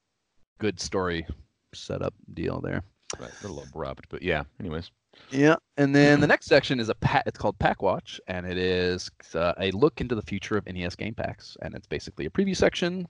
Good 0.59 0.81
story 0.81 1.27
setup 1.75 2.15
deal 2.35 2.61
there. 2.61 2.83
Right, 3.19 3.31
a 3.43 3.47
little 3.47 3.63
abrupt, 3.63 4.07
but 4.09 4.23
yeah. 4.23 4.45
Anyways. 4.61 4.91
Yeah, 5.31 5.57
and 5.77 5.95
then 5.95 6.21
the 6.21 6.27
next 6.27 6.47
section 6.47 6.79
is 6.79 6.89
a 6.89 6.95
pack. 6.95 7.25
It's 7.27 7.37
called 7.37 7.59
Pack 7.59 7.83
Watch, 7.83 8.21
and 8.29 8.47
it 8.47 8.57
is 8.57 9.11
uh, 9.35 9.55
a 9.59 9.73
look 9.73 10.01
into 10.01 10.15
the 10.15 10.23
future 10.23 10.57
of 10.57 10.67
NES 10.67 10.95
game 10.95 11.15
packs, 11.15 11.57
and 11.63 11.75
it's 11.75 11.87
basically 11.87 12.27
a 12.27 12.31
preview 12.31 12.57
section. 12.57 13.07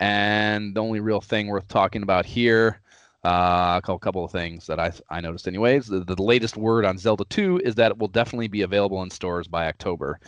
And 0.00 0.74
the 0.74 0.82
only 0.82 0.98
real 0.98 1.20
thing 1.20 1.46
worth 1.46 1.68
talking 1.68 2.02
about 2.02 2.26
here 2.26 2.80
uh, 3.26 3.80
a 3.84 3.98
couple 3.98 4.24
of 4.24 4.30
things 4.30 4.66
that 4.66 4.78
I 4.78 4.92
I 5.10 5.20
noticed, 5.20 5.48
anyways. 5.48 5.86
The, 5.86 6.04
the 6.04 6.22
latest 6.22 6.56
word 6.56 6.84
on 6.84 6.96
Zelda 6.96 7.24
2 7.28 7.62
is 7.64 7.74
that 7.74 7.90
it 7.90 7.98
will 7.98 8.08
definitely 8.08 8.48
be 8.48 8.62
available 8.62 9.02
in 9.02 9.10
stores 9.10 9.48
by 9.48 9.66
October. 9.66 10.20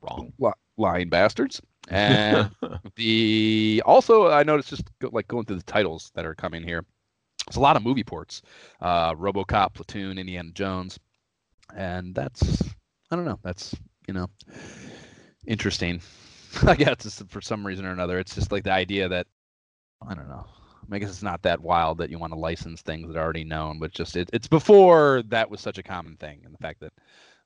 Wrong, 0.00 0.32
L- 0.42 0.54
lying 0.76 1.08
bastards. 1.08 1.60
And 1.90 2.50
the 2.96 3.82
also 3.86 4.28
I 4.30 4.42
noticed 4.42 4.68
just 4.68 4.84
go, 4.98 5.08
like 5.10 5.26
going 5.26 5.46
through 5.46 5.56
the 5.56 5.62
titles 5.62 6.10
that 6.14 6.26
are 6.26 6.34
coming 6.34 6.62
here. 6.62 6.84
It's 7.46 7.56
a 7.56 7.60
lot 7.60 7.76
of 7.76 7.82
movie 7.82 8.04
ports. 8.04 8.42
Uh, 8.78 9.14
RoboCop, 9.14 9.72
Platoon, 9.72 10.18
Indiana 10.18 10.50
Jones, 10.52 10.98
and 11.74 12.14
that's 12.14 12.62
I 13.10 13.16
don't 13.16 13.24
know. 13.24 13.38
That's 13.42 13.74
you 14.06 14.12
know 14.12 14.26
interesting. 15.46 16.02
I 16.66 16.74
guess 16.74 17.22
for 17.28 17.40
some 17.40 17.66
reason 17.66 17.86
or 17.86 17.92
another, 17.92 18.18
it's 18.18 18.34
just 18.34 18.52
like 18.52 18.64
the 18.64 18.72
idea 18.72 19.08
that 19.08 19.26
I 20.06 20.14
don't 20.14 20.28
know. 20.28 20.44
I 20.90 20.98
guess 20.98 21.10
it's 21.10 21.22
not 21.22 21.42
that 21.42 21.60
wild 21.60 21.98
that 21.98 22.10
you 22.10 22.18
want 22.18 22.32
to 22.32 22.38
license 22.38 22.82
things 22.82 23.08
that 23.08 23.16
are 23.18 23.22
already 23.22 23.44
known, 23.44 23.78
but 23.78 23.92
just 23.92 24.16
it, 24.16 24.30
it's 24.32 24.48
before 24.48 25.22
that 25.28 25.50
was 25.50 25.60
such 25.60 25.78
a 25.78 25.82
common 25.82 26.16
thing, 26.16 26.40
and 26.44 26.54
the 26.54 26.58
fact 26.58 26.80
that 26.80 26.92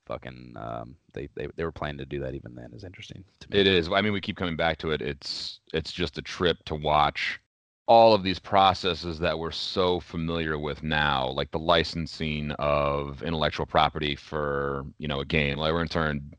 fucking 0.07 0.55
um, 0.57 0.97
they, 1.13 1.29
they 1.35 1.49
they 1.57 1.65
were 1.65 1.73
planning 1.73 1.99
to 1.99 2.07
do 2.07 2.21
that 2.21 2.35
even 2.35 2.55
then 2.55 2.73
is 2.73 2.85
interesting 2.85 3.25
to 3.41 3.51
me. 3.51 3.59
It 3.59 3.67
is. 3.67 3.89
I 3.91 4.01
mean, 4.01 4.13
we 4.13 4.21
keep 4.21 4.37
coming 4.37 4.57
back 4.57 4.79
to 4.79 4.91
it. 4.91 5.03
It's 5.03 5.61
it's 5.73 5.93
just 5.93 6.19
a 6.19 6.23
trip 6.23 6.59
to 6.67 6.75
watch 6.75 7.41
all 7.87 8.15
of 8.15 8.23
these 8.23 8.39
processes 8.39 9.19
that 9.19 9.39
we're 9.39 9.51
so 9.51 10.01
familiar 10.01 10.59
with 10.59 10.83
now, 10.83 11.29
like 11.29 11.51
the 11.51 11.59
licensing 11.59 12.53
of 12.53 13.23
intellectual 13.23 13.67
property 13.67 14.15
for 14.15 14.85
you 14.99 15.09
know 15.09 15.21
a 15.21 15.25
game. 15.25 15.59
Like 15.59 15.73
we're 15.73 15.83
to 15.85 15.89
turn 15.89 16.33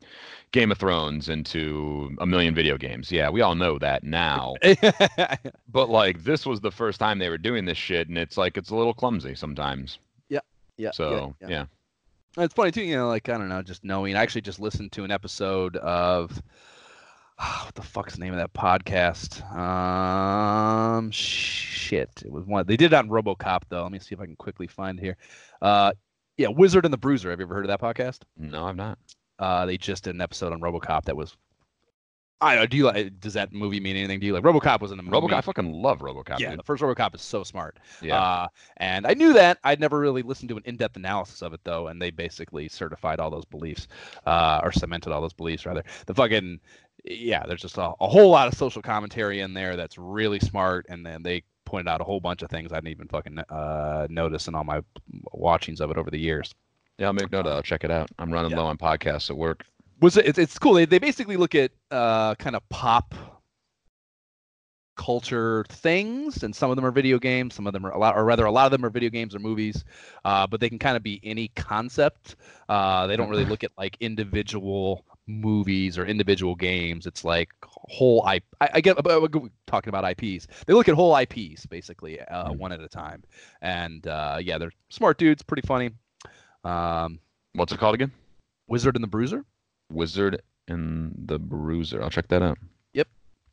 Game 0.53 0.71
of 0.71 0.77
Thrones 0.77 1.29
into 1.29 2.15
a 2.19 2.25
million 2.25 2.53
video 2.53 2.77
games. 2.77 3.11
Yeah, 3.11 3.29
we 3.29 3.41
all 3.41 3.55
know 3.55 3.79
that 3.79 4.03
now. 4.03 4.53
but 5.67 5.89
like 5.89 6.23
this 6.23 6.45
was 6.45 6.61
the 6.61 6.71
first 6.71 6.99
time 6.99 7.17
they 7.19 7.29
were 7.29 7.39
doing 7.39 7.65
this 7.65 7.77
shit, 7.77 8.07
and 8.07 8.17
it's 8.17 8.37
like 8.37 8.55
it's 8.55 8.69
a 8.69 8.75
little 8.75 8.93
clumsy 8.93 9.35
sometimes. 9.35 9.97
Yeah. 10.29 10.39
Yeah. 10.77 10.91
So 10.91 11.35
yeah. 11.41 11.47
yeah. 11.49 11.65
It's 12.37 12.53
funny 12.53 12.71
too, 12.71 12.83
you 12.83 12.95
know, 12.95 13.07
like 13.07 13.27
I 13.29 13.37
don't 13.37 13.49
know, 13.49 13.63
just 13.63 13.83
knowing. 13.83 14.15
I 14.15 14.21
actually 14.21 14.41
just 14.41 14.59
listened 14.59 14.91
to 14.93 15.03
an 15.03 15.11
episode 15.11 15.75
of 15.77 16.41
what 17.63 17.73
the 17.73 17.81
fuck's 17.81 18.13
the 18.13 18.21
name 18.21 18.33
of 18.33 18.39
that 18.39 18.53
podcast? 18.53 19.43
Um, 19.55 21.09
shit, 21.09 22.11
it 22.23 22.31
was 22.31 22.45
one. 22.45 22.65
They 22.67 22.77
did 22.77 22.93
it 22.93 22.95
on 22.95 23.09
RoboCop 23.09 23.63
though. 23.69 23.83
Let 23.83 23.91
me 23.91 23.99
see 23.99 24.13
if 24.13 24.21
I 24.21 24.25
can 24.25 24.35
quickly 24.35 24.67
find 24.67 24.99
here. 24.99 25.17
Uh, 25.61 25.93
yeah, 26.37 26.47
Wizard 26.47 26.85
and 26.85 26.93
the 26.93 26.97
Bruiser. 26.97 27.31
Have 27.31 27.39
you 27.39 27.45
ever 27.45 27.55
heard 27.55 27.65
of 27.65 27.69
that 27.69 27.81
podcast? 27.81 28.19
No, 28.37 28.65
I'm 28.65 28.77
not. 28.77 28.99
Uh, 29.43 29.65
they 29.65 29.77
just 29.77 30.05
did 30.05 30.15
an 30.15 30.21
episode 30.21 30.53
on 30.53 30.61
RoboCop 30.61 31.03
that 31.05 31.17
was. 31.17 31.35
I 32.39 32.55
don't 32.55 32.63
know. 32.63 32.67
Do 32.67 32.77
you 32.77 32.85
like? 32.85 33.19
Does 33.19 33.33
that 33.33 33.51
movie 33.53 33.79
mean 33.79 33.97
anything 33.97 34.19
to 34.21 34.25
you? 34.25 34.33
Like 34.33 34.43
RoboCop 34.43 34.79
was 34.79 34.91
in 34.91 34.97
the 34.97 35.03
movie. 35.03 35.17
RoboCop. 35.17 35.33
I 35.33 35.41
fucking 35.41 35.71
love 35.71 35.99
RoboCop. 35.99 36.39
Yeah, 36.39 36.51
dude. 36.51 36.59
the 36.59 36.63
first 36.63 36.81
RoboCop 36.81 37.13
is 37.15 37.21
so 37.21 37.43
smart. 37.43 37.77
Yeah. 38.01 38.21
Uh, 38.21 38.47
and 38.77 39.05
I 39.05 39.13
knew 39.13 39.33
that. 39.33 39.59
I'd 39.63 39.79
never 39.81 39.99
really 39.99 40.21
listened 40.21 40.49
to 40.49 40.57
an 40.57 40.63
in-depth 40.65 40.95
analysis 40.95 41.41
of 41.41 41.53
it 41.53 41.59
though, 41.63 41.87
and 41.87 42.01
they 42.01 42.09
basically 42.09 42.69
certified 42.69 43.19
all 43.19 43.29
those 43.29 43.45
beliefs, 43.45 43.87
uh, 44.25 44.61
or 44.63 44.71
cemented 44.71 45.11
all 45.11 45.21
those 45.21 45.33
beliefs 45.33 45.65
rather. 45.65 45.83
The 46.05 46.13
fucking 46.13 46.59
yeah, 47.03 47.45
there's 47.45 47.61
just 47.61 47.77
a, 47.77 47.91
a 47.99 48.07
whole 48.07 48.29
lot 48.29 48.47
of 48.47 48.53
social 48.53 48.81
commentary 48.81 49.41
in 49.41 49.53
there 49.53 49.75
that's 49.75 49.97
really 49.97 50.39
smart, 50.39 50.85
and 50.89 51.05
then 51.05 51.21
they 51.21 51.43
pointed 51.65 51.89
out 51.89 52.01
a 52.01 52.05
whole 52.05 52.19
bunch 52.19 52.43
of 52.43 52.49
things 52.49 52.71
I 52.71 52.77
didn't 52.77 52.89
even 52.89 53.07
fucking 53.07 53.39
uh, 53.39 54.07
notice 54.09 54.47
in 54.47 54.55
all 54.55 54.63
my 54.63 54.81
watchings 55.31 55.81
of 55.81 55.91
it 55.91 55.97
over 55.97 56.11
the 56.11 56.19
years. 56.19 56.53
Yeah, 56.97 57.07
I'll 57.07 57.13
make 57.13 57.31
note. 57.31 57.45
of 57.45 57.51
it. 57.53 57.55
I'll 57.55 57.61
check 57.61 57.83
it 57.83 57.91
out. 57.91 58.09
I'm 58.19 58.31
running 58.31 58.51
Yeah. 58.51 58.57
low 58.57 58.65
on 58.65 58.77
podcasts 58.77 59.29
at 59.29 59.37
work. 59.37 59.65
was 60.01 60.17
it, 60.17 60.37
it's, 60.37 60.59
cool. 60.59 60.73
They, 60.73 60.85
they 60.85 60.99
basically 60.99 61.37
look 61.37 61.55
at 61.55 61.71
uh, 61.91 62.35
kind 62.35 62.55
of 62.55 62.67
pop 62.69 63.15
culture 64.95 65.65
things, 65.69 66.43
and 66.43 66.55
some 66.55 66.69
of 66.69 66.75
them 66.75 66.85
are 66.85 66.91
video 66.91 67.17
games, 67.17 67.55
some 67.55 67.65
of 67.65 67.73
them 67.73 67.85
are 67.85 67.91
a 67.91 67.97
lot, 67.97 68.15
or 68.15 68.23
rather, 68.25 68.45
a 68.45 68.51
lot 68.51 68.65
of 68.65 68.71
them 68.71 68.85
are 68.85 68.89
video 68.89 69.09
games 69.09 69.33
or 69.33 69.39
movies. 69.39 69.83
Uh, 70.23 70.45
but 70.45 70.59
they 70.59 70.69
can 70.69 70.77
kind 70.79 70.95
of 70.95 71.03
be 71.03 71.19
any 71.23 71.47
concept. 71.55 72.35
Uh, 72.69 73.07
they 73.07 73.15
don't 73.15 73.29
really 73.29 73.45
look 73.45 73.63
at 73.63 73.71
like 73.77 73.97
individual 74.01 75.03
movies 75.25 75.97
or 75.97 76.05
individual 76.05 76.53
games. 76.53 77.07
It's 77.07 77.23
like 77.23 77.49
whole 77.63 78.23
I 78.25 78.41
I, 78.61 78.69
I 78.75 78.81
get 78.81 78.97
uh, 79.05 79.27
talking 79.67 79.89
about 79.89 80.03
IPs. 80.03 80.47
They 80.67 80.73
look 80.73 80.89
at 80.89 80.95
whole 80.95 81.15
IPs 81.17 81.65
basically, 81.65 82.19
uh, 82.19 82.49
Mhm. 82.51 82.57
one 82.57 82.71
at 82.73 82.81
a 82.81 82.89
time. 82.89 83.23
And 83.61 84.05
uh, 84.05 84.39
yeah, 84.41 84.57
they're 84.57 84.71
smart 84.89 85.17
dudes, 85.17 85.41
pretty 85.41 85.65
funny. 85.65 85.91
Um, 86.63 87.19
What's 87.53 87.71
it 87.71 87.79
called 87.79 87.95
again? 87.95 88.11
Wizard 88.67 88.95
and 88.95 89.03
the 89.03 89.07
Bruiser. 89.07 89.45
Wizard 89.91 90.41
and 90.67 91.13
the 91.25 91.37
Bruiser. 91.37 92.01
I'll 92.01 92.09
check 92.09 92.27
that 92.29 92.41
out. 92.41 92.57
Yep. 92.93 93.07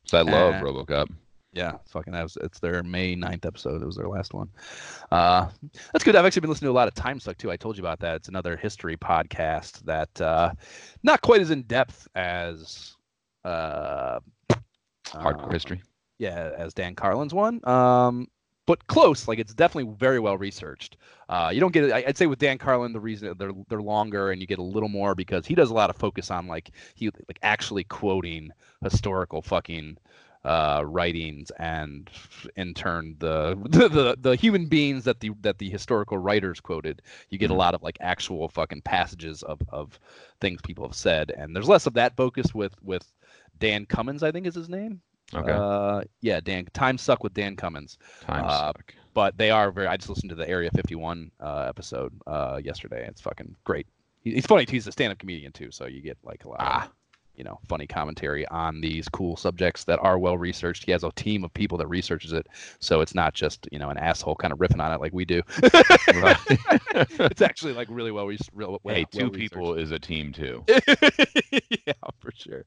So 0.04 0.18
I 0.18 0.22
love 0.22 0.54
RoboCop. 0.54 1.08
Yeah, 1.52 1.74
it's 1.82 1.90
fucking 1.90 2.12
that 2.12 2.22
was 2.22 2.38
it's 2.40 2.60
their 2.60 2.82
May 2.84 3.16
9th 3.16 3.44
episode. 3.44 3.82
It 3.82 3.86
was 3.86 3.96
their 3.96 4.08
last 4.08 4.32
one. 4.34 4.48
Uh 5.10 5.48
that's 5.92 6.04
good. 6.04 6.14
I've 6.14 6.24
actually 6.24 6.42
been 6.42 6.50
listening 6.50 6.68
to 6.68 6.72
a 6.72 6.78
lot 6.80 6.86
of 6.86 6.94
Time 6.94 7.18
Suck 7.18 7.36
too. 7.38 7.50
I 7.50 7.56
told 7.56 7.76
you 7.76 7.82
about 7.82 7.98
that. 8.00 8.14
It's 8.14 8.28
another 8.28 8.56
history 8.56 8.96
podcast 8.96 9.82
that 9.84 10.20
uh 10.20 10.52
not 11.02 11.20
quite 11.22 11.40
as 11.40 11.50
in 11.50 11.62
depth 11.62 12.06
as 12.14 12.94
uh 13.44 14.20
Hardcore 15.06 15.48
uh, 15.48 15.50
history. 15.50 15.82
yeah, 16.18 16.50
as 16.56 16.72
Dan 16.72 16.94
Carlin's 16.94 17.34
one. 17.34 17.60
Um, 17.68 18.28
but 18.70 18.86
close. 18.86 19.26
Like 19.26 19.40
it's 19.40 19.52
definitely 19.52 19.92
very 19.98 20.20
well 20.20 20.38
researched. 20.38 20.96
Uh, 21.28 21.50
you 21.52 21.60
don't 21.60 21.72
get 21.72 21.92
I'd 21.92 22.16
say 22.16 22.26
with 22.26 22.38
Dan 22.38 22.56
Carlin, 22.56 22.92
the 22.92 23.00
reason 23.00 23.34
they're 23.36 23.50
they're 23.68 23.82
longer 23.82 24.30
and 24.30 24.40
you 24.40 24.46
get 24.46 24.60
a 24.60 24.62
little 24.62 24.88
more 24.88 25.16
because 25.16 25.44
he 25.44 25.56
does 25.56 25.70
a 25.70 25.74
lot 25.74 25.90
of 25.90 25.96
focus 25.96 26.30
on 26.30 26.46
like 26.46 26.70
he 26.94 27.06
like 27.28 27.40
actually 27.42 27.82
quoting 27.84 28.52
historical 28.80 29.42
fucking 29.42 29.96
uh 30.44 30.84
writings 30.86 31.50
and 31.58 32.10
in 32.56 32.72
turn 32.72 33.16
the, 33.18 33.58
the 33.68 33.88
the 33.88 34.16
the 34.20 34.36
human 34.36 34.66
beings 34.66 35.04
that 35.04 35.18
the 35.20 35.30
that 35.40 35.58
the 35.58 35.68
historical 35.68 36.16
writers 36.16 36.60
quoted 36.60 37.02
you 37.28 37.38
get 37.38 37.50
a 37.50 37.54
Mhm. 37.54 37.58
lot 37.58 37.74
of 37.74 37.82
like 37.82 37.98
actual 38.00 38.48
fucking 38.48 38.82
passages 38.82 39.42
of 39.42 39.60
of 39.68 39.98
things 40.40 40.60
people 40.62 40.86
have 40.86 40.96
said 40.96 41.30
and 41.36 41.54
there's 41.54 41.68
less 41.68 41.86
of 41.86 41.94
that 41.94 42.16
focus 42.16 42.54
with 42.54 42.74
with 42.82 43.12
Dan 43.58 43.84
Cummins 43.84 44.22
I 44.22 44.30
think 44.32 44.46
is 44.46 44.54
his 44.54 44.68
name 44.70 45.02
Okay. 45.34 45.52
uh, 45.52 46.02
yeah, 46.20 46.40
Dan. 46.40 46.66
Time 46.72 46.98
suck 46.98 47.22
with 47.22 47.34
Dan 47.34 47.56
Cummins. 47.56 47.98
Time 48.22 48.44
uh, 48.44 48.72
suck. 48.72 48.94
But 49.14 49.36
they 49.38 49.50
are 49.50 49.70
very. 49.70 49.86
I 49.86 49.96
just 49.96 50.08
listened 50.08 50.30
to 50.30 50.36
the 50.36 50.48
Area 50.48 50.70
51 50.74 51.30
uh, 51.40 51.66
episode 51.68 52.12
uh, 52.26 52.60
yesterday. 52.62 53.06
It's 53.06 53.20
fucking 53.20 53.56
great. 53.64 53.86
He, 54.22 54.32
he's 54.32 54.46
funny. 54.46 54.66
He's 54.68 54.86
a 54.86 54.92
stand-up 54.92 55.18
comedian 55.18 55.52
too, 55.52 55.70
so 55.70 55.86
you 55.86 56.00
get 56.00 56.18
like 56.24 56.44
a 56.44 56.48
lot. 56.48 56.58
Ah. 56.60 56.90
Of, 57.40 57.44
you 57.46 57.50
know, 57.50 57.58
funny 57.68 57.86
commentary 57.86 58.46
on 58.48 58.80
these 58.80 59.08
cool 59.08 59.36
subjects 59.36 59.84
that 59.84 59.98
are 60.00 60.18
well 60.18 60.36
researched. 60.36 60.84
He 60.84 60.92
has 60.92 61.04
a 61.04 61.10
team 61.12 61.42
of 61.42 61.52
people 61.54 61.78
that 61.78 61.88
researches 61.88 62.32
it, 62.32 62.46
so 62.80 63.00
it's 63.00 63.14
not 63.14 63.34
just 63.34 63.66
you 63.72 63.78
know 63.78 63.88
an 63.88 63.98
asshole 63.98 64.36
kind 64.36 64.52
of 64.52 64.58
riffing 64.58 64.82
on 64.82 64.92
it 64.92 65.00
like 65.00 65.12
we 65.12 65.24
do. 65.24 65.42
It's 67.30 67.40
actually 67.40 67.72
like 67.72 67.88
really 67.90 68.10
well, 68.10 68.26
res- 68.26 68.50
real, 68.52 68.78
well 68.82 68.94
hey, 68.94 69.06
two 69.10 69.24
well 69.24 69.30
people 69.30 69.74
is 69.74 69.90
a 69.90 69.98
team 69.98 70.32
too. 70.32 70.64
yeah, 70.68 71.92
for 72.18 72.30
sure. 72.34 72.64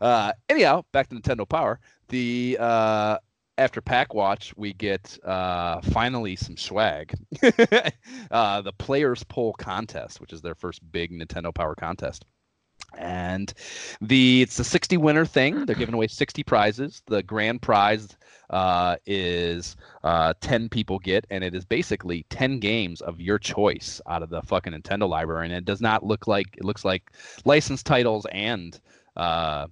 Uh, 0.00 0.32
anyhow, 0.48 0.82
back 0.92 1.08
to 1.08 1.14
Nintendo 1.14 1.48
Power. 1.48 1.80
The 2.08 2.58
uh, 2.60 3.18
after 3.58 3.80
Pack 3.80 4.14
Watch, 4.14 4.52
we 4.56 4.72
get 4.72 5.18
uh, 5.24 5.80
finally 5.82 6.36
some 6.36 6.56
swag. 6.56 7.14
uh, 8.30 8.60
the 8.60 8.72
Players 8.78 9.24
Poll 9.24 9.54
Contest, 9.54 10.20
which 10.20 10.32
is 10.32 10.42
their 10.42 10.54
first 10.54 10.80
big 10.92 11.10
Nintendo 11.12 11.54
Power 11.54 11.74
contest. 11.74 12.24
And 12.96 13.52
the 14.00 14.42
it's 14.42 14.58
a 14.58 14.64
60 14.64 14.96
winner 14.96 15.24
thing. 15.24 15.64
They're 15.66 15.76
giving 15.76 15.94
away 15.94 16.06
60 16.08 16.42
prizes. 16.44 17.02
The 17.06 17.22
grand 17.22 17.62
prize 17.62 18.08
uh, 18.50 18.96
is 19.06 19.76
uh, 20.02 20.34
10 20.40 20.68
people 20.68 20.98
get, 20.98 21.26
and 21.30 21.44
it 21.44 21.54
is 21.54 21.64
basically 21.64 22.24
10 22.30 22.58
games 22.58 23.00
of 23.00 23.20
your 23.20 23.38
choice 23.38 24.00
out 24.08 24.22
of 24.22 24.30
the 24.30 24.42
fucking 24.42 24.72
Nintendo 24.72 25.08
library. 25.08 25.46
And 25.46 25.54
it 25.54 25.64
does 25.64 25.80
not 25.80 26.04
look 26.04 26.26
like 26.26 26.56
it 26.56 26.64
looks 26.64 26.84
like 26.84 27.10
licensed 27.44 27.86
titles 27.86 28.26
and 28.32 28.78
uh, 29.16 29.66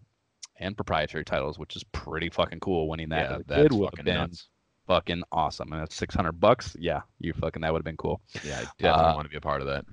and 0.61 0.77
proprietary 0.77 1.25
titles, 1.25 1.59
which 1.59 1.77
is 1.77 1.85
pretty 1.85 2.29
fucking 2.31 2.61
cool. 2.61 2.89
Winning 2.89 3.09
that 3.11 3.31
yeah, 3.31 3.39
that's 3.47 3.63
kid 3.63 3.73
would 3.73 3.85
have 3.87 3.91
fucking 3.99 4.15
nuts. 4.15 4.49
fucking 4.87 5.23
awesome. 5.33 5.73
And 5.73 5.81
that's 5.83 5.95
600 5.97 6.33
bucks. 6.33 6.77
Yeah, 6.79 7.03
you 7.21 7.33
fucking 7.33 7.63
that 7.63 7.73
would 7.73 7.79
have 7.81 7.85
been 7.85 7.97
cool. 7.97 8.21
Yeah, 8.45 8.61
I 8.61 8.65
definitely 8.79 8.89
Uh, 8.91 9.15
want 9.15 9.25
to 9.27 9.31
be 9.31 9.37
a 9.37 9.41
part 9.41 9.61
of 9.61 9.67
that. 9.69 9.85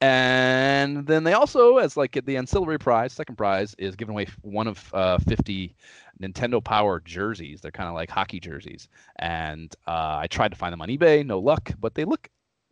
And 0.00 1.06
then 1.06 1.24
they 1.24 1.32
also, 1.32 1.78
as 1.78 1.96
like 1.96 2.12
the 2.24 2.36
ancillary 2.36 2.78
prize, 2.78 3.12
second 3.12 3.36
prize 3.36 3.74
is 3.78 3.96
giving 3.96 4.12
away 4.12 4.26
one 4.42 4.68
of 4.68 4.94
uh, 4.94 5.18
50 5.18 5.74
Nintendo 6.22 6.62
Power 6.62 7.00
jerseys. 7.00 7.60
They're 7.60 7.72
kind 7.72 7.88
of 7.88 7.94
like 7.94 8.10
hockey 8.10 8.38
jerseys. 8.38 8.88
And 9.16 9.74
uh, 9.86 10.18
I 10.20 10.26
tried 10.28 10.52
to 10.52 10.56
find 10.56 10.72
them 10.72 10.82
on 10.82 10.88
eBay, 10.88 11.26
no 11.26 11.40
luck, 11.40 11.72
but 11.80 11.94
they 11.94 12.04
look 12.04 12.28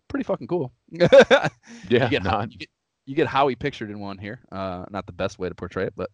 pretty 0.09 0.25
fucking 0.25 0.47
cool. 0.47 0.73
Yeah, 1.89 2.05
you, 2.05 2.11
get, 2.11 2.23
not, 2.23 2.53
you, 2.53 2.59
get, 2.59 2.69
you 3.07 3.15
get 3.15 3.27
Howie 3.27 3.57
pictured 3.57 3.91
in 3.91 3.99
one 3.99 4.19
here. 4.19 4.41
Uh, 4.53 4.85
not 4.91 5.07
the 5.07 5.13
best 5.13 5.39
way 5.39 5.49
to 5.49 5.55
portray 5.55 5.85
it, 5.85 5.95
but 5.97 6.11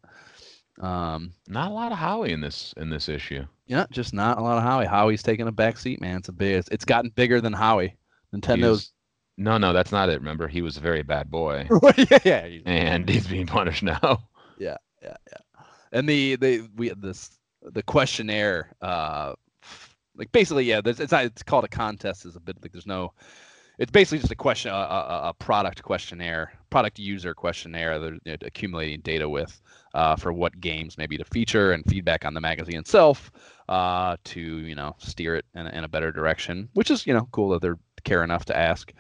um, 0.81 1.33
not 1.49 1.71
a 1.71 1.75
lot 1.75 1.93
of 1.93 1.99
Howie 1.99 2.33
in 2.33 2.41
this 2.41 2.73
in 2.77 2.91
this 2.91 3.09
issue. 3.09 3.45
yeah, 3.67 3.87
just 3.91 4.15
not 4.15 4.39
a 4.39 4.43
lot 4.43 4.57
of 4.59 4.65
Howie. 4.65 4.87
Howie's 4.87 5.23
taking 5.23 5.47
a 5.47 5.53
back 5.53 5.79
seat, 5.79 6.01
man. 6.01 6.19
It's 6.19 6.29
a 6.29 6.33
big. 6.33 6.57
It's, 6.57 6.69
it's 6.69 6.85
gotten 6.85 7.11
bigger 7.11 7.41
than 7.41 7.53
Howie. 7.53 7.97
Nintendo's. 8.35 8.91
No, 9.39 9.59
no, 9.59 9.73
that's 9.73 9.93
not 9.93 10.09
it. 10.11 10.19
Remember, 10.21 10.47
he 10.47 10.63
was 10.63 10.77
a 10.77 10.81
very 10.81 11.03
bad 11.03 11.31
boy, 11.31 11.67
yeah, 11.97 12.19
yeah. 12.25 12.47
he's- 12.47 12.63
and 12.67 13.09
he's 13.09 13.27
being 13.27 13.47
punished 13.47 13.83
now. 13.83 14.19
yeah, 14.59 14.77
yeah, 15.03 15.17
yeah. 15.31 15.65
And 15.93 16.09
the 16.09 16.37
the 16.37 16.69
we 16.77 16.91
this 16.91 17.39
the 17.63 17.83
questionnaire, 17.83 18.75
uh, 18.83 19.33
like 20.17 20.31
basically, 20.33 20.65
yeah. 20.65 20.81
There's, 20.81 21.01
it's 21.01 21.13
not. 21.13 21.25
It's 21.25 21.43
called 21.43 21.65
a 21.65 21.69
contest. 21.69 22.27
Is 22.27 22.37
a 22.37 22.41
bit 22.41 22.57
like 22.63 22.73
there's 22.73 22.87
no. 22.87 23.13
It's 23.79 23.91
basically 23.91 24.19
just 24.19 24.31
a 24.31 24.37
question, 24.37 24.71
a, 24.71 24.75
a, 24.75 25.21
a 25.31 25.35
product 25.39 25.83
questionnaire, 25.83 26.53
product 26.69 26.99
user 26.99 27.33
questionnaire. 27.35 27.99
They're 27.99 28.13
you 28.13 28.33
know, 28.33 28.37
accumulating 28.43 29.01
data 29.01 29.29
with 29.29 29.61
uh, 29.95 30.15
for 30.17 30.33
what 30.33 30.61
games 30.61 30.99
maybe 30.99 31.17
to 31.17 31.25
feature 31.25 31.73
and 31.73 31.83
feedback 31.87 32.27
on 32.27 32.35
the 32.35 32.41
magazine 32.41 32.79
itself 32.79 33.33
uh, 33.71 34.17
to 34.25 34.41
you 34.41 34.75
know 34.75 34.95
steer 34.99 35.37
it 35.37 35.47
in, 35.55 35.67
in 35.69 35.85
a 35.85 35.89
better 35.89 36.13
direction. 36.13 36.69
Which 36.75 36.91
is 36.91 37.07
you 37.07 37.15
know 37.15 37.29
cool 37.33 37.49
that 37.51 37.63
they're 37.63 37.79
care 38.05 38.25
enough 38.25 38.45
to 38.45 38.57
ask 38.57 38.93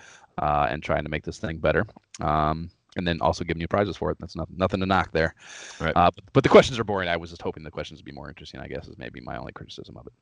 uh, 0.42 0.66
and 0.68 0.82
trying 0.82 1.04
to 1.04 1.08
make 1.08 1.24
this 1.24 1.38
thing 1.38 1.58
better. 1.58 1.86
Um, 2.20 2.70
and 2.96 3.06
then 3.06 3.20
also 3.20 3.44
giving 3.44 3.60
you 3.60 3.68
prizes 3.68 3.96
for 3.96 4.10
it. 4.10 4.18
That's 4.18 4.36
not, 4.36 4.48
nothing 4.54 4.80
to 4.80 4.86
knock 4.86 5.12
there. 5.12 5.34
Right. 5.80 5.96
Uh, 5.96 6.10
but, 6.14 6.24
but 6.32 6.42
the 6.42 6.50
questions 6.50 6.78
are 6.78 6.84
boring. 6.84 7.08
I 7.08 7.16
was 7.16 7.30
just 7.30 7.40
hoping 7.40 7.62
the 7.62 7.70
questions 7.70 8.00
would 8.00 8.04
be 8.04 8.12
more 8.12 8.28
interesting. 8.28 8.60
I 8.60 8.66
guess 8.66 8.88
is 8.88 8.98
maybe 8.98 9.20
my 9.20 9.38
only 9.38 9.52
criticism 9.52 9.96
of 9.96 10.06
it. 10.08 10.12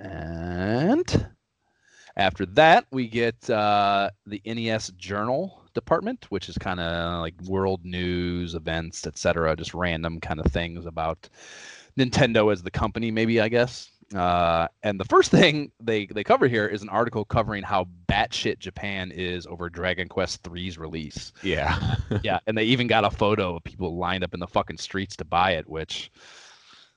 And 0.00 1.28
after 2.16 2.46
that, 2.46 2.86
we 2.90 3.06
get 3.06 3.48
uh, 3.48 4.10
the 4.26 4.42
NES 4.44 4.88
Journal 4.96 5.62
department, 5.74 6.26
which 6.30 6.48
is 6.48 6.58
kind 6.58 6.80
of 6.80 7.20
like 7.20 7.34
world 7.42 7.84
news, 7.84 8.54
events, 8.54 9.06
etc., 9.06 9.54
just 9.54 9.74
random 9.74 10.18
kind 10.18 10.40
of 10.40 10.50
things 10.50 10.86
about 10.86 11.28
Nintendo 11.96 12.52
as 12.52 12.62
the 12.62 12.70
company, 12.70 13.10
maybe 13.10 13.40
I 13.40 13.48
guess. 13.48 13.90
Uh, 14.14 14.66
and 14.82 14.98
the 14.98 15.04
first 15.04 15.30
thing 15.38 15.70
they 15.80 16.06
they 16.06 16.24
cover 16.24 16.48
here 16.48 16.66
is 16.66 16.82
an 16.82 16.88
article 16.88 17.24
covering 17.24 17.62
how 17.62 17.86
batshit 18.08 18.58
Japan 18.58 19.12
is 19.12 19.46
over 19.46 19.70
Dragon 19.70 20.08
Quest 20.08 20.46
III's 20.46 20.78
release. 20.78 21.32
Yeah. 21.42 21.96
yeah, 22.22 22.40
and 22.46 22.56
they 22.56 22.64
even 22.64 22.86
got 22.86 23.04
a 23.04 23.10
photo 23.10 23.56
of 23.56 23.64
people 23.64 23.96
lined 23.96 24.24
up 24.24 24.34
in 24.34 24.40
the 24.40 24.46
fucking 24.46 24.78
streets 24.78 25.16
to 25.16 25.24
buy 25.24 25.52
it, 25.52 25.68
which 25.68 26.10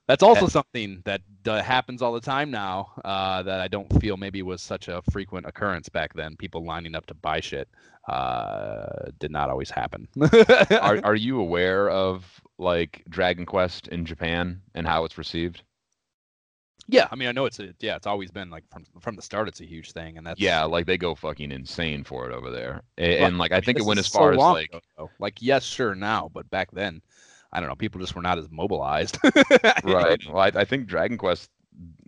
that's 0.08 0.24
also 0.24 0.48
something 0.48 1.02
that 1.06 1.22
uh, 1.48 1.62
happens 1.62 2.02
all 2.02 2.12
the 2.12 2.20
time 2.20 2.52
now. 2.52 2.92
Uh, 3.06 3.42
that 3.44 3.62
I 3.62 3.68
don't 3.68 4.02
feel 4.02 4.18
maybe 4.18 4.42
was 4.42 4.62
such 4.62 4.88
a 4.88 5.02
frequent 5.12 5.46
occurrence 5.46 5.88
back 5.88 6.14
then. 6.14 6.36
People 6.36 6.66
lining 6.66 6.94
up 6.96 7.06
to 7.06 7.14
buy 7.14 7.40
shit 7.40 7.70
uh, 8.10 9.12
did 9.20 9.32
not 9.32 9.50
always 9.50 9.70
happen. 9.70 10.08
are 10.82 11.00
Are 11.04 11.16
you 11.16 11.40
aware 11.40 11.90
of 11.90 12.42
like 12.58 13.04
Dragon 13.10 13.46
Quest 13.46 13.88
in 13.90 14.06
Japan 14.06 14.62
and 14.76 14.86
how 14.86 15.06
it's 15.06 15.18
received? 15.18 15.64
Yeah, 16.88 17.08
I 17.12 17.16
mean, 17.16 17.30
I 17.30 17.32
know 17.32 17.46
it's 17.46 17.60
a, 17.60 17.74
yeah, 17.80 17.96
it's 17.96 18.08
always 18.08 18.32
been 18.32 18.50
like 18.50 18.66
from 18.70 18.84
from 19.00 19.16
the 19.16 19.22
start, 19.22 19.48
it's 19.48 19.62
a 19.62 19.66
huge 19.66 19.92
thing, 19.94 20.18
and 20.18 20.26
that's 20.28 20.40
yeah, 20.40 20.64
like 20.64 20.86
they 20.86 20.98
go 20.98 21.16
fucking 21.16 21.52
insane 21.52 22.04
for 22.04 22.30
it 22.30 22.34
over 22.34 22.52
there, 22.52 22.82
and, 22.98 23.14
and 23.14 23.38
like 23.38 23.52
I 23.52 23.62
think 23.62 23.80
it 23.80 23.86
went 23.86 24.00
as 24.00 24.08
so 24.08 24.20
far 24.20 24.34
as 24.34 24.50
like 24.50 24.72
ago, 24.98 25.12
like 25.20 25.42
yes, 25.42 25.64
sure 25.64 25.96
now, 25.96 26.30
but 26.34 26.50
back 26.50 26.72
then, 26.72 27.02
I 27.52 27.60
don't 27.60 27.70
know, 27.70 27.76
people 27.76 28.02
just 28.02 28.16
were 28.16 28.22
not 28.22 28.38
as 28.38 28.50
mobilized. 28.52 29.18
right. 29.84 30.20
Well, 30.26 30.40
I, 30.40 30.52
I 30.56 30.66
think 30.66 30.88
Dragon 30.88 31.18
Quest 31.18 31.50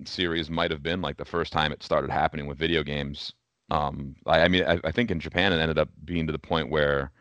series 0.05 0.49
might 0.49 0.71
have 0.71 0.83
been 0.83 1.01
like 1.01 1.17
the 1.17 1.25
first 1.25 1.53
time 1.53 1.71
it 1.71 1.83
started 1.83 2.11
happening 2.11 2.47
with 2.47 2.57
video 2.57 2.83
games. 2.83 3.33
Um, 3.71 4.15
I, 4.25 4.41
I 4.41 4.47
mean, 4.47 4.63
I, 4.65 4.79
I 4.83 4.91
think 4.91 5.11
in 5.11 5.19
Japan 5.19 5.53
it 5.53 5.57
ended 5.59 5.77
up 5.79 5.89
being 6.03 6.27
to 6.27 6.31
the 6.33 6.39
point 6.39 6.69
where 6.69 7.11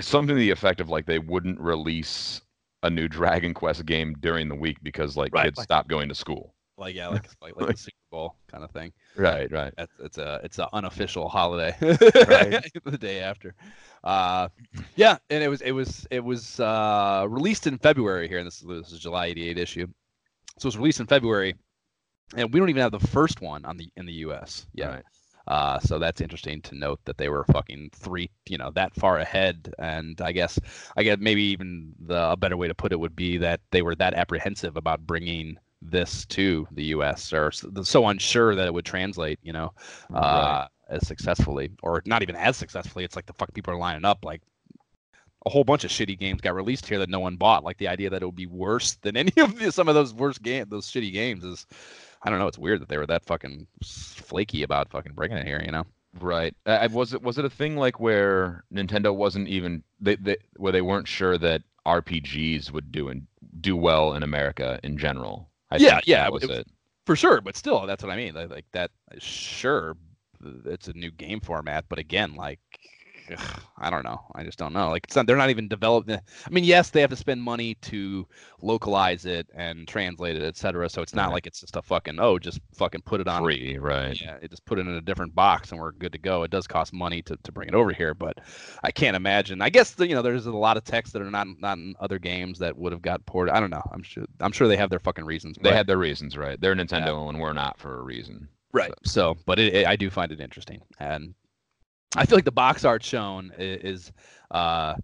something 0.00 0.34
to 0.34 0.40
the 0.40 0.50
effect 0.50 0.80
of 0.80 0.88
like 0.88 1.06
they 1.06 1.18
wouldn't 1.18 1.60
release 1.60 2.40
a 2.82 2.90
new 2.90 3.08
Dragon 3.08 3.54
Quest 3.54 3.86
game 3.86 4.14
during 4.20 4.48
the 4.48 4.54
week 4.54 4.78
because 4.82 5.16
like 5.16 5.32
Right, 5.32 5.44
kids 5.46 5.60
stopped 5.60 5.88
going 5.88 6.08
to 6.08 6.14
school. 6.14 6.54
Like 6.80 6.94
yeah, 6.94 7.08
like 7.08 7.28
like, 7.40 7.56
like 7.56 7.70
the 7.76 7.76
Super 7.76 7.96
Bowl 8.10 8.36
kind 8.50 8.64
of 8.64 8.70
thing. 8.70 8.92
Right, 9.16 9.50
right. 9.52 9.72
That's 9.76 9.92
it's 10.00 10.18
a 10.18 10.40
it's 10.42 10.58
an 10.58 10.66
unofficial 10.72 11.28
holiday. 11.28 11.76
Right. 11.80 12.66
the 12.84 12.98
day 12.98 13.20
after. 13.20 13.54
Uh, 14.02 14.48
yeah, 14.96 15.18
and 15.28 15.44
it 15.44 15.48
was 15.48 15.60
it 15.60 15.72
was 15.72 16.06
it 16.10 16.24
was 16.24 16.58
uh, 16.58 17.26
released 17.28 17.66
in 17.66 17.78
February 17.78 18.26
here, 18.26 18.38
and 18.38 18.46
this 18.46 18.62
is 18.62 18.66
this 18.66 18.92
is 18.92 18.98
July 18.98 19.26
'88 19.26 19.58
issue. 19.58 19.86
So 20.58 20.66
it 20.66 20.68
was 20.68 20.78
released 20.78 21.00
in 21.00 21.06
February, 21.06 21.54
and 22.34 22.52
we 22.52 22.58
don't 22.58 22.70
even 22.70 22.82
have 22.82 22.92
the 22.92 22.98
first 22.98 23.40
one 23.40 23.64
on 23.64 23.76
the 23.76 23.88
in 23.96 24.06
the 24.06 24.14
U.S. 24.14 24.66
yet. 24.74 24.88
Right. 24.88 25.04
Uh, 25.46 25.80
so 25.80 25.98
that's 25.98 26.20
interesting 26.20 26.62
to 26.62 26.76
note 26.76 27.00
that 27.04 27.18
they 27.18 27.28
were 27.28 27.44
fucking 27.44 27.90
three, 27.92 28.30
you 28.48 28.56
know, 28.56 28.70
that 28.70 28.94
far 28.94 29.18
ahead. 29.18 29.74
And 29.80 30.20
I 30.20 30.30
guess, 30.30 30.60
I 30.96 31.02
guess 31.02 31.18
maybe 31.18 31.42
even 31.42 31.92
the 31.98 32.30
a 32.30 32.36
better 32.36 32.56
way 32.56 32.68
to 32.68 32.74
put 32.74 32.92
it 32.92 33.00
would 33.00 33.16
be 33.16 33.36
that 33.38 33.60
they 33.72 33.82
were 33.82 33.96
that 33.96 34.14
apprehensive 34.14 34.76
about 34.76 35.06
bringing 35.06 35.58
this 35.82 36.24
to 36.26 36.66
the 36.72 36.84
U.S. 36.84 37.32
or 37.32 37.50
so 37.52 38.06
unsure 38.06 38.54
that 38.54 38.66
it 38.66 38.74
would 38.74 38.84
translate, 38.84 39.38
you 39.42 39.52
know, 39.52 39.72
uh, 40.14 40.66
as 40.88 41.06
successfully, 41.06 41.70
or 41.82 42.02
not 42.06 42.22
even 42.22 42.36
as 42.36 42.56
successfully. 42.56 43.04
It's 43.04 43.16
like 43.16 43.26
the 43.26 43.32
fuck 43.34 43.52
people 43.54 43.72
are 43.74 43.78
lining 43.78 44.04
up 44.04 44.24
like. 44.24 44.42
A 45.46 45.50
whole 45.50 45.64
bunch 45.64 45.84
of 45.84 45.90
shitty 45.90 46.18
games 46.18 46.42
got 46.42 46.54
released 46.54 46.86
here 46.86 46.98
that 46.98 47.08
no 47.08 47.18
one 47.18 47.36
bought. 47.36 47.64
Like 47.64 47.78
the 47.78 47.88
idea 47.88 48.10
that 48.10 48.20
it 48.20 48.26
would 48.26 48.36
be 48.36 48.44
worse 48.46 48.96
than 48.96 49.16
any 49.16 49.32
of 49.38 49.58
the, 49.58 49.72
some 49.72 49.88
of 49.88 49.94
those 49.94 50.12
worst 50.12 50.42
game, 50.42 50.66
those 50.68 50.86
shitty 50.86 51.14
games 51.14 51.44
is, 51.44 51.66
I 52.22 52.28
don't 52.28 52.38
know. 52.38 52.46
It's 52.46 52.58
weird 52.58 52.82
that 52.82 52.90
they 52.90 52.98
were 52.98 53.06
that 53.06 53.24
fucking 53.24 53.66
flaky 53.82 54.64
about 54.64 54.90
fucking 54.90 55.14
bringing 55.14 55.38
it 55.38 55.46
here. 55.46 55.62
You 55.64 55.72
know? 55.72 55.86
Right. 56.20 56.54
I, 56.66 56.76
I- 56.76 56.86
was 56.88 57.14
it 57.14 57.22
was 57.22 57.38
it 57.38 57.46
a 57.46 57.50
thing 57.50 57.78
like 57.78 57.98
where 57.98 58.64
Nintendo 58.70 59.14
wasn't 59.16 59.48
even 59.48 59.82
they, 59.98 60.16
they 60.16 60.36
where 60.56 60.72
they 60.72 60.82
weren't 60.82 61.08
sure 61.08 61.38
that 61.38 61.62
RPGs 61.86 62.70
would 62.72 62.92
do 62.92 63.08
and 63.08 63.26
do 63.62 63.76
well 63.76 64.12
in 64.12 64.22
America 64.22 64.78
in 64.82 64.98
general. 64.98 65.49
I 65.70 65.76
Yeah, 65.76 66.00
yeah, 66.04 66.22
that 66.24 66.32
was 66.32 66.44
it 66.44 66.50
it. 66.50 66.66
For 67.06 67.16
sure, 67.16 67.40
but 67.40 67.56
still, 67.56 67.86
that's 67.86 68.02
what 68.02 68.12
I 68.12 68.16
mean. 68.16 68.34
Like, 68.34 68.50
like 68.50 68.66
that, 68.72 68.90
sure, 69.18 69.96
it's 70.64 70.88
a 70.88 70.92
new 70.92 71.10
game 71.10 71.40
format, 71.40 71.86
but 71.88 71.98
again, 71.98 72.34
like, 72.34 72.60
ugh, 73.36 73.60
I 73.78 73.90
don't 73.90 74.04
know. 74.04 74.20
I 74.34 74.44
just 74.44 74.58
don't 74.58 74.72
know. 74.72 74.90
Like, 74.90 75.04
it's 75.04 75.16
not. 75.16 75.26
They're 75.26 75.36
not 75.36 75.50
even 75.50 75.68
developing. 75.68 76.14
Eh, 76.14 76.20
I 76.46 76.50
mean, 76.50 76.64
yes, 76.64 76.90
they 76.90 77.00
have 77.00 77.10
to 77.10 77.16
spend 77.16 77.42
money 77.42 77.74
to 77.82 78.26
localize 78.62 79.24
it 79.26 79.46
and 79.54 79.86
translate 79.88 80.36
it, 80.36 80.42
etc. 80.42 80.88
So 80.88 81.02
it's 81.02 81.14
not 81.14 81.26
Right. 81.28 81.34
like 81.34 81.46
it's 81.46 81.60
just 81.60 81.76
a 81.76 81.82
fucking 81.82 82.18
oh, 82.20 82.38
just 82.38 82.60
fucking 82.74 83.02
put 83.02 83.20
it 83.20 83.28
on 83.28 83.42
Free, 83.42 83.78
right. 83.78 84.20
Yeah, 84.20 84.36
it 84.42 84.50
just 84.50 84.64
put 84.64 84.78
it 84.78 84.86
in 84.86 84.94
a 84.94 85.00
different 85.00 85.34
box 85.34 85.70
and 85.72 85.80
we're 85.80 85.92
good 85.92 86.12
to 86.12 86.18
go. 86.18 86.42
It 86.42 86.50
does 86.50 86.66
cost 86.66 86.92
money 86.92 87.22
to, 87.22 87.36
to 87.42 87.52
bring 87.52 87.68
it 87.68 87.74
over 87.74 87.92
here, 87.92 88.14
but 88.14 88.38
I 88.82 88.90
can't 88.90 89.16
imagine. 89.16 89.62
I 89.62 89.70
guess 89.70 89.92
the, 89.92 90.06
you 90.08 90.14
know 90.14 90.22
there's 90.22 90.46
a 90.46 90.52
lot 90.52 90.76
of 90.76 90.84
texts 90.84 91.12
that 91.12 91.22
are 91.22 91.30
not 91.30 91.46
not 91.58 91.78
in 91.78 91.94
other 92.00 92.18
games 92.18 92.58
that 92.58 92.76
would 92.76 92.92
have 92.92 93.02
got 93.02 93.24
ported. 93.26 93.54
I 93.54 93.60
don't 93.60 93.70
know. 93.70 93.82
I'm 93.92 94.02
sure 94.02 94.24
I'm 94.40 94.52
sure 94.52 94.68
they 94.68 94.76
have 94.76 94.90
their 94.90 94.98
fucking 95.00 95.24
reasons. 95.24 95.56
They 95.62 95.72
had 95.74 95.86
their 95.86 95.98
reasons, 95.98 96.36
right? 96.36 96.60
They're 96.60 96.74
Nintendo 96.74 97.28
and 97.28 97.40
we're 97.40 97.52
not 97.52 97.78
for 97.78 97.98
a 97.98 98.02
reason. 98.02 98.48
right. 98.72 98.92
So, 99.04 99.36
but 99.46 99.58
it, 99.58 99.74
it- 99.74 99.86
I 99.86 99.96
do 99.96 100.10
find 100.10 100.30
it 100.32 100.40
interesting, 100.40 100.80
and 100.98 101.34
I 102.16 102.26
feel 102.26 102.36
like 102.36 102.44
the 102.44 102.52
box 102.52 102.84
art 102.84 103.02
shown 103.02 103.52
is 103.58 104.12
uh, 104.50 104.94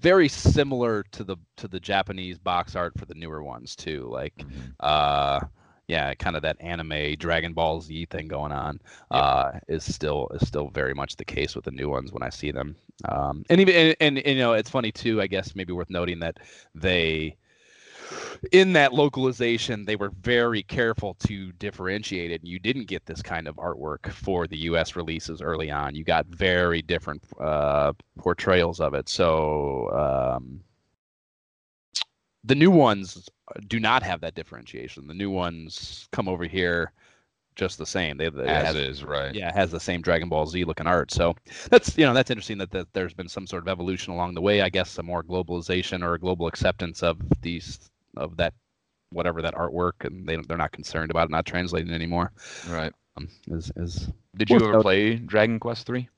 very 0.00 0.28
similar 0.28 1.02
to 1.12 1.24
the 1.24 1.36
to 1.56 1.68
the 1.68 1.80
Japanese 1.80 2.38
box 2.38 2.74
art 2.76 2.92
for 2.98 3.06
the 3.06 3.14
newer 3.14 3.42
ones 3.42 3.74
too. 3.76 4.08
Like 4.10 4.34
Mhm. 4.38 4.74
uh 4.80 5.40
yeah 5.88 6.12
kind 6.14 6.36
of 6.36 6.42
that 6.42 6.56
anime 6.60 7.14
dragon 7.18 7.52
ball 7.54 7.80
z 7.80 8.06
thing 8.06 8.26
going 8.28 8.52
on 8.52 8.80
Yep. 9.12 9.24
uh 9.24 9.52
is 9.68 9.84
still 9.94 10.28
is 10.34 10.46
still 10.46 10.68
very 10.70 10.94
much 10.94 11.16
the 11.16 11.24
case 11.24 11.54
with 11.54 11.64
the 11.64 11.70
new 11.70 11.88
ones 11.88 12.12
when 12.12 12.22
i 12.22 12.28
see 12.28 12.50
them 12.50 12.76
um 13.08 13.44
and 13.48 13.60
even 13.60 13.94
and, 14.00 14.18
and, 14.18 14.26
you 14.26 14.42
know 14.42 14.52
it's 14.54 14.70
funny 14.70 14.90
too 14.92 15.20
i 15.20 15.26
guess 15.26 15.54
maybe 15.54 15.72
worth 15.72 15.90
noting 15.90 16.18
that 16.20 16.38
they 16.74 17.36
in 18.52 18.72
that 18.72 18.92
localization 18.92 19.84
they 19.84 19.96
were 19.96 20.10
very 20.20 20.62
careful 20.62 21.14
to 21.14 21.52
differentiate 21.52 22.30
it 22.30 22.44
you 22.44 22.58
didn't 22.58 22.86
get 22.86 23.04
this 23.06 23.22
kind 23.22 23.48
of 23.48 23.56
artwork 23.56 24.10
for 24.10 24.46
the 24.46 24.58
us 24.58 24.96
releases 24.96 25.40
early 25.40 25.70
on 25.70 25.94
you 25.94 26.04
got 26.04 26.26
very 26.26 26.82
different 26.82 27.22
uh 27.40 27.92
portrayals 28.18 28.80
of 28.80 28.94
it 28.94 29.08
so 29.08 29.90
um 30.36 30.60
the 32.46 32.54
new 32.54 32.70
ones 32.70 33.28
do 33.66 33.80
not 33.80 34.02
have 34.02 34.20
that 34.20 34.34
differentiation. 34.34 35.06
The 35.06 35.14
new 35.14 35.30
ones 35.30 36.08
come 36.12 36.28
over 36.28 36.44
here 36.44 36.92
just 37.56 37.78
the 37.78 37.86
same. 37.86 38.16
They, 38.16 38.28
they 38.28 38.46
As 38.46 38.76
is, 38.76 39.02
right. 39.02 39.34
yeah, 39.34 39.48
it 39.48 39.54
has 39.54 39.70
the 39.70 39.80
same 39.80 40.02
Dragon 40.02 40.28
Ball 40.28 40.46
Z 40.46 40.64
looking 40.64 40.86
art. 40.86 41.10
So 41.10 41.34
that's 41.70 41.96
you 41.98 42.04
know 42.06 42.14
that's 42.14 42.30
interesting 42.30 42.58
that, 42.58 42.70
that 42.70 42.92
there's 42.92 43.14
been 43.14 43.28
some 43.28 43.46
sort 43.46 43.62
of 43.62 43.68
evolution 43.68 44.12
along 44.12 44.34
the 44.34 44.42
way. 44.42 44.62
I 44.62 44.68
guess 44.68 44.90
some 44.90 45.06
more 45.06 45.22
globalization 45.22 46.04
or 46.04 46.18
global 46.18 46.46
acceptance 46.46 47.02
of 47.02 47.18
these 47.42 47.90
of 48.16 48.36
that 48.36 48.54
whatever 49.10 49.42
that 49.42 49.54
artwork, 49.54 50.04
and 50.04 50.26
they 50.26 50.36
they're 50.36 50.56
not 50.56 50.72
concerned 50.72 51.10
about 51.10 51.28
it 51.28 51.30
not 51.30 51.46
translating 51.46 51.92
anymore. 51.92 52.32
Right. 52.68 52.92
Um, 53.16 53.28
is 53.48 53.72
is 53.76 54.08
Did 54.36 54.50
you 54.50 54.56
ever 54.56 54.80
play 54.80 55.16
Dragon 55.16 55.58
Quest 55.58 55.86
3? 55.86 56.08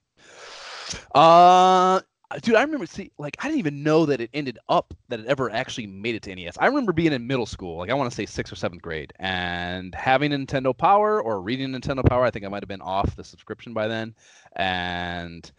Uh, 1.15 2.01
dude, 2.43 2.57
I 2.57 2.63
remember 2.63 2.87
see, 2.87 3.13
like 3.19 3.37
I 3.41 3.49
didn't 3.49 3.61
even 3.61 3.83
know 3.83 4.07
that 4.07 4.21
it 4.21 4.31
ended 4.35 4.59
up 4.69 4.95
that 5.09 5.21
it 5.21 5.27
ever 5.27 5.51
actually 5.51 5.87
made 5.87 6.15
it 6.15 6.23
to 6.23 6.35
NES. 6.35 6.57
I 6.59 6.67
remember 6.67 6.93
being 6.93 7.13
in 7.13 7.27
middle 7.27 7.47
school, 7.47 7.79
like 7.79 7.91
I 7.91 7.95
want 7.95 8.11
to 8.11 8.15
say 8.15 8.27
sixth 8.27 8.53
or 8.53 8.57
seventh 8.57 8.83
grade, 8.83 9.13
and 9.19 9.95
having 9.95 10.33
Nintendo 10.33 10.77
Power 10.77 11.23
or 11.23 11.41
reading 11.41 11.69
Nintendo 11.69 12.05
Power. 12.05 12.25
I 12.25 12.31
think 12.31 12.45
I 12.45 12.49
might 12.49 12.63
have 12.63 12.69
been 12.69 12.81
off 12.81 13.17
the 13.17 13.25
subscription 13.25 13.75
by 13.75 13.87
then, 13.87 14.15
and 14.57 15.51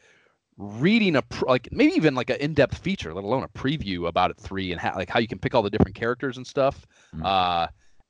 reading 0.59 1.15
a 1.15 1.21
pr- 1.21 1.45
like 1.47 1.69
maybe 1.71 1.93
even 1.93 2.13
like 2.13 2.29
an 2.29 2.35
in-depth 2.37 2.77
feature, 2.77 3.13
let 3.13 3.23
alone 3.23 3.43
a 3.43 3.47
preview 3.47 4.07
about 4.07 4.29
it 4.29 4.37
three 4.37 4.71
and 4.71 4.79
how 4.79 4.93
like 4.95 5.09
how 5.09 5.19
you 5.19 5.27
can 5.27 5.39
pick 5.39 5.55
all 5.55 5.63
the 5.63 5.69
different 5.69 5.95
characters 5.95 6.37
and 6.37 6.45
stuff. 6.45 6.85
Mm. 7.15 7.25
Uh, 7.25 7.67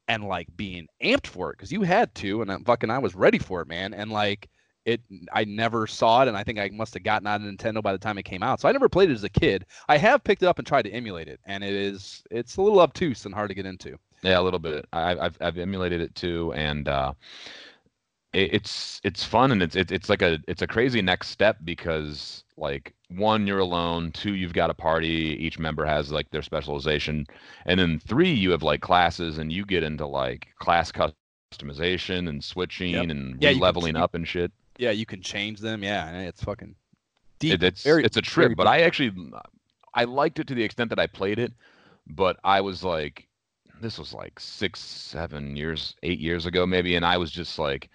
and 0.08 0.24
like 0.24 0.48
being 0.58 0.88
amped 1.04 1.28
for 1.28 1.52
it 1.52 1.58
because 1.58 1.72
you 1.72 1.84
had 1.84 2.14
to, 2.16 2.42
and 2.42 2.52
I, 2.52 2.58
fucking 2.66 2.90
I 2.90 2.98
was 2.98 3.14
ready 3.14 3.38
for 3.38 3.62
it, 3.62 3.68
man. 3.68 3.94
And 3.94 4.12
like 4.12 4.50
it 4.84 5.02
I 5.32 5.46
never 5.46 5.86
saw 5.86 6.24
it 6.24 6.28
and 6.28 6.36
I 6.36 6.44
think 6.44 6.58
I 6.58 6.70
must 6.74 6.96
have 6.96 7.04
gotten 7.04 7.28
out 7.28 7.42
of 7.42 7.48
Nintendo 7.48 7.84
by 7.84 7.92
the 7.92 8.00
time 8.00 8.18
it 8.18 8.24
came 8.24 8.42
out. 8.42 8.60
So 8.60 8.68
I 8.68 8.72
never 8.72 8.90
played 8.90 9.12
it 9.12 9.14
as 9.14 9.24
a 9.24 9.30
kid. 9.30 9.66
I 9.88 9.98
have 9.98 10.24
picked 10.24 10.42
it 10.42 10.48
up 10.48 10.58
and 10.58 10.68
tried 10.68 10.84
to 10.84 10.92
emulate 10.92 11.28
it 11.28 11.40
and 11.46 11.64
it 11.64 11.74
is 11.74 12.24
it's 12.32 12.58
a 12.58 12.62
little 12.62 12.80
obtuse 12.80 13.26
and 13.26 13.36
hard 13.36 13.50
to 13.50 13.56
get 13.56 13.68
into. 13.68 13.98
Yeah, 14.24 14.40
a 14.40 14.42
little 14.42 14.60
bit. 14.60 14.86
I, 14.92 15.18
I've 15.18 15.38
I've 15.40 15.58
emulated 15.58 16.02
it 16.02 16.14
too, 16.16 16.52
and 16.54 16.90
uh, 16.90 17.14
it's 18.34 19.02
it's 19.04 19.24
fun 19.24 19.52
and 19.52 19.64
it's 19.64 19.76
it's 19.76 19.92
it's 19.92 20.10
like 20.10 20.22
a 20.22 20.40
it's 20.48 20.62
a 20.62 20.68
crazy 20.68 21.02
next 21.02 21.30
step 21.30 21.58
because 21.64 22.44
like 22.58 22.94
one 23.10 23.48
you're 23.48 23.60
alone, 23.60 24.12
two 24.12 24.36
you've 24.36 24.54
got 24.54 24.70
a 24.70 24.74
party, 24.74 25.36
each 25.40 25.58
member 25.58 25.86
has 25.86 26.12
like 26.12 26.30
their 26.30 26.42
specialization, 26.44 27.26
and 27.66 27.80
then 27.80 28.00
three 28.00 28.32
you 28.32 28.52
have 28.52 28.62
like 28.64 28.82
classes 28.82 29.38
and 29.40 29.52
you 29.52 29.66
get 29.66 29.84
into 29.84 30.06
like 30.06 30.50
class 30.60 30.92
customization 30.92 32.30
and 32.30 32.44
switching 32.44 32.94
Yep. 32.94 33.10
and 33.10 33.42
Yeah, 33.42 33.52
leveling 33.52 33.96
up 33.96 34.14
and 34.14 34.28
shit. 34.28 34.52
Yeah, 34.78 34.92
you 34.92 35.06
can 35.06 35.22
change 35.22 35.60
them. 35.60 35.84
Yeah, 35.84 36.20
it's 36.22 36.44
fucking 36.44 36.76
deep. 37.40 37.56
It, 37.56 37.64
it's 37.64 37.84
very- 37.84 38.04
it's 38.04 38.18
a 38.18 38.22
trip, 38.22 38.56
but 38.56 38.68
I 38.68 38.82
actually 38.82 39.12
mm, 39.12 39.42
I 39.96 40.04
liked 40.04 40.40
it 40.40 40.48
to 40.48 40.54
the 40.56 40.64
extent 40.64 40.90
that 40.92 41.00
I 41.00 41.08
played 41.08 41.40
it, 41.40 41.52
but 42.08 42.38
I 42.44 42.62
was 42.62 42.84
like, 42.84 43.28
this 43.82 43.98
was 43.98 44.14
like 44.14 44.40
six, 44.40 44.80
seven 44.80 45.56
years, 45.56 45.96
eight 46.04 46.20
years 46.20 46.46
ago 46.46 46.68
maybe, 46.68 46.96
and 46.96 47.06
I 47.06 47.18
was 47.18 47.32
just 47.32 47.58
like, 47.58 47.90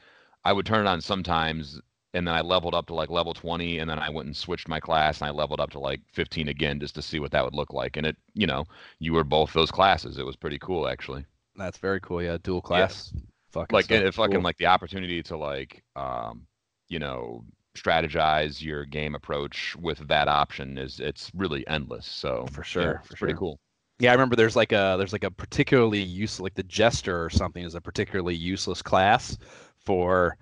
I 0.45 0.53
would 0.53 0.67
turn 0.67 0.87
it 0.87 0.89
on 0.91 1.01
sometimes, 1.01 1.81
and 2.15 2.27
then 2.27 2.35
I 2.35 2.41
leveled 2.41 2.75
up 2.75 2.87
to 2.87 2.95
like 2.95 3.11
level 3.11 3.35
20, 3.35 3.79
and 3.79 3.89
then 3.91 3.99
I 3.99 4.11
went 4.11 4.27
and 4.27 4.37
switched 4.37 4.69
my 4.69 4.81
class, 4.81 5.21
and 5.21 5.29
I 5.29 5.33
leveled 5.33 5.61
up 5.61 5.71
to 5.73 5.79
like 5.79 6.01
15 6.13 6.49
again 6.49 6.81
just 6.81 6.95
to 6.97 7.03
see 7.03 7.19
what 7.21 7.31
that 7.33 7.45
would 7.45 7.55
look 7.55 7.73
like. 7.73 7.97
And 7.97 8.07
it, 8.07 8.17
you 8.35 8.47
know, 8.47 8.67
you 8.99 9.13
were 9.13 9.25
both 9.25 9.53
those 9.53 9.71
classes. 9.71 10.19
It 10.19 10.27
was 10.27 10.37
pretty 10.37 10.59
cool 10.59 10.89
actually. 10.89 11.27
That's 11.57 11.79
very 11.79 12.01
cool. 12.01 12.23
Yeah, 12.23 12.39
dual 12.43 12.63
class. 12.63 13.13
Fucking 13.51 13.77
Like 13.77 13.91
it, 13.91 14.15
fucking 14.15 14.43
Cool. 14.43 14.43
like 14.43 14.57
the 14.59 14.67
opportunity 14.67 15.23
to 15.25 15.37
like, 15.37 15.83
um, 15.97 16.47
you 16.89 16.99
know, 16.99 17.45
strategize 17.77 18.63
your 18.63 18.85
game 18.85 19.15
approach 19.15 19.75
with 19.77 20.07
that 20.09 20.29
option 20.29 20.79
is 20.79 21.01
it's 21.01 21.31
really 21.35 21.67
endless. 21.67 22.07
So 22.07 22.53
For 22.53 22.63
yeah, 22.75 22.93
sure, 22.93 23.03
it's 23.05 23.09
for 23.09 23.17
pretty 23.17 23.35
sure. 23.35 23.39
cool. 23.39 23.61
Yeah, 24.01 24.11
I 24.11 24.15
remember 24.15 24.37
there's 24.37 24.57
like 24.57 24.73
a 24.73 24.97
there's 24.99 25.13
like 25.13 25.25
a 25.25 25.31
particularly 25.31 26.03
useless 26.03 26.41
like 26.41 26.55
the 26.55 26.63
jester 26.65 27.25
or 27.25 27.31
something 27.31 27.65
is 27.65 27.75
a 27.75 27.81
particularly 27.81 28.35
useless 28.35 28.83
class 28.83 29.39
for 29.87 30.37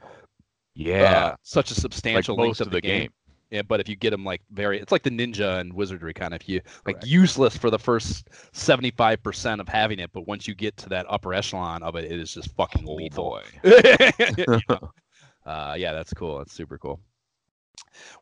Yeah, 0.74 1.30
uh, 1.30 1.36
such 1.42 1.70
a 1.70 1.74
like 2.12 2.28
substantial 2.28 2.36
most 2.36 2.60
length 2.60 2.60
of 2.60 2.70
the 2.70 2.80
game. 2.80 3.12
Yeah, 3.50 3.62
but 3.62 3.80
if 3.80 3.88
you 3.88 3.96
get 3.96 4.10
them 4.10 4.24
like 4.24 4.40
very, 4.50 4.80
it's 4.80 4.92
like 4.92 5.02
the 5.02 5.10
ninja 5.10 5.60
and 5.60 5.72
wizardry 5.74 6.14
kind 6.14 6.32
of. 6.34 6.48
You 6.48 6.62
like 6.86 6.96
Correct. 6.96 7.04
useless 7.04 7.56
for 7.56 7.70
the 7.70 7.78
first 7.78 8.28
seventy 8.52 8.90
five 8.90 9.22
percent 9.22 9.60
of 9.60 9.68
having 9.68 9.98
it, 9.98 10.10
but 10.12 10.26
once 10.26 10.48
you 10.48 10.54
get 10.54 10.76
to 10.78 10.88
that 10.90 11.06
upper 11.08 11.34
echelon 11.34 11.82
of 11.82 11.94
it, 11.96 12.10
it 12.10 12.18
is 12.18 12.32
just 12.32 12.54
fucking 12.56 12.86
Oh 12.86 12.96
lethal. 12.96 13.34
boy. 13.34 13.42
You 14.36 14.46
know? 14.68 14.92
uh, 15.46 15.74
yeah, 15.78 15.92
that's 15.92 16.14
cool. 16.14 16.38
That's 16.38 16.52
super 16.52 16.78
cool. 16.78 17.00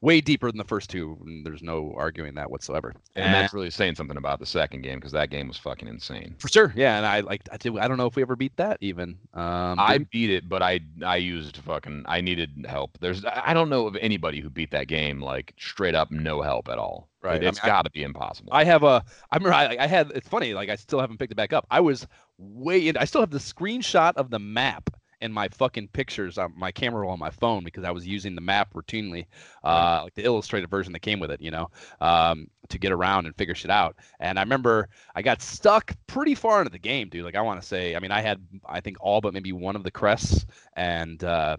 Way 0.00 0.20
deeper 0.20 0.50
than 0.50 0.58
the 0.58 0.64
first 0.64 0.90
two. 0.90 1.18
and 1.24 1.44
There's 1.44 1.62
no 1.62 1.92
arguing 1.96 2.34
that 2.34 2.50
whatsoever. 2.50 2.94
And 3.14 3.32
that's 3.32 3.54
really 3.54 3.70
saying 3.70 3.94
something 3.94 4.16
about 4.16 4.40
the 4.40 4.46
second 4.46 4.82
game 4.82 4.98
because 4.98 5.12
that 5.12 5.30
game 5.30 5.48
was 5.48 5.56
fucking 5.58 5.86
insane. 5.88 6.34
for 6.38 6.48
sure. 6.48 6.72
Yeah, 6.76 6.96
and 6.96 7.06
I 7.06 7.20
like 7.20 7.42
I 7.52 7.56
did. 7.56 7.76
I 7.78 7.86
don't 7.86 7.96
know 7.96 8.06
if 8.06 8.16
we 8.16 8.22
ever 8.22 8.36
beat 8.36 8.56
that 8.56 8.78
even. 8.80 9.18
Um, 9.34 9.78
I 9.78 9.98
beat 10.10 10.30
it, 10.30 10.48
but 10.48 10.62
I 10.62 10.80
I 11.04 11.16
used 11.16 11.58
fucking 11.58 12.04
I 12.06 12.20
needed 12.20 12.66
help. 12.68 12.98
There's 13.00 13.24
I 13.24 13.52
don't 13.54 13.68
know 13.68 13.86
of 13.86 13.96
anybody 14.00 14.40
who 14.40 14.50
beat 14.50 14.70
that 14.72 14.88
game 14.88 15.20
like 15.20 15.54
straight 15.58 15.94
up 15.94 16.10
no 16.10 16.42
help 16.42 16.68
at 16.68 16.78
all. 16.78 17.08
Right, 17.22 17.36
It, 17.36 17.42
I 17.42 17.46
has 17.46 17.62
mean, 17.62 17.66
got 17.70 17.82
to 17.82 17.90
be 17.90 18.02
impossible. 18.02 18.50
I 18.52 18.64
have 18.64 18.82
a. 18.82 19.04
I 19.30 19.36
remember 19.36 19.54
I, 19.54 19.76
I 19.78 19.86
had. 19.86 20.10
It's 20.14 20.28
funny. 20.28 20.54
Like 20.54 20.68
I 20.70 20.76
still 20.76 21.00
haven't 21.00 21.18
picked 21.18 21.32
it 21.32 21.36
back 21.36 21.52
up. 21.52 21.66
I 21.70 21.80
was 21.80 22.06
way 22.38 22.88
in. 22.88 22.96
I 22.96 23.04
still 23.04 23.20
have 23.20 23.30
the 23.30 23.38
screenshot 23.38 24.14
of 24.16 24.30
the 24.30 24.38
map 24.38 24.90
in 25.20 25.32
my 25.32 25.48
fucking 25.48 25.88
pictures 25.88 26.38
on 26.38 26.52
my 26.56 26.72
camera 26.72 27.02
roll 27.02 27.12
on 27.12 27.18
my 27.18 27.30
phone 27.30 27.64
because 27.64 27.84
I 27.84 27.90
was 27.90 28.06
using 28.06 28.34
the 28.34 28.40
map 28.40 28.72
routinely, 28.74 29.26
uh, 29.62 30.00
like 30.04 30.14
the 30.14 30.24
illustrated 30.24 30.70
version 30.70 30.92
that 30.92 31.00
came 31.00 31.20
with 31.20 31.30
it, 31.30 31.40
you 31.40 31.50
know, 31.50 31.68
um, 32.00 32.46
to 32.68 32.78
get 32.78 32.92
around 32.92 33.26
and 33.26 33.36
figure 33.36 33.54
shit 33.54 33.70
out. 33.70 33.96
And 34.18 34.38
I 34.38 34.42
remember 34.42 34.88
I 35.14 35.22
got 35.22 35.42
stuck 35.42 35.94
pretty 36.06 36.34
far 36.34 36.60
into 36.60 36.70
the 36.70 36.78
game, 36.78 37.08
dude. 37.08 37.24
Like 37.24 37.36
I 37.36 37.42
want 37.42 37.60
to 37.60 37.66
say, 37.66 37.94
I 37.94 37.98
mean, 38.00 38.12
I 38.12 38.20
had 38.20 38.40
I 38.66 38.80
think 38.80 38.96
all 39.00 39.20
but 39.20 39.34
maybe 39.34 39.52
one 39.52 39.76
of 39.76 39.84
the 39.84 39.90
crests, 39.90 40.46
and 40.74 41.22
uh, 41.22 41.56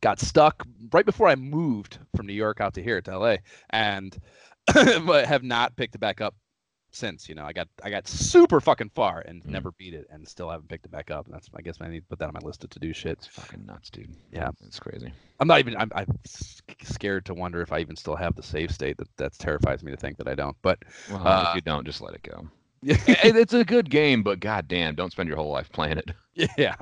got 0.00 0.20
stuck 0.20 0.66
right 0.92 1.06
before 1.06 1.28
I 1.28 1.34
moved 1.34 1.98
from 2.16 2.26
New 2.26 2.32
York 2.32 2.60
out 2.60 2.74
to 2.74 2.82
here 2.82 3.00
to 3.02 3.18
LA, 3.18 3.36
and 3.70 4.16
have 4.74 5.42
not 5.42 5.76
picked 5.76 5.94
it 5.94 5.98
back 5.98 6.20
up 6.20 6.34
since. 6.90 7.28
You 7.28 7.34
know, 7.34 7.44
I 7.44 7.52
got 7.52 7.68
I 7.82 7.90
got 7.90 8.06
super 8.08 8.60
fucking 8.60 8.90
far 8.94 9.20
and 9.20 9.42
Mm. 9.44 9.50
never 9.50 9.72
beat 9.72 9.94
it, 9.94 10.06
and 10.10 10.26
still 10.26 10.50
haven't 10.50 10.68
picked 10.68 10.86
it 10.86 10.92
back 10.92 11.10
up. 11.10 11.26
And 11.26 11.34
that's 11.34 11.48
I 11.56 11.62
guess 11.62 11.76
I 11.80 11.88
need 11.88 12.00
to 12.00 12.06
put 12.06 12.18
that 12.20 12.28
on 12.28 12.34
my 12.34 12.40
list 12.46 12.64
of 12.64 12.70
to 12.70 12.78
do 12.78 12.92
shit. 12.92 13.12
it's 13.12 13.26
fucking 13.26 13.64
nuts, 13.66 13.90
dude. 13.90 14.14
Yeah. 14.32 14.50
it's 14.66 14.78
crazy. 14.80 15.12
I'm 15.40 15.48
not 15.48 15.60
even 15.60 15.76
I'm, 15.76 15.90
I'm 15.94 16.08
scared 16.24 17.24
to 17.26 17.34
wonder 17.34 17.60
if 17.62 17.72
I 17.72 17.78
even 17.78 17.96
still 17.96 18.16
have 18.16 18.34
the 18.34 18.42
save 18.42 18.70
state. 18.72 18.96
That 18.98 19.08
that 19.18 19.32
terrifies 19.38 19.82
me 19.82 19.90
to 19.92 19.96
think 19.96 20.16
that 20.18 20.28
I 20.28 20.34
don't. 20.34 20.56
But 20.62 20.78
Well, 21.10 21.26
Uh, 21.26 21.46
if 21.50 21.54
you 21.56 21.60
don't, 21.62 21.84
just 21.86 22.00
let 22.00 22.14
it 22.14 22.22
go. 22.22 22.48
yeah, 22.82 22.96
it's 23.06 23.52
a 23.54 23.64
good 23.64 23.90
game, 23.90 24.22
but 24.22 24.38
goddamn, 24.40 24.94
don't 24.94 25.10
spend 25.10 25.28
your 25.28 25.36
whole 25.36 25.50
life 25.50 25.70
playing 25.72 25.98
it. 25.98 26.10
yeah. 26.56 26.76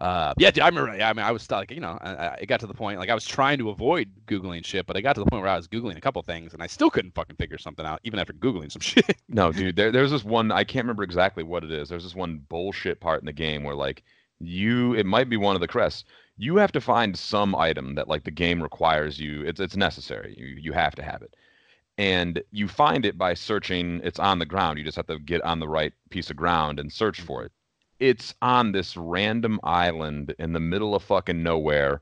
Uh, 0.00 0.32
yeah, 0.38 0.50
dude, 0.50 0.62
I 0.62 0.68
remember. 0.68 0.96
Yeah, 0.96 1.10
I 1.10 1.12
mean, 1.12 1.24
I 1.24 1.32
was 1.32 1.42
stuck. 1.42 1.70
You 1.72 1.80
know, 1.80 1.98
I, 2.00 2.14
I, 2.14 2.34
it 2.42 2.46
got 2.46 2.60
to 2.60 2.66
the 2.68 2.74
point 2.74 3.00
like 3.00 3.08
I 3.08 3.14
was 3.14 3.24
trying 3.24 3.58
to 3.58 3.70
avoid 3.70 4.08
googling 4.26 4.64
shit, 4.64 4.86
but 4.86 4.96
I 4.96 5.00
got 5.00 5.14
to 5.14 5.20
the 5.20 5.26
point 5.26 5.42
where 5.42 5.50
I 5.50 5.56
was 5.56 5.66
googling 5.66 5.96
a 5.96 6.00
couple 6.00 6.22
things, 6.22 6.54
and 6.54 6.62
I 6.62 6.68
still 6.68 6.88
couldn't 6.88 7.14
fucking 7.14 7.36
figure 7.36 7.58
something 7.58 7.84
out, 7.84 8.00
even 8.04 8.20
after 8.20 8.32
googling 8.32 8.70
some 8.70 8.80
shit. 8.82 9.20
No, 9.28 9.50
dude, 9.50 9.74
there, 9.74 9.90
there's 9.90 10.12
this 10.12 10.24
one 10.24 10.52
I 10.52 10.62
can't 10.62 10.84
remember 10.84 11.02
exactly 11.02 11.42
what 11.42 11.64
it 11.64 11.72
is. 11.72 11.88
There's 11.88 12.04
this 12.04 12.14
one 12.14 12.44
bullshit 12.48 13.00
part 13.00 13.20
in 13.20 13.26
the 13.26 13.32
game 13.32 13.64
where 13.64 13.74
like 13.74 14.04
you 14.38 14.94
it 14.94 15.06
might 15.06 15.28
be 15.28 15.36
one 15.36 15.56
of 15.56 15.60
the 15.60 15.68
crests. 15.68 16.04
You 16.36 16.56
have 16.56 16.70
to 16.72 16.80
find 16.80 17.18
some 17.18 17.56
item 17.56 17.96
that 17.96 18.06
like 18.06 18.22
the 18.22 18.30
game 18.30 18.62
requires 18.62 19.18
you. 19.18 19.42
It's 19.42 19.58
it's 19.58 19.76
necessary. 19.76 20.34
You 20.38 20.46
you 20.46 20.72
have 20.74 20.94
to 20.94 21.02
have 21.02 21.22
it. 21.22 21.34
And 21.96 22.40
you 22.52 22.68
find 22.68 23.04
it 23.04 23.18
by 23.18 23.34
searching. 23.34 24.00
It's 24.04 24.20
on 24.20 24.38
the 24.38 24.46
ground. 24.46 24.78
You 24.78 24.84
just 24.84 24.96
have 24.96 25.08
to 25.08 25.18
get 25.18 25.42
on 25.42 25.58
the 25.58 25.68
right 25.68 25.92
piece 26.10 26.30
of 26.30 26.36
ground 26.36 26.78
and 26.78 26.92
search 26.92 27.20
for 27.20 27.42
it. 27.42 27.50
It's 28.00 28.34
on 28.42 28.72
this 28.72 28.96
random 28.96 29.60
island 29.62 30.34
in 30.38 30.52
the 30.52 30.60
middle 30.60 30.94
of 30.94 31.02
fucking 31.04 31.42
nowhere, 31.42 32.00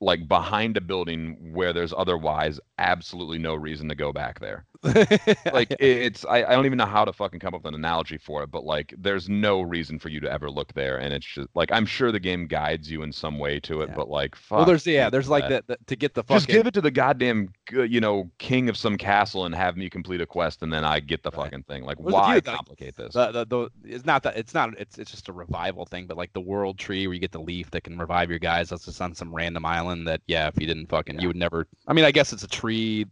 like 0.00 0.28
behind 0.28 0.76
a 0.76 0.80
building 0.80 1.52
where 1.54 1.72
there's 1.72 1.92
otherwise 1.96 2.60
absolutely 2.78 3.38
no 3.38 3.54
reason 3.54 3.88
to 3.88 3.94
go 3.94 4.12
back 4.12 4.40
there 4.40 4.66
like 5.52 5.74
it's 5.80 6.24
I, 6.24 6.44
I 6.44 6.50
don't 6.54 6.66
even 6.66 6.78
know 6.78 6.86
how 6.86 7.04
to 7.04 7.12
fucking 7.12 7.40
come 7.40 7.54
up 7.54 7.62
with 7.64 7.68
an 7.68 7.74
analogy 7.74 8.18
for 8.18 8.42
it 8.42 8.50
but 8.50 8.64
like 8.64 8.94
there's 8.98 9.28
no 9.28 9.60
reason 9.62 9.98
for 9.98 10.08
you 10.08 10.20
to 10.20 10.30
ever 10.30 10.50
look 10.50 10.72
there 10.74 10.98
and 10.98 11.12
it's 11.14 11.26
just 11.26 11.48
like 11.54 11.70
i'm 11.72 11.86
sure 11.86 12.12
the 12.12 12.20
game 12.20 12.46
guides 12.46 12.90
you 12.90 13.02
in 13.02 13.12
some 13.12 13.38
way 13.38 13.60
to 13.60 13.82
it 13.82 13.88
Yeah. 13.90 13.94
but 13.96 14.08
like 14.08 14.34
fuck 14.34 14.58
well, 14.58 14.66
there's 14.66 14.86
yeah, 14.86 15.10
there's 15.10 15.28
like 15.28 15.48
that. 15.48 15.64
to 15.86 15.96
get 15.96 16.14
the 16.14 16.22
fucking 16.22 16.36
just 16.36 16.48
give 16.48 16.66
it 16.66 16.74
to 16.74 16.80
the 16.80 16.90
goddamn 16.90 17.50
you 17.72 18.00
know 18.00 18.30
king 18.38 18.68
of 18.68 18.76
some 18.76 18.96
castle 18.96 19.44
and 19.46 19.54
have 19.54 19.76
me 19.76 19.88
complete 19.90 20.20
a 20.20 20.26
quest 20.26 20.62
and 20.62 20.72
then 20.72 20.84
i 20.84 21.00
get 21.00 21.22
the 21.22 21.30
Right. 21.30 21.44
fucking 21.44 21.64
thing 21.64 21.84
like 21.84 21.98
why 21.98 22.40
complicate 22.40 22.96
this 22.96 23.14
the, 23.14 23.30
the, 23.32 23.44
the 23.46 23.68
it's 23.84 24.04
not 24.06 24.22
that 24.22 24.36
it's 24.36 24.54
not 24.54 24.70
it's 24.78 24.98
it's 24.98 25.10
just 25.10 25.28
a 25.28 25.32
revival 25.32 25.84
thing, 25.86 26.06
but 26.06 26.16
like 26.16 26.32
the 26.32 26.40
world 26.40 26.78
tree 26.78 27.06
where 27.06 27.14
you 27.14 27.20
get 27.20 27.32
the 27.32 27.40
leaf 27.40 27.70
that 27.72 27.82
can 27.84 27.98
revive 27.98 28.30
your 28.30 28.38
guys. 28.38 28.68
That's 28.70 28.84
just 28.84 29.00
on 29.00 29.14
some 29.14 29.34
random 29.34 29.64
island 29.64 30.06
that 30.08 30.20
yeah, 30.26 30.48
if 30.48 30.54
you 30.60 30.66
didn't 30.66 30.86
fucking 30.86 31.16
Yeah. 31.16 31.22
you 31.22 31.28
would 31.28 31.36
never. 31.36 31.66
I 31.86 31.92
mean, 31.92 32.04
I 32.04 32.10
guess 32.10 32.32
it's 32.32 32.42
a 32.42 32.48
tree 32.48 33.06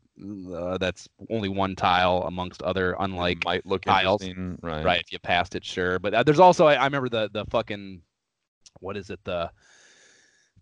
uh, 0.55 0.79
that's 0.79 1.09
only 1.31 1.49
one 1.49 1.75
tile 1.75 2.23
amongst 2.27 2.63
other 2.63 2.97
unlike 3.01 3.45
might 3.45 3.67
look 3.67 3.83
tiles. 3.83 4.23
right. 4.63 4.85
Right 4.85 5.01
if 5.01 5.13
you 5.13 5.19
passed 5.19 5.55
it 5.55 5.65
sure. 5.65 5.99
But 5.99 6.15
uh, 6.15 6.23
there's 6.23 6.39
also 6.41 6.67
I, 6.67 6.75
I 6.75 6.85
remember 6.85 7.09
the 7.09 7.31
the 7.33 7.45
fucking 7.47 8.03
what 8.81 8.97
is 8.97 9.11
it 9.11 9.21
the 9.25 9.51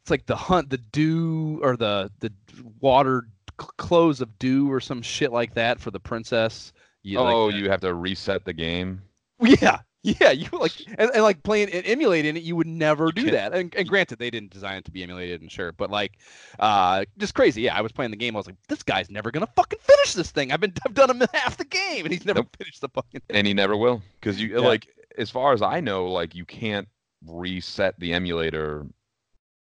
it's 0.00 0.10
like 0.10 0.26
the 0.26 0.36
hunt 0.36 0.70
the 0.70 0.78
dew 0.78 1.60
or 1.62 1.76
the 1.76 2.10
the 2.20 2.32
water 2.80 3.28
c- 3.60 3.66
clothes 3.76 4.20
of 4.20 4.38
dew 4.38 4.70
or 4.70 4.80
some 4.80 5.02
shit 5.02 5.32
like 5.32 5.54
that 5.54 5.78
for 5.80 5.90
the 5.90 6.00
princess. 6.00 6.72
You, 7.02 7.20
like, 7.20 7.34
oh 7.34 7.50
the- 7.50 7.58
you 7.58 7.70
have 7.70 7.80
to 7.82 7.94
reset 7.94 8.44
the 8.44 8.52
game? 8.52 9.02
Yeah 9.40 9.80
yeah 10.04 10.30
you 10.30 10.48
like 10.52 10.72
and, 10.98 11.10
and 11.14 11.22
like 11.22 11.42
playing 11.42 11.70
and 11.70 11.86
emulating 11.86 12.36
it 12.36 12.42
you 12.42 12.56
would 12.56 12.66
never 12.66 13.12
do 13.12 13.22
can't- 13.22 13.32
that 13.32 13.52
and, 13.54 13.74
and 13.76 13.88
granted 13.88 14.18
they 14.18 14.30
didn't 14.30 14.50
design 14.50 14.76
it 14.76 14.84
to 14.84 14.90
be 14.90 15.02
emulated 15.02 15.40
and 15.40 15.50
sure 15.50 15.72
but 15.72 15.90
like 15.90 16.18
uh 16.58 17.04
just 17.18 17.34
crazy 17.34 17.62
yeah 17.62 17.76
i 17.76 17.80
was 17.80 17.92
playing 17.92 18.10
the 18.10 18.16
game 18.16 18.34
i 18.34 18.38
was 18.38 18.46
like 18.46 18.56
this 18.68 18.82
guy's 18.82 19.10
never 19.10 19.30
gonna 19.30 19.46
fucking 19.54 19.78
finish 19.80 20.14
this 20.14 20.30
thing 20.30 20.50
i've 20.52 20.60
been 20.60 20.72
i've 20.84 20.94
done 20.94 21.10
him 21.10 21.22
half 21.32 21.56
the 21.56 21.64
game 21.64 22.04
and 22.04 22.12
he's 22.12 22.24
never 22.24 22.40
Nope. 22.40 22.56
finished 22.58 22.80
the 22.80 22.88
fucking 22.88 23.20
Thing. 23.28 23.36
and 23.36 23.46
he 23.46 23.54
never 23.54 23.76
will 23.76 24.02
because 24.20 24.40
you 24.40 24.48
Yeah. 24.48 24.58
like 24.66 24.88
as 25.18 25.30
far 25.30 25.52
as 25.52 25.62
i 25.62 25.80
know 25.80 26.06
like 26.06 26.34
you 26.34 26.44
can't 26.44 26.88
reset 27.26 27.94
the 28.00 28.12
emulator 28.12 28.86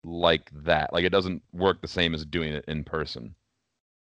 like 0.03 0.49
that 0.63 0.91
like 0.91 1.03
it 1.05 1.11
doesn't 1.11 1.43
work 1.53 1.81
the 1.81 1.87
same 1.87 2.15
as 2.15 2.25
doing 2.25 2.51
it 2.53 2.65
in 2.67 2.83
person 2.83 3.35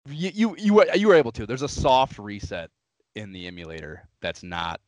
you 0.09 0.31
you 0.33 0.55
you 0.57 0.83
you 0.95 1.07
were 1.07 1.13
able 1.13 1.31
to. 1.33 1.45
There's 1.45 1.61
a 1.61 1.67
soft 1.67 2.17
reset 2.17 2.71
in 3.13 3.31
the 3.31 3.45
emulator 3.45 4.09
that's 4.19 4.41
not 4.41 4.81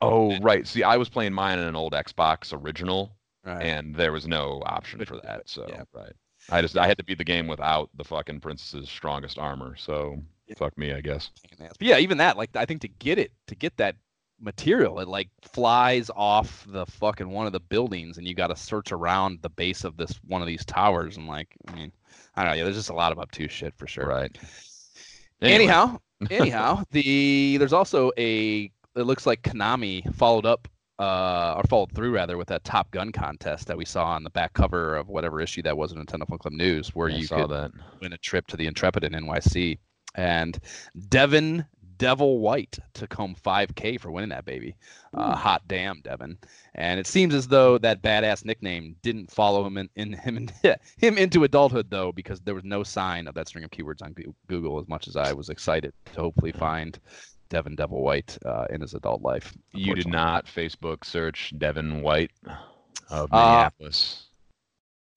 oh 0.00 0.38
right 0.40 0.66
see 0.66 0.82
i 0.82 0.96
was 0.96 1.08
playing 1.08 1.32
mine 1.32 1.58
in 1.58 1.66
an 1.66 1.76
old 1.76 1.92
xbox 1.92 2.52
original 2.52 3.16
right. 3.44 3.62
and 3.62 3.94
there 3.94 4.12
was 4.12 4.26
no 4.26 4.62
option 4.66 5.04
for 5.04 5.20
that 5.22 5.42
so 5.48 5.66
yeah. 5.68 5.82
right 5.92 6.12
i 6.50 6.60
just 6.62 6.76
i 6.76 6.86
had 6.86 6.96
to 6.96 7.04
beat 7.04 7.18
the 7.18 7.24
game 7.24 7.46
without 7.46 7.90
the 7.96 8.04
fucking 8.04 8.40
princess's 8.40 8.88
strongest 8.88 9.38
armor 9.38 9.74
so 9.76 10.16
Yeah. 10.46 10.54
fuck 10.56 10.76
me 10.78 10.92
i 10.92 11.00
guess 11.00 11.30
pain 11.42 11.58
in 11.58 11.64
the 11.64 11.70
ass. 11.70 11.76
But 11.78 11.88
yeah, 11.88 11.98
even 11.98 12.18
that, 12.18 12.36
like 12.36 12.54
I 12.56 12.64
think 12.64 12.80
to 12.82 12.88
get 12.88 13.18
it, 13.18 13.32
to 13.48 13.54
get 13.54 13.76
that 13.78 13.96
material, 14.40 15.00
it 15.00 15.08
like 15.08 15.28
flies 15.42 16.10
off 16.14 16.64
the 16.68 16.86
fucking 16.86 17.28
one 17.28 17.46
of 17.46 17.52
the 17.52 17.60
buildings, 17.60 18.18
and 18.18 18.26
you 18.26 18.34
got 18.34 18.46
to 18.48 18.56
search 18.56 18.92
around 18.92 19.40
the 19.42 19.50
base 19.50 19.84
of 19.84 19.96
this 19.96 20.12
one 20.26 20.40
of 20.40 20.46
these 20.46 20.64
towers, 20.64 21.16
and 21.16 21.26
like, 21.26 21.48
I 21.66 21.74
mean, 21.74 21.92
I 22.36 22.44
don't 22.44 22.52
know. 22.52 22.56
Yeah, 22.56 22.64
there's 22.64 22.76
just 22.76 22.90
a 22.90 22.94
lot 22.94 23.12
of 23.12 23.18
obtuse 23.18 23.50
shit 23.52 23.74
for 23.76 23.86
sure. 23.88 24.06
right 24.06 24.30
Anyway, 25.40 25.64
Anyhow, 25.64 25.98
anyhow, 26.30 26.82
the 26.92 27.56
there's 27.58 27.72
also 27.72 28.10
a. 28.16 28.70
It 28.96 29.02
looks 29.02 29.26
like 29.26 29.42
Konami 29.42 30.14
followed 30.14 30.46
up. 30.46 30.68
Uh, 31.00 31.54
or 31.56 31.62
followed 31.68 31.92
through 31.92 32.10
rather 32.10 32.36
with 32.36 32.48
that 32.48 32.64
Top 32.64 32.90
Gun 32.90 33.12
contest 33.12 33.68
that 33.68 33.78
we 33.78 33.84
saw 33.84 34.06
on 34.06 34.24
the 34.24 34.30
back 34.30 34.52
cover 34.52 34.96
of 34.96 35.08
whatever 35.08 35.40
issue 35.40 35.62
that 35.62 35.76
was 35.76 35.92
in 35.92 36.04
Nintendo 36.04 36.26
Fun 36.26 36.38
Club 36.38 36.52
News, 36.52 36.88
where 36.88 37.08
I 37.08 37.12
you 37.12 37.26
saw 37.26 37.42
could 37.42 37.50
that 37.50 37.70
win 38.00 38.14
a 38.14 38.18
trip 38.18 38.48
to 38.48 38.56
the 38.56 38.66
Intrepid 38.66 39.04
in 39.04 39.12
NYC. 39.12 39.78
And 40.16 40.58
Devin 41.08 41.64
Devil 41.98 42.38
White 42.38 42.78
took 42.94 43.12
home 43.12 43.34
5K 43.44 44.00
for 44.00 44.10
winning 44.10 44.30
that 44.30 44.44
baby. 44.44 44.76
Uh, 45.12 45.34
hot 45.36 45.62
damn, 45.66 46.00
Devin. 46.00 46.38
And 46.74 46.98
it 46.98 47.06
seems 47.06 47.34
as 47.34 47.48
though 47.48 47.76
that 47.78 48.02
badass 48.02 48.44
nickname 48.44 48.96
didn't 49.02 49.30
follow 49.30 49.66
him 49.66 49.76
in, 49.76 49.90
in 49.96 50.12
him 50.12 50.36
in, 50.36 50.50
him 50.96 51.18
into 51.18 51.44
adulthood 51.44 51.90
though, 51.90 52.12
because 52.12 52.40
there 52.40 52.54
was 52.54 52.64
no 52.64 52.82
sign 52.84 53.26
of 53.26 53.34
that 53.34 53.48
string 53.48 53.64
of 53.64 53.70
keywords 53.70 54.02
on 54.02 54.14
Google. 54.46 54.80
As 54.80 54.88
much 54.88 55.08
as 55.08 55.16
I 55.16 55.32
was 55.32 55.48
excited 55.48 55.92
to 56.14 56.20
hopefully 56.20 56.52
find 56.52 56.98
Devin 57.50 57.74
Devil 57.76 58.02
White 58.02 58.36
uh, 58.44 58.66
in 58.70 58.80
his 58.80 58.94
adult 58.94 59.22
life. 59.22 59.54
you 59.72 59.94
did 59.94 60.06
not 60.08 60.46
facebook 60.46 61.04
search 61.04 61.52
devin 61.58 62.02
white 62.02 62.30
of 63.10 63.32
Uh, 63.32 63.36
minneapolis 63.36 64.24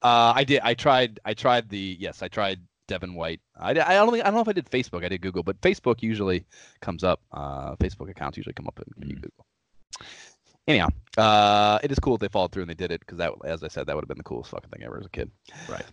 Uh, 0.03 0.33
I 0.35 0.43
did. 0.43 0.61
I 0.63 0.73
tried. 0.73 1.19
I 1.25 1.33
tried 1.35 1.69
the. 1.69 1.95
Yes, 1.99 2.23
I 2.23 2.27
tried 2.27 2.59
Devin 2.87 3.13
White. 3.13 3.39
I, 3.55 3.69
I 3.69 3.73
don't 3.73 4.11
think 4.11 4.23
I 4.23 4.27
don't 4.29 4.33
know 4.35 4.41
if 4.41 4.47
I 4.47 4.53
did 4.53 4.65
Facebook. 4.65 5.05
I 5.05 5.09
did 5.09 5.21
Google, 5.21 5.43
but 5.43 5.61
Facebook 5.61 6.01
usually 6.01 6.43
comes 6.79 7.03
up. 7.03 7.19
Uh, 7.31 7.75
Facebook 7.75 8.09
accounts 8.09 8.35
usually 8.35 8.53
come 8.53 8.65
up 8.67 8.79
when 8.97 9.07
you 9.09 9.15
Mhm. 9.17 9.21
Google. 9.21 9.45
Anyhow, 10.67 10.87
uh, 11.17 11.77
it 11.83 11.91
is 11.91 11.99
cool 11.99 12.17
that 12.17 12.21
they 12.25 12.31
followed 12.31 12.51
through 12.51 12.63
and 12.63 12.69
they 12.71 12.75
did 12.75 12.91
it 12.91 12.99
because 13.01 13.17
that, 13.19 13.31
as 13.45 13.63
I 13.63 13.67
said, 13.67 13.85
that 13.85 13.95
would 13.95 14.03
have 14.03 14.07
been 14.09 14.17
the 14.17 14.23
coolest 14.23 14.49
fucking 14.51 14.69
thing 14.71 14.83
ever 14.83 14.97
as 14.99 15.05
a 15.05 15.09
kid. 15.09 15.29
Right. 15.69 15.85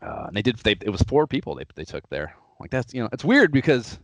Uh, 0.00 0.24
and 0.28 0.36
they 0.36 0.42
did. 0.42 0.56
They 0.58 0.72
it 0.80 0.90
was 0.90 1.02
four 1.02 1.26
people 1.26 1.54
they 1.56 1.64
they 1.74 1.84
took 1.84 2.08
there. 2.08 2.34
Like 2.58 2.70
that's 2.70 2.94
you 2.94 3.02
know 3.02 3.10
it's 3.12 3.24
weird 3.24 3.52
because 3.52 3.98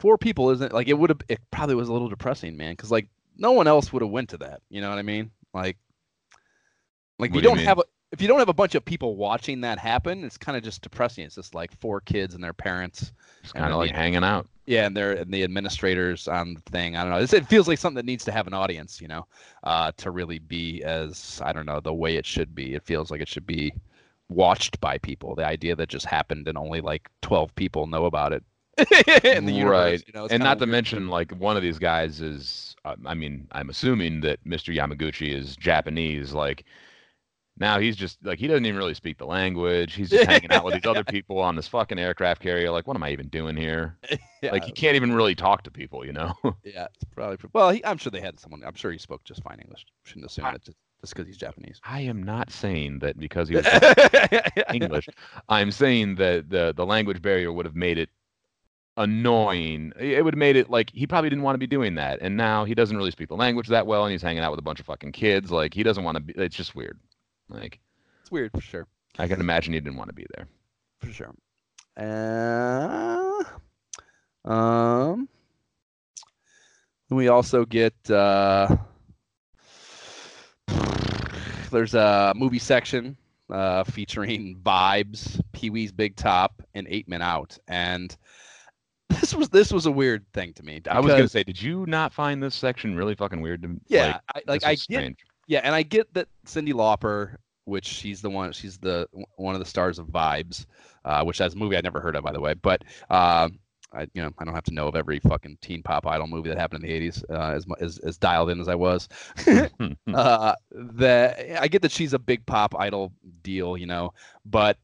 four 0.00 0.18
people 0.18 0.50
isn't 0.50 0.72
like 0.72 0.88
it 0.88 0.94
would 0.98 1.10
have. 1.10 1.20
It 1.28 1.40
probably 1.50 1.74
was 1.74 1.88
a 1.88 1.92
little 1.92 2.08
depressing, 2.08 2.56
man. 2.56 2.72
Because 2.72 2.90
like 2.90 3.08
no 3.36 3.52
one 3.52 3.66
else 3.66 3.92
would 3.92 4.02
have 4.02 4.10
went 4.10 4.30
to 4.30 4.38
that. 4.38 4.60
You 4.70 4.80
know 4.80 4.90
what 4.90 4.98
I 4.98 5.02
mean? 5.02 5.30
Like 5.54 5.76
like 7.18 7.32
What 7.32 7.36
you 7.36 7.42
do 7.42 7.48
don't 7.48 7.56
mean? 7.58 7.66
have 7.66 7.78
a 7.78 7.84
if 8.10 8.22
you 8.22 8.28
don't 8.28 8.38
have 8.38 8.48
a 8.48 8.54
bunch 8.54 8.74
of 8.74 8.84
people 8.84 9.16
watching 9.16 9.60
that 9.60 9.78
happen, 9.78 10.24
it's 10.24 10.38
kind 10.38 10.56
of 10.56 10.62
just 10.64 10.80
depressing. 10.80 11.24
It's 11.24 11.34
just 11.34 11.54
like 11.54 11.78
four 11.78 12.00
kids 12.00 12.34
and 12.34 12.42
their 12.42 12.54
parents. 12.54 13.12
It's 13.42 13.52
kind 13.52 13.70
of 13.72 13.78
like 13.78 13.90
the- 13.92 13.96
hanging 13.98 14.24
out. 14.24 14.48
Yeah, 14.66 14.86
and 14.86 14.96
they're 14.96 15.12
and 15.12 15.32
the 15.32 15.44
administrators 15.44 16.28
on 16.28 16.54
the 16.54 16.60
thing. 16.70 16.94
I 16.96 17.02
don't 17.02 17.10
know. 17.10 17.18
It's, 17.18 17.32
it 17.32 17.46
feels 17.46 17.68
like 17.68 17.78
something 17.78 17.96
that 17.96 18.04
needs 18.06 18.24
to 18.26 18.32
have 18.32 18.46
an 18.46 18.52
audience, 18.54 19.00
you 19.00 19.08
know, 19.08 19.26
uh, 19.64 19.92
to 19.96 20.10
really 20.10 20.38
be 20.38 20.82
as 20.84 21.40
I 21.44 21.52
don't 21.54 21.64
know 21.66 21.80
the 21.80 21.94
way 21.94 22.16
it 22.16 22.26
should 22.26 22.54
be. 22.54 22.74
It 22.74 22.82
feels 22.84 23.10
like 23.10 23.20
it 23.22 23.28
should 23.28 23.46
be 23.46 23.72
watched 24.28 24.78
by 24.80 24.98
people. 24.98 25.34
The 25.34 25.46
idea 25.46 25.74
that 25.76 25.88
just 25.88 26.04
happened 26.06 26.48
and 26.48 26.58
only 26.58 26.80
like 26.82 27.08
twelve 27.22 27.54
people 27.54 27.86
know 27.86 28.04
about 28.04 28.32
it 28.34 28.44
in 29.24 29.44
the 29.46 29.52
universe, 29.52 30.00
Right. 30.00 30.04
you 30.06 30.12
know, 30.14 30.26
and 30.30 30.42
not 30.42 30.58
to 30.60 30.66
mention, 30.66 31.08
like 31.08 31.32
one 31.32 31.56
of 31.56 31.62
these 31.62 31.78
guys 31.78 32.20
is. 32.20 32.76
Uh, 32.84 32.94
I 33.06 33.14
mean, 33.14 33.48
I'm 33.52 33.70
assuming 33.70 34.20
that 34.22 34.42
Mr. 34.44 34.74
Yamaguchi 34.74 35.34
is 35.34 35.56
Japanese. 35.56 36.32
Like 36.32 36.64
now, 37.58 37.80
he's 37.80 37.96
just 37.96 38.24
like 38.24 38.38
he 38.38 38.46
doesn't 38.46 38.64
even 38.66 38.78
really 38.78 38.94
speak 38.94 39.18
the 39.18 39.26
language. 39.26 39.94
He's 39.94 40.10
just 40.10 40.26
hanging 40.30 40.52
out 40.52 40.64
with 40.64 40.74
these 40.74 40.86
other 40.86 41.02
people 41.16 41.40
on 41.40 41.56
this 41.56 41.66
fucking 41.66 41.98
aircraft 41.98 42.40
carrier. 42.40 42.70
Like, 42.70 42.86
what 42.86 42.96
am 42.96 43.02
I 43.02 43.10
even 43.10 43.26
doing 43.28 43.56
here? 43.56 43.96
yeah, 44.42 44.52
Like, 44.52 44.64
he 44.64 44.70
can't 44.72 44.94
even 44.94 45.12
really 45.12 45.34
talk 45.34 45.64
to 45.64 45.70
people. 45.70 46.06
You 46.06 46.12
know? 46.12 46.34
yeah, 46.64 46.86
it's 46.94 47.04
probably 47.14 47.36
well. 47.52 47.70
He, 47.70 47.84
I'm 47.84 47.98
sure 47.98 48.10
they 48.12 48.20
had 48.20 48.38
someone. 48.38 48.62
I'm 48.64 48.74
sure 48.76 48.92
he 48.92 48.98
spoke 48.98 49.24
just 49.24 49.42
fine 49.42 49.58
English. 49.60 49.84
Shouldn't 50.04 50.26
assume 50.26 50.44
I- 50.44 50.52
that 50.52 50.62
just 50.62 50.76
just 51.00 51.14
because 51.14 51.28
he's 51.28 51.36
Japanese. 51.36 51.80
I 51.84 52.00
am 52.00 52.24
not 52.24 52.50
saying 52.50 52.98
that 53.00 53.16
because 53.18 53.48
he 53.48 53.54
was 53.54 53.66
English. 54.72 55.08
I'm 55.48 55.70
saying 55.70 56.16
that 56.16 56.48
the 56.50 56.72
the 56.76 56.84
language 56.86 57.22
barrier 57.22 57.52
would 57.52 57.66
have 57.66 57.76
made 57.76 57.98
it 57.98 58.10
annoying. 58.98 59.92
It 59.98 60.22
would 60.24 60.34
have 60.34 60.38
made 60.38 60.56
it 60.56 60.68
like 60.68 60.90
he 60.90 61.06
probably 61.06 61.30
didn't 61.30 61.44
want 61.44 61.54
to 61.54 61.58
be 61.58 61.66
doing 61.66 61.94
that, 61.94 62.18
and 62.20 62.36
now 62.36 62.64
he 62.64 62.74
doesn't 62.74 62.96
really 62.96 63.10
speak 63.10 63.28
the 63.28 63.36
language 63.36 63.68
that 63.68 63.86
well, 63.86 64.04
and 64.04 64.12
he's 64.12 64.20
hanging 64.22 64.42
out 64.42 64.50
with 64.50 64.58
a 64.58 64.62
bunch 64.62 64.80
of 64.80 64.86
fucking 64.86 65.12
kids. 65.12 65.50
Like 65.50 65.72
he 65.72 65.82
doesn't 65.82 66.04
want 66.04 66.16
to 66.16 66.20
be. 66.20 66.34
It's 66.36 66.56
just 66.56 66.74
weird. 66.74 66.98
Like 67.48 67.80
It's 68.20 68.30
weird 68.30 68.52
for 68.52 68.60
sure. 68.60 68.86
I 69.18 69.26
can 69.26 69.40
imagine 69.40 69.72
he 69.72 69.80
didn't 69.80 69.96
want 69.96 70.10
to 70.10 70.14
be 70.14 70.26
there. 70.36 70.46
for 71.00 71.10
sure. 71.10 71.34
Uh, 71.96 73.42
um, 74.44 75.28
we 77.10 77.28
also 77.28 77.64
get 77.64 77.94
uh, 78.10 78.76
there's 81.70 81.94
a 81.94 82.32
movie 82.36 82.58
section 82.58 83.16
uh, 83.50 83.84
featuring 83.84 84.56
Vibes, 84.62 85.40
Pee 85.52 85.70
Wee's 85.70 85.92
Big 85.92 86.16
Top, 86.16 86.62
and 86.74 86.86
Eight 86.90 87.08
Men 87.08 87.22
Out, 87.22 87.58
and 87.66 88.16
this 89.08 89.34
was 89.34 89.48
this 89.48 89.72
was 89.72 89.86
a 89.86 89.90
weird 89.90 90.24
thing 90.32 90.52
to 90.54 90.62
me. 90.62 90.80
I 90.90 91.00
was 91.00 91.12
gonna 91.12 91.28
say, 91.28 91.42
did 91.42 91.60
you 91.60 91.86
not 91.86 92.12
find 92.12 92.42
this 92.42 92.54
section 92.54 92.94
really 92.96 93.14
fucking 93.14 93.40
weird? 93.40 93.62
To, 93.62 93.80
yeah, 93.86 94.06
like, 94.06 94.20
I, 94.34 94.42
like 94.46 94.64
I 94.64 94.70
get 94.72 94.80
strange. 94.80 95.18
yeah, 95.46 95.60
and 95.64 95.74
I 95.74 95.82
get 95.82 96.12
that 96.14 96.28
Cyndi 96.46 96.72
Lauper, 96.72 97.36
which 97.64 97.86
she's 97.86 98.20
the 98.20 98.30
one, 98.30 98.52
she's 98.52 98.78
the 98.78 99.08
one 99.36 99.54
of 99.54 99.60
the 99.60 99.66
stars 99.66 99.98
of 99.98 100.08
Vibes, 100.08 100.66
uh, 101.04 101.24
which 101.24 101.38
that's 101.38 101.54
a 101.54 101.58
movie 101.58 101.76
I'd 101.76 101.84
never 101.84 102.00
heard 102.00 102.16
of, 102.16 102.24
by 102.24 102.32
the 102.32 102.40
way. 102.40 102.54
But 102.54 102.82
uh, 103.10 103.48
I, 103.92 104.06
you 104.12 104.22
know, 104.22 104.30
I 104.38 104.44
don't 104.44 104.54
have 104.54 104.64
to 104.64 104.74
know 104.74 104.88
of 104.88 104.96
every 104.96 105.18
fucking 105.20 105.58
teen 105.62 105.82
pop 105.82 106.06
idol 106.06 106.26
movie 106.26 106.50
that 106.50 106.58
happened 106.58 106.84
in 106.84 106.90
the 106.90 107.08
'80s, 107.08 107.24
uh, 107.30 107.54
as, 107.54 107.66
as 107.80 107.98
as 107.98 108.18
dialed 108.18 108.50
in 108.50 108.60
as 108.60 108.68
I 108.68 108.74
was. 108.74 109.08
uh, 110.14 110.54
that 110.72 111.62
I 111.62 111.68
get 111.68 111.82
that 111.82 111.92
she's 111.92 112.12
a 112.12 112.18
big 112.18 112.44
pop 112.44 112.74
idol 112.78 113.12
deal, 113.42 113.76
you 113.76 113.86
know, 113.86 114.12
but 114.44 114.76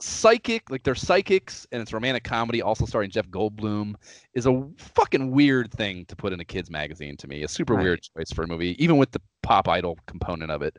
psychic, 0.00 0.70
like 0.70 0.82
they're 0.84 0.94
psychics, 0.94 1.66
and 1.72 1.82
it's 1.82 1.92
romantic 1.92 2.24
comedy, 2.24 2.62
also 2.62 2.86
starring 2.86 3.10
Jeff 3.10 3.28
Goldblum, 3.28 3.94
is 4.34 4.46
a 4.46 4.64
fucking 4.78 5.30
weird 5.30 5.72
thing 5.72 6.04
to 6.06 6.16
put 6.16 6.32
in 6.32 6.40
a 6.40 6.44
kids 6.44 6.70
magazine 6.70 7.16
to 7.16 7.28
me. 7.28 7.42
A 7.42 7.48
super 7.48 7.74
Right. 7.74 7.82
weird 7.82 8.00
choice 8.02 8.30
for 8.32 8.44
a 8.44 8.46
movie, 8.46 8.82
even 8.82 8.96
with 8.96 9.10
the 9.10 9.20
pop 9.42 9.68
idol 9.68 9.98
component 10.06 10.50
of 10.50 10.62
it. 10.62 10.76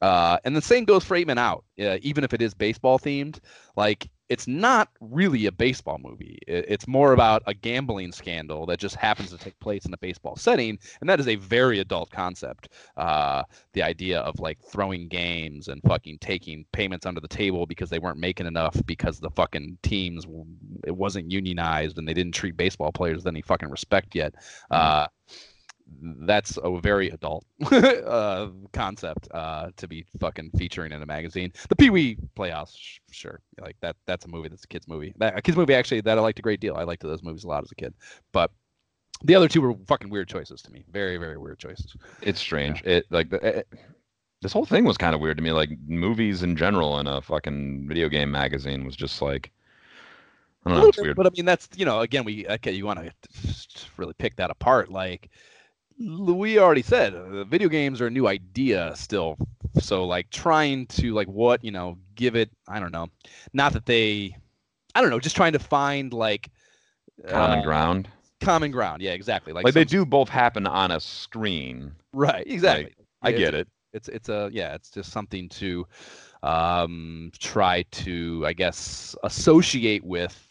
Uh, 0.00 0.38
and 0.44 0.56
the 0.56 0.62
same 0.62 0.84
goes 0.84 1.04
for 1.04 1.14
Eight 1.14 1.26
Men 1.26 1.38
Out. 1.38 1.64
Uh, 1.80 1.98
even 2.02 2.24
if 2.24 2.34
it 2.34 2.42
is 2.42 2.54
baseball 2.54 2.98
themed, 2.98 3.38
like 3.76 4.08
it's 4.28 4.46
not 4.46 4.88
really 5.00 5.46
a 5.46 5.52
baseball 5.52 5.98
movie. 6.02 6.38
It's 6.46 6.88
more 6.88 7.12
about 7.12 7.42
a 7.46 7.54
gambling 7.54 8.12
scandal 8.12 8.66
that 8.66 8.78
just 8.78 8.96
happens 8.96 9.30
to 9.30 9.38
take 9.38 9.58
place 9.60 9.84
in 9.84 9.92
a 9.92 9.98
baseball 9.98 10.36
setting, 10.36 10.78
and 11.00 11.10
that 11.10 11.20
is 11.20 11.28
a 11.28 11.36
very 11.36 11.80
adult 11.80 12.10
concept. 12.10 12.70
Uh, 12.96 13.42
the 13.74 13.82
idea 13.82 14.20
of 14.20 14.40
like 14.40 14.58
throwing 14.60 15.08
games 15.08 15.68
and 15.68 15.82
fucking 15.82 16.18
taking 16.18 16.64
payments 16.72 17.04
under 17.04 17.20
the 17.20 17.28
table 17.28 17.66
because 17.66 17.90
they 17.90 17.98
weren't 17.98 18.18
making 18.18 18.46
enough 18.46 18.76
because 18.86 19.20
the 19.20 19.30
fucking 19.30 19.78
teams 19.82 20.26
it 20.84 20.96
wasn't 20.96 21.30
unionized 21.30 21.98
and 21.98 22.08
they 22.08 22.14
didn't 22.14 22.34
treat 22.34 22.56
baseball 22.56 22.92
players 22.92 23.18
with 23.18 23.26
any 23.26 23.42
fucking 23.42 23.70
respect 23.70 24.14
yet. 24.14 24.34
Uh, 24.70 25.06
that's 26.00 26.58
a 26.62 26.80
very 26.80 27.10
adult 27.10 27.44
uh, 27.72 28.48
concept 28.72 29.28
uh, 29.32 29.70
to 29.76 29.88
be 29.88 30.04
fucking 30.18 30.50
featuring 30.56 30.92
in 30.92 31.02
a 31.02 31.06
magazine. 31.06 31.52
The 31.68 31.76
Pee 31.76 31.90
Wee 31.90 32.18
Playhouse, 32.34 32.74
sh- 32.76 32.98
sure, 33.10 33.40
like 33.60 33.76
that. 33.80 33.96
That's 34.06 34.24
a 34.24 34.28
movie. 34.28 34.48
That's 34.48 34.64
a 34.64 34.68
kids 34.68 34.88
movie. 34.88 35.14
That, 35.18 35.38
a 35.38 35.42
kids 35.42 35.56
movie 35.56 35.74
actually 35.74 36.00
that 36.02 36.18
I 36.18 36.20
liked 36.20 36.38
a 36.38 36.42
great 36.42 36.60
deal. 36.60 36.76
I 36.76 36.84
liked 36.84 37.02
those 37.02 37.22
movies 37.22 37.44
a 37.44 37.48
lot 37.48 37.64
as 37.64 37.70
a 37.70 37.74
kid, 37.74 37.94
but 38.32 38.50
the 39.24 39.34
other 39.34 39.48
two 39.48 39.60
were 39.60 39.74
fucking 39.86 40.10
weird 40.10 40.28
choices 40.28 40.62
to 40.62 40.72
me. 40.72 40.84
Very, 40.90 41.16
very 41.16 41.38
weird 41.38 41.58
choices. 41.58 41.94
it's 42.20 42.40
strange. 42.40 42.82
It 42.84 43.06
like 43.10 43.30
the, 43.30 43.58
it, 43.58 43.68
this 44.40 44.52
whole 44.52 44.66
thing 44.66 44.84
was 44.84 44.96
kind 44.96 45.14
of 45.14 45.20
weird 45.20 45.36
to 45.36 45.42
me. 45.42 45.52
Like 45.52 45.70
movies 45.86 46.42
in 46.42 46.56
general 46.56 46.98
in 46.98 47.06
a 47.06 47.22
fucking 47.22 47.86
video 47.88 48.08
game 48.08 48.30
magazine 48.30 48.84
was 48.84 48.96
just 48.96 49.22
like 49.22 49.52
I 50.64 50.70
don't 50.70 50.78
know. 50.80 50.88
It's 50.88 50.96
bit, 50.96 51.04
weird. 51.04 51.16
But 51.16 51.26
I 51.26 51.30
mean, 51.30 51.44
that's 51.44 51.68
you 51.76 51.84
know, 51.84 52.00
again, 52.00 52.24
we 52.24 52.46
okay, 52.46 52.72
you 52.72 52.86
want 52.86 53.00
to 53.00 53.12
really 53.96 54.14
pick 54.14 54.36
that 54.36 54.50
apart. 54.50 54.90
Like 54.90 55.30
we 56.02 56.58
already 56.58 56.82
said, 56.82 57.14
uh, 57.14 57.44
video 57.44 57.68
games 57.68 58.00
are 58.00 58.06
a 58.06 58.10
new 58.10 58.26
idea 58.26 58.92
still. 58.96 59.36
So 59.80 60.04
like 60.04 60.30
trying 60.30 60.86
to 60.88 61.12
like 61.14 61.28
what 61.28 61.64
you 61.64 61.70
know, 61.70 61.98
give 62.14 62.36
it. 62.36 62.50
I 62.68 62.80
don't 62.80 62.92
know. 62.92 63.08
Not 63.52 63.72
that 63.74 63.86
they, 63.86 64.36
I 64.94 65.00
don't 65.00 65.10
know, 65.10 65.20
just 65.20 65.36
trying 65.36 65.52
to 65.52 65.58
find 65.58 66.12
like 66.12 66.50
Common 67.26 67.60
uh, 67.60 67.62
ground. 67.62 68.08
Common 68.40 68.70
ground. 68.70 69.02
Yeah, 69.02 69.12
exactly. 69.12 69.52
Like, 69.52 69.64
Like, 69.64 69.74
they 69.74 69.84
do 69.84 70.04
both 70.04 70.28
happen 70.28 70.66
on 70.66 70.90
a 70.90 71.00
screen. 71.00 71.92
Right. 72.12 72.46
Exactly. 72.46 72.94
I 73.22 73.32
Yeah, 73.32 73.38
get 73.38 73.54
it. 73.54 73.68
it's 73.92 74.08
it's 74.08 74.28
a 74.28 74.48
yeah 74.52 74.74
it's 74.74 74.90
just 74.90 75.12
something 75.12 75.48
to 75.48 75.86
um 76.42 77.30
try 77.38 77.82
to 77.90 78.42
i 78.46 78.52
guess 78.52 79.14
associate 79.22 80.04
with 80.04 80.48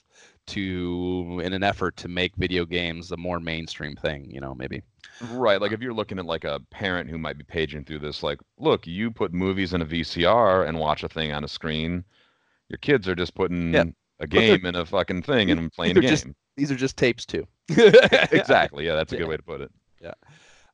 to 0.47 1.41
in 1.43 1.53
an 1.53 1.63
effort 1.63 1.95
to 1.97 2.07
make 2.07 2.35
video 2.35 2.65
games 2.65 3.11
a 3.11 3.17
more 3.17 3.39
mainstream 3.39 3.95
thing 3.95 4.29
you 4.31 4.39
know 4.39 4.55
maybe 4.55 4.81
Right. 5.29 5.61
Like 5.61 5.71
if 5.71 5.81
you're 5.81 5.93
looking 5.93 6.19
at 6.19 6.25
like 6.25 6.43
a 6.43 6.59
parent 6.71 7.09
who 7.09 7.17
might 7.17 7.37
be 7.37 7.43
paging 7.43 7.85
through 7.85 7.99
this, 7.99 8.23
like, 8.23 8.39
look, 8.57 8.87
you 8.87 9.11
put 9.11 9.33
movies 9.33 9.73
in 9.73 9.81
a 9.81 9.85
VCR 9.85 10.67
and 10.67 10.79
watch 10.79 11.03
a 11.03 11.09
thing 11.09 11.31
on 11.31 11.43
a 11.43 11.47
screen. 11.47 12.03
Your 12.69 12.77
kids 12.77 13.07
are 13.07 13.15
just 13.15 13.35
putting 13.35 13.73
Yeah. 13.73 13.83
a 14.19 14.27
game 14.27 14.65
in 14.65 14.75
a 14.75 14.85
fucking 14.85 15.23
thing 15.23 15.51
and 15.51 15.71
playing 15.75 15.97
a 15.97 16.01
game. 16.01 16.09
just- 16.09 16.27
these 16.57 16.71
are 16.71 16.75
just 16.75 16.97
tapes 16.97 17.25
too 17.25 17.47
exactly. 17.69 18.85
Yeah, 18.85 18.95
that's 18.95 19.13
a 19.13 19.15
Yeah. 19.17 19.21
good 19.21 19.29
way 19.29 19.37
to 19.37 19.43
put 19.43 19.61
it. 19.61 19.71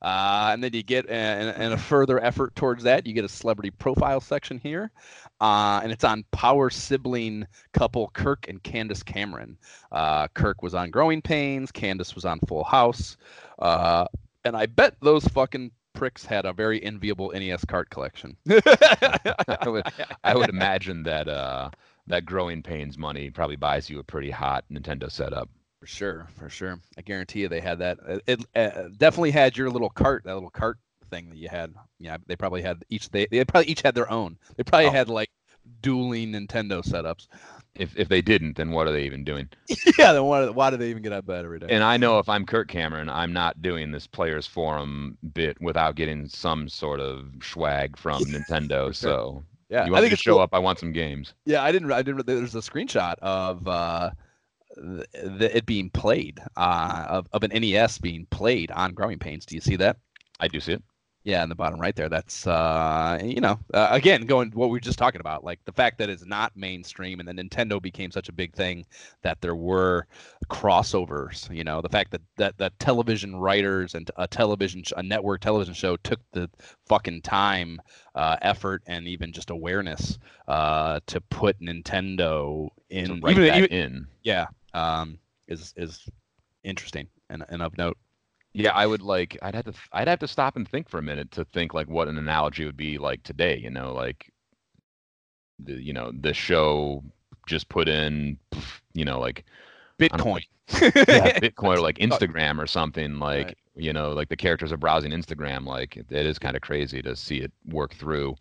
Uh, 0.01 0.49
and 0.53 0.63
then 0.63 0.73
you 0.73 0.83
get, 0.83 1.09
and, 1.09 1.49
and 1.49 1.73
a 1.73 1.77
further 1.77 2.23
effort 2.23 2.55
towards 2.55 2.83
that, 2.83 3.07
you 3.07 3.13
get 3.13 3.25
a 3.25 3.29
celebrity 3.29 3.71
profile 3.71 4.21
section 4.21 4.59
here. 4.59 4.91
Uh, 5.41 5.79
and 5.83 5.91
it's 5.91 6.03
on 6.03 6.23
power 6.31 6.69
sibling 6.69 7.45
couple 7.73 8.09
Kirk 8.13 8.47
and 8.47 8.61
Candace 8.63 9.03
Cameron. 9.03 9.57
Uh, 9.91 10.27
Kirk 10.29 10.61
was 10.61 10.75
on 10.75 10.89
Growing 10.91 11.21
Pains, 11.21 11.71
Candace 11.71 12.15
was 12.15 12.25
on 12.25 12.39
Full 12.41 12.63
House. 12.63 13.17
Uh, 13.59 14.05
and 14.45 14.55
I 14.55 14.65
bet 14.65 14.95
those 15.01 15.27
fucking 15.27 15.71
pricks 15.93 16.25
had 16.25 16.45
a 16.45 16.53
very 16.53 16.83
enviable 16.83 17.31
NES 17.33 17.65
cart 17.65 17.89
collection. 17.89 18.37
I 18.49 19.67
would, 19.67 19.83
I 20.23 20.35
would 20.35 20.49
imagine 20.57 21.03
that 21.03 21.27
uh, 21.27 21.69
that 22.07 22.25
growing 22.25 22.61
pains 22.63 22.97
money 22.97 23.29
probably 23.29 23.55
buys 23.55 23.89
you 23.89 23.99
a 23.99 24.03
pretty 24.03 24.31
hot 24.31 24.63
Nintendo 24.71 25.11
setup. 25.11 25.49
For 25.79 25.85
sure, 25.87 26.27
for 26.37 26.49
sure. 26.49 26.79
I 26.97 27.01
guarantee 27.01 27.41
you 27.41 27.49
they 27.49 27.59
had 27.61 27.79
that. 27.79 27.99
Uh, 28.07 28.19
It, 28.25 28.39
uh, 28.55 28.89
definitely 28.97 29.31
had 29.31 29.55
your 29.55 29.69
little 29.69 29.89
cart, 29.89 30.23
that 30.25 30.33
little 30.33 30.49
cart 30.49 30.77
thing 31.11 31.29
that 31.29 31.37
you 31.37 31.49
had. 31.49 31.73
Yeah, 31.99 32.17
they 32.25 32.35
probably 32.35 32.61
had 32.63 32.83
each. 32.89 33.09
They 33.09 33.27
they 33.27 33.45
probably 33.45 33.69
each 33.69 33.81
had 33.83 33.93
their 33.95 34.09
own. 34.11 34.37
They 34.55 34.63
probably 34.63 34.87
Oh. 34.87 34.91
had 34.91 35.07
like 35.09 35.29
dueling 35.81 36.31
Nintendo 36.31 36.81
setups. 36.83 37.27
If 37.75 37.95
if 37.95 38.09
they 38.09 38.21
didn't, 38.23 38.57
then 38.57 38.71
what 38.71 38.87
are 38.87 38.91
they 38.91 39.03
even 39.03 39.23
doing? 39.23 39.49
yeah, 39.99 40.13
then 40.13 40.23
why, 40.23 40.49
why 40.49 40.71
do 40.71 40.77
they 40.77 40.89
even 40.89 41.03
get 41.03 41.11
of 41.11 41.27
bed 41.27 41.45
every 41.45 41.59
day? 41.59 41.67
And 41.69 41.83
I 41.83 41.97
know 41.97 42.17
if 42.17 42.27
I'm 42.27 42.45
Kirk 42.45 42.69
Cameron, 42.69 43.07
I'm 43.07 43.31
not 43.33 43.61
doing 43.61 43.91
this 43.91 44.07
players 44.07 44.47
forum 44.47 45.17
bit 45.33 45.61
without 45.61 45.93
getting 45.95 46.27
some 46.27 46.69
sort 46.69 46.99
of 46.99 47.29
swag 47.43 47.95
from 47.97 48.25
Nintendo. 48.33 48.95
So 48.95 49.43
Yeah, 49.69 49.85
You 49.85 49.91
I 49.95 49.99
want 49.99 50.05
me 50.05 50.09
think 50.09 50.17
to 50.17 50.23
show 50.23 50.33
cool. 50.33 50.41
up? 50.41 50.49
I 50.53 50.59
want 50.59 50.79
some 50.79 50.91
games. 50.91 51.35
Yeah, 51.45 51.61
I 51.61 51.71
didn't. 51.71 51.91
I 51.91 52.01
didn't. 52.01 52.25
There's 52.25 52.55
a 52.55 52.59
screenshot 52.61 53.15
of 53.19 53.67
uh, 53.67 54.09
the, 54.77 55.05
the, 55.13 55.57
it 55.57 55.65
being 55.65 55.89
played 55.89 56.39
uh, 56.55 57.05
of 57.09 57.27
of 57.33 57.43
an 57.43 57.51
NES 57.59 57.97
being 57.99 58.25
played 58.29 58.71
on 58.71 58.93
Growing 58.93 59.19
Pains. 59.19 59.45
Do 59.45 59.55
you 59.55 59.61
see 59.61 59.75
that? 59.77 59.97
I 60.39 60.47
do 60.47 60.59
see 60.59 60.73
it. 60.73 60.83
Yeah, 61.23 61.43
in 61.43 61.49
the 61.49 61.55
bottom 61.55 61.77
right 61.81 61.93
there. 61.93 62.07
That's 62.07 62.47
uh, 62.47 63.19
you 63.21 63.41
know, 63.41 63.59
uh, 63.73 63.89
again, 63.91 64.21
going 64.21 64.49
what 64.51 64.67
we 64.67 64.73
were 64.73 64.79
just 64.79 64.97
talking 64.97 65.19
about, 65.19 65.43
like 65.43 65.59
the 65.65 65.73
fact 65.73 65.97
that 65.97 66.09
it's 66.09 66.25
not 66.25 66.55
mainstream, 66.55 67.19
and 67.19 67.27
then 67.27 67.35
Nintendo 67.35 67.81
became 67.81 68.11
such 68.11 68.29
a 68.29 68.31
big 68.31 68.53
thing 68.55 68.85
that 69.23 69.41
there 69.41 69.55
were 69.55 70.07
crossovers. 70.49 71.53
You 71.53 71.63
know, 71.65 71.81
the 71.81 71.89
fact 71.89 72.11
that 72.11 72.21
that, 72.37 72.57
that 72.59 72.79
television 72.79 73.35
writers 73.35 73.95
and 73.95 74.09
a 74.17 74.27
television, 74.27 74.83
sh- 74.83 74.93
a 74.95 75.03
network 75.03 75.41
television 75.41 75.73
show 75.73 75.97
took 75.97 76.19
the 76.31 76.49
fucking 76.87 77.21
time, 77.23 77.81
uh, 78.15 78.37
effort, 78.41 78.83
and 78.87 79.07
even 79.07 79.33
just 79.33 79.49
awareness 79.49 80.17
uh, 80.47 80.99
to 81.07 81.19
put 81.21 81.59
Nintendo 81.59 82.69
To 82.69 82.71
in. 82.89 83.19
write 83.21 83.31
even, 83.31 83.47
that 83.47 83.57
even- 83.57 83.71
in. 83.71 84.07
yeah, 84.23 84.45
um, 84.73 85.19
is 85.47 85.73
is 85.77 86.07
interesting 86.63 87.07
and, 87.29 87.45
and 87.49 87.61
of 87.61 87.77
note. 87.77 87.97
Yeah, 88.53 88.71
I 88.71 88.87
would 88.87 89.01
like. 89.01 89.37
I'd 89.41 89.55
have 89.55 89.65
to. 89.65 89.73
I'd 89.91 90.07
have 90.07 90.19
to 90.19 90.27
stop 90.27 90.55
and 90.55 90.67
think 90.67 90.89
for 90.89 90.97
a 90.97 91.03
minute 91.03 91.31
to 91.31 91.45
think 91.45 91.73
like 91.73 91.87
what 91.87 92.07
an 92.07 92.17
analogy 92.17 92.65
would 92.65 92.77
be 92.77 92.97
like 92.97 93.23
today. 93.23 93.57
You 93.57 93.69
know, 93.69 93.93
like 93.93 94.31
the 95.59 95.73
you 95.73 95.93
know 95.93 96.11
the 96.19 96.33
show 96.33 97.03
just 97.47 97.69
put 97.69 97.87
in, 97.87 98.37
you 98.93 99.05
know, 99.05 99.19
like 99.19 99.45
know, 99.99 100.07
Bitcoin. 100.07 100.45
yeah, 100.81 101.39
Bitcoin 101.39 101.77
or 101.77 101.81
like 101.81 101.97
Instagram 101.99 102.59
or 102.59 102.67
something. 102.67 103.19
Like 103.19 103.47
Right. 103.47 103.57
you 103.75 103.93
know, 103.93 104.11
like 104.11 104.29
the 104.29 104.35
characters 104.35 104.71
are 104.71 104.77
browsing 104.77 105.11
Instagram. 105.11 105.65
Like 105.65 105.95
it, 105.97 106.07
it 106.09 106.25
is 106.25 106.39
kind 106.39 106.55
of 106.55 106.61
crazy 106.61 107.01
to 107.01 107.15
see 107.15 107.37
it 107.37 107.51
work 107.67 107.93
through, 107.93 108.35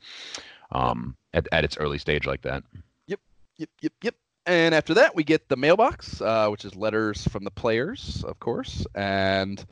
um, 0.72 1.16
at 1.34 1.46
at 1.52 1.64
its 1.64 1.76
early 1.76 1.98
stage 1.98 2.26
like 2.26 2.42
that. 2.42 2.62
Yep, 3.06 3.20
yep, 3.58 3.68
yep, 3.82 3.92
yep. 4.02 4.14
And 4.46 4.74
after 4.74 4.94
that, 4.94 5.14
we 5.16 5.24
get 5.24 5.48
the 5.48 5.56
mailbox, 5.56 6.20
uh, 6.20 6.48
which 6.48 6.64
is 6.64 6.76
letters 6.76 7.26
from 7.28 7.42
the 7.42 7.50
players, 7.50 8.24
of 8.24 8.38
course, 8.38 8.86
and 8.94 9.64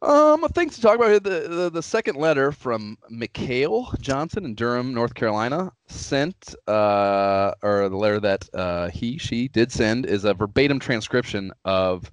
um, 0.00 0.46
things 0.48 0.74
to 0.76 0.80
talk 0.82 0.96
about. 0.96 1.10
here. 1.10 1.20
The, 1.20 1.48
the 1.48 1.70
the 1.70 1.82
second 1.82 2.16
letter 2.16 2.52
from 2.52 2.96
Mikhail 3.10 3.92
Johnson 4.00 4.44
in 4.44 4.54
Durham, 4.54 4.94
North 4.94 5.14
Carolina, 5.14 5.72
sent, 5.86 6.54
uh, 6.66 7.52
or 7.62 7.88
the 7.88 7.96
letter 7.96 8.18
that 8.20 8.48
uh, 8.54 8.88
he 8.88 9.18
she 9.18 9.48
did 9.48 9.70
send 9.70 10.06
is 10.06 10.24
a 10.24 10.34
verbatim 10.34 10.78
transcription 10.78 11.52
of. 11.64 12.10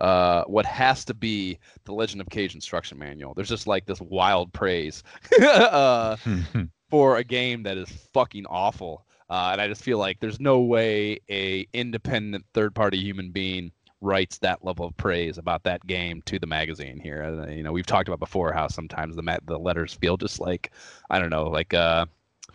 Uh, 0.00 0.44
what 0.44 0.64
has 0.64 1.04
to 1.04 1.12
be 1.12 1.58
the 1.84 1.92
Legend 1.92 2.22
of 2.22 2.30
Kage 2.30 2.54
instruction 2.54 2.98
manual. 2.98 3.34
There's 3.34 3.50
just 3.50 3.66
like 3.66 3.84
this 3.84 4.00
wild 4.00 4.50
praise 4.54 5.02
uh, 5.42 6.16
for 6.90 7.18
a 7.18 7.24
game 7.24 7.64
that 7.64 7.76
is 7.76 7.90
fucking 8.14 8.46
awful. 8.46 9.04
Uh, 9.30 9.50
and 9.52 9.60
I 9.60 9.68
just 9.68 9.82
feel 9.82 9.96
like 9.98 10.18
there's 10.20 10.40
no 10.40 10.58
way 10.60 11.20
a 11.30 11.66
independent 11.72 12.44
third 12.52 12.74
party 12.74 12.98
human 12.98 13.30
being 13.30 13.70
writes 14.02 14.38
that 14.38 14.64
level 14.64 14.86
of 14.86 14.96
praise 14.96 15.38
about 15.38 15.62
that 15.64 15.86
game 15.86 16.20
to 16.26 16.38
the 16.38 16.46
magazine 16.46 16.98
here. 16.98 17.22
Uh, 17.22 17.50
you 17.50 17.62
know, 17.62 17.70
we've 17.70 17.86
talked 17.86 18.08
about 18.08 18.18
before 18.18 18.52
how 18.52 18.66
sometimes 18.66 19.14
the 19.14 19.22
ma- 19.22 19.36
the 19.46 19.58
letters 19.58 19.94
feel 19.94 20.16
just 20.16 20.40
like 20.40 20.72
I 21.10 21.18
don't 21.18 21.30
know, 21.30 21.44
like 21.44 21.72
uh 21.74 22.06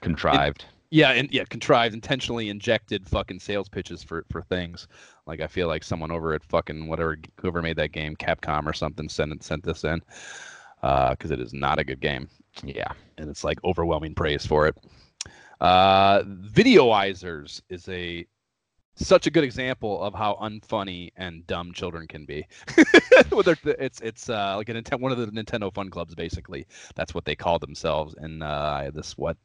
Contrived. 0.01 0.65
yeah, 0.91 1.11
and 1.11 1.31
yeah, 1.31 1.45
contrived, 1.45 1.93
intentionally 1.95 2.49
injected 2.49 3.07
fucking 3.07 3.39
sales 3.39 3.69
pitches 3.69 4.03
for 4.03 4.25
for 4.29 4.41
things. 4.41 4.87
Like 5.25 5.39
I 5.39 5.47
feel 5.47 5.67
like 5.67 5.83
someone 5.83 6.11
over 6.11 6.33
at 6.33 6.43
fucking 6.43 6.87
whatever 6.87 7.17
whoever 7.39 7.61
made 7.61 7.77
that 7.77 7.91
game, 7.93 8.15
Capcom 8.17 8.65
or 8.67 8.73
something, 8.73 9.07
sent 9.07 9.41
sent 9.43 9.63
this 9.63 9.83
in 9.85 10.01
because 10.81 11.31
it 11.31 11.39
is 11.39 11.53
not 11.53 11.79
a 11.79 11.83
good 11.83 11.99
game 11.99 12.27
Yeah. 12.63 12.91
and 13.17 13.29
it's 13.29 13.43
like 13.43 13.57
overwhelming 13.63 14.13
praise 14.13 14.45
for 14.45 14.67
it. 14.67 14.75
Uh, 15.61 16.23
Videoizers 16.23 17.61
is 17.69 17.87
a 17.89 18.25
such 18.95 19.27
a 19.27 19.31
good 19.31 19.43
example 19.43 20.01
of 20.01 20.13
how 20.13 20.37
unfunny 20.41 21.11
and 21.17 21.45
dumb 21.47 21.73
children 21.73 22.07
can 22.07 22.25
be. 22.25 22.47
It's 23.77 24.01
it's 24.01 24.29
uh, 24.29 24.55
like 24.55 24.69
a 24.69 24.73
Nintendo, 24.73 24.99
one 24.99 25.11
of 25.11 25.17
the 25.17 25.27
Nintendo 25.27 25.73
fun 25.73 25.89
clubs 25.89 26.15
basically. 26.15 26.65
That's 26.95 27.13
what 27.13 27.25
they 27.25 27.35
call 27.35 27.59
themselves. 27.59 28.15
And 28.17 28.41
uh, 28.41 28.91
this 28.93 29.17
what 29.17 29.37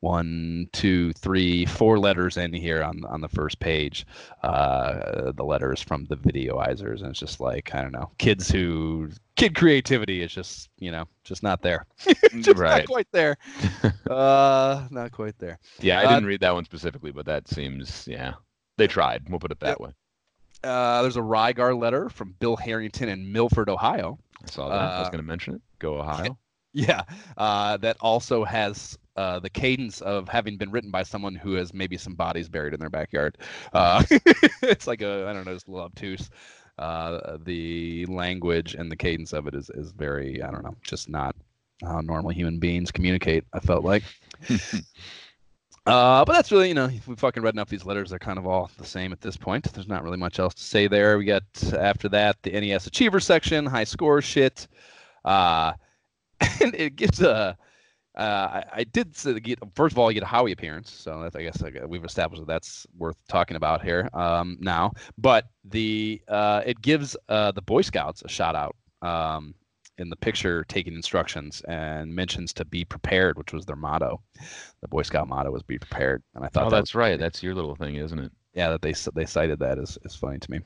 one, 0.00 0.68
two, 0.72 1.12
three, 1.12 1.66
four 1.66 1.98
letters 1.98 2.36
in 2.36 2.52
here 2.52 2.82
on 2.82 3.04
on 3.06 3.20
the 3.20 3.28
first 3.28 3.58
page. 3.60 4.06
Uh, 4.42 5.32
the 5.32 5.44
letters 5.44 5.80
from 5.82 6.06
the 6.06 6.16
Videoizers, 6.16 7.00
and 7.00 7.10
it's 7.10 7.20
just 7.20 7.40
like 7.40 7.74
I 7.74 7.82
don't 7.82 7.92
know, 7.92 8.10
kids 8.18 8.50
who 8.50 9.10
kid 9.36 9.54
creativity 9.54 10.22
is 10.22 10.32
just 10.32 10.68
you 10.78 10.90
know 10.90 11.06
just 11.24 11.42
not 11.42 11.62
there. 11.62 11.86
just 12.40 12.58
right. 12.58 12.78
not 12.78 12.86
quite 12.86 13.08
there. 13.12 13.36
uh, 14.10 14.86
not 14.90 15.12
quite 15.12 15.38
there. 15.38 15.58
Yeah, 15.80 16.00
I 16.00 16.04
Uh, 16.04 16.14
didn't 16.14 16.26
read 16.26 16.40
that 16.40 16.54
one 16.54 16.64
specifically, 16.64 17.12
but 17.12 17.26
that 17.26 17.48
seems 17.48 18.06
yeah. 18.08 18.34
They 18.76 18.86
tried. 18.86 19.28
We'll 19.28 19.40
put 19.40 19.52
it 19.52 19.60
that 19.60 19.78
Yep. 19.78 19.80
way. 19.80 19.90
Uh, 20.62 21.02
there's 21.02 21.16
a 21.16 21.20
Rygar 21.20 21.78
letter 21.78 22.08
from 22.08 22.34
Bill 22.38 22.56
Harrington 22.56 23.08
in 23.08 23.32
Milford, 23.32 23.68
Ohio. 23.68 24.18
I 24.42 24.50
saw 24.50 24.68
that. 24.68 24.74
I 24.74 24.98
was 25.00 25.08
Uh, 25.08 25.10
going 25.10 25.22
to 25.22 25.28
mention 25.28 25.54
it. 25.54 25.62
Go 25.78 25.98
Ohio. 26.00 26.38
Yeah, 26.72 27.02
uh, 27.36 27.78
that 27.78 27.96
also 28.00 28.44
has 28.44 28.96
uh, 29.16 29.40
the 29.40 29.50
cadence 29.50 30.00
of 30.02 30.28
having 30.28 30.56
been 30.56 30.70
written 30.70 30.92
by 30.92 31.02
someone 31.02 31.34
who 31.34 31.54
has 31.54 31.74
maybe 31.74 31.96
some 31.96 32.14
bodies 32.14 32.48
buried 32.48 32.74
in 32.74 32.78
their 32.78 32.88
backyard. 32.88 33.38
Uh, 33.72 34.04
it's 34.62 34.86
like 34.86 35.02
a 35.02 35.26
I 35.26 35.32
don't 35.32 35.44
know, 35.44 35.52
it's 35.52 35.64
a 35.66 35.70
little 35.72 35.84
obtuse. 35.86 36.30
Uh, 36.78 37.38
the 37.44 38.06
language 38.06 38.76
and 38.76 38.88
the 38.88 38.94
cadence 38.94 39.32
of 39.32 39.48
it 39.48 39.56
is 39.56 39.68
is 39.70 39.90
very 39.90 40.40
I 40.44 40.52
don't 40.52 40.62
know, 40.62 40.76
just 40.82 41.08
not 41.08 41.34
how 41.82 42.00
normal 42.02 42.30
human 42.30 42.60
beings 42.60 42.92
communicate. 42.92 43.42
I 43.52 43.58
felt 43.58 43.82
like. 43.84 44.04
Uh, 45.90 46.24
but 46.24 46.34
that's 46.34 46.52
really, 46.52 46.68
you 46.68 46.74
know, 46.74 46.88
we 47.08 47.16
fucking 47.16 47.42
read 47.42 47.54
enough 47.54 47.68
these 47.68 47.84
letters. 47.84 48.10
They're 48.10 48.18
kind 48.20 48.38
of 48.38 48.46
all 48.46 48.70
the 48.78 48.86
same 48.86 49.10
at 49.12 49.20
this 49.20 49.36
point. 49.36 49.72
There's 49.72 49.88
not 49.88 50.04
really 50.04 50.18
much 50.18 50.38
else 50.38 50.54
to 50.54 50.62
say 50.62 50.86
there. 50.86 51.18
We 51.18 51.24
got 51.24 51.42
after 51.74 52.08
that 52.10 52.40
the 52.42 52.52
NES 52.52 52.86
Achiever 52.86 53.18
section, 53.18 53.66
high 53.66 53.84
score 53.84 54.22
shit. 54.22 54.68
Uh, 55.24 55.72
and 56.60 56.74
it 56.76 56.94
gives 56.94 57.20
a. 57.20 57.58
Uh, 58.16 58.20
I, 58.20 58.64
I 58.72 58.84
did 58.84 59.16
get 59.42 59.58
first 59.74 59.92
of 59.92 59.98
all, 59.98 60.10
you 60.10 60.14
get 60.14 60.22
a 60.22 60.26
Howie 60.26 60.52
appearance, 60.52 60.90
so 60.92 61.28
I 61.34 61.42
guess 61.42 61.62
we've 61.86 62.04
established 62.04 62.42
that 62.42 62.48
that's 62.48 62.86
worth 62.96 63.16
talking 63.28 63.56
about 63.56 63.82
here 63.82 64.08
um, 64.12 64.58
now. 64.60 64.92
But 65.18 65.46
the 65.64 66.20
uh, 66.28 66.62
it 66.66 66.80
gives 66.82 67.16
uh, 67.28 67.50
the 67.52 67.62
Boy 67.62 67.82
Scouts 67.82 68.22
a 68.22 68.28
shout 68.28 68.54
out 68.54 68.76
um, 69.02 69.54
in 69.98 70.08
the 70.10 70.16
picture, 70.16 70.64
taking 70.64 70.94
instructions 70.94 71.60
and 71.68 72.14
mentions 72.14 72.52
to 72.54 72.64
be 72.64 72.84
prepared, 72.84 73.36
which 73.36 73.52
was 73.52 73.66
their 73.66 73.76
motto. 73.76 74.20
The 74.80 74.88
Boy 74.88 75.02
Scout 75.02 75.28
motto 75.28 75.50
was 75.50 75.62
"Be 75.62 75.78
prepared," 75.78 76.22
and 76.34 76.44
I 76.44 76.48
thought 76.48 76.66
Oh, 76.66 76.70
that 76.70 76.76
that's 76.76 76.94
right. 76.94 77.18
That's 77.18 77.42
your 77.42 77.54
little 77.54 77.74
thing, 77.76 77.96
isn't 77.96 78.18
it? 78.18 78.32
yeah, 78.54 78.70
that 78.70 78.82
they 78.82 78.94
they 79.14 79.26
cited 79.26 79.58
that 79.60 79.78
is 79.78 79.98
is 80.04 80.14
funny 80.16 80.38
to 80.38 80.50
me. 80.50 80.60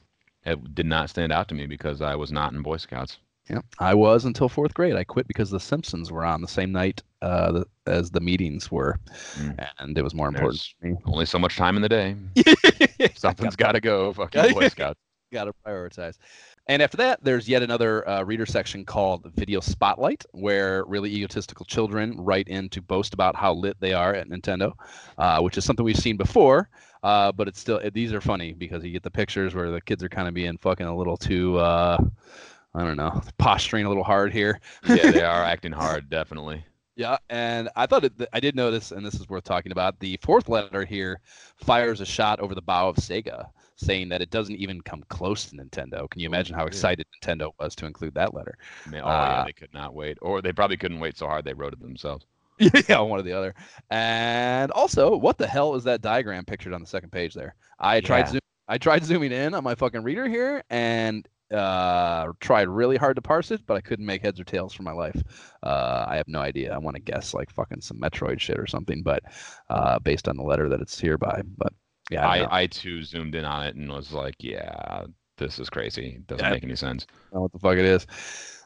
It 0.47 0.75
did 0.75 0.87
not 0.87 1.11
stand 1.11 1.33
out 1.33 1.49
to 1.49 1.55
me 1.55 1.67
because 1.67 2.01
I 2.03 2.15
was 2.15 2.31
not 2.31 2.53
in 2.53 2.63
Boy 2.63 2.77
Scouts. 2.77 3.19
Yeah, 3.51 3.61
I 3.79 3.93
was 3.93 4.25
until 4.25 4.49
fourth 4.49 4.73
grade. 4.73 4.95
I 4.97 5.05
quit 5.05 5.27
because 5.29 5.51
The 5.51 5.61
Simpsons 5.61 6.11
were 6.11 6.25
on 6.25 6.41
the 6.41 6.49
same 6.49 6.73
night 6.73 7.03
uh, 7.21 7.65
as 7.87 8.11
the 8.11 8.21
meetings 8.21 8.71
were, 8.71 8.99
Mm. 9.37 9.69
and 9.81 9.99
it 9.99 10.03
was 10.03 10.15
more 10.15 10.29
important 10.29 10.63
only 11.07 11.27
so 11.27 11.39
much 11.39 11.57
time 11.57 11.77
in 11.77 11.83
the 11.83 11.89
day. 11.89 12.17
Something's 13.15 13.57
got 13.57 13.73
to 13.73 13.81
go. 13.81 14.13
Fucking 14.15 14.53
Boy 14.55 14.69
Scouts. 14.69 14.99
got 15.33 15.45
to 15.45 15.53
prioritize. 15.67 16.17
And 16.67 16.81
after 16.81 16.97
that, 16.97 17.23
there's 17.23 17.47
yet 17.47 17.63
another 17.63 18.09
uh, 18.09 18.23
reader 18.23 18.47
section 18.47 18.87
called 18.87 19.31
Video 19.35 19.61
Spotlight, 19.61 20.25
where 20.33 20.85
really 20.87 21.15
egotistical 21.15 21.67
children 21.67 22.17
write 22.19 22.49
in 22.49 22.71
to 22.71 22.81
boast 22.81 23.13
about 23.13 23.37
how 23.37 23.53
lit 23.53 23.77
they 23.81 23.93
are 23.93 24.15
at 24.15 24.29
Nintendo, 24.29 24.73
uh, 25.19 25.41
which 25.41 25.59
is 25.59 25.65
something 25.65 25.85
we've 25.85 25.97
seen 25.97 26.17
before. 26.17 26.71
Uh, 27.03 27.31
but 27.33 27.49
it's 27.49 27.61
still 27.61 27.81
these 27.93 28.15
are 28.15 28.21
funny 28.23 28.55
because 28.55 28.83
you 28.83 28.91
get 28.91 29.03
the 29.03 29.11
pictures 29.11 29.55
where 29.55 29.71
the 29.71 29.81
kids 29.81 30.03
are 30.03 30.09
kind 30.09 30.27
of 30.27 30.33
being 30.33 30.57
fucking 30.57 30.87
a 30.87 30.97
little 30.97 31.19
too, 31.19 31.59
uh, 31.59 31.99
I 32.75 32.83
don't 32.83 32.97
know, 32.97 33.21
posturing 33.37 33.85
a 33.85 33.89
little 33.89 34.05
hard 34.05 34.33
here. 34.33 34.59
Yeah, 34.89 35.11
they 35.11 35.23
are 35.25 35.45
acting 35.45 35.73
hard, 35.73 36.09
definitely. 36.09 36.65
Yeah, 36.97 37.19
and 37.29 37.69
I 37.77 37.87
thought 37.87 38.05
it, 38.05 38.13
I 38.33 38.41
did 38.41 38.55
notice, 38.55 38.91
and 38.93 39.05
this 39.05 39.15
is 39.15 39.29
worth 39.29 39.45
talking 39.45 39.73
about. 39.73 39.99
The 39.99 40.19
fourth 40.23 40.49
letter 40.49 40.85
here 40.85 41.21
fires 41.57 42.01
a 42.01 42.07
shot 42.07 42.41
over 42.41 42.55
the 42.55 42.63
bow 42.63 42.89
of 42.89 42.97
Sega, 42.97 43.49
saying 43.77 44.09
that 44.11 44.23
it 44.23 44.31
doesn't 44.31 44.57
even 44.57 44.81
come 44.83 45.05
close 45.09 45.47
to 45.47 45.57
Nintendo. 45.57 46.09
Can 46.11 46.21
you 46.21 46.27
imagine 46.29 46.55
how 46.57 46.67
yeah. 46.69 46.69
excited 46.69 47.07
Nintendo 47.23 47.53
was 47.59 47.75
to 47.77 47.87
include 47.87 48.15
that 48.15 48.35
letter? 48.35 48.57
Man, 48.85 49.03
oh 49.05 49.25
yeah, 49.25 49.41
Uh, 49.41 49.45
they 49.45 49.53
could 49.53 49.73
not 49.75 49.95
wait, 49.95 50.19
or 50.23 50.43
they 50.43 50.53
probably 50.53 50.77
couldn't 50.77 51.01
wait 51.01 51.17
so 51.19 51.27
hard 51.27 51.45
they 51.45 51.55
wrote 51.55 51.73
it 51.73 51.81
themselves. 51.81 52.27
yeah, 52.89 53.01
one 53.01 53.19
or 53.19 53.23
the 53.23 53.33
other. 53.33 53.55
And 53.91 54.71
also, 54.73 55.17
what 55.17 55.39
the 55.39 55.47
hell 55.47 55.75
is 55.75 55.85
that 55.85 56.03
diagram 56.03 56.45
pictured 56.45 56.73
on 56.73 56.81
the 56.81 56.87
second 56.87 57.11
page 57.11 57.35
there? 57.35 57.55
I 57.79 58.01
tried 58.01 58.27
Yeah. 58.27 58.33
zoom, 58.33 58.41
I 58.69 58.79
tried 58.79 59.05
zooming 59.05 59.33
in 59.33 59.55
on 59.55 59.65
my 59.65 59.75
fucking 59.75 60.03
reader 60.03 60.29
here 60.29 60.63
and 60.71 61.29
uh 61.53 62.33
tried 62.41 62.69
really 62.69 62.97
hard 62.97 63.17
to 63.17 63.23
parse 63.23 63.51
it, 63.51 63.61
but 63.67 63.77
I 63.77 63.81
couldn't 63.81 64.07
make 64.07 64.23
heads 64.23 64.41
or 64.41 64.45
tails 64.45 64.73
for 64.73 64.83
my 64.83 64.93
life. 64.93 65.21
Uh 65.63 66.05
I 66.09 66.17
have 66.17 66.29
no 66.29 66.41
idea. 66.41 66.73
I 66.75 66.79
want 66.79 66.97
to 66.97 67.03
guess 67.03 67.35
like 67.35 67.51
fucking 67.51 67.81
some 67.83 67.99
Metroid 68.01 68.41
shit 68.41 68.59
or 68.59 68.67
something, 68.67 69.03
but 69.03 69.23
uh 69.69 69.99
based 69.99 70.29
on 70.29 70.37
the 70.37 70.43
letter 70.43 70.69
that 70.69 70.81
it's 70.81 70.99
here 70.99 71.19
by. 71.19 71.43
But 71.59 71.73
yeah, 72.11 72.27
I. 72.29 72.39
I, 72.39 72.61
I 72.63 72.67
too 72.67 73.03
zoomed 73.03 73.35
in 73.35 73.45
on 73.45 73.67
it 73.67 73.77
and 73.77 73.89
was 73.91 74.13
like, 74.13 74.37
yeah, 74.41 75.05
this 75.39 75.59
is 75.59 75.69
crazy. 75.71 76.17
It 76.17 76.27
doesn't 76.27 76.45
Yeah. 76.45 76.51
make 76.51 76.65
any 76.65 76.77
sense. 76.77 77.07
know 77.33 77.43
what 77.43 77.53
the 77.53 77.59
fuck 77.59 77.77
it 77.77 77.85
is. 77.85 78.07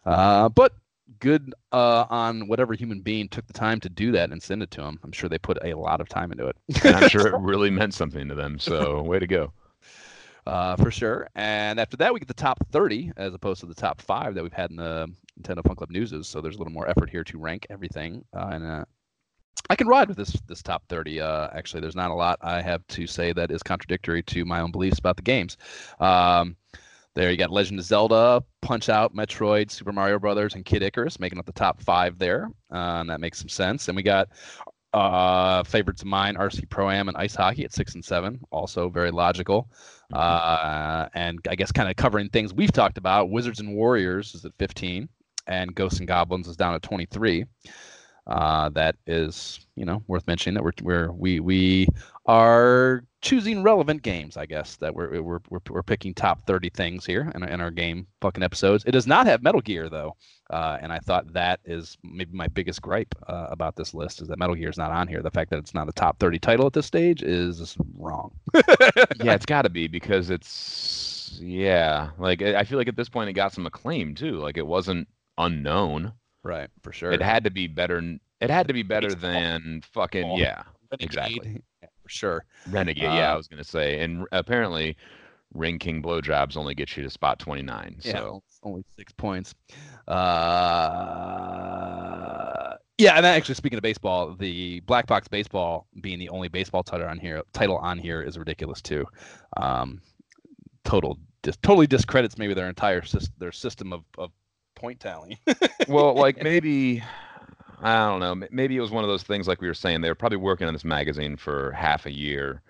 Uh, 0.05 0.49
but 0.49 0.73
good 1.21 1.55
uh, 1.73 2.05
on 2.11 2.47
whatever 2.49 2.75
human 2.75 3.01
being 3.01 3.29
took 3.29 3.47
the 3.47 3.53
time 3.53 3.81
to 3.81 3.89
do 3.89 4.13
that 4.13 4.31
and 4.31 4.43
send 4.43 4.63
it 4.63 4.71
to 4.73 4.81
them. 4.83 4.99
I'm 5.03 5.13
sure 5.13 5.29
they 5.29 5.39
put 5.39 5.59
a 5.65 5.75
lot 5.75 6.01
of 6.01 6.09
time 6.09 6.31
into 6.33 6.47
it. 6.47 6.57
and 6.85 6.97
I'm 6.97 7.09
sure 7.09 7.29
it 7.29 7.35
really 7.41 7.71
meant 7.71 7.95
something 7.95 8.29
to 8.29 8.35
them. 8.35 8.59
So 8.59 9.03
way 9.03 9.19
to 9.19 9.27
go. 9.27 9.53
Uh, 10.47 10.75
for 10.77 10.91
sure. 10.91 11.29
And 11.35 11.79
after 11.79 11.99
that, 11.99 12.15
we 12.15 12.21
get 12.21 12.27
the 12.29 12.33
top 12.33 12.57
30 12.73 13.13
as 13.19 13.35
opposed 13.35 13.61
to 13.61 13.67
the 13.67 13.75
top 13.75 14.01
five 14.01 14.35
that 14.35 14.43
we've 14.43 14.51
had 14.51 14.71
in 14.71 14.77
the 14.77 15.07
Nintendo 15.39 15.63
Fun 15.63 15.77
Club 15.77 15.91
Newses. 15.91 16.27
So 16.27 16.41
there's 16.41 16.55
a 16.55 16.59
little 16.59 16.73
more 16.73 16.89
effort 16.89 17.11
here 17.11 17.23
to 17.25 17.37
rank 17.37 17.67
everything. 17.69 18.25
Uh, 18.35 18.47
and 18.53 18.65
uh, 18.65 18.85
I 19.71 19.77
can 19.77 19.89
ride 19.89 20.09
with 20.09 20.17
this 20.17 20.37
this 20.47 20.63
top 20.63 20.83
30. 20.89 21.21
Uh, 21.21 21.49
actually, 21.53 21.81
there's 21.81 21.97
not 21.97 22.11
a 22.11 22.15
lot 22.15 22.39
I 22.43 22.63
have 22.63 22.87
to 22.89 23.07
say 23.07 23.33
that 23.33 23.51
is 23.51 23.63
contradictory 23.63 24.23
to 24.25 24.45
my 24.45 24.61
own 24.61 24.71
beliefs 24.71 24.99
about 24.99 25.17
the 25.17 25.23
games. 25.23 25.57
Um, 26.01 26.57
there 27.15 27.31
you 27.31 27.37
got 27.37 27.51
Legend 27.51 27.81
of 27.81 27.85
Zelda, 27.85 28.45
Punch 28.63 28.89
Out, 28.89 29.15
Metroid, 29.15 29.71
Super 29.71 29.93
Mario 29.93 30.19
Brothers, 30.19 30.55
and 30.55 30.65
Kid 30.65 30.83
Icarus 30.83 31.19
making 31.19 31.39
up 31.39 31.47
the 31.47 31.53
top 31.53 31.83
five 31.83 32.19
there. 32.19 32.49
Uh, 32.73 33.01
and 33.01 33.11
that 33.11 33.21
makes 33.21 33.39
some 33.39 33.49
sense. 33.49 33.89
And 33.89 33.97
we 33.97 34.05
got 34.05 34.29
uh, 34.95 35.63
favorites 35.65 36.03
of 36.03 36.09
mine, 36.09 36.37
RC 36.37 36.69
Pro 36.71 36.91
Am 36.91 37.09
and 37.09 37.17
Ice 37.17 37.35
Hockey 37.35 37.65
at 37.65 37.73
six 37.73 37.95
and 37.95 38.05
seven, 38.05 38.41
also 38.51 38.89
very 38.89 39.11
logical. 39.11 39.69
Uh, 40.13 41.09
and 41.15 41.41
I 41.49 41.57
guess 41.57 41.73
kind 41.73 41.91
of 41.91 41.97
covering 41.97 42.29
things 42.29 42.55
we've 42.55 42.73
talked 42.73 42.99
about. 42.99 43.31
Wizards 43.31 43.61
and 43.61 43.75
Warriors 43.75 44.35
is 44.35 44.45
at 44.45 44.53
15, 44.59 45.09
and 45.47 45.75
Ghosts 45.75 45.99
and 45.99 46.09
Goblins 46.09 46.49
is 46.49 46.57
down 46.57 46.75
at 46.75 46.83
23. 46.83 47.45
Uh, 48.29 48.69
that 48.71 48.97
is, 49.07 49.67
you 49.75 49.87
know, 49.87 50.03
worth 50.07 50.27
mentioning 50.27 50.55
that 50.55 50.63
we're, 50.63 50.73
we're 50.83 51.13
we 51.13 51.41
we 51.41 51.89
are 52.27 53.03
choosing 53.23 53.63
relevant 53.63 54.03
games. 54.03 54.37
I 54.37 54.45
guess 54.45 54.77
that 54.77 54.95
we're 54.95 55.23
we're 55.23 55.41
we're, 55.49 55.61
we're 55.71 55.83
picking 55.83 56.13
top 56.13 56.47
30 56.47 56.69
things 56.71 57.07
here 57.07 57.33
in, 57.35 57.43
in 57.43 57.61
our 57.63 57.71
game 57.71 58.07
fucking 58.21 58.43
episodes. 58.43 58.85
It 58.85 58.93
does 58.93 59.07
not 59.07 59.27
have 59.27 59.43
Metal 59.43 59.63
Gear 59.63 59.89
though, 59.89 60.15
uh, 60.51 60.77
and 60.83 60.93
I 60.93 60.99
thought 60.99 61.33
that 61.33 61.61
is 61.65 61.97
maybe 62.05 62.37
my 62.37 62.49
biggest 62.49 62.83
gripe 62.83 63.15
uh, 63.29 63.47
about 63.51 63.77
this 63.77 63.95
list 63.95 64.21
is 64.21 64.29
that 64.29 64.39
Metal 64.39 64.55
Gear 64.55 64.69
is 64.69 64.79
not 64.79 64.93
on 64.93 65.09
here. 65.09 65.23
The 65.23 65.31
fact 65.31 65.49
that 65.51 65.59
it's 65.59 65.75
not 65.75 65.89
a 65.89 65.93
top 65.93 66.19
30 66.19 66.39
title 66.39 66.67
at 66.67 66.75
this 66.75 66.87
stage 66.87 67.23
is 67.23 67.79
wrong. 67.97 68.33
yeah, 68.55 69.33
it's 69.35 69.47
got 69.47 69.63
to 69.63 69.71
be 69.71 69.89
because 69.89 70.29
it's 70.29 71.39
yeah. 71.41 72.11
Like 72.19 72.43
I 72.43 72.65
feel 72.65 72.77
like 72.77 72.89
at 72.89 72.97
this 72.97 73.09
point 73.09 73.31
it 73.31 73.35
got 73.35 73.55
some 73.55 73.67
acclaim 73.67 74.15
too. 74.15 74.39
Like 74.39 74.59
it 74.59 74.67
wasn't 74.67 75.09
unknown. 75.39 76.13
Right, 76.43 76.69
for 76.83 76.93
sure. 76.93 77.13
It 77.13 77.21
had 77.23 77.45
to 77.45 77.51
be 77.51 77.67
better. 77.67 78.03
It 78.41 78.51
had 78.51 78.69
to 78.69 78.75
be 78.75 78.83
better 78.83 79.15
than 79.15 79.83
fucking 79.93 80.37
yeah. 80.39 80.63
Renegade, 80.91 81.01
exactly. 81.01 81.63
yeah, 81.83 81.89
for 82.03 82.09
sure. 82.09 82.45
Renegade, 82.71 83.03
yeah, 83.05 83.31
I 83.31 83.33
Uh, 83.35 83.37
was 83.37 83.49
gonna 83.49 83.65
say, 83.65 84.01
and 84.01 84.25
apparently, 84.33 84.97
Ring 85.55 85.79
King 85.79 86.03
blowjobs 86.03 86.57
only 86.57 86.75
get 86.75 86.97
you 86.97 87.03
to 87.03 87.11
spot 87.11 87.39
twenty 87.39 87.63
nine. 87.63 87.97
Yeah, 88.03 88.13
So 88.13 88.43
only 88.63 88.85
six 88.97 89.13
points. 89.13 89.55
Uh, 90.99 92.75
yeah, 92.99 93.15
and 93.17 93.25
actually 93.27 93.55
speaking 93.55 93.77
of 93.77 93.83
baseball, 93.83 94.35
the 94.35 94.81
black 94.81 95.07
box 95.07 95.29
baseball 95.29 95.87
being 96.01 96.19
the 96.19 96.29
only 96.31 96.49
baseball 96.49 96.83
title 96.83 97.07
on 97.09 97.19
here, 97.19 97.43
title 97.53 97.77
on 97.79 97.99
here 97.99 98.23
is 98.23 98.37
ridiculous 98.39 98.83
too. 98.83 99.07
Um, 99.57 100.01
total, 100.85 101.19
dis- 101.43 101.59
totally 101.63 101.87
discredits 101.87 102.39
maybe 102.39 102.55
their 102.55 102.69
entire 102.69 103.03
sys- 103.03 103.31
their 103.39 103.53
system 103.53 103.93
of, 103.93 104.05
of 104.17 104.31
point 104.79 105.01
tally. 105.01 105.39
well, 105.89 106.15
like 106.15 106.43
maybe 106.43 107.03
I 107.83 108.09
don't 108.09 108.21
know. 108.21 108.47
Maybe 108.51 108.77
it 108.77 108.81
was 108.81 108.91
one 108.91 109.05
of 109.05 109.09
those 109.11 109.23
things 109.23 109.47
like 109.47 109.61
we 109.61 109.69
were 109.69 109.75
saying. 109.75 110.01
They 110.01 110.09
were 110.09 110.15
probably 110.15 110.39
working 110.39 110.67
on 110.67 110.73
this 110.73 110.85
magazine 110.85 111.37
for 111.37 111.73
half 111.73 112.07
a 112.07 112.13
year 112.13 112.63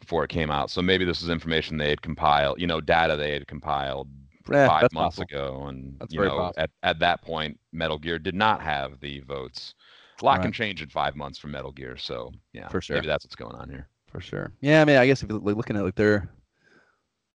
before 0.00 0.24
it 0.24 0.28
came 0.30 0.50
out. 0.50 0.70
So 0.70 0.82
maybe 0.82 1.04
this 1.04 1.22
is 1.22 1.30
information 1.30 1.76
they 1.78 1.88
had 1.88 2.02
compiled, 2.02 2.60
you 2.60 2.66
know, 2.66 2.80
data 2.80 3.16
they 3.16 3.32
had 3.32 3.46
compiled 3.46 4.08
Yeah, 4.50 4.66
five 4.68 4.92
months 4.92 5.16
possible. 5.16 5.22
ago, 5.22 5.66
and 5.68 5.96
That's 5.98 6.12
you 6.12 6.20
know, 6.20 6.28
possible. 6.36 6.52
at 6.62 6.70
at 6.82 6.98
that 6.98 7.22
point, 7.22 7.58
Metal 7.72 7.98
Gear 7.98 8.18
did 8.18 8.34
not 8.34 8.60
have 8.60 9.00
the 9.00 9.20
votes. 9.20 9.74
A 10.20 10.24
lot 10.24 10.42
can 10.42 10.52
change 10.52 10.80
in 10.82 10.88
five 10.90 11.16
months 11.16 11.38
for 11.38 11.48
Metal 11.48 11.72
Gear. 11.72 11.96
So 11.96 12.30
yeah, 12.52 12.68
For 12.68 12.80
sure. 12.80 12.96
maybe 12.96 13.06
that's 13.06 13.24
what's 13.24 13.34
going 13.34 13.56
on 13.56 13.68
here. 13.68 13.88
for 14.06 14.20
sure. 14.20 14.52
Yeah, 14.60 14.80
I 14.82 14.84
mean, 14.84 14.96
I 14.96 15.06
guess 15.06 15.22
if 15.22 15.28
you're 15.30 15.38
looking 15.40 15.76
at 15.76 15.84
like 15.84 15.96
there, 15.96 16.28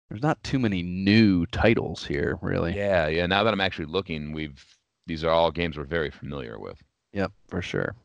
there's 0.10 0.22
not 0.22 0.42
too 0.44 0.60
many 0.60 0.84
new 0.84 1.46
titles 1.48 2.06
here, 2.06 2.38
really. 2.42 2.76
Yeah, 2.76 3.08
yeah. 3.08 3.26
Now 3.26 3.44
that 3.44 3.54
I'm 3.54 3.62
actually 3.62 3.86
looking, 3.86 4.32
we've 4.32 4.64
these 5.06 5.24
are 5.24 5.30
all 5.30 5.52
games 5.52 5.78
we're 5.78 5.86
very 5.86 6.12
familiar 6.12 6.60
with. 6.60 6.82
Yep, 7.14 7.32
for 7.48 7.62
sure. 7.62 7.96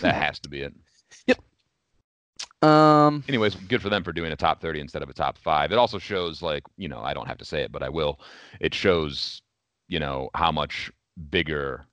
That 0.00 0.14
has 0.14 0.38
to 0.40 0.48
be 0.48 0.62
it. 0.62 0.74
Yep. 1.26 1.38
Um, 2.62 3.24
anyways, 3.26 3.56
good 3.56 3.82
for 3.82 3.88
them 3.88 4.04
for 4.04 4.12
doing 4.12 4.30
a 4.30 4.36
top 4.36 4.60
30 4.60 4.80
instead 4.80 5.02
of 5.02 5.08
a 5.08 5.12
top 5.12 5.36
five. 5.38 5.72
It 5.72 5.78
also 5.78 5.98
shows, 5.98 6.40
like, 6.40 6.62
you 6.76 6.88
know, 6.88 7.00
I 7.00 7.14
don't 7.14 7.26
have 7.26 7.38
to 7.38 7.44
say 7.44 7.62
it, 7.62 7.72
but 7.72 7.82
I 7.82 7.88
will. 7.88 8.20
It 8.60 8.72
shows, 8.72 9.42
you 9.88 9.98
know, 9.98 10.30
how 10.34 10.52
much 10.52 10.92
bigger 11.30 11.84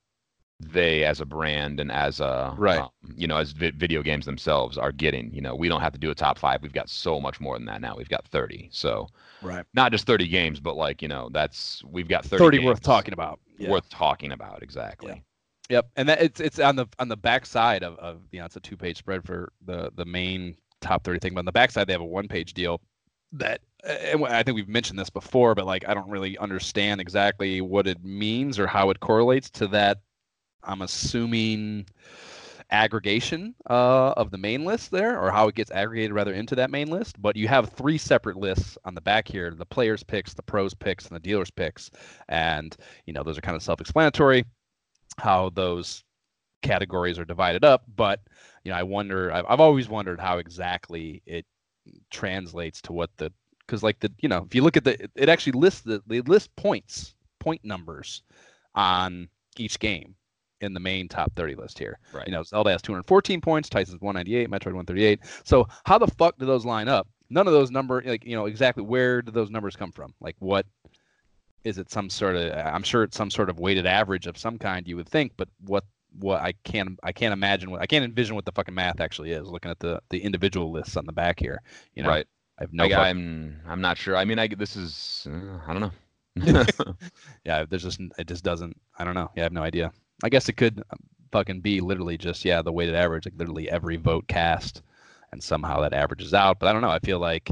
they 0.60 1.04
as 1.04 1.20
a 1.20 1.24
brand 1.24 1.80
and 1.80 1.90
as 1.92 2.20
a, 2.20 2.54
Right. 2.56 2.80
um, 2.80 2.90
you 3.16 3.26
know, 3.26 3.36
as 3.36 3.52
vi- 3.52 3.70
video 3.70 4.02
games 4.02 4.26
themselves 4.26 4.76
are 4.76 4.92
getting. 4.92 5.32
You 5.32 5.40
know, 5.40 5.54
we 5.54 5.68
don't 5.68 5.80
have 5.80 5.92
to 5.92 5.98
do 5.98 6.10
a 6.10 6.14
top 6.14 6.38
five. 6.38 6.62
We've 6.62 6.72
got 6.72 6.88
so 6.88 7.20
much 7.20 7.40
more 7.40 7.56
than 7.56 7.66
that 7.66 7.80
now. 7.80 7.96
We've 7.96 8.08
got 8.08 8.26
30. 8.26 8.68
So 8.72 9.08
right. 9.40 9.64
not 9.74 9.92
just 9.92 10.06
30 10.06 10.28
games, 10.28 10.60
but 10.60 10.76
like, 10.76 11.00
you 11.00 11.08
know, 11.08 11.28
that's, 11.32 11.82
we've 11.84 12.08
got 12.08 12.24
30, 12.24 12.44
30 12.44 12.64
worth 12.64 12.82
talking 12.82 13.12
about. 13.14 13.38
Yeah. 13.56 13.70
Worth 13.70 13.88
talking 13.88 14.32
about. 14.32 14.62
Exactly. 14.62 15.22
Yep, 15.70 15.90
and 15.96 16.08
that 16.08 16.22
it's 16.22 16.40
it's 16.40 16.58
on 16.58 16.76
the 16.76 16.86
on 16.98 17.08
the 17.08 17.16
back 17.16 17.44
side 17.44 17.82
of, 17.84 17.98
of 17.98 18.22
you 18.32 18.38
know 18.40 18.46
it's 18.46 18.56
a 18.56 18.60
two 18.60 18.76
page 18.76 18.96
spread 18.96 19.22
for 19.22 19.52
the 19.66 19.92
the 19.96 20.04
main 20.06 20.56
top 20.80 21.04
thirty 21.04 21.18
thing, 21.18 21.34
but 21.34 21.40
on 21.40 21.44
the 21.44 21.52
back 21.52 21.70
side 21.70 21.86
they 21.86 21.92
have 21.92 22.00
a 22.00 22.06
one 22.06 22.26
page 22.26 22.54
deal 22.54 22.80
that 23.32 23.60
and 23.84 24.24
I 24.24 24.42
think 24.42 24.54
we've 24.54 24.68
mentioned 24.68 24.98
this 24.98 25.10
before, 25.10 25.54
but 25.54 25.66
like 25.66 25.86
I 25.86 25.94
don't 25.94 26.08
really 26.08 26.38
understand 26.38 27.00
exactly 27.00 27.60
what 27.60 27.86
it 27.86 28.02
means 28.02 28.58
or 28.58 28.66
how 28.66 28.90
it 28.90 29.00
correlates 29.00 29.50
to 29.50 29.66
that. 29.68 29.98
I'm 30.64 30.82
assuming 30.82 31.86
aggregation 32.70 33.54
uh, 33.68 34.10
of 34.10 34.30
the 34.30 34.38
main 34.38 34.64
list 34.64 34.90
there, 34.90 35.18
or 35.20 35.30
how 35.30 35.48
it 35.48 35.54
gets 35.54 35.70
aggregated 35.70 36.12
rather 36.12 36.32
into 36.32 36.54
that 36.56 36.70
main 36.70 36.88
list. 36.88 37.20
But 37.20 37.36
you 37.36 37.48
have 37.48 37.70
three 37.70 37.98
separate 37.98 38.36
lists 38.36 38.76
on 38.84 38.94
the 38.94 39.00
back 39.00 39.28
here: 39.28 39.50
the 39.50 39.66
players' 39.66 40.02
picks, 40.02 40.34
the 40.34 40.42
pros' 40.42 40.74
picks, 40.74 41.06
and 41.06 41.16
the 41.16 41.20
dealers' 41.20 41.50
picks. 41.50 41.90
And 42.28 42.76
you 43.06 43.12
know 43.12 43.22
those 43.22 43.38
are 43.38 43.42
kind 43.42 43.56
of 43.56 43.62
self-explanatory 43.62 44.44
how 45.18 45.50
those 45.50 46.04
categories 46.62 47.18
are 47.18 47.24
divided 47.24 47.64
up. 47.64 47.84
But 47.96 48.20
you 48.64 48.72
know, 48.72 48.78
I 48.78 48.82
wonder. 48.82 49.32
I've, 49.32 49.46
I've 49.48 49.60
always 49.60 49.88
wondered 49.88 50.20
how 50.20 50.38
exactly 50.38 51.22
it 51.26 51.46
translates 52.10 52.82
to 52.82 52.92
what 52.92 53.10
the 53.16 53.32
because 53.60 53.82
like 53.82 53.98
the 54.00 54.12
you 54.18 54.28
know 54.28 54.44
if 54.46 54.54
you 54.54 54.62
look 54.62 54.76
at 54.76 54.84
the 54.84 55.08
it 55.14 55.28
actually 55.28 55.52
lists 55.52 55.80
the 55.80 56.02
they 56.06 56.20
list 56.22 56.54
points 56.56 57.14
point 57.38 57.64
numbers 57.64 58.22
on 58.74 59.28
each 59.56 59.78
game 59.78 60.14
in 60.60 60.74
the 60.74 60.80
main 60.80 61.08
top 61.08 61.32
30 61.34 61.54
list 61.54 61.78
here. 61.78 61.98
Right. 62.12 62.26
You 62.26 62.32
know, 62.32 62.42
Zelda 62.42 62.70
has 62.70 62.82
214 62.82 63.40
points, 63.40 63.68
Tyson's 63.68 64.00
198, 64.00 64.48
Metroid 64.48 64.74
138. 64.74 65.20
So 65.44 65.66
how 65.84 65.98
the 65.98 66.06
fuck 66.06 66.38
do 66.38 66.46
those 66.46 66.64
line 66.64 66.88
up? 66.88 67.08
None 67.30 67.46
of 67.46 67.52
those 67.52 67.70
number 67.70 68.02
like 68.04 68.24
you 68.24 68.34
know 68.34 68.46
exactly 68.46 68.82
where 68.82 69.20
do 69.20 69.30
those 69.30 69.50
numbers 69.50 69.76
come 69.76 69.92
from? 69.92 70.14
Like 70.20 70.36
what 70.38 70.64
is 71.62 71.76
it 71.76 71.90
some 71.90 72.08
sort 72.08 72.36
of 72.36 72.52
I'm 72.52 72.82
sure 72.82 73.02
it's 73.02 73.16
some 73.16 73.30
sort 73.30 73.50
of 73.50 73.58
weighted 73.58 73.86
average 73.86 74.26
of 74.26 74.38
some 74.38 74.58
kind 74.58 74.88
you 74.88 74.96
would 74.96 75.08
think, 75.08 75.32
but 75.36 75.48
what 75.66 75.84
what 76.18 76.40
I 76.40 76.54
can't 76.64 76.98
I 77.02 77.12
can't 77.12 77.34
imagine 77.34 77.70
what 77.70 77.82
I 77.82 77.86
can't 77.86 78.04
envision 78.04 78.34
what 78.34 78.46
the 78.46 78.52
fucking 78.52 78.74
math 78.74 79.00
actually 79.00 79.32
is 79.32 79.46
looking 79.46 79.70
at 79.70 79.78
the 79.78 80.00
the 80.08 80.20
individual 80.20 80.70
lists 80.70 80.96
on 80.96 81.04
the 81.04 81.12
back 81.12 81.38
here. 81.38 81.60
You 81.94 82.02
know, 82.02 82.08
right. 82.08 82.26
I 82.58 82.62
have 82.62 82.72
no 82.72 82.84
I, 82.84 82.90
fuck- 82.90 82.98
I'm, 82.98 83.60
I'm 83.68 83.80
not 83.80 83.98
sure. 83.98 84.16
I 84.16 84.24
mean, 84.24 84.38
I, 84.38 84.48
this 84.48 84.74
is, 84.74 85.28
uh, 85.30 85.58
I 85.66 85.72
don't 85.72 85.80
know. 85.80 85.92
yeah, 87.44 87.64
there's 87.68 87.84
just 87.84 88.00
it 88.18 88.26
just 88.26 88.44
doesn't. 88.44 88.76
I 88.98 89.04
don't 89.04 89.14
know. 89.14 89.30
Yeah, 89.36 89.42
I 89.42 89.44
have 89.44 89.52
no 89.52 89.62
idea. 89.62 89.92
I 90.22 90.28
guess 90.28 90.48
it 90.48 90.54
could 90.54 90.82
um, 90.90 90.98
fucking 91.32 91.60
be 91.60 91.80
literally 91.80 92.18
just 92.18 92.44
yeah 92.44 92.62
the 92.62 92.72
weighted 92.72 92.94
average, 92.94 93.26
like 93.26 93.34
literally 93.36 93.70
every 93.70 93.96
vote 93.96 94.26
cast, 94.28 94.82
and 95.32 95.42
somehow 95.42 95.80
that 95.80 95.92
averages 95.92 96.34
out. 96.34 96.58
But 96.58 96.68
I 96.68 96.72
don't 96.72 96.82
know. 96.82 96.90
I 96.90 96.98
feel 97.00 97.18
like 97.18 97.50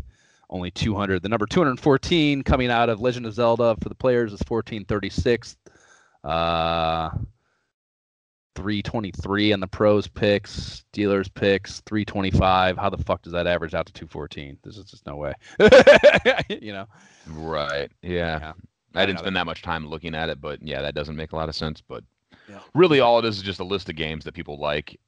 only 0.50 0.70
200. 0.70 1.22
The 1.22 1.28
number 1.28 1.46
214 1.46 2.42
coming 2.42 2.70
out 2.70 2.88
of 2.88 3.00
Legend 3.00 3.26
of 3.26 3.34
Zelda 3.34 3.76
for 3.80 3.88
the 3.88 3.94
players 3.94 4.32
is 4.32 4.40
1436. 4.46 5.56
Uh, 6.24 7.10
323 8.56 9.52
on 9.52 9.60
the 9.60 9.66
pros 9.66 10.08
picks, 10.08 10.84
dealers 10.92 11.28
picks 11.28 11.80
325. 11.80 12.78
How 12.78 12.90
the 12.90 12.96
fuck 12.98 13.22
does 13.22 13.32
that 13.32 13.46
average 13.46 13.74
out 13.74 13.86
to 13.86 13.92
214? 13.92 14.58
This 14.64 14.78
is 14.78 14.86
just 14.86 15.06
no 15.06 15.16
way. 15.16 15.34
you 16.48 16.72
know. 16.72 16.86
Right. 17.28 17.90
Yeah. 18.02 18.38
Yeah. 18.38 18.52
I 18.94 19.04
didn't 19.04 19.18
spend 19.18 19.36
that 19.36 19.44
much 19.44 19.60
time 19.60 19.86
looking 19.86 20.14
at 20.14 20.30
it, 20.30 20.40
but 20.40 20.62
yeah, 20.62 20.80
that 20.80 20.94
doesn't 20.94 21.16
make 21.16 21.32
a 21.32 21.36
lot 21.36 21.50
of 21.50 21.54
sense. 21.54 21.82
But 21.86 22.02
Yeah. 22.48 22.60
really, 22.74 23.00
all 23.00 23.18
it 23.18 23.24
is 23.24 23.38
is 23.38 23.42
just 23.42 23.60
a 23.60 23.64
list 23.64 23.88
of 23.88 23.96
games 23.96 24.24
that 24.24 24.34
people 24.34 24.58
like. 24.58 24.98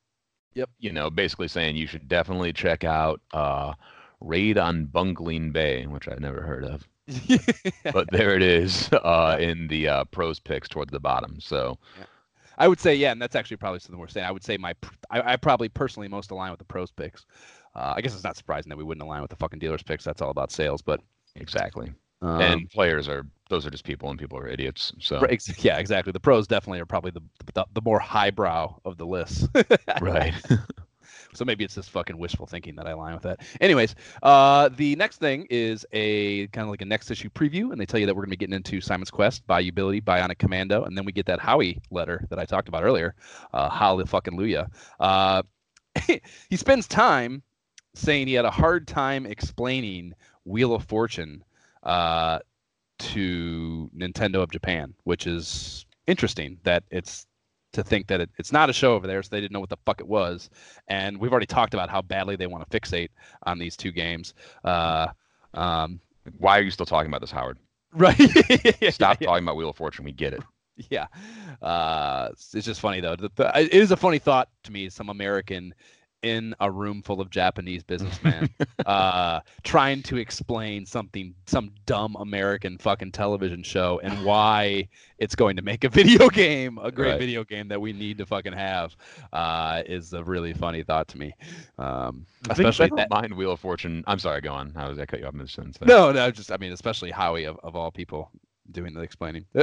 Yep. 0.54 0.70
You 0.78 0.92
know, 0.92 1.10
basically 1.10 1.48
saying 1.48 1.76
you 1.76 1.86
should 1.86 2.08
definitely 2.08 2.52
check 2.52 2.82
out 2.82 3.20
uh, 3.32 3.74
Raid 4.20 4.58
on 4.58 4.86
Bungling 4.86 5.52
Bay, 5.52 5.86
which 5.86 6.08
I've 6.08 6.20
never 6.20 6.42
heard 6.42 6.64
of. 6.64 6.86
But 7.92 8.10
there 8.10 8.34
it 8.34 8.42
is 8.42 8.90
uh, 8.92 9.36
in 9.40 9.68
the 9.68 9.88
uh, 9.88 10.04
pros 10.04 10.40
picks 10.40 10.68
towards 10.68 10.90
the 10.90 11.00
bottom. 11.00 11.40
So 11.40 11.78
I 12.58 12.68
would 12.68 12.80
say, 12.80 12.94
yeah, 12.94 13.12
and 13.12 13.22
that's 13.22 13.36
actually 13.36 13.56
probably 13.58 13.78
something 13.80 13.98
we're 13.98 14.08
saying. 14.08 14.26
I 14.26 14.32
would 14.32 14.44
say 14.44 14.56
my, 14.56 14.74
I, 15.10 15.32
I 15.32 15.36
probably 15.36 15.68
personally 15.68 16.08
most 16.08 16.30
align 16.30 16.50
with 16.50 16.58
the 16.58 16.64
pros 16.64 16.90
picks. 16.90 17.24
Uh, 17.74 17.94
I 17.96 18.00
guess 18.00 18.14
it's 18.14 18.24
not 18.24 18.36
surprising 18.36 18.68
that 18.70 18.76
we 18.76 18.84
wouldn't 18.84 19.02
align 19.02 19.22
with 19.22 19.30
the 19.30 19.36
fucking 19.36 19.60
dealers 19.60 19.82
picks. 19.82 20.04
That's 20.04 20.20
all 20.20 20.30
about 20.30 20.50
sales, 20.50 20.82
but 20.82 21.00
exactly. 21.36 21.92
Um, 22.20 22.40
and 22.40 22.70
players 22.70 23.08
are 23.08 23.26
those 23.48 23.66
are 23.66 23.70
just 23.70 23.84
people, 23.84 24.10
and 24.10 24.18
people 24.18 24.38
are 24.38 24.48
idiots. 24.48 24.92
So 25.00 25.20
right, 25.20 25.32
ex- 25.32 25.64
yeah, 25.64 25.78
exactly. 25.78 26.12
The 26.12 26.20
pros 26.20 26.46
definitely 26.46 26.80
are 26.80 26.86
probably 26.86 27.12
the 27.12 27.22
the, 27.54 27.64
the 27.74 27.82
more 27.82 27.98
highbrow 27.98 28.80
of 28.84 28.98
the 28.98 29.06
list. 29.06 29.48
right. 30.00 30.34
So 31.34 31.44
maybe 31.44 31.62
it's 31.62 31.74
just 31.74 31.90
fucking 31.90 32.16
wishful 32.16 32.46
thinking 32.46 32.74
that 32.76 32.86
I 32.86 32.92
align 32.92 33.12
with 33.12 33.22
that. 33.24 33.42
Anyways, 33.60 33.94
uh, 34.22 34.70
the 34.70 34.96
next 34.96 35.18
thing 35.18 35.46
is 35.50 35.84
a 35.92 36.46
kind 36.48 36.64
of 36.64 36.70
like 36.70 36.80
a 36.80 36.86
next 36.86 37.10
issue 37.10 37.28
preview, 37.28 37.70
and 37.70 37.80
they 37.80 37.86
tell 37.86 38.00
you 38.00 38.06
that 38.06 38.14
we're 38.16 38.22
going 38.22 38.30
to 38.30 38.36
be 38.36 38.36
getting 38.36 38.54
into 38.54 38.80
Simon's 38.80 39.10
Quest, 39.10 39.46
Bayou-Billy, 39.46 40.00
Bionic 40.00 40.38
Commando, 40.38 40.84
and 40.84 40.96
then 40.96 41.04
we 41.04 41.12
get 41.12 41.26
that 41.26 41.38
Howie 41.38 41.80
letter 41.90 42.26
that 42.30 42.38
I 42.38 42.44
talked 42.44 42.68
about 42.68 42.82
earlier. 42.82 43.14
Uh, 43.52 43.68
Hallelujah 43.68 44.06
fucking 44.06 44.38
Luya. 44.38 44.68
Uh, 44.98 45.42
he 46.48 46.56
spends 46.56 46.88
time 46.88 47.42
saying 47.94 48.26
he 48.26 48.34
had 48.34 48.44
a 48.44 48.50
hard 48.50 48.86
time 48.86 49.26
explaining 49.26 50.14
Wheel 50.44 50.74
of 50.74 50.84
Fortune 50.84 51.44
uh, 51.88 52.38
to 52.98 53.90
Nintendo 53.96 54.42
of 54.42 54.50
Japan, 54.50 54.94
which 55.04 55.26
is 55.26 55.86
interesting 56.06 56.58
that 56.64 56.84
it's 56.90 57.26
to 57.72 57.82
think 57.82 58.06
that 58.06 58.20
it, 58.20 58.30
it's 58.38 58.52
not 58.52 58.70
a 58.70 58.72
show 58.72 58.94
over 58.94 59.06
there, 59.06 59.22
so 59.22 59.28
they 59.30 59.40
didn't 59.40 59.52
know 59.52 59.60
what 59.60 59.68
the 59.70 59.76
fuck 59.84 60.00
it 60.00 60.06
was. 60.06 60.50
And 60.88 61.18
we've 61.18 61.30
already 61.32 61.46
talked 61.46 61.74
about 61.74 61.90
how 61.90 62.02
badly 62.02 62.36
they 62.36 62.46
want 62.46 62.68
to 62.68 62.80
fixate 62.80 63.08
on 63.44 63.58
these 63.58 63.76
two 63.76 63.92
games. 63.92 64.34
Uh, 64.64 65.08
um, 65.54 66.00
Why 66.38 66.58
are 66.58 66.62
you 66.62 66.70
still 66.70 66.86
talking 66.86 67.10
about 67.10 67.20
this, 67.20 67.30
Howard? 67.30 67.58
right? 67.92 68.16
Stop 68.90 69.20
yeah, 69.20 69.26
talking 69.26 69.44
about 69.44 69.56
Wheel 69.56 69.70
of 69.70 69.76
Fortune. 69.76 70.04
We 70.04 70.12
get 70.12 70.34
it. 70.34 70.42
yeah. 70.90 71.06
Uh, 71.62 72.28
it's 72.32 72.54
it's 72.54 72.66
just 72.66 72.80
funny 72.80 73.00
though. 73.00 73.16
The, 73.16 73.30
the, 73.34 73.60
it 73.60 73.72
is 73.72 73.90
a 73.90 73.96
funny 73.96 74.18
thought 74.18 74.48
to 74.64 74.72
me. 74.72 74.88
Some 74.90 75.08
American 75.08 75.74
in 76.22 76.54
a 76.60 76.70
room 76.70 77.02
full 77.02 77.20
of 77.20 77.30
Japanese 77.30 77.82
businessmen 77.82 78.48
uh, 78.86 79.40
trying 79.62 80.02
to 80.02 80.16
explain 80.16 80.84
something, 80.84 81.34
some 81.46 81.70
dumb 81.86 82.16
American 82.18 82.76
fucking 82.78 83.12
television 83.12 83.62
show, 83.62 84.00
and 84.02 84.24
why 84.24 84.88
it's 85.18 85.34
going 85.34 85.56
to 85.56 85.62
make 85.62 85.84
a 85.84 85.88
video 86.00 86.28
game, 86.28 86.78
a 86.82 86.90
great 86.90 87.10
Right. 87.12 87.18
video 87.20 87.44
game 87.44 87.68
that 87.68 87.80
we 87.80 87.92
need 87.92 88.18
to 88.18 88.26
fucking 88.26 88.52
have, 88.52 88.96
uh, 89.32 89.82
is 89.86 90.12
a 90.12 90.22
really 90.24 90.52
funny 90.52 90.82
thought 90.82 91.08
to 91.08 91.18
me. 91.18 91.32
Um, 91.78 92.26
especially 92.50 92.90
that. 92.96 93.10
mind 93.10 93.32
Wheel 93.34 93.52
of 93.52 93.60
Fortune. 93.60 94.02
I'm 94.06 94.18
sorry, 94.18 94.40
go 94.40 94.52
on. 94.52 94.72
I 94.76 94.88
was 94.88 94.98
I 94.98 95.06
cut 95.06 95.20
you 95.20 95.26
off 95.26 95.34
mid 95.34 95.48
sentence. 95.50 95.78
No, 95.82 96.10
no, 96.12 96.30
just 96.30 96.50
I 96.50 96.56
mean, 96.56 96.72
especially 96.72 97.10
Howie 97.10 97.44
of, 97.44 97.58
of 97.62 97.76
all 97.76 97.90
people 97.92 98.30
doing 98.72 98.92
the 98.92 99.00
explaining. 99.00 99.44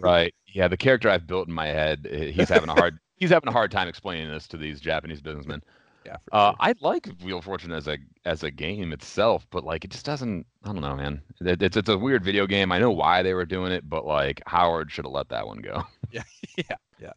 Right. 0.00 0.32
Yeah, 0.46 0.68
the 0.68 0.76
character 0.76 1.10
I've 1.10 1.26
built 1.26 1.48
in 1.48 1.54
my 1.54 1.66
head, 1.66 2.06
eh, 2.10 2.26
he's 2.30 2.48
having 2.48 2.68
a 2.68 2.74
hard 2.74 2.98
he's 3.16 3.30
having 3.30 3.48
a 3.48 3.52
hard 3.52 3.70
time 3.70 3.88
explaining 3.88 4.28
this 4.28 4.46
to 4.48 4.56
these 4.56 4.80
Japanese 4.80 5.20
businessmen. 5.20 5.62
yeah. 6.04 6.16
for 6.24 6.34
Uh. 6.34 6.52
I 6.60 6.74
like 6.80 7.08
Wheel 7.22 7.38
of 7.38 7.44
Fortune 7.44 7.72
as 7.72 7.88
a 7.88 7.98
as 8.24 8.42
a 8.42 8.50
game 8.50 8.92
itself, 8.92 9.46
but 9.50 9.64
like 9.64 9.84
it 9.84 9.90
just 9.90 10.04
doesn't. 10.06 10.46
I 10.64 10.72
don't 10.72 10.80
know, 10.82 10.96
man. 10.96 11.22
It, 11.40 11.62
it's 11.62 11.76
it's 11.76 11.88
a 11.88 11.98
weird 11.98 12.24
video 12.24 12.46
game. 12.46 12.72
I 12.72 12.78
know 12.78 12.90
why 12.90 13.22
they 13.22 13.34
were 13.34 13.46
doing 13.46 13.72
it, 13.72 13.88
but 13.88 14.04
like 14.06 14.42
Howard 14.46 14.90
should 14.90 15.04
have 15.04 15.12
let 15.12 15.28
that 15.30 15.46
one 15.46 15.58
go. 15.58 15.82
yeah, 16.10 16.22
yeah. 16.56 16.76
yeah. 17.00 17.12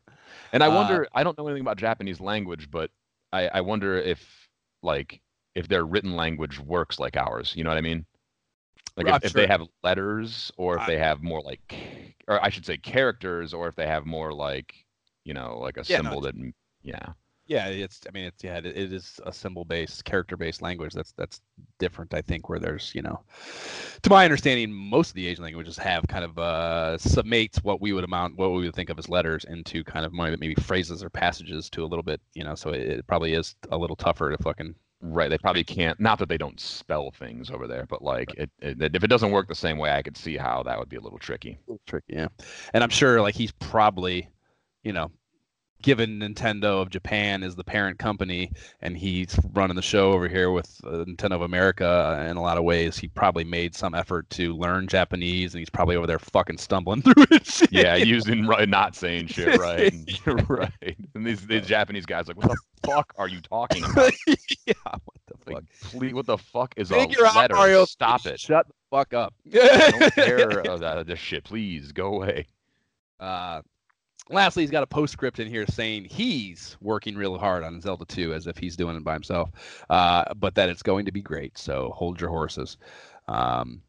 And 0.54 0.64
I 0.64 0.68
Uh, 0.68 0.76
wonder. 0.76 1.08
I 1.14 1.24
don't 1.24 1.38
know 1.38 1.48
anything 1.48 1.62
about 1.62 1.78
Japanese 1.78 2.20
language, 2.20 2.70
but 2.72 2.92
I 3.34 3.48
I 3.50 3.62
wonder 3.62 3.98
if 3.98 4.50
like 4.84 5.22
if 5.56 5.68
their 5.68 5.84
written 5.86 6.16
language 6.16 6.60
works 6.60 7.00
like 7.00 7.18
ours. 7.18 7.54
You 7.56 7.64
know 7.64 7.70
what 7.72 7.78
I 7.78 7.82
mean? 7.82 8.06
Like 8.96 9.08
if, 9.08 9.26
if 9.26 9.34
they 9.34 9.48
have 9.48 9.62
letters, 9.84 10.52
or 10.58 10.76
if 10.76 10.82
I- 10.82 10.88
they 10.88 10.98
have 10.98 11.22
more 11.22 11.42
like, 11.42 12.16
or 12.28 12.44
I 12.44 12.50
should 12.50 12.66
say 12.66 12.78
characters, 12.78 13.54
or 13.54 13.68
if 13.68 13.76
they 13.76 13.86
have 13.88 14.06
more 14.08 14.34
like, 14.34 14.74
you 15.28 15.34
know, 15.34 15.60
like 15.60 15.78
a 15.78 15.84
Yeah, 15.86 15.98
no, 15.98 16.04
symbol 16.04 16.22
that, 16.22 16.36
yeah. 16.82 17.14
Yeah, 17.50 17.68
it's. 17.68 18.02
I 18.06 18.12
mean, 18.12 18.26
it's 18.26 18.44
yeah. 18.44 18.58
It, 18.58 18.66
it 18.66 18.92
is 18.92 19.22
a 19.26 19.32
symbol-based, 19.32 20.04
character-based 20.04 20.62
language. 20.62 20.94
That's 20.94 21.14
that's 21.14 21.40
different. 21.80 22.14
I 22.14 22.22
think 22.22 22.50
where 22.50 22.60
there's, 22.60 22.92
you 22.94 23.02
know, 23.02 23.22
to 24.02 24.10
my 24.10 24.26
understanding, 24.26 24.70
most 24.70 25.12
of 25.12 25.16
the 25.16 25.28
Asian 25.28 25.46
languages 25.46 25.78
have 25.78 26.04
kind 26.10 26.26
of 26.26 26.38
uh, 26.38 26.98
summates 27.00 27.64
what 27.64 27.80
we 27.80 27.94
would 27.94 28.04
amount, 28.04 28.36
what 28.36 28.52
we 28.52 28.66
would 28.66 28.76
think 28.76 28.90
of 28.90 29.00
as 29.00 29.08
letters, 29.08 29.46
into 29.46 29.82
kind 29.84 30.06
of 30.06 30.12
more 30.12 30.36
maybe 30.38 30.56
phrases 30.56 31.02
or 31.02 31.10
passages 31.10 31.70
to 31.70 31.86
a 31.86 31.88
little 31.88 32.04
bit. 32.04 32.20
You 32.34 32.44
know, 32.44 32.56
so 32.56 32.72
it, 32.72 32.82
it 32.82 33.08
probably 33.08 33.32
is 33.32 33.56
a 33.72 33.78
little 33.78 33.96
tougher 33.96 34.30
to 34.30 34.44
fucking. 34.44 34.76
Right. 35.00 35.30
They 35.30 35.38
probably 35.38 35.64
can't. 35.64 35.98
Not 36.02 36.20
that 36.20 36.28
they 36.28 36.40
don't 36.40 36.60
spell 36.60 37.12
things 37.12 37.50
over 37.50 37.66
there, 37.66 37.86
but 37.88 38.02
like 38.02 38.34
it, 38.36 38.50
it, 38.60 38.96
if 38.96 39.04
it 39.06 39.08
doesn't 39.08 39.32
work 39.32 39.48
the 39.48 39.56
same 39.56 39.78
way, 39.78 39.92
I 39.92 40.02
could 40.02 40.18
see 40.18 40.36
how 40.36 40.64
that 40.64 40.78
would 40.78 40.90
be 40.90 40.98
a 40.98 41.02
little 41.02 41.20
tricky. 41.20 41.60
tricky. 41.86 42.16
Yeah, 42.16 42.28
and 42.74 42.84
I'm 42.84 42.90
sure 42.90 43.22
like 43.22 43.36
he's 43.36 43.54
probably, 43.54 44.28
you 44.84 44.94
know, 44.94 45.12
given 45.84 46.20
Nintendo 46.20 46.82
of 46.82 46.90
Japan 46.90 47.44
is 47.44 47.56
the 47.56 47.64
parent 47.64 48.00
company 48.00 48.52
and 48.82 48.98
he's 48.98 49.38
running 49.54 49.76
the 49.76 49.82
show 49.84 50.12
over 50.12 50.28
here 50.28 50.50
with 50.50 50.76
uh, 50.84 51.06
Nintendo 51.06 51.34
of 51.34 51.42
America 51.44 52.26
in 52.28 52.36
a 52.36 52.42
lot 52.42 52.58
of 52.58 52.64
ways, 52.64 52.98
he 52.98 53.08
probably 53.10 53.44
made 53.44 53.76
some 53.76 53.94
effort 53.94 54.28
to 54.32 54.56
learn 54.56 54.88
Japanese 54.88 55.54
and 55.54 55.60
he's 55.60 55.70
probably 55.70 55.96
over 55.96 56.08
there 56.08 56.18
fucking 56.18 56.58
stumbling 56.58 57.02
through 57.04 57.26
it. 57.30 57.72
Yeah, 57.72 57.96
using 57.96 58.48
right, 58.48 58.68
not 58.68 58.96
saying 58.96 59.28
shit 59.28 59.56
right, 59.60 59.94
and- 60.26 60.50
right. 60.50 60.98
And 61.14 61.26
these 61.26 61.46
these 61.46 61.68
Japanese 61.68 62.08
guys 62.08 62.28
like, 62.28 62.38
what 62.38 62.50
the 62.50 62.58
fuck 62.90 63.14
are 63.18 63.28
you 63.28 63.40
talking 63.42 63.84
about? 63.84 64.14
yeah. 64.66 64.74
What 64.84 65.02
the 65.28 65.38
fuck? 65.46 65.54
Like, 65.54 65.64
please, 65.84 66.14
what 66.16 66.26
the 66.26 66.38
fuck 66.40 66.74
is 66.76 66.90
Figure 66.90 67.24
a 67.24 67.36
letter? 67.36 67.54
Mario. 67.54 67.86
Stop 67.86 68.26
it. 68.26 68.40
Shut 68.40 68.66
the 68.68 68.74
fuck 68.90 69.14
up. 69.14 69.34
I 69.54 69.92
don't 70.00 70.14
care 70.16 70.60
of 70.62 70.80
that, 70.80 71.06
this 71.06 71.20
shit. 71.20 71.44
Please 71.44 71.92
go 71.92 72.16
away. 72.16 72.48
Uh, 73.20 73.62
lastly, 74.30 74.64
he's 74.64 74.72
got 74.72 74.84
a 74.84 74.88
postscript 74.88 75.40
in 75.40 75.48
here 75.48 75.66
saying 75.68 76.06
he's 76.06 76.78
working 76.82 77.16
real 77.16 77.38
hard 77.38 77.64
on 77.64 77.80
Zelda 77.82 78.06
2 78.06 78.34
as 78.34 78.48
if 78.48 78.58
he's 78.58 78.76
doing 78.76 78.96
it 78.96 79.04
by 79.04 79.14
himself, 79.14 79.50
uh, 79.90 80.26
but 80.36 80.56
that 80.56 80.70
it's 80.70 80.84
going 80.84 81.06
to 81.06 81.12
be 81.12 81.22
great. 81.22 81.58
So 81.58 81.92
hold 81.96 82.20
your 82.22 82.30
horses. 82.30 82.78
Um, 83.28 83.82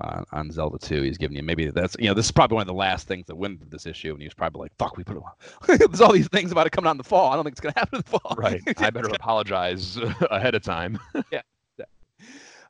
on, 0.00 0.24
on 0.30 0.50
Zelda 0.52 0.78
2, 0.78 1.02
he's 1.02 1.18
giving 1.18 1.36
you 1.36 1.42
maybe 1.42 1.70
that's 1.70 1.96
you 1.98 2.06
know 2.06 2.14
this 2.14 2.26
is 2.26 2.30
probably 2.30 2.54
one 2.54 2.62
of 2.62 2.68
the 2.68 2.72
last 2.74 3.08
things 3.08 3.26
that 3.26 3.34
went 3.34 3.54
into 3.60 3.68
this 3.68 3.84
issue, 3.84 4.12
and 4.12 4.20
he 4.20 4.26
was 4.28 4.34
probably 4.34 4.60
like, 4.60 4.72
"Fuck, 4.78 4.96
we 4.96 5.02
put 5.02 5.16
it. 5.16 5.22
on." 5.24 5.76
There's 5.78 6.00
all 6.00 6.12
these 6.12 6.28
things 6.28 6.52
about 6.52 6.68
it 6.68 6.70
coming 6.70 6.86
out 6.86 6.92
in 6.92 6.98
the 6.98 7.02
fall. 7.04 7.32
I 7.32 7.34
don't 7.34 7.42
think 7.44 7.54
it's 7.54 7.60
gonna 7.60 7.74
happen 7.76 7.96
in 7.98 8.04
the 8.08 8.18
fall." 8.20 8.36
Right. 8.36 8.62
I 8.80 8.90
better 8.90 9.08
apologize 9.08 9.96
ahead 10.30 10.54
of 10.54 10.62
time. 10.62 11.00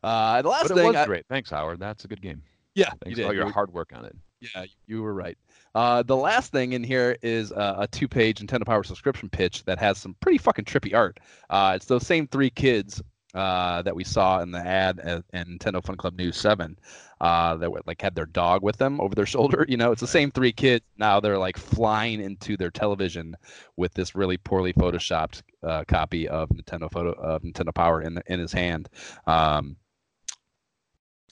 Uh, 0.02 0.40
the 0.42 0.48
last 0.48 0.62
But 0.68 0.70
it 0.70 0.74
thing, 0.76 0.86
was 0.86 0.96
I- 0.96 1.04
great. 1.06 1.26
Thanks, 1.28 1.50
Howard. 1.50 1.80
That's 1.80 2.04
a 2.04 2.08
good 2.08 2.22
game. 2.22 2.42
yeah, 2.74 2.86
you 2.92 2.98
Thanks 3.04 3.16
did. 3.16 3.22
for 3.24 3.28
all 3.28 3.34
your 3.34 3.50
hard 3.52 3.72
work 3.72 3.92
on 3.94 4.04
it. 4.04 4.16
Yeah, 4.40 4.64
you 4.86 5.02
were 5.02 5.14
right. 5.14 5.36
Uh, 5.74 6.02
the 6.02 6.16
last 6.16 6.52
thing 6.52 6.72
in 6.72 6.84
here 6.84 7.16
is 7.22 7.52
uh, 7.52 7.76
a 7.78 7.86
two-page 7.88 8.40
Nintendo 8.40 8.64
Power 8.64 8.84
subscription 8.84 9.28
pitch 9.28 9.64
that 9.64 9.78
has 9.78 9.98
some 9.98 10.14
pretty 10.20 10.38
fucking 10.38 10.64
trippy 10.64 10.94
art. 10.94 11.18
Uh, 11.50 11.72
it's 11.74 11.86
those 11.86 12.06
same 12.06 12.26
three 12.28 12.50
kids 12.50 13.02
uh, 13.34 13.82
that 13.82 13.94
we 13.94 14.04
saw 14.04 14.40
in 14.40 14.50
the 14.50 14.58
ad 14.58 15.00
at, 15.00 15.24
in 15.32 15.58
Nintendo 15.58 15.84
Fun 15.84 15.96
Club 15.96 16.16
News 16.16 16.36
Seven 16.36 16.78
uh, 17.20 17.56
that 17.56 17.70
like 17.86 18.00
had 18.00 18.14
their 18.14 18.26
dog 18.26 18.62
with 18.62 18.76
them 18.76 19.00
over 19.00 19.14
their 19.14 19.26
shoulder. 19.34 19.66
You 19.68 19.76
know, 19.76 19.92
it's 19.92 20.00
the 20.00 20.06
same 20.06 20.30
three 20.30 20.52
kids. 20.52 20.84
Now 20.96 21.20
they're 21.20 21.38
like 21.38 21.58
flying 21.58 22.20
into 22.20 22.56
their 22.56 22.70
television 22.70 23.36
with 23.76 23.92
this 23.94 24.14
really 24.14 24.38
poorly 24.38 24.72
photoshopped 24.72 25.42
uh, 25.62 25.84
copy 25.86 26.28
of 26.28 26.48
Nintendo 26.50 26.90
photo 26.90 27.12
of 27.12 27.42
Nintendo 27.42 27.74
Power 27.74 28.02
in 28.02 28.20
in 28.26 28.38
his 28.38 28.52
hand. 28.52 28.88
Um, 29.26 29.76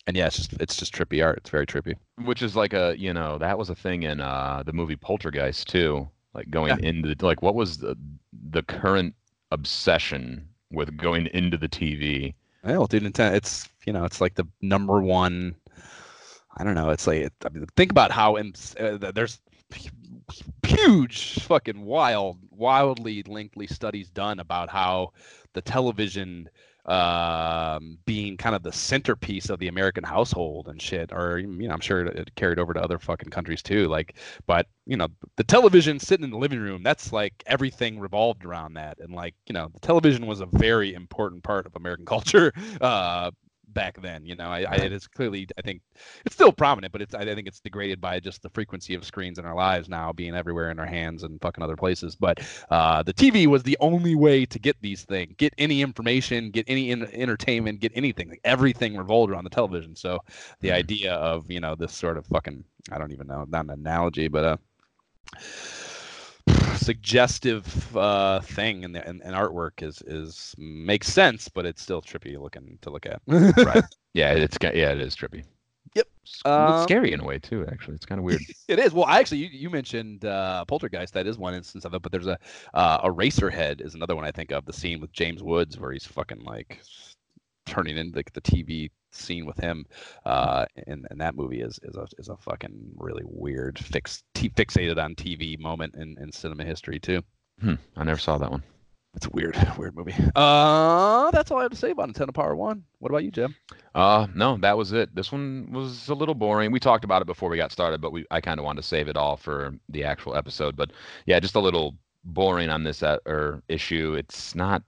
and 0.07 0.17
yeah, 0.17 0.27
it's 0.27 0.37
just 0.37 0.53
it's 0.55 0.77
just 0.77 0.95
trippy 0.95 1.25
art. 1.25 1.39
It's 1.39 1.51
very 1.51 1.67
trippy. 1.67 1.97
Which 2.25 2.43
is 2.43 2.55
like 2.55 2.73
a, 2.73 2.95
you 2.97 3.13
know, 3.13 3.39
that 3.39 3.59
was 3.59 3.71
a 3.71 3.75
thing 3.75 4.05
in 4.05 4.21
uh, 4.21 4.63
the 4.65 4.73
movie 4.73 4.97
Poltergeist 4.97 5.69
too. 5.69 6.09
Like 6.35 6.51
going 6.51 6.79
into 6.85 7.15
like, 7.25 7.43
what 7.43 7.55
was 7.55 7.79
the 7.79 7.97
the 8.51 8.63
current 8.63 9.15
obsession 9.51 10.49
with 10.71 10.97
going 10.97 11.27
into 11.29 11.57
the 11.57 11.69
TV? 11.69 12.35
Well, 12.63 12.87
dude, 12.87 13.05
Nintendo, 13.05 13.35
it's 13.35 13.69
you 13.87 13.93
know, 13.93 14.05
it's 14.05 14.21
like 14.21 14.35
the 14.35 14.47
number 14.61 15.01
one. 15.01 15.57
I 16.59 16.65
don't 16.65 16.75
know. 16.75 16.91
It's 16.91 17.07
like 17.07 17.33
I 17.45 17.49
mean, 17.49 17.67
think 17.77 17.91
about 17.91 18.11
how 18.11 18.37
in, 18.37 18.55
uh, 18.79 19.13
there's 19.13 19.41
huge, 20.63 21.41
fucking 21.41 21.85
wild, 21.85 22.39
wildly 22.51 23.23
lengthy 23.25 23.67
studies 23.67 24.09
done 24.11 24.39
about 24.41 24.69
how 24.69 25.13
the 25.55 25.63
television 25.63 26.49
um 26.87 27.99
being 28.07 28.37
kind 28.37 28.55
of 28.55 28.63
the 28.63 28.73
centerpiece 28.73 29.51
of 29.51 29.59
the 29.59 29.67
american 29.67 30.05
household 30.05 30.69
and 30.69 30.81
shit 30.81 31.13
or 31.13 31.39
you 31.39 31.49
know 31.49 31.75
i'm 31.75 31.81
sure 31.81 32.07
it, 32.07 32.33
carried 32.37 32.61
over 32.61 32.73
to 32.73 32.81
other 32.81 32.99
fucking 32.99 33.29
countries 33.29 33.61
too 33.61 33.89
like 33.89 34.17
but 34.47 34.67
you 34.87 34.97
know 34.97 35.09
the 35.37 35.43
television 35.45 35.99
sitting 35.99 36.23
in 36.23 36.31
the 36.31 36.39
living 36.39 36.61
room 36.61 36.85
that's 36.85 37.13
like 37.13 37.35
everything 37.47 37.99
revolved 37.99 38.45
around 38.45 38.75
that 38.75 38.99
and 39.01 39.13
like 39.13 39.35
you 39.49 39.53
know 39.53 39.69
the 39.75 39.81
television 39.81 40.27
was 40.27 40.41
a 40.41 40.47
very 40.47 40.95
important 40.95 41.43
part 41.43 41.67
of 41.67 41.75
american 41.75 42.07
culture 42.07 42.53
uh 42.81 43.31
back 43.77 44.01
then 44.01 44.25
you 44.25 44.35
know 44.35 44.49
I, 44.49 44.63
I 44.63 44.77
it 44.77 44.93
is 44.93 45.07
clearly 45.07 45.47
i 45.59 45.63
think 45.63 45.83
it's 46.25 46.35
still 46.35 46.51
prominent 46.53 46.93
but 46.93 47.03
it's 47.03 47.15
i 47.15 47.25
think 47.25 47.47
it's 47.47 47.61
degraded 47.61 48.01
by 48.01 48.19
just 48.19 48.43
the 48.43 48.49
frequency 48.51 48.95
of 48.95 49.05
screens 49.05 49.39
in 49.39 49.45
our 49.45 49.55
lives 49.55 49.89
now 49.89 50.13
being 50.13 50.35
everywhere 50.35 50.71
in 50.71 50.79
our 50.81 50.87
hands 50.87 51.23
and 51.23 51.41
fucking 51.43 51.63
other 51.63 51.77
places 51.77 52.17
but 52.17 52.41
uh 52.71 53.03
the 53.03 53.13
tv 53.13 53.47
was 53.47 53.63
the 53.63 53.77
only 53.81 54.15
way 54.15 54.47
to 54.47 54.59
get 54.59 54.77
these 54.81 55.05
things 55.05 55.35
get 55.37 55.53
any 55.59 55.83
information 55.83 56.51
get 56.51 56.65
any 56.69 56.91
in- 56.91 57.05
entertainment 57.15 57.79
get 57.79 57.93
anything 57.95 58.31
like 58.31 58.41
everything 58.45 58.97
revolved 58.97 59.31
around 59.31 59.45
the 59.45 59.51
television 59.51 59.95
so 59.95 60.19
the 60.61 60.69
Mhm. 60.71 60.73
idea 60.73 61.13
of 61.15 61.51
you 61.51 61.61
know 61.61 61.75
this 61.75 61.93
sort 61.93 62.17
of 62.17 62.27
fucking 62.27 62.65
i 62.91 62.99
don't 62.99 63.13
even 63.13 63.27
know 63.27 63.45
not 63.49 63.65
an 63.67 63.71
analogy 63.71 64.29
but 64.29 64.45
uh 64.45 64.57
suggestive 66.77 67.97
uh 67.97 68.41
thing 68.41 68.83
in 68.85 68.93
the 68.93 69.09
in, 69.09 69.23
in 69.23 69.33
artwork 69.35 69.83
is 69.83 70.03
is 70.07 70.55
makes 70.59 71.09
sense 71.13 71.49
but 71.49 71.67
it's 71.67 71.83
still 71.83 72.03
trippy 72.03 72.41
looking 72.41 72.79
to 72.83 72.91
look 72.91 73.07
at 73.07 73.21
Right. 73.27 73.85
Yeah, 74.15 74.33
it's 74.33 74.57
yeah, 74.63 74.93
it 74.93 75.01
is 75.01 75.15
trippy. 75.15 75.45
Yep. 75.95 76.07
It's 76.23 76.43
Um, 76.47 76.83
scary 76.85 77.13
in 77.13 77.21
a 77.21 77.25
way 77.25 77.39
too. 77.39 77.67
Actually, 77.71 77.97
it's 77.97 78.07
kind 78.07 78.19
of 78.19 78.25
weird. 78.25 78.41
It 78.69 78.79
is. 78.79 78.93
Well, 78.95 79.05
I 79.05 79.19
actually, 79.21 79.39
you, 79.39 79.49
you 79.53 79.71
mentioned 79.71 80.25
uh, 80.25 80.65
Poltergeist. 80.65 81.13
That 81.15 81.27
is 81.27 81.39
one 81.39 81.55
instance 81.55 81.85
of 81.85 81.95
it. 81.95 82.01
But 82.03 82.13
there's 82.13 82.27
a 82.27 82.39
uh, 82.75 83.07
Eraserhead 83.07 83.81
is 83.81 83.95
another 83.95 84.17
one 84.17 84.25
I 84.25 84.33
think 84.33 84.53
of. 84.53 84.65
The 84.65 84.73
scene 84.73 85.01
with 85.01 85.13
James 85.13 85.43
Woods 85.43 85.79
where 85.79 85.93
he's 85.93 86.07
fucking 86.07 86.45
like 86.45 86.81
turning 87.67 87.97
into 87.99 88.13
the, 88.13 88.25
the 88.33 88.41
TV 88.41 88.91
scene 89.13 89.47
with 89.47 89.59
him. 89.59 89.85
Uh, 90.25 90.67
and, 90.87 91.07
and 91.11 91.21
that 91.21 91.35
movie 91.35 91.61
is 91.61 91.79
is 91.83 91.97
a 91.97 92.07
is 92.19 92.29
a 92.29 92.37
fucking 92.37 92.93
really 92.97 93.25
weird 93.25 93.79
fix 93.79 94.23
t- 94.35 94.51
fixated 94.51 95.03
on 95.03 95.15
TV 95.15 95.59
moment 95.59 95.95
in, 95.97 96.17
in 96.21 96.33
cinema 96.33 96.65
history 96.65 96.99
too. 96.99 97.23
hmm, 97.61 97.75
I 97.97 98.05
never 98.05 98.21
saw 98.21 98.39
that 98.39 98.51
one. 98.51 98.63
It's 99.17 99.27
a 99.27 99.31
weird, 99.31 99.57
weird 99.79 99.97
movie. 99.97 100.15
Uh, 100.35 101.31
that's 101.31 101.51
all 101.51 101.59
I 101.59 101.63
have 101.63 101.71
to 101.71 101.77
say 101.77 101.91
about 101.91 102.11
Nintendo 102.11 102.35
Power 102.35 102.55
One. 102.55 102.85
What 102.99 103.11
about 103.11 103.25
you, 103.25 103.31
Jim? 103.31 103.57
Uh, 103.95 104.27
no, 104.35 104.59
that 104.59 104.77
was 104.77 104.93
it. 104.93 105.15
This 105.15 105.33
one 105.33 105.71
was 105.73 106.09
a 106.09 106.15
little 106.15 106.35
boring. 106.35 106.71
We 106.71 106.79
talked 106.79 107.05
about 107.05 107.23
it 107.23 107.27
before 107.27 107.49
we 107.49 107.57
got 107.57 107.73
started, 107.73 108.03
but 108.03 108.13
we 108.13 108.27
I 108.31 108.43
kind 108.43 108.61
of 108.61 108.65
wanted 108.67 108.83
to 108.83 108.87
save 108.87 109.09
it 109.09 109.17
all 109.17 109.37
for 109.39 109.75
the 109.89 110.05
actual 110.05 110.37
episode. 110.37 110.77
But 110.77 110.91
yeah, 111.25 111.41
just 111.41 111.55
a 111.55 111.61
little 111.61 111.97
boring 112.25 112.69
on 112.69 112.85
this 112.85 113.03
uh, 113.03 113.17
or 113.25 113.63
issue. 113.69 114.15
It's 114.19 114.55
not 114.55 114.83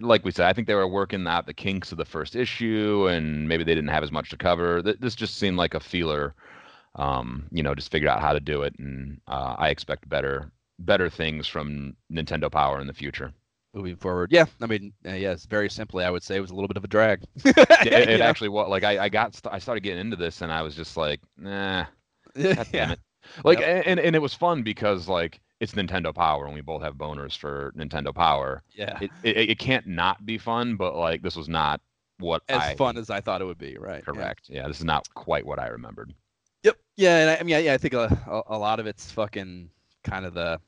like 0.00 0.24
we 0.24 0.30
said. 0.30 0.46
I 0.46 0.52
think 0.52 0.66
they 0.66 0.74
were 0.74 0.86
working 0.86 1.26
out 1.26 1.46
the 1.46 1.54
kinks 1.54 1.92
of 1.92 1.98
the 1.98 2.04
first 2.04 2.36
issue, 2.36 3.06
and 3.08 3.48
maybe 3.48 3.64
they 3.64 3.74
didn't 3.74 3.90
have 3.90 4.04
as 4.04 4.12
much 4.12 4.30
to 4.30 4.36
cover. 4.36 4.82
This 4.82 5.14
just 5.14 5.36
seemed 5.38 5.56
like 5.56 5.74
a 5.74 5.80
feeler. 5.80 6.34
Um, 6.94 7.46
you 7.50 7.62
know, 7.62 7.74
just 7.74 7.90
figured 7.90 8.08
out 8.08 8.20
how 8.20 8.32
to 8.32 8.40
do 8.40 8.62
it, 8.62 8.74
and 8.78 9.20
uh, 9.28 9.54
I 9.58 9.68
expect 9.68 10.08
better 10.08 10.50
better 10.78 11.08
things 11.10 11.46
from 11.46 11.96
Nintendo 12.12 12.50
Power 12.50 12.80
in 12.80 12.86
the 12.86 12.92
future. 12.92 13.32
Moving 13.74 13.96
forward, 13.96 14.32
yeah. 14.32 14.46
I 14.62 14.66
mean, 14.66 14.92
uh, 15.06 15.12
yes. 15.12 15.44
Very 15.44 15.68
simply, 15.68 16.04
I 16.04 16.10
would 16.10 16.22
say 16.22 16.36
it 16.36 16.40
was 16.40 16.50
a 16.50 16.54
little 16.54 16.68
bit 16.68 16.78
of 16.78 16.84
a 16.84 16.88
drag. 16.88 17.24
it, 17.44 18.08
it 18.08 18.18
know? 18.20 18.24
actually 18.24 18.48
was 18.48 18.68
like 18.70 18.84
I, 18.84 19.04
I 19.04 19.08
got 19.10 19.34
st- 19.34 19.52
I 19.52 19.58
started 19.58 19.82
getting 19.82 20.00
into 20.00 20.16
this, 20.16 20.40
and 20.40 20.50
I 20.50 20.62
was 20.62 20.74
just 20.74 20.96
like, 20.96 21.20
nah. 21.36 21.84
God 22.34 22.54
damn 22.54 22.66
yeah. 22.72 22.92
it. 22.92 23.00
Like 23.44 23.60
Yep. 23.60 23.82
and, 23.86 24.00
and 24.00 24.16
it 24.16 24.22
was 24.22 24.32
fun 24.32 24.62
because 24.62 25.08
like 25.08 25.40
it's 25.60 25.72
Nintendo 25.72 26.14
Power 26.14 26.44
and 26.46 26.54
we 26.54 26.60
both 26.60 26.82
have 26.82 26.94
boners 26.94 27.36
for 27.36 27.72
Nintendo 27.76 28.14
Power. 28.14 28.62
Yeah. 28.74 28.98
It 29.00 29.10
it, 29.22 29.36
it 29.50 29.58
can't 29.58 29.86
not 29.86 30.24
be 30.26 30.38
fun, 30.38 30.76
but 30.76 30.94
like 30.96 31.22
this 31.22 31.36
was 31.36 31.48
not 31.48 31.80
what 32.18 32.42
as 32.48 32.60
I 32.62 32.74
fun 32.76 32.96
as 32.96 33.10
I 33.10 33.20
thought 33.20 33.40
it 33.40 33.44
would 33.44 33.58
be, 33.58 33.76
right? 33.78 34.04
correct. 34.04 34.48
Yeah. 34.48 34.66
this 34.68 34.78
is 34.78 34.84
not 34.84 35.08
quite 35.14 35.44
what 35.46 35.58
I 35.58 35.68
remembered. 35.68 36.14
Yep. 36.62 36.76
Yeah, 36.96 37.18
and 37.18 37.30
I, 37.30 37.36
I 37.36 37.42
mean, 37.42 37.64
yeah, 37.64 37.74
I 37.74 37.78
think 37.78 37.94
a, 37.94 38.06
a, 38.26 38.56
a 38.56 38.58
lot 38.58 38.80
of 38.80 38.86
it's 38.86 39.10
fucking 39.12 39.70
kind 40.02 40.26
of 40.26 40.34
the. 40.34 40.60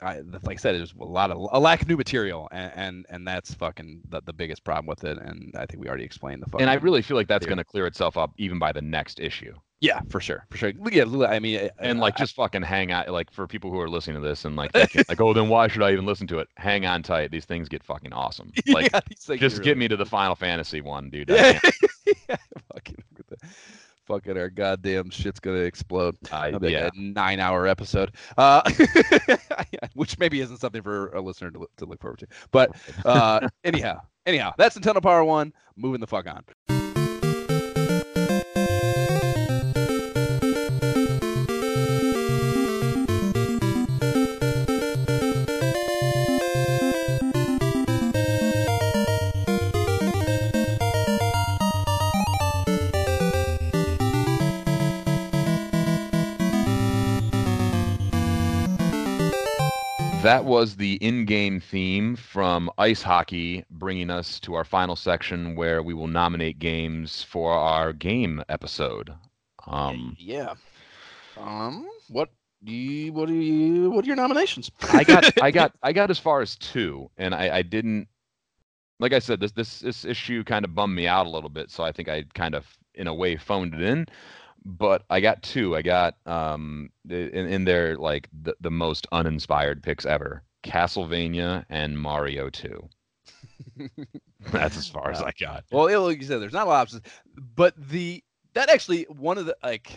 I, 0.00 0.16
the- 0.16 0.40
like 0.42 0.58
I 0.58 0.60
said, 0.60 0.74
there's 0.76 0.92
a 1.00 1.04
lot 1.04 1.30
of 1.30 1.38
a 1.52 1.58
lack 1.58 1.80
of 1.80 1.88
new 1.88 1.96
material, 1.96 2.48
and 2.52 2.72
and, 2.74 3.06
and 3.08 3.26
that's 3.26 3.54
fucking 3.54 4.02
the, 4.10 4.20
the 4.22 4.32
biggest 4.32 4.64
problem 4.64 4.86
with 4.86 5.04
it. 5.04 5.16
And 5.16 5.54
I 5.56 5.64
think 5.64 5.80
we 5.80 5.88
already 5.88 6.04
explained 6.04 6.42
the 6.42 6.46
fucking. 6.46 6.60
And 6.60 6.70
I 6.70 6.74
really 6.74 7.00
feel 7.00 7.16
like 7.16 7.28
that's 7.28 7.46
going 7.46 7.56
to 7.58 7.64
clear 7.64 7.86
itself 7.86 8.18
up 8.18 8.32
even 8.36 8.58
by 8.58 8.72
the 8.72 8.82
next 8.82 9.18
issue. 9.20 9.54
Yeah, 9.80 10.00
for 10.08 10.20
sure, 10.20 10.46
for 10.50 10.56
sure. 10.56 10.72
Yeah, 10.90 11.04
I 11.28 11.38
mean, 11.38 11.60
uh, 11.60 11.68
And 11.78 12.00
like 12.00 12.14
I- 12.16 12.18
just 12.18 12.34
fucking 12.34 12.62
hang 12.62 12.92
out 12.92 13.08
like 13.10 13.30
for 13.30 13.46
people 13.46 13.70
who 13.70 13.80
are 13.80 13.88
listening 13.88 14.20
to 14.22 14.26
this 14.26 14.44
and 14.44 14.56
like 14.56 14.72
thinking, 14.72 15.04
like 15.08 15.20
oh 15.20 15.32
then 15.32 15.48
why 15.48 15.68
should 15.68 15.82
I 15.82 15.92
even 15.92 16.06
listen 16.06 16.26
to 16.28 16.38
it? 16.38 16.48
Hang 16.56 16.86
on 16.86 17.02
tight. 17.02 17.30
These 17.30 17.44
things 17.44 17.68
get 17.68 17.82
fucking 17.84 18.12
awesome. 18.12 18.52
Like 18.66 18.90
yeah, 18.92 19.00
just 19.08 19.28
are 19.30 19.36
get 19.36 19.70
really- 19.70 19.74
me 19.74 19.88
to 19.88 19.96
the 19.96 20.06
Final 20.06 20.34
Fantasy 20.34 20.80
one, 20.80 21.10
dude. 21.10 21.28
Yeah, 22.28 22.36
fucking, 22.72 22.96
fucking 24.06 24.38
our 24.38 24.48
goddamn 24.48 25.10
shit's 25.10 25.40
gonna 25.40 25.58
explode. 25.58 26.16
That'll 26.22 26.60
be 26.60 26.70
yeah. 26.72 26.84
like 26.84 26.92
a 26.94 27.00
nine-hour 27.00 27.66
episode, 27.66 28.12
uh, 28.38 28.62
which 29.94 30.18
maybe 30.18 30.40
isn't 30.40 30.58
something 30.58 30.82
for 30.82 31.08
a 31.08 31.20
listener 31.20 31.50
to, 31.50 31.58
look- 31.58 31.76
to 31.76 31.84
look 31.86 32.00
forward 32.00 32.20
to. 32.20 32.26
But 32.52 32.76
uh, 33.04 33.48
anyhow, 33.64 34.00
anyhow, 34.24 34.54
that's 34.56 34.78
Nintendo 34.78 35.02
Power 35.02 35.24
One. 35.24 35.52
Moving 35.76 36.00
the 36.00 36.06
fuck 36.06 36.26
on. 36.28 36.44
That 60.26 60.44
was 60.44 60.74
the 60.74 60.94
in-game 60.94 61.60
theme 61.60 62.16
from 62.16 62.68
Ice 62.78 63.00
Hockey, 63.00 63.64
bringing 63.70 64.10
us 64.10 64.40
to 64.40 64.54
our 64.54 64.64
final 64.64 64.96
section 64.96 65.54
where 65.54 65.84
we 65.84 65.94
will 65.94 66.08
nominate 66.08 66.58
games 66.58 67.22
for 67.22 67.52
our 67.52 67.92
game 67.92 68.42
episode. 68.48 69.14
Um, 69.68 70.16
yeah. 70.18 70.54
Um. 71.36 71.88
What 72.08 72.30
do 72.64 72.72
you? 72.72 73.12
What 73.12 73.28
do 73.28 73.34
you? 73.34 73.88
What 73.88 74.04
are 74.04 74.08
your 74.08 74.16
nominations? 74.16 74.68
I 74.92 75.04
got, 75.04 75.30
I 75.40 75.52
got, 75.52 75.72
I 75.84 75.92
got 75.92 76.10
as 76.10 76.18
far 76.18 76.40
as 76.40 76.56
two, 76.56 77.08
and 77.16 77.32
I, 77.32 77.58
I 77.58 77.62
didn't. 77.62 78.08
Like 78.98 79.12
I 79.12 79.20
said, 79.20 79.38
this 79.38 79.52
this 79.52 79.78
this 79.78 80.04
issue 80.04 80.42
kind 80.42 80.64
of 80.64 80.74
bummed 80.74 80.96
me 80.96 81.06
out 81.06 81.26
a 81.26 81.30
little 81.30 81.50
bit, 81.50 81.70
so 81.70 81.84
I 81.84 81.92
think 81.92 82.08
I 82.08 82.24
kind 82.34 82.56
of, 82.56 82.66
in 82.96 83.06
a 83.06 83.14
way, 83.14 83.36
phoned 83.36 83.74
it 83.74 83.80
in. 83.80 84.06
But 84.68 85.04
I 85.08 85.20
got 85.20 85.44
two. 85.44 85.76
I 85.76 85.82
got 85.82 86.16
um 86.26 86.90
in 87.08 87.30
in 87.30 87.64
there 87.64 87.96
like 87.96 88.28
the 88.42 88.56
the 88.60 88.70
most 88.70 89.06
uninspired 89.12 89.80
picks 89.80 90.04
ever: 90.04 90.42
Castlevania 90.64 91.64
and 91.70 91.96
Mario 91.96 92.50
Two. 92.50 92.88
That's 94.50 94.76
as 94.76 94.88
far 94.88 95.12
as 95.12 95.22
I 95.22 95.30
got. 95.38 95.64
Well, 95.70 95.88
yeah, 95.88 95.98
like 95.98 96.20
you 96.20 96.26
said, 96.26 96.40
there's 96.40 96.52
not 96.52 96.66
a 96.66 96.70
lot 96.70 96.76
of 96.76 96.82
options, 96.82 97.02
but 97.54 97.74
the 97.76 98.24
that 98.54 98.68
actually 98.68 99.04
one 99.04 99.38
of 99.38 99.46
the 99.46 99.56
like 99.62 99.92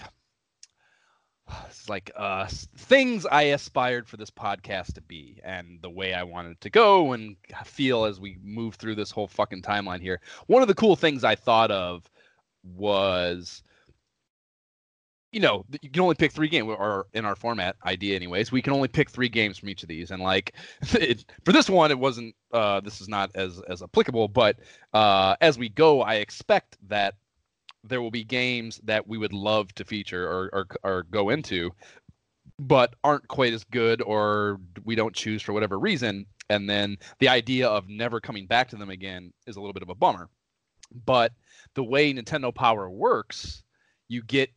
it's 1.67 1.89
like 1.89 2.11
uh 2.15 2.45
things 2.77 3.25
I 3.25 3.43
aspired 3.43 4.07
for 4.07 4.17
this 4.17 4.30
podcast 4.30 4.93
to 4.93 5.01
be 5.01 5.39
and 5.43 5.81
the 5.81 5.89
way 5.89 6.14
I 6.14 6.22
wanted 6.22 6.51
it 6.51 6.61
to 6.61 6.69
go 6.69 7.14
and 7.14 7.38
feel 7.65 8.06
as 8.06 8.19
we 8.19 8.38
move 8.43 8.75
through 8.75 8.95
this 8.95 9.09
whole 9.09 9.27
fucking 9.27 9.64
timeline 9.64 10.01
here. 10.01 10.22
One 10.45 10.61
of 10.61 10.67
the 10.67 10.75
cool 10.75 10.95
things 10.95 11.23
I 11.23 11.33
thought 11.33 11.72
of 11.72 12.07
was 12.64 13.64
you 15.32 15.40
know, 15.40 15.66
you 15.82 15.90
can 15.90 16.01
only 16.01 16.16
pick 16.16 16.32
three 16.32 16.48
games, 16.48 16.67
or 16.67 17.06
in 17.14 17.24
our 17.24 17.35
format 17.35 17.75
idea, 17.85 18.16
anyways. 18.16 18.51
We 18.51 18.61
can 18.61 18.74
only 18.74 18.88
pick 18.88 19.09
three 19.09 19.30
games 19.30 19.58
from 19.58 19.69
each 19.69 19.83
of 19.83 19.90
these, 19.90 20.11
and 20.11 20.22
like, 20.22 20.56
it, 20.93 21.25
for 21.45 21.51
this 21.51 21.69
one, 21.69 21.91
it 21.91 21.99
wasn't. 21.99 22.35
Uh, 22.51 22.80
this 22.80 22.99
is 23.01 23.08
not 23.08 23.32
as 23.35 23.61
as 23.69 23.83
applicable, 23.83 24.27
but 24.27 24.58
uh, 24.93 25.35
as 25.41 25.59
we 25.59 25.69
go, 25.69 26.01
I 26.01 26.16
expect 26.16 26.77
that 26.88 27.16
there 27.83 28.01
will 28.01 28.11
be 28.11 28.24
games 28.24 28.82
that 28.83 29.08
we 29.08 29.17
would 29.17 29.33
love 29.33 29.74
to 29.75 29.85
feature 29.85 30.27
or 30.27 30.49
or, 30.53 30.67
or 30.83 31.03
go 31.03 31.30
into, 31.30 31.72
but 32.58 32.95
aren't 33.03 33.27
quite 33.27 33.53
as 33.53 33.64
good, 33.66 34.01
or 34.01 34.59
we 34.83 34.95
don't 34.95 35.16
choose 35.16 35.43
for 35.43 35.53
whatever 35.53 35.77
reason, 35.77 36.25
and 36.49 36.67
then 36.67 36.98
the 37.19 37.30
idea 37.30 37.67
of 37.67 37.88
never 37.88 38.19
coming 38.19 38.48
back 38.48 38.69
to 38.69 38.77
them 38.77 38.90
again 38.90 39.32
is 39.45 39.58
a 39.58 39.59
little 39.59 39.74
bit 39.74 39.83
of 39.83 39.90
a 39.90 39.95
bummer. 39.95 40.27
But 41.06 41.33
the 41.75 41.83
way 41.83 42.11
Nintendo 42.11 42.53
Power 42.53 42.90
works, 42.90 43.64
you 44.08 44.24
get 44.24 44.49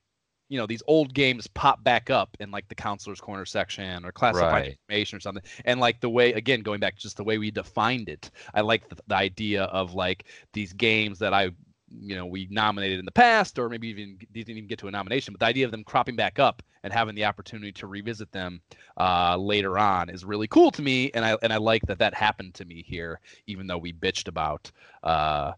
you 0.52 0.58
know 0.58 0.66
these 0.66 0.82
old 0.86 1.14
games 1.14 1.46
pop 1.48 1.82
back 1.82 2.10
up 2.10 2.36
in 2.38 2.50
like 2.50 2.68
the 2.68 2.74
counselor's 2.74 3.20
corner 3.22 3.46
section 3.46 4.04
or 4.04 4.12
classified 4.12 4.66
Right. 4.66 4.66
information 4.66 5.16
or 5.16 5.20
something 5.20 5.42
and 5.64 5.80
like 5.80 5.98
the 6.00 6.10
way 6.10 6.34
again 6.34 6.60
going 6.60 6.78
back 6.78 6.96
just 6.98 7.16
the 7.16 7.24
way 7.24 7.38
we 7.38 7.50
defined 7.50 8.10
it 8.10 8.30
i 8.52 8.60
like 8.60 8.86
the, 8.90 8.96
the 9.06 9.16
idea 9.16 9.64
of 9.64 9.94
like 9.94 10.26
these 10.52 10.74
games 10.74 11.18
that 11.18 11.32
i 11.32 11.50
you 11.90 12.14
know 12.16 12.26
we 12.26 12.46
nominated 12.50 12.98
in 12.98 13.06
the 13.06 13.10
past 13.12 13.58
or 13.58 13.70
maybe 13.70 13.88
even 13.88 14.18
didn't 14.32 14.50
even 14.50 14.66
get 14.66 14.78
to 14.78 14.88
a 14.88 14.90
nomination 14.90 15.32
but 15.32 15.40
the 15.40 15.46
idea 15.46 15.64
of 15.64 15.70
them 15.70 15.84
cropping 15.84 16.16
back 16.16 16.38
up 16.38 16.62
and 16.84 16.92
having 16.92 17.14
the 17.14 17.24
opportunity 17.24 17.72
to 17.72 17.86
revisit 17.86 18.30
them 18.32 18.60
uh, 18.98 19.36
later 19.36 19.78
on 19.78 20.10
is 20.10 20.24
really 20.24 20.48
cool 20.48 20.70
to 20.70 20.82
me 20.82 21.10
and 21.14 21.24
i 21.24 21.36
and 21.42 21.52
i 21.52 21.56
like 21.56 21.82
that 21.86 21.98
that 21.98 22.14
happened 22.14 22.52
to 22.54 22.64
me 22.66 22.82
here 22.86 23.20
even 23.46 23.66
though 23.66 23.78
we 23.78 23.92
bitched 23.92 24.28
about 24.28 24.70
uh, 25.02 25.52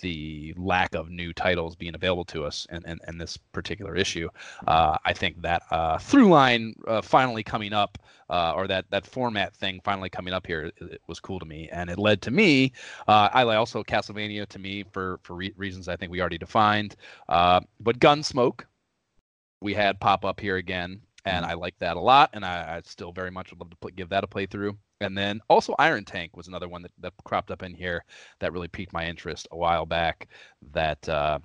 the 0.00 0.54
lack 0.56 0.94
of 0.94 1.10
new 1.10 1.32
titles 1.32 1.76
being 1.76 1.94
available 1.94 2.24
to 2.26 2.44
us 2.44 2.66
and, 2.70 2.84
in, 2.86 2.98
in 3.08 3.18
this 3.18 3.36
particular 3.36 3.96
issue. 3.96 4.28
Uh, 4.66 4.96
I 5.04 5.12
think 5.12 5.40
that 5.42 5.62
uh, 5.70 5.98
through 5.98 6.28
line 6.28 6.74
uh, 6.86 7.02
finally 7.02 7.42
coming 7.42 7.72
up, 7.72 7.98
uh, 8.28 8.52
or 8.54 8.68
that 8.68 8.84
that 8.90 9.06
format 9.06 9.54
thing 9.54 9.80
finally 9.84 10.08
coming 10.08 10.32
up 10.32 10.46
here, 10.46 10.64
it, 10.64 10.74
it 10.80 11.02
was 11.08 11.18
cool 11.20 11.38
to 11.40 11.46
me, 11.46 11.68
and 11.72 11.90
it 11.90 11.98
led 11.98 12.22
to 12.22 12.30
me. 12.30 12.72
Uh, 13.08 13.28
I 13.32 13.42
also 13.56 13.82
Castlevania 13.82 14.46
to 14.48 14.58
me 14.58 14.84
for 14.92 15.18
for 15.22 15.34
re- 15.34 15.54
reasons 15.56 15.88
I 15.88 15.96
think 15.96 16.12
we 16.12 16.20
already 16.20 16.38
defined, 16.38 16.96
uh, 17.28 17.60
but 17.80 17.98
Gunsmoke 17.98 18.64
we 19.60 19.74
had 19.74 20.00
pop 20.00 20.24
up 20.24 20.40
here 20.40 20.56
again, 20.56 21.00
and 21.24 21.44
I 21.44 21.54
like 21.54 21.78
that 21.78 21.96
a 21.96 22.00
lot, 22.00 22.30
and 22.32 22.44
I, 22.44 22.76
I 22.76 22.80
still 22.84 23.12
very 23.12 23.30
much 23.30 23.50
would 23.50 23.60
love 23.60 23.70
to 23.70 23.76
pl- 23.76 23.90
give 23.90 24.08
that 24.10 24.24
a 24.24 24.26
playthrough. 24.26 24.76
And 25.00 25.16
then 25.16 25.40
also 25.48 25.74
Iron 25.78 26.04
Tank 26.04 26.36
was 26.36 26.48
another 26.48 26.68
one 26.68 26.82
that, 26.82 26.92
that 26.98 27.14
cropped 27.24 27.50
up 27.50 27.62
in 27.62 27.74
here 27.74 28.04
that 28.38 28.52
really 28.52 28.68
piqued 28.68 28.92
my 28.92 29.06
interest 29.06 29.48
a 29.50 29.56
while 29.56 29.86
back. 29.86 30.28
That 30.72 31.08
uh, 31.08 31.38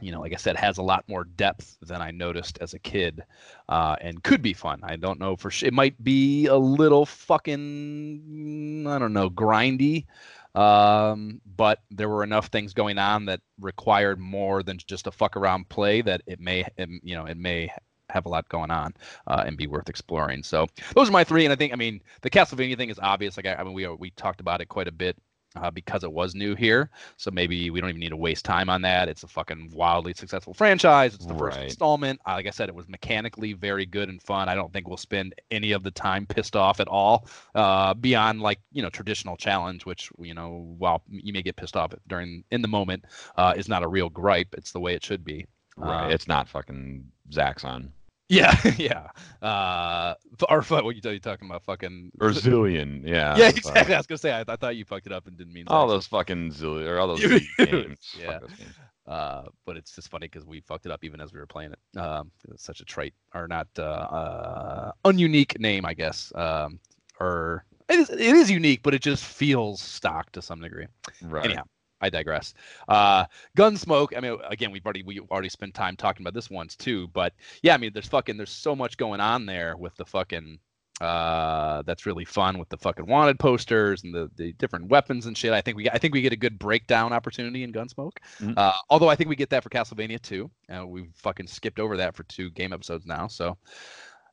you 0.00 0.10
know, 0.10 0.20
like 0.20 0.32
I 0.32 0.36
said, 0.36 0.56
has 0.56 0.78
a 0.78 0.82
lot 0.82 1.04
more 1.08 1.24
depth 1.24 1.78
than 1.80 2.02
I 2.02 2.10
noticed 2.10 2.58
as 2.60 2.74
a 2.74 2.78
kid, 2.80 3.22
uh, 3.68 3.96
and 4.00 4.22
could 4.22 4.42
be 4.42 4.52
fun. 4.52 4.80
I 4.82 4.96
don't 4.96 5.20
know 5.20 5.36
for 5.36 5.50
sure. 5.50 5.68
It 5.68 5.74
might 5.74 6.02
be 6.02 6.46
a 6.46 6.56
little 6.56 7.06
fucking, 7.06 8.84
I 8.88 8.98
don't 8.98 9.12
know, 9.12 9.30
grindy, 9.30 10.06
Um, 10.54 11.40
but 11.56 11.80
there 11.90 12.08
were 12.08 12.24
enough 12.24 12.48
things 12.48 12.74
going 12.74 12.98
on 12.98 13.26
that 13.26 13.40
required 13.60 14.18
more 14.18 14.62
than 14.62 14.78
just 14.78 15.06
a 15.06 15.12
fuck 15.12 15.36
around 15.36 15.68
play 15.68 16.02
that 16.02 16.22
it 16.26 16.40
may, 16.40 16.66
it, 16.76 16.88
you 17.02 17.14
know, 17.14 17.24
it 17.26 17.36
may 17.38 17.72
have 18.12 18.26
a 18.26 18.28
lot 18.28 18.48
going 18.48 18.70
on 18.70 18.94
uh, 19.26 19.44
and 19.46 19.56
be 19.56 19.66
worth 19.66 19.88
exploring. 19.88 20.42
So 20.42 20.66
those 20.94 21.08
are 21.08 21.12
my 21.12 21.24
three, 21.24 21.44
and 21.44 21.52
I 21.52 21.56
think 21.56 21.72
I 21.72 21.76
mean 21.76 22.00
the 22.20 22.30
Castlevania 22.30 22.76
thing 22.76 22.90
is 22.90 22.98
obvious. 23.00 23.36
Like 23.36 23.46
I, 23.46 23.54
I 23.54 23.64
mean 23.64 23.74
we 23.74 23.86
we 23.88 24.10
talked 24.10 24.40
about 24.40 24.60
it 24.60 24.66
quite 24.66 24.88
a 24.88 24.92
bit 24.92 25.16
uh, 25.56 25.70
because 25.70 26.04
it 26.04 26.12
was 26.12 26.34
new 26.34 26.54
here. 26.54 26.90
So 27.16 27.30
maybe 27.30 27.70
we 27.70 27.80
don't 27.80 27.90
even 27.90 28.00
need 28.00 28.10
to 28.10 28.16
waste 28.16 28.44
time 28.44 28.68
on 28.68 28.82
that. 28.82 29.08
It's 29.08 29.22
a 29.22 29.28
fucking 29.28 29.72
wildly 29.74 30.14
successful 30.14 30.54
franchise. 30.54 31.14
It's 31.14 31.26
the 31.26 31.34
first 31.34 31.58
installment. 31.58 32.20
Uh, 32.26 32.32
like 32.32 32.46
I 32.46 32.50
said, 32.50 32.68
it 32.68 32.74
was 32.74 32.88
mechanically 32.88 33.52
very 33.52 33.86
good 33.86 34.08
and 34.08 34.22
fun. 34.22 34.48
I 34.48 34.54
don't 34.54 34.72
think 34.72 34.88
we'll 34.88 34.96
spend 34.96 35.34
any 35.50 35.72
of 35.72 35.82
the 35.82 35.90
time 35.90 36.26
pissed 36.26 36.56
off 36.56 36.80
at 36.80 36.88
all 36.88 37.28
uh, 37.54 37.94
beyond 37.94 38.40
like 38.40 38.60
you 38.72 38.82
know 38.82 38.90
traditional 38.90 39.36
challenge, 39.36 39.86
which 39.86 40.10
you 40.18 40.34
know 40.34 40.74
while 40.78 41.02
you 41.08 41.32
may 41.32 41.42
get 41.42 41.56
pissed 41.56 41.76
off 41.76 41.92
during 42.08 42.44
in 42.50 42.62
the 42.62 42.68
moment, 42.68 43.04
uh, 43.36 43.54
is 43.56 43.68
not 43.68 43.82
a 43.82 43.88
real 43.88 44.08
gripe. 44.08 44.54
It's 44.56 44.72
the 44.72 44.80
way 44.80 44.94
it 44.94 45.04
should 45.04 45.24
be. 45.24 45.46
Right. 45.76 46.06
Uh, 46.06 46.08
it's 46.08 46.28
not 46.28 46.48
fucking 46.48 47.04
Zaxxon 47.30 47.90
Yeah, 48.32 48.58
yeah. 48.78 49.08
Uh, 49.46 50.14
or 50.48 50.62
what 50.62 50.96
you 50.96 51.10
you 51.10 51.20
talking 51.20 51.48
about? 51.48 51.62
Fucking 51.64 52.12
or 52.20 52.30
Zillion. 52.30 53.06
Yeah. 53.06 53.36
yeah, 53.36 53.48
exactly. 53.50 53.94
I 53.94 53.98
was 53.98 54.06
gonna 54.06 54.18
say 54.18 54.32
I, 54.32 54.40
I 54.48 54.56
thought 54.56 54.74
you 54.74 54.86
fucked 54.86 55.06
it 55.06 55.12
up 55.12 55.26
and 55.26 55.36
didn't 55.36 55.52
mean 55.52 55.66
all 55.68 55.86
that. 55.86 55.92
those 55.92 56.06
fucking 56.06 56.50
Zillion 56.52 56.88
or 56.88 56.98
all 56.98 57.08
those 57.08 57.20
games. 57.58 58.16
Yeah. 58.18 58.38
those 58.38 58.50
games. 58.52 58.74
Uh, 59.06 59.42
but 59.66 59.76
it's 59.76 59.94
just 59.94 60.08
funny 60.08 60.28
because 60.28 60.46
we 60.46 60.60
fucked 60.60 60.86
it 60.86 60.92
up 60.92 61.04
even 61.04 61.20
as 61.20 61.32
we 61.32 61.40
were 61.40 61.46
playing 61.46 61.72
it. 61.72 61.98
Um, 61.98 62.30
it's 62.50 62.64
such 62.64 62.80
a 62.80 62.84
trait, 62.84 63.12
or 63.34 63.48
not 63.48 63.66
uh, 63.78 63.82
uh, 63.82 64.92
ununique 65.04 65.58
name, 65.58 65.84
I 65.84 65.92
guess. 65.92 66.32
Um, 66.34 66.78
or 67.20 67.66
it 67.90 67.98
is, 67.98 68.08
it 68.08 68.20
is 68.20 68.50
unique, 68.50 68.80
but 68.82 68.94
it 68.94 69.02
just 69.02 69.24
feels 69.24 69.82
stock 69.82 70.32
to 70.32 70.40
some 70.40 70.60
degree. 70.62 70.86
Right. 71.20 71.44
Anyhow, 71.44 71.64
I 72.02 72.10
digress. 72.10 72.52
Uh, 72.88 73.24
Gunsmoke. 73.56 74.16
I 74.16 74.20
mean, 74.20 74.36
again, 74.48 74.72
we've 74.72 74.84
already 74.84 75.02
we 75.04 75.20
already 75.20 75.48
spent 75.48 75.72
time 75.74 75.96
talking 75.96 76.22
about 76.24 76.34
this 76.34 76.50
once 76.50 76.76
too. 76.76 77.08
But 77.08 77.32
yeah, 77.62 77.74
I 77.74 77.78
mean, 77.78 77.92
there's 77.94 78.08
fucking 78.08 78.36
there's 78.36 78.50
so 78.50 78.74
much 78.76 78.96
going 78.96 79.20
on 79.20 79.46
there 79.46 79.76
with 79.76 79.94
the 79.96 80.04
fucking. 80.04 80.58
Uh, 81.00 81.82
that's 81.82 82.06
really 82.06 82.24
fun 82.24 82.58
with 82.58 82.68
the 82.68 82.76
fucking 82.76 83.06
wanted 83.06 83.36
posters 83.36 84.04
and 84.04 84.14
the, 84.14 84.30
the 84.36 84.52
different 84.52 84.86
weapons 84.88 85.26
and 85.26 85.36
shit. 85.36 85.52
I 85.52 85.60
think 85.60 85.76
we 85.76 85.90
I 85.90 85.98
think 85.98 86.14
we 86.14 86.20
get 86.22 86.32
a 86.32 86.36
good 86.36 86.60
breakdown 86.60 87.12
opportunity 87.12 87.64
in 87.64 87.72
Gunsmoke. 87.72 88.18
Mhm. 88.38 88.54
Uh, 88.56 88.72
although 88.88 89.08
I 89.08 89.16
think 89.16 89.28
we 89.28 89.34
get 89.34 89.50
that 89.50 89.64
for 89.64 89.68
Castlevania 89.68 90.20
too. 90.22 90.48
Uh, 90.72 90.86
we've 90.86 91.10
fucking 91.16 91.48
skipped 91.48 91.80
over 91.80 91.96
that 91.96 92.14
for 92.14 92.22
two 92.24 92.50
game 92.50 92.72
episodes 92.72 93.04
now, 93.04 93.26
so 93.26 93.56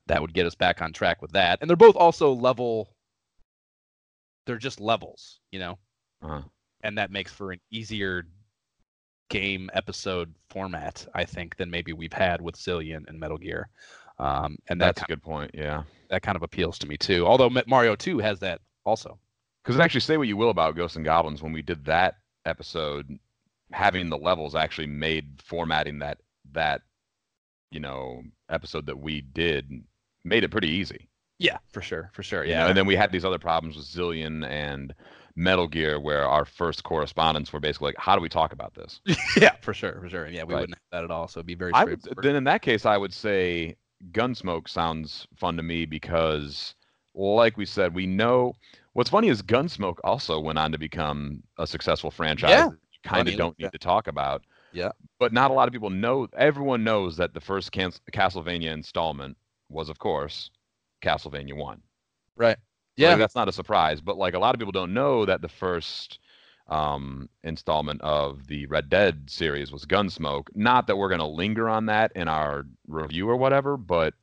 that 0.06 0.22
would 0.22 0.34
get 0.34 0.46
us 0.46 0.54
back 0.54 0.82
on 0.82 0.94
track 0.94 1.22
with 1.24 1.32
that. 1.32 1.58
And 1.62 1.68
they're 1.70 1.78
both 1.78 1.96
also 1.96 2.34
level. 2.34 2.94
They're 4.46 4.58
just 4.58 4.80
levels, 4.80 5.40
you 5.52 5.60
know 5.60 5.80
Uh-huh. 6.22 6.42
And 6.82 6.98
that 6.98 7.12
makes 7.12 7.32
for 7.32 7.52
an 7.52 7.60
easier 7.72 8.26
game 9.30 9.70
episode 9.74 10.34
format, 10.50 11.06
I 11.14 11.24
think, 11.26 11.56
than 11.58 11.70
maybe 11.70 11.94
we've 11.94 12.14
had 12.14 12.42
with 12.42 12.56
Zillion 12.56 13.08
and 13.08 13.20
Metal 13.20 13.38
Gear. 13.38 13.70
Um, 14.18 14.58
and 14.68 14.82
that 14.82 14.96
That's 14.96 15.04
a 15.04 15.06
good 15.06 15.22
point. 15.24 15.52
Yeah. 15.54 15.84
that 16.10 16.24
kind 16.24 16.36
of 16.36 16.44
appeals 16.44 16.78
to 16.80 16.88
me 16.88 16.98
too. 16.98 17.26
Although 17.26 17.50
Mario 17.68 17.96
2 17.96 18.20
has 18.20 18.40
that 18.40 18.60
also. 18.86 19.18
Because 19.64 19.80
actually, 19.80 20.02
say 20.02 20.18
what 20.18 20.28
you 20.28 20.38
will 20.38 20.50
about 20.50 20.76
Ghosts 20.76 20.96
and 20.96 21.06
Goblins, 21.06 21.42
when 21.44 21.54
we 21.54 21.62
did 21.62 21.86
that 21.86 22.16
episode, 22.46 23.20
having 23.72 24.10
the 24.10 24.18
levels 24.18 24.56
actually 24.56 24.88
made 24.88 25.42
formatting 25.44 26.00
that 26.00 26.18
that 26.54 26.82
you 27.70 27.80
know 27.80 28.24
episode 28.50 28.88
that 28.88 28.98
we 28.98 29.22
did 29.22 29.84
made 30.24 30.44
it 30.44 30.50
pretty 30.50 30.70
easy. 30.70 31.08
Yeah, 31.38 31.58
for 31.72 31.82
sure, 31.82 32.10
for 32.14 32.24
sure. 32.24 32.44
you 32.44 32.52
know? 32.54 32.60
Yeah, 32.62 32.68
And 32.68 32.78
then 32.78 32.86
we 32.86 32.96
had 32.96 33.12
these 33.12 33.24
other 33.24 33.38
problems 33.38 33.78
with 33.78 33.86
Zillion 33.86 34.46
and 34.46 34.94
Metal 35.40 35.68
Gear, 35.68 36.00
where 36.02 36.28
our 36.28 36.44
first 36.44 36.84
correspondence 36.84 37.54
were 37.54 37.62
basically 37.62 37.88
like, 37.88 37.98
"How 37.98 38.14
do 38.16 38.22
we 38.22 38.28
talk 38.30 38.52
about 38.52 38.74
this?" 38.76 39.00
yeah, 39.38 39.56
for 39.62 39.74
sure, 39.74 39.98
for 40.02 40.10
sure. 40.10 40.28
Yeah, 40.28 40.44
we 40.44 40.54
Right. 40.54 40.60
wouldn't 40.62 40.78
have 40.78 41.00
that 41.00 41.04
at 41.06 41.12
all. 41.12 41.28
So 41.30 41.40
it'd 41.40 41.48
be 41.48 41.56
very 41.56 41.72
I 41.74 41.86
would, 41.86 42.02
then 42.22 42.36
in 42.36 42.44
that 42.44 42.62
case, 42.62 42.86
I 42.86 42.98
would 42.98 43.14
say 43.14 43.78
Gunsmoke 44.12 44.68
sounds 44.68 45.28
fun 45.38 45.56
to 45.58 45.64
me 45.64 45.86
because, 45.86 46.76
like 47.16 47.56
we 47.58 47.66
said, 47.66 47.96
we 47.96 48.06
know. 48.06 48.54
What's 48.94 49.10
funny 49.10 49.30
is 49.30 49.42
Gunsmoke 49.42 50.00
also 50.04 50.40
went 50.42 50.60
on 50.60 50.72
to 50.74 50.78
become 50.78 51.42
a 51.58 51.66
successful 51.66 52.12
franchise. 52.12 52.50
Yeah. 52.50 52.68
that 52.70 52.78
you 52.92 53.00
kind 53.10 53.30
of 53.30 53.38
don't 53.38 53.56
yeah. 53.58 53.68
need 53.68 53.72
to 53.72 53.78
talk 53.78 54.08
about. 54.08 54.44
Yeah. 54.74 54.92
But 55.20 55.32
not 55.32 55.52
a 55.52 55.54
lot 55.54 55.70
of 55.70 55.72
people 55.74 55.90
know. 55.90 56.28
Everyone 56.38 56.84
knows 56.84 57.16
that 57.18 57.34
the 57.34 57.40
first 57.40 57.72
Castlevania 57.72 58.72
installment 58.74 59.38
was, 59.70 59.88
of 59.90 60.00
course, 60.00 60.52
Castlevania 61.02 61.56
One. 61.56 61.82
right. 62.36 62.58
Yeah, 63.00 63.12
Yeah, 63.12 63.18
that's 63.18 63.36
not 63.36 63.48
a 63.48 63.54
surprise. 63.54 64.02
But 64.02 64.18
like 64.18 64.34
a 64.34 64.40
lot 64.40 64.56
of 64.56 64.60
people 64.60 64.72
don't 64.72 64.94
know 64.94 65.26
that 65.26 65.42
the 65.42 65.50
first 65.50 66.20
um, 66.68 67.30
installment 67.44 68.02
of 68.02 68.48
the 68.48 68.66
Red 68.68 68.90
Dead 68.90 69.30
series 69.30 69.72
was 69.72 69.86
Gunsmoke. 69.86 70.48
Not 70.56 70.88
that 70.88 70.98
we're 70.98 71.10
going 71.10 71.20
to 71.20 71.26
linger 71.26 71.70
on 71.70 71.86
that 71.88 72.12
in 72.16 72.28
our 72.28 72.66
review 72.88 73.30
or 73.30 73.36
whatever, 73.38 73.78
but 73.78 74.14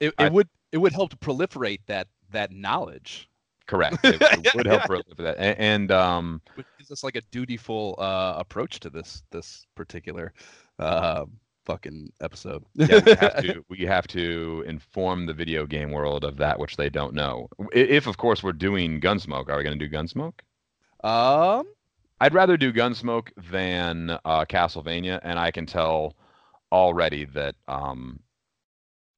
it, 0.00 0.14
it 0.18 0.26
I- 0.26 0.30
would 0.30 0.48
it 0.72 0.78
would 0.78 0.92
help 0.92 1.10
to 1.10 1.16
proliferate 1.16 1.80
that 1.86 2.08
that 2.30 2.52
knowledge. 2.52 3.28
correct. 3.66 4.04
It, 4.08 4.22
it 4.32 4.54
would 4.54 4.66
help 4.66 4.86
for 4.86 5.02
that. 5.18 5.36
And, 5.38 5.58
and 5.58 5.92
um, 5.92 6.40
Which 6.54 6.66
gives 6.78 6.90
us 6.90 7.02
like 7.04 7.16
a 7.16 7.22
dutiful 7.30 7.96
uh, 7.98 8.34
approach 8.36 8.80
to 8.80 8.90
this 8.90 9.22
this 9.30 9.66
particular 9.74 10.32
uh, 10.78 11.26
fucking 11.64 12.12
episode. 12.20 12.64
yeah, 12.74 13.00
we 13.04 13.14
have 13.14 13.36
to 13.42 13.64
we 13.68 13.78
have 13.80 14.06
to 14.08 14.64
inform 14.66 15.26
the 15.26 15.34
video 15.34 15.66
game 15.66 15.90
world 15.90 16.24
of 16.24 16.36
that 16.38 16.58
which 16.58 16.76
they 16.76 16.88
don't 16.90 17.14
know. 17.14 17.48
If 17.72 18.06
of 18.06 18.16
course 18.16 18.42
we're 18.42 18.52
doing 18.52 19.00
Gunsmoke, 19.00 19.48
are 19.48 19.56
we 19.56 19.64
going 19.64 19.78
to 19.78 19.88
do 19.88 19.94
Gunsmoke? 19.94 20.40
um, 21.04 21.66
I'd 22.20 22.34
rather 22.34 22.56
do 22.56 22.72
Gunsmoke 22.72 23.28
than 23.50 24.10
uh, 24.10 24.44
Castlevania, 24.44 25.20
and 25.22 25.38
I 25.38 25.50
can 25.50 25.64
tell 25.64 26.16
already 26.70 27.24
that 27.26 27.54
um, 27.66 28.20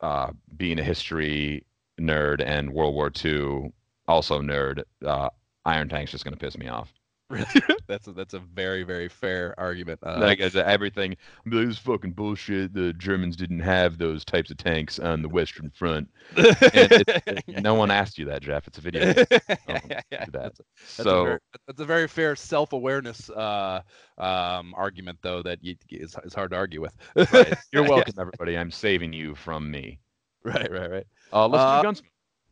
uh, 0.00 0.30
being 0.56 0.78
a 0.78 0.84
history 0.84 1.66
nerd 2.00 2.42
and 2.44 2.72
World 2.72 2.94
War 2.94 3.10
II 3.24 3.72
also 4.06 4.40
nerd, 4.40 4.82
uh, 5.04 5.28
Iron 5.64 5.88
Tank's 5.88 6.12
just 6.12 6.24
going 6.24 6.34
to 6.34 6.38
piss 6.38 6.56
me 6.56 6.68
off. 6.68 6.92
that's 7.86 8.07
a, 8.07 8.12
that's 8.12 8.35
a 8.35 8.39
very 8.39 8.83
very 8.83 9.09
fair 9.09 9.55
argument. 9.59 9.99
Uh, 10.02 10.19
like 10.20 10.41
as 10.41 10.57
everything, 10.57 11.17
this 11.47 11.69
is 11.70 11.78
fucking 11.78 12.12
bullshit. 12.12 12.75
The 12.75 12.93
Germans 12.94 13.36
didn't 13.36 13.61
have 13.61 13.99
those 13.99 14.25
types 14.25 14.51
of 14.51 14.57
tanks 14.57 14.99
on 14.99 15.23
the 15.23 15.28
Western 15.28 15.70
Front. 15.70 16.09
No 17.62 17.75
one 17.75 17.91
asked 17.91 18.19
you 18.19 18.25
that, 18.27 18.43
Jeff. 18.43 18.67
It's 18.67 18.78
a 18.78 18.81
video. 18.81 19.12
game. 19.12 19.27
yeah, 19.69 20.01
yeah. 20.11 20.25
That. 20.27 20.33
That's, 20.33 20.59
that's 20.59 20.99
a 20.99 21.02
So 21.02 21.25
very, 21.25 21.39
that's 21.67 21.81
a 21.81 21.85
very 21.85 22.09
fair 22.09 22.35
self-awareness 22.35 23.31
uh, 23.31 23.83
um, 24.19 24.75
argument, 24.77 25.19
though, 25.23 25.43
that 25.43 25.62
you, 25.62 25.77
it's, 25.89 26.17
it's 26.25 26.35
hard 26.35 26.51
to 26.51 26.57
argue 26.57 26.81
with. 26.81 26.97
right. 27.33 27.55
you're 27.73 27.85
welcome, 27.85 28.15
everybody. 28.19 28.59
I'm 28.59 28.70
saving 28.70 29.12
you 29.12 29.35
from 29.35 29.70
me. 29.70 30.01
right, 30.44 30.70
right, 30.70 30.91
right. 30.91 31.07
Uh, 31.33 31.47
let's 31.47 31.62
Uh, 31.62 31.83
do 31.83 31.89
Gunsmoke. 31.89 32.02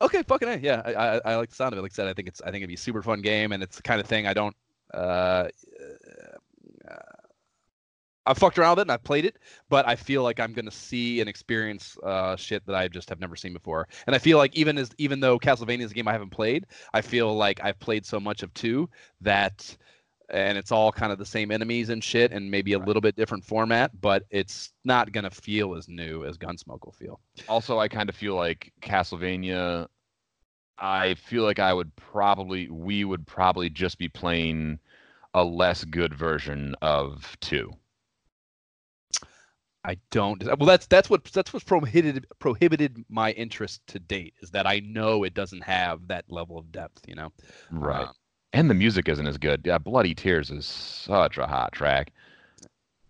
Okay, 0.02 0.22
fucking 0.22 0.48
a, 0.48 0.56
yeah. 0.56 0.82
I, 0.84 0.92
I 0.92 1.20
I 1.26 1.36
like 1.36 1.50
the 1.50 1.54
sound 1.54 1.74
of 1.74 1.78
it. 1.78 1.82
Like 1.82 1.92
I 1.92 1.94
said, 1.94 2.08
I 2.08 2.14
think 2.14 2.28
it's 2.28 2.40
I 2.40 2.46
think 2.46 2.56
it'd 2.56 2.68
be 2.68 2.74
a 2.74 2.78
super 2.78 3.02
fun 3.02 3.20
game, 3.20 3.52
and 3.52 3.62
it's 3.62 3.76
the 3.76 3.82
kind 3.82 4.00
of 4.00 4.06
thing 4.06 4.26
I 4.26 4.32
don't. 4.32 4.56
Uh, 4.92 5.48
I've 8.26 8.38
fucked 8.38 8.58
around 8.58 8.72
with 8.72 8.80
it 8.80 8.82
and 8.82 8.92
I've 8.92 9.02
played 9.02 9.24
it, 9.24 9.38
but 9.70 9.88
I 9.88 9.96
feel 9.96 10.22
like 10.22 10.38
I'm 10.38 10.52
gonna 10.52 10.70
see 10.70 11.20
and 11.20 11.28
experience 11.28 11.96
uh, 12.04 12.36
shit 12.36 12.64
that 12.66 12.76
I 12.76 12.86
just 12.86 13.08
have 13.08 13.18
never 13.18 13.34
seen 13.34 13.52
before. 13.52 13.88
And 14.06 14.14
I 14.14 14.18
feel 14.18 14.36
like 14.38 14.54
even 14.54 14.76
as 14.78 14.90
even 14.98 15.20
though 15.20 15.38
Castlevania 15.38 15.82
is 15.82 15.90
a 15.90 15.94
game 15.94 16.06
I 16.06 16.12
haven't 16.12 16.30
played, 16.30 16.66
I 16.92 17.00
feel 17.00 17.34
like 17.34 17.60
I've 17.64 17.78
played 17.80 18.04
so 18.06 18.20
much 18.20 18.42
of 18.42 18.52
two 18.54 18.90
that, 19.22 19.76
and 20.28 20.58
it's 20.58 20.70
all 20.70 20.92
kind 20.92 21.12
of 21.12 21.18
the 21.18 21.26
same 21.26 21.50
enemies 21.50 21.88
and 21.88 22.04
shit, 22.04 22.30
and 22.32 22.50
maybe 22.50 22.74
a 22.74 22.78
Right. 22.78 22.86
little 22.86 23.00
bit 23.00 23.16
different 23.16 23.44
format, 23.44 23.98
but 24.00 24.24
it's 24.30 24.72
not 24.84 25.12
gonna 25.12 25.30
feel 25.30 25.74
as 25.74 25.88
new 25.88 26.24
as 26.24 26.36
Gunsmoke 26.38 26.84
will 26.84 26.92
feel. 26.92 27.20
also 27.48 27.78
i 27.78 27.88
kind 27.88 28.08
of 28.08 28.14
feel 28.16 28.34
like 28.34 28.72
castlevania 28.82 29.86
i 30.80 31.14
feel 31.14 31.42
like 31.42 31.58
i 31.58 31.72
would 31.72 31.94
probably 31.96 32.68
we 32.70 33.04
would 33.04 33.26
probably 33.26 33.70
just 33.70 33.98
be 33.98 34.08
playing 34.08 34.78
a 35.34 35.44
less 35.44 35.84
good 35.84 36.14
version 36.14 36.74
of 36.82 37.36
two 37.40 37.70
I 39.82 39.96
don't. 40.10 40.44
Well, 40.44 40.66
that's 40.66 40.86
that's 40.88 41.08
what 41.08 41.24
that's 41.24 41.54
what's 41.54 41.64
prohibited 41.64 42.26
prohibited 42.38 43.02
my 43.08 43.30
interest 43.30 43.80
to 43.86 43.98
date 43.98 44.34
is 44.42 44.50
that 44.50 44.66
I 44.66 44.80
know 44.80 45.24
it 45.24 45.32
doesn't 45.32 45.62
have 45.62 46.06
that 46.08 46.26
level 46.28 46.58
of 46.58 46.70
depth. 46.70 47.08
You 47.08 47.14
know. 47.14 47.32
Um, 48.08 48.12
and 48.52 48.68
the 48.70 48.74
music 48.74 49.08
isn't 49.08 49.26
as 49.26 49.38
good 49.38 49.62
yeah 49.64 49.78
bloody 49.78 50.14
tears 50.14 50.50
is 50.50 50.66
such 50.66 51.38
a 51.38 51.46
hot 51.46 51.72
track 51.72 52.12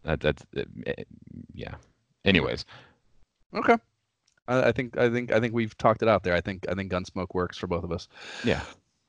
that, 0.04 0.20
that's 0.20 0.44
eh, 0.56 0.64
eh, 0.86 1.04
yeah 1.54 1.74
anyways 2.24 2.64
okay. 3.54 3.76
I, 4.50 4.68
I 4.68 4.72
think 4.72 4.98
I 4.98 5.08
think 5.08 5.32
I 5.32 5.40
think 5.40 5.54
we've 5.54 5.76
talked 5.78 6.02
it 6.02 6.08
out 6.08 6.22
there. 6.22 6.34
I 6.34 6.40
think 6.40 6.66
I 6.68 6.74
think 6.74 6.92
Gunsmoke 6.92 7.34
works 7.34 7.56
for 7.56 7.66
both 7.66 7.84
of 7.84 7.92
us. 7.92 8.08
yeah 8.44 8.62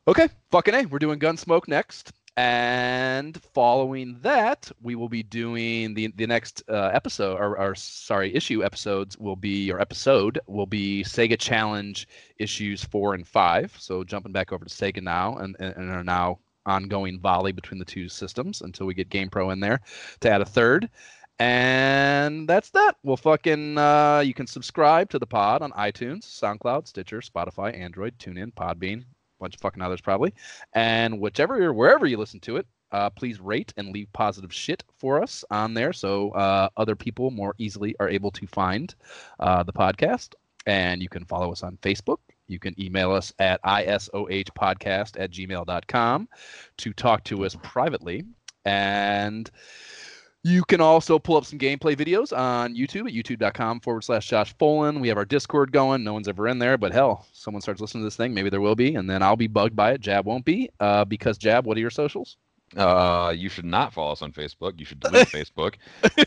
Okay, 0.08 0.30
fucking 0.50 0.74
a. 0.74 0.86
We're 0.86 0.98
doing 0.98 1.20
Gunsmoke 1.20 1.68
next, 1.68 2.12
and 2.36 3.40
following 3.54 4.18
that, 4.24 4.72
we 4.82 4.96
will 4.96 5.10
be 5.10 5.22
doing 5.22 5.94
the 5.94 6.08
the 6.16 6.26
next 6.26 6.64
uh, 6.68 6.90
episode, 6.92 7.38
or, 7.40 7.60
or 7.60 7.76
sorry, 7.76 8.34
issue 8.34 8.64
episodes 8.64 9.16
will 9.20 9.36
be 9.36 9.72
or 9.72 9.80
episode 9.80 10.40
will 10.48 10.66
be 10.66 11.04
Sega 11.04 11.38
Challenge 11.38 12.08
issues 12.38 12.84
four 12.84 13.14
and 13.14 13.28
five. 13.28 13.76
So 13.78 14.04
jumping 14.04 14.32
back 14.32 14.52
over 14.52 14.66
to 14.66 14.74
Sega 14.74 15.04
now, 15.04 15.36
and 15.36 15.56
and, 15.60 15.76
and 15.78 15.92
are 15.92 16.04
now 16.04 16.40
ongoing 16.66 17.20
volley 17.20 17.52
between 17.52 17.78
the 17.78 17.86
two 17.86 18.10
systems 18.10 18.62
until 18.62 18.88
we 18.88 18.96
get 18.96 19.10
GamePro 19.10 19.54
in 19.54 19.60
there 19.60 19.82
to 20.22 20.32
add 20.32 20.42
a 20.42 20.46
third. 20.46 20.90
And 21.42 22.48
that's 22.48 22.70
that. 22.70 22.98
Well, 23.02 23.18
fucking, 23.18 23.76
uh, 23.76 24.22
you 24.24 24.36
can 24.36 24.46
subscribe 24.46 25.10
to 25.10 25.18
the 25.18 25.26
pod 25.26 25.64
on 25.64 25.72
iTunes, 25.72 26.22
SoundCloud, 26.22 26.88
Stitcher, 26.88 27.20
Spotify, 27.20 27.76
Android, 27.76 28.16
TuneIn, 28.20 28.54
Podbean, 28.54 29.06
bunch 29.40 29.56
of 29.56 29.62
fucking 29.62 29.82
others 29.82 30.02
probably, 30.02 30.36
and 30.74 31.20
whichever 31.20 31.60
or 31.64 31.74
wherever 31.74 32.06
you 32.06 32.18
listen 32.18 32.40
to 32.42 32.58
it. 32.58 32.68
Uh, 32.92 33.10
please 33.10 33.40
rate 33.40 33.74
and 33.78 33.92
leave 33.92 34.08
positive 34.14 34.54
shit 34.54 34.84
for 35.00 35.24
us 35.24 35.44
on 35.50 35.74
there 35.74 35.94
so 35.94 36.30
uh, 36.32 36.70
other 36.78 36.96
people 36.96 37.32
more 37.32 37.56
easily 37.58 37.96
are 38.00 38.10
able 38.10 38.30
to 38.30 38.46
find 38.46 38.94
uh, 39.40 39.64
the 39.64 39.74
podcast. 39.74 40.36
And 40.68 41.02
you 41.02 41.10
can 41.10 41.26
follow 41.26 41.52
us 41.52 41.64
on 41.64 41.80
Facebook. 41.82 42.18
You 42.48 42.60
can 42.60 42.80
email 42.80 43.12
us 43.14 43.34
at 43.40 43.64
isohpodcast 43.64 45.20
at 45.20 45.32
gmail.com 45.32 46.30
to 46.78 46.94
talk 46.94 47.24
to 47.24 47.46
us 47.46 47.56
privately. 47.64 48.26
And 48.64 49.50
you 50.44 50.64
can 50.64 50.82
also 50.82 51.20
pull 51.20 51.38
up 51.38 51.46
some 51.46 51.60
gameplay 51.60 51.96
videos 51.96 52.36
on 52.36 52.76
YouTube 52.76 53.08
at 53.08 53.14
youtube.com 53.14 53.80
forward 53.80 54.04
slash 54.04 54.28
Josh 54.28 54.56
Folan. 54.58 55.00
We 55.00 55.08
have 55.08 55.18
our 55.18 55.26
Discord 55.26 55.72
going. 55.72 56.04
No 56.04 56.14
one's 56.14 56.28
ever 56.28 56.48
in 56.48 56.58
there, 56.58 56.78
but 56.78 56.92
hell, 56.92 57.28
someone 57.32 57.62
starts 57.62 57.80
listening 57.80 58.02
to 58.02 58.08
this 58.08 58.16
thing. 58.16 58.34
Maybe 58.34 58.50
there 58.50 58.62
will 58.62 58.76
be. 58.76 58.96
And 58.96 59.10
then 59.10 59.22
I'll 59.22 59.36
be 59.36 59.48
bugged 59.48 59.76
by 59.76 59.92
it. 59.92 60.02
Jab 60.02 60.26
won't 60.26 60.46
be. 60.46 60.70
Uh, 60.80 61.06
because, 61.06 61.38
Jab, 61.38 61.66
what 61.66 61.78
are 61.78 61.82
your 61.82 61.92
socials? 61.92 62.38
Uh, 62.76 63.34
you 63.36 63.50
should 63.50 63.66
not 63.66 63.94
follow 63.94 64.14
us 64.14 64.22
on 64.22 64.32
Facebook. 64.32 64.80
You 64.80 64.86
should 64.86 65.00
delete 65.00 65.28
Facebook. 65.28 65.76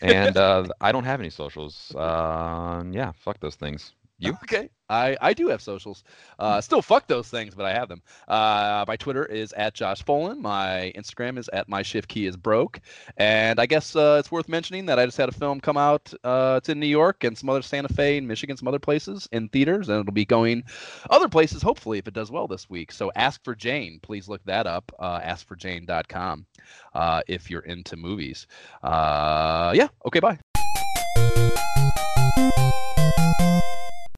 And 0.02 0.36
uh, 0.36 0.66
I 0.80 0.92
don't 0.92 1.04
have 1.04 1.20
any 1.20 1.30
socials. 1.30 1.92
Uh, 1.96 2.84
yeah, 2.90 3.12
fuck 3.18 3.40
those 3.40 3.56
things. 3.56 3.94
You? 4.24 4.32
Okay. 4.44 4.70
I, 4.88 5.16
I 5.20 5.32
do 5.32 5.48
have 5.48 5.62
socials. 5.62 6.04
Uh, 6.38 6.60
still 6.60 6.82
fuck 6.82 7.08
those 7.08 7.28
things, 7.28 7.54
but 7.54 7.64
I 7.64 7.72
have 7.72 7.88
them. 7.88 8.02
Uh, 8.28 8.84
my 8.86 8.96
Twitter 8.96 9.24
is 9.24 9.52
at 9.54 9.74
Josh 9.74 10.04
Folan. 10.04 10.40
My 10.40 10.92
Instagram 10.94 11.38
is 11.38 11.48
at 11.52 11.68
my 11.68 11.82
shift 11.82 12.08
key 12.08 12.26
is 12.26 12.36
broke. 12.36 12.80
And 13.16 13.58
I 13.58 13.66
guess 13.66 13.96
uh, 13.96 14.16
it's 14.20 14.30
worth 14.30 14.48
mentioning 14.48 14.86
that 14.86 14.98
I 14.98 15.06
just 15.06 15.16
had 15.16 15.28
a 15.28 15.32
film 15.32 15.60
come 15.60 15.78
out. 15.78 16.12
Uh, 16.22 16.56
it's 16.58 16.68
in 16.68 16.80
New 16.80 16.86
York 16.86 17.24
and 17.24 17.36
some 17.36 17.48
other 17.48 17.62
Santa 17.62 17.88
Fe 17.88 18.18
and 18.18 18.28
Michigan, 18.28 18.56
some 18.56 18.68
other 18.68 18.78
places 18.78 19.26
in 19.32 19.48
theaters, 19.48 19.88
and 19.88 20.00
it'll 20.00 20.12
be 20.12 20.26
going 20.26 20.64
other 21.08 21.28
places 21.28 21.62
hopefully 21.62 21.98
if 21.98 22.06
it 22.06 22.14
does 22.14 22.30
well 22.30 22.46
this 22.46 22.68
week. 22.68 22.92
So 22.92 23.10
Ask 23.16 23.42
for 23.42 23.54
Jane. 23.54 24.00
Please 24.02 24.28
look 24.28 24.44
that 24.44 24.66
up. 24.66 24.92
Uh, 24.98 25.20
askforjane.com 25.20 26.46
uh, 26.92 27.22
if 27.26 27.50
you're 27.50 27.62
into 27.62 27.96
movies. 27.96 28.46
Yeah. 28.82 29.88
Okay. 30.06 30.20
Bye. 30.20 30.38